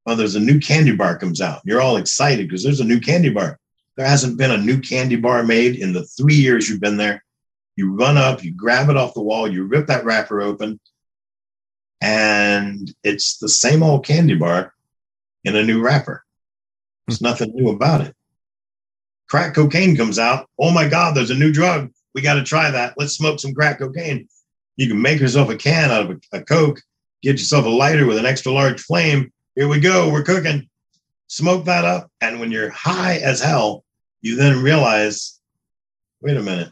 Well, 0.08 0.16
there's 0.16 0.36
a 0.36 0.40
new 0.40 0.62
candy 0.62 0.96
bar 0.96 1.18
comes 1.18 1.42
out. 1.42 1.60
You're 1.66 1.82
all 1.82 1.98
excited 1.98 2.48
because 2.48 2.64
there's 2.64 2.80
a 2.80 2.86
new 2.86 3.02
candy 3.02 3.28
bar. 3.28 3.60
There 3.98 4.08
hasn't 4.08 4.38
been 4.38 4.52
a 4.52 4.58
new 4.58 4.80
candy 4.80 5.18
bar 5.18 5.44
made 5.44 5.76
in 5.76 5.92
the 5.92 6.06
three 6.06 6.36
years 6.36 6.70
you've 6.70 6.80
been 6.80 6.96
there. 6.96 7.26
You 7.76 7.94
run 7.94 8.16
up, 8.16 8.42
you 8.42 8.54
grab 8.54 8.90
it 8.90 8.96
off 8.96 9.16
the 9.16 9.22
wall, 9.22 9.52
you 9.52 9.64
rip 9.66 9.88
that 9.88 10.06
wrapper 10.06 10.42
open, 10.42 10.80
and 12.00 12.90
it's 13.04 13.38
the 13.40 13.50
same 13.50 13.84
old 13.84 14.06
candy 14.06 14.36
bar 14.36 14.74
in 15.44 15.58
a 15.58 15.64
new 15.64 15.82
wrapper. 15.82 16.24
There's 17.06 17.20
hmm. 17.20 17.26
nothing 17.26 17.52
new 17.54 17.68
about 17.68 18.00
it. 18.00 18.16
Crack 19.28 19.56
cocaine 19.56 19.98
comes 19.98 20.18
out. 20.18 20.48
Oh 20.58 20.72
my 20.72 20.88
God, 20.88 21.18
there's 21.18 21.32
a 21.32 21.36
new 21.36 21.52
drug. 21.52 21.92
We 22.16 22.22
got 22.22 22.36
to 22.36 22.44
try 22.46 22.72
that. 22.72 22.94
Let's 22.96 23.18
smoke 23.18 23.42
some 23.42 23.54
crack 23.54 23.80
cocaine. 23.80 24.30
You 24.78 24.88
can 24.88 25.02
make 25.02 25.20
yourself 25.20 25.50
a 25.50 25.58
can 25.58 25.92
out 25.92 26.10
of 26.10 26.12
a, 26.12 26.38
a 26.38 26.42
Coke, 26.44 26.80
get 27.22 27.34
yourself 27.34 27.66
a 27.66 27.70
lighter 27.70 28.06
with 28.06 28.18
an 28.18 28.26
extra 28.26 28.54
large 28.54 28.80
flame. 28.80 29.34
Here 29.58 29.68
we 29.68 29.80
go. 29.80 30.12
We're 30.12 30.22
cooking. 30.22 30.70
Smoke 31.26 31.66
that 31.66 31.84
up. 31.84 32.12
And 32.22 32.40
when 32.40 32.52
you're 32.52 32.70
high 32.70 33.16
as 33.16 33.42
hell, 33.42 33.84
you 34.22 34.36
then 34.36 34.62
realize 34.62 35.40
wait 36.22 36.38
a 36.38 36.44
minute. 36.44 36.72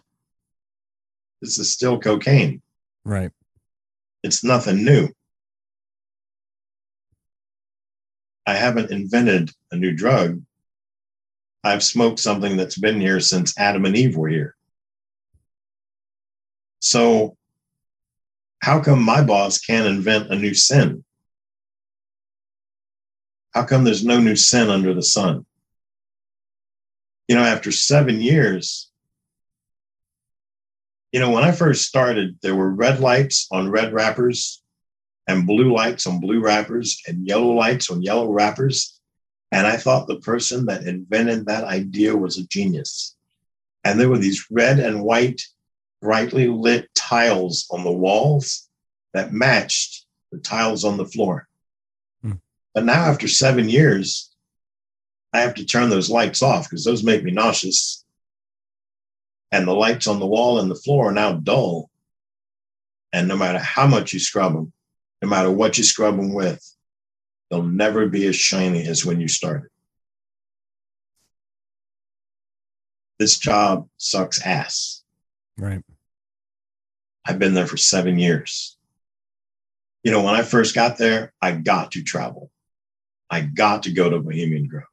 This 1.42 1.58
is 1.58 1.72
still 1.72 2.00
cocaine. 2.00 2.62
Right. 3.04 3.32
It's 4.22 4.44
nothing 4.44 4.86
new. 4.86 5.10
I 8.46 8.54
haven't 8.54 8.92
invented 8.92 9.50
a 9.72 9.78
new 9.78 9.96
drug. 9.96 10.44
I've 11.64 11.84
smoked 11.84 12.20
something 12.20 12.56
that's 12.56 12.78
been 12.78 13.02
here 13.02 13.20
since 13.20 13.58
Adam 13.58 13.86
and 13.86 13.98
Eve 13.98 14.16
were 14.16 14.30
here. 14.30 14.56
So, 16.82 17.36
how 18.60 18.80
come 18.80 19.02
my 19.02 19.24
boss 19.24 19.58
can't 19.58 19.88
invent 19.88 20.32
a 20.32 20.36
new 20.36 20.54
sin? 20.54 21.04
How 23.56 23.64
come 23.64 23.86
there's 23.86 24.04
no 24.04 24.20
new 24.20 24.36
sin 24.36 24.70
under 24.70 24.94
the 24.94 25.02
sun? 25.02 25.46
You 27.30 27.36
know, 27.36 27.42
after 27.42 27.72
seven 27.72 28.20
years, 28.20 28.92
you 31.14 31.22
know, 31.22 31.32
when 31.32 31.46
I 31.46 31.54
first 31.54 31.86
started, 31.86 32.38
there 32.42 32.54
were 32.54 32.70
red 32.70 33.00
lights 33.00 33.48
on 33.54 33.72
red 33.72 33.94
wrappers 33.94 34.62
and 35.26 35.48
blue 35.48 35.74
lights 35.74 36.06
on 36.06 36.20
blue 36.20 36.42
wrappers 36.42 37.02
and 37.08 37.26
yellow 37.26 37.54
lights 37.54 37.90
on 37.90 38.02
yellow 38.02 38.30
wrappers. 38.30 39.00
And 39.54 39.66
I 39.66 39.78
thought 39.78 40.08
the 40.08 40.20
person 40.20 40.66
that 40.66 40.86
invented 40.86 41.46
that 41.46 41.64
idea 41.64 42.14
was 42.14 42.38
a 42.38 42.46
genius. 42.48 43.16
And 43.86 43.98
there 43.98 44.10
were 44.10 44.18
these 44.18 44.48
red 44.52 44.80
and 44.80 45.02
white, 45.02 45.42
brightly 46.02 46.50
lit 46.50 46.94
tiles 46.94 47.68
on 47.72 47.86
the 47.86 47.92
walls 47.92 48.68
that 49.14 49.32
matched 49.32 50.06
the 50.34 50.40
tiles 50.40 50.84
on 50.84 50.98
the 50.98 51.06
floor. 51.06 51.48
But 52.76 52.84
now, 52.84 53.06
after 53.06 53.28
seven 53.30 53.70
years, 53.70 54.36
I 55.34 55.40
have 55.40 55.56
to 55.56 55.66
turn 55.66 55.90
those 55.90 56.10
lights 56.10 56.44
off 56.44 56.70
because 56.70 56.84
those 56.84 57.04
make 57.04 57.24
me 57.24 57.32
nauseous 57.32 58.06
and 59.52 59.66
the 59.66 59.74
lights 59.74 60.08
on 60.08 60.20
the 60.20 60.28
wall 60.28 60.60
and 60.60 60.70
the 60.70 60.76
floor 60.76 61.10
are 61.10 61.14
now 61.14 61.34
dull. 61.34 61.90
And 63.14 63.30
no 63.30 63.38
matter 63.38 63.60
how 63.60 63.88
much 63.88 64.12
you 64.12 64.20
scrub 64.20 64.54
them, 64.54 64.74
no 65.22 65.30
matter 65.30 65.50
what 65.50 65.78
you 65.78 65.86
scrub 65.86 66.18
them 66.18 66.34
with, 66.34 66.62
they'll 67.50 67.64
never 67.64 68.08
be 68.08 68.28
as 68.28 68.36
shiny 68.36 68.86
as 68.86 69.06
when 69.06 69.22
you 69.22 69.30
started. 69.30 69.70
This 73.18 73.38
job 73.38 73.88
sucks 73.96 74.42
ass. 74.46 75.02
Right. 75.58 75.82
I've 77.26 77.40
been 77.40 77.54
there 77.54 77.68
for 77.68 77.78
seven 77.78 78.20
years. 78.20 78.78
You 80.04 80.12
know, 80.12 80.22
when 80.22 80.36
I 80.36 80.42
first 80.42 80.76
got 80.76 80.98
there, 80.98 81.34
I 81.42 81.54
got 81.54 81.94
to 81.94 82.04
travel. 82.04 82.52
I 83.30 83.42
got 83.42 83.84
to 83.84 83.92
go 83.92 84.10
to 84.10 84.20
Bohemian 84.20 84.68
Grove. 84.68 84.84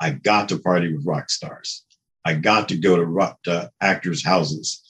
I 0.00 0.10
got 0.10 0.48
to 0.50 0.58
party 0.58 0.92
with 0.92 1.06
rock 1.06 1.30
stars. 1.30 1.84
I 2.24 2.34
got 2.34 2.68
to 2.68 2.76
go 2.76 2.96
to, 2.96 3.36
to 3.44 3.70
actors' 3.80 4.24
houses. 4.24 4.82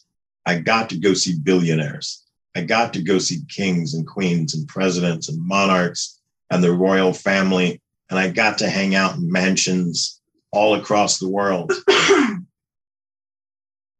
I 0.44 0.58
got 0.58 0.90
to 0.90 0.98
go 0.98 1.14
see 1.14 1.38
billionaires. 1.38 2.24
I 2.54 2.62
got 2.62 2.94
to 2.94 3.02
go 3.02 3.18
see 3.18 3.44
kings 3.48 3.94
and 3.94 4.06
queens 4.06 4.54
and 4.54 4.66
presidents 4.66 5.28
and 5.28 5.40
monarchs 5.40 6.20
and 6.50 6.62
the 6.62 6.72
royal 6.72 7.12
family. 7.12 7.80
And 8.08 8.18
I 8.18 8.30
got 8.30 8.58
to 8.58 8.70
hang 8.70 8.94
out 8.94 9.16
in 9.16 9.30
mansions 9.30 10.20
all 10.52 10.74
across 10.74 11.18
the 11.18 11.28
world. 11.28 11.72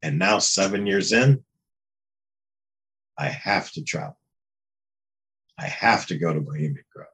and 0.02 0.18
now, 0.18 0.38
seven 0.38 0.86
years 0.86 1.12
in, 1.12 1.44
I 3.18 3.28
have 3.28 3.70
to 3.72 3.84
travel. 3.84 4.18
I 5.58 5.66
have 5.66 6.06
to 6.06 6.16
go 6.16 6.32
to 6.32 6.40
Bohemian 6.40 6.84
Grove. 6.92 7.08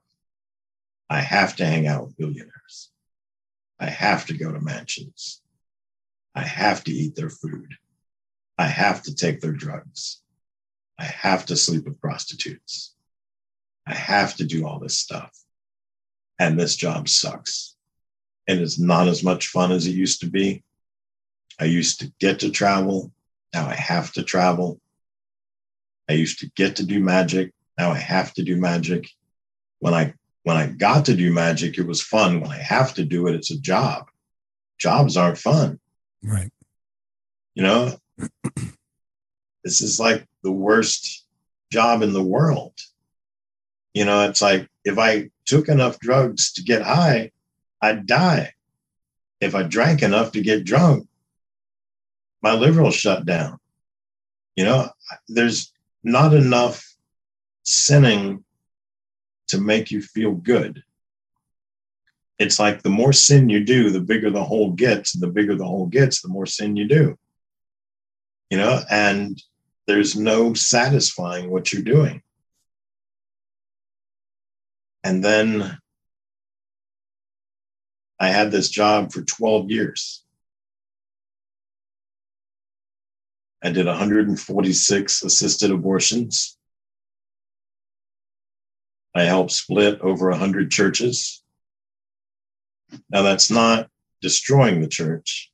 I 1.11 1.21
have 1.21 1.57
to 1.57 1.67
hang 1.67 1.87
out 1.87 2.05
with 2.07 2.17
billionaires. 2.17 2.91
I 3.79 3.87
have 3.87 4.27
to 4.27 4.35
go 4.35 4.53
to 4.53 4.61
mansions. 4.61 5.43
I 6.35 6.43
have 6.43 6.85
to 6.85 6.93
eat 6.93 7.17
their 7.17 7.31
food. 7.31 7.69
I 8.57 8.67
have 8.67 9.03
to 9.03 9.15
take 9.15 9.41
their 9.41 9.53
drugs. 9.53 10.23
I 10.99 11.05
have 11.05 11.47
to 11.47 11.57
sleep 11.57 11.85
with 11.85 12.01
prostitutes. 12.01 12.95
I 13.87 13.95
have 13.95 14.37
to 14.37 14.45
do 14.45 14.67
all 14.67 14.79
this 14.79 14.97
stuff. 14.97 15.37
And 16.39 16.59
this 16.59 16.77
job 16.77 17.09
sucks. 17.09 17.77
And 18.49 18.61
it's 18.61 18.79
not 18.79 19.09
as 19.09 19.25
much 19.25 19.49
fun 19.49 19.73
as 19.73 19.87
it 19.87 19.93
used 19.93 20.21
to 20.21 20.31
be. 20.31 20.63
I 21.61 21.65
used 21.65 22.01
to 22.01 22.13
get 22.19 22.41
to 22.41 22.51
travel. 22.51 23.13
Now 23.53 23.69
I 23.69 23.75
have 23.75 24.13
to 24.13 24.23
travel. 24.23 24.81
I 26.09 26.15
used 26.15 26.41
to 26.41 26.51
get 26.57 26.77
to 26.77 26.87
do 26.87 27.01
magic. 27.01 27.53
Now 27.79 27.91
I 27.91 27.99
have 27.99 28.33
to 28.35 28.43
do 28.43 28.57
magic. 28.57 29.09
When 29.81 29.95
I 29.95 30.15
when 30.45 30.57
I 30.57 30.67
got 30.67 31.05
to 31.07 31.17
do 31.17 31.33
magic, 31.33 31.79
it 31.79 31.87
was 31.87 32.03
fun. 32.03 32.41
When 32.41 32.51
I 32.51 32.59
have 32.59 32.95
to 32.95 33.05
do 33.05 33.27
it, 33.29 33.35
it's 33.35 33.51
a 33.51 33.61
job. 33.61 34.11
Jobs 34.79 35.17
aren't 35.17 35.39
fun. 35.39 35.79
Right. 36.23 36.51
You 37.55 37.63
know, 37.63 37.97
this 39.65 39.81
is 39.81 40.01
like 40.01 40.27
the 40.43 40.53
worst 40.53 41.25
job 41.71 42.03
in 42.03 42.13
the 42.13 42.23
world. 42.23 42.75
You 43.95 44.05
know, 44.05 44.29
it's 44.29 44.43
like 44.43 44.69
if 44.85 44.99
I 44.99 45.31
took 45.45 45.69
enough 45.69 45.99
drugs 46.01 46.53
to 46.55 46.63
get 46.63 46.83
high, 46.83 47.31
I'd 47.81 48.07
die. 48.07 48.55
If 49.41 49.55
I 49.55 49.65
drank 49.65 50.03
enough 50.03 50.33
to 50.33 50.41
get 50.41 50.65
drunk, 50.65 51.07
my 52.43 52.55
liver 52.55 52.83
will 52.83 52.91
shut 52.91 53.27
down. 53.27 53.59
You 54.57 54.65
know, 54.65 54.91
there's 55.29 55.73
not 56.03 56.35
enough 56.35 56.85
sinning 57.65 58.45
to 59.53 59.61
make 59.61 59.91
you 59.91 60.01
feel 60.01 60.33
good. 60.33 60.83
It's 62.39 62.59
like 62.59 62.83
the 62.83 62.89
more 62.89 63.13
sin 63.13 63.51
you 63.51 63.65
do, 63.65 63.91
the 63.91 64.01
bigger 64.01 64.31
the 64.31 64.43
hole 64.43 64.73
gets. 64.73 65.13
The 65.13 65.29
bigger 65.29 65.55
the 65.55 65.67
hole 65.67 65.87
gets, 65.87 66.23
the 66.23 66.29
more 66.29 66.47
sin 66.47 66.75
you 66.75 66.89
do. 66.89 67.19
You 68.51 68.57
know, 68.57 68.81
and 68.91 69.41
there's 69.87 70.17
no 70.17 70.55
satisfying 70.55 71.51
what 71.51 71.71
you're 71.71 71.83
doing. 71.83 72.23
And 75.05 75.23
then 75.23 75.79
I 78.19 78.29
had 78.29 78.51
this 78.51 78.71
job 78.71 79.13
for 79.13 79.23
12 79.23 79.71
years. 79.71 80.25
I 83.63 83.71
did 83.71 83.85
146 83.85 85.23
assisted 85.23 85.71
abortions. 85.71 86.57
I 89.15 89.25
helped 89.25 89.53
split 89.53 90.01
over 90.01 90.31
100 90.31 90.71
churches. 90.71 91.43
Now, 93.11 93.23
that's 93.23 93.51
not 93.51 93.89
destroying 94.21 94.81
the 94.81 94.89
church. 94.89 95.51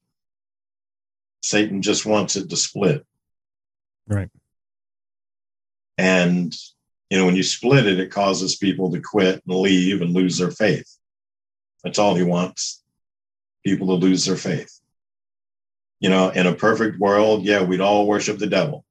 Satan 1.42 1.82
just 1.82 2.06
wants 2.06 2.36
it 2.36 2.50
to 2.50 2.56
split. 2.56 3.06
Right. 4.06 4.30
And, 5.96 6.54
you 7.10 7.18
know, 7.18 7.26
when 7.26 7.36
you 7.36 7.42
split 7.42 7.86
it, 7.86 7.98
it 7.98 8.10
causes 8.10 8.56
people 8.56 8.92
to 8.92 9.00
quit 9.00 9.42
and 9.46 9.56
leave 9.56 10.02
and 10.02 10.14
lose 10.14 10.38
their 10.38 10.50
faith. 10.50 10.88
That's 11.82 11.98
all 11.98 12.14
he 12.14 12.22
wants 12.22 12.82
people 13.64 13.88
to 13.88 13.94
lose 13.94 14.24
their 14.24 14.36
faith. 14.36 14.80
You 16.00 16.10
know, 16.10 16.30
in 16.30 16.46
a 16.46 16.54
perfect 16.54 17.00
world, 17.00 17.44
yeah, 17.44 17.62
we'd 17.62 17.80
all 17.80 18.06
worship 18.06 18.38
the 18.38 18.46
devil. 18.46 18.84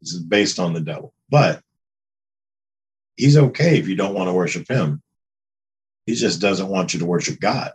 This 0.00 0.14
is 0.14 0.22
based 0.22 0.58
on 0.58 0.72
the 0.72 0.80
devil. 0.80 1.12
But 1.28 1.60
he's 3.18 3.36
okay 3.36 3.78
if 3.78 3.88
you 3.88 3.96
don't 3.96 4.14
want 4.14 4.28
to 4.28 4.32
worship 4.32 4.68
him. 4.68 5.02
He 6.06 6.14
just 6.14 6.40
doesn't 6.40 6.68
want 6.68 6.94
you 6.94 7.00
to 7.00 7.06
worship 7.06 7.38
God. 7.38 7.72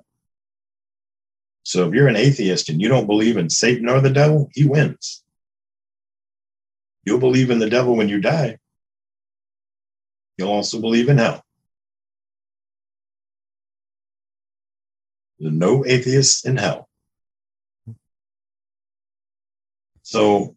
So 1.64 1.88
if 1.88 1.94
you're 1.94 2.08
an 2.08 2.16
atheist 2.16 2.70
and 2.70 2.82
you 2.82 2.88
don't 2.88 3.06
believe 3.06 3.38
in 3.38 3.50
Satan 3.50 3.88
or 3.88 4.02
the 4.02 4.10
devil, 4.10 4.50
he 4.54 4.66
wins. 4.66 5.24
You'll 7.06 7.20
believe 7.20 7.52
in 7.52 7.60
the 7.60 7.70
devil 7.70 7.96
when 7.96 8.10
you 8.10 8.22
die. 8.22 8.58
You'll 10.38 10.52
also 10.52 10.82
believe 10.82 11.10
in 11.10 11.18
hell. 11.18 11.44
There's 15.40 15.54
no 15.54 15.86
atheists 15.86 16.46
in 16.46 16.58
hell. 16.58 16.90
So 20.02 20.56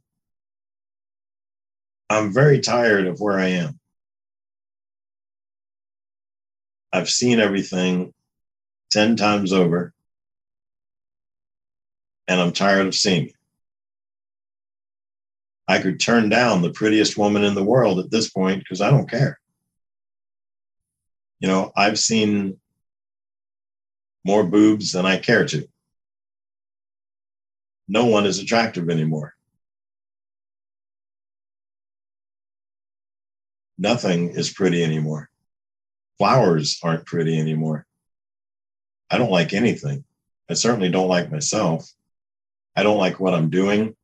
I'm 2.09 2.33
very 2.33 2.61
tired 2.61 3.07
of 3.07 3.21
where 3.21 3.39
I 3.39 3.49
am. 3.49 3.79
I've 6.97 7.11
seen 7.11 7.41
everything 7.41 8.15
10 8.91 9.17
times 9.17 9.53
over, 9.53 9.93
and 12.27 12.41
I'm 12.41 12.53
tired 12.53 12.87
of 12.87 12.95
seeing 12.95 13.27
it. 13.27 13.35
I 15.69 15.79
could 15.81 16.01
turn 16.01 16.31
down 16.31 16.63
the 16.63 16.71
prettiest 16.71 17.19
woman 17.19 17.45
in 17.45 17.55
the 17.55 17.63
world 17.63 17.99
at 17.99 18.11
this 18.11 18.31
point 18.31 18.61
because 18.61 18.81
I 18.81 18.89
don't 18.89 19.11
care. 19.11 19.39
You 21.39 21.49
know, 21.49 21.71
I've 21.77 21.99
seen 21.99 22.59
more 24.25 24.45
boobs 24.45 24.93
than 24.93 25.05
I 25.05 25.19
care 25.19 25.45
to. 25.45 25.69
No 27.89 28.07
one 28.07 28.25
is 28.25 28.39
attractive 28.39 28.89
anymore. 28.89 29.35
Nothing 33.77 34.31
is 34.31 34.49
pretty 34.49 34.83
anymore. 34.83 35.29
Flowers 36.19 36.79
aren't 36.83 37.07
pretty 37.07 37.39
anymore. 37.39 37.87
I 39.11 39.19
don't 39.19 39.31
like 39.31 39.53
anything. 39.53 40.05
I 40.49 40.55
certainly 40.55 40.89
don't 40.89 41.09
like 41.09 41.31
myself. 41.31 41.89
I 42.75 42.83
don't 42.83 42.99
like 42.99 43.21
what 43.21 43.35
I'm 43.35 43.51
doing. 43.51 43.95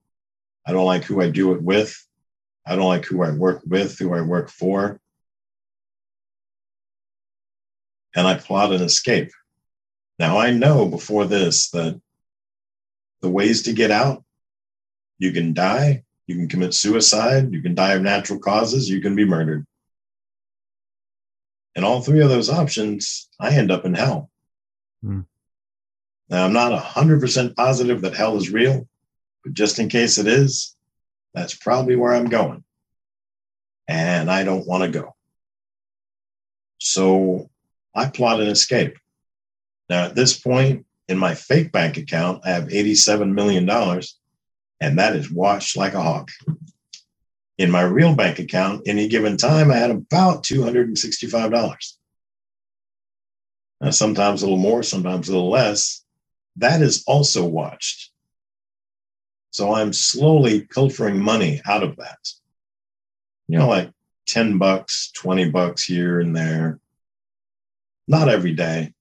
I 0.67 0.73
don't 0.73 0.87
like 0.87 1.05
who 1.05 1.21
I 1.21 1.31
do 1.31 1.53
it 1.55 1.63
with. 1.63 1.97
I 2.67 2.77
don't 2.77 2.89
like 2.89 3.05
who 3.05 3.23
I 3.23 3.31
work 3.31 3.63
with, 3.67 3.99
who 3.99 4.15
I 4.15 4.21
work 4.21 4.49
for. 4.49 5.01
And 8.15 8.27
I 8.27 8.35
plot 8.35 8.73
an 8.73 8.83
escape. 8.83 9.33
Now, 10.19 10.39
I 10.39 10.51
know 10.51 10.87
before 10.87 11.25
this 11.25 11.71
that 11.71 12.01
the 13.21 13.31
ways 13.31 13.63
to 13.63 13.73
get 13.73 13.91
out 13.91 14.25
you 15.23 15.31
can 15.31 15.55
die, 15.55 16.03
you 16.27 16.35
can 16.35 16.49
commit 16.49 16.75
suicide, 16.75 17.53
you 17.53 17.63
can 17.63 17.77
die 17.77 17.93
of 17.93 18.03
natural 18.03 18.41
causes, 18.41 18.89
you 18.89 19.01
can 19.01 19.15
be 19.15 19.25
murdered. 19.25 19.65
And 21.75 21.85
all 21.85 22.03
three 22.03 22.21
of 22.21 22.29
those 22.29 22.51
options, 22.51 23.29
I 23.41 23.55
end 23.55 23.71
up 23.71 23.85
in 23.85 23.95
hell. 23.95 24.31
Hmm. 25.03 25.21
Now, 26.29 26.45
I'm 26.45 26.53
not 26.53 26.81
100% 26.83 27.57
positive 27.57 28.03
that 28.03 28.15
hell 28.15 28.37
is 28.37 28.51
real, 28.51 28.87
but 29.45 29.55
just 29.55 29.79
in 29.79 29.89
case 29.89 30.19
it 30.19 30.27
is, 30.27 30.77
that's 31.35 31.55
probably 31.55 31.97
where 31.97 32.15
I'm 32.15 32.29
going. 32.29 32.65
And 33.89 34.31
I 34.31 34.45
don't 34.45 34.67
want 34.67 34.85
to 34.85 34.91
go. 35.01 35.15
So 36.79 37.51
I 37.95 38.07
plot 38.07 38.41
an 38.41 38.49
escape. 38.49 38.97
Now, 39.89 40.05
at 40.05 40.15
this 40.15 40.39
point 40.39 40.87
in 41.09 41.19
my 41.19 41.35
fake 41.35 41.73
bank 41.73 41.97
account, 41.97 42.43
I 42.45 42.51
have 42.51 42.69
$87 42.69 43.33
million, 43.33 43.69
and 44.81 44.99
that 44.99 45.17
is 45.17 45.31
washed 45.31 45.77
like 45.77 45.95
a 45.95 46.03
hawk 46.03 46.31
in 47.59 47.71
my 47.71 47.83
real 47.83 48.15
bank 48.15 48.39
account, 48.39 48.83
any 48.87 49.09
given 49.09 49.37
time, 49.37 49.71
I 49.71 49.77
had 49.77 49.91
about 49.91 50.43
$265. 50.45 51.93
Now, 53.81 53.91
sometimes 53.91 54.43
a 54.43 54.47
little 54.47 54.59
more, 54.59 54.83
sometimes 54.83 55.29
a 55.29 55.33
little 55.33 55.51
less. 55.51 56.05
That 56.57 56.83
is 56.83 57.05
also 57.07 57.45
watched. 57.45 58.11
So 59.51 59.75
I'm 59.75 59.93
slowly 59.93 60.63
pilfering 60.63 61.19
money 61.19 61.61
out 61.67 61.83
of 61.83 61.97
that. 61.97 62.19
You 63.49 63.59
know, 63.59 63.69
like 63.69 63.91
10 64.27 64.59
bucks, 64.59 65.11
20 65.13 65.51
bucks 65.51 65.85
here 65.85 66.21
and 66.21 66.35
there. 66.35 66.81
Not 68.09 68.29
every 68.29 68.55
day, 68.55 68.95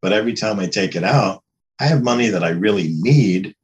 but 0.00 0.12
every 0.12 0.32
time 0.32 0.58
I 0.58 0.66
take 0.66 0.96
it 0.96 1.04
out, 1.04 1.42
I 1.78 1.86
have 1.86 2.02
money 2.02 2.28
that 2.28 2.44
I 2.44 2.50
really 2.50 2.88
need 2.88 3.54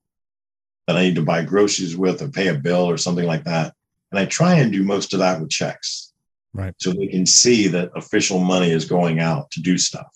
that 0.87 0.97
I 0.97 1.03
need 1.03 1.17
to 1.17 1.23
buy 1.23 1.43
groceries 1.43 1.97
with 1.97 2.23
or 2.23 2.29
pay 2.29 2.49
a 2.49 2.55
bill 2.55 2.89
or 2.89 2.97
something 2.97 3.27
like 3.27 3.45
that. 3.45 3.75
And 4.11 4.19
I 4.21 4.27
try 4.27 4.55
and 4.55 4.73
do 4.73 4.83
most 4.83 5.13
of 5.13 5.21
that 5.21 5.41
with 5.41 5.51
checks. 5.51 6.13
Right. 6.53 6.75
So 6.79 6.93
they 6.93 7.09
can 7.09 7.27
see 7.27 7.69
that 7.69 7.91
official 7.95 8.39
money 8.39 8.71
is 8.71 8.85
going 8.85 9.21
out 9.21 9.51
to 9.53 9.61
do 9.61 9.77
stuff. 9.77 10.09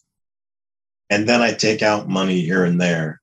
And 1.11 1.29
then 1.29 1.43
I 1.43 1.53
take 1.53 1.83
out 1.83 2.09
money 2.09 2.41
here 2.41 2.65
and 2.65 2.81
there. 2.81 3.21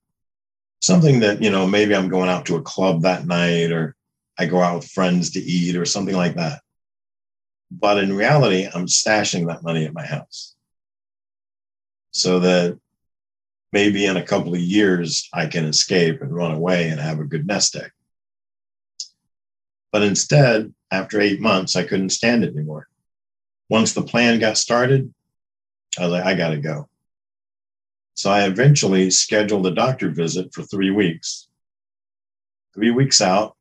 Something 0.81 1.21
that, 1.21 1.41
you 1.41 1.49
know, 1.49 1.65
maybe 1.65 1.95
I'm 1.95 2.09
going 2.09 2.29
out 2.29 2.45
to 2.47 2.57
a 2.57 2.61
club 2.61 3.01
that 3.01 3.25
night 3.25 3.71
or 3.71 3.95
I 4.37 4.45
go 4.45 4.61
out 4.61 4.75
with 4.75 4.91
friends 4.91 5.31
to 5.31 5.39
eat 5.39 5.75
or 5.75 5.85
something 5.85 6.15
like 6.15 6.35
that. 6.35 6.61
But 7.71 7.97
in 7.97 8.15
reality, 8.15 8.67
I'm 8.71 8.85
stashing 8.85 9.47
that 9.47 9.63
money 9.63 9.85
at 9.85 9.93
my 9.93 10.05
house 10.05 10.55
so 12.11 12.39
that 12.39 12.79
maybe 13.71 14.05
in 14.05 14.17
a 14.17 14.23
couple 14.23 14.53
of 14.53 14.59
years 14.59 15.27
I 15.33 15.47
can 15.47 15.65
escape 15.65 16.21
and 16.21 16.33
run 16.33 16.51
away 16.51 16.89
and 16.89 16.99
have 16.99 17.19
a 17.19 17.25
good 17.25 17.45
nest 17.45 17.75
egg. 17.75 17.91
But 19.91 20.03
instead, 20.03 20.73
after 20.91 21.19
eight 21.19 21.39
months, 21.39 21.75
I 21.75 21.83
couldn't 21.83 22.09
stand 22.09 22.43
it 22.43 22.55
anymore. 22.55 22.87
once 23.69 23.93
the 23.93 24.01
plan 24.01 24.39
got 24.39 24.57
started, 24.57 25.13
I 25.99 26.03
was 26.03 26.11
like, 26.11 26.25
I 26.25 26.35
got 26.35 26.51
to 26.51 26.57
go. 26.57 26.87
So 28.13 28.31
I 28.31 28.45
eventually 28.45 29.11
scheduled 29.11 29.67
a 29.67 29.75
doctor 29.75 30.09
visit 30.09 30.53
for 30.53 30.63
three 30.63 30.89
weeks, 30.89 31.47
three 32.73 32.91
weeks 32.91 33.21
out, 33.21 33.55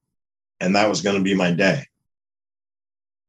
and 0.60 0.76
that 0.76 0.88
was 0.88 1.02
going 1.02 1.16
to 1.16 1.22
be 1.22 1.34
my 1.34 1.50
day. 1.50 1.84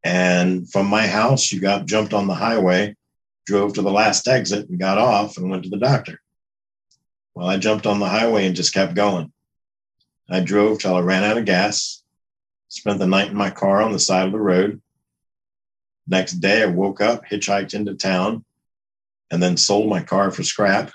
And 0.04 0.70
from 0.72 0.88
my 0.88 1.06
house, 1.08 1.52
you 1.52 1.60
got 1.60 1.86
jumped 1.86 2.14
on 2.14 2.28
the 2.28 2.36
highway, 2.36 2.96
drove 3.46 3.74
to 3.74 3.82
the 3.82 3.92
last 3.92 4.28
exit, 4.28 4.70
and 4.70 4.80
got 4.80 4.98
off 4.98 5.38
and 5.38 5.50
went 5.50 5.64
to 5.64 5.70
the 5.70 5.78
doctor. 5.78 6.22
Well, 7.36 7.48
I 7.48 7.58
jumped 7.58 7.86
on 7.86 8.00
the 8.00 8.08
highway 8.08 8.48
and 8.48 8.56
just 8.56 8.74
kept 8.74 8.96
going. 8.96 9.32
I 10.30 10.40
drove 10.40 10.80
till 10.80 10.96
I 10.96 11.00
ran 11.02 11.24
out 11.24 11.38
of 11.38 11.46
gas, 11.46 12.04
spent 12.70 13.00
the 13.00 13.08
night 13.08 13.30
in 13.30 13.38
my 13.38 13.50
car 13.50 13.82
on 13.82 13.92
the 13.92 14.00
side 14.00 14.26
of 14.26 14.32
the 14.32 14.40
road. 14.40 14.82
Next 16.08 16.34
day, 16.34 16.64
I 16.64 16.68
woke 16.68 17.02
up, 17.02 17.26
hitchhiked 17.26 17.74
into 17.74 17.96
town, 17.96 18.46
and 19.30 19.42
then 19.42 19.58
sold 19.58 19.90
my 19.90 20.02
car 20.02 20.32
for 20.32 20.44
scrap. 20.44 20.92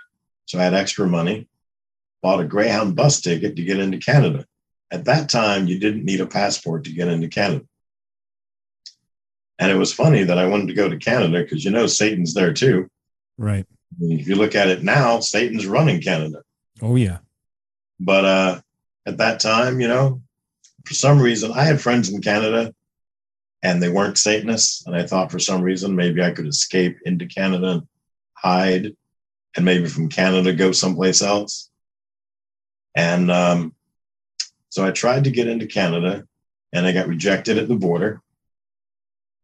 So 0.46 0.58
I 0.58 0.64
had 0.64 0.74
extra 0.74 1.06
money, 1.06 1.48
bought 2.22 2.40
a 2.40 2.44
Greyhound 2.44 2.96
bus 2.96 3.20
ticket 3.20 3.56
to 3.56 3.64
get 3.64 3.78
into 3.78 3.98
Canada. 3.98 4.46
At 4.90 5.04
that 5.06 5.28
time, 5.28 5.66
you 5.66 5.78
didn't 5.78 6.04
need 6.04 6.20
a 6.20 6.26
passport 6.26 6.84
to 6.84 6.92
get 6.92 7.08
into 7.08 7.28
Canada. 7.28 7.64
And 9.58 9.70
it 9.70 9.76
was 9.76 9.92
funny 9.92 10.24
that 10.24 10.38
I 10.38 10.46
wanted 10.46 10.68
to 10.68 10.74
go 10.74 10.88
to 10.88 10.96
Canada 10.96 11.42
because 11.42 11.64
you 11.64 11.70
know 11.70 11.86
Satan's 11.86 12.34
there 12.34 12.52
too. 12.52 12.88
Right. 13.38 13.66
If 14.00 14.26
you 14.26 14.34
look 14.34 14.54
at 14.54 14.68
it 14.68 14.82
now, 14.82 15.20
Satan's 15.20 15.66
running 15.66 16.00
Canada. 16.00 16.42
Oh 16.80 16.96
yeah. 16.96 17.18
But 18.00 18.24
uh, 18.24 18.60
at 19.06 19.18
that 19.18 19.40
time, 19.40 19.80
you 19.80 19.88
know, 19.88 20.21
for 20.84 20.94
some 20.94 21.20
reason, 21.20 21.52
I 21.52 21.64
had 21.64 21.80
friends 21.80 22.08
in 22.08 22.20
Canada 22.20 22.74
and 23.62 23.82
they 23.82 23.88
weren't 23.88 24.18
Satanists. 24.18 24.86
And 24.86 24.96
I 24.96 25.06
thought 25.06 25.30
for 25.30 25.38
some 25.38 25.62
reason 25.62 25.94
maybe 25.94 26.22
I 26.22 26.32
could 26.32 26.46
escape 26.46 26.98
into 27.04 27.26
Canada 27.26 27.68
and 27.70 27.86
hide 28.34 28.96
and 29.54 29.64
maybe 29.64 29.86
from 29.86 30.08
Canada 30.08 30.52
go 30.52 30.72
someplace 30.72 31.22
else. 31.22 31.70
And 32.94 33.30
um, 33.30 33.74
so 34.68 34.84
I 34.84 34.90
tried 34.90 35.24
to 35.24 35.30
get 35.30 35.48
into 35.48 35.66
Canada 35.66 36.24
and 36.72 36.86
I 36.86 36.92
got 36.92 37.08
rejected 37.08 37.58
at 37.58 37.68
the 37.68 37.76
border. 37.76 38.22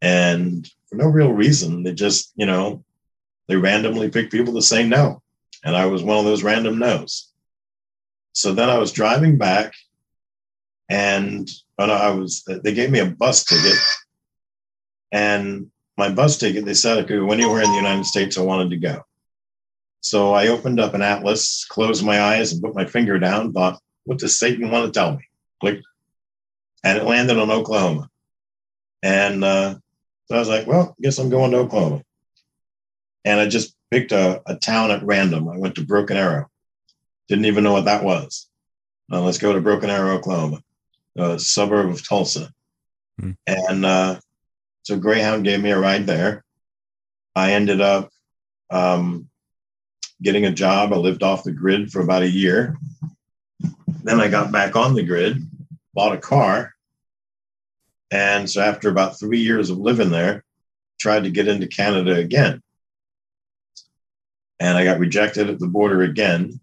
And 0.01 0.69
for 0.89 0.97
no 0.97 1.07
real 1.07 1.33
reason, 1.33 1.83
they 1.83 1.93
just, 1.93 2.33
you 2.37 2.47
know, 2.47 2.85
they 3.47 3.57
randomly 3.57 4.11
picked 4.11 4.33
people 4.33 4.55
to 4.55 4.63
say 4.63 4.87
no. 4.87 5.23
And 5.65 5.77
I 5.77 5.87
was 5.87 6.03
one 6.03 6.19
of 6.19 6.25
those 6.25 6.43
random 6.43 6.79
no's. 6.79 7.33
So 8.33 8.53
then 8.53 8.71
I 8.71 8.79
was 8.79 8.93
driving 8.93 9.37
back 9.37 9.75
and 10.89 11.49
I 11.79 12.11
was, 12.11 12.45
they 12.45 12.75
gave 12.75 12.91
me 12.91 13.01
a 13.01 13.07
bus 13.07 13.45
ticket. 13.45 13.79
And 15.13 15.71
my 15.97 16.11
bus 16.11 16.39
ticket, 16.39 16.65
they 16.65 16.75
said 16.75 16.99
I 16.99 17.03
could 17.03 17.21
go 17.21 17.33
anywhere 17.33 17.63
in 17.63 17.71
the 17.71 17.77
United 17.77 18.05
States 18.05 18.39
I 18.39 18.43
wanted 18.43 18.71
to 18.71 18.77
go. 18.77 19.05
So 20.01 20.33
I 20.33 20.49
opened 20.49 20.81
up 20.81 20.95
an 20.95 21.03
atlas, 21.03 21.67
closed 21.69 22.05
my 22.05 22.21
eyes, 22.21 22.53
and 22.53 22.63
put 22.63 22.75
my 22.75 22.85
finger 22.85 23.19
down, 23.19 23.53
thought, 23.53 23.81
what 24.05 24.19
does 24.19 24.39
Satan 24.39 24.71
want 24.71 24.87
to 24.87 24.99
tell 24.99 25.13
me? 25.13 25.25
Click. 25.61 25.81
And 26.85 26.99
it 26.99 27.05
landed 27.05 27.39
on 27.39 27.51
Oklahoma. 27.51 28.09
And 29.03 29.45
uh, 29.45 29.75
so 30.27 30.37
I 30.37 30.39
was 30.39 30.49
like, 30.49 30.67
well, 30.67 30.95
I 30.99 31.03
guess 31.03 31.19
I'm 31.19 31.31
going 31.31 31.51
to 31.51 31.59
Oklahoma. 31.59 32.03
And 33.25 33.41
I 33.41 33.49
just 33.49 33.75
picked 33.91 34.13
a, 34.13 34.41
a 34.47 34.57
town 34.57 34.91
at 34.91 35.03
random. 35.03 35.49
I 35.49 35.59
went 35.59 35.75
to 35.75 35.85
Broken 35.85 36.17
Arrow. 36.17 36.49
Didn't 37.29 37.47
even 37.47 37.65
know 37.65 37.73
what 37.73 37.87
that 37.87 38.05
was. 38.05 38.49
Uh, 39.13 39.21
let's 39.21 39.39
go 39.39 39.53
to 39.53 39.61
Broken 39.61 39.91
Arrow, 39.91 40.17
Oklahoma, 40.17 40.63
a 41.19 41.39
suburb 41.39 41.91
of 41.91 42.07
Tulsa. 42.07 42.53
Hmm. 43.21 43.33
And 43.47 43.85
uh, 43.85 44.21
so 44.83 44.99
Greyhound 44.99 45.45
gave 45.45 45.61
me 45.61 45.71
a 45.71 45.79
ride 45.79 46.07
there. 46.07 46.45
I 47.35 47.53
ended 47.53 47.81
up 47.81 48.11
um, 48.71 49.29
getting 50.23 50.47
a 50.47 50.53
job. 50.53 50.93
I 50.93 50.97
lived 50.97 51.23
off 51.23 51.45
the 51.45 51.53
grid 51.53 51.93
for 51.93 52.01
about 52.01 52.23
a 52.23 52.31
year. 52.31 52.77
Then 54.03 54.21
I 54.21 54.29
got 54.29 54.53
back 54.53 54.77
on 54.77 54.95
the 54.95 55.03
grid, 55.03 55.39
bought 55.95 56.15
a 56.15 56.19
car. 56.19 56.75
And 58.11 58.49
so 58.49 58.63
after 58.63 58.89
about 58.89 59.19
three 59.19 59.41
years 59.41 59.71
of 59.71 59.79
living 59.79 60.11
there, 60.11 60.45
tried 60.99 61.25
to 61.25 61.31
get 61.31 61.49
into 61.49 61.67
Canada 61.67 62.15
again. 62.15 62.63
And 64.61 64.77
I 64.77 64.85
got 64.85 64.99
rejected 64.99 65.51
at 65.51 65.59
the 65.59 65.69
border 65.69 66.03
again. 66.03 66.61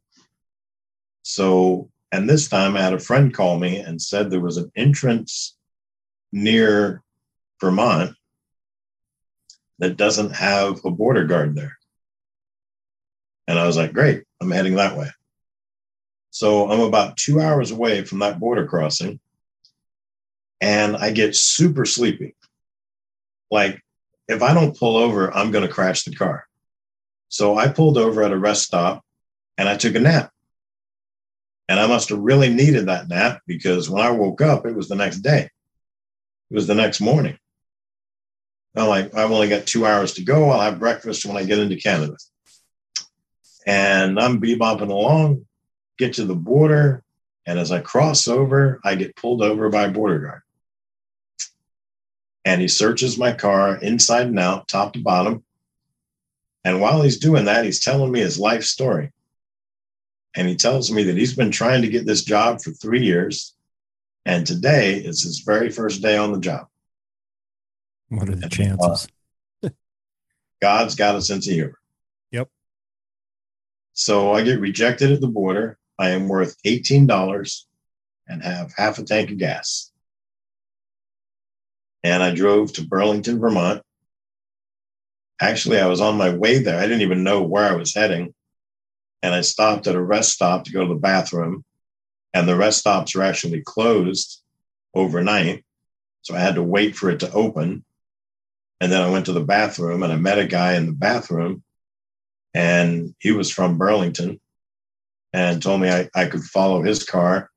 So, 1.23 1.89
and 2.11 2.29
this 2.29 2.47
time 2.47 2.75
I 2.75 2.81
had 2.81 2.93
a 2.93 2.99
friend 2.99 3.33
call 3.33 3.57
me 3.57 3.77
and 3.77 4.01
said 4.01 4.29
there 4.29 4.39
was 4.39 4.57
an 4.57 4.71
entrance 4.75 5.57
near 6.31 7.01
Vermont 7.59 8.15
that 9.79 9.97
doesn't 9.97 10.31
have 10.31 10.83
a 10.85 10.91
border 10.91 11.25
guard 11.25 11.55
there. 11.55 11.77
And 13.47 13.59
I 13.59 13.67
was 13.67 13.77
like, 13.77 13.93
great, 13.93 14.23
I'm 14.41 14.51
heading 14.51 14.75
that 14.75 14.97
way. 14.97 15.09
So 16.31 16.69
I'm 16.69 16.81
about 16.81 17.17
two 17.17 17.39
hours 17.39 17.71
away 17.71 18.03
from 18.03 18.19
that 18.19 18.39
border 18.39 18.65
crossing. 18.65 19.19
And 20.61 20.95
I 20.95 21.11
get 21.11 21.35
super 21.35 21.85
sleepy. 21.85 22.35
Like, 23.51 23.81
if 24.27 24.41
I 24.41 24.53
don't 24.53 24.77
pull 24.77 24.97
over, 24.97 25.33
I'm 25.33 25.51
going 25.51 25.67
to 25.67 25.73
crash 25.73 26.03
the 26.03 26.15
car. 26.15 26.47
So 27.29 27.57
I 27.57 27.67
pulled 27.67 27.97
over 27.97 28.23
at 28.23 28.31
a 28.31 28.37
rest 28.37 28.63
stop 28.63 29.03
and 29.57 29.69
I 29.69 29.77
took 29.77 29.95
a 29.95 29.99
nap. 29.99 30.31
And 31.67 31.79
I 31.79 31.87
must 31.87 32.09
have 32.09 32.19
really 32.19 32.53
needed 32.53 32.85
that 32.85 33.09
nap 33.09 33.41
because 33.47 33.89
when 33.89 34.03
I 34.03 34.11
woke 34.11 34.41
up, 34.41 34.65
it 34.65 34.75
was 34.75 34.87
the 34.87 34.95
next 34.95 35.19
day. 35.19 35.49
It 36.51 36.53
was 36.53 36.67
the 36.67 36.75
next 36.75 37.01
morning. 37.01 37.37
I'm 38.75 38.87
like, 38.87 39.15
I've 39.15 39.31
only 39.31 39.49
got 39.49 39.65
two 39.65 39.85
hours 39.85 40.13
to 40.15 40.23
go. 40.23 40.49
I'll 40.49 40.59
have 40.59 40.79
breakfast 40.79 41.25
when 41.25 41.37
I 41.37 41.43
get 41.43 41.59
into 41.59 41.77
Canada. 41.77 42.17
And 43.65 44.19
I'm 44.19 44.41
bebopping 44.41 44.91
along, 44.91 45.45
get 45.97 46.13
to 46.13 46.25
the 46.25 46.35
border. 46.35 47.03
And 47.47 47.57
as 47.57 47.71
I 47.71 47.79
cross 47.79 48.27
over, 48.27 48.79
I 48.83 48.95
get 48.95 49.15
pulled 49.15 49.41
over 49.41 49.69
by 49.69 49.85
a 49.85 49.91
border 49.91 50.19
guard. 50.19 50.41
And 52.43 52.61
he 52.61 52.67
searches 52.67 53.17
my 53.17 53.31
car 53.31 53.77
inside 53.77 54.27
and 54.27 54.37
out, 54.37 54.67
top 54.67 54.93
to 54.93 54.99
bottom. 54.99 55.43
And 56.63 56.81
while 56.81 57.01
he's 57.01 57.17
doing 57.17 57.45
that, 57.45 57.65
he's 57.65 57.79
telling 57.79 58.11
me 58.11 58.19
his 58.19 58.37
life 58.37 58.63
story. 58.63 59.11
And 60.35 60.47
he 60.47 60.55
tells 60.55 60.91
me 60.91 61.03
that 61.03 61.17
he's 61.17 61.35
been 61.35 61.51
trying 61.51 61.81
to 61.81 61.87
get 61.87 62.05
this 62.05 62.23
job 62.23 62.61
for 62.61 62.71
three 62.71 63.03
years. 63.03 63.55
And 64.25 64.45
today 64.45 64.97
is 64.97 65.23
his 65.23 65.39
very 65.39 65.69
first 65.69 66.01
day 66.01 66.17
on 66.17 66.33
the 66.33 66.39
job. 66.39 66.67
What 68.09 68.29
are 68.29 68.35
the 68.35 68.43
and, 68.43 68.51
chances? 68.51 69.07
Uh, 69.63 69.69
God's 70.61 70.95
got 70.95 71.15
a 71.15 71.21
sense 71.21 71.47
of 71.47 71.53
humor. 71.53 71.79
Yep. 72.31 72.49
So 73.93 74.33
I 74.33 74.43
get 74.43 74.59
rejected 74.59 75.11
at 75.11 75.21
the 75.21 75.27
border. 75.27 75.77
I 75.97 76.09
am 76.09 76.27
worth 76.27 76.61
$18 76.63 77.63
and 78.27 78.43
have 78.43 78.73
half 78.75 78.99
a 78.99 79.03
tank 79.03 79.31
of 79.31 79.37
gas. 79.37 79.91
And 82.03 82.21
I 82.21 82.35
drove 82.35 82.73
to 82.73 82.85
Burlington, 82.85 83.39
Vermont. 83.39 83.81
Actually, 85.41 85.79
I 85.79 85.87
was 85.87 86.01
on 86.01 86.17
my 86.17 86.29
way 86.35 86.59
there. 86.59 86.77
I 86.77 86.83
didn't 86.83 87.01
even 87.01 87.23
know 87.23 87.41
where 87.41 87.65
I 87.65 87.75
was 87.75 87.95
heading. 87.95 88.34
And 89.21 89.33
I 89.33 89.41
stopped 89.41 89.87
at 89.87 89.95
a 89.95 90.01
rest 90.01 90.31
stop 90.31 90.65
to 90.65 90.71
go 90.71 90.81
to 90.81 90.93
the 90.93 90.99
bathroom. 90.99 91.63
And 92.33 92.47
the 92.47 92.55
rest 92.55 92.79
stops 92.79 93.15
are 93.15 93.23
actually 93.23 93.61
closed 93.61 94.41
overnight. 94.93 95.63
So 96.21 96.35
I 96.35 96.39
had 96.39 96.55
to 96.55 96.63
wait 96.63 96.95
for 96.95 97.09
it 97.09 97.21
to 97.21 97.31
open. 97.31 97.85
And 98.81 98.91
then 98.91 99.01
I 99.01 99.09
went 99.09 99.27
to 99.27 99.33
the 99.33 99.43
bathroom 99.43 100.03
and 100.03 100.11
I 100.11 100.17
met 100.17 100.39
a 100.39 100.45
guy 100.45 100.73
in 100.73 100.85
the 100.85 100.93
bathroom 100.93 101.63
and 102.53 103.13
he 103.19 103.31
was 103.31 103.51
from 103.51 103.77
Burlington 103.77 104.39
and 105.33 105.61
told 105.61 105.81
me 105.81 105.89
I, 105.89 106.09
I 106.15 106.25
could 106.25 106.43
follow 106.43 106.81
his 106.81 107.03
car 107.03 107.51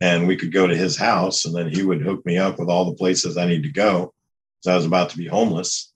and 0.00 0.28
we 0.28 0.36
could 0.36 0.52
go 0.52 0.66
to 0.66 0.76
his 0.76 0.96
house 0.96 1.44
and 1.44 1.54
then 1.54 1.68
he 1.68 1.82
would 1.82 2.00
hook 2.00 2.24
me 2.24 2.38
up 2.38 2.58
with 2.58 2.68
all 2.68 2.84
the 2.84 2.96
places 2.96 3.36
I 3.36 3.46
need 3.46 3.64
to 3.64 3.72
go. 3.72 4.14
So 4.60 4.72
I 4.72 4.76
was 4.76 4.86
about 4.86 5.10
to 5.10 5.18
be 5.18 5.26
homeless. 5.26 5.92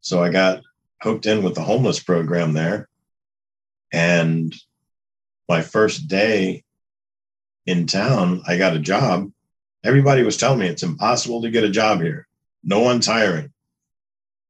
So 0.00 0.22
I 0.22 0.30
got 0.30 0.62
hooked 1.00 1.26
in 1.26 1.44
with 1.44 1.54
the 1.54 1.62
homeless 1.62 2.00
program 2.00 2.52
there. 2.52 2.88
And 3.96 4.54
my 5.48 5.62
first 5.62 6.06
day 6.06 6.64
in 7.64 7.86
town, 7.86 8.42
I 8.46 8.58
got 8.58 8.76
a 8.76 8.78
job. 8.78 9.32
Everybody 9.82 10.22
was 10.22 10.36
telling 10.36 10.58
me 10.58 10.66
it's 10.66 10.82
impossible 10.82 11.40
to 11.40 11.50
get 11.50 11.64
a 11.64 11.70
job 11.70 12.02
here. 12.02 12.28
No 12.62 12.80
one's 12.80 13.06
hiring. 13.06 13.54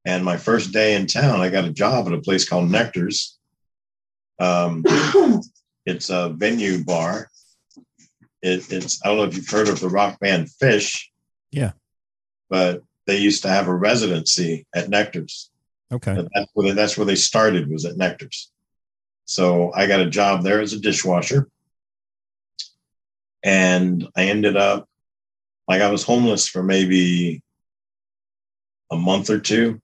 And 0.05 0.25
my 0.25 0.37
first 0.37 0.73
day 0.73 0.97
in 0.97 1.07
town, 1.07 1.41
I 1.41 1.49
got 1.49 1.65
a 1.65 1.71
job 1.71 2.09
at 2.09 2.13
a 2.13 2.21
place 2.21 2.49
called 2.49 2.69
Nectar's. 2.69 3.39
Um, 4.41 4.85
it's 5.87 6.11
a 6.11 6.31
venue 6.31 6.83
bar. 6.83 7.29
It, 8.43 8.73
it's 8.73 9.01
I 9.05 9.09
don't 9.09 9.19
know 9.19 9.25
if 9.25 9.37
you've 9.37 9.49
heard 9.49 9.69
of 9.69 9.79
the 9.79 9.89
rock 9.89 10.19
band 10.19 10.49
Phish. 10.61 11.05
Yeah, 11.53 11.73
but 12.51 12.83
they 13.07 13.19
used 13.19 13.43
to 13.43 13.49
have 13.49 13.69
a 13.69 13.75
residency 13.75 14.67
at 14.75 14.89
Nectar's. 14.89 15.53
Okay, 15.93 16.19
and 16.19 16.29
that's 16.35 16.51
where 16.55 16.67
they, 16.67 16.73
that's 16.73 16.99
where 16.99 17.07
they 17.07 17.15
started 17.15 17.71
was 17.71 17.85
at 17.85 17.97
Nectar's. 17.97 18.51
So 19.27 19.73
I 19.75 19.87
got 19.87 20.01
a 20.01 20.11
job 20.11 20.43
there 20.43 20.61
as 20.61 20.73
a 20.73 20.81
dishwasher, 20.81 21.49
and 23.43 24.07
I 24.17 24.25
ended 24.25 24.57
up 24.57 24.89
like 25.69 25.83
I 25.83 25.91
was 25.91 26.05
homeless 26.05 26.49
for 26.49 26.63
maybe 26.63 27.43
a 28.91 28.97
month 28.97 29.31
or 29.31 29.41
two. 29.41 29.81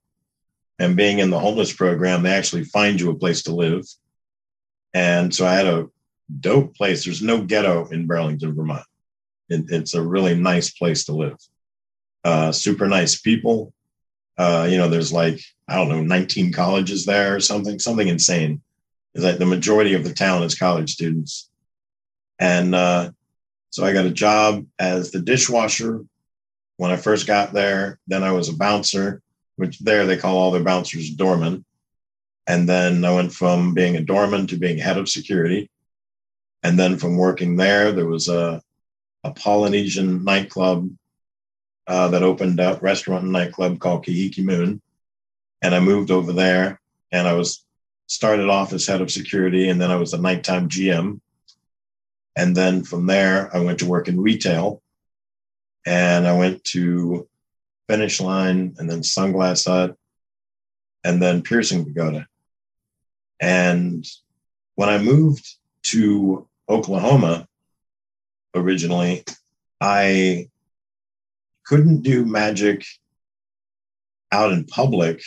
And 0.79 0.97
being 0.97 1.19
in 1.19 1.31
the 1.31 1.39
homeless 1.39 1.73
program, 1.73 2.23
they 2.23 2.31
actually 2.31 2.65
find 2.65 3.01
you 3.01 3.11
a 3.11 3.19
place 3.19 3.43
to 3.45 3.55
live. 3.55 3.85
And 4.95 5.35
so 5.35 5.47
I 5.47 5.55
had 5.55 5.67
a 5.67 5.89
dope 6.41 6.75
place. 6.75 7.05
There's 7.05 7.23
no 7.23 7.43
ghetto 7.43 7.89
in 7.89 8.07
Burlington, 8.07 8.55
Vermont. 8.55 8.85
It, 9.49 9.67
it's 9.69 9.95
a 9.95 10.03
really 10.03 10.35
nice 10.35 10.71
place 10.71 11.05
to 11.05 11.13
live. 11.13 11.37
Uh, 12.25 12.53
super 12.53 12.89
nice 12.89 13.21
people. 13.21 13.73
Uh, 14.39 14.67
you 14.71 14.77
know, 14.77 14.89
there's 14.89 15.13
like, 15.13 15.41
I 15.69 15.77
don't 15.77 15.89
know, 15.89 16.03
19 16.03 16.53
colleges 16.53 17.05
there 17.05 17.37
or 17.37 17.41
something, 17.41 17.79
something 17.79 18.09
insane. 18.09 18.63
That 19.15 19.39
the 19.39 19.47
majority 19.47 19.95
of 19.95 20.05
the 20.05 20.15
town 20.15 20.43
is 20.43 20.55
college 20.55 20.93
students. 20.93 21.51
And 22.39 22.75
uh, 22.75 23.11
so 23.71 23.85
I 23.85 23.93
got 23.93 24.07
a 24.07 24.11
job 24.11 24.67
as 24.79 25.11
the 25.11 25.21
dishwasher 25.21 26.05
when 26.77 26.91
I 26.91 26.97
first 26.97 27.27
got 27.27 27.53
there. 27.53 27.99
Then 28.07 28.23
I 28.23 28.33
was 28.33 28.49
a 28.49 28.57
bouncer, 28.57 29.23
which 29.57 29.79
there 29.81 30.07
they 30.07 30.17
call 30.17 30.39
all 30.39 30.51
their 30.51 30.65
bouncers 30.65 31.11
doormen. 31.11 31.65
And 32.47 32.69
then 32.69 33.05
I 33.05 33.15
went 33.15 33.33
from 33.33 33.75
being 33.75 33.97
a 33.97 34.03
doorman 34.03 34.47
to 34.49 34.57
being 34.57 34.79
head 34.79 34.99
of 34.99 35.09
security. 35.09 35.71
And 36.63 36.79
then 36.79 36.97
from 36.97 37.17
working 37.17 37.57
there, 37.57 37.93
there 37.93 38.07
was 38.07 38.29
a, 38.29 38.63
a 39.25 39.31
Polynesian 39.33 40.25
nightclub 40.25 40.91
uh, 41.87 42.09
that 42.09 42.23
opened 42.23 42.61
up, 42.61 42.83
restaurant 42.83 43.25
and 43.25 43.33
nightclub 43.33 43.79
called 43.79 44.05
Kahiki 44.05 44.45
Moon. 44.45 44.81
And 45.63 45.75
I 45.75 45.81
moved 45.81 46.11
over 46.11 46.33
there 46.33 46.81
and 47.13 47.29
I 47.29 47.35
was 47.35 47.65
started 48.13 48.51
off 48.51 48.75
as 48.75 48.87
head 48.87 49.01
of 49.01 49.11
security 49.11 49.71
and 49.71 49.81
then 49.81 49.91
I 49.91 49.97
was 49.97 50.13
a 50.13 50.21
nighttime 50.21 50.69
GM. 50.69 51.19
And 52.37 52.55
then 52.55 52.85
from 52.85 53.07
there, 53.07 53.51
I 53.57 53.61
went 53.61 53.79
to 53.79 53.87
work 53.87 54.07
in 54.07 54.21
retail 54.21 54.83
and 55.87 56.29
I 56.29 56.37
went 56.37 56.63
to 56.65 57.27
Finish 57.89 58.21
Line 58.21 58.75
and 58.77 58.89
then 58.89 59.01
Sunglass 59.01 59.67
Hut 59.67 59.97
and 61.03 61.23
then 61.23 61.41
Piercing 61.43 61.87
Pagoda. 61.87 62.27
And 63.41 64.07
when 64.75 64.91
I 64.91 64.99
moved 64.99 65.47
to 65.85 66.47
Oklahoma 66.69 67.49
originally, 68.55 69.25
I 69.81 70.51
couldn't 71.65 72.03
do 72.03 72.27
magic 72.27 72.85
out 74.31 74.53
in 74.53 74.67
public. 74.67 75.23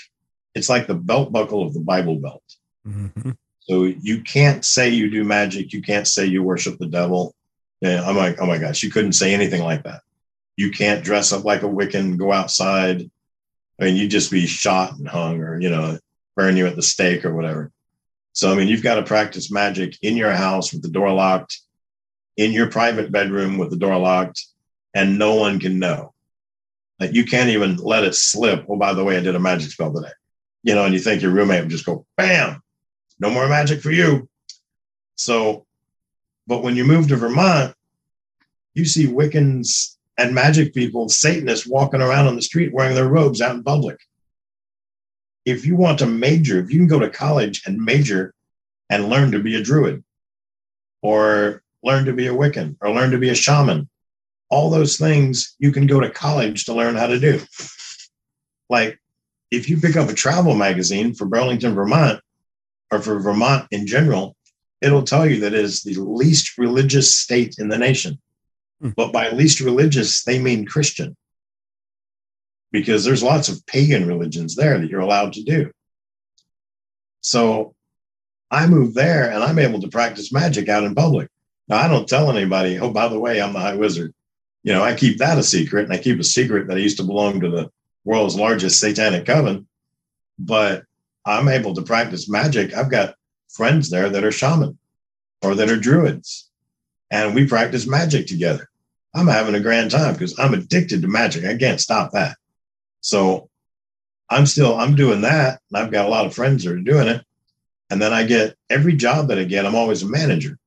It's 0.53 0.69
like 0.69 0.85
the 0.85 0.93
belt 0.93 1.31
buckle 1.31 1.64
of 1.64 1.73
the 1.73 1.80
Bible 1.80 2.17
Belt. 2.17 2.43
Mm-hmm. 2.88 3.31
So 3.61 3.83
you 3.83 4.22
can't 4.22 4.64
say 4.64 4.89
you 4.89 5.09
do 5.09 5.23
magic. 5.23 5.73
You 5.73 5.81
can't 5.81 6.07
say 6.07 6.25
you 6.25 6.43
worship 6.43 6.77
the 6.77 6.88
devil. 6.88 7.33
Yeah, 7.81 8.03
I'm 8.07 8.15
like, 8.15 8.39
oh 8.39 8.45
my 8.45 8.57
gosh, 8.57 8.83
you 8.83 8.91
couldn't 8.91 9.14
say 9.14 9.33
anything 9.33 9.61
like 9.61 9.83
that. 9.83 10.01
You 10.55 10.72
can't 10.72 11.03
dress 11.03 11.33
up 11.33 11.43
like 11.43 11.64
a 11.64 11.67
Wiccan, 11.67 12.17
go 12.17 12.31
outside. 12.31 13.09
I 13.80 13.83
mean, 13.83 13.95
you'd 13.95 14.11
just 14.11 14.31
be 14.31 14.45
shot 14.45 14.97
and 14.97 15.07
hung 15.07 15.41
or, 15.41 15.59
you 15.59 15.69
know, 15.69 15.97
burn 16.35 16.57
you 16.57 16.67
at 16.67 16.75
the 16.75 16.81
stake 16.81 17.25
or 17.25 17.33
whatever. 17.33 17.72
So, 18.33 18.51
I 18.51 18.55
mean, 18.55 18.67
you've 18.67 18.83
got 18.83 18.95
to 18.95 19.03
practice 19.03 19.51
magic 19.51 19.97
in 20.01 20.15
your 20.15 20.31
house 20.31 20.72
with 20.72 20.81
the 20.81 20.89
door 20.89 21.11
locked, 21.11 21.59
in 22.38 22.51
your 22.51 22.69
private 22.69 23.11
bedroom 23.11 23.57
with 23.57 23.69
the 23.69 23.77
door 23.77 23.97
locked, 23.97 24.45
and 24.93 25.19
no 25.19 25.35
one 25.35 25.59
can 25.59 25.80
know. 25.80 26.14
Like 26.99 27.14
you 27.14 27.25
can't 27.25 27.49
even 27.49 27.75
let 27.77 28.03
it 28.03 28.15
slip. 28.15 28.65
Oh, 28.69 28.77
by 28.77 28.93
the 28.93 29.03
way, 29.03 29.17
I 29.17 29.22
did 29.22 29.35
a 29.35 29.39
magic 29.39 29.72
spell 29.72 29.93
today. 29.93 30.14
You 30.64 30.75
know, 30.75 30.85
and 30.85 30.93
you 30.93 30.99
think 30.99 31.22
your 31.22 31.31
roommate 31.31 31.61
would 31.61 31.69
just 31.69 31.85
go, 31.85 32.05
bam, 32.17 32.61
no 33.19 33.30
more 33.30 33.48
magic 33.48 33.82
for 33.82 33.92
you. 33.92 34.27
So, 35.16 35.66
but 36.48 36.64
when 36.64 36.76
you 36.76 36.84
move 36.84 37.08
to 37.08 37.16
Vermont, 37.16 37.74
you 38.74 38.85
see 38.85 39.08
Wiccans 39.08 39.95
and 40.18 40.35
magic 40.35 40.74
people, 40.74 41.10
Satanists 41.10 41.68
walking 41.68 42.02
around 42.02 42.27
on 42.27 42.35
the 42.35 42.42
street 42.42 42.74
wearing 42.74 42.95
their 42.95 43.08
robes 43.08 43.42
out 43.42 43.56
in 43.56 43.64
public 43.64 44.00
if 45.45 45.66
you 45.66 45.76
want 45.76 46.00
to 46.00 46.08
major, 46.08 46.60
if 46.60 46.72
you 46.72 46.80
can 46.80 46.88
go 46.88 47.00
to 47.00 47.10
college 47.10 47.61
and 47.66 47.80
major 47.80 48.34
and 48.90 49.10
learn 49.10 49.32
to 49.32 49.40
be 49.40 49.56
a 49.56 49.64
druid 49.64 50.03
or 51.02 51.61
learn 51.84 52.06
to 52.06 52.14
be 52.14 52.27
a 52.27 52.34
Wiccan 52.34 52.76
or 52.82 52.92
learn 52.92 53.11
to 53.11 53.19
be 53.19 53.30
a 53.30 53.35
shaman, 53.35 53.88
all 54.50 54.69
those 54.69 54.98
things 54.98 55.56
you 55.60 55.72
can 55.72 55.85
go 55.85 56.00
to 56.00 56.10
college 56.10 56.66
to 56.66 56.74
learn 56.74 56.95
how 56.95 57.08
to 57.08 57.19
do. 57.19 57.40
Like 58.69 59.00
if 59.52 59.69
you 59.69 59.80
pick 59.80 59.95
up 59.95 60.10
a 60.10 60.14
travel 60.14 60.56
magazine 60.56 61.14
for 61.14 61.26
Burlington, 61.26 61.76
Vermont, 61.76 62.19
or 62.95 63.01
for 63.01 63.19
Vermont 63.19 63.67
in 63.72 63.85
general, 63.85 64.35
it'll 64.82 65.03
tell 65.03 65.25
you 65.25 65.41
that 65.41 65.53
it 65.53 65.59
is 65.59 65.83
the 65.83 65.99
least 65.99 66.57
religious 66.57 67.17
state 67.17 67.56
in 67.57 67.69
the 67.69 67.77
nation. 67.77 68.19
Hmm. 68.82 68.90
But 68.95 69.11
by 69.11 69.30
least 69.30 69.59
religious, 69.59 70.24
they 70.24 70.40
mean 70.40 70.65
Christian 70.65 71.15
because 72.72 73.06
there's 73.06 73.24
lots 73.24 73.48
of 73.48 73.65
pagan 73.67 74.07
religions 74.07 74.56
there 74.56 74.77
that 74.77 74.90
you're 74.90 74.99
allowed 74.99 75.33
to 75.33 75.43
do. 75.43 75.72
So 77.22 77.74
I 78.51 78.67
moved 78.67 78.95
there 78.95 79.32
and 79.32 79.43
I'm 79.43 79.59
able 79.59 79.82
to 79.82 79.88
practice 79.88 80.33
magic 80.33 80.69
out 80.69 80.83
in 80.83 80.93
public. 80.93 81.30
Now, 81.67 81.77
I 81.77 81.88
don't 81.88 82.07
tell 82.07 82.30
anybody, 82.30 82.77
oh, 82.77 82.91
by 82.91 83.07
the 83.07 83.19
way, 83.19 83.41
I'm 83.41 83.53
the 83.53 83.59
high 83.59 83.75
wizard. 83.75 84.14
You 84.64 84.74
know, 84.74 84.83
I 84.83 84.93
keep 84.93 85.17
that 85.19 85.38
a 85.38 85.43
secret 85.43 85.85
and 85.85 85.93
I 85.93 85.98
keep 85.98 86.19
a 86.19 86.24
secret 86.24 86.67
that 86.67 86.77
I 86.77 86.82
used 86.82 86.98
to 86.98 87.03
belong 87.03 87.40
to 87.41 87.49
the 87.49 87.72
world's 88.03 88.35
largest 88.35 88.80
satanic 88.80 89.25
coven. 89.25 89.67
But 90.38 90.83
I'm 91.25 91.47
able 91.47 91.73
to 91.75 91.81
practice 91.81 92.29
magic. 92.29 92.73
I've 92.73 92.91
got 92.91 93.15
friends 93.49 93.89
there 93.89 94.09
that 94.09 94.23
are 94.23 94.31
shaman 94.31 94.77
or 95.41 95.55
that 95.55 95.69
are 95.69 95.77
druids, 95.77 96.49
and 97.11 97.33
we 97.33 97.47
practice 97.47 97.87
magic 97.87 98.27
together. 98.27 98.69
I'm 99.13 99.27
having 99.27 99.55
a 99.55 99.59
grand 99.59 99.91
time 99.91 100.13
because 100.13 100.37
I'm 100.37 100.53
addicted 100.53 101.01
to 101.01 101.07
magic. 101.07 101.45
I 101.45 101.57
can't 101.57 101.79
stop 101.79 102.11
that. 102.11 102.37
So 103.01 103.49
I'm 104.29 104.45
still 104.45 104.75
I'm 104.77 104.95
doing 104.95 105.21
that, 105.21 105.61
and 105.69 105.77
I've 105.77 105.91
got 105.91 106.05
a 106.05 106.09
lot 106.09 106.25
of 106.25 106.33
friends 106.33 106.63
that 106.63 106.73
are 106.73 106.79
doing 106.79 107.07
it. 107.07 107.23
And 107.89 108.01
then 108.01 108.13
I 108.13 108.23
get 108.23 108.55
every 108.69 108.95
job 108.95 109.27
that 109.27 109.37
I 109.37 109.43
get, 109.43 109.65
I'm 109.65 109.75
always 109.75 110.03
a 110.03 110.07
manager. 110.07 110.57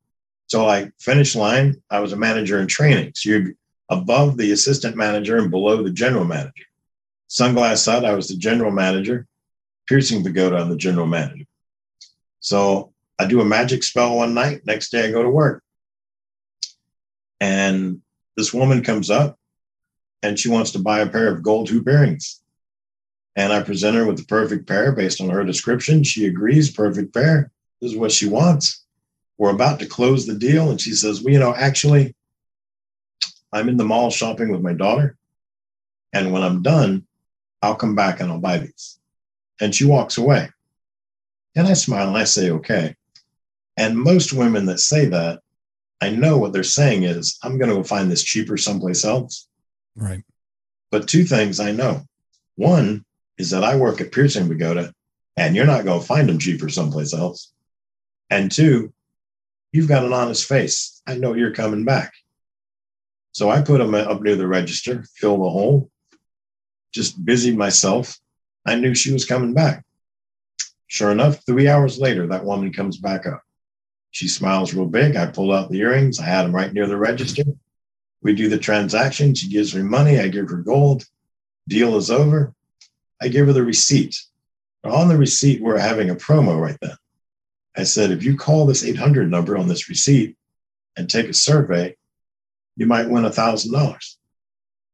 So 0.47 0.65
like 0.65 0.93
finish 0.99 1.37
line, 1.37 1.83
I 1.91 2.01
was 2.01 2.13
a 2.13 2.17
manager 2.17 2.59
in 2.61 2.69
training. 2.69 3.13
So 3.15 3.31
you're 3.31 3.53
above 3.91 4.37
the 4.37 4.53
assistant 4.53 4.97
manager 4.97 5.37
and 5.37 5.51
below 5.51 5.83
the 5.83 5.91
general 5.91 6.25
manager. 6.25 6.65
Sunglass 7.29 7.91
Hut, 7.91 8.05
I 8.05 8.15
was 8.15 8.29
the 8.29 8.37
general 8.37 8.71
manager. 8.71 9.27
Piercing 9.89 10.23
Pagoda, 10.23 10.57
I'm 10.57 10.69
the 10.69 10.77
general 10.77 11.07
manager. 11.07 11.45
So 12.41 12.93
I 13.19 13.27
do 13.27 13.41
a 13.41 13.45
magic 13.45 13.83
spell 13.83 14.17
one 14.17 14.35
night. 14.35 14.61
Next 14.65 14.91
day 14.91 15.09
I 15.09 15.11
go 15.11 15.23
to 15.23 15.31
work. 15.31 15.63
And 17.41 18.03
this 18.37 18.53
woman 18.53 18.83
comes 18.83 19.11
up 19.11 19.39
and 20.23 20.39
she 20.39 20.49
wants 20.49 20.73
to 20.73 20.79
buy 20.79 21.01
a 21.01 21.09
pair 21.09 21.29
of 21.29 21.43
gold 21.43 21.69
hoop 21.69 21.89
earrings. 21.89 22.43
And 23.37 23.53
I 23.53 23.63
present 23.63 23.97
her 23.97 24.05
with 24.05 24.19
the 24.19 24.25
perfect 24.25 24.67
pair 24.67 24.93
based 24.93 25.21
on 25.21 25.31
her 25.31 25.45
description. 25.45 26.03
She 26.03 26.27
agrees, 26.27 26.71
perfect 26.71 27.15
pair. 27.15 27.51
This 27.81 27.93
is 27.93 27.97
what 27.97 28.13
she 28.13 28.29
wants. 28.29 28.85
We're 29.39 29.51
about 29.51 29.79
to 29.81 29.87
close 29.87 30.27
the 30.27 30.35
deal. 30.35 30.71
And 30.71 30.81
she 30.81 30.93
says, 30.93 31.23
Well, 31.23 31.33
you 31.33 31.39
know, 31.39 31.55
actually, 31.55 32.15
I'm 33.53 33.69
in 33.69 33.77
the 33.77 33.85
mall 33.85 34.11
shopping 34.11 34.51
with 34.51 34.61
my 34.61 34.73
daughter. 34.73 35.17
And 36.13 36.33
when 36.33 36.43
I'm 36.43 36.63
done, 36.63 37.07
I'll 37.63 37.77
come 37.77 37.95
back 37.95 38.21
and 38.21 38.31
I'll 38.31 38.41
buy 38.41 38.59
these. 38.59 38.98
And 39.61 39.75
she 39.75 39.85
walks 39.85 40.19
away. 40.19 40.51
And 41.55 41.67
I 41.67 41.73
smile 41.73 42.09
and 42.09 42.17
I 42.17 42.25
say, 42.25 42.51
Okay. 42.51 42.95
And 43.77 43.99
most 43.99 44.33
women 44.33 44.67
that 44.67 44.81
say 44.81 45.07
that, 45.07 45.41
I 46.01 46.11
know 46.11 46.39
what 46.39 46.53
they're 46.53 46.65
saying 46.65 47.05
is, 47.05 47.39
I'm 47.43 47.59
going 47.59 47.71
to 47.71 47.77
go 47.77 47.83
find 47.83 48.11
this 48.11 48.23
cheaper 48.23 48.57
someplace 48.57 49.05
else. 49.05 49.49
Right. 49.95 50.25
But 50.91 51.09
two 51.09 51.25
things 51.25 51.61
I 51.61 51.73
know. 51.73 52.03
One 52.57 53.05
is 53.37 53.51
that 53.51 53.65
I 53.65 53.77
work 53.77 54.01
at 54.01 54.13
Piercing 54.13 54.49
Pagoda 54.49 54.93
and 55.37 55.55
you're 55.55 55.67
not 55.67 55.85
going 55.85 56.01
to 56.01 56.07
find 56.07 56.29
them 56.29 56.39
cheaper 56.39 56.69
someplace 56.69 57.15
else. 57.15 57.53
And 58.31 58.51
two, 58.51 58.93
you've 59.73 59.89
got 59.89 60.05
an 60.05 60.13
honest 60.13 60.45
face. 60.47 61.01
I 61.07 61.15
know 61.15 61.35
you're 61.35 61.55
coming 61.55 61.85
back. 61.85 62.13
So 63.33 63.49
I 63.49 63.63
put 63.63 63.79
them 63.79 63.95
up 63.95 64.21
near 64.21 64.35
the 64.35 64.49
register, 64.49 65.05
fill 65.15 65.39
the 65.39 65.51
hole, 65.51 65.91
just 66.93 67.25
busied 67.25 67.57
myself. 67.57 68.19
I 68.69 68.75
knew 68.75 68.95
she 68.95 69.13
was 69.13 69.25
coming 69.25 69.55
back. 69.55 69.85
Sure 70.89 71.11
enough, 71.11 71.45
three 71.47 71.69
hours 71.69 71.99
later, 71.99 72.27
that 72.27 72.45
woman 72.45 72.73
comes 72.73 72.99
back 72.99 73.27
up. 73.27 73.43
She 74.11 74.29
smiles 74.29 74.75
real 74.75 74.87
big. 74.87 75.17
I 75.17 75.27
pull 75.27 75.53
out 75.53 75.71
the 75.71 75.81
earrings. 75.81 76.21
I 76.21 76.25
had 76.25 76.43
them 76.45 76.55
right 76.55 76.73
near 76.73 76.87
the 76.87 76.97
register. 76.97 77.45
We 78.23 78.35
do 78.35 78.49
the 78.49 78.59
transaction. 78.59 79.35
She 79.35 79.49
gives 79.49 79.75
me 79.75 79.83
money. 79.83 80.19
I 80.19 80.29
give 80.29 80.49
her 80.51 80.57
gold. 80.57 81.05
Deal 81.67 81.97
is 81.97 82.11
over. 82.11 82.53
I 83.23 83.29
give 83.29 83.47
her 83.47 83.53
the 83.53 83.65
receipt. 83.65 84.21
On 84.85 85.09
the 85.09 85.17
receipt, 85.17 85.63
we're 85.63 85.79
having 85.79 86.11
a 86.11 86.15
promo 86.15 86.61
right 86.61 86.79
then. 86.81 86.97
I 87.77 87.85
said, 87.85 88.11
if 88.11 88.23
you 88.23 88.37
call 88.37 88.67
this 88.67 88.85
800 88.85 89.31
number 89.31 89.57
on 89.57 89.69
this 89.69 89.89
receipt 89.89 90.37
and 90.97 91.09
take 91.09 91.29
a 91.29 91.35
survey, 91.35 91.97
you 92.77 92.87
might 92.87 93.09
win 93.09 93.25
a 93.25 93.31
$1,000. 93.31 94.15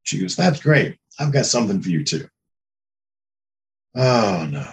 She 0.03 0.21
goes, 0.21 0.37
that's 0.37 0.61
great. 0.61 0.99
I've 1.19 1.33
got 1.33 1.47
something 1.47 1.81
for 1.81 1.89
you 1.89 2.05
too. 2.05 2.29
Oh, 3.95 4.49
no. 4.51 4.67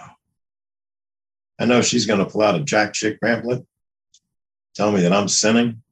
I 1.58 1.64
know 1.64 1.80
she's 1.80 2.06
going 2.06 2.18
to 2.18 2.26
pull 2.26 2.42
out 2.42 2.56
a 2.56 2.64
Jack 2.64 2.92
Chick 2.92 3.20
pamphlet, 3.20 3.64
tell 4.74 4.90
me 4.90 5.02
that 5.02 5.12
I'm 5.12 5.28
sinning, 5.28 5.82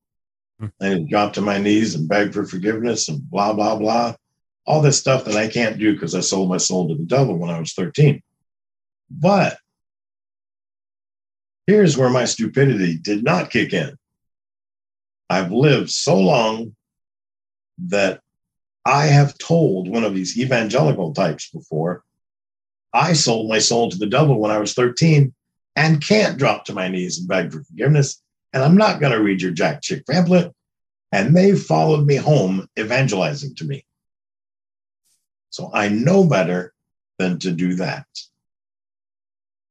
hmm. 0.59 0.67
and 0.81 1.09
drop 1.09 1.35
to 1.35 1.41
my 1.41 1.59
knees 1.59 1.95
and 1.95 2.09
beg 2.09 2.33
for 2.33 2.45
forgiveness 2.45 3.09
and 3.09 3.29
blah, 3.31 3.53
blah, 3.53 3.77
blah. 3.77 4.15
all 4.67 4.83
this 4.83 4.99
stuff 4.99 5.25
that 5.25 5.37
I 5.37 5.49
can't 5.49 5.79
do 5.79 5.93
because 5.93 6.15
I 6.15 6.21
sold 6.21 6.49
my 6.49 6.57
soul 6.57 6.89
to 6.89 6.95
the 6.95 7.05
devil 7.05 7.37
when 7.37 7.51
I 7.51 7.61
was 7.61 7.73
13. 7.73 8.23
But 9.11 9.59
here's 11.67 11.97
where 11.97 12.11
my 12.11 12.25
stupidity 12.25 12.99
did 12.99 13.23
not 13.23 13.51
kick 13.51 13.73
in. 13.73 13.97
I've 15.29 15.53
lived 15.53 15.91
so 15.91 16.19
long 16.19 16.75
that 17.79 18.21
I 18.85 19.07
have 19.07 19.39
told 19.39 19.89
one 19.89 20.05
of 20.05 20.15
these 20.15 20.39
evangelical 20.39 21.15
types 21.15 21.49
before, 21.51 22.03
I 22.93 23.13
sold 23.13 23.49
my 23.49 23.59
soul 23.59 23.91
to 23.91 23.99
the 23.99 24.07
devil 24.07 24.41
when 24.41 24.51
I 24.51 24.59
was 24.59 24.75
13 24.75 25.33
and 25.77 26.07
can't 26.07 26.39
drop 26.39 26.65
to 26.65 26.73
my 26.73 26.89
knees 26.89 27.19
and 27.19 27.29
beg 27.29 27.53
for 27.53 27.63
forgiveness. 27.63 28.21
And 28.53 28.63
I'm 28.63 28.77
not 28.77 29.01
going 29.01 29.13
to 29.13 29.23
read 29.23 29.41
your 29.43 29.53
Jack 29.53 29.83
Chick 29.83 30.07
pamphlet. 30.07 30.53
And 31.13 31.37
they 31.37 31.55
followed 31.55 32.07
me 32.07 32.17
home 32.17 32.69
evangelizing 32.79 33.55
to 33.57 33.65
me. 33.65 33.85
So 35.51 35.71
I 35.73 35.89
know 35.89 36.25
better 36.25 36.73
than 37.19 37.39
to 37.41 37.51
do 37.51 37.75
that. 37.77 38.07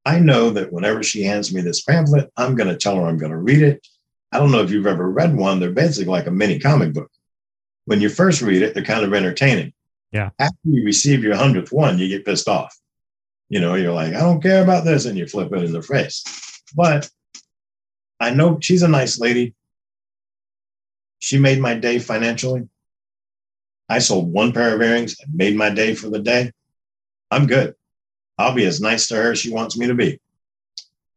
I 0.04 0.18
know 0.18 0.50
that 0.50 0.72
whenever 0.72 1.02
she 1.02 1.22
hands 1.22 1.52
me 1.52 1.60
this 1.60 1.82
pamphlet, 1.82 2.30
I'm 2.36 2.54
going 2.54 2.68
to 2.68 2.76
tell 2.76 2.96
her 2.96 3.06
I'm 3.06 3.18
going 3.18 3.32
to 3.32 3.38
read 3.38 3.62
it. 3.62 3.86
I 4.32 4.38
don't 4.38 4.52
know 4.52 4.62
if 4.62 4.70
you've 4.70 4.86
ever 4.86 5.10
read 5.10 5.36
one. 5.36 5.60
They're 5.60 5.72
basically 5.72 6.10
like 6.10 6.26
a 6.26 6.30
mini 6.30 6.58
comic 6.58 6.92
book. 6.92 7.10
When 7.84 8.00
you 8.00 8.08
first 8.08 8.40
read 8.42 8.62
it, 8.62 8.74
they're 8.74 8.84
kind 8.84 9.04
of 9.04 9.12
entertaining. 9.12 9.72
Yeah. 10.12 10.30
After 10.38 10.56
you 10.64 10.84
receive 10.84 11.22
your 11.22 11.36
hundredth 11.36 11.72
one, 11.72 11.98
you 11.98 12.08
get 12.08 12.24
pissed 12.24 12.48
off. 12.48 12.76
You 13.50 13.60
know, 13.60 13.74
you're 13.74 13.92
like, 13.92 14.14
I 14.14 14.20
don't 14.20 14.42
care 14.42 14.62
about 14.62 14.84
this, 14.84 15.04
and 15.04 15.18
you 15.18 15.26
flip 15.26 15.52
it 15.52 15.64
in 15.64 15.72
the 15.72 15.82
face. 15.82 16.24
But 16.74 17.10
I 18.18 18.30
know 18.30 18.58
she's 18.60 18.82
a 18.82 18.88
nice 18.88 19.18
lady. 19.18 19.54
She 21.18 21.38
made 21.38 21.58
my 21.58 21.74
day 21.74 21.98
financially. 21.98 22.68
I 23.88 23.98
sold 23.98 24.32
one 24.32 24.52
pair 24.52 24.74
of 24.74 24.80
earrings 24.80 25.16
and 25.20 25.34
made 25.34 25.56
my 25.56 25.68
day 25.68 25.94
for 25.94 26.08
the 26.08 26.20
day. 26.20 26.52
I'm 27.30 27.46
good. 27.46 27.74
I'll 28.38 28.54
be 28.54 28.64
as 28.64 28.80
nice 28.80 29.08
to 29.08 29.16
her 29.16 29.32
as 29.32 29.40
she 29.40 29.52
wants 29.52 29.76
me 29.76 29.88
to 29.88 29.94
be. 29.94 30.20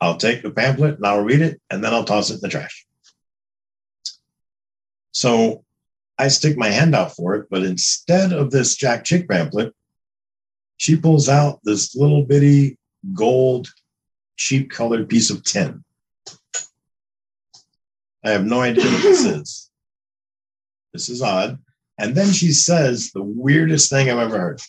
I'll 0.02 0.18
take 0.18 0.42
the 0.42 0.52
pamphlet 0.52 0.96
and 0.96 1.06
I'll 1.06 1.24
read 1.24 1.42
it 1.42 1.62
and 1.70 1.84
then 1.84 1.94
I'll 1.94 2.04
toss 2.04 2.32
it 2.32 2.36
in 2.36 2.40
the 2.42 2.50
trash. 2.50 2.86
So 5.12 5.64
I 6.18 6.28
stick 6.28 6.58
my 6.58 6.70
hand 6.70 6.96
out 6.96 7.16
for 7.16 7.36
it, 7.36 7.48
but 7.50 7.64
instead 7.64 8.34
of 8.34 8.50
this 8.50 8.76
Jack 8.76 9.06
Chick 9.06 9.30
pamphlet, 9.30 9.74
she 10.84 10.98
pulls 10.98 11.30
out 11.30 11.62
this 11.64 11.96
little 11.96 12.26
bitty 12.26 12.78
gold, 13.14 13.70
cheap 14.36 14.70
colored 14.70 15.08
piece 15.08 15.30
of 15.30 15.42
tin. 15.42 15.82
I 18.26 18.32
have 18.32 18.44
no 18.44 18.60
idea 18.60 18.84
what 18.84 19.02
this 19.02 19.24
is. 19.38 19.72
This 20.92 21.08
is 21.08 21.22
odd. 21.22 21.58
And 21.98 22.14
then 22.14 22.34
she 22.34 22.52
says 22.52 23.12
the 23.12 23.24
weirdest 23.24 23.90
thing 23.90 24.10
I've 24.10 24.18
ever 24.18 24.38
heard. 24.38 24.62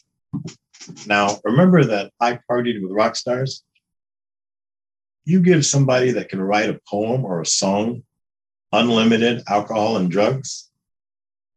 Now, 1.04 1.40
remember 1.42 1.82
that 1.82 2.12
I 2.20 2.38
partied 2.48 2.80
with 2.80 2.92
rock 2.92 3.16
stars? 3.16 3.64
You 5.24 5.40
give 5.40 5.66
somebody 5.66 6.12
that 6.12 6.28
can 6.28 6.40
write 6.40 6.70
a 6.70 6.80
poem 6.88 7.24
or 7.24 7.40
a 7.40 7.46
song 7.46 8.04
unlimited 8.70 9.42
alcohol 9.48 9.96
and 9.96 10.12
drugs, 10.12 10.70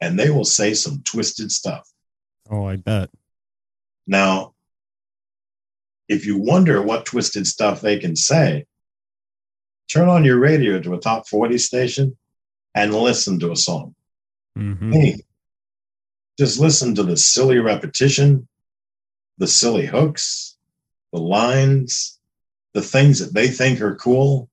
and 0.02 0.18
they 0.18 0.32
will 0.32 0.46
say 0.46 0.74
some 0.74 1.04
twisted 1.04 1.52
stuff. 1.52 1.88
Oh, 2.50 2.66
I 2.66 2.78
bet. 2.78 3.12
Now, 4.08 4.54
if 6.08 6.26
you 6.26 6.40
wonder 6.40 6.82
what 6.82 7.06
twisted 7.06 7.46
stuff 7.46 7.82
they 7.82 8.00
can 8.00 8.16
say, 8.16 8.66
turn 9.92 10.08
on 10.08 10.24
your 10.24 10.40
radio 10.40 10.80
to 10.80 10.94
a 10.94 11.00
top 11.00 11.28
40 11.28 11.58
station 11.58 12.18
and 12.74 12.94
listen 12.94 13.40
to 13.40 13.52
a 13.52 13.56
song. 13.56 13.96
Mhm. 14.58 14.94
Hey, 14.94 15.24
just 16.40 16.60
listen 16.60 16.96
to 16.96 17.04
the 17.04 17.18
silly 17.18 17.60
repetition, 17.60 18.48
the 19.38 19.48
silly 19.48 19.86
hooks, 19.86 20.58
the 21.12 21.20
lines, 21.20 22.20
the 22.74 22.82
things 22.82 23.20
that 23.20 23.34
they 23.34 23.50
think 23.50 23.82
are 23.82 23.96
cool. 23.96 24.50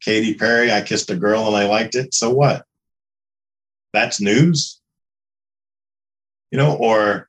Katy 0.00 0.34
Perry, 0.34 0.72
I 0.72 0.82
kissed 0.82 1.10
a 1.10 1.16
girl 1.16 1.46
and 1.46 1.56
I 1.56 1.66
liked 1.66 1.94
it. 1.94 2.14
So 2.14 2.30
what? 2.30 2.64
That's 3.92 4.20
news. 4.20 4.80
You 6.50 6.58
know, 6.58 6.76
or 6.76 7.28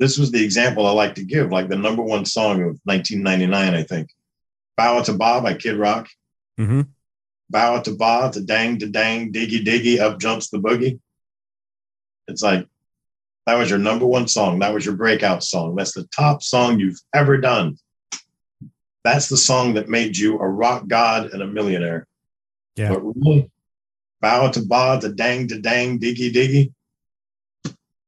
this 0.00 0.18
was 0.18 0.32
the 0.32 0.42
example 0.42 0.86
I 0.86 0.92
like 0.92 1.14
to 1.16 1.24
give, 1.24 1.52
like 1.52 1.68
the 1.68 1.76
number 1.76 2.02
one 2.02 2.24
song 2.24 2.62
of 2.62 2.80
1999, 2.84 3.74
I 3.74 3.82
think. 3.82 4.08
Bawitdaba 4.78 5.42
by 5.42 5.54
Kid 5.54 5.76
Rock. 5.76 6.08
Mhm. 6.58 6.88
Bawitdaba, 7.52 8.32
to 8.32 8.40
dang, 8.40 8.78
to 8.78 8.86
dang, 8.86 9.30
diggy, 9.30 9.62
diggy, 9.62 10.00
up 10.00 10.18
jumps 10.18 10.48
the 10.48 10.58
boogie. 10.58 10.98
It's 12.28 12.42
like, 12.42 12.66
that 13.44 13.56
was 13.56 13.68
your 13.68 13.78
number 13.78 14.06
one 14.06 14.26
song. 14.26 14.60
That 14.60 14.72
was 14.72 14.86
your 14.86 14.94
breakout 14.94 15.44
song. 15.44 15.76
That's 15.76 15.92
the 15.92 16.08
top 16.16 16.42
song 16.42 16.80
you've 16.80 17.00
ever 17.14 17.36
done. 17.36 17.76
That's 19.04 19.28
the 19.28 19.36
song 19.36 19.74
that 19.74 19.88
made 19.88 20.16
you 20.16 20.38
a 20.38 20.48
rock 20.48 20.88
god 20.88 21.32
and 21.32 21.42
a 21.42 21.46
millionaire. 21.46 22.06
Yeah. 22.74 22.94
But 22.94 23.00
really, 23.00 23.50
bow 24.22 24.50
to 24.50 24.62
ba 24.62 24.98
to 25.02 25.10
dang 25.10 25.48
to 25.48 25.60
dang 25.60 25.98
diggy 25.98 26.32
diggy. 26.32 26.72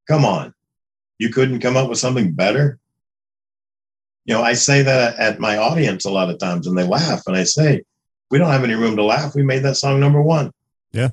Come 0.09 0.25
on. 0.25 0.55
You 1.23 1.29
couldn't 1.29 1.61
come 1.61 1.77
up 1.77 1.89
with 1.89 2.01
something 2.01 2.33
better? 2.33 2.81
You 4.25 4.35
know, 4.35 4.43
I 4.43 4.55
say 4.55 4.83
that 4.83 5.21
at 5.21 5.39
my 5.39 5.57
audience 5.57 6.05
a 6.05 6.11
lot 6.11 6.31
of 6.31 6.41
times 6.41 6.67
and 6.67 6.77
they 6.77 6.83
laugh 6.83 7.23
and 7.29 7.37
I 7.37 7.45
say, 7.45 7.85
we 8.29 8.39
don't 8.39 8.51
have 8.51 8.65
any 8.65 8.75
room 8.75 8.97
to 8.97 9.05
laugh. 9.05 9.37
We 9.37 9.45
made 9.45 9.63
that 9.63 9.77
song 9.77 10.01
number 10.01 10.21
one. 10.21 10.51
Yeah. 10.91 11.11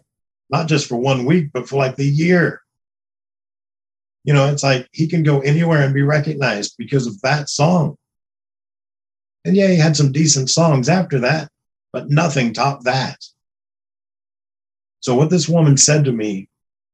Not 0.49 0.67
just 0.67 0.87
for 0.89 0.95
one 0.95 1.25
week, 1.25 1.51
but 1.53 1.69
for 1.69 1.75
like 1.75 1.95
the 1.95 2.07
year. 2.07 2.63
You 4.23 4.33
know, 4.33 4.47
it's 4.47 4.63
like 4.63 4.89
he 4.93 5.05
can 5.07 5.21
go 5.21 5.41
anywhere 5.41 5.83
and 5.83 5.93
be 5.93 6.01
recognized 6.01 6.73
because 6.75 7.05
of 7.05 7.21
that 7.21 7.47
song. 7.47 7.95
And 9.45 9.55
yeah, 9.55 9.67
he 9.67 9.75
had 9.75 9.95
some 9.95 10.11
decent 10.11 10.49
songs 10.49 10.89
after 10.89 11.19
that, 11.19 11.51
but 11.93 12.09
nothing 12.09 12.51
topped 12.51 12.85
that. 12.85 13.23
So 15.01 15.13
what 15.13 15.29
this 15.29 15.47
woman 15.47 15.77
said 15.77 16.05
to 16.05 16.11
me, 16.11 16.49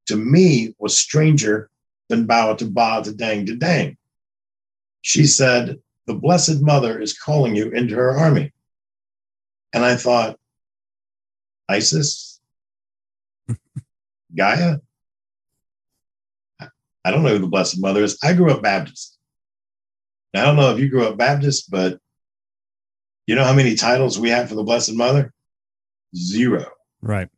to 0.07 0.17
me, 0.17 0.75
was 0.79 0.99
stranger 0.99 1.69
than 2.09 2.25
bow 2.25 2.55
to 2.55 2.65
ba 2.65 3.01
to 3.03 3.13
dang 3.13 3.45
to 3.45 3.55
dang. 3.55 3.97
She 5.01 5.25
said, 5.25 5.77
the 6.07 6.13
Blessed 6.13 6.61
Mother 6.61 6.99
is 6.99 7.17
calling 7.17 7.55
you 7.55 7.69
into 7.71 7.95
her 7.95 8.11
army. 8.11 8.53
And 9.73 9.83
I 9.83 9.95
thought, 9.95 10.37
Isis? 11.67 12.39
Gaia? 14.35 14.77
I 16.59 17.11
don't 17.11 17.23
know 17.23 17.29
who 17.29 17.39
the 17.39 17.47
Blessed 17.47 17.79
Mother 17.79 18.03
is. 18.03 18.17
I 18.23 18.33
grew 18.33 18.51
up 18.51 18.63
Baptist. 18.63 19.17
Now, 20.33 20.41
I 20.41 20.45
don't 20.45 20.55
know 20.55 20.73
if 20.73 20.79
you 20.79 20.89
grew 20.89 21.07
up 21.07 21.17
Baptist, 21.17 21.69
but 21.69 21.99
you 23.27 23.35
know 23.35 23.43
how 23.43 23.53
many 23.53 23.75
titles 23.75 24.19
we 24.19 24.29
have 24.29 24.49
for 24.49 24.55
the 24.55 24.63
Blessed 24.63 24.93
Mother? 24.93 25.33
Zero. 26.15 26.65
Right. 27.01 27.29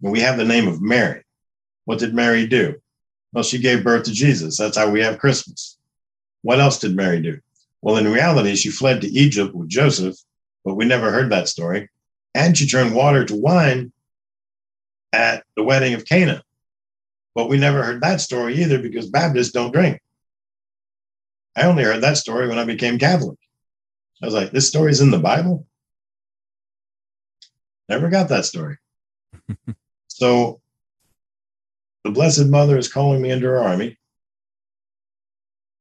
When 0.00 0.12
we 0.12 0.20
have 0.20 0.36
the 0.36 0.44
name 0.44 0.68
of 0.68 0.80
Mary, 0.80 1.24
what 1.84 1.98
did 1.98 2.14
Mary 2.14 2.46
do? 2.46 2.76
Well, 3.36 3.42
she 3.42 3.58
gave 3.58 3.84
birth 3.84 4.04
to 4.04 4.12
Jesus. 4.12 4.56
That's 4.56 4.78
how 4.78 4.88
we 4.88 5.02
have 5.02 5.18
Christmas. 5.18 5.76
What 6.40 6.58
else 6.58 6.78
did 6.78 6.96
Mary 6.96 7.20
do? 7.20 7.38
Well, 7.82 7.98
in 7.98 8.10
reality, 8.10 8.56
she 8.56 8.70
fled 8.70 9.02
to 9.02 9.08
Egypt 9.08 9.54
with 9.54 9.68
Joseph, 9.68 10.16
but 10.64 10.76
we 10.76 10.86
never 10.86 11.10
heard 11.10 11.30
that 11.30 11.46
story. 11.46 11.90
And 12.34 12.56
she 12.56 12.66
turned 12.66 12.94
water 12.94 13.26
to 13.26 13.36
wine 13.36 13.92
at 15.12 15.44
the 15.54 15.62
wedding 15.62 15.92
of 15.92 16.06
Cana. 16.06 16.42
But 17.34 17.50
we 17.50 17.58
never 17.58 17.82
heard 17.82 18.00
that 18.00 18.22
story 18.22 18.54
either 18.62 18.78
because 18.78 19.10
Baptists 19.10 19.52
don't 19.52 19.70
drink. 19.70 20.00
I 21.54 21.64
only 21.64 21.84
heard 21.84 22.00
that 22.04 22.16
story 22.16 22.48
when 22.48 22.58
I 22.58 22.64
became 22.64 22.98
Catholic. 22.98 23.38
I 24.22 24.24
was 24.24 24.34
like, 24.34 24.50
this 24.50 24.66
story's 24.66 25.02
in 25.02 25.10
the 25.10 25.18
Bible? 25.18 25.66
Never 27.86 28.08
got 28.08 28.30
that 28.30 28.46
story. 28.46 28.78
so 30.08 30.62
the 32.06 32.12
Blessed 32.12 32.46
Mother 32.46 32.78
is 32.78 32.92
calling 32.92 33.20
me 33.20 33.30
into 33.30 33.48
her 33.48 33.58
army. 33.58 33.98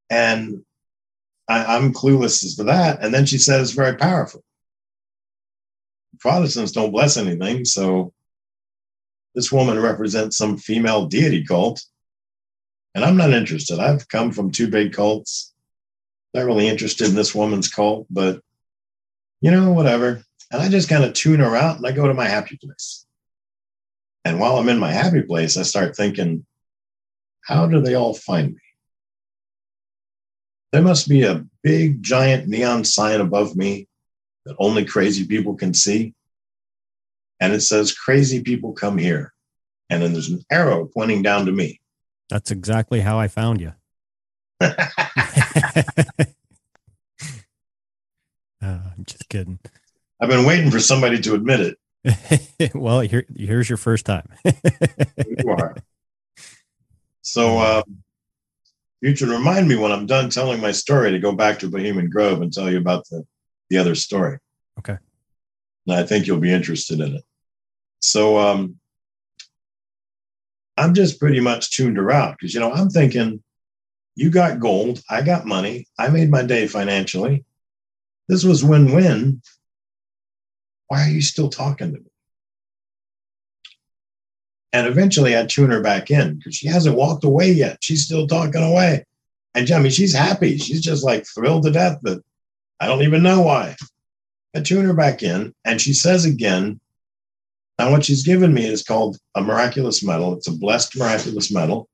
And 0.10 0.64
I, 1.48 1.78
am 1.78 1.94
clueless 1.94 2.44
as 2.44 2.56
to 2.56 2.64
that. 2.64 3.04
And 3.04 3.14
then 3.14 3.28
she 3.28 3.38
said 3.38 3.62
it's 3.62 3.72
very 3.72 3.96
powerful. 3.96 4.44
Protestants 6.20 6.72
don't 6.72 6.92
bless 6.92 7.18
anything. 7.18 7.64
So 7.64 8.12
this 9.36 9.52
woman 9.52 9.80
represents 9.80 10.36
some 10.36 10.58
female 10.58 11.06
deity 11.06 11.46
cult. 11.46 11.84
And 12.96 13.06
I'm 13.06 13.18
not 13.18 13.32
interested. 13.32 13.80
I've 13.80 14.08
come 14.08 14.32
from 14.32 14.50
two 14.50 14.68
big 14.68 14.94
cults. 14.94 15.54
Not 16.34 16.46
really 16.46 16.68
interested 16.68 17.08
in 17.08 17.16
this 17.16 17.36
woman's 17.36 17.68
cult, 17.68 18.08
but 18.10 18.42
you 19.42 19.52
know, 19.52 19.72
whatever. 19.74 20.24
And 20.52 20.62
I 20.62 20.70
just 20.70 20.90
kind 20.90 21.04
of 21.04 21.14
tune 21.14 21.40
her 21.40 21.56
out 21.56 21.78
and 21.78 21.86
I 21.86 21.92
go 21.92 22.08
to 22.08 22.16
my 22.16 22.26
happy 22.26 22.58
place. 22.58 23.05
And 24.26 24.40
while 24.40 24.58
I'm 24.58 24.70
in 24.70 24.80
my 24.80 24.92
happy 24.92 25.22
place, 25.22 25.56
I 25.56 25.62
start 25.62 25.96
thinking, 25.96 26.46
how 27.42 27.68
do 27.68 27.80
they 27.80 27.94
all 27.94 28.16
find 28.16 28.54
me? 28.54 28.62
There 30.72 30.82
must 30.82 31.08
be 31.08 31.22
a 31.24 31.46
big, 31.62 32.02
giant 32.02 32.48
neon 32.48 32.84
sign 32.84 33.22
above 33.22 33.56
me 33.56 33.88
that 34.46 34.56
only 34.58 34.84
crazy 34.84 35.26
people 35.26 35.56
can 35.56 35.76
see. 35.76 36.16
And 37.40 37.54
it 37.54 37.62
says, 37.62 37.94
Crazy 37.94 38.42
people 38.42 38.74
come 38.74 38.98
here. 38.98 39.32
And 39.90 40.02
then 40.02 40.14
there's 40.14 40.30
an 40.30 40.44
arrow 40.52 40.90
pointing 40.92 41.22
down 41.22 41.46
to 41.46 41.52
me. 41.52 41.80
That's 42.30 42.50
exactly 42.50 43.02
how 43.02 43.20
I 43.20 43.28
found 43.28 43.62
you. 43.62 43.74
uh, 44.60 44.74
I'm 48.62 49.06
just 49.06 49.30
kidding. 49.30 49.60
I've 50.20 50.30
been 50.30 50.46
waiting 50.46 50.72
for 50.72 50.80
somebody 50.80 51.20
to 51.22 51.36
admit 51.36 51.60
it. 51.60 51.78
well, 52.74 53.02
here, 53.02 53.26
here's 53.36 53.70
your 53.70 53.78
first 53.78 54.06
time. 54.06 54.28
you 54.46 55.50
are. 55.50 55.76
So, 57.22 57.58
uh, 57.58 57.84
you 59.02 59.16
should 59.16 59.30
remind 59.30 59.68
me 59.68 59.76
when 59.76 59.92
I'm 59.92 60.06
done 60.06 60.30
telling 60.30 60.62
my 60.62 60.72
story 60.72 61.12
to 61.12 61.20
go 61.20 61.32
back 61.32 61.60
to 61.60 61.70
Bohemian 61.70 62.10
Grove 62.10 62.42
and 62.42 62.52
tell 62.52 62.72
you 62.72 62.78
about 62.78 63.08
the, 63.10 63.26
the 63.70 63.78
other 63.78 63.96
story. 63.96 64.40
Okay. 64.80 64.98
And 65.88 65.96
I 65.96 66.04
think 66.04 66.26
you'll 66.26 66.40
be 66.40 66.54
interested 66.54 67.00
in 67.00 67.16
it. 67.16 67.24
So, 68.00 68.38
um, 68.38 68.80
I'm 70.78 70.94
just 70.94 71.20
pretty 71.20 71.40
much 71.40 71.72
tuned 71.72 71.98
her 71.98 72.12
out 72.12 72.36
because, 72.38 72.54
you 72.54 72.60
know, 72.60 72.72
I'm 72.72 72.90
thinking, 72.90 73.42
you 74.16 74.30
got 74.30 74.60
gold, 74.60 75.02
I 75.10 75.22
got 75.22 75.46
money, 75.46 75.88
I 75.98 76.10
made 76.10 76.30
my 76.30 76.44
day 76.44 76.68
financially. 76.68 77.46
This 78.28 78.44
was 78.44 78.64
win 78.64 78.94
win. 78.94 79.42
Why 80.88 81.04
are 81.04 81.10
you 81.10 81.22
still 81.22 81.50
talking 81.50 81.94
to 81.94 82.00
me? 82.00 82.06
And 84.74 84.88
eventually 84.88 85.38
I 85.38 85.46
tune 85.46 85.72
her 85.72 85.82
back 85.82 86.12
in 86.12 86.36
because 86.36 86.56
she 86.56 86.68
hasn't 86.68 86.98
walked 86.98 87.24
away 87.24 87.52
yet. 87.52 87.78
She's 87.82 88.04
still 88.04 88.28
talking 88.28 88.62
away. 88.62 89.06
And 89.54 89.72
I 89.72 89.80
mean, 89.80 89.92
she's 89.92 90.14
happy. 90.14 90.58
She's 90.58 90.82
just 90.82 91.04
like 91.04 91.26
thrilled 91.26 91.64
to 91.64 91.72
death, 91.72 92.00
but 92.02 92.20
I 92.80 92.88
don't 92.88 93.04
even 93.04 93.24
know 93.24 93.42
why. 93.42 93.78
I 94.54 94.60
tune 94.60 94.86
her 94.86 94.94
back 94.94 95.24
in 95.24 95.56
and 95.64 95.80
she 95.80 95.94
says 95.94 96.26
again, 96.26 96.80
now 97.80 97.92
what 97.92 98.04
she's 98.04 98.26
given 98.26 98.54
me 98.54 98.66
is 98.66 98.84
called 98.84 99.18
a 99.36 99.42
miraculous 99.42 100.04
medal. 100.04 100.34
It's 100.34 100.48
a 100.48 100.52
blessed 100.52 100.98
miraculous 100.98 101.54
medal. 101.54 101.90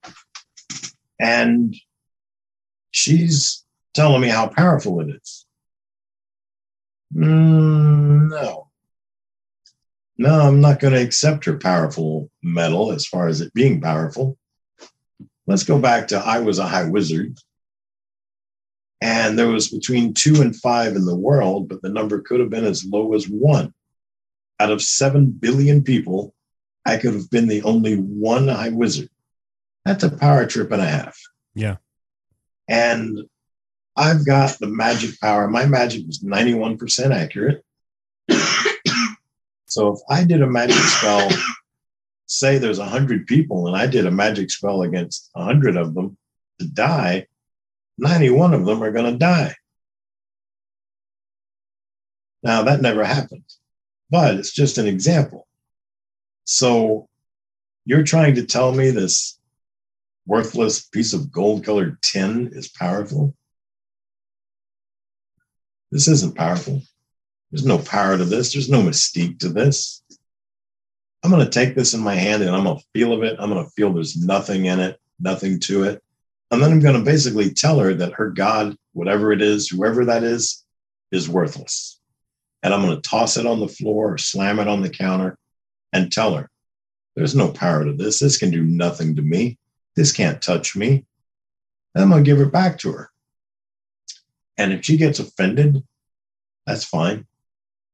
And 1.19 1.75
she's 2.89 3.63
telling 3.93 4.21
me 4.21 4.29
how 4.29 4.47
powerful 4.47 5.01
it 5.01 5.09
is. 5.09 5.45
Mm, 7.15 8.29
no. 8.29 8.70
No, 10.21 10.39
I'm 10.41 10.61
not 10.61 10.79
going 10.79 10.93
to 10.93 11.01
accept 11.01 11.45
her 11.45 11.57
powerful 11.57 12.29
medal 12.43 12.91
as 12.91 13.07
far 13.07 13.27
as 13.27 13.41
it 13.41 13.51
being 13.55 13.81
powerful. 13.81 14.37
Let's 15.47 15.63
go 15.63 15.79
back 15.79 16.09
to 16.09 16.19
I 16.19 16.41
was 16.41 16.59
a 16.59 16.67
high 16.67 16.83
wizard. 16.83 17.39
And 19.01 19.37
there 19.37 19.47
was 19.47 19.69
between 19.69 20.13
two 20.13 20.43
and 20.43 20.55
five 20.55 20.95
in 20.95 21.05
the 21.05 21.15
world, 21.15 21.69
but 21.69 21.81
the 21.81 21.89
number 21.89 22.21
could 22.21 22.39
have 22.39 22.51
been 22.51 22.65
as 22.65 22.85
low 22.85 23.15
as 23.15 23.27
one. 23.27 23.73
Out 24.59 24.69
of 24.69 24.83
seven 24.83 25.31
billion 25.31 25.83
people, 25.83 26.35
I 26.85 26.97
could 26.97 27.15
have 27.15 27.31
been 27.31 27.47
the 27.47 27.63
only 27.63 27.95
one 27.95 28.47
high 28.47 28.69
wizard. 28.69 29.09
That's 29.85 30.03
a 30.03 30.15
power 30.15 30.45
trip 30.45 30.71
and 30.71 30.83
a 30.83 30.85
half. 30.85 31.17
Yeah. 31.55 31.77
And 32.69 33.21
I've 33.97 34.23
got 34.23 34.59
the 34.59 34.67
magic 34.67 35.19
power. 35.19 35.47
My 35.47 35.65
magic 35.65 36.05
was 36.05 36.19
91% 36.19 37.09
accurate. 37.11 37.65
So 39.71 39.93
if 39.93 39.99
I 40.09 40.25
did 40.25 40.41
a 40.41 40.47
magic 40.47 40.75
spell, 40.75 41.29
say 42.25 42.57
there's 42.57 42.77
100 42.77 43.25
people 43.25 43.67
and 43.67 43.75
I 43.77 43.87
did 43.87 44.05
a 44.05 44.11
magic 44.11 44.51
spell 44.51 44.81
against 44.81 45.29
100 45.31 45.77
of 45.77 45.93
them 45.93 46.17
to 46.59 46.67
die, 46.67 47.27
91 47.97 48.53
of 48.53 48.65
them 48.65 48.83
are 48.83 48.91
going 48.91 49.13
to 49.13 49.17
die. 49.17 49.55
Now, 52.43 52.63
that 52.63 52.81
never 52.81 53.05
happened, 53.05 53.45
but 54.09 54.35
it's 54.35 54.51
just 54.51 54.77
an 54.77 54.87
example. 54.87 55.47
So 56.43 57.07
you're 57.85 58.03
trying 58.03 58.35
to 58.35 58.45
tell 58.45 58.73
me 58.73 58.91
this 58.91 59.39
worthless 60.25 60.81
piece 60.81 61.13
of 61.13 61.31
gold 61.31 61.63
colored 61.63 62.01
tin 62.01 62.49
is 62.51 62.67
powerful? 62.67 63.33
This 65.91 66.09
isn't 66.09 66.35
powerful. 66.35 66.81
There's 67.51 67.65
no 67.65 67.77
power 67.79 68.17
to 68.17 68.23
this. 68.23 68.53
There's 68.53 68.69
no 68.69 68.81
mystique 68.81 69.39
to 69.39 69.49
this. 69.49 70.03
I'm 71.23 71.31
going 71.31 71.43
to 71.43 71.51
take 71.51 71.75
this 71.75 71.93
in 71.93 72.01
my 72.01 72.15
hand 72.15 72.41
and 72.41 72.55
I'm 72.55 72.63
going 72.63 72.77
to 72.77 72.85
feel 72.93 73.13
of 73.13 73.23
it. 73.23 73.35
I'm 73.39 73.51
going 73.51 73.63
to 73.63 73.71
feel 73.71 73.93
there's 73.93 74.17
nothing 74.17 74.65
in 74.65 74.79
it, 74.79 74.99
nothing 75.19 75.59
to 75.61 75.83
it. 75.83 76.01
And 76.49 76.61
then 76.61 76.71
I'm 76.71 76.79
going 76.79 76.97
to 76.97 77.05
basically 77.05 77.53
tell 77.53 77.79
her 77.79 77.93
that 77.93 78.13
her 78.13 78.29
God, 78.29 78.75
whatever 78.93 79.31
it 79.31 79.41
is, 79.41 79.69
whoever 79.69 80.05
that 80.05 80.23
is, 80.23 80.65
is 81.11 81.29
worthless. 81.29 81.99
And 82.63 82.73
I'm 82.73 82.81
going 82.81 82.99
to 82.99 83.09
toss 83.09 83.37
it 83.37 83.45
on 83.45 83.59
the 83.59 83.67
floor 83.67 84.13
or 84.13 84.17
slam 84.17 84.59
it 84.59 84.67
on 84.67 84.81
the 84.81 84.89
counter 84.89 85.37
and 85.93 86.11
tell 86.11 86.35
her 86.35 86.49
there's 87.15 87.35
no 87.35 87.51
power 87.51 87.85
to 87.85 87.93
this. 87.93 88.19
This 88.19 88.37
can 88.37 88.51
do 88.51 88.63
nothing 88.63 89.15
to 89.15 89.21
me. 89.21 89.57
This 89.95 90.11
can't 90.11 90.41
touch 90.41 90.75
me. 90.75 91.05
And 91.93 92.03
I'm 92.03 92.09
going 92.09 92.23
to 92.23 92.29
give 92.29 92.39
it 92.39 92.51
back 92.51 92.79
to 92.79 92.91
her. 92.93 93.11
And 94.57 94.71
if 94.71 94.85
she 94.85 94.97
gets 94.97 95.19
offended, 95.19 95.83
that's 96.65 96.85
fine. 96.85 97.25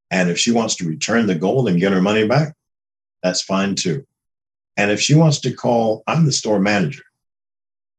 And 0.09 0.29
if 0.29 0.37
she 0.37 0.51
wants 0.51 0.75
to 0.77 0.87
return 0.87 1.27
the 1.27 1.35
gold 1.35 1.67
and 1.67 1.79
get 1.79 1.91
her 1.91 2.01
money 2.01 2.27
back, 2.27 2.55
that's 3.23 3.41
fine 3.41 3.75
too. 3.75 4.05
And 4.77 4.91
if 4.91 5.01
she 5.01 5.15
wants 5.15 5.39
to 5.41 5.53
call, 5.53 6.03
I'm 6.07 6.25
the 6.25 6.31
store 6.31 6.59
manager. 6.59 7.03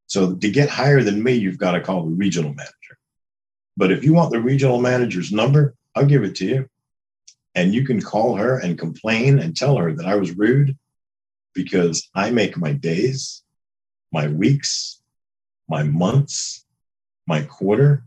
So 0.07 0.35
to 0.35 0.51
get 0.51 0.71
higher 0.71 1.03
than 1.03 1.23
me, 1.23 1.35
you've 1.35 1.59
got 1.59 1.73
to 1.73 1.81
call 1.81 2.05
the 2.05 2.15
regional 2.15 2.55
manager. 2.55 2.99
But 3.77 3.93
if 3.93 4.05
you 4.05 4.15
want 4.15 4.33
the 4.33 4.41
regional 4.41 4.81
manager's 4.81 5.33
number, 5.33 5.75
I'll 5.95 6.07
give 6.07 6.25
it 6.25 6.35
to 6.37 6.47
you. 6.47 6.69
And 7.55 7.75
you 7.75 7.85
can 7.85 8.01
call 8.01 8.37
her 8.37 8.59
and 8.59 8.79
complain 8.79 9.39
and 9.39 9.57
tell 9.57 9.77
her 9.77 9.93
that 9.93 10.07
I 10.07 10.15
was 10.15 10.37
rude 10.37 10.77
because 11.55 12.09
I 12.15 12.31
make 12.31 12.57
my 12.57 12.73
days, 12.73 13.43
my 14.13 14.29
weeks, 14.29 15.03
my 15.69 15.83
months, 15.83 16.65
my 17.27 17.43
quarter, 17.43 18.05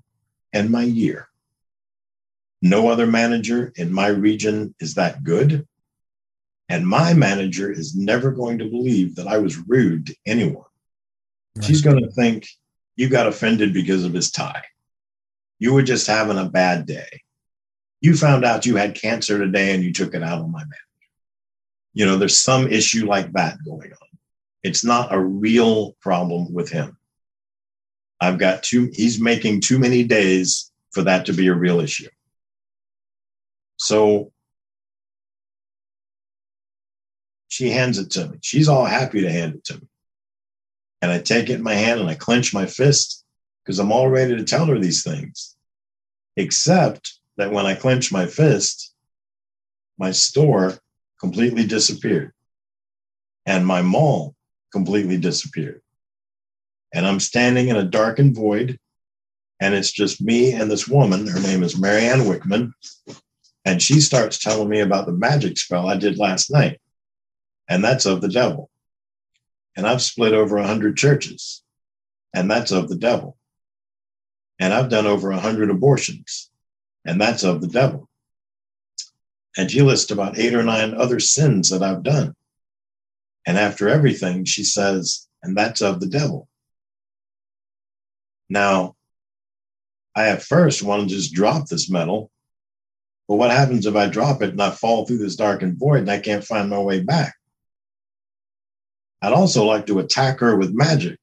and 0.54 0.70
my 0.70 0.84
year. 0.84 1.28
No 2.62 2.90
other 2.90 3.08
manager 3.08 3.74
in 3.76 3.92
my 3.92 4.08
region 4.08 4.76
is 4.80 4.96
that 4.96 5.24
good. 5.24 5.68
And 6.70 6.88
my 6.88 7.14
manager 7.14 7.72
is 7.72 7.96
never 7.96 8.32
going 8.32 8.60
to 8.60 8.70
believe 8.70 9.16
that 9.16 9.28
I 9.28 9.40
was 9.40 9.58
rude 9.58 10.08
to 10.08 10.16
anyone. 10.26 10.64
Right. 11.56 11.66
She's 11.66 11.82
going 11.82 12.02
to 12.02 12.12
think 12.12 12.48
you 12.96 13.10
got 13.10 13.28
offended 13.28 13.74
because 13.74 14.06
of 14.06 14.14
his 14.14 14.32
tie. 14.32 14.64
You 15.60 15.74
were 15.74 15.84
just 15.84 16.08
having 16.08 16.38
a 16.38 16.50
bad 16.50 16.86
day. 16.86 17.22
You 18.00 18.16
found 18.16 18.46
out 18.46 18.66
you 18.66 18.78
had 18.78 18.96
cancer 18.96 19.38
today 19.38 19.74
and 19.74 19.84
you 19.84 19.92
took 19.92 20.14
it 20.14 20.24
out 20.24 20.40
on 20.40 20.52
my 20.52 20.60
manager. 20.60 20.78
You 21.94 22.06
know, 22.06 22.18
there's 22.18 22.38
some 22.38 22.68
issue 22.68 23.06
like 23.06 23.32
that 23.34 23.58
going 23.66 23.92
on. 23.92 24.08
It's 24.64 24.86
not 24.86 25.14
a 25.14 25.20
real 25.20 25.94
problem 26.00 26.54
with 26.54 26.70
him. 26.70 26.98
I've 28.20 28.38
got 28.38 28.64
too, 28.64 28.90
he's 28.94 29.20
making 29.20 29.62
too 29.62 29.80
many 29.80 30.04
days 30.04 30.72
for 30.92 31.02
that 31.04 31.26
to 31.26 31.34
be 31.34 31.48
a 31.48 31.54
real 31.54 31.80
issue. 31.80 32.08
So 33.82 34.32
she 37.48 37.72
hands 37.72 37.98
it 37.98 38.11
to 38.11 38.27
me. 38.27 38.38
She's 38.42 38.68
all 38.68 38.85
happy 38.85 39.22
to 39.22 39.32
hand 39.32 39.56
it 39.56 39.64
to 39.66 39.74
me. 39.74 39.88
And 41.01 41.11
I 41.11 41.18
take 41.18 41.50
it 41.50 41.56
in 41.56 41.64
my 41.64 41.74
hand 41.74 42.00
and 42.00 42.08
I 42.08 42.14
clench 42.14 42.53
my 42.53 42.68
fist 42.68 43.26
because 43.66 43.80
I'm 43.80 43.92
all 43.92 44.08
ready 44.08 44.38
to 44.38 44.43
tell 44.43 44.68
her 44.68 44.77
these 44.77 45.03
things. 45.03 45.56
Except 46.38 47.11
that 47.38 47.51
when 47.51 47.66
I 47.66 47.74
clench 47.74 48.11
my 48.11 48.27
fist, 48.27 48.93
my 49.98 50.11
store 50.11 50.77
completely 51.19 51.66
disappeared 51.66 52.34
and 53.48 53.66
my 53.66 53.82
mall 53.82 54.35
completely 54.72 55.18
disappeared. 55.18 55.82
And 56.93 57.08
I'm 57.08 57.19
standing 57.19 57.69
in 57.69 57.77
a 57.77 57.84
darkened 57.84 58.35
void, 58.35 58.77
and 59.60 59.74
it's 59.74 59.92
just 59.92 60.22
me 60.22 60.51
and 60.51 60.69
this 60.69 60.88
woman. 60.88 61.26
Her 61.26 61.40
name 61.40 61.64
is 61.64 61.80
Marianne 61.80 62.22
Wickman. 62.22 62.74
And 63.66 63.82
she 63.82 64.02
starts 64.02 64.40
telling 64.40 64.70
me 64.70 64.80
about 64.80 65.06
the 65.06 65.12
magic 65.12 65.58
spell 65.58 65.88
I 65.88 65.98
did 65.98 66.18
last 66.18 66.52
night. 66.52 66.80
And 67.70 67.84
that's 67.84 68.06
of 68.06 68.22
the 68.22 68.30
devil. 68.30 68.70
And 69.78 69.88
I've 69.88 70.02
split 70.02 70.34
over 70.34 70.58
100 70.58 70.98
churches, 70.98 71.64
and 72.34 72.50
that's 72.50 72.72
of 72.72 72.90
the 72.90 72.98
devil. 72.98 73.38
And 74.60 74.74
I've 74.74 74.90
done 74.90 75.06
over 75.06 75.30
100 75.30 75.70
abortions, 75.70 76.50
and 77.06 77.20
that's 77.20 77.44
of 77.44 77.62
the 77.62 77.68
devil. 77.68 78.10
And 79.58 79.70
she 79.70 79.82
lists 79.82 80.12
about 80.12 80.38
eight 80.38 80.54
or 80.54 80.64
nine 80.64 80.94
other 80.94 81.20
sins 81.20 81.70
that 81.70 81.84
I've 81.84 82.04
done. 82.04 82.36
And 83.46 83.58
after 83.58 83.90
everything, 83.90 84.46
she 84.46 84.64
says, 84.64 85.28
and 85.44 85.58
that's 85.58 85.82
of 85.82 86.00
the 86.00 86.08
devil. 86.08 86.48
Now, 88.50 88.96
I 90.16 90.28
at 90.28 90.44
first 90.44 90.84
want 90.84 91.10
to 91.10 91.16
just 91.16 91.34
drop 91.34 91.68
this 91.68 91.90
medal, 91.90 92.30
but 93.32 93.38
what 93.38 93.51
happens 93.51 93.85
if 93.85 93.95
I 93.95 94.08
drop 94.08 94.42
it 94.42 94.50
and 94.50 94.61
I 94.61 94.72
fall 94.72 95.06
through 95.06 95.19
this 95.19 95.38
darkened 95.38 95.77
void 95.77 96.00
and 96.00 96.11
I 96.11 96.19
can't 96.19 96.43
find 96.43 96.69
my 96.69 96.80
way 96.80 97.00
back? 97.00 97.34
I'd 99.22 99.32
also 99.32 99.64
like 99.64 99.85
to 99.85 100.00
attack 100.00 100.42
her 100.42 100.58
with 100.58 100.74
magic. 100.74 101.18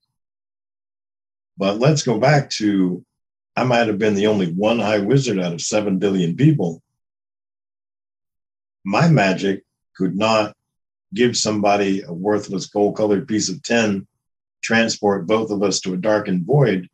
But 1.58 1.80
let's 1.80 2.02
go 2.02 2.18
back 2.18 2.48
to 2.52 3.04
I 3.54 3.64
might 3.64 3.88
have 3.88 3.98
been 3.98 4.14
the 4.14 4.28
only 4.28 4.50
one 4.50 4.78
high 4.78 5.00
wizard 5.00 5.38
out 5.38 5.52
of 5.52 5.60
7 5.60 5.98
billion 5.98 6.34
people. 6.34 6.82
My 8.86 9.10
magic 9.10 9.64
could 9.94 10.16
not 10.16 10.56
give 11.12 11.36
somebody 11.36 12.00
a 12.00 12.10
worthless 12.14 12.68
gold 12.68 12.96
colored 12.96 13.28
piece 13.28 13.50
of 13.50 13.62
tin 13.62 14.06
transport 14.62 15.26
both 15.26 15.50
of 15.50 15.62
us 15.62 15.78
to 15.80 15.92
a 15.92 15.98
darkened 15.98 16.46
void 16.46 16.88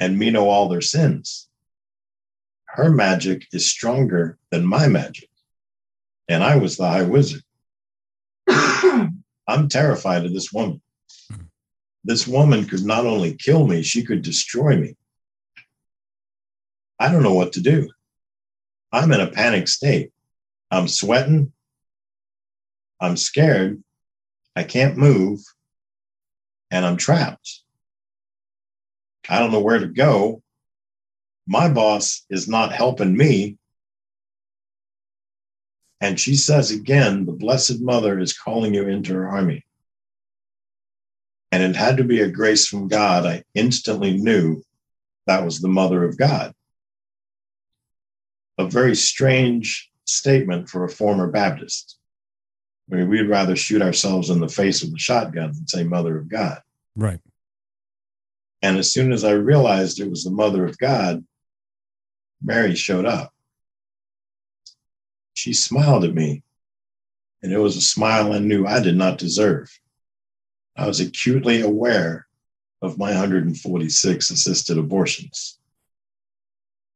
and 0.00 0.18
me 0.18 0.30
know 0.30 0.48
all 0.48 0.68
their 0.68 0.80
sins. 0.80 1.47
Her 2.68 2.90
magic 2.90 3.46
is 3.52 3.70
stronger 3.70 4.38
than 4.50 4.66
my 4.66 4.88
magic. 4.88 5.28
And 6.28 6.44
I 6.44 6.56
was 6.56 6.76
the 6.76 6.86
high 6.86 7.02
wizard. 7.02 7.42
I'm 8.48 9.68
terrified 9.68 10.26
of 10.26 10.34
this 10.34 10.52
woman. 10.52 10.82
Hmm. 11.30 11.42
This 12.04 12.26
woman 12.26 12.66
could 12.66 12.84
not 12.84 13.06
only 13.06 13.34
kill 13.34 13.66
me, 13.66 13.82
she 13.82 14.04
could 14.04 14.22
destroy 14.22 14.76
me. 14.76 14.96
I 17.00 17.10
don't 17.10 17.22
know 17.22 17.34
what 17.34 17.52
to 17.54 17.60
do. 17.60 17.88
I'm 18.92 19.12
in 19.12 19.20
a 19.20 19.30
panic 19.30 19.68
state. 19.68 20.12
I'm 20.70 20.88
sweating. 20.88 21.52
I'm 23.00 23.16
scared. 23.16 23.82
I 24.56 24.64
can't 24.64 24.96
move. 24.96 25.40
And 26.70 26.84
I'm 26.84 26.96
trapped. 26.96 27.62
I 29.28 29.38
don't 29.38 29.52
know 29.52 29.60
where 29.60 29.78
to 29.78 29.86
go. 29.86 30.42
My 31.48 31.68
boss 31.68 32.24
is 32.30 32.46
not 32.46 32.72
helping 32.72 33.16
me. 33.16 33.56
And 36.00 36.20
she 36.20 36.36
says 36.36 36.70
again, 36.70 37.24
the 37.24 37.32
Blessed 37.32 37.80
Mother 37.80 38.20
is 38.20 38.38
calling 38.38 38.74
you 38.74 38.86
into 38.86 39.14
her 39.14 39.28
army. 39.28 39.64
And 41.50 41.62
it 41.62 41.74
had 41.74 41.96
to 41.96 42.04
be 42.04 42.20
a 42.20 42.30
grace 42.30 42.68
from 42.68 42.86
God. 42.86 43.26
I 43.26 43.42
instantly 43.54 44.16
knew 44.16 44.62
that 45.26 45.44
was 45.44 45.60
the 45.60 45.68
Mother 45.68 46.04
of 46.04 46.16
God 46.16 46.54
a 48.58 48.66
very 48.66 48.96
strange 48.96 49.90
statement 50.04 50.68
for 50.68 50.84
a 50.84 50.88
former 50.88 51.28
Baptist. 51.28 51.96
I 52.90 52.96
mean, 52.96 53.08
we'd 53.08 53.28
rather 53.28 53.54
shoot 53.54 53.80
ourselves 53.80 54.30
in 54.30 54.40
the 54.40 54.48
face 54.48 54.82
with 54.82 54.94
a 54.94 54.98
shotgun 54.98 55.52
than 55.52 55.68
say 55.68 55.84
Mother 55.84 56.18
of 56.18 56.28
God. 56.28 56.60
Right. 56.96 57.20
And 58.60 58.76
as 58.76 58.92
soon 58.92 59.12
as 59.12 59.24
I 59.24 59.32
realized 59.32 60.00
it 60.00 60.10
was 60.10 60.24
the 60.24 60.30
Mother 60.30 60.66
of 60.66 60.76
God, 60.78 61.24
Mary 62.42 62.74
showed 62.74 63.04
up. 63.04 63.32
She 65.34 65.52
smiled 65.52 66.04
at 66.04 66.14
me, 66.14 66.42
and 67.42 67.52
it 67.52 67.58
was 67.58 67.76
a 67.76 67.80
smile 67.80 68.32
I 68.32 68.38
knew 68.38 68.66
I 68.66 68.80
did 68.80 68.96
not 68.96 69.18
deserve. 69.18 69.70
I 70.76 70.86
was 70.86 71.00
acutely 71.00 71.60
aware 71.60 72.26
of 72.82 72.98
my 72.98 73.10
146 73.10 74.30
assisted 74.30 74.78
abortions. 74.78 75.58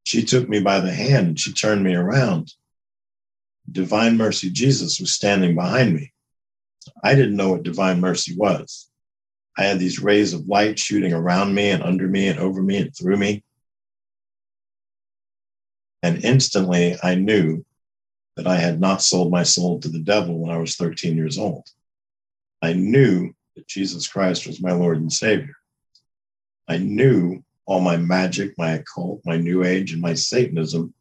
She 0.05 0.23
took 0.23 0.47
me 0.47 0.59
by 0.59 0.79
the 0.79 0.93
hand 0.93 1.27
and 1.27 1.39
she 1.39 1.53
turned 1.53 1.83
me 1.83 1.95
around. 1.95 2.53
Divine 3.71 4.17
Mercy 4.17 4.49
Jesus 4.49 4.99
was 4.99 5.13
standing 5.13 5.55
behind 5.55 5.93
me. 5.93 6.13
I 7.03 7.15
didn't 7.15 7.35
know 7.35 7.51
what 7.51 7.63
Divine 7.63 7.99
Mercy 8.01 8.35
was. 8.35 8.89
I 9.57 9.63
had 9.63 9.79
these 9.79 9.99
rays 9.99 10.33
of 10.33 10.47
light 10.47 10.79
shooting 10.79 11.13
around 11.13 11.53
me 11.53 11.69
and 11.69 11.83
under 11.83 12.07
me 12.07 12.27
and 12.27 12.39
over 12.39 12.61
me 12.61 12.77
and 12.77 12.95
through 12.95 13.17
me. 13.17 13.43
And 16.03 16.23
instantly 16.23 16.97
I 17.01 17.15
knew 17.15 17.65
that 18.35 18.45
I 18.45 18.57
had 18.57 18.79
not 18.79 19.01
sold 19.01 19.31
my 19.31 19.43
soul 19.43 19.79
to 19.79 19.89
the 19.89 19.99
devil 19.99 20.37
when 20.37 20.51
I 20.51 20.57
was 20.57 20.75
13 20.75 21.15
years 21.15 21.37
old. 21.37 21.65
I 22.61 22.73
knew 22.73 23.33
that 23.55 23.67
Jesus 23.67 24.07
Christ 24.07 24.45
was 24.45 24.61
my 24.61 24.73
Lord 24.73 24.97
and 24.97 25.11
Savior. 25.11 25.55
I 26.67 26.77
knew 26.77 27.43
all 27.65 27.79
my 27.79 27.97
magic, 27.97 28.53
my 28.57 28.73
occult, 28.73 29.21
my 29.25 29.37
new 29.37 29.63
age, 29.63 29.93
and 29.93 30.01
my 30.01 30.13
Satanism 30.13 30.93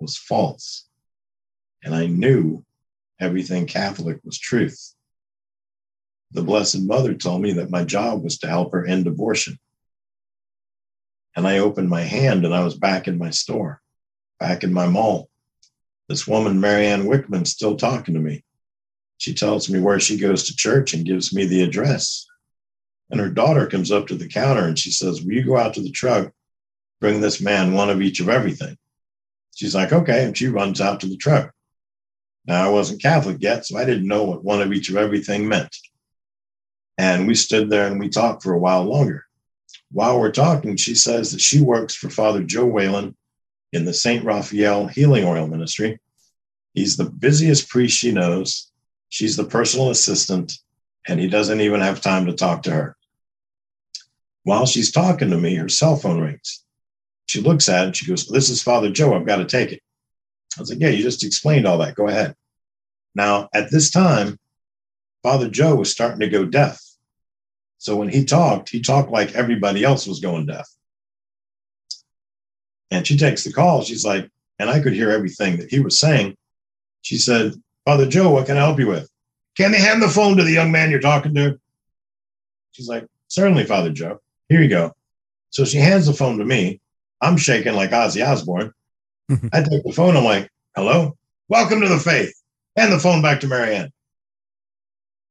was 0.00 0.16
false. 0.16 0.88
And 1.84 1.94
I 1.94 2.06
knew 2.06 2.64
everything 3.20 3.66
Catholic 3.66 4.18
was 4.24 4.38
truth. 4.38 4.94
The 6.32 6.42
Blessed 6.42 6.82
Mother 6.82 7.14
told 7.14 7.42
me 7.42 7.52
that 7.54 7.70
my 7.70 7.84
job 7.84 8.22
was 8.22 8.38
to 8.38 8.48
help 8.48 8.72
her 8.72 8.86
end 8.86 9.06
abortion. 9.06 9.58
And 11.36 11.46
I 11.46 11.58
opened 11.58 11.88
my 11.88 12.02
hand 12.02 12.44
and 12.44 12.54
I 12.54 12.64
was 12.64 12.76
back 12.76 13.06
in 13.06 13.18
my 13.18 13.30
store, 13.30 13.80
back 14.40 14.64
in 14.64 14.72
my 14.72 14.88
mall. 14.88 15.28
This 16.08 16.26
woman, 16.26 16.58
Marianne 16.58 17.04
Wickman, 17.04 17.46
still 17.46 17.76
talking 17.76 18.14
to 18.14 18.20
me. 18.20 18.42
She 19.18 19.34
tells 19.34 19.68
me 19.68 19.78
where 19.78 20.00
she 20.00 20.16
goes 20.16 20.44
to 20.44 20.56
church 20.56 20.94
and 20.94 21.06
gives 21.06 21.32
me 21.32 21.44
the 21.44 21.62
address. 21.62 22.26
And 23.10 23.20
her 23.20 23.28
daughter 23.28 23.66
comes 23.66 23.92
up 23.92 24.06
to 24.08 24.16
the 24.16 24.28
counter 24.28 24.66
and 24.66 24.78
she 24.78 24.90
says, 24.90 25.22
Will 25.22 25.34
you 25.34 25.44
go 25.44 25.56
out 25.56 25.74
to 25.74 25.82
the 25.82 25.90
truck, 25.90 26.32
bring 27.00 27.20
this 27.20 27.40
man 27.40 27.74
one 27.74 27.90
of 27.90 28.00
each 28.00 28.20
of 28.20 28.28
everything? 28.28 28.76
She's 29.54 29.74
like, 29.74 29.92
Okay. 29.92 30.24
And 30.24 30.36
she 30.36 30.48
runs 30.48 30.80
out 30.80 31.00
to 31.00 31.06
the 31.06 31.16
truck. 31.16 31.52
Now, 32.46 32.66
I 32.66 32.70
wasn't 32.70 33.02
Catholic 33.02 33.36
yet, 33.40 33.66
so 33.66 33.76
I 33.76 33.84
didn't 33.84 34.08
know 34.08 34.24
what 34.24 34.42
one 34.42 34.62
of 34.62 34.72
each 34.72 34.88
of 34.88 34.96
everything 34.96 35.46
meant. 35.46 35.76
And 36.96 37.26
we 37.26 37.34
stood 37.34 37.68
there 37.68 37.86
and 37.86 38.00
we 38.00 38.08
talked 38.08 38.42
for 38.42 38.54
a 38.54 38.58
while 38.58 38.84
longer. 38.84 39.26
While 39.92 40.18
we're 40.18 40.32
talking, 40.32 40.76
she 40.76 40.94
says 40.94 41.32
that 41.32 41.40
she 41.40 41.60
works 41.60 41.94
for 41.94 42.08
Father 42.08 42.42
Joe 42.42 42.66
Whalen 42.66 43.14
in 43.72 43.84
the 43.84 43.94
St. 43.94 44.24
Raphael 44.24 44.86
Healing 44.86 45.24
Oil 45.24 45.46
Ministry. 45.46 45.98
He's 46.74 46.96
the 46.96 47.10
busiest 47.10 47.68
priest 47.68 47.96
she 47.96 48.12
knows. 48.12 48.70
She's 49.08 49.36
the 49.36 49.44
personal 49.44 49.90
assistant, 49.90 50.52
and 51.06 51.18
he 51.18 51.28
doesn't 51.28 51.60
even 51.60 51.80
have 51.80 52.00
time 52.00 52.26
to 52.26 52.32
talk 52.32 52.62
to 52.62 52.70
her. 52.70 52.96
While 54.44 54.66
she's 54.66 54.92
talking 54.92 55.30
to 55.30 55.38
me, 55.38 55.56
her 55.56 55.68
cell 55.68 55.96
phone 55.96 56.20
rings. 56.20 56.64
She 57.26 57.40
looks 57.40 57.68
at 57.68 57.88
it. 57.88 57.96
She 57.96 58.06
goes, 58.06 58.26
This 58.26 58.50
is 58.50 58.62
Father 58.62 58.90
Joe. 58.90 59.14
I've 59.14 59.26
got 59.26 59.36
to 59.36 59.44
take 59.44 59.72
it. 59.72 59.82
I 60.56 60.60
was 60.60 60.70
like, 60.70 60.80
Yeah, 60.80 60.88
you 60.88 61.02
just 61.02 61.24
explained 61.24 61.66
all 61.66 61.78
that. 61.78 61.94
Go 61.94 62.08
ahead. 62.08 62.34
Now, 63.14 63.48
at 63.52 63.70
this 63.70 63.90
time, 63.90 64.38
Father 65.22 65.48
Joe 65.48 65.74
was 65.74 65.90
starting 65.90 66.20
to 66.20 66.28
go 66.28 66.44
deaf. 66.44 66.80
So 67.78 67.96
when 67.96 68.08
he 68.08 68.24
talked, 68.24 68.68
he 68.68 68.80
talked 68.80 69.10
like 69.10 69.34
everybody 69.34 69.84
else 69.84 70.06
was 70.06 70.20
going 70.20 70.46
deaf. 70.46 70.68
And 72.90 73.06
she 73.06 73.16
takes 73.16 73.44
the 73.44 73.52
call. 73.52 73.82
She's 73.82 74.04
like, 74.04 74.28
and 74.58 74.68
I 74.68 74.80
could 74.80 74.92
hear 74.92 75.10
everything 75.10 75.58
that 75.58 75.70
he 75.70 75.80
was 75.80 75.98
saying. 75.98 76.36
She 77.02 77.16
said, 77.16 77.54
Father 77.84 78.06
Joe, 78.06 78.30
what 78.30 78.46
can 78.46 78.56
I 78.56 78.60
help 78.60 78.78
you 78.78 78.88
with? 78.88 79.08
Can 79.56 79.72
they 79.72 79.80
hand 79.80 80.02
the 80.02 80.08
phone 80.08 80.36
to 80.36 80.42
the 80.42 80.52
young 80.52 80.70
man 80.72 80.90
you're 80.90 81.00
talking 81.00 81.34
to? 81.34 81.58
She's 82.72 82.88
like, 82.88 83.06
Certainly, 83.30 83.64
Father 83.64 83.90
Joe. 83.90 84.20
Here 84.48 84.60
you 84.60 84.68
go. 84.68 84.92
So 85.50 85.64
she 85.64 85.78
hands 85.78 86.06
the 86.06 86.12
phone 86.12 86.38
to 86.38 86.44
me. 86.44 86.80
I'm 87.20 87.36
shaking 87.36 87.74
like 87.74 87.90
Ozzy 87.90 88.26
Osbourne. 88.26 88.72
I 89.52 89.62
take 89.62 89.84
the 89.84 89.92
phone. 89.94 90.16
I'm 90.16 90.24
like, 90.24 90.50
hello, 90.74 91.16
welcome 91.48 91.80
to 91.80 91.88
the 91.88 91.98
faith. 91.98 92.34
Hand 92.76 92.92
the 92.92 92.98
phone 92.98 93.22
back 93.22 93.40
to 93.40 93.46
Marianne. 93.46 93.92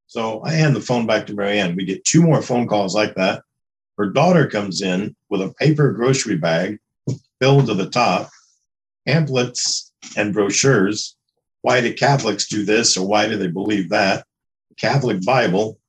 So 0.07 0.41
I 0.43 0.51
hand 0.53 0.77
the 0.77 0.81
phone 0.81 1.07
back 1.07 1.27
to 1.27 1.33
Marianne. 1.33 1.75
We 1.75 1.83
get 1.83 2.05
two 2.05 2.23
more 2.23 2.41
phone 2.41 2.67
calls 2.67 2.95
like 2.95 3.15
that. 3.15 3.43
Her 3.97 4.07
daughter 4.07 4.47
comes 4.47 4.81
in 4.81 5.13
with 5.27 5.41
a 5.41 5.53
paper 5.59 5.91
grocery 5.91 6.37
bag 6.37 6.79
filled 7.39 7.67
to 7.67 7.73
the 7.73 7.89
top, 7.89 8.29
pamphlets 9.07 9.91
and 10.15 10.33
brochures. 10.33 11.15
Why 11.61 11.81
do 11.81 11.93
Catholics 11.93 12.47
do 12.47 12.63
this 12.63 12.97
or 12.97 13.07
why 13.07 13.27
do 13.27 13.37
they 13.37 13.47
believe 13.47 13.89
that? 13.89 14.25
Catholic 14.77 15.23
Bible, 15.25 15.79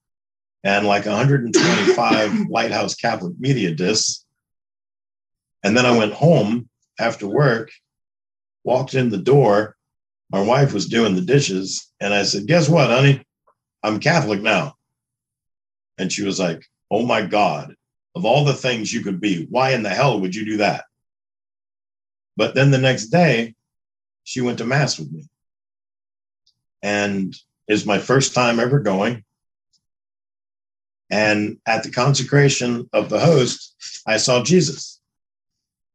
and 0.64 0.86
like 0.86 1.06
125 1.06 2.40
Lighthouse 2.50 2.94
Catholic 2.94 3.34
media 3.38 3.72
discs. 3.72 4.24
And 5.62 5.76
then 5.76 5.86
I 5.86 5.96
went 5.96 6.12
home 6.12 6.68
after 6.98 7.26
work, 7.26 7.70
walked 8.64 8.94
in 8.94 9.10
the 9.10 9.18
door. 9.18 9.76
My 10.30 10.40
wife 10.40 10.72
was 10.72 10.86
doing 10.86 11.14
the 11.14 11.20
dishes. 11.20 11.90
And 12.00 12.14
I 12.14 12.22
said, 12.22 12.46
Guess 12.46 12.68
what, 12.68 12.90
honey? 12.90 13.22
I'm 13.82 14.00
Catholic 14.00 14.42
now. 14.42 14.74
And 15.98 16.12
she 16.12 16.24
was 16.24 16.38
like, 16.38 16.64
Oh 16.90 17.04
my 17.04 17.22
God, 17.22 17.74
of 18.14 18.24
all 18.24 18.44
the 18.44 18.54
things 18.54 18.92
you 18.92 19.02
could 19.02 19.20
be, 19.20 19.46
why 19.50 19.72
in 19.72 19.82
the 19.82 19.90
hell 19.90 20.20
would 20.20 20.34
you 20.34 20.44
do 20.44 20.56
that? 20.58 20.84
But 22.36 22.54
then 22.54 22.70
the 22.70 22.78
next 22.78 23.06
day, 23.06 23.54
she 24.24 24.40
went 24.40 24.58
to 24.58 24.64
Mass 24.64 24.98
with 24.98 25.10
me. 25.10 25.28
And 26.82 27.34
is 27.70 27.86
my 27.86 27.98
first 27.98 28.34
time 28.34 28.58
ever 28.58 28.80
going. 28.80 29.24
And 31.08 31.58
at 31.66 31.82
the 31.82 31.90
consecration 31.90 32.88
of 32.92 33.08
the 33.08 33.20
host, 33.20 34.02
I 34.06 34.16
saw 34.16 34.42
Jesus. 34.42 35.00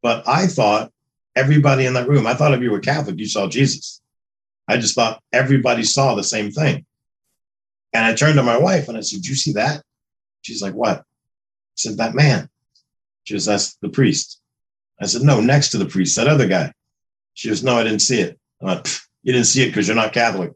But 0.01 0.27
I 0.27 0.47
thought 0.47 0.91
everybody 1.35 1.85
in 1.85 1.93
that 1.93 2.07
room, 2.07 2.27
I 2.27 2.33
thought 2.33 2.53
if 2.53 2.61
you 2.61 2.71
were 2.71 2.79
Catholic, 2.79 3.19
you 3.19 3.27
saw 3.27 3.47
Jesus. 3.47 4.01
I 4.67 4.77
just 4.77 4.95
thought 4.95 5.21
everybody 5.33 5.83
saw 5.83 6.15
the 6.15 6.23
same 6.23 6.51
thing. 6.51 6.85
And 7.93 8.05
I 8.05 8.13
turned 8.13 8.35
to 8.35 8.43
my 8.43 8.57
wife 8.57 8.87
and 8.87 8.97
I 8.97 9.01
said, 9.01 9.21
Do 9.21 9.29
you 9.29 9.35
see 9.35 9.53
that? 9.53 9.83
She's 10.41 10.61
like, 10.61 10.73
What? 10.73 10.99
I 10.99 11.03
said, 11.75 11.97
That 11.97 12.15
man. 12.15 12.49
She 13.25 13.33
goes, 13.33 13.45
That's 13.45 13.75
the 13.75 13.89
priest. 13.89 14.41
I 14.99 15.05
said, 15.05 15.21
No, 15.21 15.41
next 15.41 15.69
to 15.69 15.77
the 15.77 15.85
priest, 15.85 16.15
that 16.15 16.27
other 16.27 16.47
guy. 16.47 16.71
She 17.33 17.49
goes, 17.49 17.63
No, 17.63 17.77
I 17.77 17.83
didn't 17.83 18.01
see 18.01 18.21
it. 18.21 18.39
You 18.61 19.33
didn't 19.33 19.47
see 19.47 19.63
it 19.63 19.67
because 19.67 19.87
you're 19.87 19.95
not 19.95 20.13
Catholic. 20.13 20.53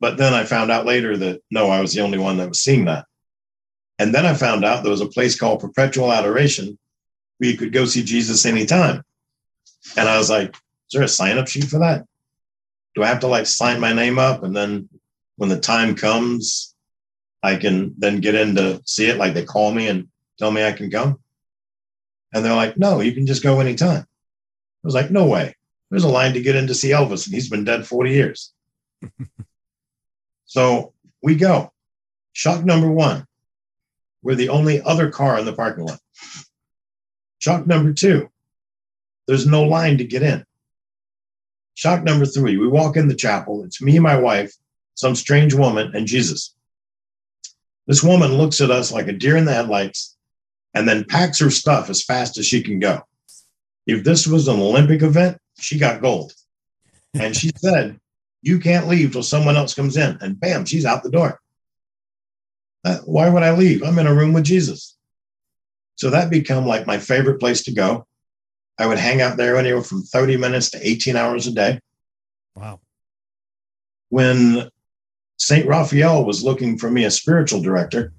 But 0.00 0.16
then 0.16 0.32
I 0.32 0.44
found 0.44 0.70
out 0.70 0.86
later 0.86 1.16
that 1.18 1.42
no, 1.50 1.68
I 1.68 1.80
was 1.80 1.92
the 1.92 2.00
only 2.00 2.18
one 2.18 2.38
that 2.38 2.48
was 2.48 2.60
seeing 2.60 2.86
that. 2.86 3.04
And 3.98 4.14
then 4.14 4.24
I 4.24 4.32
found 4.32 4.64
out 4.64 4.82
there 4.82 4.90
was 4.90 5.02
a 5.02 5.06
place 5.06 5.38
called 5.38 5.60
Perpetual 5.60 6.10
Adoration 6.10 6.78
where 7.36 7.50
you 7.50 7.58
could 7.58 7.72
go 7.72 7.84
see 7.84 8.02
Jesus 8.02 8.46
anytime. 8.46 9.02
And 9.96 10.08
I 10.08 10.16
was 10.16 10.30
like, 10.30 10.54
is 10.54 10.92
there 10.92 11.02
a 11.02 11.08
sign 11.08 11.38
up 11.38 11.48
sheet 11.48 11.64
for 11.64 11.78
that? 11.80 12.06
Do 12.94 13.02
I 13.02 13.06
have 13.06 13.20
to 13.20 13.26
like 13.26 13.46
sign 13.46 13.78
my 13.78 13.92
name 13.92 14.18
up? 14.18 14.42
And 14.42 14.56
then 14.56 14.88
when 15.36 15.50
the 15.50 15.60
time 15.60 15.94
comes, 15.94 16.74
I 17.42 17.56
can 17.56 17.94
then 17.98 18.20
get 18.20 18.34
in 18.34 18.54
to 18.56 18.80
see 18.84 19.06
it. 19.06 19.18
Like 19.18 19.34
they 19.34 19.44
call 19.44 19.72
me 19.72 19.88
and 19.88 20.08
tell 20.38 20.50
me 20.50 20.64
I 20.64 20.72
can 20.72 20.90
come. 20.90 21.20
And 22.32 22.44
they're 22.44 22.54
like, 22.54 22.76
no, 22.76 23.00
you 23.00 23.12
can 23.12 23.26
just 23.26 23.42
go 23.42 23.60
anytime. 23.60 24.02
I 24.02 24.86
was 24.86 24.94
like, 24.94 25.10
no 25.10 25.26
way. 25.26 25.56
There's 25.90 26.04
a 26.04 26.08
line 26.08 26.34
to 26.34 26.42
get 26.42 26.56
in 26.56 26.68
to 26.68 26.74
see 26.74 26.90
Elvis, 26.90 27.26
and 27.26 27.34
he's 27.34 27.50
been 27.50 27.64
dead 27.64 27.86
40 27.86 28.10
years. 28.12 28.52
so 30.46 30.92
we 31.22 31.34
go. 31.34 31.72
Shock 32.32 32.64
number 32.64 32.90
one, 32.90 33.26
we're 34.22 34.36
the 34.36 34.50
only 34.50 34.80
other 34.82 35.10
car 35.10 35.38
in 35.38 35.44
the 35.44 35.52
parking 35.52 35.84
lot. 35.84 35.98
Shock 37.38 37.66
number 37.66 37.92
two, 37.92 38.30
there's 39.26 39.46
no 39.46 39.64
line 39.64 39.98
to 39.98 40.04
get 40.04 40.22
in. 40.22 40.44
Shock 41.74 42.04
number 42.04 42.26
three, 42.26 42.56
we 42.56 42.68
walk 42.68 42.96
in 42.96 43.08
the 43.08 43.14
chapel. 43.14 43.64
It's 43.64 43.82
me, 43.82 43.98
my 43.98 44.16
wife, 44.16 44.54
some 44.94 45.16
strange 45.16 45.54
woman, 45.54 45.92
and 45.94 46.06
Jesus. 46.06 46.54
This 47.86 48.02
woman 48.04 48.34
looks 48.34 48.60
at 48.60 48.70
us 48.70 48.92
like 48.92 49.08
a 49.08 49.12
deer 49.12 49.36
in 49.36 49.46
the 49.46 49.54
headlights 49.54 50.16
and 50.74 50.88
then 50.88 51.04
packs 51.04 51.40
her 51.40 51.50
stuff 51.50 51.90
as 51.90 52.02
fast 52.02 52.38
as 52.38 52.46
she 52.46 52.62
can 52.62 52.78
go. 52.78 53.02
If 53.86 54.04
this 54.04 54.26
was 54.26 54.48
an 54.48 54.60
Olympic 54.60 55.02
event, 55.02 55.38
she 55.58 55.78
got 55.78 56.02
gold. 56.02 56.32
And 57.14 57.36
she 57.36 57.50
said, 57.56 57.98
You 58.42 58.58
can't 58.60 58.88
leave 58.88 59.12
till 59.12 59.22
someone 59.22 59.56
else 59.56 59.74
comes 59.74 59.96
in. 59.96 60.18
And 60.20 60.38
bam, 60.38 60.64
she's 60.64 60.84
out 60.84 61.02
the 61.02 61.10
door. 61.10 61.40
Uh, 62.84 62.98
why 63.04 63.28
would 63.28 63.42
I 63.42 63.52
leave? 63.52 63.82
I'm 63.82 63.98
in 63.98 64.06
a 64.06 64.14
room 64.14 64.32
with 64.32 64.44
Jesus. 64.44 64.96
So 65.96 66.10
that 66.10 66.30
become 66.30 66.66
like 66.66 66.86
my 66.86 66.98
favorite 66.98 67.40
place 67.40 67.62
to 67.64 67.72
go. 67.72 68.06
I 68.78 68.86
would 68.86 68.98
hang 68.98 69.20
out 69.20 69.36
there 69.36 69.56
anywhere 69.56 69.82
from 69.82 70.02
30 70.02 70.38
minutes 70.38 70.70
to 70.70 70.88
18 70.88 71.14
hours 71.14 71.46
a 71.46 71.52
day. 71.52 71.80
Wow. 72.56 72.80
When 74.08 74.70
St. 75.36 75.66
Raphael 75.66 76.24
was 76.24 76.42
looking 76.42 76.78
for 76.78 76.90
me 76.90 77.04
a 77.04 77.10
spiritual 77.10 77.60
director, 77.60 78.14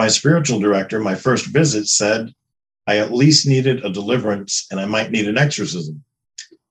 my 0.00 0.08
spiritual 0.08 0.58
director, 0.58 0.98
my 0.98 1.14
first 1.14 1.44
visit, 1.44 1.86
said 1.86 2.32
I 2.86 2.96
at 2.96 3.12
least 3.12 3.46
needed 3.46 3.84
a 3.84 3.92
deliverance 3.92 4.66
and 4.70 4.80
I 4.80 4.86
might 4.86 5.10
need 5.10 5.28
an 5.28 5.36
exorcism. 5.36 6.02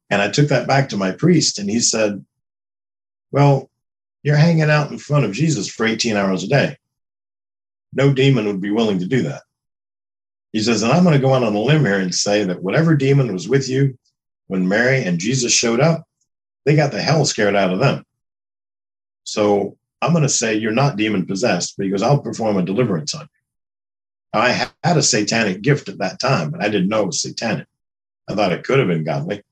And 0.09 0.19
I 0.19 0.29
took 0.31 0.47
that 0.47 0.67
back 0.67 0.89
to 0.89 0.97
my 0.97 1.11
priest, 1.11 1.59
and 1.59 1.69
he 1.69 1.79
said, 1.79 2.25
Well, 3.31 3.69
you're 4.23 4.35
hanging 4.35 4.71
out 4.71 4.89
in 4.89 4.97
front 4.97 5.25
of 5.25 5.33
Jesus 5.33 5.69
for 5.69 5.85
18 5.85 6.15
hours 6.15 6.43
a 6.43 6.47
day. 6.47 6.77
No 7.93 8.11
demon 8.11 8.47
would 8.47 8.61
be 8.61 8.71
willing 8.71 8.97
to 8.97 9.05
do 9.05 9.21
that. 9.21 9.43
He 10.51 10.61
says, 10.61 10.81
and 10.81 10.91
I'm 10.91 11.03
going 11.03 11.13
to 11.13 11.21
go 11.21 11.35
out 11.35 11.43
on 11.43 11.53
a 11.53 11.61
limb 11.61 11.85
here 11.85 11.99
and 11.99 12.13
say 12.13 12.45
that 12.45 12.63
whatever 12.63 12.95
demon 12.95 13.31
was 13.31 13.47
with 13.47 13.69
you 13.69 13.95
when 14.47 14.67
Mary 14.67 15.03
and 15.03 15.19
Jesus 15.19 15.53
showed 15.53 15.79
up, 15.79 16.03
they 16.65 16.75
got 16.75 16.91
the 16.91 16.99
hell 16.99 17.25
scared 17.25 17.55
out 17.55 17.71
of 17.71 17.77
them. 17.77 18.03
So 19.23 19.77
I'm 20.01 20.11
going 20.11 20.23
to 20.23 20.29
say 20.29 20.55
you're 20.55 20.71
not 20.71 20.95
demon 20.95 21.25
possessed 21.25 21.77
because 21.77 22.01
I'll 22.01 22.21
perform 22.21 22.57
a 22.57 22.63
deliverance 22.63 23.13
on 23.13 23.21
you. 23.21 23.27
I 24.31 24.69
had 24.83 24.97
a 24.97 25.03
satanic 25.03 25.61
gift 25.61 25.89
at 25.89 25.97
that 25.97 26.19
time, 26.19 26.51
but 26.51 26.61
I 26.61 26.69
didn't 26.69 26.89
know 26.89 27.03
it 27.03 27.07
was 27.07 27.21
satanic. 27.21 27.67
I 28.29 28.35
thought 28.35 28.51
it 28.51 28.63
could 28.63 28.79
have 28.79 28.87
been 28.87 29.03
godly, 29.03 29.43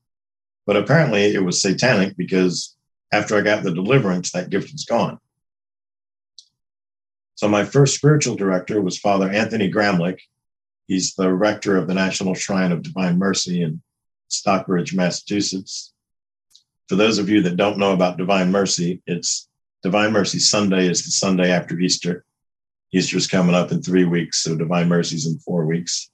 but 0.66 0.76
apparently 0.76 1.34
it 1.34 1.42
was 1.42 1.60
satanic 1.60 2.16
because 2.16 2.76
after 3.12 3.36
I 3.36 3.40
got 3.40 3.64
the 3.64 3.74
deliverance, 3.74 4.30
that 4.32 4.50
gift 4.50 4.72
was 4.72 4.84
gone. 4.84 5.18
So 7.34 7.48
my 7.48 7.64
first 7.64 7.96
spiritual 7.96 8.36
director 8.36 8.80
was 8.80 8.98
Father 8.98 9.28
Anthony 9.28 9.70
Gramlich, 9.70 10.20
He's 10.88 11.14
the 11.14 11.32
rector 11.32 11.76
of 11.76 11.86
the 11.86 11.94
National 11.94 12.34
Shrine 12.34 12.72
of 12.72 12.82
Divine 12.82 13.18
Mercy 13.18 13.62
in 13.62 13.82
Stockbridge, 14.28 14.94
Massachusetts. 14.94 15.92
For 16.88 16.96
those 16.96 17.18
of 17.18 17.28
you 17.28 17.42
that 17.42 17.58
don't 17.58 17.76
know 17.76 17.92
about 17.92 18.16
Divine 18.16 18.50
Mercy, 18.50 19.02
it's 19.06 19.47
Divine 19.82 20.12
Mercy 20.12 20.38
Sunday 20.38 20.88
is 20.88 21.04
the 21.04 21.10
Sunday 21.10 21.50
after 21.50 21.78
Easter. 21.78 22.24
Easter's 22.92 23.26
coming 23.26 23.54
up 23.54 23.70
in 23.70 23.82
three 23.82 24.04
weeks, 24.04 24.42
so 24.42 24.56
Divine 24.56 24.88
Mercy's 24.88 25.26
in 25.26 25.38
four 25.38 25.66
weeks. 25.66 26.10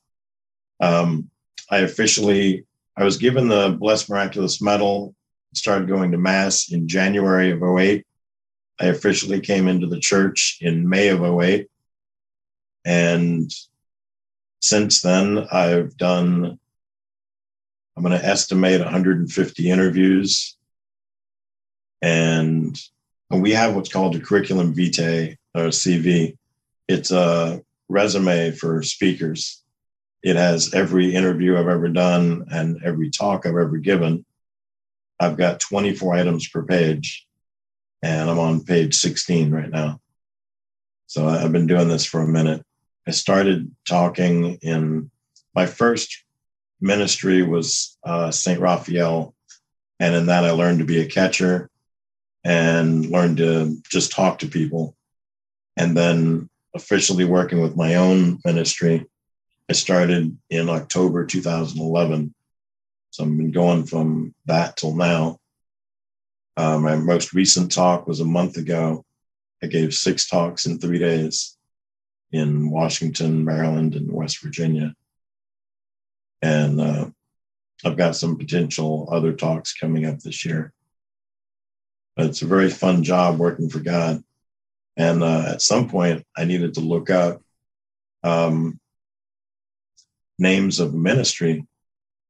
Um, 0.81 1.31
I 1.71 1.79
officially, 1.79 2.67
I 2.97 3.05
was 3.05 3.17
given 3.17 3.49
the 3.49 3.77
Blessed 3.79 4.11
Miraculous 4.11 4.61
Medal, 4.61 5.15
started 5.53 5.89
going 5.89 6.13
to 6.13 6.19
Mass 6.19 6.71
in 6.73 6.89
January 6.89 7.53
of 7.53 7.63
08. 7.63 8.05
I 8.81 8.87
officially 8.87 9.41
came 9.41 9.69
into 9.69 9.87
the 9.87 10.01
church 10.01 10.59
in 10.61 10.89
May 10.89 11.09
of 11.09 11.23
08. 11.23 11.69
And 12.85 13.51
since 14.61 15.01
then, 15.01 15.47
I've 15.51 15.97
done, 15.97 16.59
I'm 17.97 18.03
going 18.03 18.19
to 18.19 18.27
estimate 18.27 18.81
150 18.81 19.71
interviews. 19.71 20.57
And, 22.03 22.67
and 22.67 22.94
we 23.39 23.53
have 23.53 23.75
what's 23.75 23.93
called 23.93 24.17
a 24.17 24.21
curriculum 24.21 24.75
vitae 24.75 25.37
or 25.55 25.67
CV. 25.67 26.37
It's 26.89 27.11
a 27.11 27.63
resume 27.89 28.51
for 28.53 28.83
speakers. 28.83 29.63
It 30.23 30.37
has 30.37 30.75
every 30.75 31.15
interview 31.15 31.57
I've 31.57 31.69
ever 31.69 31.89
done 31.89 32.47
and 32.51 32.83
every 32.85 33.11
talk 33.11 33.47
I've 33.47 33.53
ever 33.53 33.77
given. 33.77 34.25
I've 35.21 35.37
got 35.37 35.61
24 35.61 36.15
items 36.15 36.49
per 36.49 36.63
page, 36.63 37.27
and 38.03 38.29
I'm 38.29 38.39
on 38.39 38.65
page 38.65 38.95
16 38.97 39.51
right 39.51 39.71
now. 39.71 40.01
So 41.07 41.29
I've 41.29 41.53
been 41.53 41.67
doing 41.67 41.89
this 41.89 42.05
for 42.05 42.21
a 42.21 42.29
minute. 42.29 42.65
I 43.07 43.13
started 43.13 43.71
talking 43.87 44.57
in 44.57 45.11
my 45.55 45.67
first 45.67 46.25
ministry 46.81 47.43
was 47.43 47.97
uh, 48.05 48.31
St. 48.31 48.61
Raphael. 48.61 49.35
And 50.01 50.15
in 50.15 50.27
that, 50.27 50.45
I 50.45 50.51
learned 50.51 50.81
to 50.81 50.85
be 50.85 51.01
a 51.01 51.07
catcher 51.09 51.71
and 52.45 53.07
learned 53.07 53.39
to 53.39 53.77
just 53.91 54.13
talk 54.13 54.39
to 54.41 54.47
people. 54.47 54.95
And 55.77 55.97
then 55.97 56.49
officially 56.75 57.25
working 57.25 57.61
with 57.61 57.77
my 57.77 57.95
own 57.97 58.39
ministry, 58.45 59.07
I 59.69 59.73
started 59.73 60.37
in 60.51 60.69
October 60.69 61.25
2011. 61.25 62.35
So 63.11 63.25
I've 63.25 63.37
been 63.37 63.51
going 63.51 63.85
from 63.85 64.35
that 64.47 64.77
till 64.77 64.95
now. 64.95 65.39
Uh, 66.57 66.79
my 66.79 66.97
most 66.97 67.33
recent 67.33 67.73
talk 67.73 68.07
was 68.07 68.21
a 68.21 68.25
month 68.25 68.57
ago. 68.57 69.05
I 69.63 69.67
gave 69.67 69.95
six 69.95 70.29
talks 70.29 70.67
in 70.67 70.79
three 70.79 70.99
days 70.99 71.57
in 72.33 72.71
Washington, 72.71 73.45
Maryland, 73.45 73.95
and 73.95 74.13
West 74.13 74.43
Virginia. 74.43 74.95
And 76.43 76.81
uh, 76.81 77.07
I've 77.85 77.97
got 77.97 78.17
some 78.17 78.37
potential 78.37 79.09
other 79.11 79.33
talks 79.33 79.73
coming 79.73 80.05
up 80.05 80.19
this 80.19 80.45
year. 80.45 80.73
But 82.17 82.27
it's 82.27 82.43
a 82.43 82.47
very 82.47 82.71
fun 82.71 83.03
job 83.03 83.39
working 83.39 83.69
for 83.69 83.81
God. 83.81 84.23
And 84.97 85.23
uh, 85.23 85.45
at 85.49 85.63
some 85.63 85.89
point, 85.89 86.25
I 86.37 86.45
needed 86.45 86.75
to 86.75 86.81
look 86.81 87.11
up 87.11 87.43
um, 88.23 88.79
names 90.39 90.81
of 90.81 90.95
ministry. 90.95 91.67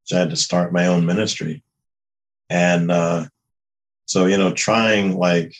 So 0.04 0.16
I 0.16 0.20
had 0.20 0.30
to 0.30 0.36
start 0.36 0.72
my 0.72 0.86
own 0.86 1.04
ministry. 1.04 1.62
And 2.48 2.90
uh, 2.90 3.26
so, 4.06 4.26
you 4.26 4.38
know, 4.38 4.52
trying 4.52 5.18
like 5.18 5.54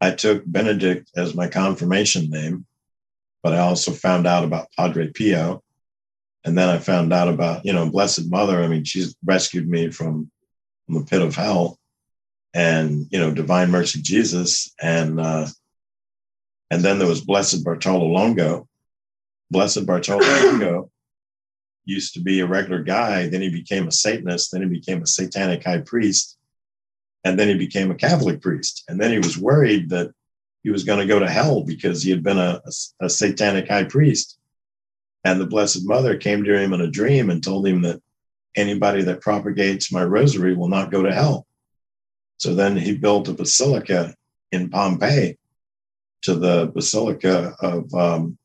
I 0.00 0.10
took 0.10 0.42
Benedict 0.46 1.10
as 1.16 1.34
my 1.34 1.48
confirmation 1.48 2.30
name 2.30 2.66
but 3.42 3.54
I 3.54 3.58
also 3.58 3.92
found 3.92 4.26
out 4.26 4.44
about 4.44 4.70
Padre 4.76 5.08
Pio. 5.08 5.62
And 6.44 6.56
then 6.56 6.68
I 6.68 6.78
found 6.78 7.12
out 7.12 7.28
about, 7.28 7.64
you 7.64 7.72
know, 7.72 7.90
Blessed 7.90 8.30
Mother. 8.30 8.62
I 8.62 8.68
mean, 8.68 8.84
she's 8.84 9.14
rescued 9.24 9.68
me 9.68 9.90
from, 9.90 10.30
from 10.86 10.94
the 10.96 11.04
pit 11.04 11.22
of 11.22 11.34
hell 11.34 11.78
and, 12.54 13.06
you 13.10 13.18
know, 13.18 13.32
Divine 13.32 13.70
Mercy 13.70 14.00
Jesus. 14.02 14.74
And, 14.80 15.20
uh, 15.20 15.46
and 16.70 16.82
then 16.82 16.98
there 16.98 17.08
was 17.08 17.20
Blessed 17.20 17.64
Bartolo 17.64 18.06
Longo. 18.06 18.68
Blessed 19.50 19.86
Bartolo 19.86 20.24
Longo 20.24 20.90
used 21.84 22.14
to 22.14 22.20
be 22.20 22.40
a 22.40 22.46
regular 22.46 22.82
guy. 22.82 23.28
Then 23.28 23.42
he 23.42 23.50
became 23.50 23.88
a 23.88 23.92
Satanist. 23.92 24.52
Then 24.52 24.62
he 24.62 24.68
became 24.68 25.02
a 25.02 25.06
satanic 25.06 25.64
high 25.64 25.80
priest. 25.80 26.36
And 27.24 27.38
then 27.38 27.48
he 27.48 27.54
became 27.54 27.90
a 27.90 27.96
Catholic 27.96 28.40
priest. 28.40 28.84
And 28.88 29.00
then 29.00 29.10
he 29.10 29.18
was 29.18 29.36
worried 29.36 29.90
that 29.90 30.12
he 30.62 30.70
was 30.70 30.84
going 30.84 31.00
to 31.00 31.06
go 31.06 31.18
to 31.18 31.28
hell 31.28 31.62
because 31.62 32.02
he 32.02 32.10
had 32.10 32.22
been 32.22 32.38
a, 32.38 32.60
a, 32.64 33.06
a 33.06 33.10
satanic 33.10 33.68
high 33.68 33.84
priest. 33.84 34.38
And 35.24 35.40
the 35.40 35.46
Blessed 35.46 35.86
Mother 35.86 36.16
came 36.16 36.44
to 36.44 36.58
him 36.58 36.72
in 36.72 36.80
a 36.80 36.90
dream 36.90 37.30
and 37.30 37.42
told 37.42 37.66
him 37.66 37.82
that 37.82 38.00
anybody 38.56 39.02
that 39.02 39.20
propagates 39.20 39.92
my 39.92 40.02
rosary 40.02 40.54
will 40.54 40.68
not 40.68 40.90
go 40.90 41.02
to 41.02 41.12
hell. 41.12 41.46
So 42.40 42.54
then 42.54 42.74
he 42.74 42.96
built 42.96 43.28
a 43.28 43.34
basilica 43.34 44.14
in 44.50 44.70
Pompeii 44.70 45.36
to 46.22 46.34
the 46.34 46.72
Basilica 46.74 47.54
of 47.60 47.92
um, 47.94 48.38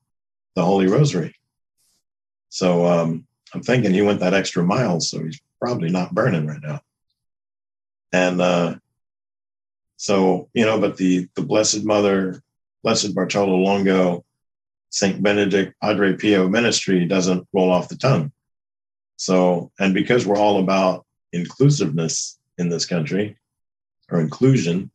the 0.54 0.66
Holy 0.66 0.88
Rosary. 0.88 1.34
So 2.50 2.86
um, 2.86 3.26
I'm 3.54 3.64
thinking 3.64 3.94
he 3.94 4.02
went 4.02 4.20
that 4.20 4.34
extra 4.34 4.64
mile, 4.66 5.00
so 5.00 5.24
he's 5.24 5.40
probably 5.62 5.90
not 5.90 6.14
burning 6.14 6.46
right 6.46 6.60
now. 6.62 6.82
And 8.12 8.42
uh, 8.42 8.76
so, 9.96 10.50
you 10.54 10.66
know, 10.66 10.78
but 10.78 10.98
the 10.98 11.30
the 11.36 11.44
Blessed 11.44 11.86
Mother, 11.86 12.44
Blessed 12.84 13.16
Bartolo 13.16 13.56
Longo, 13.56 14.26
Saint 14.90 15.24
Benedict, 15.24 15.74
Padre 15.82 16.18
Pio 16.18 16.50
ministry 16.50 17.06
doesn't 17.06 17.48
roll 17.54 17.72
off 17.72 17.88
the 17.88 17.96
tongue. 17.96 18.34
So, 19.16 19.72
and 19.80 19.94
because 19.94 20.26
we're 20.26 20.38
all 20.38 20.60
about 20.60 21.06
inclusiveness 21.32 22.38
in 22.58 22.68
this 22.68 22.86
country 22.86 23.38
or 24.10 24.20
inclusion, 24.22 24.92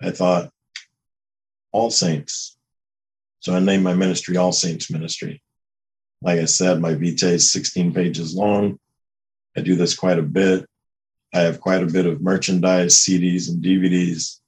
I 0.00 0.10
thought 0.10 0.50
All 1.72 1.90
Saints. 1.90 2.56
So 3.40 3.54
I 3.54 3.60
named 3.60 3.84
my 3.84 3.94
ministry 3.94 4.36
All 4.36 4.52
Saints 4.52 4.90
Ministry. 4.90 5.42
Like 6.22 6.38
I 6.38 6.46
said, 6.46 6.80
my 6.80 6.94
vitae 6.94 7.26
is 7.34 7.52
16 7.52 7.92
pages 7.92 8.34
long. 8.34 8.78
I 9.56 9.60
do 9.60 9.76
this 9.76 9.94
quite 9.94 10.18
a 10.18 10.22
bit. 10.22 10.66
I 11.34 11.40
have 11.40 11.60
quite 11.60 11.82
a 11.82 11.86
bit 11.86 12.06
of 12.06 12.22
merchandise, 12.22 12.96
CDs, 12.96 13.48
and 13.48 13.62
DVDs 13.62 14.40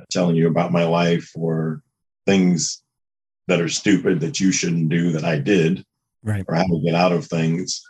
uh, 0.00 0.04
telling 0.10 0.36
you 0.36 0.48
about 0.48 0.72
my 0.72 0.84
life 0.84 1.30
or 1.34 1.82
things 2.26 2.82
that 3.48 3.60
are 3.60 3.68
stupid 3.68 4.20
that 4.20 4.38
you 4.38 4.52
shouldn't 4.52 4.88
do 4.88 5.12
that 5.12 5.24
I 5.24 5.38
did, 5.38 5.84
Right. 6.22 6.44
or 6.46 6.54
how 6.54 6.62
to 6.64 6.80
get 6.84 6.94
out 6.94 7.12
of 7.12 7.26
things. 7.26 7.82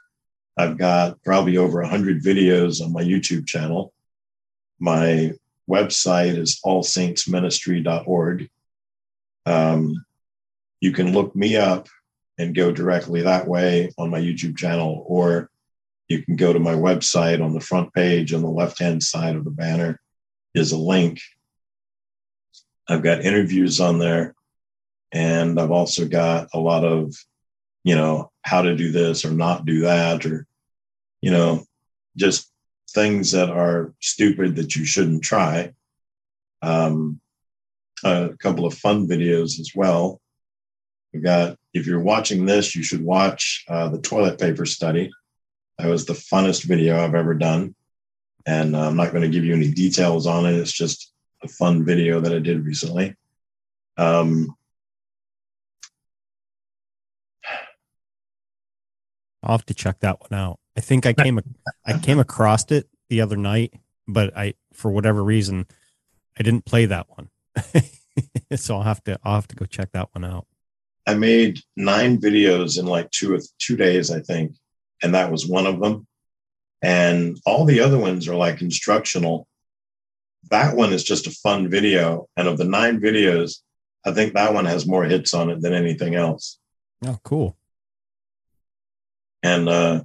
I've 0.56 0.78
got 0.78 1.22
probably 1.22 1.56
over 1.58 1.80
100 1.82 2.22
videos 2.22 2.80
on 2.82 2.92
my 2.92 3.02
YouTube 3.02 3.46
channel. 3.46 3.92
My 4.78 5.32
website 5.70 6.36
is 6.36 6.60
allsaintsministry.org. 6.64 8.50
Um, 9.46 10.04
you 10.80 10.92
can 10.92 11.12
look 11.12 11.34
me 11.36 11.56
up 11.56 11.88
and 12.38 12.54
go 12.54 12.72
directly 12.72 13.22
that 13.22 13.46
way 13.46 13.92
on 13.98 14.10
my 14.10 14.18
YouTube 14.18 14.56
channel, 14.56 15.04
or 15.06 15.50
you 16.08 16.22
can 16.22 16.36
go 16.36 16.52
to 16.52 16.58
my 16.58 16.74
website 16.74 17.42
on 17.44 17.52
the 17.52 17.60
front 17.60 17.92
page 17.94 18.32
on 18.32 18.42
the 18.42 18.48
left 18.48 18.78
hand 18.78 19.02
side 19.02 19.36
of 19.36 19.44
the 19.44 19.50
banner 19.50 20.00
is 20.54 20.72
a 20.72 20.78
link. 20.78 21.20
I've 22.88 23.02
got 23.02 23.20
interviews 23.20 23.78
on 23.80 23.98
there, 23.98 24.34
and 25.12 25.60
I've 25.60 25.70
also 25.70 26.08
got 26.08 26.48
a 26.52 26.58
lot 26.58 26.84
of, 26.84 27.14
you 27.84 27.94
know, 27.94 28.32
how 28.42 28.62
to 28.62 28.74
do 28.74 28.90
this 28.90 29.24
or 29.24 29.30
not 29.30 29.64
do 29.64 29.80
that, 29.80 30.26
or, 30.26 30.46
you 31.20 31.30
know, 31.30 31.64
just 32.16 32.49
things 32.92 33.32
that 33.32 33.50
are 33.50 33.94
stupid 34.00 34.56
that 34.56 34.76
you 34.76 34.84
shouldn't 34.84 35.22
try. 35.22 35.72
Um, 36.62 37.20
a 38.04 38.30
couple 38.38 38.66
of 38.66 38.74
fun 38.74 39.06
videos 39.06 39.60
as 39.60 39.72
well. 39.74 40.20
We've 41.12 41.22
got, 41.22 41.56
if 41.74 41.86
you're 41.86 42.00
watching 42.00 42.46
this, 42.46 42.74
you 42.76 42.82
should 42.82 43.02
watch 43.02 43.64
uh, 43.68 43.88
the 43.88 44.00
toilet 44.00 44.38
paper 44.38 44.64
study. 44.66 45.10
That 45.78 45.88
was 45.88 46.06
the 46.06 46.14
funnest 46.14 46.64
video 46.64 47.02
I've 47.02 47.14
ever 47.14 47.34
done. 47.34 47.74
And 48.46 48.76
I'm 48.76 48.96
not 48.96 49.10
going 49.10 49.22
to 49.22 49.28
give 49.28 49.44
you 49.44 49.54
any 49.54 49.70
details 49.70 50.26
on 50.26 50.46
it. 50.46 50.54
It's 50.54 50.72
just 50.72 51.12
a 51.42 51.48
fun 51.48 51.84
video 51.84 52.20
that 52.20 52.32
I 52.32 52.38
did 52.38 52.64
recently. 52.64 53.16
Um, 53.96 54.54
I'll 59.42 59.56
have 59.56 59.66
to 59.66 59.74
check 59.74 60.00
that 60.00 60.20
one 60.20 60.38
out. 60.38 60.59
I 60.76 60.80
think 60.80 61.06
I 61.06 61.12
came 61.12 61.40
I 61.84 61.98
came 61.98 62.18
across 62.18 62.70
it 62.70 62.88
the 63.08 63.20
other 63.20 63.36
night, 63.36 63.74
but 64.06 64.36
I 64.36 64.54
for 64.72 64.90
whatever 64.90 65.22
reason 65.22 65.66
I 66.38 66.42
didn't 66.42 66.64
play 66.64 66.86
that 66.86 67.06
one. 67.08 67.28
so 68.56 68.76
I'll 68.76 68.82
have 68.82 69.02
to 69.04 69.18
I'll 69.24 69.34
have 69.34 69.48
to 69.48 69.56
go 69.56 69.66
check 69.66 69.92
that 69.92 70.08
one 70.12 70.24
out. 70.24 70.46
I 71.06 71.14
made 71.14 71.60
nine 71.76 72.18
videos 72.18 72.78
in 72.78 72.86
like 72.86 73.10
two 73.10 73.38
two 73.58 73.76
days, 73.76 74.10
I 74.10 74.20
think, 74.20 74.54
and 75.02 75.14
that 75.14 75.30
was 75.30 75.46
one 75.46 75.66
of 75.66 75.80
them. 75.80 76.06
And 76.82 77.38
all 77.44 77.64
the 77.64 77.80
other 77.80 77.98
ones 77.98 78.28
are 78.28 78.36
like 78.36 78.62
instructional. 78.62 79.46
That 80.50 80.76
one 80.76 80.92
is 80.92 81.04
just 81.04 81.26
a 81.26 81.30
fun 81.30 81.68
video, 81.68 82.28
and 82.36 82.48
of 82.48 82.58
the 82.58 82.64
nine 82.64 83.00
videos, 83.00 83.58
I 84.04 84.12
think 84.12 84.34
that 84.34 84.54
one 84.54 84.64
has 84.64 84.86
more 84.86 85.04
hits 85.04 85.34
on 85.34 85.50
it 85.50 85.60
than 85.60 85.74
anything 85.74 86.14
else. 86.14 86.58
Oh, 87.04 87.18
cool. 87.22 87.56
And 89.42 89.68
uh, 89.68 90.02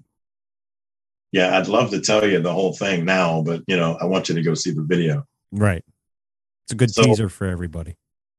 yeah, 1.35 1.57
I'd 1.57 1.67
love 1.67 1.89
to 1.91 1.99
tell 1.99 2.25
you 2.25 2.39
the 2.39 2.53
whole 2.53 2.71
thing 2.71 3.03
now, 3.03 3.41
but 3.41 3.61
you 3.67 3.75
know, 3.75 3.97
I 3.99 4.05
want 4.05 4.29
you 4.29 4.35
to 4.35 4.41
go 4.41 4.53
see 4.53 4.71
the 4.71 4.83
video. 4.83 5.25
Right. 5.51 5.83
It's 6.63 6.71
a 6.71 6.75
good 6.75 6.91
So- 6.91 7.03
teaser 7.03 7.27
for 7.27 7.45
everybody. 7.45 7.97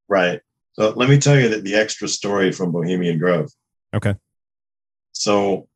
Right. 0.09 0.41
So 0.73 0.89
let 0.95 1.07
me 1.07 1.19
tell 1.19 1.39
you 1.39 1.49
that 1.49 1.63
the 1.63 1.75
extra 1.75 2.07
story 2.07 2.51
from 2.51 2.71
Bohemian 2.71 3.19
Grove. 3.19 3.51
Okay. 3.93 4.15
So 5.11 5.67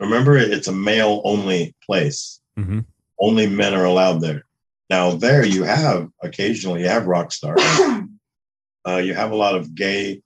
remember, 0.00 0.36
it's 0.38 0.66
a 0.68 0.72
male 0.72 1.20
only 1.24 1.74
place. 1.84 2.40
hmm 2.56 2.80
Only 3.18 3.46
men 3.46 3.74
are 3.74 3.84
allowed 3.84 4.20
there. 4.22 4.44
Now, 4.88 5.10
there 5.10 5.44
you 5.44 5.64
have 5.64 6.08
occasionally 6.22 6.80
you 6.82 6.88
have 6.88 7.06
rock 7.06 7.32
stars. 7.32 7.60
uh, 8.88 8.96
you 8.96 9.12
have 9.14 9.30
a 9.32 9.36
lot 9.36 9.56
of 9.56 9.74
gay 9.74 10.22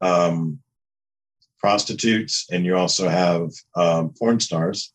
um, 0.00 0.58
prostitutes, 1.58 2.46
and 2.50 2.64
you 2.64 2.76
also 2.76 3.08
have 3.08 3.50
um, 3.76 4.12
porn 4.18 4.38
stars, 4.40 4.92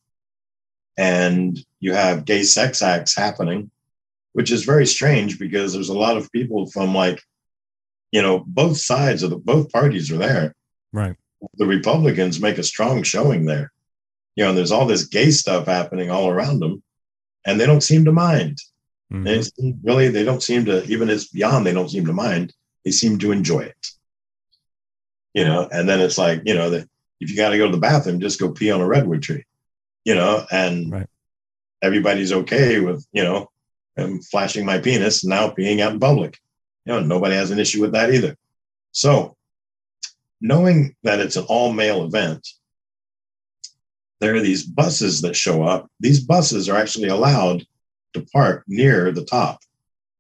and 0.99 1.57
you 1.79 1.93
have 1.93 2.25
gay 2.25 2.43
sex 2.43 2.81
acts 2.81 3.15
happening, 3.15 3.71
which 4.33 4.51
is 4.51 4.65
very 4.65 4.85
strange 4.85 5.39
because 5.39 5.71
there's 5.71 5.87
a 5.87 5.97
lot 5.97 6.17
of 6.17 6.29
people 6.33 6.69
from 6.69 6.93
like, 6.93 7.21
you 8.11 8.21
know, 8.21 8.43
both 8.45 8.77
sides 8.77 9.23
of 9.23 9.29
the 9.29 9.37
both 9.37 9.71
parties 9.71 10.11
are 10.11 10.17
there 10.17 10.53
Right. 10.91 11.15
the 11.53 11.65
Republicans 11.65 12.41
make 12.41 12.57
a 12.57 12.63
strong 12.63 13.01
showing 13.03 13.45
there. 13.45 13.71
You 14.35 14.43
know, 14.43 14.49
and 14.49 14.57
there's 14.57 14.73
all 14.73 14.85
this 14.85 15.05
gay 15.05 15.31
stuff 15.31 15.67
happening 15.67 16.11
all 16.11 16.29
around 16.29 16.59
them, 16.59 16.83
and 17.45 17.57
they 17.57 17.65
don't 17.65 17.81
seem 17.83 18.03
to 18.05 18.11
mind. 18.11 18.57
Mhm. 19.11 19.23
They 19.23 19.73
really, 19.83 20.09
they 20.09 20.25
don't 20.25 20.43
seem 20.43 20.65
to, 20.65 20.83
even 20.85 21.09
as 21.09 21.27
beyond, 21.27 21.65
they 21.65 21.73
don't 21.73 21.89
seem 21.89 22.05
to 22.07 22.13
mind. 22.13 22.53
They 22.83 22.91
seem 22.91 23.17
to 23.19 23.31
enjoy 23.31 23.61
it. 23.61 23.87
You 25.33 25.45
know, 25.45 25.69
and 25.71 25.87
then 25.87 26.01
it's 26.01 26.17
like, 26.17 26.41
you 26.45 26.55
know, 26.55 26.69
that 26.71 26.89
if 27.21 27.29
you 27.29 27.37
got 27.37 27.49
to 27.49 27.57
go 27.57 27.67
to 27.67 27.71
the 27.71 27.79
bathroom, 27.81 28.19
just 28.19 28.39
go 28.39 28.51
pee 28.51 28.71
on 28.71 28.81
a 28.81 28.87
redwood 28.87 29.23
tree. 29.23 29.45
You 30.05 30.15
know, 30.15 30.45
and 30.51 30.91
Right. 30.91 31.07
everybody's 31.81 32.31
okay 32.31 32.79
with, 32.79 33.05
you 33.11 33.23
know, 33.23 33.49
um, 33.97 34.21
flashing 34.21 34.65
my 34.65 34.79
penis 34.79 35.23
now 35.23 35.51
being 35.51 35.81
out 35.81 35.93
in 35.93 35.99
public. 35.99 36.39
You 36.85 36.93
know, 36.93 36.99
nobody 37.01 37.35
has 37.35 37.51
an 37.51 37.59
issue 37.59 37.81
with 37.81 37.91
that 37.91 38.13
either. 38.13 38.37
So, 38.91 39.35
knowing 40.41 40.95
that 41.03 41.19
it's 41.19 41.35
an 41.35 41.45
all 41.45 41.73
male 41.73 42.03
event, 42.05 42.47
there 44.19 44.35
are 44.35 44.41
these 44.41 44.63
buses 44.65 45.21
that 45.21 45.35
show 45.35 45.63
up. 45.63 45.89
These 45.99 46.21
buses 46.21 46.69
are 46.69 46.77
actually 46.77 47.09
allowed 47.09 47.65
to 48.13 48.21
park 48.33 48.63
near 48.67 49.11
the 49.11 49.25
top, 49.25 49.59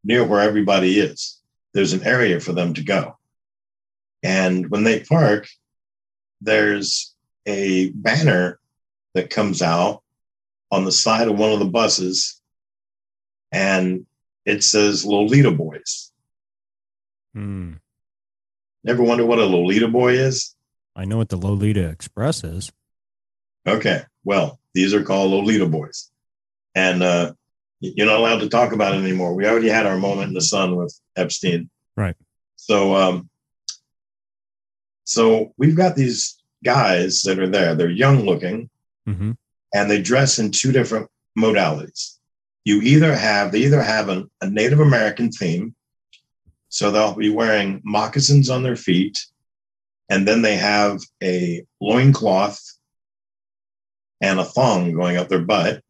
near 0.03 0.23
where 0.25 0.41
everybody 0.41 0.99
is. 0.99 1.41
There's 1.73 1.93
an 1.93 2.03
area 2.03 2.39
for 2.39 2.53
them 2.53 2.73
to 2.75 2.83
go. 2.83 3.17
And 4.23 4.69
when 4.69 4.83
they 4.83 5.01
park, 5.01 5.47
there's 6.41 7.13
a 7.45 7.89
banner 7.91 8.58
that 9.19 9.29
comes 9.29 9.61
out 9.61 10.01
on 10.71 10.85
the 10.85 10.91
side 10.93 11.27
of 11.27 11.37
one 11.37 11.51
of 11.51 11.59
the 11.59 11.65
buses 11.65 12.41
and 13.51 14.05
it 14.45 14.63
says 14.63 15.05
Lolita 15.05 15.51
Boys. 15.51 16.13
Hmm. 17.33 17.73
Ever 18.87 19.03
wonder 19.03 19.25
what 19.25 19.39
a 19.39 19.45
Lolita 19.45 19.89
boy 19.89 20.13
is? 20.13 20.55
I 20.95 21.03
know 21.03 21.17
what 21.17 21.27
the 21.27 21.35
Lolita 21.35 21.89
Express 21.89 22.45
is. 22.45 22.71
Okay. 23.67 24.03
Well, 24.23 24.57
these 24.73 24.93
are 24.93 25.03
called 25.03 25.31
Lolita 25.31 25.65
boys. 25.65 26.09
And 26.75 27.03
uh, 27.03 27.33
you're 27.81 28.07
not 28.07 28.19
allowed 28.19 28.39
to 28.39 28.49
talk 28.49 28.71
about 28.71 28.95
it 28.95 28.99
anymore. 28.99 29.35
We 29.35 29.45
already 29.45 29.67
had 29.67 29.85
our 29.85 29.97
moment 29.97 30.29
in 30.29 30.33
the 30.33 30.41
sun 30.41 30.77
with 30.77 30.97
Epstein. 31.17 31.69
Right. 31.97 32.15
So, 32.55 32.95
um, 32.95 33.29
so 35.03 35.53
we've 35.57 35.75
got 35.75 35.97
these 35.97 36.37
guys 36.63 37.21
that 37.23 37.37
are 37.37 37.49
there. 37.49 37.75
They're 37.75 37.89
young 37.89 38.21
looking 38.21 38.69
hmm 39.13 39.31
and 39.73 39.89
they 39.89 40.01
dress 40.01 40.39
in 40.39 40.51
two 40.51 40.71
different 40.71 41.07
modalities. 41.37 42.17
You 42.65 42.81
either 42.81 43.15
have, 43.15 43.51
they 43.51 43.59
either 43.59 43.81
have 43.81 44.09
an, 44.09 44.29
a 44.41 44.49
Native 44.49 44.79
American 44.79 45.31
theme. 45.31 45.75
So 46.69 46.91
they'll 46.91 47.15
be 47.15 47.29
wearing 47.29 47.81
moccasins 47.83 48.49
on 48.49 48.63
their 48.63 48.75
feet. 48.75 49.19
And 50.09 50.27
then 50.27 50.41
they 50.41 50.55
have 50.55 51.01
a 51.23 51.63
loincloth 51.81 52.59
and 54.21 54.39
a 54.39 54.43
thong 54.43 54.93
going 54.93 55.17
up 55.17 55.29
their 55.29 55.39
butt. 55.39 55.81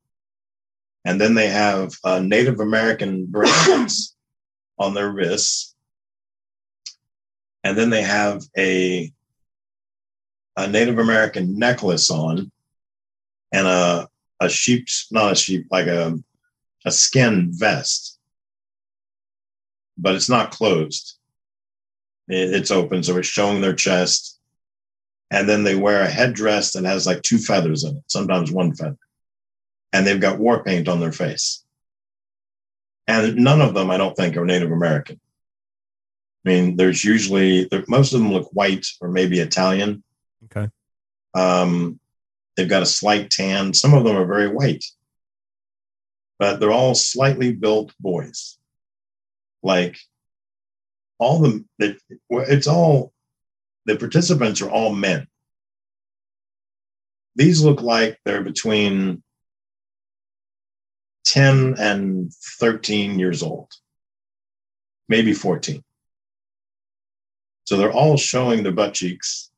And 1.06 1.19
then 1.19 1.33
they 1.33 1.48
have 1.48 1.93
uh, 2.03 2.19
Native 2.19 2.59
American 2.59 3.25
bracelets 3.25 4.15
on 4.77 4.93
their 4.93 5.09
wrists. 5.09 5.75
And 7.64 7.77
then 7.77 7.89
they 7.89 8.03
have 8.03 8.43
a, 8.57 9.11
a 10.56 10.67
Native 10.67 10.99
American 10.99 11.57
necklace 11.57 12.09
on 12.09 12.51
and 13.51 13.67
a, 13.67 14.07
a 14.39 14.49
sheep's, 14.49 15.07
not 15.11 15.31
a 15.33 15.35
sheep, 15.35 15.67
like 15.71 15.87
a, 15.87 16.17
a 16.85 16.91
skin 16.91 17.49
vest. 17.51 18.17
But 19.97 20.15
it's 20.15 20.29
not 20.29 20.51
closed. 20.51 21.17
It- 22.27 22.53
it's 22.53 22.71
open, 22.71 23.03
so 23.03 23.17
it's 23.17 23.27
showing 23.27 23.61
their 23.61 23.73
chest. 23.75 24.39
And 25.31 25.47
then 25.47 25.63
they 25.63 25.75
wear 25.75 26.01
a 26.01 26.09
headdress 26.09 26.71
that 26.73 26.85
has 26.85 27.05
like 27.05 27.21
two 27.21 27.37
feathers 27.37 27.83
in 27.83 27.97
it, 27.97 28.03
sometimes 28.07 28.51
one 28.51 28.73
feather 28.73 28.97
and 29.91 30.05
they've 30.05 30.21
got 30.21 30.37
war 30.37 30.63
paint 30.63 30.87
on 30.87 30.99
their 30.99 31.11
face. 31.11 31.63
And 33.07 33.37
none 33.37 33.59
of 33.59 33.73
them, 33.73 33.89
I 33.89 33.97
don't 33.97 34.15
think, 34.15 34.37
are 34.37 34.45
Native 34.45 34.71
American. 34.71 35.19
I 36.45 36.49
mean, 36.49 36.75
there's 36.77 37.03
usually 37.03 37.67
most 37.87 38.13
of 38.13 38.19
them 38.19 38.31
look 38.31 38.49
white 38.53 38.85
or 39.01 39.09
maybe 39.09 39.39
Italian. 39.39 40.03
Okay. 40.45 40.69
Um, 41.33 41.99
they've 42.59 42.67
got 42.67 42.83
a 42.83 42.85
slight 42.85 43.31
tan. 43.31 43.73
Some 43.73 43.93
of 43.93 44.03
them 44.03 44.17
are 44.17 44.25
very 44.25 44.49
white, 44.49 44.83
but 46.38 46.59
they're 46.59 46.73
all 46.73 46.93
slightly 46.93 47.53
built 47.53 47.93
boys. 48.01 48.57
Like 49.63 49.97
all 51.19 51.39
the, 51.39 51.65
it's 52.29 52.67
all 52.67 53.13
the 53.85 53.95
participants 53.95 54.61
are 54.61 54.69
all 54.69 54.93
men. 54.93 55.25
These 57.38 57.63
look 57.63 57.81
like 57.81 58.19
they're 58.25 58.43
between 58.43 59.23
10 61.27 61.75
and 61.79 62.33
13 62.59 63.19
years 63.19 63.41
old, 63.41 63.71
maybe 65.07 65.31
14. 65.33 65.81
So 67.63 67.77
they're 67.77 67.93
all 67.93 68.17
showing 68.17 68.63
their 68.63 68.73
butt 68.73 68.95
cheeks. 68.95 69.49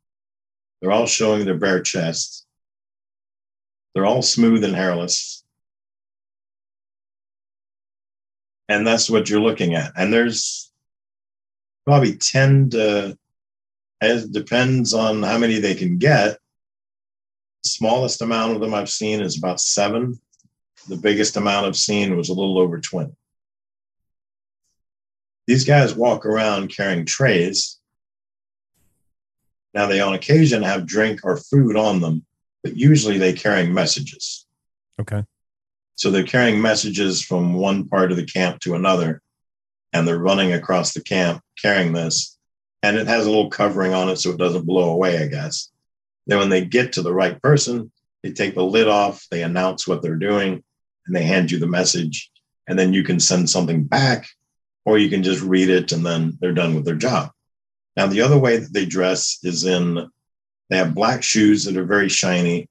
They're 0.82 0.92
all 0.92 1.08
showing 1.08 1.46
their 1.46 1.58
bare 1.58 1.82
chests. 1.82 2.46
They're 3.94 4.06
all 4.06 4.22
smooth 4.22 4.64
and 4.64 4.76
hairless. 4.76 5.44
And 8.70 8.88
that's 8.88 9.10
what 9.10 9.30
you're 9.30 9.42
looking 9.42 9.76
at. 9.76 9.92
And 9.98 10.14
there's 10.14 10.72
probably 11.86 12.16
10 12.16 12.70
to, 12.70 13.18
it 14.00 14.32
depends 14.32 14.94
on 14.94 15.24
how 15.24 15.38
many 15.38 15.60
they 15.60 15.76
can 15.76 15.98
get. 15.98 16.38
The 17.64 17.70
smallest 17.70 18.22
amount 18.22 18.54
of 18.54 18.62
them 18.62 18.74
I've 18.74 18.90
seen 18.90 19.22
is 19.22 19.38
about 19.38 19.60
seven. 19.60 20.20
The 20.88 20.96
biggest 20.96 21.36
amount 21.36 21.68
I've 21.68 21.76
seen 21.76 22.16
was 22.16 22.30
a 22.30 22.34
little 22.34 22.58
over 22.58 22.80
20. 22.80 23.12
These 25.48 25.66
guys 25.66 25.94
walk 25.94 26.26
around 26.26 26.74
carrying 26.74 27.06
trays. 27.06 27.78
Now, 29.74 29.86
they 29.88 30.00
on 30.00 30.14
occasion 30.14 30.64
have 30.64 30.86
drink 30.86 31.22
or 31.24 31.38
food 31.38 31.76
on 31.76 32.00
them, 32.00 32.26
but 32.64 32.78
usually 32.78 33.18
they're 33.18 33.34
carrying 33.34 33.74
messages. 33.74 34.46
Okay. 35.00 35.24
So 35.96 36.10
they're 36.10 36.24
carrying 36.24 36.62
messages 36.62 37.22
from 37.22 37.54
one 37.54 37.88
part 37.88 38.12
of 38.12 38.18
the 38.18 38.26
camp 38.26 38.60
to 38.62 38.76
another, 38.76 39.22
and 39.94 40.08
they're 40.08 40.18
running 40.18 40.54
across 40.54 40.94
the 40.94 41.02
camp 41.04 41.42
carrying 41.62 41.94
this. 41.94 42.38
And 42.84 42.98
it 42.98 43.08
has 43.08 43.26
a 43.26 43.30
little 43.30 43.50
covering 43.50 43.94
on 43.94 44.10
it 44.10 44.18
so 44.18 44.32
it 44.32 44.38
doesn't 44.38 44.66
blow 44.66 44.92
away, 44.92 45.22
I 45.22 45.28
guess. 45.28 45.70
Then 46.26 46.40
when 46.40 46.50
they 46.50 46.66
get 46.66 46.94
to 46.94 47.02
the 47.02 47.14
right 47.14 47.40
person, 47.42 47.92
they 48.24 48.32
take 48.32 48.56
the 48.56 48.64
lid 48.64 48.88
off, 48.88 49.26
they 49.30 49.44
announce 49.44 49.88
what 49.88 50.02
they're 50.02 50.16
doing, 50.16 50.64
and 51.06 51.16
they 51.16 51.24
hand 51.24 51.52
you 51.52 51.60
the 51.60 51.68
message. 51.68 52.32
And 52.68 52.78
then 52.78 52.94
you 52.94 53.04
can 53.04 53.20
send 53.20 53.50
something 53.50 53.84
back, 53.84 54.28
or 54.86 54.98
you 54.98 55.10
can 55.10 55.24
just 55.24 55.42
read 55.42 55.70
it 55.70 55.92
and 55.92 56.06
then 56.06 56.38
they're 56.40 56.54
done 56.54 56.74
with 56.74 56.86
their 56.86 56.96
job. 56.96 57.32
Now, 57.98 58.08
the 58.08 58.22
other 58.22 58.38
way 58.38 58.58
that 58.58 58.74
they 58.74 58.86
dress 58.86 59.40
is 59.44 59.66
in 59.66 60.10
they 60.72 60.78
have 60.78 60.96
black 60.96 61.22
shoes 61.22 61.66
that 61.66 61.76
are 61.76 61.86
very 61.86 62.10
shiny, 62.10 62.68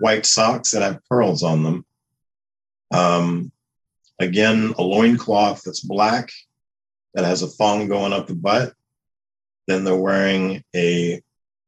white 0.00 0.24
socks 0.26 0.70
that 0.70 0.82
have 0.82 1.04
pearls 1.04 1.42
on 1.42 1.62
them, 1.62 1.84
um, 2.92 3.52
again, 4.18 4.74
a 4.78 4.82
loincloth 4.82 5.62
that's 5.62 5.80
black 5.80 6.30
that 7.14 7.26
has 7.26 7.42
a 7.42 7.46
thong 7.46 7.88
going 7.88 8.14
up 8.14 8.26
the 8.26 8.34
butt. 8.34 8.72
Then 9.68 9.84
they're 9.84 9.94
wearing 9.94 10.64
a 10.74 11.22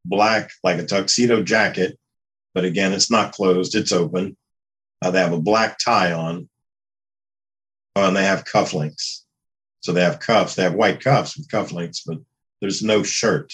black, 0.06 0.50
like 0.62 0.78
a 0.78 0.86
tuxedo 0.86 1.42
jacket, 1.42 1.98
but 2.54 2.64
again, 2.64 2.94
it's 2.94 3.10
not 3.10 3.32
closed, 3.32 3.74
it's 3.74 3.92
open. 3.92 4.38
Uh, 5.02 5.10
they 5.10 5.20
have 5.20 5.34
a 5.34 5.40
black 5.40 5.78
tie 5.78 6.12
on, 6.12 6.48
oh, 7.94 8.08
and 8.08 8.16
they 8.16 8.24
have 8.24 8.44
cufflinks. 8.44 9.20
So 9.80 9.92
they 9.92 10.02
have 10.02 10.18
cuffs, 10.18 10.54
they 10.54 10.62
have 10.62 10.74
white 10.74 11.00
cuffs 11.00 11.36
with 11.36 11.48
cufflinks, 11.48 12.00
but 12.06 12.18
there's 12.62 12.82
no 12.82 13.02
shirt. 13.02 13.52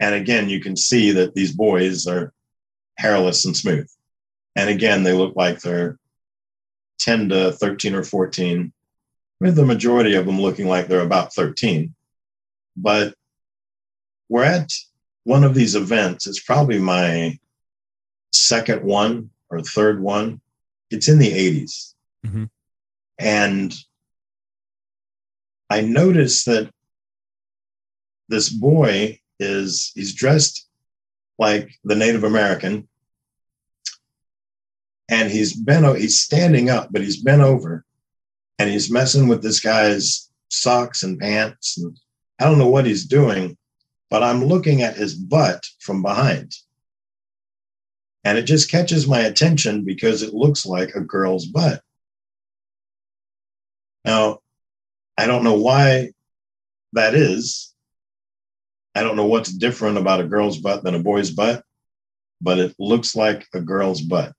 And 0.00 0.14
again, 0.14 0.48
you 0.48 0.60
can 0.60 0.76
see 0.76 1.12
that 1.12 1.34
these 1.34 1.52
boys 1.52 2.06
are 2.06 2.32
hairless 2.96 3.44
and 3.44 3.56
smooth. 3.56 3.88
And 4.56 4.70
again, 4.70 5.02
they 5.02 5.12
look 5.12 5.36
like 5.36 5.60
they're 5.60 5.98
10 7.00 7.28
to 7.30 7.52
13 7.52 7.94
or 7.94 8.02
14, 8.02 8.72
with 9.40 9.54
the 9.54 9.64
majority 9.64 10.14
of 10.14 10.26
them 10.26 10.40
looking 10.40 10.66
like 10.66 10.88
they're 10.88 11.00
about 11.00 11.32
13. 11.32 11.94
But 12.76 13.14
we're 14.28 14.44
at 14.44 14.72
one 15.24 15.44
of 15.44 15.54
these 15.54 15.74
events. 15.74 16.26
It's 16.26 16.42
probably 16.42 16.78
my 16.78 17.38
second 18.32 18.82
one 18.82 19.30
or 19.50 19.60
third 19.60 20.00
one. 20.00 20.40
It's 20.90 21.08
in 21.08 21.18
the 21.18 21.30
80s. 21.30 21.94
Mm-hmm. 22.26 22.44
And 23.18 23.74
I 25.70 25.82
noticed 25.82 26.46
that 26.46 26.70
this 28.28 28.48
boy 28.48 29.20
is 29.38 29.92
he's 29.94 30.14
dressed 30.14 30.66
like 31.38 31.70
the 31.84 31.94
Native 31.94 32.24
American. 32.24 32.88
And 35.10 35.30
he's 35.30 35.54
bent 35.54 35.98
he's 35.98 36.20
standing 36.20 36.68
up 36.68 36.88
but 36.90 37.02
he's 37.02 37.22
bent 37.22 37.42
over. 37.42 37.84
And 38.58 38.68
he's 38.68 38.90
messing 38.90 39.28
with 39.28 39.42
this 39.42 39.60
guy's 39.60 40.30
socks 40.50 41.02
and 41.02 41.18
pants. 41.18 41.78
And 41.78 41.98
i 42.38 42.44
don't 42.44 42.58
know 42.58 42.68
what 42.68 42.86
he's 42.86 43.06
doing 43.06 43.56
but 44.10 44.22
i'm 44.22 44.44
looking 44.44 44.82
at 44.82 44.96
his 44.96 45.14
butt 45.14 45.66
from 45.80 46.02
behind. 46.02 46.54
And 48.24 48.36
it 48.36 48.42
just 48.42 48.70
catches 48.70 49.06
my 49.06 49.20
attention 49.20 49.84
because 49.84 50.22
it 50.22 50.34
looks 50.34 50.66
like 50.66 50.94
a 50.94 51.00
girl's 51.00 51.46
butt. 51.46 51.82
Now 54.04 54.40
i 55.16 55.26
don't 55.26 55.44
know 55.44 55.58
why 55.58 56.10
that 56.92 57.14
is 57.14 57.67
i 58.98 59.02
don't 59.02 59.16
know 59.16 59.26
what's 59.26 59.52
different 59.52 59.96
about 59.98 60.20
a 60.20 60.26
girl's 60.34 60.58
butt 60.58 60.82
than 60.84 60.94
a 60.94 60.98
boy's 61.10 61.30
butt 61.30 61.62
but 62.40 62.58
it 62.58 62.74
looks 62.78 63.14
like 63.16 63.46
a 63.54 63.60
girl's 63.60 64.00
butt 64.02 64.32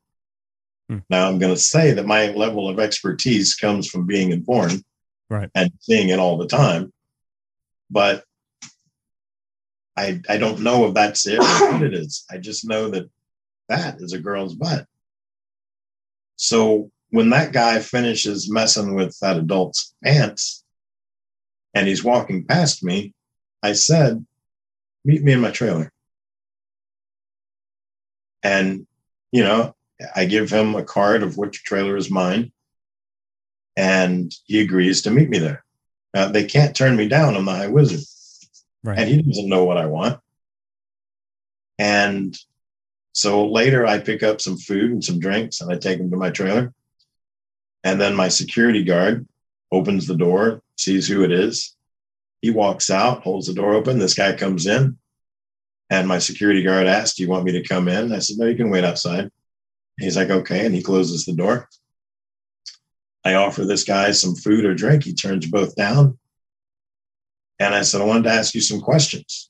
Hmm. 0.90 0.98
Now, 1.08 1.28
I'm 1.30 1.38
going 1.38 1.54
to 1.54 1.60
say 1.76 1.92
that 1.92 2.08
my 2.08 2.32
level 2.32 2.68
of 2.68 2.80
expertise 2.80 3.54
comes 3.54 3.88
from 3.88 4.08
being 4.08 4.32
in 4.32 4.44
porn 4.44 4.84
Right. 5.30 5.48
and 5.54 5.70
seeing 5.82 6.10
it 6.10 6.18
all 6.18 6.36
the 6.38 6.48
time, 6.48 6.92
but 7.92 8.24
I 9.96 10.20
I 10.28 10.38
don't 10.38 10.62
know 10.62 10.88
if 10.88 10.96
that's 10.96 11.28
it 11.28 11.38
or 11.38 11.72
what 11.72 11.84
it 11.90 11.94
is. 11.94 12.26
I 12.32 12.38
just 12.40 12.68
know 12.68 12.90
that 12.90 13.08
that 13.68 14.02
is 14.02 14.14
a 14.14 14.20
girl's 14.20 14.56
butt. 14.56 14.88
So 16.38 16.90
when 17.12 17.30
that 17.30 17.52
guy 17.54 17.80
finishes 17.82 18.50
messing 18.50 18.96
with 18.96 19.16
that 19.20 19.38
adult's 19.38 19.94
pants 20.04 20.64
and 21.76 21.88
he's 21.88 22.04
walking 22.04 22.46
past 22.46 22.84
me, 22.84 23.14
I 23.62 23.74
said, 23.74 24.26
"Meet 25.06 25.24
me 25.24 25.34
in 25.34 25.42
my 25.42 25.52
trailer." 25.52 25.92
And 28.44 28.88
you 29.32 29.44
know, 29.44 29.76
I 30.16 30.26
give 30.26 30.50
him 30.50 30.76
a 30.76 30.84
card 30.84 31.24
of 31.24 31.38
which 31.38 31.64
trailer 31.64 31.96
is 31.98 32.10
mine, 32.10 32.52
and 33.76 34.34
he 34.46 34.62
agrees 34.62 35.02
to 35.04 35.12
meet 35.12 35.30
me 35.30 35.40
there. 35.40 35.64
Now, 36.14 36.30
they 36.30 36.46
can't 36.46 36.76
turn 36.76 36.96
me 36.96 37.08
down. 37.08 37.36
I'm 37.36 37.46
the 37.46 37.52
high 37.52 37.68
wizard, 37.68 38.00
Right. 38.84 38.98
and 38.98 39.10
he 39.10 39.22
doesn't 39.22 39.50
know 39.50 39.66
what 39.66 39.78
I 39.78 39.86
want. 39.86 40.20
And 41.78 42.38
so 43.14 43.48
later, 43.48 43.86
I 43.86 44.00
pick 44.00 44.24
up 44.24 44.42
some 44.42 44.58
food 44.58 44.92
and 44.92 45.04
some 45.04 45.20
drinks, 45.20 45.62
and 45.62 45.72
I 45.72 45.78
take 45.78 46.00
him 46.00 46.10
to 46.12 46.18
my 46.18 46.30
trailer. 46.32 46.74
And 47.84 48.02
then 48.02 48.16
my 48.16 48.28
security 48.28 48.84
guard 48.84 49.28
opens 49.72 50.08
the 50.08 50.18
door, 50.18 50.64
sees 50.78 51.08
who 51.08 51.24
it 51.24 51.32
is. 51.32 51.76
He 52.42 52.52
walks 52.52 52.90
out, 52.90 53.24
holds 53.24 53.48
the 53.48 53.54
door 53.54 53.74
open. 53.74 54.00
This 54.00 54.16
guy 54.16 54.34
comes 54.36 54.66
in, 54.66 54.98
and 55.90 56.08
my 56.08 56.20
security 56.20 56.64
guard 56.64 56.88
asks, 56.88 57.18
"Do 57.18 57.24
you 57.24 57.30
want 57.30 57.46
me 57.46 57.52
to 57.54 57.68
come 57.68 57.88
in?" 57.88 58.14
I 58.14 58.20
said, 58.20 58.38
"No, 58.38 58.46
you 58.46 58.56
can 58.56 58.70
wait 58.70 58.84
outside." 58.84 59.30
He's 60.00 60.16
like, 60.16 60.30
okay. 60.30 60.66
And 60.66 60.74
he 60.74 60.82
closes 60.82 61.26
the 61.26 61.34
door. 61.34 61.70
I 63.26 63.34
offer 63.34 63.66
this 63.66 63.84
guy 63.84 64.12
some 64.12 64.36
food 64.36 64.66
or 64.66 64.74
drink. 64.74 65.04
He 65.04 65.14
turns 65.14 65.46
both 65.46 65.76
down. 65.76 66.18
And 67.60 67.76
I 67.76 67.82
said, 67.82 68.02
I 68.02 68.06
wanted 68.06 68.24
to 68.24 68.32
ask 68.32 68.56
you 68.56 68.62
some 68.62 68.80
questions. 68.80 69.50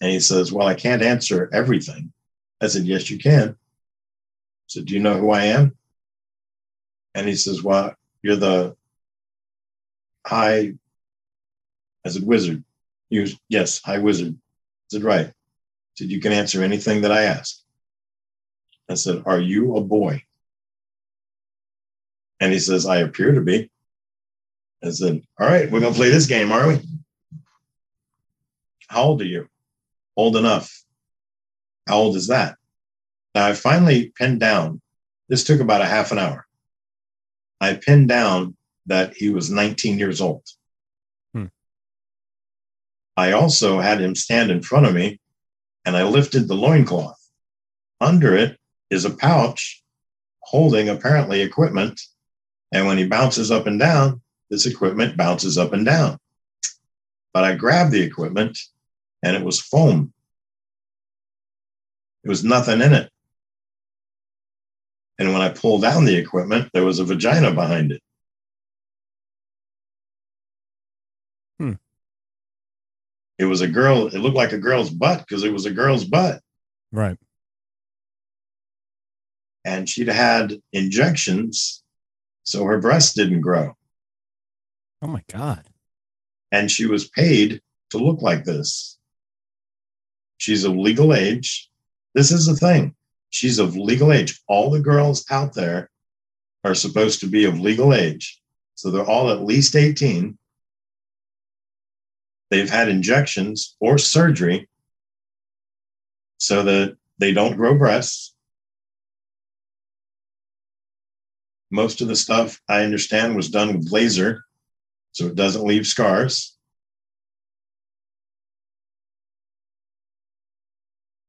And 0.00 0.10
he 0.10 0.18
says, 0.18 0.52
Well, 0.52 0.66
I 0.66 0.74
can't 0.74 1.02
answer 1.02 1.48
everything. 1.52 2.12
I 2.60 2.66
said, 2.66 2.82
Yes, 2.82 3.08
you 3.08 3.18
can. 3.18 3.50
I 3.50 3.54
said, 4.66 4.86
Do 4.86 4.94
you 4.94 5.00
know 5.00 5.16
who 5.16 5.30
I 5.30 5.44
am? 5.44 5.76
And 7.14 7.28
he 7.28 7.36
says, 7.36 7.62
Well, 7.62 7.94
you're 8.22 8.34
the 8.34 8.76
high, 10.26 10.74
I 12.04 12.10
said, 12.10 12.26
wizard. 12.26 12.64
You, 13.10 13.26
yes, 13.48 13.80
high 13.82 13.98
wizard. 13.98 14.34
I 14.34 14.88
said, 14.90 15.02
Right. 15.02 15.26
I 15.26 15.32
said, 15.96 16.10
You 16.10 16.20
can 16.20 16.32
answer 16.32 16.62
anything 16.62 17.02
that 17.02 17.12
I 17.12 17.24
ask. 17.24 17.58
I 18.88 18.94
said, 18.94 19.22
Are 19.26 19.38
you 19.38 19.76
a 19.76 19.80
boy? 19.80 20.22
And 22.40 22.52
he 22.52 22.58
says, 22.58 22.86
I 22.86 22.98
appear 22.98 23.32
to 23.32 23.40
be. 23.40 23.70
I 24.84 24.90
said, 24.90 25.22
All 25.38 25.46
right, 25.46 25.70
we're 25.70 25.80
going 25.80 25.92
to 25.92 25.98
play 25.98 26.10
this 26.10 26.26
game, 26.26 26.52
are 26.52 26.68
we? 26.68 26.80
How 28.88 29.04
old 29.04 29.22
are 29.22 29.26
you? 29.26 29.48
Old 30.16 30.36
enough. 30.36 30.82
How 31.86 31.98
old 31.98 32.16
is 32.16 32.28
that? 32.28 32.56
Now, 33.34 33.46
I 33.46 33.54
finally 33.54 34.12
pinned 34.16 34.40
down, 34.40 34.80
this 35.28 35.44
took 35.44 35.60
about 35.60 35.80
a 35.80 35.86
half 35.86 36.12
an 36.12 36.18
hour. 36.18 36.46
I 37.60 37.74
pinned 37.74 38.08
down 38.08 38.56
that 38.86 39.14
he 39.14 39.30
was 39.30 39.50
19 39.50 39.98
years 39.98 40.20
old. 40.20 40.42
I 43.16 43.32
also 43.32 43.80
had 43.80 44.00
him 44.00 44.14
stand 44.14 44.50
in 44.50 44.62
front 44.62 44.86
of 44.86 44.94
me 44.94 45.20
and 45.84 45.96
I 45.96 46.04
lifted 46.04 46.48
the 46.48 46.54
loincloth. 46.54 47.18
Under 48.00 48.36
it 48.36 48.58
is 48.90 49.04
a 49.04 49.10
pouch 49.10 49.82
holding 50.40 50.88
apparently 50.88 51.40
equipment. 51.40 52.00
And 52.72 52.86
when 52.86 52.98
he 52.98 53.06
bounces 53.06 53.50
up 53.50 53.66
and 53.66 53.78
down, 53.78 54.22
this 54.50 54.66
equipment 54.66 55.16
bounces 55.16 55.58
up 55.58 55.72
and 55.72 55.84
down. 55.84 56.18
But 57.32 57.44
I 57.44 57.54
grabbed 57.54 57.92
the 57.92 58.02
equipment 58.02 58.58
and 59.22 59.36
it 59.36 59.44
was 59.44 59.60
foam. 59.60 60.12
There 62.22 62.30
was 62.30 62.44
nothing 62.44 62.80
in 62.80 62.92
it. 62.92 63.10
And 65.18 65.32
when 65.32 65.42
I 65.42 65.50
pulled 65.50 65.82
down 65.82 66.04
the 66.04 66.16
equipment, 66.16 66.70
there 66.72 66.84
was 66.84 66.98
a 66.98 67.04
vagina 67.04 67.52
behind 67.52 67.92
it. 67.92 68.02
It 73.42 73.46
was 73.46 73.60
a 73.60 73.66
girl, 73.66 74.06
it 74.06 74.20
looked 74.20 74.36
like 74.36 74.52
a 74.52 74.58
girl's 74.58 74.88
butt 74.88 75.18
because 75.18 75.42
it 75.42 75.52
was 75.52 75.66
a 75.66 75.72
girl's 75.72 76.04
butt. 76.04 76.40
Right. 76.92 77.18
And 79.64 79.88
she'd 79.88 80.06
had 80.06 80.62
injections, 80.72 81.82
so 82.44 82.62
her 82.66 82.78
breast 82.78 83.16
didn't 83.16 83.40
grow. 83.40 83.76
Oh 85.02 85.08
my 85.08 85.24
God. 85.28 85.64
And 86.52 86.70
she 86.70 86.86
was 86.86 87.08
paid 87.08 87.60
to 87.90 87.98
look 87.98 88.22
like 88.22 88.44
this. 88.44 88.96
She's 90.36 90.62
of 90.62 90.76
legal 90.76 91.12
age. 91.12 91.68
This 92.14 92.30
is 92.30 92.46
the 92.46 92.54
thing. 92.54 92.94
She's 93.30 93.58
of 93.58 93.76
legal 93.76 94.12
age. 94.12 94.40
All 94.46 94.70
the 94.70 94.78
girls 94.78 95.24
out 95.32 95.52
there 95.52 95.90
are 96.62 96.76
supposed 96.76 97.18
to 97.20 97.26
be 97.26 97.44
of 97.46 97.58
legal 97.58 97.92
age. 97.92 98.40
So 98.76 98.92
they're 98.92 99.04
all 99.04 99.32
at 99.32 99.42
least 99.42 99.74
18. 99.74 100.38
They've 102.52 102.68
had 102.68 102.90
injections 102.90 103.76
or 103.80 103.96
surgery 103.96 104.68
so 106.36 106.62
that 106.64 106.98
they 107.16 107.32
don't 107.32 107.56
grow 107.56 107.78
breasts. 107.78 108.34
Most 111.70 112.02
of 112.02 112.08
the 112.08 112.14
stuff 112.14 112.60
I 112.68 112.84
understand 112.84 113.36
was 113.36 113.48
done 113.48 113.74
with 113.74 113.90
laser, 113.90 114.44
so 115.12 115.28
it 115.28 115.34
doesn't 115.34 115.64
leave 115.64 115.86
scars. 115.86 116.54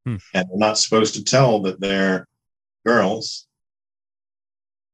Hmm. 0.05 0.17
And 0.33 0.49
they're 0.49 0.57
not 0.57 0.77
supposed 0.77 1.15
to 1.15 1.23
tell 1.23 1.61
that 1.61 1.79
they're 1.79 2.27
girls. 2.85 3.47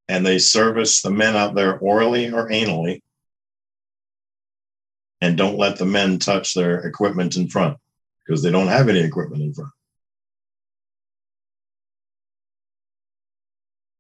And 0.08 0.24
they 0.24 0.38
service 0.38 1.02
the 1.02 1.10
men 1.10 1.36
out 1.36 1.56
there 1.56 1.80
orally 1.80 2.32
or 2.32 2.50
anally. 2.50 3.02
And 5.22 5.38
don't 5.38 5.58
let 5.58 5.78
the 5.78 5.86
men 5.86 6.18
touch 6.18 6.54
their 6.54 6.80
equipment 6.80 7.36
in 7.36 7.50
front 7.50 7.78
because 8.26 8.42
they 8.42 8.52
don't 8.52 8.68
have 8.68 8.88
any 8.88 9.00
equipment 9.00 9.42
in 9.44 9.54
front. 9.54 9.72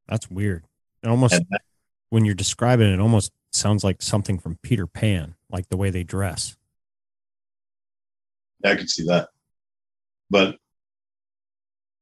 That's 0.08 0.30
weird. 0.32 0.64
It 1.04 1.08
almost, 1.10 1.34
that- 1.50 1.62
when 2.10 2.26
you're 2.26 2.36
describing 2.36 2.88
it, 2.88 2.94
it 2.94 3.00
almost 3.00 3.32
sounds 3.52 3.84
like 3.84 4.02
something 4.02 4.40
from 4.40 4.58
Peter 4.64 4.88
Pan, 4.88 5.36
like 5.52 5.70
the 5.70 5.78
way 5.78 5.90
they 5.90 6.04
dress. 6.04 6.56
I 8.64 8.76
could 8.76 8.90
see 8.90 9.06
that. 9.06 9.30
But 10.30 10.58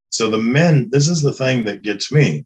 so 0.10 0.30
the 0.30 0.38
men, 0.38 0.90
this 0.90 1.08
is 1.08 1.22
the 1.22 1.34
thing 1.34 1.66
that 1.66 1.82
gets 1.82 2.12
me. 2.12 2.46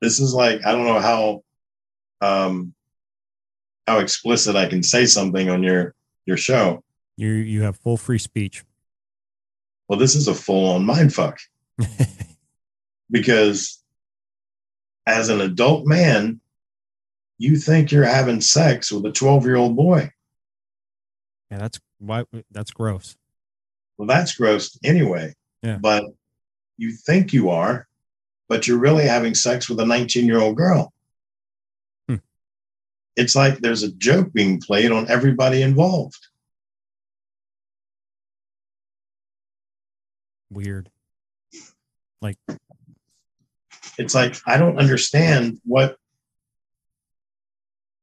This 0.00 0.20
is 0.20 0.32
like, 0.34 0.64
I 0.64 0.72
don't 0.72 0.86
know 0.86 1.00
how 1.00 1.42
um 2.20 2.74
how 3.88 3.98
explicit 3.98 4.54
I 4.54 4.68
can 4.68 4.82
say 4.82 5.06
something 5.06 5.48
on 5.48 5.62
your 5.62 5.94
your 6.26 6.36
show. 6.36 6.84
You 7.16 7.30
you 7.30 7.62
have 7.62 7.76
full 7.76 7.96
free 7.96 8.18
speech. 8.18 8.64
Well, 9.88 9.98
this 9.98 10.14
is 10.14 10.28
a 10.28 10.34
full-on 10.34 10.84
mind 10.84 11.14
fuck. 11.14 11.38
because 13.10 13.82
as 15.06 15.30
an 15.30 15.40
adult 15.40 15.86
man, 15.86 16.40
you 17.38 17.56
think 17.56 17.90
you're 17.90 18.04
having 18.04 18.42
sex 18.42 18.92
with 18.92 19.06
a 19.06 19.10
12-year-old 19.10 19.74
boy. 19.74 20.10
Yeah, 21.50 21.56
that's 21.56 21.80
why 21.98 22.24
that's 22.50 22.70
gross. 22.70 23.16
Well, 23.96 24.06
that's 24.06 24.34
gross 24.34 24.78
anyway. 24.84 25.34
Yeah. 25.62 25.78
But 25.80 26.04
you 26.76 26.92
think 26.92 27.32
you 27.32 27.48
are, 27.48 27.88
but 28.48 28.68
you're 28.68 28.78
really 28.78 29.04
having 29.04 29.34
sex 29.34 29.68
with 29.70 29.80
a 29.80 29.86
19 29.86 30.26
year 30.26 30.40
old 30.40 30.56
girl. 30.56 30.92
It's 33.18 33.34
like 33.34 33.58
there's 33.58 33.82
a 33.82 33.90
joke 33.90 34.32
being 34.32 34.60
played 34.60 34.92
on 34.92 35.10
everybody 35.10 35.60
involved. 35.60 36.28
Weird. 40.50 40.88
Like, 42.22 42.38
it's 43.98 44.14
like 44.14 44.36
I 44.46 44.56
don't 44.56 44.78
understand 44.78 45.60
what. 45.64 45.96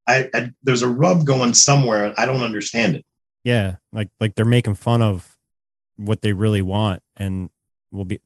I, 0.06 0.30
I 0.34 0.52
there's 0.64 0.82
a 0.82 0.90
rub 0.90 1.26
going 1.26 1.54
somewhere. 1.54 2.14
I 2.18 2.26
don't 2.26 2.44
understand 2.44 2.98
it. 2.98 3.06
Yeah, 3.46 3.78
like 3.94 4.10
like 4.20 4.36
they're 4.36 4.44
making 4.44 4.76
fun 4.76 5.02
of 5.02 5.38
what 5.96 6.22
they 6.22 6.34
really 6.34 6.62
want, 6.62 7.02
and 7.16 7.50
will 7.90 8.04
be. 8.04 8.20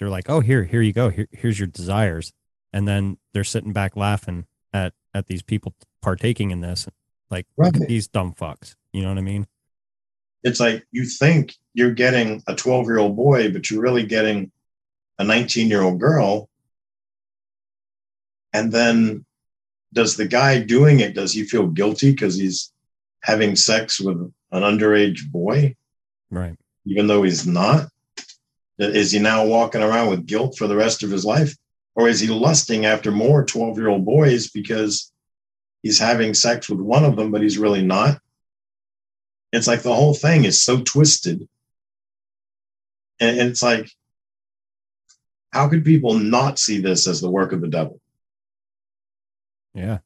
They're 0.00 0.10
like, 0.10 0.28
oh, 0.28 0.40
here, 0.40 0.64
here 0.64 0.82
you 0.82 0.92
go. 0.92 1.08
Here, 1.08 1.28
here's 1.30 1.60
your 1.60 1.68
desires, 1.68 2.32
and 2.72 2.88
then 2.88 3.18
they're 3.32 3.44
sitting 3.44 3.72
back 3.72 3.96
laughing 3.96 4.46
at 4.72 4.92
at 5.14 5.28
these 5.28 5.42
people 5.42 5.74
partaking 6.02 6.50
in 6.50 6.60
this. 6.60 6.86
Like, 7.30 7.46
Right. 7.56 7.72
these 7.72 8.08
dumb 8.08 8.34
fucks. 8.34 8.74
You 8.92 9.02
know 9.02 9.08
what 9.08 9.18
I 9.18 9.22
mean? 9.22 9.46
It's 10.44 10.60
like 10.60 10.84
you 10.90 11.06
think 11.06 11.54
you're 11.72 11.94
getting 11.94 12.42
a 12.46 12.54
12 12.54 12.86
year 12.86 12.98
old 12.98 13.16
boy, 13.16 13.50
but 13.52 13.70
you're 13.70 13.80
really 13.80 14.04
getting 14.04 14.50
a 15.18 15.24
19 15.24 15.68
year 15.68 15.82
old 15.82 15.98
girl. 16.00 16.50
And 18.52 18.70
then 18.72 19.24
does 19.94 20.16
the 20.16 20.26
guy 20.26 20.60
doing 20.60 21.00
it, 21.00 21.14
does 21.14 21.32
he 21.32 21.44
feel 21.44 21.68
guilty 21.68 22.10
because 22.10 22.36
he's 22.36 22.72
having 23.22 23.56
sex 23.56 24.00
with 24.00 24.16
an 24.18 24.62
underage 24.62 25.30
boy, 25.30 25.74
Right. 26.30 26.56
even 26.84 27.06
though 27.06 27.22
he's 27.22 27.46
not? 27.46 27.88
Is 28.78 29.12
he 29.12 29.18
now 29.20 29.46
walking 29.46 29.82
around 29.82 30.10
with 30.10 30.26
guilt 30.26 30.56
for 30.58 30.66
the 30.66 30.76
rest 30.76 31.02
of 31.02 31.10
his 31.10 31.24
life? 31.24 31.54
Or 31.94 32.08
is 32.08 32.20
he 32.20 32.28
lusting 32.28 32.84
after 32.86 33.12
more 33.12 33.44
12 33.44 33.78
year 33.78 33.88
old 33.88 34.04
boys 34.04 34.50
because 34.50 35.11
he's 35.82 35.98
having 35.98 36.34
sex 36.34 36.68
with 36.68 36.80
one 36.80 37.04
of 37.04 37.16
them, 37.16 37.30
but 37.30 37.42
he's 37.42 37.58
really 37.58 37.82
not? 37.82 38.20
It's 39.52 39.66
like 39.66 39.82
the 39.82 39.94
whole 39.94 40.14
thing 40.14 40.44
is 40.44 40.62
so 40.62 40.80
twisted. 40.80 41.48
And, 43.20 43.38
and 43.38 43.50
it's 43.50 43.62
like, 43.62 43.90
how 45.52 45.68
could 45.68 45.84
people 45.84 46.14
not 46.14 46.58
see 46.58 46.80
this 46.80 47.06
as 47.06 47.20
the 47.20 47.30
work 47.30 47.52
of 47.52 47.60
the 47.60 47.68
devil? 47.68 48.00
Yeah. 49.74 49.98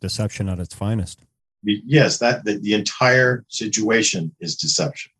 Deception 0.00 0.48
at 0.48 0.58
its 0.58 0.74
finest. 0.74 1.20
Yes, 1.62 2.18
that 2.18 2.44
the, 2.44 2.58
the 2.58 2.74
entire 2.74 3.44
situation 3.48 4.34
is 4.40 4.56
deception. 4.56 5.12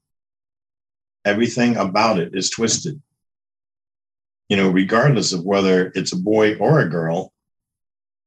Everything 1.25 1.77
about 1.77 2.19
it 2.19 2.35
is 2.35 2.49
twisted. 2.49 3.01
You 4.49 4.57
know, 4.57 4.71
regardless 4.71 5.33
of 5.33 5.45
whether 5.45 5.93
it's 5.95 6.13
a 6.13 6.17
boy 6.17 6.57
or 6.57 6.81
a 6.81 6.89
girl, 6.89 7.33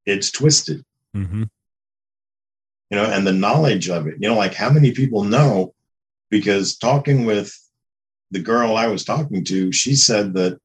it's 0.06 0.30
twisted. 0.30 0.84
Mm-hmm. 1.16 1.44
You 2.92 2.98
know, 2.98 3.06
and 3.06 3.26
the 3.26 3.32
knowledge 3.32 3.88
of 3.88 4.06
it. 4.06 4.16
You 4.20 4.28
know, 4.28 4.36
like 4.36 4.52
how 4.52 4.68
many 4.68 4.92
people 4.92 5.24
know? 5.24 5.74
Because 6.28 6.76
talking 6.76 7.24
with 7.24 7.58
the 8.30 8.38
girl 8.38 8.76
I 8.76 8.88
was 8.88 9.02
talking 9.02 9.44
to, 9.44 9.72
she 9.72 9.94
said 9.94 10.34
that 10.34 10.60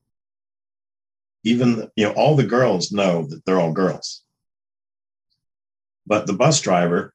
even, 1.46 1.90
you 1.96 2.06
know, 2.06 2.12
all 2.12 2.36
the 2.36 2.44
girls 2.44 2.92
know 2.92 3.26
that 3.28 3.46
they're 3.46 3.62
all 3.62 3.72
girls. 3.72 4.24
But 6.06 6.28
the 6.28 6.34
bus 6.34 6.60
driver 6.60 7.14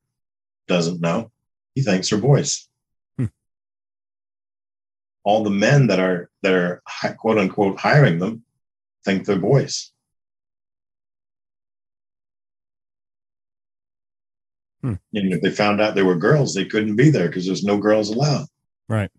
doesn't 0.66 1.02
know. 1.02 1.30
He 1.74 1.82
thinks 1.82 2.08
they're 2.08 2.18
boys. 2.18 2.66
Hmm. 3.18 3.26
All 5.24 5.44
the 5.44 5.50
men 5.50 5.88
that 5.88 6.00
are 6.00 6.30
that 6.40 6.54
are 6.54 6.82
quote 7.18 7.36
unquote 7.36 7.78
hiring 7.78 8.18
them 8.18 8.44
think 9.04 9.26
they're 9.26 9.38
boys. 9.38 9.91
Hmm. 14.82 14.94
And 15.14 15.32
if 15.32 15.40
they 15.40 15.50
found 15.50 15.80
out 15.80 15.94
they 15.94 16.02
were 16.02 16.16
girls, 16.16 16.54
they 16.54 16.64
couldn't 16.64 16.96
be 16.96 17.10
there 17.10 17.28
because 17.28 17.46
there's 17.46 17.64
no 17.64 17.78
girls 17.78 18.10
allowed. 18.10 18.46
Right. 18.88 19.10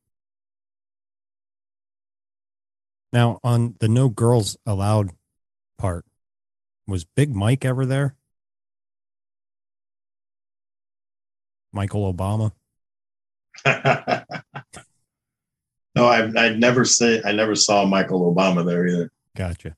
Now, 3.14 3.40
on 3.44 3.76
the 3.80 3.88
no 3.88 4.10
girls 4.10 4.58
allowed 4.66 5.12
part, 5.78 6.06
was 6.88 7.06
Big 7.06 7.34
Mike 7.34 7.64
ever 7.64 7.86
there? 7.86 8.16
Michael 11.72 12.14
Obama? 12.14 12.52
no, 15.96 16.08
I've 16.08 16.36
I 16.36 16.50
never 16.50 16.86
say 16.86 17.22
I 17.24 17.32
never 17.32 17.56
saw 17.56 17.86
Michael 17.86 18.34
Obama 18.34 18.66
there 18.66 18.86
either. 18.88 19.12
Gotcha. 19.36 19.76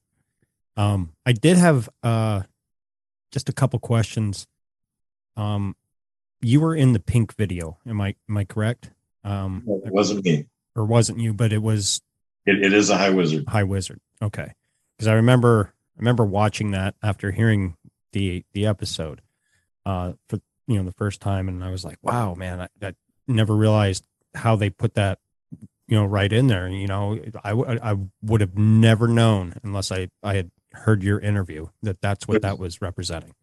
Um, 0.78 1.14
I 1.26 1.34
did 1.34 1.58
have 1.58 1.90
uh, 2.04 2.44
just 3.32 3.50
a 3.50 3.54
couple 3.54 3.80
questions. 3.80 4.48
Um, 5.38 5.76
you 6.42 6.60
were 6.62 6.76
in 6.76 6.94
the 6.94 7.00
Pink 7.00 7.36
video, 7.36 7.78
am 7.88 8.02
I 8.02 8.16
am 8.30 8.38
I 8.38 8.46
correct? 8.46 8.92
Um, 9.24 9.64
It 9.86 9.92
wasn't 9.92 10.24
me. 10.26 10.46
or 10.76 10.86
wasn't 10.86 11.20
you? 11.20 11.34
But 11.34 11.52
it 11.54 11.62
was 11.62 12.02
It, 12.46 12.64
it 12.64 12.74
is 12.74 12.90
a 12.90 12.98
high 12.98 13.10
wizard. 13.10 13.46
High 13.48 13.64
Wizard. 13.64 14.00
Okay, 14.22 14.54
because 14.98 15.08
I 15.08 15.14
remember 15.14 15.74
I 15.98 16.00
remember 16.00 16.26
watching 16.26 16.72
that 16.72 16.96
after 17.02 17.32
hearing 17.32 17.76
the 18.12 18.44
the 18.54 18.66
episode. 18.66 19.22
uh, 19.86 20.14
for 20.30 20.40
you 20.68 20.78
know 20.78 20.84
the 20.84 20.92
first 20.94 21.22
time, 21.22 21.48
and 21.48 21.64
I 21.64 21.70
was 21.70 21.84
like, 21.86 21.98
wow, 22.02 22.34
man, 22.34 22.60
I, 22.62 22.68
I 22.82 22.94
never 23.28 23.56
realized 23.56 24.04
how 24.34 24.56
they 24.56 24.70
put 24.70 24.96
that 24.96 25.20
you 25.88 25.96
know 25.98 26.06
right 26.06 26.32
in 26.32 26.48
there. 26.48 26.68
You 26.68 26.88
know, 26.88 27.20
I 27.44 27.50
w- 27.50 27.80
I 27.82 27.96
would 28.24 28.42
have 28.42 28.58
never 28.58 29.08
known 29.08 29.54
unless 29.64 29.92
I 29.92 30.10
I 30.24 30.36
had 30.36 30.52
heard 30.74 31.04
your 31.04 31.20
interview 31.20 31.68
that 31.84 32.02
that's 32.02 32.28
what 32.28 32.42
that 32.42 32.58
was 32.60 32.82
representing. 32.82 33.34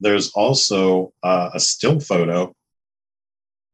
There's 0.00 0.30
also 0.32 1.12
uh, 1.22 1.50
a 1.54 1.60
still 1.60 2.00
photo 2.00 2.54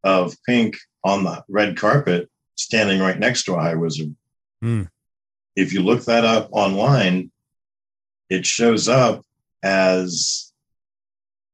of 0.04 0.36
Pink 0.46 0.76
on 1.04 1.24
the 1.24 1.44
red 1.48 1.76
carpet 1.76 2.30
standing 2.54 3.00
right 3.00 3.18
next 3.18 3.44
to 3.44 3.54
a 3.54 3.60
high 3.60 3.74
wizard. 3.74 4.14
Hmm. 4.60 4.84
If 5.56 5.72
you 5.72 5.82
look 5.82 6.04
that 6.04 6.24
up 6.24 6.48
online, 6.52 7.30
it 8.30 8.46
shows 8.46 8.88
up 8.88 9.24
as 9.62 10.52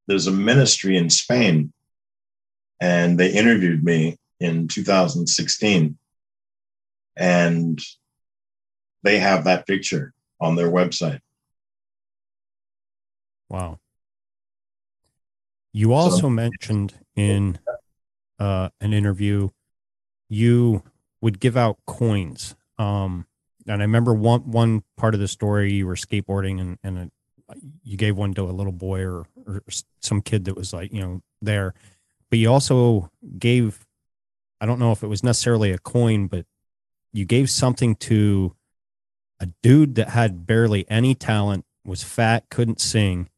there's 0.07 0.27
a 0.27 0.33
ministry 0.33 0.97
in 0.97 1.11
Spain, 1.11 1.73
and 2.81 3.19
they 3.19 3.31
interviewed 3.33 3.83
me 3.85 4.17
in 4.41 4.69
2016, 4.69 5.99
and 7.17 7.81
they 9.03 9.19
have 9.19 9.45
that 9.45 9.67
picture 9.67 10.13
on 10.41 10.55
their 10.57 10.71
website. 10.71 11.21
Wow. 13.49 13.81
You 15.73 15.93
also 15.93 16.29
mentioned 16.29 16.95
in 17.15 17.59
uh, 18.39 18.71
an 18.81 18.93
interview 18.93 19.51
you 20.29 20.83
would 21.21 21.41
give 21.41 21.57
out 21.57 21.79
coins. 21.87 22.55
Um, 22.79 23.27
and 23.67 23.83
I 23.83 23.85
remember 23.85 24.15
one 24.15 24.51
one 24.51 24.83
part 24.97 25.15
of 25.15 25.21
the 25.21 25.29
story 25.29 25.73
you 25.73 25.87
were 25.87 25.95
skateboarding 25.95 26.61
and 26.61 26.79
and 26.83 26.99
it, 26.99 27.13
you 27.83 27.97
gave 27.97 28.17
one 28.17 28.35
to 28.35 28.43
a 28.43 28.53
little 28.53 28.73
boy 28.73 29.03
or 29.03 29.27
or 29.47 29.63
some 30.01 30.21
kid 30.21 30.45
that 30.47 30.57
was 30.57 30.73
like 30.73 30.93
you 30.93 31.01
know 31.01 31.23
there, 31.43 31.75
but 32.31 32.39
you 32.39 32.51
also 32.51 33.11
gave 33.39 33.87
I 34.61 34.67
don't 34.67 34.79
know 34.79 34.93
if 34.93 35.03
it 35.03 35.09
was 35.09 35.23
necessarily 35.23 35.73
a 35.73 35.79
coin, 35.79 36.27
but 36.27 36.47
you 37.13 37.25
gave 37.25 37.51
something 37.51 37.95
to 37.97 38.55
a 39.41 39.47
dude 39.63 39.95
that 39.97 40.11
had 40.11 40.47
barely 40.47 40.89
any 40.91 41.15
talent, 41.15 41.65
was 41.85 42.03
fat, 42.03 42.45
couldn't 42.51 42.81
sing, 42.81 43.29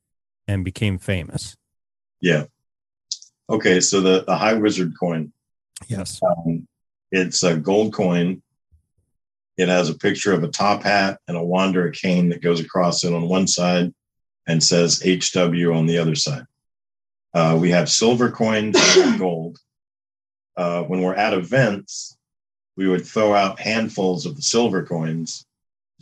and 0.48 0.64
became 0.64 0.98
famous. 0.98 1.56
Yeah. 2.20 2.44
Okay, 3.48 3.80
so 3.80 4.00
the 4.00 4.24
the 4.26 4.36
high 4.36 4.54
wizard 4.54 4.92
coin. 4.98 5.32
Yes. 5.88 6.20
Um, 6.22 6.66
it's 7.10 7.42
a 7.42 7.56
gold 7.56 7.92
coin. 7.92 8.42
It 9.56 9.68
has 9.68 9.90
a 9.90 9.98
picture 9.98 10.32
of 10.32 10.42
a 10.42 10.48
top 10.48 10.82
hat 10.82 11.18
and 11.28 11.36
a 11.36 11.42
wanderer 11.42 11.90
cane 11.90 12.28
that 12.30 12.42
goes 12.42 12.60
across 12.60 13.04
it 13.04 13.12
on 13.12 13.28
one 13.28 13.46
side 13.46 13.92
and 14.46 14.62
says 14.62 15.02
HW 15.02 15.72
on 15.72 15.86
the 15.86 15.98
other 15.98 16.14
side. 16.14 16.46
Uh, 17.34 17.56
we 17.60 17.70
have 17.70 17.90
silver 17.90 18.30
coins 18.30 18.76
and 18.96 19.18
gold. 19.18 19.58
Uh, 20.56 20.82
when 20.84 21.02
we're 21.02 21.14
at 21.14 21.34
events, 21.34 22.16
we 22.76 22.88
would 22.88 23.06
throw 23.06 23.34
out 23.34 23.60
handfuls 23.60 24.26
of 24.26 24.36
the 24.36 24.42
silver 24.42 24.82
coins, 24.82 25.46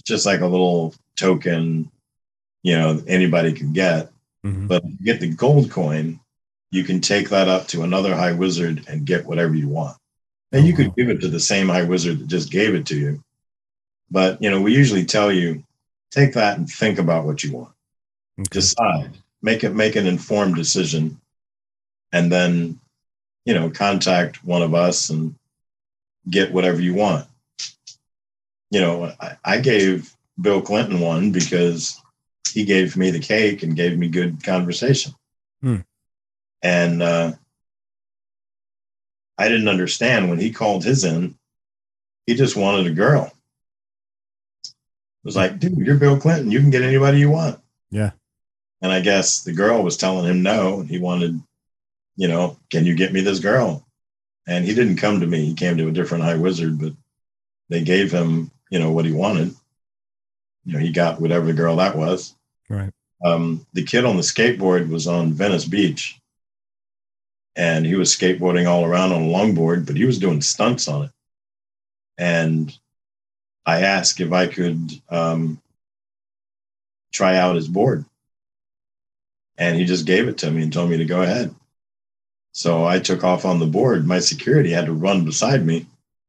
just 0.05 0.27
like 0.27 0.41
a 0.41 0.47
little 0.47 0.95
token, 1.17 1.91
you 2.63 2.77
know, 2.77 3.03
anybody 3.07 3.53
can 3.53 3.73
get. 3.73 4.11
Mhm. 4.49 4.69
But 4.69 4.85
you 4.85 4.97
get 5.05 5.21
the 5.21 5.29
gold 5.29 5.71
coin, 5.71 6.21
you 6.71 6.85
can 6.85 7.01
take 7.01 7.29
that 7.31 7.49
up 7.49 7.67
to 7.69 7.83
another 7.83 8.15
high 8.15 8.33
wizard 8.33 8.85
and 8.89 9.07
get 9.07 9.27
whatever 9.27 9.55
you 9.55 9.69
want. 9.69 9.97
And 10.53 10.67
you 10.67 10.73
Oh, 10.73 10.77
could 10.77 10.89
wow. 10.89 10.95
give 10.97 11.11
it 11.11 11.21
to 11.21 11.29
the 11.29 11.41
same 11.41 11.69
high 11.69 11.85
wizard 11.85 12.19
that 12.19 12.29
just 12.29 12.51
gave 12.51 12.75
it 12.75 12.87
to 12.87 12.97
you. 12.99 13.23
But 14.11 14.43
you 14.43 14.51
know, 14.51 14.61
we 14.61 14.75
usually 14.75 15.05
tell 15.05 15.31
you 15.31 15.65
take 16.11 16.33
that 16.35 16.57
and 16.57 16.69
think 16.69 16.99
about 16.99 17.27
what 17.27 17.45
you 17.45 17.53
want. 17.53 17.75
Okay. 18.39 18.49
Decide. 18.51 19.19
Make 19.43 19.65
it 19.65 19.75
make 19.75 19.97
an 19.97 20.07
informed 20.07 20.57
decision. 20.57 21.21
And 22.13 22.33
then, 22.33 22.81
you 23.45 23.53
know, 23.53 23.69
contact 23.69 24.43
one 24.43 24.63
of 24.63 24.75
us 24.75 25.11
and 25.11 25.35
get 26.31 26.53
whatever 26.53 26.81
you 26.81 26.95
want. 26.95 27.27
You 28.71 28.81
know, 28.81 29.15
I, 29.21 29.37
I 29.45 29.61
gave 29.61 30.15
Bill 30.41 30.63
Clinton 30.63 31.01
one 31.01 31.31
because 31.33 32.01
he 32.59 32.65
gave 32.65 32.97
me 32.97 33.13
the 33.13 33.21
cake 33.21 33.63
and 33.63 33.77
gave 33.77 33.97
me 33.97 34.09
good 34.09 34.43
conversation. 34.43 35.15
Hmm. 35.63 35.77
And 36.61 37.01
uh, 37.01 37.35
I 39.39 39.49
didn't 39.49 39.69
understand 39.69 40.29
when 40.29 40.41
he 40.41 40.51
called 40.51 40.83
his 40.83 41.05
in, 41.05 41.39
he 42.27 42.35
just 42.35 42.57
wanted 42.57 42.89
a 42.89 42.95
girl. 42.95 43.33
It 44.65 44.73
was 45.23 45.37
like, 45.37 45.61
dude, 45.61 45.79
you're 45.79 45.99
Bill 45.99 46.19
Clinton. 46.19 46.51
You 46.51 46.59
can 46.59 46.71
get 46.71 46.83
anybody 46.83 47.21
you 47.21 47.31
want. 47.31 47.61
Yeah. 47.93 48.11
And 48.83 48.91
I 48.91 49.03
guess 49.03 49.45
the 49.45 49.53
girl 49.53 49.85
was 49.85 49.97
telling 49.97 50.29
him 50.29 50.43
no. 50.43 50.81
And 50.81 50.91
he 50.91 50.99
wanted, 50.99 51.41
you 52.17 52.27
know, 52.27 52.57
can 52.71 52.85
you 52.85 52.97
get 52.97 53.13
me 53.13 53.21
this 53.21 53.39
girl? 53.39 53.87
And 54.49 54.65
he 54.65 54.75
didn't 54.75 54.97
come 54.97 55.21
to 55.21 55.29
me. 55.29 55.45
He 55.45 55.55
came 55.55 55.77
to 55.77 55.87
a 55.87 55.93
different 55.93 56.25
high 56.25 56.35
wizard, 56.35 56.81
but 56.81 56.95
they 57.69 57.85
gave 57.85 58.11
him, 58.11 58.51
you 58.69 58.81
know, 58.81 58.91
what 58.91 59.05
he 59.05 59.13
wanted. 59.13 59.55
You 60.65 60.73
know, 60.73 60.81
he 60.81 60.91
got 60.91 61.21
whatever 61.21 61.47
the 61.47 61.53
girl 61.53 61.77
that 61.77 61.97
was. 61.97 62.35
Right. 62.69 62.93
Um, 63.25 63.67
the 63.73 63.83
kid 63.83 64.05
on 64.05 64.17
the 64.17 64.23
skateboard 64.23 64.89
was 64.89 65.07
on 65.07 65.33
Venice 65.33 65.65
Beach 65.65 66.19
and 67.59 67.85
he 67.85 67.97
was 67.97 68.15
skateboarding 68.15 68.69
all 68.69 68.85
around 68.85 69.11
on 69.11 69.23
a 69.23 69.27
longboard, 69.27 69.85
but 69.85 69.97
he 69.97 70.05
was 70.05 70.21
doing 70.21 70.41
stunts 70.41 70.87
on 70.87 71.07
it. 71.07 71.11
And 72.17 72.73
I 73.67 73.81
asked 73.81 74.21
if 74.21 74.33
I 74.33 74.47
could 74.47 74.93
um, 75.11 75.61
try 77.13 77.37
out 77.37 77.57
his 77.57 77.67
board. 77.67 78.05
And 79.59 79.77
he 79.77 79.85
just 79.87 80.07
gave 80.07 80.29
it 80.29 80.39
to 80.39 80.51
me 80.53 80.63
and 80.63 80.73
told 80.73 80.89
me 80.89 80.99
to 80.99 81.05
go 81.05 81.23
ahead. 81.23 81.53
So 82.53 82.87
I 82.87 83.01
took 83.01 83.25
off 83.25 83.45
on 83.45 83.59
the 83.59 83.67
board. 83.67 84.07
My 84.07 84.21
security 84.21 84.71
had 84.71 84.87
to 84.87 84.93
run 84.93 85.25
beside 85.25 85.67
me, 85.67 85.87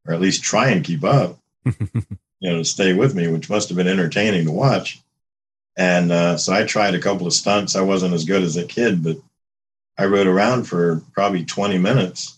or 0.07 0.15
at 0.15 0.21
least 0.21 0.43
try 0.43 0.69
and 0.69 0.83
keep 0.83 1.03
up, 1.03 1.37
you 1.63 2.03
know, 2.41 2.57
to 2.57 2.65
stay 2.65 2.93
with 2.93 3.13
me, 3.13 3.27
which 3.27 3.51
must 3.51 3.69
have 3.69 3.77
been 3.77 3.87
entertaining 3.87 4.45
to 4.45 4.51
watch. 4.51 4.99
And 5.79 6.11
uh, 6.11 6.35
so 6.35 6.51
I 6.51 6.65
tried 6.65 6.93
a 6.93 6.99
couple 6.99 7.25
of 7.25 7.31
stunts. 7.31 7.77
I 7.77 7.81
wasn't 7.81 8.13
as 8.13 8.25
good 8.25 8.43
as 8.43 8.57
a 8.57 8.65
kid, 8.65 9.01
but 9.01 9.15
I 9.97 10.07
rode 10.07 10.27
around 10.27 10.65
for 10.65 11.01
probably 11.13 11.45
20 11.45 11.77
minutes 11.77 12.37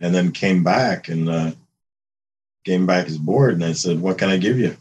and 0.00 0.14
then 0.14 0.32
came 0.32 0.64
back 0.64 1.08
and 1.08 1.28
uh, 1.28 1.50
came 2.64 2.86
back 2.86 3.04
his 3.04 3.18
board. 3.18 3.52
And 3.52 3.64
I 3.64 3.72
said, 3.72 4.00
What 4.00 4.16
can 4.16 4.30
I 4.30 4.38
give 4.38 4.58
you? 4.58 4.78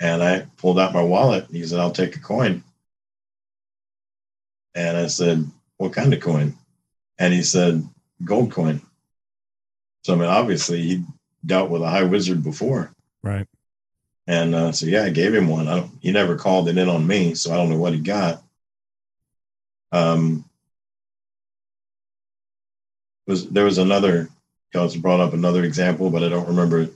And 0.00 0.22
I 0.22 0.46
pulled 0.56 0.78
out 0.78 0.94
my 0.94 1.02
wallet. 1.02 1.46
He 1.50 1.64
said, 1.64 1.80
I'll 1.80 1.90
take 1.90 2.14
a 2.14 2.20
coin. 2.20 2.62
And 4.76 4.96
I 4.96 5.08
said, 5.08 5.50
What 5.78 5.92
kind 5.92 6.14
of 6.14 6.20
coin? 6.20 6.54
And 7.18 7.34
he 7.34 7.42
said, 7.42 7.82
Gold 8.22 8.52
coin. 8.52 8.82
So, 10.04 10.14
I 10.14 10.16
mean, 10.16 10.28
obviously, 10.28 10.80
he 10.82 11.04
dealt 11.44 11.70
with 11.70 11.82
a 11.82 11.90
high 11.90 12.04
wizard 12.04 12.44
before. 12.44 12.92
right. 13.24 13.48
And 14.28 14.54
uh, 14.54 14.72
so, 14.72 14.84
yeah, 14.84 15.04
I 15.04 15.10
gave 15.10 15.34
him 15.34 15.48
one. 15.48 15.68
I 15.68 15.76
don't, 15.76 15.90
he 16.02 16.12
never 16.12 16.36
called 16.36 16.68
it 16.68 16.76
in 16.76 16.86
on 16.86 17.06
me, 17.06 17.34
so 17.34 17.50
I 17.50 17.56
don't 17.56 17.70
know 17.70 17.78
what 17.78 17.94
he 17.94 17.98
got. 17.98 18.42
Um, 19.90 20.44
was 23.26 23.48
there 23.48 23.64
was 23.64 23.78
another? 23.78 24.28
Also 24.74 25.00
brought 25.00 25.18
up 25.18 25.32
another 25.32 25.64
example, 25.64 26.10
but 26.10 26.22
I 26.22 26.28
don't 26.28 26.46
remember 26.46 26.82
it. 26.82 26.94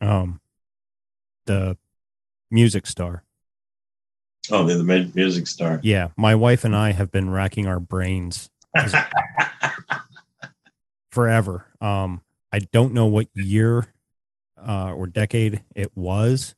Um, 0.00 0.40
the 1.46 1.78
music 2.50 2.88
star. 2.88 3.22
Oh, 4.50 4.66
the, 4.66 4.74
the 4.74 5.12
music 5.14 5.46
star. 5.46 5.78
Yeah, 5.84 6.08
my 6.16 6.34
wife 6.34 6.64
and 6.64 6.74
I 6.74 6.90
have 6.90 7.12
been 7.12 7.30
racking 7.30 7.68
our 7.68 7.78
brains 7.78 8.50
forever. 11.12 11.66
Um, 11.80 12.20
I 12.52 12.60
don't 12.60 12.92
know 12.92 13.06
what 13.06 13.28
year 13.34 13.86
uh, 14.56 14.92
or 14.92 15.06
decade 15.06 15.62
it 15.74 15.96
was. 15.96 16.54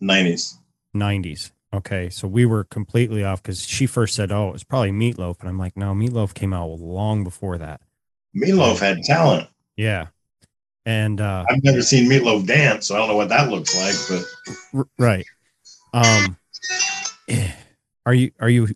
90s. 0.00 0.54
90s. 0.94 1.50
Okay, 1.72 2.08
so 2.08 2.28
we 2.28 2.46
were 2.46 2.62
completely 2.62 3.24
off 3.24 3.42
because 3.42 3.66
she 3.66 3.86
first 3.86 4.14
said, 4.14 4.30
"Oh, 4.30 4.48
it 4.48 4.52
was 4.52 4.62
probably 4.62 4.92
Meatloaf," 4.92 5.40
and 5.40 5.48
I'm 5.48 5.58
like, 5.58 5.76
"No, 5.76 5.92
Meatloaf 5.92 6.32
came 6.32 6.52
out 6.52 6.70
long 6.78 7.24
before 7.24 7.58
that." 7.58 7.80
Meatloaf 8.36 8.78
had 8.78 9.02
talent. 9.02 9.48
Yeah, 9.76 10.06
and 10.86 11.20
uh, 11.20 11.44
I've 11.50 11.64
never 11.64 11.82
seen 11.82 12.08
Meatloaf 12.08 12.46
dance, 12.46 12.86
so 12.86 12.94
I 12.94 12.98
don't 12.98 13.08
know 13.08 13.16
what 13.16 13.28
that 13.30 13.50
looks 13.50 13.74
like. 13.76 14.22
But 14.72 14.86
right. 14.98 15.26
Um, 15.92 16.36
are 18.06 18.14
you 18.14 18.30
are 18.38 18.48
you 18.48 18.68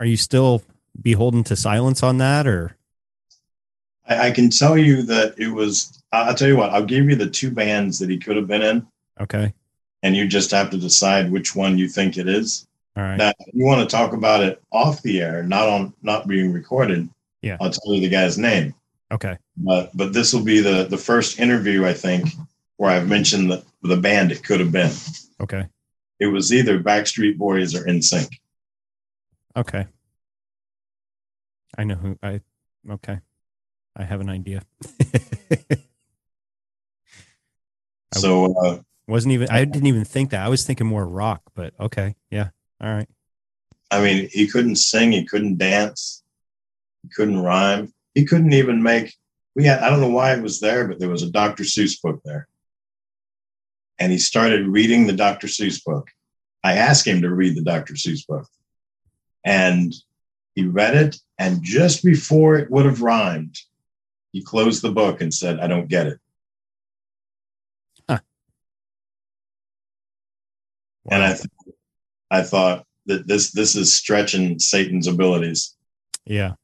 are 0.00 0.06
you 0.06 0.16
still 0.16 0.62
beholden 1.00 1.44
to 1.44 1.54
silence 1.54 2.02
on 2.02 2.18
that, 2.18 2.48
or 2.48 2.75
I, 4.08 4.28
I 4.28 4.30
can 4.30 4.50
tell 4.50 4.76
you 4.76 5.02
that 5.02 5.34
it 5.38 5.48
was. 5.48 6.02
I'll 6.12 6.34
tell 6.34 6.48
you 6.48 6.56
what. 6.56 6.70
I'll 6.70 6.84
give 6.84 7.08
you 7.08 7.16
the 7.16 7.28
two 7.28 7.50
bands 7.50 7.98
that 7.98 8.10
he 8.10 8.18
could 8.18 8.36
have 8.36 8.46
been 8.46 8.62
in, 8.62 8.86
okay? 9.20 9.52
and 10.02 10.16
you 10.16 10.26
just 10.26 10.50
have 10.50 10.70
to 10.70 10.78
decide 10.78 11.30
which 11.30 11.54
one 11.54 11.78
you 11.78 11.88
think 11.88 12.16
it 12.16 12.28
is. 12.28 12.66
All 12.96 13.02
right. 13.02 13.16
Now, 13.16 13.32
you 13.52 13.66
want 13.66 13.88
to 13.88 13.94
talk 13.94 14.12
about 14.12 14.42
it 14.42 14.62
off 14.72 15.02
the 15.02 15.20
air, 15.20 15.42
not 15.42 15.68
on, 15.68 15.92
not 16.02 16.26
being 16.26 16.52
recorded. 16.52 17.08
Yeah. 17.42 17.58
I'll 17.60 17.70
tell 17.70 17.92
you 17.92 18.00
the 18.00 18.08
guy's 18.08 18.38
name. 18.38 18.74
Okay. 19.12 19.36
But 19.56 19.96
but 19.96 20.12
this 20.12 20.32
will 20.32 20.42
be 20.42 20.60
the 20.60 20.84
the 20.84 20.98
first 20.98 21.38
interview 21.38 21.84
I 21.86 21.92
think 21.92 22.28
where 22.76 22.90
I've 22.90 23.08
mentioned 23.08 23.50
the 23.50 23.64
the 23.82 23.96
band 23.96 24.32
it 24.32 24.42
could 24.42 24.60
have 24.60 24.72
been. 24.72 24.92
Okay. 25.40 25.66
It 26.18 26.26
was 26.26 26.52
either 26.52 26.80
Backstreet 26.80 27.36
Boys 27.36 27.74
or 27.74 27.84
NSYNC. 27.84 28.28
Okay. 29.54 29.86
I 31.76 31.84
know 31.84 31.94
who 31.94 32.18
I. 32.22 32.40
Okay. 32.90 33.20
I 33.96 34.04
have 34.04 34.20
an 34.20 34.28
idea. 34.28 34.62
So 38.14 38.54
uh, 38.64 38.78
wasn't 39.06 39.32
even. 39.32 39.48
I 39.50 39.64
didn't 39.64 39.86
even 39.86 40.04
think 40.04 40.30
that. 40.30 40.44
I 40.44 40.48
was 40.48 40.64
thinking 40.64 40.86
more 40.86 41.06
rock, 41.06 41.42
but 41.54 41.74
okay. 41.78 42.16
Yeah. 42.30 42.50
All 42.80 42.92
right. 42.92 43.08
I 43.90 44.02
mean, 44.02 44.28
he 44.32 44.46
couldn't 44.46 44.76
sing, 44.76 45.12
he 45.12 45.24
couldn't 45.24 45.58
dance, 45.58 46.24
he 47.02 47.08
couldn't 47.08 47.40
rhyme, 47.40 47.92
he 48.14 48.24
couldn't 48.24 48.52
even 48.52 48.82
make. 48.82 49.14
We 49.54 49.64
had 49.64 49.80
I 49.80 49.90
don't 49.90 50.00
know 50.00 50.08
why 50.08 50.34
it 50.34 50.42
was 50.42 50.60
there, 50.60 50.86
but 50.86 50.98
there 50.98 51.08
was 51.08 51.22
a 51.22 51.30
Dr. 51.30 51.62
Seuss 51.62 52.00
book 52.02 52.20
there, 52.24 52.48
and 53.98 54.12
he 54.12 54.18
started 54.18 54.66
reading 54.66 55.06
the 55.06 55.12
Dr. 55.12 55.46
Seuss 55.46 55.82
book. 55.84 56.08
I 56.64 56.74
asked 56.74 57.06
him 57.06 57.22
to 57.22 57.30
read 57.32 57.56
the 57.56 57.62
Dr. 57.62 57.94
Seuss 57.94 58.26
book, 58.26 58.48
and 59.44 59.94
he 60.54 60.64
read 60.66 60.96
it, 60.96 61.16
and 61.38 61.62
just 61.62 62.04
before 62.04 62.56
it 62.56 62.70
would 62.70 62.86
have 62.86 63.02
rhymed, 63.02 63.56
he 64.36 64.42
closed 64.42 64.82
the 64.82 64.92
book 64.92 65.22
and 65.22 65.32
said, 65.32 65.60
"I 65.60 65.66
don't 65.66 65.88
get 65.88 66.06
it." 66.08 66.18
And 71.10 71.22
I, 71.22 71.32
th- 71.34 71.74
I 72.30 72.42
thought 72.42 72.84
that 73.06 73.26
this 73.26 73.52
this 73.52 73.76
is 73.76 73.96
stretching 73.96 74.58
Satan's 74.58 75.06
abilities. 75.06 75.74
Yeah. 76.26 76.54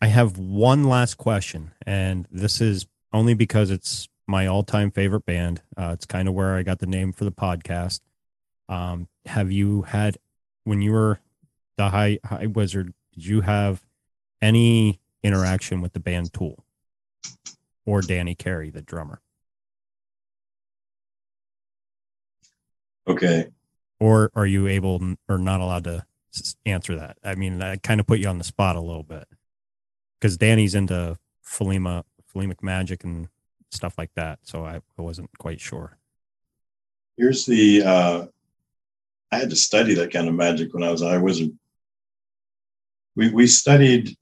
I 0.00 0.06
have 0.06 0.38
one 0.38 0.84
last 0.84 1.14
question, 1.16 1.72
and 1.86 2.26
this 2.30 2.60
is 2.60 2.86
only 3.12 3.34
because 3.34 3.70
it's 3.70 4.08
my 4.26 4.46
all-time 4.46 4.90
favorite 4.90 5.24
band. 5.26 5.62
Uh, 5.76 5.90
it's 5.92 6.06
kind 6.06 6.26
of 6.26 6.34
where 6.34 6.56
I 6.56 6.62
got 6.62 6.78
the 6.78 6.86
name 6.86 7.12
for 7.12 7.24
the 7.24 7.32
podcast. 7.32 8.00
Um, 8.68 9.08
have 9.26 9.52
you 9.52 9.82
had 9.82 10.18
when 10.64 10.80
you 10.82 10.92
were 10.92 11.20
the 11.76 11.90
high 11.90 12.18
high 12.24 12.46
wizard? 12.46 12.94
Did 13.14 13.26
you 13.26 13.42
have 13.42 13.84
any 14.42 15.00
interaction 15.24 15.80
with 15.80 15.92
the 15.94 16.00
band 16.00 16.32
Tool 16.32 16.64
or 17.84 18.00
Danny 18.02 18.36
Carey, 18.36 18.70
the 18.70 18.82
drummer, 18.82 19.20
Okay, 23.08 23.48
or 24.00 24.30
are 24.34 24.46
you 24.46 24.66
able 24.66 25.16
or 25.28 25.38
not 25.38 25.60
allowed 25.60 25.84
to 25.84 26.04
answer 26.64 26.96
that? 26.96 27.18
I 27.24 27.34
mean, 27.34 27.60
I 27.62 27.76
kind 27.76 28.00
of 28.00 28.06
put 28.06 28.18
you 28.18 28.28
on 28.28 28.38
the 28.38 28.44
spot 28.44 28.76
a 28.76 28.80
little 28.80 29.02
bit 29.02 29.26
because 30.20 30.36
Danny's 30.36 30.74
into 30.74 31.18
Thelema, 31.46 32.04
Thelemic 32.34 32.62
magic 32.62 33.04
and 33.04 33.28
stuff 33.70 33.98
like 33.98 34.10
that. 34.14 34.38
So 34.42 34.64
I, 34.64 34.80
I 34.98 35.02
wasn't 35.02 35.30
quite 35.38 35.60
sure. 35.60 35.98
here's 37.16 37.44
the. 37.46 37.82
Uh, 37.82 38.26
I 39.30 39.38
had 39.38 39.50
to 39.50 39.56
study 39.56 39.94
that 39.94 40.12
kind 40.12 40.28
of 40.28 40.34
magic 40.34 40.72
when 40.72 40.82
I 40.82 40.90
was 40.90 41.02
high 41.02 41.18
wizard. 41.18 41.50
We 43.16 43.30
we 43.30 43.46
studied. 43.46 44.16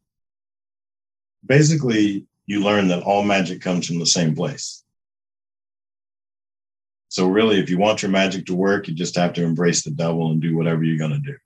Basically, 1.44 2.26
you 2.46 2.62
learn 2.62 2.88
that 2.88 3.02
all 3.02 3.22
magic 3.22 3.60
comes 3.60 3.86
from 3.86 3.98
the 3.98 4.06
same 4.06 4.34
place. 4.34 4.82
So 7.08 7.26
really, 7.26 7.60
if 7.60 7.68
you 7.68 7.78
want 7.78 8.02
your 8.02 8.10
magic 8.10 8.46
to 8.46 8.54
work, 8.54 8.88
you 8.88 8.94
just 8.94 9.16
have 9.16 9.34
to 9.34 9.44
embrace 9.44 9.82
the 9.82 9.90
devil 9.90 10.30
and 10.30 10.40
do 10.40 10.56
whatever 10.56 10.82
you're 10.82 10.98
going 10.98 11.10
to 11.10 11.18
do. 11.18 11.36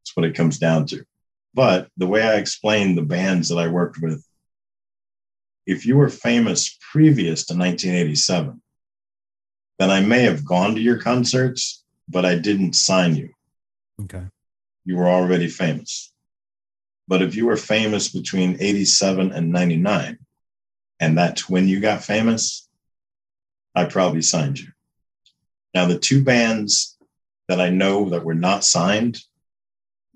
That's 0.00 0.16
what 0.16 0.26
it 0.26 0.34
comes 0.34 0.58
down 0.58 0.86
to. 0.86 1.04
But 1.54 1.88
the 1.96 2.06
way 2.06 2.22
I 2.22 2.34
explained 2.34 2.98
the 2.98 3.02
bands 3.02 3.48
that 3.48 3.58
I 3.58 3.68
worked 3.68 3.98
with, 4.00 4.26
if 5.64 5.86
you 5.86 5.96
were 5.96 6.08
famous 6.08 6.76
previous 6.92 7.46
to 7.46 7.54
1987, 7.54 8.60
then 9.78 9.90
I 9.90 10.00
may 10.00 10.22
have 10.22 10.44
gone 10.44 10.74
to 10.74 10.80
your 10.80 10.98
concerts, 10.98 11.84
but 12.08 12.24
I 12.24 12.36
didn't 12.36 12.74
sign 12.74 13.14
you. 13.14 13.30
Okay. 14.02 14.24
You 14.84 14.96
were 14.96 15.08
already 15.08 15.48
famous. 15.48 16.12
But 17.08 17.22
if 17.22 17.34
you 17.36 17.46
were 17.46 17.56
famous 17.56 18.08
between 18.08 18.56
87 18.60 19.32
and 19.32 19.52
99, 19.52 20.18
and 21.00 21.18
that's 21.18 21.48
when 21.48 21.68
you 21.68 21.80
got 21.80 22.02
famous, 22.02 22.68
I 23.74 23.84
probably 23.84 24.22
signed 24.22 24.58
you. 24.58 24.68
Now, 25.74 25.86
the 25.86 25.98
two 25.98 26.24
bands 26.24 26.96
that 27.48 27.60
I 27.60 27.68
know 27.68 28.10
that 28.10 28.24
were 28.24 28.34
not 28.34 28.64
signed, 28.64 29.20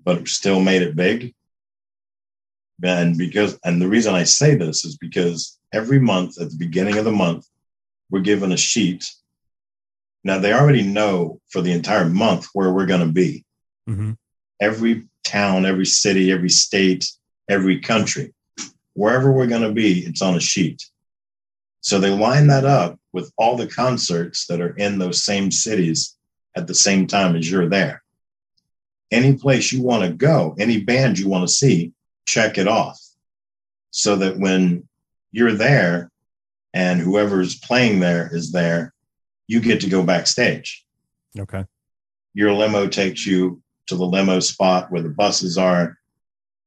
but 0.03 0.27
still 0.27 0.59
made 0.59 0.81
it 0.81 0.95
big, 0.95 1.33
and 2.83 3.17
because, 3.17 3.59
and 3.63 3.79
the 3.79 3.87
reason 3.87 4.15
I 4.15 4.23
say 4.23 4.55
this 4.55 4.83
is 4.83 4.97
because 4.97 5.59
every 5.71 5.99
month 5.99 6.41
at 6.41 6.49
the 6.49 6.57
beginning 6.57 6.97
of 6.97 7.05
the 7.05 7.11
month, 7.11 7.45
we're 8.09 8.21
given 8.21 8.51
a 8.51 8.57
sheet. 8.57 9.05
Now, 10.23 10.39
they 10.39 10.51
already 10.51 10.83
know 10.83 11.39
for 11.49 11.61
the 11.61 11.71
entire 11.71 12.05
month 12.05 12.47
where 12.53 12.71
we're 12.71 12.87
going 12.87 13.05
to 13.07 13.13
be 13.13 13.45
Mm-hmm. 13.89 14.11
every 14.59 15.07
town, 15.23 15.65
every 15.65 15.85
city, 15.85 16.31
every 16.31 16.49
state, 16.49 17.05
every 17.49 17.79
country, 17.79 18.33
wherever 18.93 19.31
we're 19.31 19.47
going 19.47 19.61
to 19.61 19.71
be, 19.71 19.99
it's 19.99 20.21
on 20.21 20.35
a 20.35 20.39
sheet. 20.39 20.83
So 21.81 21.99
they 21.99 22.09
line 22.09 22.47
that 22.47 22.65
up 22.65 22.99
with 23.13 23.31
all 23.37 23.55
the 23.57 23.67
concerts 23.67 24.45
that 24.47 24.61
are 24.61 24.75
in 24.75 24.99
those 24.99 25.23
same 25.23 25.51
cities 25.51 26.15
at 26.55 26.67
the 26.67 26.75
same 26.75 27.07
time 27.07 27.35
as 27.35 27.49
you're 27.49 27.69
there. 27.69 28.03
Any 29.11 29.35
place 29.35 29.71
you 29.71 29.81
want 29.81 30.03
to 30.03 30.13
go, 30.13 30.55
any 30.59 30.81
band 30.81 31.19
you 31.19 31.27
want 31.27 31.47
to 31.47 31.53
see, 31.53 31.91
check 32.25 32.57
it 32.57 32.67
off 32.67 32.99
so 33.89 34.15
that 34.17 34.37
when 34.37 34.87
you're 35.31 35.53
there 35.53 36.09
and 36.73 37.01
whoever's 37.01 37.59
playing 37.59 37.99
there 37.99 38.29
is 38.33 38.51
there, 38.51 38.93
you 39.47 39.59
get 39.59 39.81
to 39.81 39.89
go 39.89 40.01
backstage 40.03 40.85
Okay. 41.37 41.65
your 42.33 42.53
limo 42.53 42.87
takes 42.87 43.25
you 43.25 43.61
to 43.87 43.95
the 43.95 44.05
limo 44.05 44.39
spot 44.39 44.91
where 44.91 45.01
the 45.01 45.09
buses 45.09 45.57
are. 45.57 45.97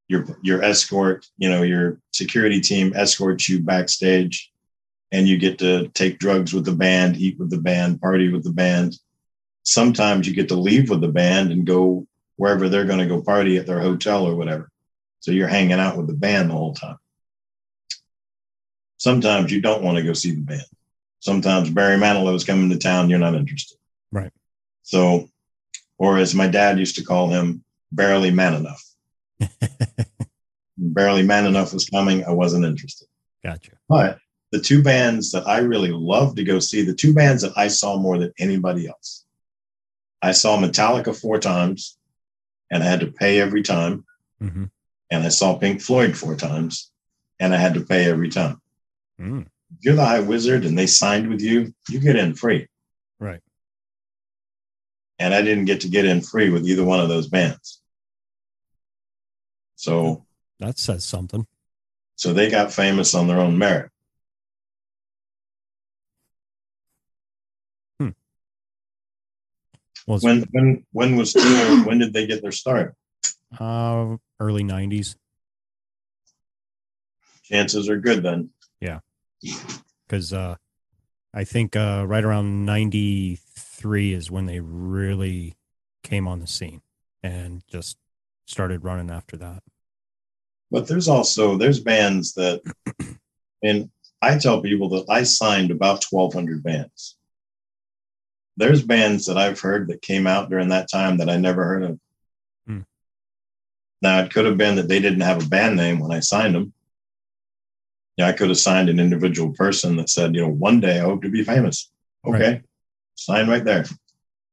Your 0.07 0.27
your 0.43 0.63
escort 0.63 1.27
you 1.39 1.49
know 1.49 1.63
your 1.63 1.99
security 2.13 2.61
team 2.61 2.93
escorts 2.95 3.49
you 3.49 3.61
backstage 3.61 4.53
and 5.13 5.27
you 5.27 5.39
get 5.39 5.59
to 5.61 5.89
take 5.89 6.19
drugs 6.19 6.53
with 6.53 6.67
the 6.67 6.75
band 6.75 7.17
eat 7.17 7.39
with 7.39 7.49
the 7.49 7.61
band 7.61 8.01
party 8.01 8.31
with 8.31 8.45
the 8.45 8.53
band. 8.53 8.99
Sometimes 9.63 10.29
you 10.29 10.35
get 10.35 10.49
to 10.49 10.57
leave 10.57 10.91
with 10.91 11.01
the 11.01 11.09
band 11.09 11.53
and 11.53 11.67
go 11.67 12.07
wherever 12.37 12.69
they're 12.69 12.85
going 12.85 12.99
to 12.99 13.07
go 13.07 13.23
party 13.23 13.57
at 13.57 13.67
their 13.67 13.81
hotel 13.81 14.27
or 14.27 14.35
whatever. 14.37 14.71
So 15.21 15.31
you're 15.31 15.49
hanging 15.49 15.81
out 15.81 15.97
with 15.97 16.07
the 16.07 16.15
band 16.15 16.51
the 16.51 16.55
whole 16.55 16.75
time. 16.75 16.99
Sometimes 18.99 19.51
you 19.51 19.61
don't 19.61 19.83
want 19.83 19.97
to 19.97 20.03
go 20.03 20.13
see 20.13 20.35
the 20.35 20.41
band. 20.43 20.65
Sometimes 21.21 21.71
barry 21.71 21.97
manilow 21.97 22.35
is 22.35 22.45
coming 22.45 22.69
to 22.71 22.77
town 22.77 23.09
you're 23.09 23.19
not 23.19 23.35
interested. 23.35 23.79
Right. 24.13 24.33
so 24.83 25.29
or 25.99 26.19
as 26.19 26.35
my 26.35 26.49
dad 26.49 26.79
used 26.79 26.97
to 26.97 27.05
call 27.05 27.29
him, 27.29 27.65
barely 27.93 28.31
man 28.31 28.55
enough. 28.55 28.85
barely 30.77 31.23
man 31.23 31.47
enough 31.47 31.73
was 31.73 31.89
coming. 31.89 32.25
I 32.25 32.33
wasn't 32.33 32.65
interested. 32.65 33.09
Gotcha. 33.43 33.73
But 33.89 34.19
the 34.53 34.61
two 34.61 34.83
bands 34.83 35.33
that 35.33 35.47
I 35.47 35.59
really 35.59 35.91
love 35.91 36.37
to 36.37 36.45
go 36.45 36.59
see, 36.59 36.83
the 36.83 36.95
two 36.95 37.15
bands 37.15 37.43
that 37.43 37.53
I 37.57 37.69
saw 37.69 37.97
more 37.97 38.19
than 38.19 38.33
anybody 38.39 38.87
else, 38.87 39.25
I 40.23 40.33
saw 40.33 40.57
Metallica 40.57 41.19
four 41.19 41.39
times 41.39 41.99
and 42.71 42.83
I 42.83 42.87
had 42.87 43.01
to 43.01 43.13
pay 43.13 43.41
every 43.41 43.63
time. 43.63 44.05
Mm-hmm. 44.43 44.65
And 45.11 45.23
I 45.23 45.29
saw 45.29 45.59
Pink 45.59 45.81
Floyd 45.81 46.17
four 46.17 46.35
times 46.35 46.91
and 47.39 47.55
I 47.55 47.59
had 47.59 47.75
to 47.75 47.85
pay 47.85 48.11
every 48.11 48.31
time. 48.31 48.61
Mm. 49.21 49.43
If 49.43 49.85
you're 49.85 49.97
the 49.97 50.05
High 50.05 50.21
Wizard 50.21 50.65
and 50.65 50.79
they 50.79 50.87
signed 50.87 51.29
with 51.29 51.41
you, 51.41 51.75
you 51.89 52.01
get 52.01 52.17
in 52.17 52.35
free. 52.35 52.67
Right. 53.19 53.41
And 55.19 55.33
I 55.35 55.43
didn't 55.43 55.67
get 55.67 55.83
to 55.83 55.89
get 55.89 56.05
in 56.05 56.21
free 56.21 56.51
with 56.51 56.67
either 56.67 56.85
one 56.85 57.01
of 57.01 57.09
those 57.09 57.29
bands. 57.29 57.81
So, 59.77 60.25
That 60.61 60.79
says 60.79 61.05
something. 61.05 61.47
so 62.17 62.33
they 62.33 62.51
got 62.51 62.73
famous 62.73 63.15
on 63.15 63.27
their 63.29 63.41
own 63.41 63.59
merit. 63.59 63.91
Well, 70.07 70.17
it's, 70.17 70.25
When 70.25 70.43
when 70.53 70.87
when 70.93 71.17
was 71.17 71.33
Tool, 71.33 71.85
when 71.85 71.99
did 71.99 72.13
they 72.13 72.27
get 72.27 72.43
their 72.43 72.53
start? 72.53 72.95
uh, 73.59 74.17
early 74.41 74.63
'90s 74.63 75.17
Chances 77.45 77.89
are 77.89 77.99
good 77.99 78.23
then. 78.23 78.51
Yeah, 78.81 79.01
because 80.07 80.33
uh, 80.33 80.57
I 81.33 81.45
think 81.45 81.77
uh, 81.77 82.05
right 82.07 82.25
around 82.25 82.67
'93 82.67 83.39
is 83.93 84.31
when 84.31 84.47
they 84.47 84.61
really 84.61 85.57
came 86.03 86.27
on 86.27 86.41
the 86.41 86.47
scene 86.47 86.83
and 87.23 87.63
just 87.69 87.97
started 88.47 88.85
running 88.85 89.11
after 89.11 89.37
that. 89.37 89.63
But 90.71 90.87
there's 90.89 91.09
also 91.09 91.57
there's 91.57 91.81
bands 91.81 92.35
that, 92.35 92.61
and 93.63 93.91
I 94.23 94.39
tell 94.39 94.61
people 94.61 94.89
that 94.91 95.05
I 95.09 95.23
signed 95.23 95.71
about 95.71 96.05
1,200 96.09 96.63
bands. 96.63 97.17
There's 98.57 98.83
bands 98.83 99.27
that 99.27 99.37
I've 99.37 99.61
heard 99.61 99.89
that 99.89 100.03
came 100.03 100.27
out 100.27 100.49
during 100.49 100.69
that 100.69 100.91
time 100.91 101.19
that 101.19 101.29
I 101.29 101.37
never 101.37 101.65
heard 101.65 101.83
of. 101.83 102.01
Hmm. 102.67 102.81
Now 104.01 104.21
it 104.21 104.33
could 104.33 104.47
have 104.47 104.57
been 104.57 104.77
that 104.77 104.89
they 104.89 105.01
didn't 105.01 105.21
have 105.21 105.45
a 105.45 105.49
band 105.49 105.77
name 105.77 105.99
when 105.99 106.13
I 106.13 106.21
signed 106.21 106.55
them. 106.55 106.73
Yeah, 108.17 108.29
I 108.29 108.33
could 108.33 108.49
have 108.49 108.59
signed 108.59 108.89
an 108.89 109.01
individual 109.01 109.53
person 109.53 109.97
that 109.97 110.09
said, 110.09 110.35
you 110.35 110.43
know, 110.43 110.51
one 110.51 110.81
day 110.81 110.99
I 110.99 111.03
hope 111.03 111.23
to 111.23 111.29
be 111.29 111.43
famous. 111.43 111.91
Okay, 112.25 112.63
sign 113.15 113.49
right 113.49 113.65
there. 113.65 113.85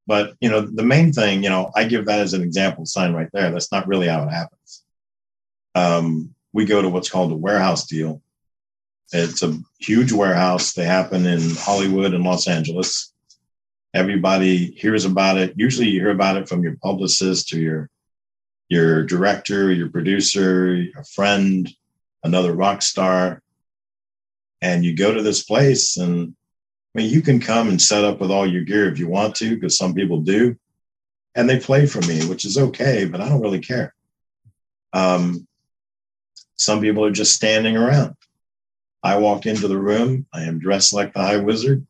But 0.07 0.35
you 0.41 0.49
know, 0.49 0.61
the 0.61 0.83
main 0.83 1.13
thing, 1.13 1.43
you 1.43 1.49
know, 1.49 1.71
I 1.75 1.85
give 1.85 2.05
that 2.05 2.19
as 2.19 2.33
an 2.33 2.41
example 2.41 2.85
sign 2.85 3.13
right 3.13 3.29
there. 3.33 3.51
That's 3.51 3.71
not 3.71 3.87
really 3.87 4.07
how 4.07 4.23
it 4.23 4.31
happens. 4.31 4.83
Um, 5.75 6.35
we 6.53 6.65
go 6.65 6.81
to 6.81 6.89
what's 6.89 7.09
called 7.09 7.31
a 7.31 7.35
warehouse 7.35 7.87
deal. 7.87 8.21
It's 9.13 9.43
a 9.43 9.57
huge 9.79 10.11
warehouse. 10.11 10.73
They 10.73 10.85
happen 10.85 11.25
in 11.25 11.41
Hollywood 11.55 12.13
and 12.13 12.23
Los 12.23 12.47
Angeles. 12.47 13.13
Everybody 13.93 14.71
hears 14.71 15.05
about 15.05 15.37
it. 15.37 15.53
Usually, 15.57 15.89
you 15.89 15.99
hear 15.99 16.11
about 16.11 16.37
it 16.37 16.47
from 16.47 16.63
your 16.63 16.77
publicist 16.81 17.53
or 17.53 17.59
your 17.59 17.89
your 18.69 19.03
director, 19.03 19.69
your 19.69 19.89
producer, 19.89 20.85
a 20.97 21.03
friend, 21.03 21.69
another 22.23 22.53
rock 22.53 22.81
star, 22.81 23.41
and 24.61 24.85
you 24.85 24.95
go 24.95 25.13
to 25.13 25.21
this 25.21 25.43
place 25.43 25.97
and 25.97 26.35
I 26.93 26.99
mean, 26.99 27.09
you 27.09 27.21
can 27.21 27.39
come 27.39 27.69
and 27.69 27.81
set 27.81 28.03
up 28.03 28.19
with 28.19 28.31
all 28.31 28.45
your 28.45 28.63
gear 28.63 28.91
if 28.91 28.99
you 28.99 29.07
want 29.07 29.35
to, 29.35 29.55
because 29.55 29.77
some 29.77 29.93
people 29.93 30.21
do. 30.21 30.57
And 31.35 31.49
they 31.49 31.59
play 31.59 31.85
for 31.85 32.01
me, 32.01 32.25
which 32.25 32.43
is 32.43 32.57
okay, 32.57 33.05
but 33.05 33.21
I 33.21 33.29
don't 33.29 33.41
really 33.41 33.61
care. 33.61 33.95
Um, 34.91 35.47
some 36.57 36.81
people 36.81 37.05
are 37.05 37.11
just 37.11 37.33
standing 37.33 37.77
around. 37.77 38.15
I 39.03 39.17
walk 39.17 39.45
into 39.45 39.67
the 39.67 39.79
room, 39.79 40.27
I 40.33 40.43
am 40.43 40.59
dressed 40.59 40.93
like 40.93 41.13
the 41.13 41.21
High 41.21 41.37
Wizard, 41.37 41.87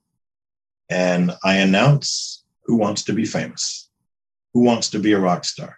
and 0.89 1.31
I 1.43 1.57
announce 1.57 2.43
who 2.63 2.77
wants 2.77 3.03
to 3.05 3.13
be 3.13 3.25
famous, 3.25 3.89
who 4.53 4.61
wants 4.61 4.91
to 4.91 4.99
be 4.99 5.13
a 5.13 5.19
rock 5.19 5.43
star. 5.43 5.77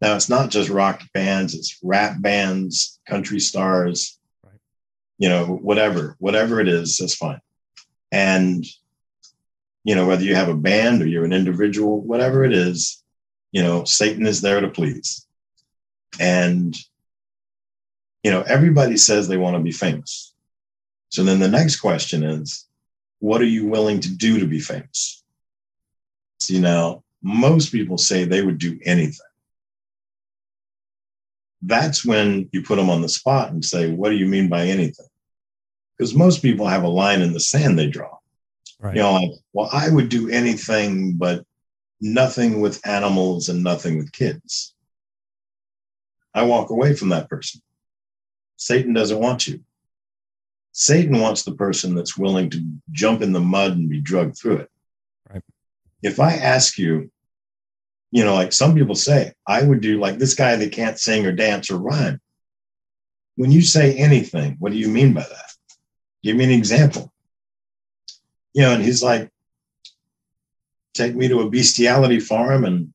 Now, 0.00 0.16
it's 0.16 0.28
not 0.28 0.50
just 0.50 0.70
rock 0.70 1.02
bands, 1.12 1.54
it's 1.54 1.78
rap 1.82 2.20
bands, 2.20 2.98
country 3.06 3.40
stars, 3.40 4.18
right. 4.42 4.54
you 5.18 5.28
know, 5.28 5.44
whatever, 5.44 6.16
whatever 6.18 6.60
it 6.60 6.68
is, 6.68 6.96
that's 6.96 7.14
fine. 7.14 7.40
And, 8.10 8.64
you 9.84 9.94
know, 9.94 10.06
whether 10.06 10.24
you 10.24 10.34
have 10.34 10.48
a 10.48 10.54
band 10.54 11.02
or 11.02 11.06
you're 11.06 11.24
an 11.24 11.32
individual, 11.32 12.00
whatever 12.00 12.44
it 12.44 12.52
is, 12.52 13.02
you 13.52 13.62
know, 13.62 13.84
Satan 13.84 14.26
is 14.26 14.40
there 14.40 14.60
to 14.60 14.68
please. 14.68 15.26
And, 16.20 16.76
you 18.22 18.30
know, 18.30 18.42
everybody 18.42 18.96
says 18.96 19.28
they 19.28 19.36
want 19.36 19.56
to 19.56 19.62
be 19.62 19.72
famous. 19.72 20.34
So 21.10 21.22
then 21.22 21.38
the 21.38 21.48
next 21.48 21.76
question 21.76 22.22
is, 22.22 22.66
what 23.20 23.40
are 23.40 23.46
you 23.46 23.66
willing 23.66 24.00
to 24.00 24.14
do 24.14 24.38
to 24.40 24.46
be 24.46 24.60
famous? 24.60 25.22
See, 26.40 26.60
now, 26.60 27.02
most 27.22 27.72
people 27.72 27.98
say 27.98 28.24
they 28.24 28.42
would 28.42 28.58
do 28.58 28.78
anything. 28.84 29.26
That's 31.62 32.04
when 32.04 32.48
you 32.52 32.62
put 32.62 32.76
them 32.76 32.90
on 32.90 33.02
the 33.02 33.08
spot 33.08 33.50
and 33.50 33.64
say, 33.64 33.90
what 33.90 34.10
do 34.10 34.16
you 34.16 34.26
mean 34.26 34.48
by 34.48 34.66
anything? 34.66 35.07
Because 35.98 36.14
most 36.14 36.42
people 36.42 36.66
have 36.66 36.84
a 36.84 36.88
line 36.88 37.20
in 37.22 37.32
the 37.32 37.40
sand 37.40 37.78
they 37.78 37.88
draw. 37.88 38.16
Right. 38.80 38.94
You 38.94 39.02
know, 39.02 39.12
like, 39.14 39.30
well, 39.52 39.68
I 39.72 39.90
would 39.90 40.08
do 40.08 40.30
anything, 40.30 41.14
but 41.14 41.44
nothing 42.00 42.60
with 42.60 42.86
animals 42.86 43.48
and 43.48 43.64
nothing 43.64 43.98
with 43.98 44.12
kids. 44.12 44.74
I 46.32 46.44
walk 46.44 46.70
away 46.70 46.94
from 46.94 47.08
that 47.08 47.28
person. 47.28 47.60
Satan 48.56 48.92
doesn't 48.92 49.18
want 49.18 49.48
you. 49.48 49.60
Satan 50.72 51.18
wants 51.20 51.42
the 51.42 51.54
person 51.54 51.96
that's 51.96 52.16
willing 52.16 52.50
to 52.50 52.64
jump 52.92 53.20
in 53.20 53.32
the 53.32 53.40
mud 53.40 53.72
and 53.72 53.90
be 53.90 54.00
drugged 54.00 54.38
through 54.38 54.58
it. 54.58 54.70
Right. 55.28 55.42
If 56.02 56.20
I 56.20 56.34
ask 56.34 56.78
you, 56.78 57.10
you 58.12 58.24
know, 58.24 58.34
like 58.34 58.52
some 58.52 58.74
people 58.74 58.94
say, 58.94 59.32
I 59.46 59.62
would 59.62 59.80
do 59.80 59.98
like 59.98 60.18
this 60.18 60.34
guy 60.34 60.54
that 60.54 60.72
can't 60.72 60.98
sing 60.98 61.26
or 61.26 61.32
dance 61.32 61.70
or 61.70 61.78
rhyme. 61.78 62.20
When 63.34 63.50
you 63.50 63.62
say 63.62 63.96
anything, 63.96 64.56
what 64.60 64.70
do 64.72 64.78
you 64.78 64.88
mean 64.88 65.12
by 65.12 65.22
that? 65.22 65.52
Give 66.22 66.36
me 66.36 66.44
an 66.44 66.50
example. 66.50 67.12
You 68.54 68.62
know, 68.62 68.72
and 68.72 68.82
he's 68.82 69.02
like, 69.02 69.30
take 70.94 71.14
me 71.14 71.28
to 71.28 71.40
a 71.40 71.50
bestiality 71.50 72.18
farm 72.18 72.64
and 72.64 72.92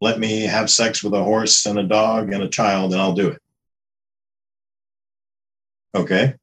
let 0.00 0.18
me 0.18 0.42
have 0.42 0.70
sex 0.70 1.02
with 1.02 1.12
a 1.12 1.22
horse 1.22 1.66
and 1.66 1.78
a 1.78 1.82
dog 1.82 2.32
and 2.32 2.42
a 2.42 2.48
child, 2.48 2.92
and 2.92 3.00
I'll 3.00 3.14
do 3.14 3.28
it. 3.28 3.42
Okay. 5.94 6.34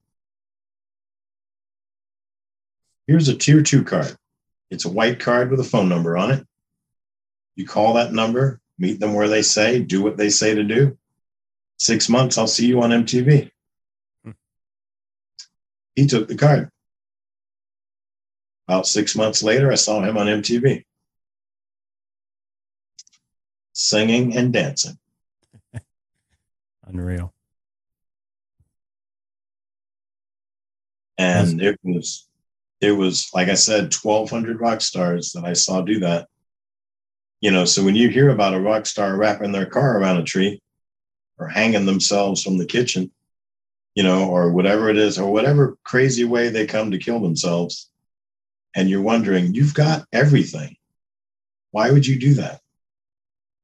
Here's 3.08 3.30
a 3.30 3.38
tier 3.38 3.62
two 3.62 3.84
card. 3.84 4.16
It's 4.70 4.86
a 4.86 4.90
white 4.90 5.20
card 5.20 5.52
with 5.52 5.60
a 5.60 5.64
phone 5.64 5.88
number 5.88 6.18
on 6.18 6.32
it. 6.32 6.46
You 7.56 7.66
call 7.66 7.94
that 7.94 8.14
number, 8.14 8.60
meet 8.78 9.00
them 9.00 9.14
where 9.14 9.30
they 9.30 9.42
say, 9.42 9.80
do 9.80 10.02
what 10.04 10.18
they 10.18 10.30
say 10.30 10.56
to 10.56 10.64
do. 10.64 10.98
Six 11.78 12.10
months, 12.10 12.38
I'll 12.38 12.48
see 12.48 12.66
you 12.66 12.82
on 12.82 12.90
MTV. 12.90 13.52
He 15.96 16.08
took 16.08 16.28
the 16.28 16.36
card. 16.36 16.70
About 18.68 18.88
six 18.88 19.16
months 19.16 19.44
later, 19.44 19.72
I 19.72 19.76
saw 19.76 20.02
him 20.02 20.18
on 20.18 20.28
MTV 20.28 20.84
singing 23.76 24.36
and 24.36 24.52
dancing. 24.52 24.98
Unreal. 26.88 27.34
And 31.18 31.62
it 31.62 31.80
was, 31.84 32.28
it 32.82 32.92
was 32.92 33.30
like 33.34 33.50
I 33.50 33.54
said, 33.54 33.94
1,200 33.94 34.60
rock 34.60 34.82
stars 34.82 35.32
that 35.34 35.46
I 35.46 35.54
saw 35.54 35.82
do 35.82 36.00
that. 36.00 36.28
You 37.42 37.52
know, 37.52 37.66
so 37.66 37.84
when 37.84 37.96
you 37.96 38.10
hear 38.10 38.30
about 38.30 38.54
a 38.54 38.60
rock 38.60 38.86
star 38.86 39.16
wrapping 39.16 39.52
their 39.52 39.66
car 39.66 40.00
around 40.00 40.18
a 40.18 40.24
tree 40.24 40.62
or 41.38 41.48
hanging 41.48 41.86
themselves 41.86 42.44
from 42.44 42.58
the 42.58 42.66
kitchen, 42.66 43.12
you 43.96 44.04
know, 44.04 44.30
or 44.30 44.52
whatever 44.52 44.90
it 44.90 44.98
is, 44.98 45.18
or 45.18 45.32
whatever 45.32 45.78
crazy 45.84 46.26
way 46.26 46.50
they 46.50 46.68
come 46.68 46.92
to 46.92 47.00
kill 47.00 47.20
themselves. 47.20 47.90
And 48.76 48.90
you're 48.90 49.02
wondering, 49.02 49.54
you've 49.54 49.74
got 49.74 50.06
everything. 50.12 50.76
Why 51.72 51.92
would 51.92 52.06
you 52.06 52.20
do 52.20 52.36
that? 52.36 52.60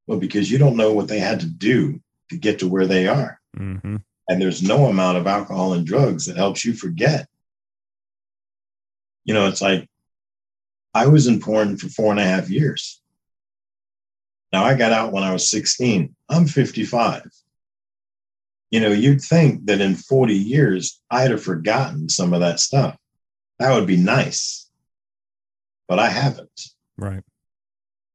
Well, 0.08 0.20
because 0.20 0.50
you 0.50 0.58
don't 0.58 0.78
know 0.78 0.94
what 0.94 1.10
they 1.10 1.20
had 1.20 1.42
to 1.42 1.46
do 1.46 2.02
to 2.30 2.38
get 2.38 2.60
to 2.60 2.68
where 2.68 2.88
they 2.88 3.08
are. 3.08 3.40
Mm-hmm. 3.58 3.98
And 4.30 4.42
there's 4.42 4.64
no 4.64 4.86
amount 4.86 5.18
of 5.18 5.28
alcohol 5.28 5.74
and 5.74 5.86
drugs 5.86 6.26
that 6.26 6.38
helps 6.38 6.64
you 6.64 6.74
forget. 6.74 7.28
You 9.26 9.34
know, 9.34 9.48
it's 9.48 9.62
like 9.62 9.88
I 10.94 11.08
was 11.08 11.28
in 11.28 11.42
porn 11.42 11.78
for 11.78 11.90
four 11.90 12.12
and 12.12 12.20
a 12.20 12.24
half 12.24 12.50
years. 12.50 13.02
Now 14.54 14.64
I 14.64 14.76
got 14.76 14.92
out 14.92 15.12
when 15.12 15.24
I 15.24 15.34
was 15.34 15.50
16. 15.50 16.16
I'm 16.30 16.48
55 16.48 17.30
you 18.72 18.80
know, 18.80 18.92
you'd 18.92 19.22
think 19.22 19.66
that 19.66 19.82
in 19.82 19.96
40 19.96 20.34
years, 20.34 21.00
I'd 21.12 21.32
have 21.32 21.44
forgotten 21.44 22.08
some 22.10 22.34
of 22.34 22.40
that 22.40 22.60
stuff. 22.60 22.98
That 23.60 23.76
would 23.76 23.86
be 23.86 23.98
nice. 23.98 24.70
But 25.88 26.00
I 26.00 26.08
haven't. 26.08 26.62
Right. 26.98 27.24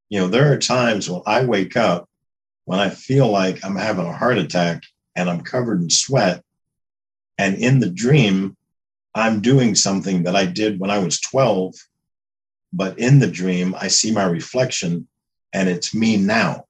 You 0.08 0.20
know, 0.20 0.28
there 0.28 0.50
are 0.52 0.58
times 0.58 1.10
when 1.10 1.20
I 1.26 1.44
wake 1.44 1.76
up 1.76 2.08
when 2.64 2.80
I 2.80 2.90
feel 2.90 3.28
like 3.28 3.64
I'm 3.64 3.76
having 3.76 4.06
a 4.06 4.16
heart 4.16 4.38
attack 4.38 4.82
and 5.14 5.28
I'm 5.28 5.42
covered 5.42 5.82
in 5.82 5.90
sweat. 5.90 6.42
And 7.38 7.56
in 7.56 7.80
the 7.80 7.90
dream, 7.90 8.56
I'm 9.14 9.40
doing 9.40 9.74
something 9.74 10.22
that 10.24 10.34
I 10.34 10.46
did 10.46 10.80
when 10.80 10.90
I 10.90 10.98
was 10.98 11.20
12. 11.20 11.74
But 12.72 12.98
in 12.98 13.18
the 13.18 13.26
dream, 13.26 13.74
I 13.78 13.88
see 13.88 14.10
my 14.10 14.24
reflection 14.24 15.06
and 15.52 15.68
it's 15.68 15.94
me 15.94 16.16
now. 16.16 16.64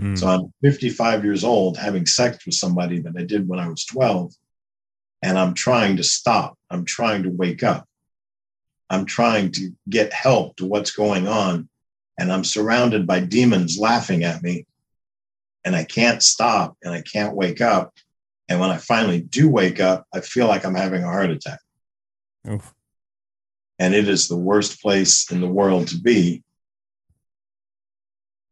Mm. 0.00 0.18
So 0.18 0.26
I'm 0.28 0.52
55 0.62 1.24
years 1.24 1.44
old 1.44 1.76
having 1.76 2.06
sex 2.06 2.44
with 2.44 2.54
somebody 2.54 3.00
that 3.00 3.14
I 3.16 3.22
did 3.22 3.48
when 3.48 3.58
I 3.58 3.68
was 3.68 3.84
12. 3.86 4.32
And 5.22 5.38
I'm 5.38 5.54
trying 5.54 5.96
to 5.96 6.04
stop. 6.04 6.58
I'm 6.70 6.84
trying 6.84 7.22
to 7.22 7.30
wake 7.30 7.62
up. 7.62 7.86
I'm 8.90 9.06
trying 9.06 9.52
to 9.52 9.70
get 9.88 10.12
help 10.12 10.56
to 10.56 10.66
what's 10.66 10.90
going 10.90 11.26
on. 11.26 11.68
And 12.18 12.32
I'm 12.32 12.44
surrounded 12.44 13.06
by 13.06 13.20
demons 13.20 13.78
laughing 13.78 14.24
at 14.24 14.42
me. 14.42 14.66
And 15.64 15.74
I 15.74 15.84
can't 15.84 16.22
stop 16.22 16.76
and 16.82 16.94
I 16.94 17.02
can't 17.02 17.34
wake 17.34 17.60
up. 17.60 17.92
And 18.48 18.60
when 18.60 18.70
I 18.70 18.76
finally 18.76 19.20
do 19.20 19.48
wake 19.48 19.80
up, 19.80 20.06
I 20.14 20.20
feel 20.20 20.46
like 20.46 20.64
I'm 20.64 20.76
having 20.76 21.02
a 21.02 21.08
heart 21.08 21.30
attack. 21.30 21.58
Oof. 22.48 22.72
And 23.78 23.94
it 23.94 24.08
is 24.08 24.28
the 24.28 24.36
worst 24.36 24.80
place 24.80 25.30
in 25.32 25.40
the 25.40 25.48
world 25.48 25.88
to 25.88 25.98
be 25.98 26.42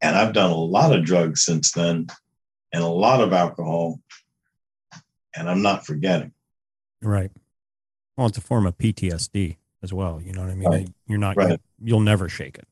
and 0.05 0.15
I've 0.16 0.34
done 0.34 0.50
a 0.50 0.55
lot 0.55 0.94
of 0.94 1.02
drugs 1.02 1.44
since 1.44 1.73
then 1.73 2.08
and 2.74 2.84
a 2.84 2.89
lot 2.89 3.23
of 3.23 3.33
alcohol, 3.33 4.00
and 5.34 5.49
I'm 5.49 5.62
not 5.62 5.86
forgetting. 5.86 6.33
Right. 7.00 7.31
Well, 8.16 8.26
it's 8.26 8.36
a 8.36 8.42
form 8.42 8.66
of 8.66 8.76
PTSD 8.76 9.57
as 9.83 9.94
well. 9.94 10.20
You 10.20 10.33
know 10.33 10.42
what 10.42 10.50
I 10.50 10.55
mean? 10.55 10.68
Right. 10.68 10.89
You're 11.07 11.18
not, 11.18 11.36
right. 11.36 11.58
you'll 11.83 12.00
never 12.00 12.28
shake 12.28 12.58
it. 12.58 12.68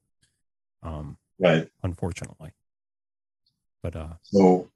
Um, 0.83 1.17
right. 1.39 1.69
Unfortunately. 1.83 2.53
But, 3.83 3.97
uh, 3.97 4.13
so, 4.25 4.69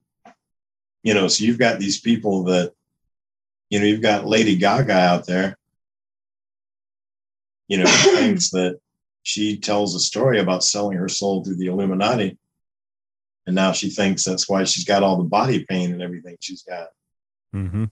you 1.03 1.13
know, 1.13 1.29
so 1.29 1.45
you've 1.45 1.59
got 1.59 1.79
these 1.79 2.01
people 2.01 2.45
that, 2.45 2.73
you 3.69 3.81
know, 3.81 3.85
you've 3.85 4.01
got 4.01 4.27
Lady 4.27 4.57
Gaga 4.57 4.95
out 4.95 5.27
there, 5.27 5.59
you 7.69 7.77
know, 7.77 7.87
thinks 7.87 8.49
that 8.51 8.81
she 9.25 9.59
tells 9.59 9.95
a 9.95 10.01
story 10.01 10.41
about 10.41 10.65
selling 10.65 10.97
her 10.97 11.09
soul 11.09 11.45
to 11.45 11.55
the 11.55 11.67
Illuminati 11.67 12.39
and 13.47 13.55
now 13.55 13.73
she 13.73 13.91
thinks 13.91 14.25
that's 14.25 14.49
why 14.49 14.65
she's 14.65 14.85
got 14.85 15.03
all 15.03 15.17
the 15.17 15.25
body 15.25 15.65
pain 15.69 15.93
and 15.93 16.03
everything 16.03 16.37
she's 16.41 16.63
got. 16.63 16.89
Mm-hmm. 17.55 17.85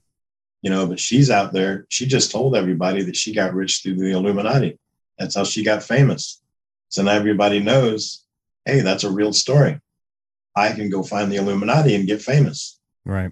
You 0.61 0.69
know, 0.69 0.87
but 0.87 0.99
she's 0.99 1.29
out 1.29 1.53
there. 1.53 1.85
She 1.89 2.05
just 2.07 2.31
told 2.31 2.55
everybody 2.55 3.03
that 3.03 3.15
she 3.15 3.33
got 3.33 3.53
rich 3.53 3.81
through 3.81 3.95
the 3.95 4.11
Illuminati. 4.11 4.79
That's 5.17 5.35
how 5.35 5.43
she 5.43 5.63
got 5.63 5.83
famous. 5.83 6.41
So 6.89 7.03
now 7.03 7.11
everybody 7.11 7.59
knows 7.59 8.23
hey, 8.65 8.81
that's 8.81 9.03
a 9.03 9.11
real 9.11 9.31
story. 9.31 9.79
I 10.55 10.71
can 10.71 10.89
go 10.89 11.03
find 11.03 11.31
the 11.31 11.35
Illuminati 11.35 11.93
and 11.93 12.07
get 12.07 12.21
famous. 12.21 12.79
Right. 13.05 13.31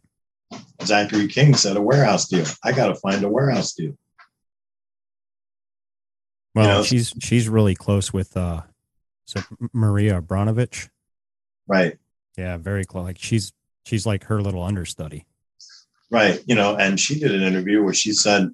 Zachary 0.84 1.28
King 1.28 1.56
said 1.56 1.76
a 1.76 1.82
warehouse 1.82 2.28
deal. 2.28 2.46
I 2.64 2.72
got 2.72 2.88
to 2.90 2.96
find 2.96 3.24
a 3.24 3.30
warehouse 3.30 3.74
deal. 3.74 3.98
Well, 6.54 6.66
You 6.66 6.72
know- 6.74 6.84
she's 6.84 7.14
she's 7.20 7.50
really 7.50 7.74
close 7.76 8.14
with 8.14 8.38
uh, 8.38 8.62
so 9.26 9.42
Maria 9.74 10.22
Abramovic. 10.22 10.90
Right. 11.68 11.98
Yeah, 12.38 12.58
very 12.58 12.86
close. 12.86 13.04
Like 13.06 13.20
she's 13.20 13.54
she's 13.86 14.06
like 14.06 14.26
her 14.26 14.42
little 14.42 14.64
understudy. 14.64 15.26
Right. 16.10 16.42
You 16.46 16.56
know, 16.56 16.76
and 16.76 17.00
she 17.00 17.20
did 17.20 17.34
an 17.34 17.42
interview 17.42 17.84
where 17.84 17.94
she 17.94 18.12
said, 18.14 18.54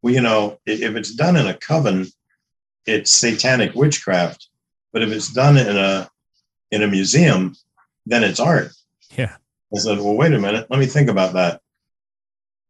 well, 0.00 0.14
you 0.14 0.20
know, 0.20 0.58
if 0.66 0.96
it's 0.96 1.14
done 1.14 1.36
in 1.36 1.46
a 1.46 1.54
coven, 1.54 2.06
it's 2.86 3.10
satanic 3.10 3.74
witchcraft. 3.74 4.48
But 4.92 5.02
if 5.02 5.10
it's 5.10 5.32
done 5.32 5.56
in 5.56 5.76
a 5.76 6.10
in 6.70 6.82
a 6.82 6.88
museum, 6.88 7.56
then 8.06 8.24
it's 8.24 8.40
art. 8.40 8.72
Yeah. 9.16 9.36
I 9.74 9.78
said, 9.78 9.98
well, 9.98 10.16
wait 10.16 10.32
a 10.32 10.38
minute. 10.38 10.66
Let 10.70 10.80
me 10.80 10.86
think 10.86 11.08
about 11.08 11.34
that. 11.34 11.60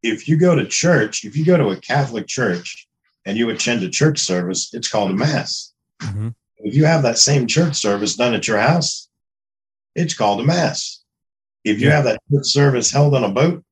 If 0.01 0.27
you 0.27 0.37
go 0.37 0.55
to 0.55 0.65
church, 0.65 1.23
if 1.23 1.35
you 1.37 1.45
go 1.45 1.57
to 1.57 1.69
a 1.69 1.77
Catholic 1.77 2.27
church 2.27 2.87
and 3.25 3.37
you 3.37 3.49
attend 3.49 3.83
a 3.83 3.89
church 3.89 4.19
service, 4.19 4.73
it's 4.73 4.89
called 4.89 5.11
a 5.11 5.13
mass. 5.13 5.73
hmm 6.01 6.29
If 6.57 6.75
you 6.75 6.85
have 6.85 7.03
that 7.03 7.17
same 7.17 7.47
church 7.47 7.75
service 7.75 8.15
done 8.15 8.33
at 8.33 8.47
your 8.47 8.57
house, 8.59 9.09
it's 9.95 10.13
called 10.13 10.39
a 10.39 10.43
mass. 10.43 11.01
If 11.63 11.79
you 11.79 11.87
Yeah. 11.87 11.95
have 11.95 12.03
that 12.05 12.21
church 12.31 12.45
service 12.47 12.91
held 12.91 13.15
on 13.15 13.23
a 13.23 13.31
boat, 13.31 13.63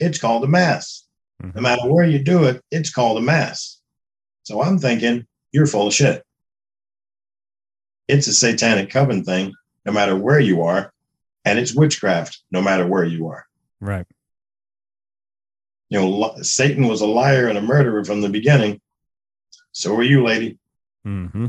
it's 0.00 0.18
called 0.18 0.44
a 0.44 0.48
mass. 0.48 1.04
No 1.40 1.50
Mhm. 1.50 1.60
matter 1.62 1.92
where 1.92 2.06
you 2.06 2.18
do 2.22 2.44
it, 2.44 2.64
it's 2.70 2.90
called 2.90 3.18
a 3.18 3.20
mass. 3.20 3.80
So 4.44 4.62
I'm 4.62 4.78
thinking 4.78 5.26
you're 5.52 5.66
full 5.66 5.86
of 5.88 5.94
shit. 5.94 6.24
It's 8.08 8.26
a 8.26 8.32
satanic 8.32 8.90
coven 8.90 9.24
thing, 9.24 9.52
no 9.84 9.92
matter 9.92 10.16
where 10.16 10.40
you 10.40 10.62
are, 10.62 10.92
and 11.44 11.58
it's 11.58 11.74
witchcraft, 11.74 12.40
no 12.50 12.62
matter 12.62 12.86
where 12.86 13.04
you 13.04 13.28
are. 13.28 13.46
Right. 13.80 14.06
You 15.88 16.00
know, 16.00 16.34
Satan 16.42 16.88
was 16.88 17.00
a 17.00 17.06
liar 17.06 17.48
and 17.48 17.58
a 17.58 17.62
murderer 17.62 18.04
from 18.04 18.20
the 18.20 18.28
beginning. 18.28 18.80
So 19.72 19.94
are 19.96 20.02
you, 20.02 20.24
lady. 20.24 20.58
hmm 21.04 21.46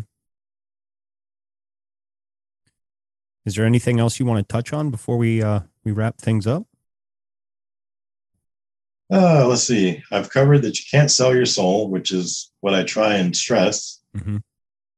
Is 3.47 3.55
there 3.55 3.65
anything 3.65 3.97
else 3.97 4.19
you 4.19 4.25
want 4.25 4.45
to 4.45 4.53
touch 4.53 4.73
on 4.73 4.91
before 4.91 5.15
we 5.15 5.41
uh 5.41 5.61
we 5.85 5.93
wrap 5.93 6.17
things 6.17 6.45
up? 6.45 6.67
Uh, 9.09 9.47
let's 9.47 9.63
see. 9.63 10.03
I've 10.11 10.29
covered 10.29 10.63
that 10.63 10.77
you 10.77 10.83
can't 10.91 11.09
sell 11.09 11.33
your 11.33 11.45
soul, 11.45 11.89
which 11.89 12.11
is 12.11 12.51
what 12.59 12.75
I 12.75 12.83
try 12.83 13.13
and 13.15 13.33
stress. 13.33 14.01
Mhm. 14.13 14.41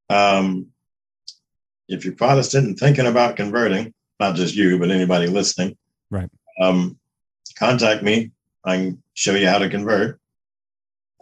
Um, 0.09 0.69
if 1.87 2.03
you're 2.03 2.15
Protestant 2.15 2.65
and 2.65 2.75
thinking 2.79 3.05
about 3.05 3.35
converting, 3.35 3.93
not 4.19 4.35
just 4.35 4.55
you, 4.55 4.79
but 4.79 4.89
anybody 4.89 5.27
listening, 5.27 5.77
Right. 6.09 6.29
Um, 6.59 6.97
contact 7.55 8.01
me. 8.01 8.31
I 8.65 8.77
can 8.77 9.03
show 9.13 9.35
you 9.35 9.47
how 9.47 9.59
to 9.59 9.69
convert. 9.69 10.19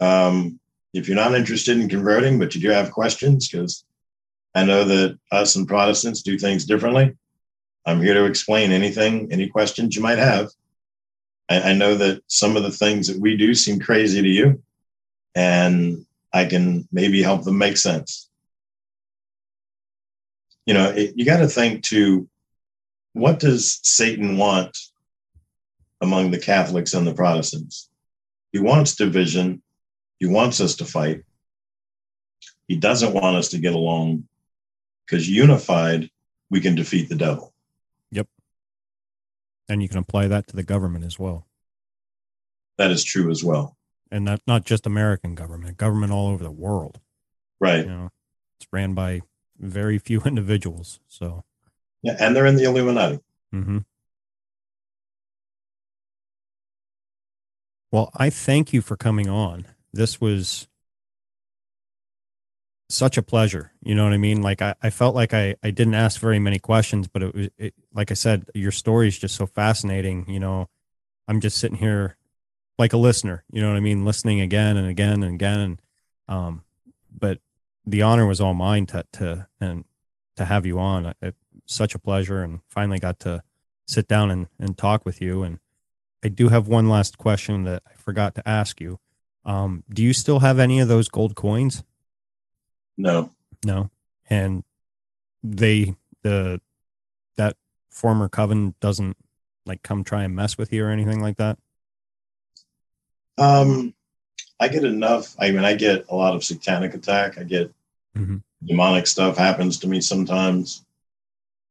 Um, 0.00 0.58
if 0.94 1.06
you're 1.08 1.22
not 1.24 1.34
interested 1.34 1.78
in 1.78 1.90
converting, 1.90 2.38
but 2.38 2.54
you 2.54 2.62
do 2.62 2.70
have 2.70 2.90
questions, 2.90 3.50
because 3.50 3.84
I 4.54 4.64
know 4.64 4.84
that 4.84 5.18
us 5.30 5.56
and 5.56 5.68
Protestants 5.68 6.22
do 6.22 6.38
things 6.38 6.64
differently, 6.64 7.16
I'm 7.88 8.02
here 8.02 8.14
to 8.14 8.26
explain 8.26 8.70
anything, 8.70 9.32
any 9.32 9.48
questions 9.48 9.96
you 9.96 10.02
might 10.02 10.18
have. 10.18 10.50
I, 11.48 11.70
I 11.70 11.72
know 11.72 11.94
that 11.94 12.22
some 12.26 12.56
of 12.56 12.62
the 12.62 12.70
things 12.70 13.06
that 13.06 13.18
we 13.18 13.36
do 13.36 13.54
seem 13.54 13.80
crazy 13.80 14.20
to 14.20 14.28
you, 14.28 14.62
and 15.34 16.04
I 16.32 16.44
can 16.44 16.86
maybe 16.92 17.22
help 17.22 17.44
them 17.44 17.56
make 17.56 17.78
sense. 17.78 18.28
You 20.66 20.74
know, 20.74 20.90
it, 20.90 21.14
you 21.16 21.24
got 21.24 21.38
to 21.38 21.48
think 21.48 21.82
to 21.84 22.28
what 23.14 23.38
does 23.38 23.80
Satan 23.82 24.36
want 24.36 24.76
among 26.02 26.30
the 26.30 26.38
Catholics 26.38 26.92
and 26.92 27.06
the 27.06 27.14
Protestants? 27.14 27.88
He 28.52 28.58
wants 28.58 28.96
division, 28.96 29.62
he 30.18 30.26
wants 30.26 30.60
us 30.60 30.76
to 30.76 30.84
fight. 30.84 31.22
He 32.66 32.76
doesn't 32.76 33.14
want 33.14 33.36
us 33.36 33.48
to 33.50 33.58
get 33.58 33.72
along 33.72 34.28
because 35.08 35.28
unified, 35.28 36.10
we 36.50 36.60
can 36.60 36.74
defeat 36.74 37.08
the 37.08 37.14
devil. 37.14 37.52
Yep. 38.10 38.28
And 39.68 39.82
you 39.82 39.88
can 39.88 39.98
apply 39.98 40.28
that 40.28 40.46
to 40.48 40.56
the 40.56 40.62
government 40.62 41.04
as 41.04 41.18
well. 41.18 41.46
That 42.76 42.90
is 42.90 43.04
true 43.04 43.30
as 43.30 43.42
well. 43.42 43.76
And 44.10 44.24
not 44.24 44.40
not 44.46 44.64
just 44.64 44.86
American 44.86 45.34
government, 45.34 45.76
government 45.76 46.12
all 46.12 46.28
over 46.28 46.42
the 46.42 46.50
world. 46.50 47.00
Right. 47.60 47.84
You 47.84 47.90
know, 47.90 48.10
it's 48.58 48.68
ran 48.72 48.94
by 48.94 49.22
very 49.58 49.98
few 49.98 50.22
individuals. 50.26 51.00
So 51.08 51.44
Yeah, 52.02 52.16
and 52.18 52.34
they're 52.34 52.46
in 52.46 52.56
the 52.56 52.64
Illuminati. 52.64 53.20
Mm-hmm. 53.54 53.78
Well, 57.90 58.10
I 58.14 58.28
thank 58.28 58.72
you 58.72 58.82
for 58.82 58.96
coming 58.96 59.28
on. 59.30 59.66
This 59.92 60.20
was 60.20 60.68
such 62.88 63.18
a 63.18 63.22
pleasure. 63.22 63.72
You 63.82 63.94
know 63.94 64.04
what 64.04 64.12
I 64.12 64.18
mean? 64.18 64.42
Like 64.42 64.62
I, 64.62 64.74
I 64.82 64.90
felt 64.90 65.14
like 65.14 65.34
I, 65.34 65.56
I 65.62 65.70
didn't 65.70 65.94
ask 65.94 66.20
very 66.20 66.38
many 66.38 66.58
questions, 66.58 67.06
but 67.08 67.22
it 67.22 67.34
was 67.34 67.48
it, 67.58 67.74
like 67.92 68.10
I 68.10 68.14
said, 68.14 68.46
your 68.54 68.72
story 68.72 69.08
is 69.08 69.18
just 69.18 69.34
so 69.34 69.46
fascinating. 69.46 70.28
You 70.28 70.40
know, 70.40 70.68
I'm 71.26 71.40
just 71.40 71.58
sitting 71.58 71.78
here 71.78 72.16
like 72.78 72.92
a 72.92 72.98
listener. 72.98 73.44
You 73.52 73.60
know 73.60 73.68
what 73.68 73.76
I 73.76 73.80
mean? 73.80 74.04
Listening 74.04 74.40
again 74.40 74.76
and 74.76 74.88
again 74.88 75.22
and 75.22 75.34
again. 75.34 75.60
And 75.60 75.82
um, 76.28 76.64
but 77.16 77.38
the 77.86 78.02
honor 78.02 78.26
was 78.26 78.40
all 78.40 78.54
mine 78.54 78.86
to 78.86 79.04
to 79.14 79.46
and 79.60 79.84
to 80.36 80.44
have 80.44 80.64
you 80.64 80.78
on. 80.78 81.14
It, 81.20 81.34
such 81.66 81.94
a 81.94 81.98
pleasure, 81.98 82.42
and 82.42 82.60
finally 82.68 82.98
got 82.98 83.20
to 83.20 83.42
sit 83.86 84.08
down 84.08 84.30
and, 84.30 84.46
and 84.58 84.76
talk 84.76 85.04
with 85.04 85.20
you. 85.20 85.42
And 85.42 85.58
I 86.24 86.28
do 86.28 86.48
have 86.48 86.66
one 86.66 86.88
last 86.88 87.18
question 87.18 87.64
that 87.64 87.82
I 87.86 87.92
forgot 87.94 88.34
to 88.36 88.48
ask 88.48 88.80
you. 88.80 88.98
Um, 89.44 89.84
do 89.90 90.02
you 90.02 90.12
still 90.12 90.40
have 90.40 90.58
any 90.58 90.80
of 90.80 90.88
those 90.88 91.08
gold 91.08 91.34
coins? 91.34 91.84
No, 92.98 93.30
No. 93.64 93.90
And 94.28 94.64
they 95.42 95.94
the 96.22 96.60
that 97.36 97.56
former 97.90 98.28
coven 98.28 98.74
doesn't 98.80 99.16
like 99.64 99.82
come 99.82 100.04
try 100.04 100.24
and 100.24 100.34
mess 100.34 100.58
with 100.58 100.72
you 100.72 100.84
or 100.84 100.90
anything 100.90 101.20
like 101.20 101.36
that? 101.38 101.58
Um, 103.38 103.94
I 104.60 104.68
get 104.68 104.84
enough. 104.84 105.36
I 105.38 105.50
mean, 105.52 105.64
I 105.64 105.74
get 105.74 106.06
a 106.08 106.14
lot 106.16 106.34
of 106.34 106.42
satanic 106.44 106.94
attack. 106.94 107.38
I 107.38 107.44
get 107.44 107.72
Mhm. 108.16 108.42
demonic 108.64 109.06
stuff 109.06 109.36
happens 109.36 109.78
to 109.78 109.86
me 109.88 110.00
sometimes. 110.00 110.84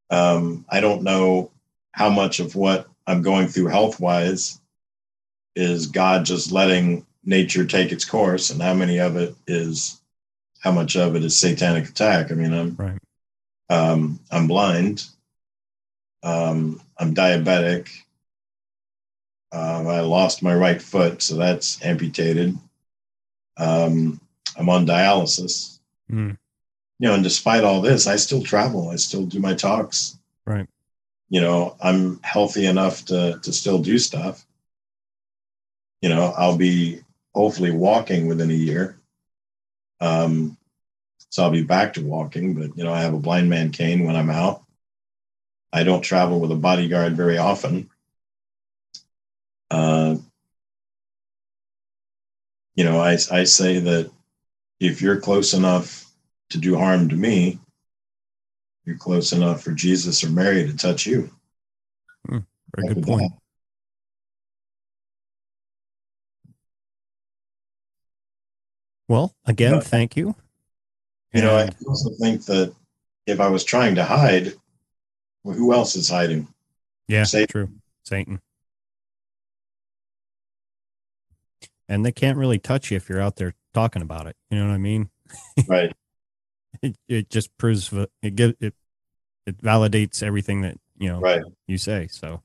Um, 0.10 0.66
I 0.70 0.80
don't 0.80 1.04
know 1.04 1.52
how 1.92 2.10
much 2.10 2.40
of 2.40 2.56
what 2.56 2.88
I'm 3.06 3.22
going 3.22 3.48
through 3.48 3.68
health 3.68 4.00
wise 4.00 4.62
is 5.56 5.88
God 5.88 6.24
just 6.26 6.52
letting 6.52 7.06
nature 7.26 7.66
take 7.66 7.92
its 7.92 8.06
course, 8.06 8.50
and 8.50 8.62
how 8.62 8.74
many 8.74 9.00
of 9.00 9.18
it 9.18 9.36
is 9.48 10.02
how 10.60 10.72
much 10.72 10.96
of 10.96 11.16
it 11.16 11.24
is 11.24 11.40
satanic 11.40 11.90
attack. 11.90 12.32
I 12.32 12.36
mean, 12.36 12.54
I'm 12.54 12.76
Right. 12.76 13.00
um, 13.70 14.20
I'm 14.32 14.48
blind. 14.48 15.06
Um, 16.24 16.82
I'm 16.98 17.14
diabetic. 17.14 17.90
Um, 19.52 19.88
I 19.88 20.02
lost 20.02 20.44
my 20.44 20.54
right 20.54 20.82
foot, 20.82 21.22
so 21.22 21.36
that's 21.36 21.84
amputated. 21.84 22.58
Um, 23.58 24.20
I'm 24.58 24.70
on 24.70 24.86
dialysis. 24.86 25.80
Mm. 26.12 26.38
You 27.00 27.08
know, 27.08 27.14
and 27.14 27.24
despite 27.24 27.64
all 27.64 27.82
this, 27.82 28.08
I 28.08 28.16
still 28.16 28.42
travel. 28.44 28.90
I 28.90 28.96
still 28.96 29.26
do 29.26 29.40
my 29.40 29.54
talks. 29.54 30.18
Right. 30.46 30.68
You 31.30 31.42
know, 31.42 31.76
I'm 31.82 32.20
healthy 32.24 32.66
enough 32.66 33.06
to 33.06 33.40
to 33.44 33.54
still 33.54 33.80
do 33.80 34.00
stuff. 34.00 34.46
You 36.02 36.10
know, 36.10 36.34
I'll 36.38 36.58
be 36.58 37.02
hopefully 37.36 37.72
walking 37.72 38.28
within 38.28 38.50
a 38.50 38.54
year. 38.54 38.98
Um, 40.00 40.58
so 41.30 41.44
I'll 41.44 41.52
be 41.52 41.64
back 41.64 41.94
to 41.94 42.02
walking, 42.02 42.56
but 42.56 42.78
you 42.78 42.84
know, 42.84 42.94
I 42.94 43.02
have 43.02 43.14
a 43.14 43.20
blind 43.20 43.50
man 43.50 43.72
cane 43.72 44.06
when 44.06 44.16
I'm 44.16 44.30
out. 44.30 44.64
I 45.74 45.84
don't 45.84 46.02
travel 46.02 46.40
with 46.40 46.52
a 46.52 46.56
bodyguard 46.56 47.18
very 47.18 47.38
often. 47.38 47.90
Uh, 49.70 50.16
you 52.76 52.84
know, 52.84 53.00
I, 53.00 53.18
I 53.32 53.44
say 53.44 53.80
that 53.80 54.12
if 54.80 55.02
you're 55.02 55.20
close 55.20 55.54
enough 55.54 56.06
to 56.52 56.58
do 56.58 56.78
harm 56.78 57.10
to 57.10 57.16
me, 57.16 57.60
you're 58.86 58.98
close 58.98 59.34
enough 59.34 59.62
for 59.62 59.72
Jesus 59.72 60.24
or 60.24 60.30
Mary 60.30 60.66
to 60.66 60.78
touch 60.78 61.06
you. 61.06 61.30
Very 62.76 62.94
good 62.94 63.04
point. 63.04 63.32
Well, 69.08 69.36
again, 69.46 69.76
Yeah. 69.76 69.80
thank 69.82 70.16
you. 70.16 70.36
You 71.34 71.42
know, 71.42 71.58
I 71.58 71.70
also 71.88 72.10
think 72.20 72.46
that 72.46 72.74
if 73.26 73.40
I 73.40 73.48
was 73.50 73.64
trying 73.64 73.96
to 73.96 74.04
hide, 74.04 74.54
well, 75.44 75.56
who 75.56 75.74
else 75.74 75.96
is 75.96 76.10
hiding? 76.10 76.48
Yeah, 77.08 77.24
Satan. 77.26 77.48
true. 77.48 77.70
Satan. 78.04 78.42
And 81.90 82.06
they 82.06 82.12
can't 82.12 82.38
really 82.38 82.60
touch 82.60 82.92
you 82.92 82.98
if 82.98 83.08
you're 83.08 83.22
out 83.22 83.38
there 83.38 83.54
talking 83.74 84.02
about 84.02 84.28
it. 84.28 84.36
You 84.50 84.58
know 84.60 84.68
what 84.68 84.74
I 84.74 84.78
mean? 84.78 85.10
Right. 85.68 85.92
It, 86.84 86.96
it 87.08 87.30
just 87.32 87.58
proves 87.58 87.92
it 88.22 88.36
give 88.36 88.54
it 88.60 88.76
it 89.48 89.58
validates 89.64 90.22
everything 90.22 90.62
that 90.62 90.78
you 91.00 91.10
know 91.10 91.20
Right. 91.20 91.42
you 91.66 91.80
say. 91.80 92.06
So 92.06 92.44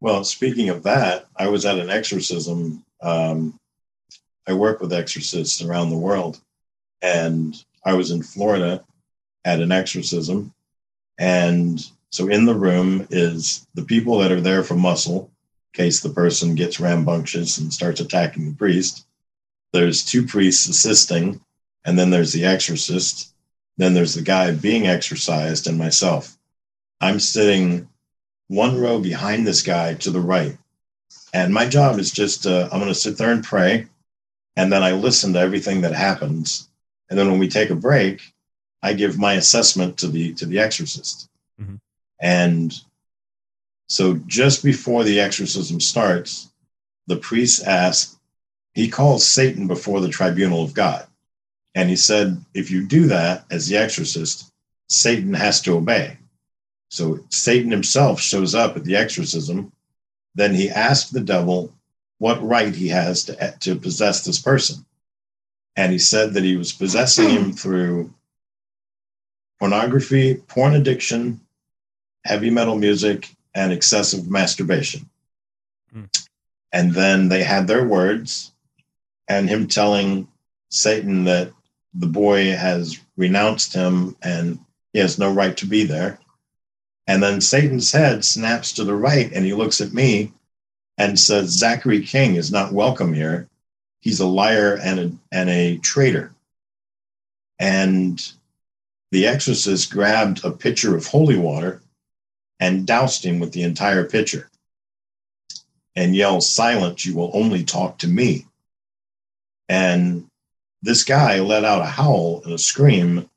Well, 0.00 0.24
speaking 0.24 0.70
of 0.70 0.82
that, 0.82 1.26
I 1.36 1.46
was 1.46 1.64
at 1.64 1.78
an 1.78 1.88
exorcism. 1.88 2.84
Um, 3.00 3.59
I 4.50 4.54
work 4.54 4.80
with 4.80 4.92
exorcists 4.92 5.62
around 5.62 5.90
the 5.90 5.96
world, 5.96 6.40
and 7.00 7.54
I 7.84 7.94
was 7.94 8.10
in 8.10 8.20
Florida 8.20 8.84
at 9.44 9.60
an 9.60 9.70
exorcism. 9.70 10.52
And 11.18 11.80
so 12.10 12.26
in 12.26 12.46
the 12.46 12.54
room 12.56 13.06
is 13.10 13.64
the 13.74 13.84
people 13.84 14.18
that 14.18 14.32
are 14.32 14.40
there 14.40 14.64
for 14.64 14.74
muscle, 14.74 15.30
in 15.72 15.84
case 15.84 16.00
the 16.00 16.10
person 16.10 16.56
gets 16.56 16.80
rambunctious 16.80 17.58
and 17.58 17.72
starts 17.72 18.00
attacking 18.00 18.44
the 18.44 18.56
priest. 18.56 19.06
There's 19.72 20.04
two 20.04 20.26
priests 20.26 20.68
assisting, 20.68 21.40
and 21.84 21.96
then 21.96 22.10
there's 22.10 22.32
the 22.32 22.44
exorcist. 22.44 23.32
Then 23.76 23.94
there's 23.94 24.14
the 24.14 24.22
guy 24.22 24.50
being 24.50 24.88
exorcised 24.88 25.68
and 25.68 25.78
myself. 25.78 26.36
I'm 27.00 27.20
sitting 27.20 27.88
one 28.48 28.80
row 28.80 28.98
behind 28.98 29.46
this 29.46 29.62
guy 29.62 29.94
to 29.94 30.10
the 30.10 30.20
right. 30.20 30.58
And 31.32 31.54
my 31.54 31.68
job 31.68 32.00
is 32.00 32.10
just 32.10 32.48
uh, 32.48 32.68
I'm 32.72 32.80
going 32.80 32.92
to 32.92 32.96
sit 32.96 33.16
there 33.16 33.30
and 33.30 33.44
pray. 33.44 33.86
And 34.56 34.72
then 34.72 34.82
I 34.82 34.92
listen 34.92 35.32
to 35.32 35.40
everything 35.40 35.80
that 35.82 35.94
happens. 35.94 36.68
And 37.08 37.18
then 37.18 37.30
when 37.30 37.38
we 37.38 37.48
take 37.48 37.70
a 37.70 37.74
break, 37.74 38.22
I 38.82 38.92
give 38.92 39.18
my 39.18 39.34
assessment 39.34 39.98
to 39.98 40.08
the 40.08 40.32
to 40.34 40.46
the 40.46 40.58
exorcist. 40.58 41.28
Mhm. 41.60 41.78
And 42.20 42.74
so 43.88 44.14
just 44.26 44.62
before 44.62 45.04
the 45.04 45.20
exorcism 45.20 45.80
starts, 45.80 46.48
the 47.06 47.16
priest 47.16 47.64
asks, 47.64 48.16
he 48.74 48.88
calls 48.88 49.26
Satan 49.26 49.66
before 49.66 50.00
the 50.00 50.08
tribunal 50.08 50.62
of 50.62 50.74
God. 50.74 51.06
And 51.74 51.90
he 51.90 51.96
said, 51.96 52.44
if 52.54 52.70
you 52.70 52.86
do 52.86 53.06
that 53.08 53.44
as 53.50 53.66
the 53.66 53.76
exorcist, 53.76 54.50
Satan 54.88 55.34
has 55.34 55.60
to 55.62 55.76
obey. 55.76 56.18
So 56.88 57.24
Satan 57.30 57.70
himself 57.70 58.20
shows 58.20 58.54
up 58.54 58.76
at 58.76 58.84
the 58.84 58.96
exorcism. 58.96 59.72
Then 60.34 60.54
he 60.54 60.70
asks 60.70 61.10
the 61.10 61.20
devil 61.20 61.72
what 62.20 62.46
right 62.46 62.74
he 62.74 62.88
has 62.88 63.24
to, 63.24 63.54
to 63.60 63.74
possess 63.74 64.24
this 64.24 64.38
person. 64.38 64.84
And 65.74 65.90
he 65.90 65.98
said 65.98 66.34
that 66.34 66.44
he 66.44 66.54
was 66.54 66.70
possessing 66.70 67.30
him 67.30 67.52
through 67.54 68.12
pornography, 69.58 70.34
porn 70.34 70.74
addiction, 70.74 71.40
heavy 72.26 72.50
metal 72.50 72.76
music, 72.76 73.34
and 73.54 73.72
excessive 73.72 74.30
masturbation. 74.30 75.08
Hmm. 75.90 76.04
And 76.72 76.92
then 76.92 77.30
they 77.30 77.42
had 77.42 77.66
their 77.66 77.86
words, 77.86 78.52
and 79.26 79.48
him 79.48 79.66
telling 79.66 80.28
Satan 80.68 81.24
that 81.24 81.50
the 81.94 82.06
boy 82.06 82.52
has 82.52 83.00
renounced 83.16 83.72
him 83.72 84.14
and 84.22 84.58
he 84.92 84.98
has 84.98 85.18
no 85.18 85.32
right 85.32 85.56
to 85.56 85.66
be 85.66 85.84
there. 85.84 86.18
And 87.06 87.22
then 87.22 87.40
Satan's 87.40 87.90
head 87.90 88.26
snaps 88.26 88.72
to 88.74 88.84
the 88.84 88.94
right 88.94 89.32
and 89.32 89.46
he 89.46 89.54
looks 89.54 89.80
at 89.80 89.94
me 89.94 90.32
and 91.00 91.18
says, 91.18 91.48
Zachary 91.48 92.04
King 92.04 92.34
is 92.34 92.52
not 92.52 92.74
welcome 92.74 93.14
here. 93.14 93.48
He's 94.00 94.20
a 94.20 94.26
liar 94.26 94.78
and 94.82 95.00
a, 95.00 95.12
and 95.32 95.48
a 95.48 95.78
traitor. 95.78 96.30
And 97.58 98.20
the 99.10 99.26
exorcist 99.26 99.90
grabbed 99.90 100.44
a 100.44 100.50
pitcher 100.50 100.94
of 100.94 101.06
holy 101.06 101.38
water 101.38 101.80
and 102.60 102.86
doused 102.86 103.24
him 103.24 103.38
with 103.38 103.52
the 103.52 103.62
entire 103.62 104.04
pitcher 104.04 104.50
and 105.96 106.14
yelled, 106.14 106.44
Silence, 106.44 107.06
you 107.06 107.16
will 107.16 107.30
only 107.32 107.64
talk 107.64 107.96
to 108.00 108.06
me. 108.06 108.44
And 109.70 110.26
this 110.82 111.02
guy 111.04 111.40
let 111.40 111.64
out 111.64 111.80
a 111.80 111.86
howl 111.86 112.42
and 112.44 112.52
a 112.52 112.58
scream 112.58 113.30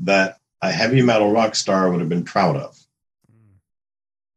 that 0.00 0.40
a 0.60 0.72
heavy 0.72 1.02
metal 1.02 1.30
rock 1.30 1.54
star 1.54 1.88
would 1.88 2.00
have 2.00 2.08
been 2.08 2.24
proud 2.24 2.56
of. 2.56 2.76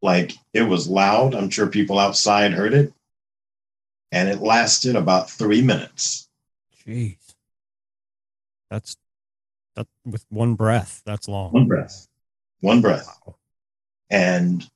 Like 0.04 0.34
it 0.54 0.64
was 0.64 0.90
loud. 0.90 1.34
I'm 1.34 1.50
sure 1.50 1.66
people 1.66 1.98
outside 1.98 2.52
heard 2.52 2.74
it. 2.74 2.94
And 4.12 4.30
it 4.30 4.42
lasted 4.42 4.96
about 4.96 5.32
three 5.32 5.62
minutes. 5.62 6.28
jeez, 6.86 7.18
that's 8.70 8.98
that 9.76 9.88
with 10.06 10.26
one 10.30 10.56
breath. 10.56 11.02
That's 11.06 11.28
long. 11.28 11.54
One 11.54 11.68
breath. 11.68 12.08
One 12.60 12.82
breath. 12.82 13.18
And 14.10 14.70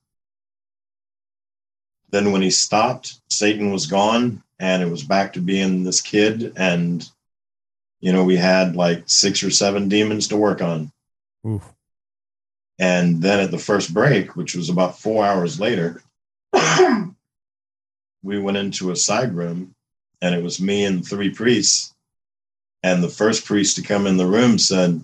then 2.10 2.32
when 2.32 2.42
he 2.42 2.50
stopped, 2.50 3.20
Satan 3.30 3.72
was 3.72 3.86
gone 3.86 4.42
and 4.60 4.82
it 4.82 4.90
was 4.90 5.04
back 5.04 5.34
to 5.34 5.42
being 5.42 5.84
this 5.84 6.02
kid. 6.02 6.54
And, 6.56 7.08
you 8.00 8.14
know, 8.14 8.24
we 8.24 8.38
had 8.38 8.78
like 8.78 9.04
six 9.08 9.44
or 9.44 9.52
seven 9.52 9.90
demons 9.90 10.30
to 10.30 10.38
work 10.38 10.62
on. 10.62 10.92
Ooh, 11.46 11.62
And 12.80 13.22
then 13.22 13.40
at 13.40 13.52
the 13.52 13.58
first 13.58 13.94
break, 13.94 14.36
which 14.36 14.56
was 14.56 14.70
about 14.70 15.00
four 15.00 15.26
hours 15.26 15.60
later, 15.60 16.02
we 18.24 18.40
went 18.40 18.58
into 18.58 18.92
a 18.92 18.96
side 18.96 19.34
room 19.34 19.74
and 20.22 20.36
it 20.36 20.44
was 20.44 20.62
me 20.62 20.86
and 20.86 21.06
three 21.06 21.30
priests. 21.32 21.94
And 22.84 23.04
the 23.04 23.10
first 23.10 23.46
priest 23.46 23.76
to 23.76 23.82
come 23.82 24.06
in 24.06 24.18
the 24.18 24.28
room 24.28 24.58
said, 24.60 25.02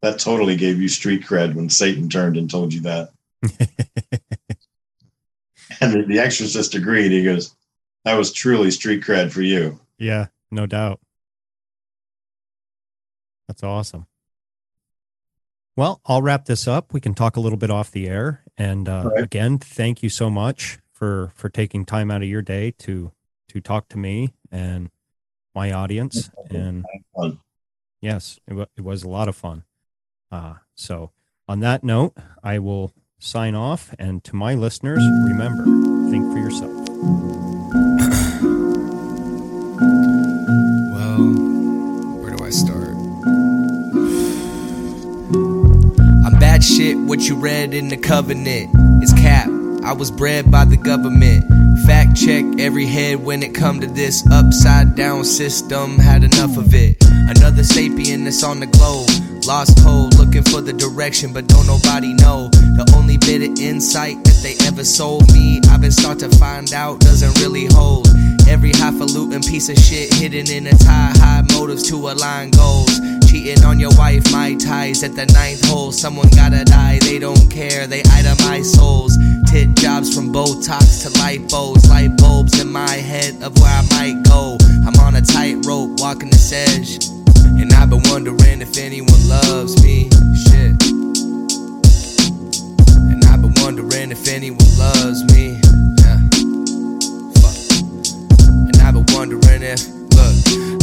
That 0.00 0.18
totally 0.18 0.56
gave 0.56 0.80
you 0.80 0.88
street 0.88 1.22
cred 1.22 1.54
when 1.54 1.68
Satan 1.68 2.08
turned 2.08 2.36
and 2.36 2.50
told 2.50 2.72
you 2.72 2.80
that. 2.82 3.10
And 5.80 5.92
the, 5.92 6.02
the 6.02 6.18
exorcist 6.20 6.74
agreed. 6.74 7.10
He 7.10 7.24
goes, 7.24 7.56
That 8.04 8.16
was 8.16 8.32
truly 8.32 8.70
street 8.70 9.02
cred 9.02 9.32
for 9.32 9.42
you. 9.42 9.80
yeah, 9.98 10.26
no 10.50 10.66
doubt. 10.66 11.00
That's 13.48 13.64
awesome. 13.64 14.06
Well, 15.76 16.00
I'll 16.04 16.22
wrap 16.22 16.44
this 16.44 16.68
up. 16.68 16.92
We 16.92 17.00
can 17.00 17.14
talk 17.14 17.36
a 17.36 17.40
little 17.40 17.58
bit 17.58 17.70
off 17.70 17.90
the 17.90 18.08
air. 18.08 18.42
And 18.58 18.88
uh, 18.88 18.98
All 19.04 19.10
right. 19.10 19.24
again, 19.24 19.58
thank 19.58 20.02
you 20.02 20.08
so 20.08 20.28
much 20.28 20.78
for 20.92 21.32
for 21.34 21.48
taking 21.48 21.84
time 21.84 22.10
out 22.10 22.22
of 22.22 22.28
your 22.28 22.42
day 22.42 22.72
to 22.80 23.12
to 23.48 23.60
talk 23.60 23.88
to 23.88 23.98
me 23.98 24.34
and 24.50 24.90
my 25.54 25.72
audience. 25.72 26.30
And 26.50 26.84
yes, 28.00 28.38
it, 28.46 28.54
wa 28.54 28.66
it 28.76 28.82
was 28.82 29.02
a 29.02 29.08
lot 29.08 29.28
of 29.28 29.36
fun. 29.36 29.64
Uh, 30.30 30.54
so, 30.74 31.12
on 31.48 31.60
that 31.60 31.84
note, 31.84 32.16
I 32.42 32.58
will 32.58 32.92
sign 33.18 33.54
off. 33.54 33.94
And 33.98 34.22
to 34.24 34.36
my 34.36 34.54
listeners, 34.54 35.02
remember, 35.28 35.64
think 36.10 36.32
for 36.32 36.38
yourself. 36.38 36.88
Shit, 46.62 46.96
what 46.96 47.28
you 47.28 47.34
read 47.34 47.74
in 47.74 47.88
the 47.88 47.96
covenant 47.96 48.70
is 49.02 49.12
cap. 49.14 49.48
I 49.82 49.92
was 49.92 50.12
bred 50.12 50.48
by 50.48 50.64
the 50.64 50.76
government. 50.76 51.44
Fact 51.84 52.14
check 52.16 52.44
every 52.60 52.86
head 52.86 53.24
when 53.24 53.42
it 53.42 53.52
come 53.52 53.80
to 53.80 53.88
this 53.88 54.24
upside 54.30 54.94
down 54.94 55.24
system. 55.24 55.98
Had 55.98 56.22
enough 56.22 56.56
of 56.56 56.72
it. 56.72 56.96
Another 57.02 57.62
sapien 57.62 58.22
that's 58.22 58.44
on 58.44 58.60
the 58.60 58.66
globe. 58.66 59.10
Lost 59.44 59.80
hold, 59.80 60.16
looking 60.18 60.44
for 60.44 60.60
the 60.60 60.72
direction, 60.72 61.32
but 61.32 61.48
don't 61.48 61.66
nobody 61.66 62.14
know. 62.14 62.48
The 62.52 62.92
only 62.96 63.18
bit 63.18 63.42
of 63.42 63.58
insight 63.58 64.22
that 64.22 64.38
they 64.44 64.54
ever 64.64 64.84
sold 64.84 65.32
me, 65.32 65.60
I've 65.68 65.80
been 65.80 65.90
start 65.90 66.20
to 66.20 66.28
find 66.38 66.72
out 66.72 67.00
doesn't 67.00 67.40
really 67.40 67.66
hold. 67.66 68.06
Every 68.48 68.70
highfalutin 68.70 69.42
piece 69.42 69.68
of 69.68 69.76
shit 69.78 70.14
hidden 70.14 70.48
in 70.48 70.68
a 70.68 70.78
tie, 70.78 71.12
high 71.16 71.42
motives 71.52 71.82
to 71.90 71.96
align 71.96 72.52
goals. 72.52 73.00
Cheating 73.32 73.64
on 73.64 73.80
your 73.80 73.96
wife, 73.96 74.30
my 74.30 74.54
ties 74.56 75.02
at 75.02 75.14
the 75.14 75.24
ninth 75.24 75.64
hole. 75.64 75.90
Someone 75.90 76.28
gotta 76.36 76.66
die, 76.66 76.98
they 76.98 77.18
don't 77.18 77.50
care, 77.50 77.86
they 77.86 78.02
itemize 78.02 78.66
souls. 78.66 79.16
Tit 79.50 79.74
jobs 79.74 80.14
from 80.14 80.30
Botox 80.30 81.00
to 81.00 81.08
lipos, 81.18 81.88
light 81.88 82.14
bulbs 82.18 82.60
in 82.60 82.70
my 82.70 82.90
head 82.90 83.42
of 83.42 83.58
where 83.58 83.72
I 83.72 83.80
might 83.88 84.22
go. 84.24 84.58
I'm 84.86 84.94
on 85.00 85.16
a 85.16 85.22
tightrope, 85.22 85.98
walking 85.98 86.28
this 86.28 86.52
edge. 86.52 87.08
And 87.56 87.72
I've 87.72 87.88
been 87.88 88.02
wondering 88.10 88.60
if 88.60 88.76
anyone 88.76 89.26
loves 89.26 89.82
me. 89.82 90.10
Shit. 90.44 90.76
And 93.08 93.24
I've 93.24 93.40
been 93.40 93.54
wondering 93.62 94.12
if 94.12 94.28
anyone 94.28 94.76
loves 94.76 95.24
me. 95.32 95.58
Yeah. 96.04 96.20
Fuck. 97.40 97.56
And 98.68 98.76
I've 98.76 98.92
been 98.92 99.06
wondering 99.16 99.62
if, 99.62 100.01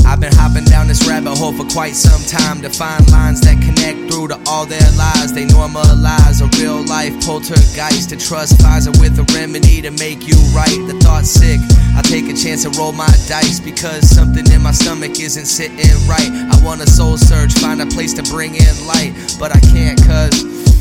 I've 0.09 0.19
been 0.19 0.33
hopping 0.33 0.65
down 0.65 0.87
this 0.87 1.07
rabbit 1.07 1.37
hole 1.37 1.53
for 1.53 1.65
quite 1.69 1.93
some 1.93 2.25
time 2.25 2.63
to 2.63 2.69
find 2.69 3.07
lines 3.11 3.41
that 3.41 3.61
connect 3.61 4.11
through 4.11 4.29
to 4.29 4.41
all 4.47 4.65
their 4.65 4.89
lies. 4.97 5.31
They 5.31 5.45
normalize 5.45 6.41
a 6.41 6.49
real 6.57 6.81
life 6.81 7.13
poltergeist 7.23 8.09
to 8.09 8.17
trust 8.17 8.57
Pfizer 8.57 8.89
with 8.99 9.19
a 9.19 9.25
remedy 9.37 9.83
to 9.83 9.91
make 9.91 10.27
you 10.27 10.33
right. 10.49 10.81
The 10.89 10.97
thought's 10.99 11.29
sick. 11.29 11.61
I 11.93 12.01
take 12.01 12.25
a 12.25 12.33
chance 12.33 12.65
and 12.65 12.75
roll 12.75 12.91
my 12.91 13.05
dice 13.29 13.59
because 13.59 14.09
something 14.09 14.49
in 14.51 14.63
my 14.63 14.71
stomach 14.71 15.19
isn't 15.19 15.45
sitting 15.45 15.77
right. 16.09 16.31
I 16.49 16.57
want 16.65 16.81
a 16.81 16.89
soul 16.89 17.15
search, 17.15 17.53
find 17.53 17.79
a 17.79 17.85
place 17.85 18.13
to 18.15 18.23
bring 18.23 18.55
in 18.55 18.87
light, 18.87 19.13
but 19.37 19.55
I 19.55 19.59
can't 19.59 20.01
cause. 20.09 20.78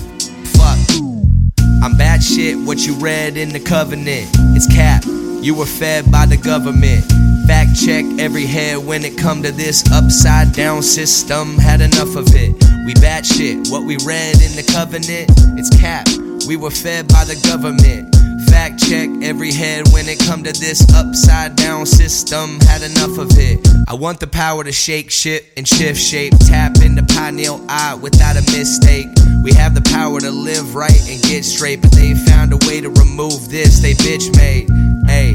I'm 1.82 1.97
bad 1.97 2.23
shit, 2.23 2.58
what 2.58 2.86
you 2.86 2.94
read 2.94 3.36
in 3.36 3.50
the 3.50 3.60
covenant. 3.60 4.28
It's 4.57 4.66
cap. 4.66 5.05
You 5.07 5.55
were 5.55 5.66
fed 5.66 6.10
by 6.10 6.26
the 6.26 6.36
government. 6.36 7.05
Fact 7.47 7.70
check 7.78 8.05
every 8.18 8.47
head 8.47 8.84
when 8.84 9.05
it 9.05 9.16
come 9.16 9.42
to 9.44 9.52
this 9.52 9.84
upside 9.92 10.52
down 10.52 10.82
system. 10.82 11.57
Had 11.57 11.81
enough 11.81 12.16
of 12.16 12.26
it. 12.34 12.52
We 12.84 12.94
bad 12.94 13.24
shit. 13.24 13.68
What 13.68 13.84
we 13.86 13.97
read 14.05 14.34
in 14.42 14.57
the 14.57 14.68
covenant, 14.73 15.31
it's 15.57 15.70
cap. 15.78 16.08
We 16.48 16.57
were 16.57 16.70
fed 16.70 17.07
by 17.08 17.24
the 17.24 17.40
government. 17.47 18.17
Fact 18.47 18.78
check 18.78 19.08
every 19.23 19.52
head 19.52 19.89
when 19.92 20.08
it 20.08 20.18
come 20.20 20.44
to 20.44 20.52
this 20.52 20.86
upside 20.94 21.57
down 21.57 21.86
system. 21.86 22.60
Had 22.60 22.83
enough 22.83 23.18
of 23.18 23.28
it. 23.39 23.67
I 23.89 23.94
want 23.94 24.20
the 24.20 24.26
power 24.26 24.62
to 24.65 24.73
shake 24.73 25.10
shit 25.10 25.47
and 25.57 25.67
shift 25.67 26.00
shape. 26.00 26.34
Tap 26.47 26.76
into 26.83 27.02
pineal 27.02 27.65
eye 27.68 27.94
without 27.94 28.36
a 28.36 28.42
mistake. 28.42 29.08
We 29.42 29.52
have 29.55 29.75
the 29.75 29.83
power 29.83 30.20
to 30.20 30.31
live 30.31 30.75
right 30.75 31.00
and 31.08 31.23
get 31.23 31.44
straight, 31.44 31.83
but 31.83 31.92
they 31.92 32.15
found 32.15 32.52
a 32.52 32.58
way 32.68 32.81
to 32.81 32.91
remove 32.91 33.49
this. 33.50 33.81
They 33.81 33.94
bitch 33.94 34.34
made. 34.36 34.68
Hey, 35.08 35.34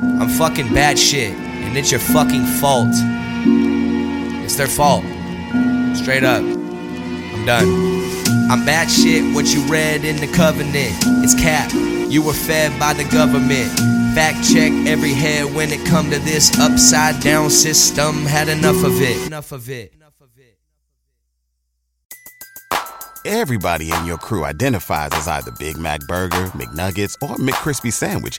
I'm 0.00 0.28
fucking 0.28 0.72
bad 0.72 0.98
shit, 0.98 1.32
and 1.32 1.76
it's 1.76 1.90
your 1.90 2.00
fucking 2.00 2.44
fault. 2.60 2.90
It's 4.44 4.56
their 4.56 4.68
fault. 4.68 5.04
Straight 5.96 6.24
up. 6.24 6.42
I'm 6.42 7.44
done. 7.44 7.68
I'm 8.50 8.64
bad 8.64 8.90
shit, 8.90 9.34
what 9.34 9.46
you 9.52 9.60
read 9.62 10.04
in 10.04 10.16
the 10.16 10.26
covenant. 10.28 10.94
It's 11.22 11.34
cap. 11.34 11.72
You 11.72 12.22
were 12.22 12.32
fed 12.32 12.78
by 12.78 12.94
the 12.94 13.04
government. 13.04 13.70
Fact 14.14 14.38
check 14.52 14.72
every 14.86 15.12
head 15.12 15.54
when 15.54 15.70
it 15.70 15.86
come 15.86 16.10
to 16.10 16.18
this 16.20 16.58
upside 16.58 17.20
down 17.22 17.50
system. 17.50 18.24
Had 18.24 18.48
enough 18.48 18.82
of 18.84 19.00
it. 19.00 19.26
Enough 19.26 19.52
of 19.52 19.68
it. 19.68 19.94
Everybody 23.24 23.92
in 23.92 24.06
your 24.06 24.16
crew 24.16 24.44
identifies 24.46 25.10
as 25.12 25.28
either 25.28 25.50
Big 25.58 25.76
Mac 25.76 26.00
Burger, 26.08 26.46
McNuggets, 26.54 27.14
or 27.20 27.36
McCrispy 27.36 27.92
Sandwich. 27.92 28.38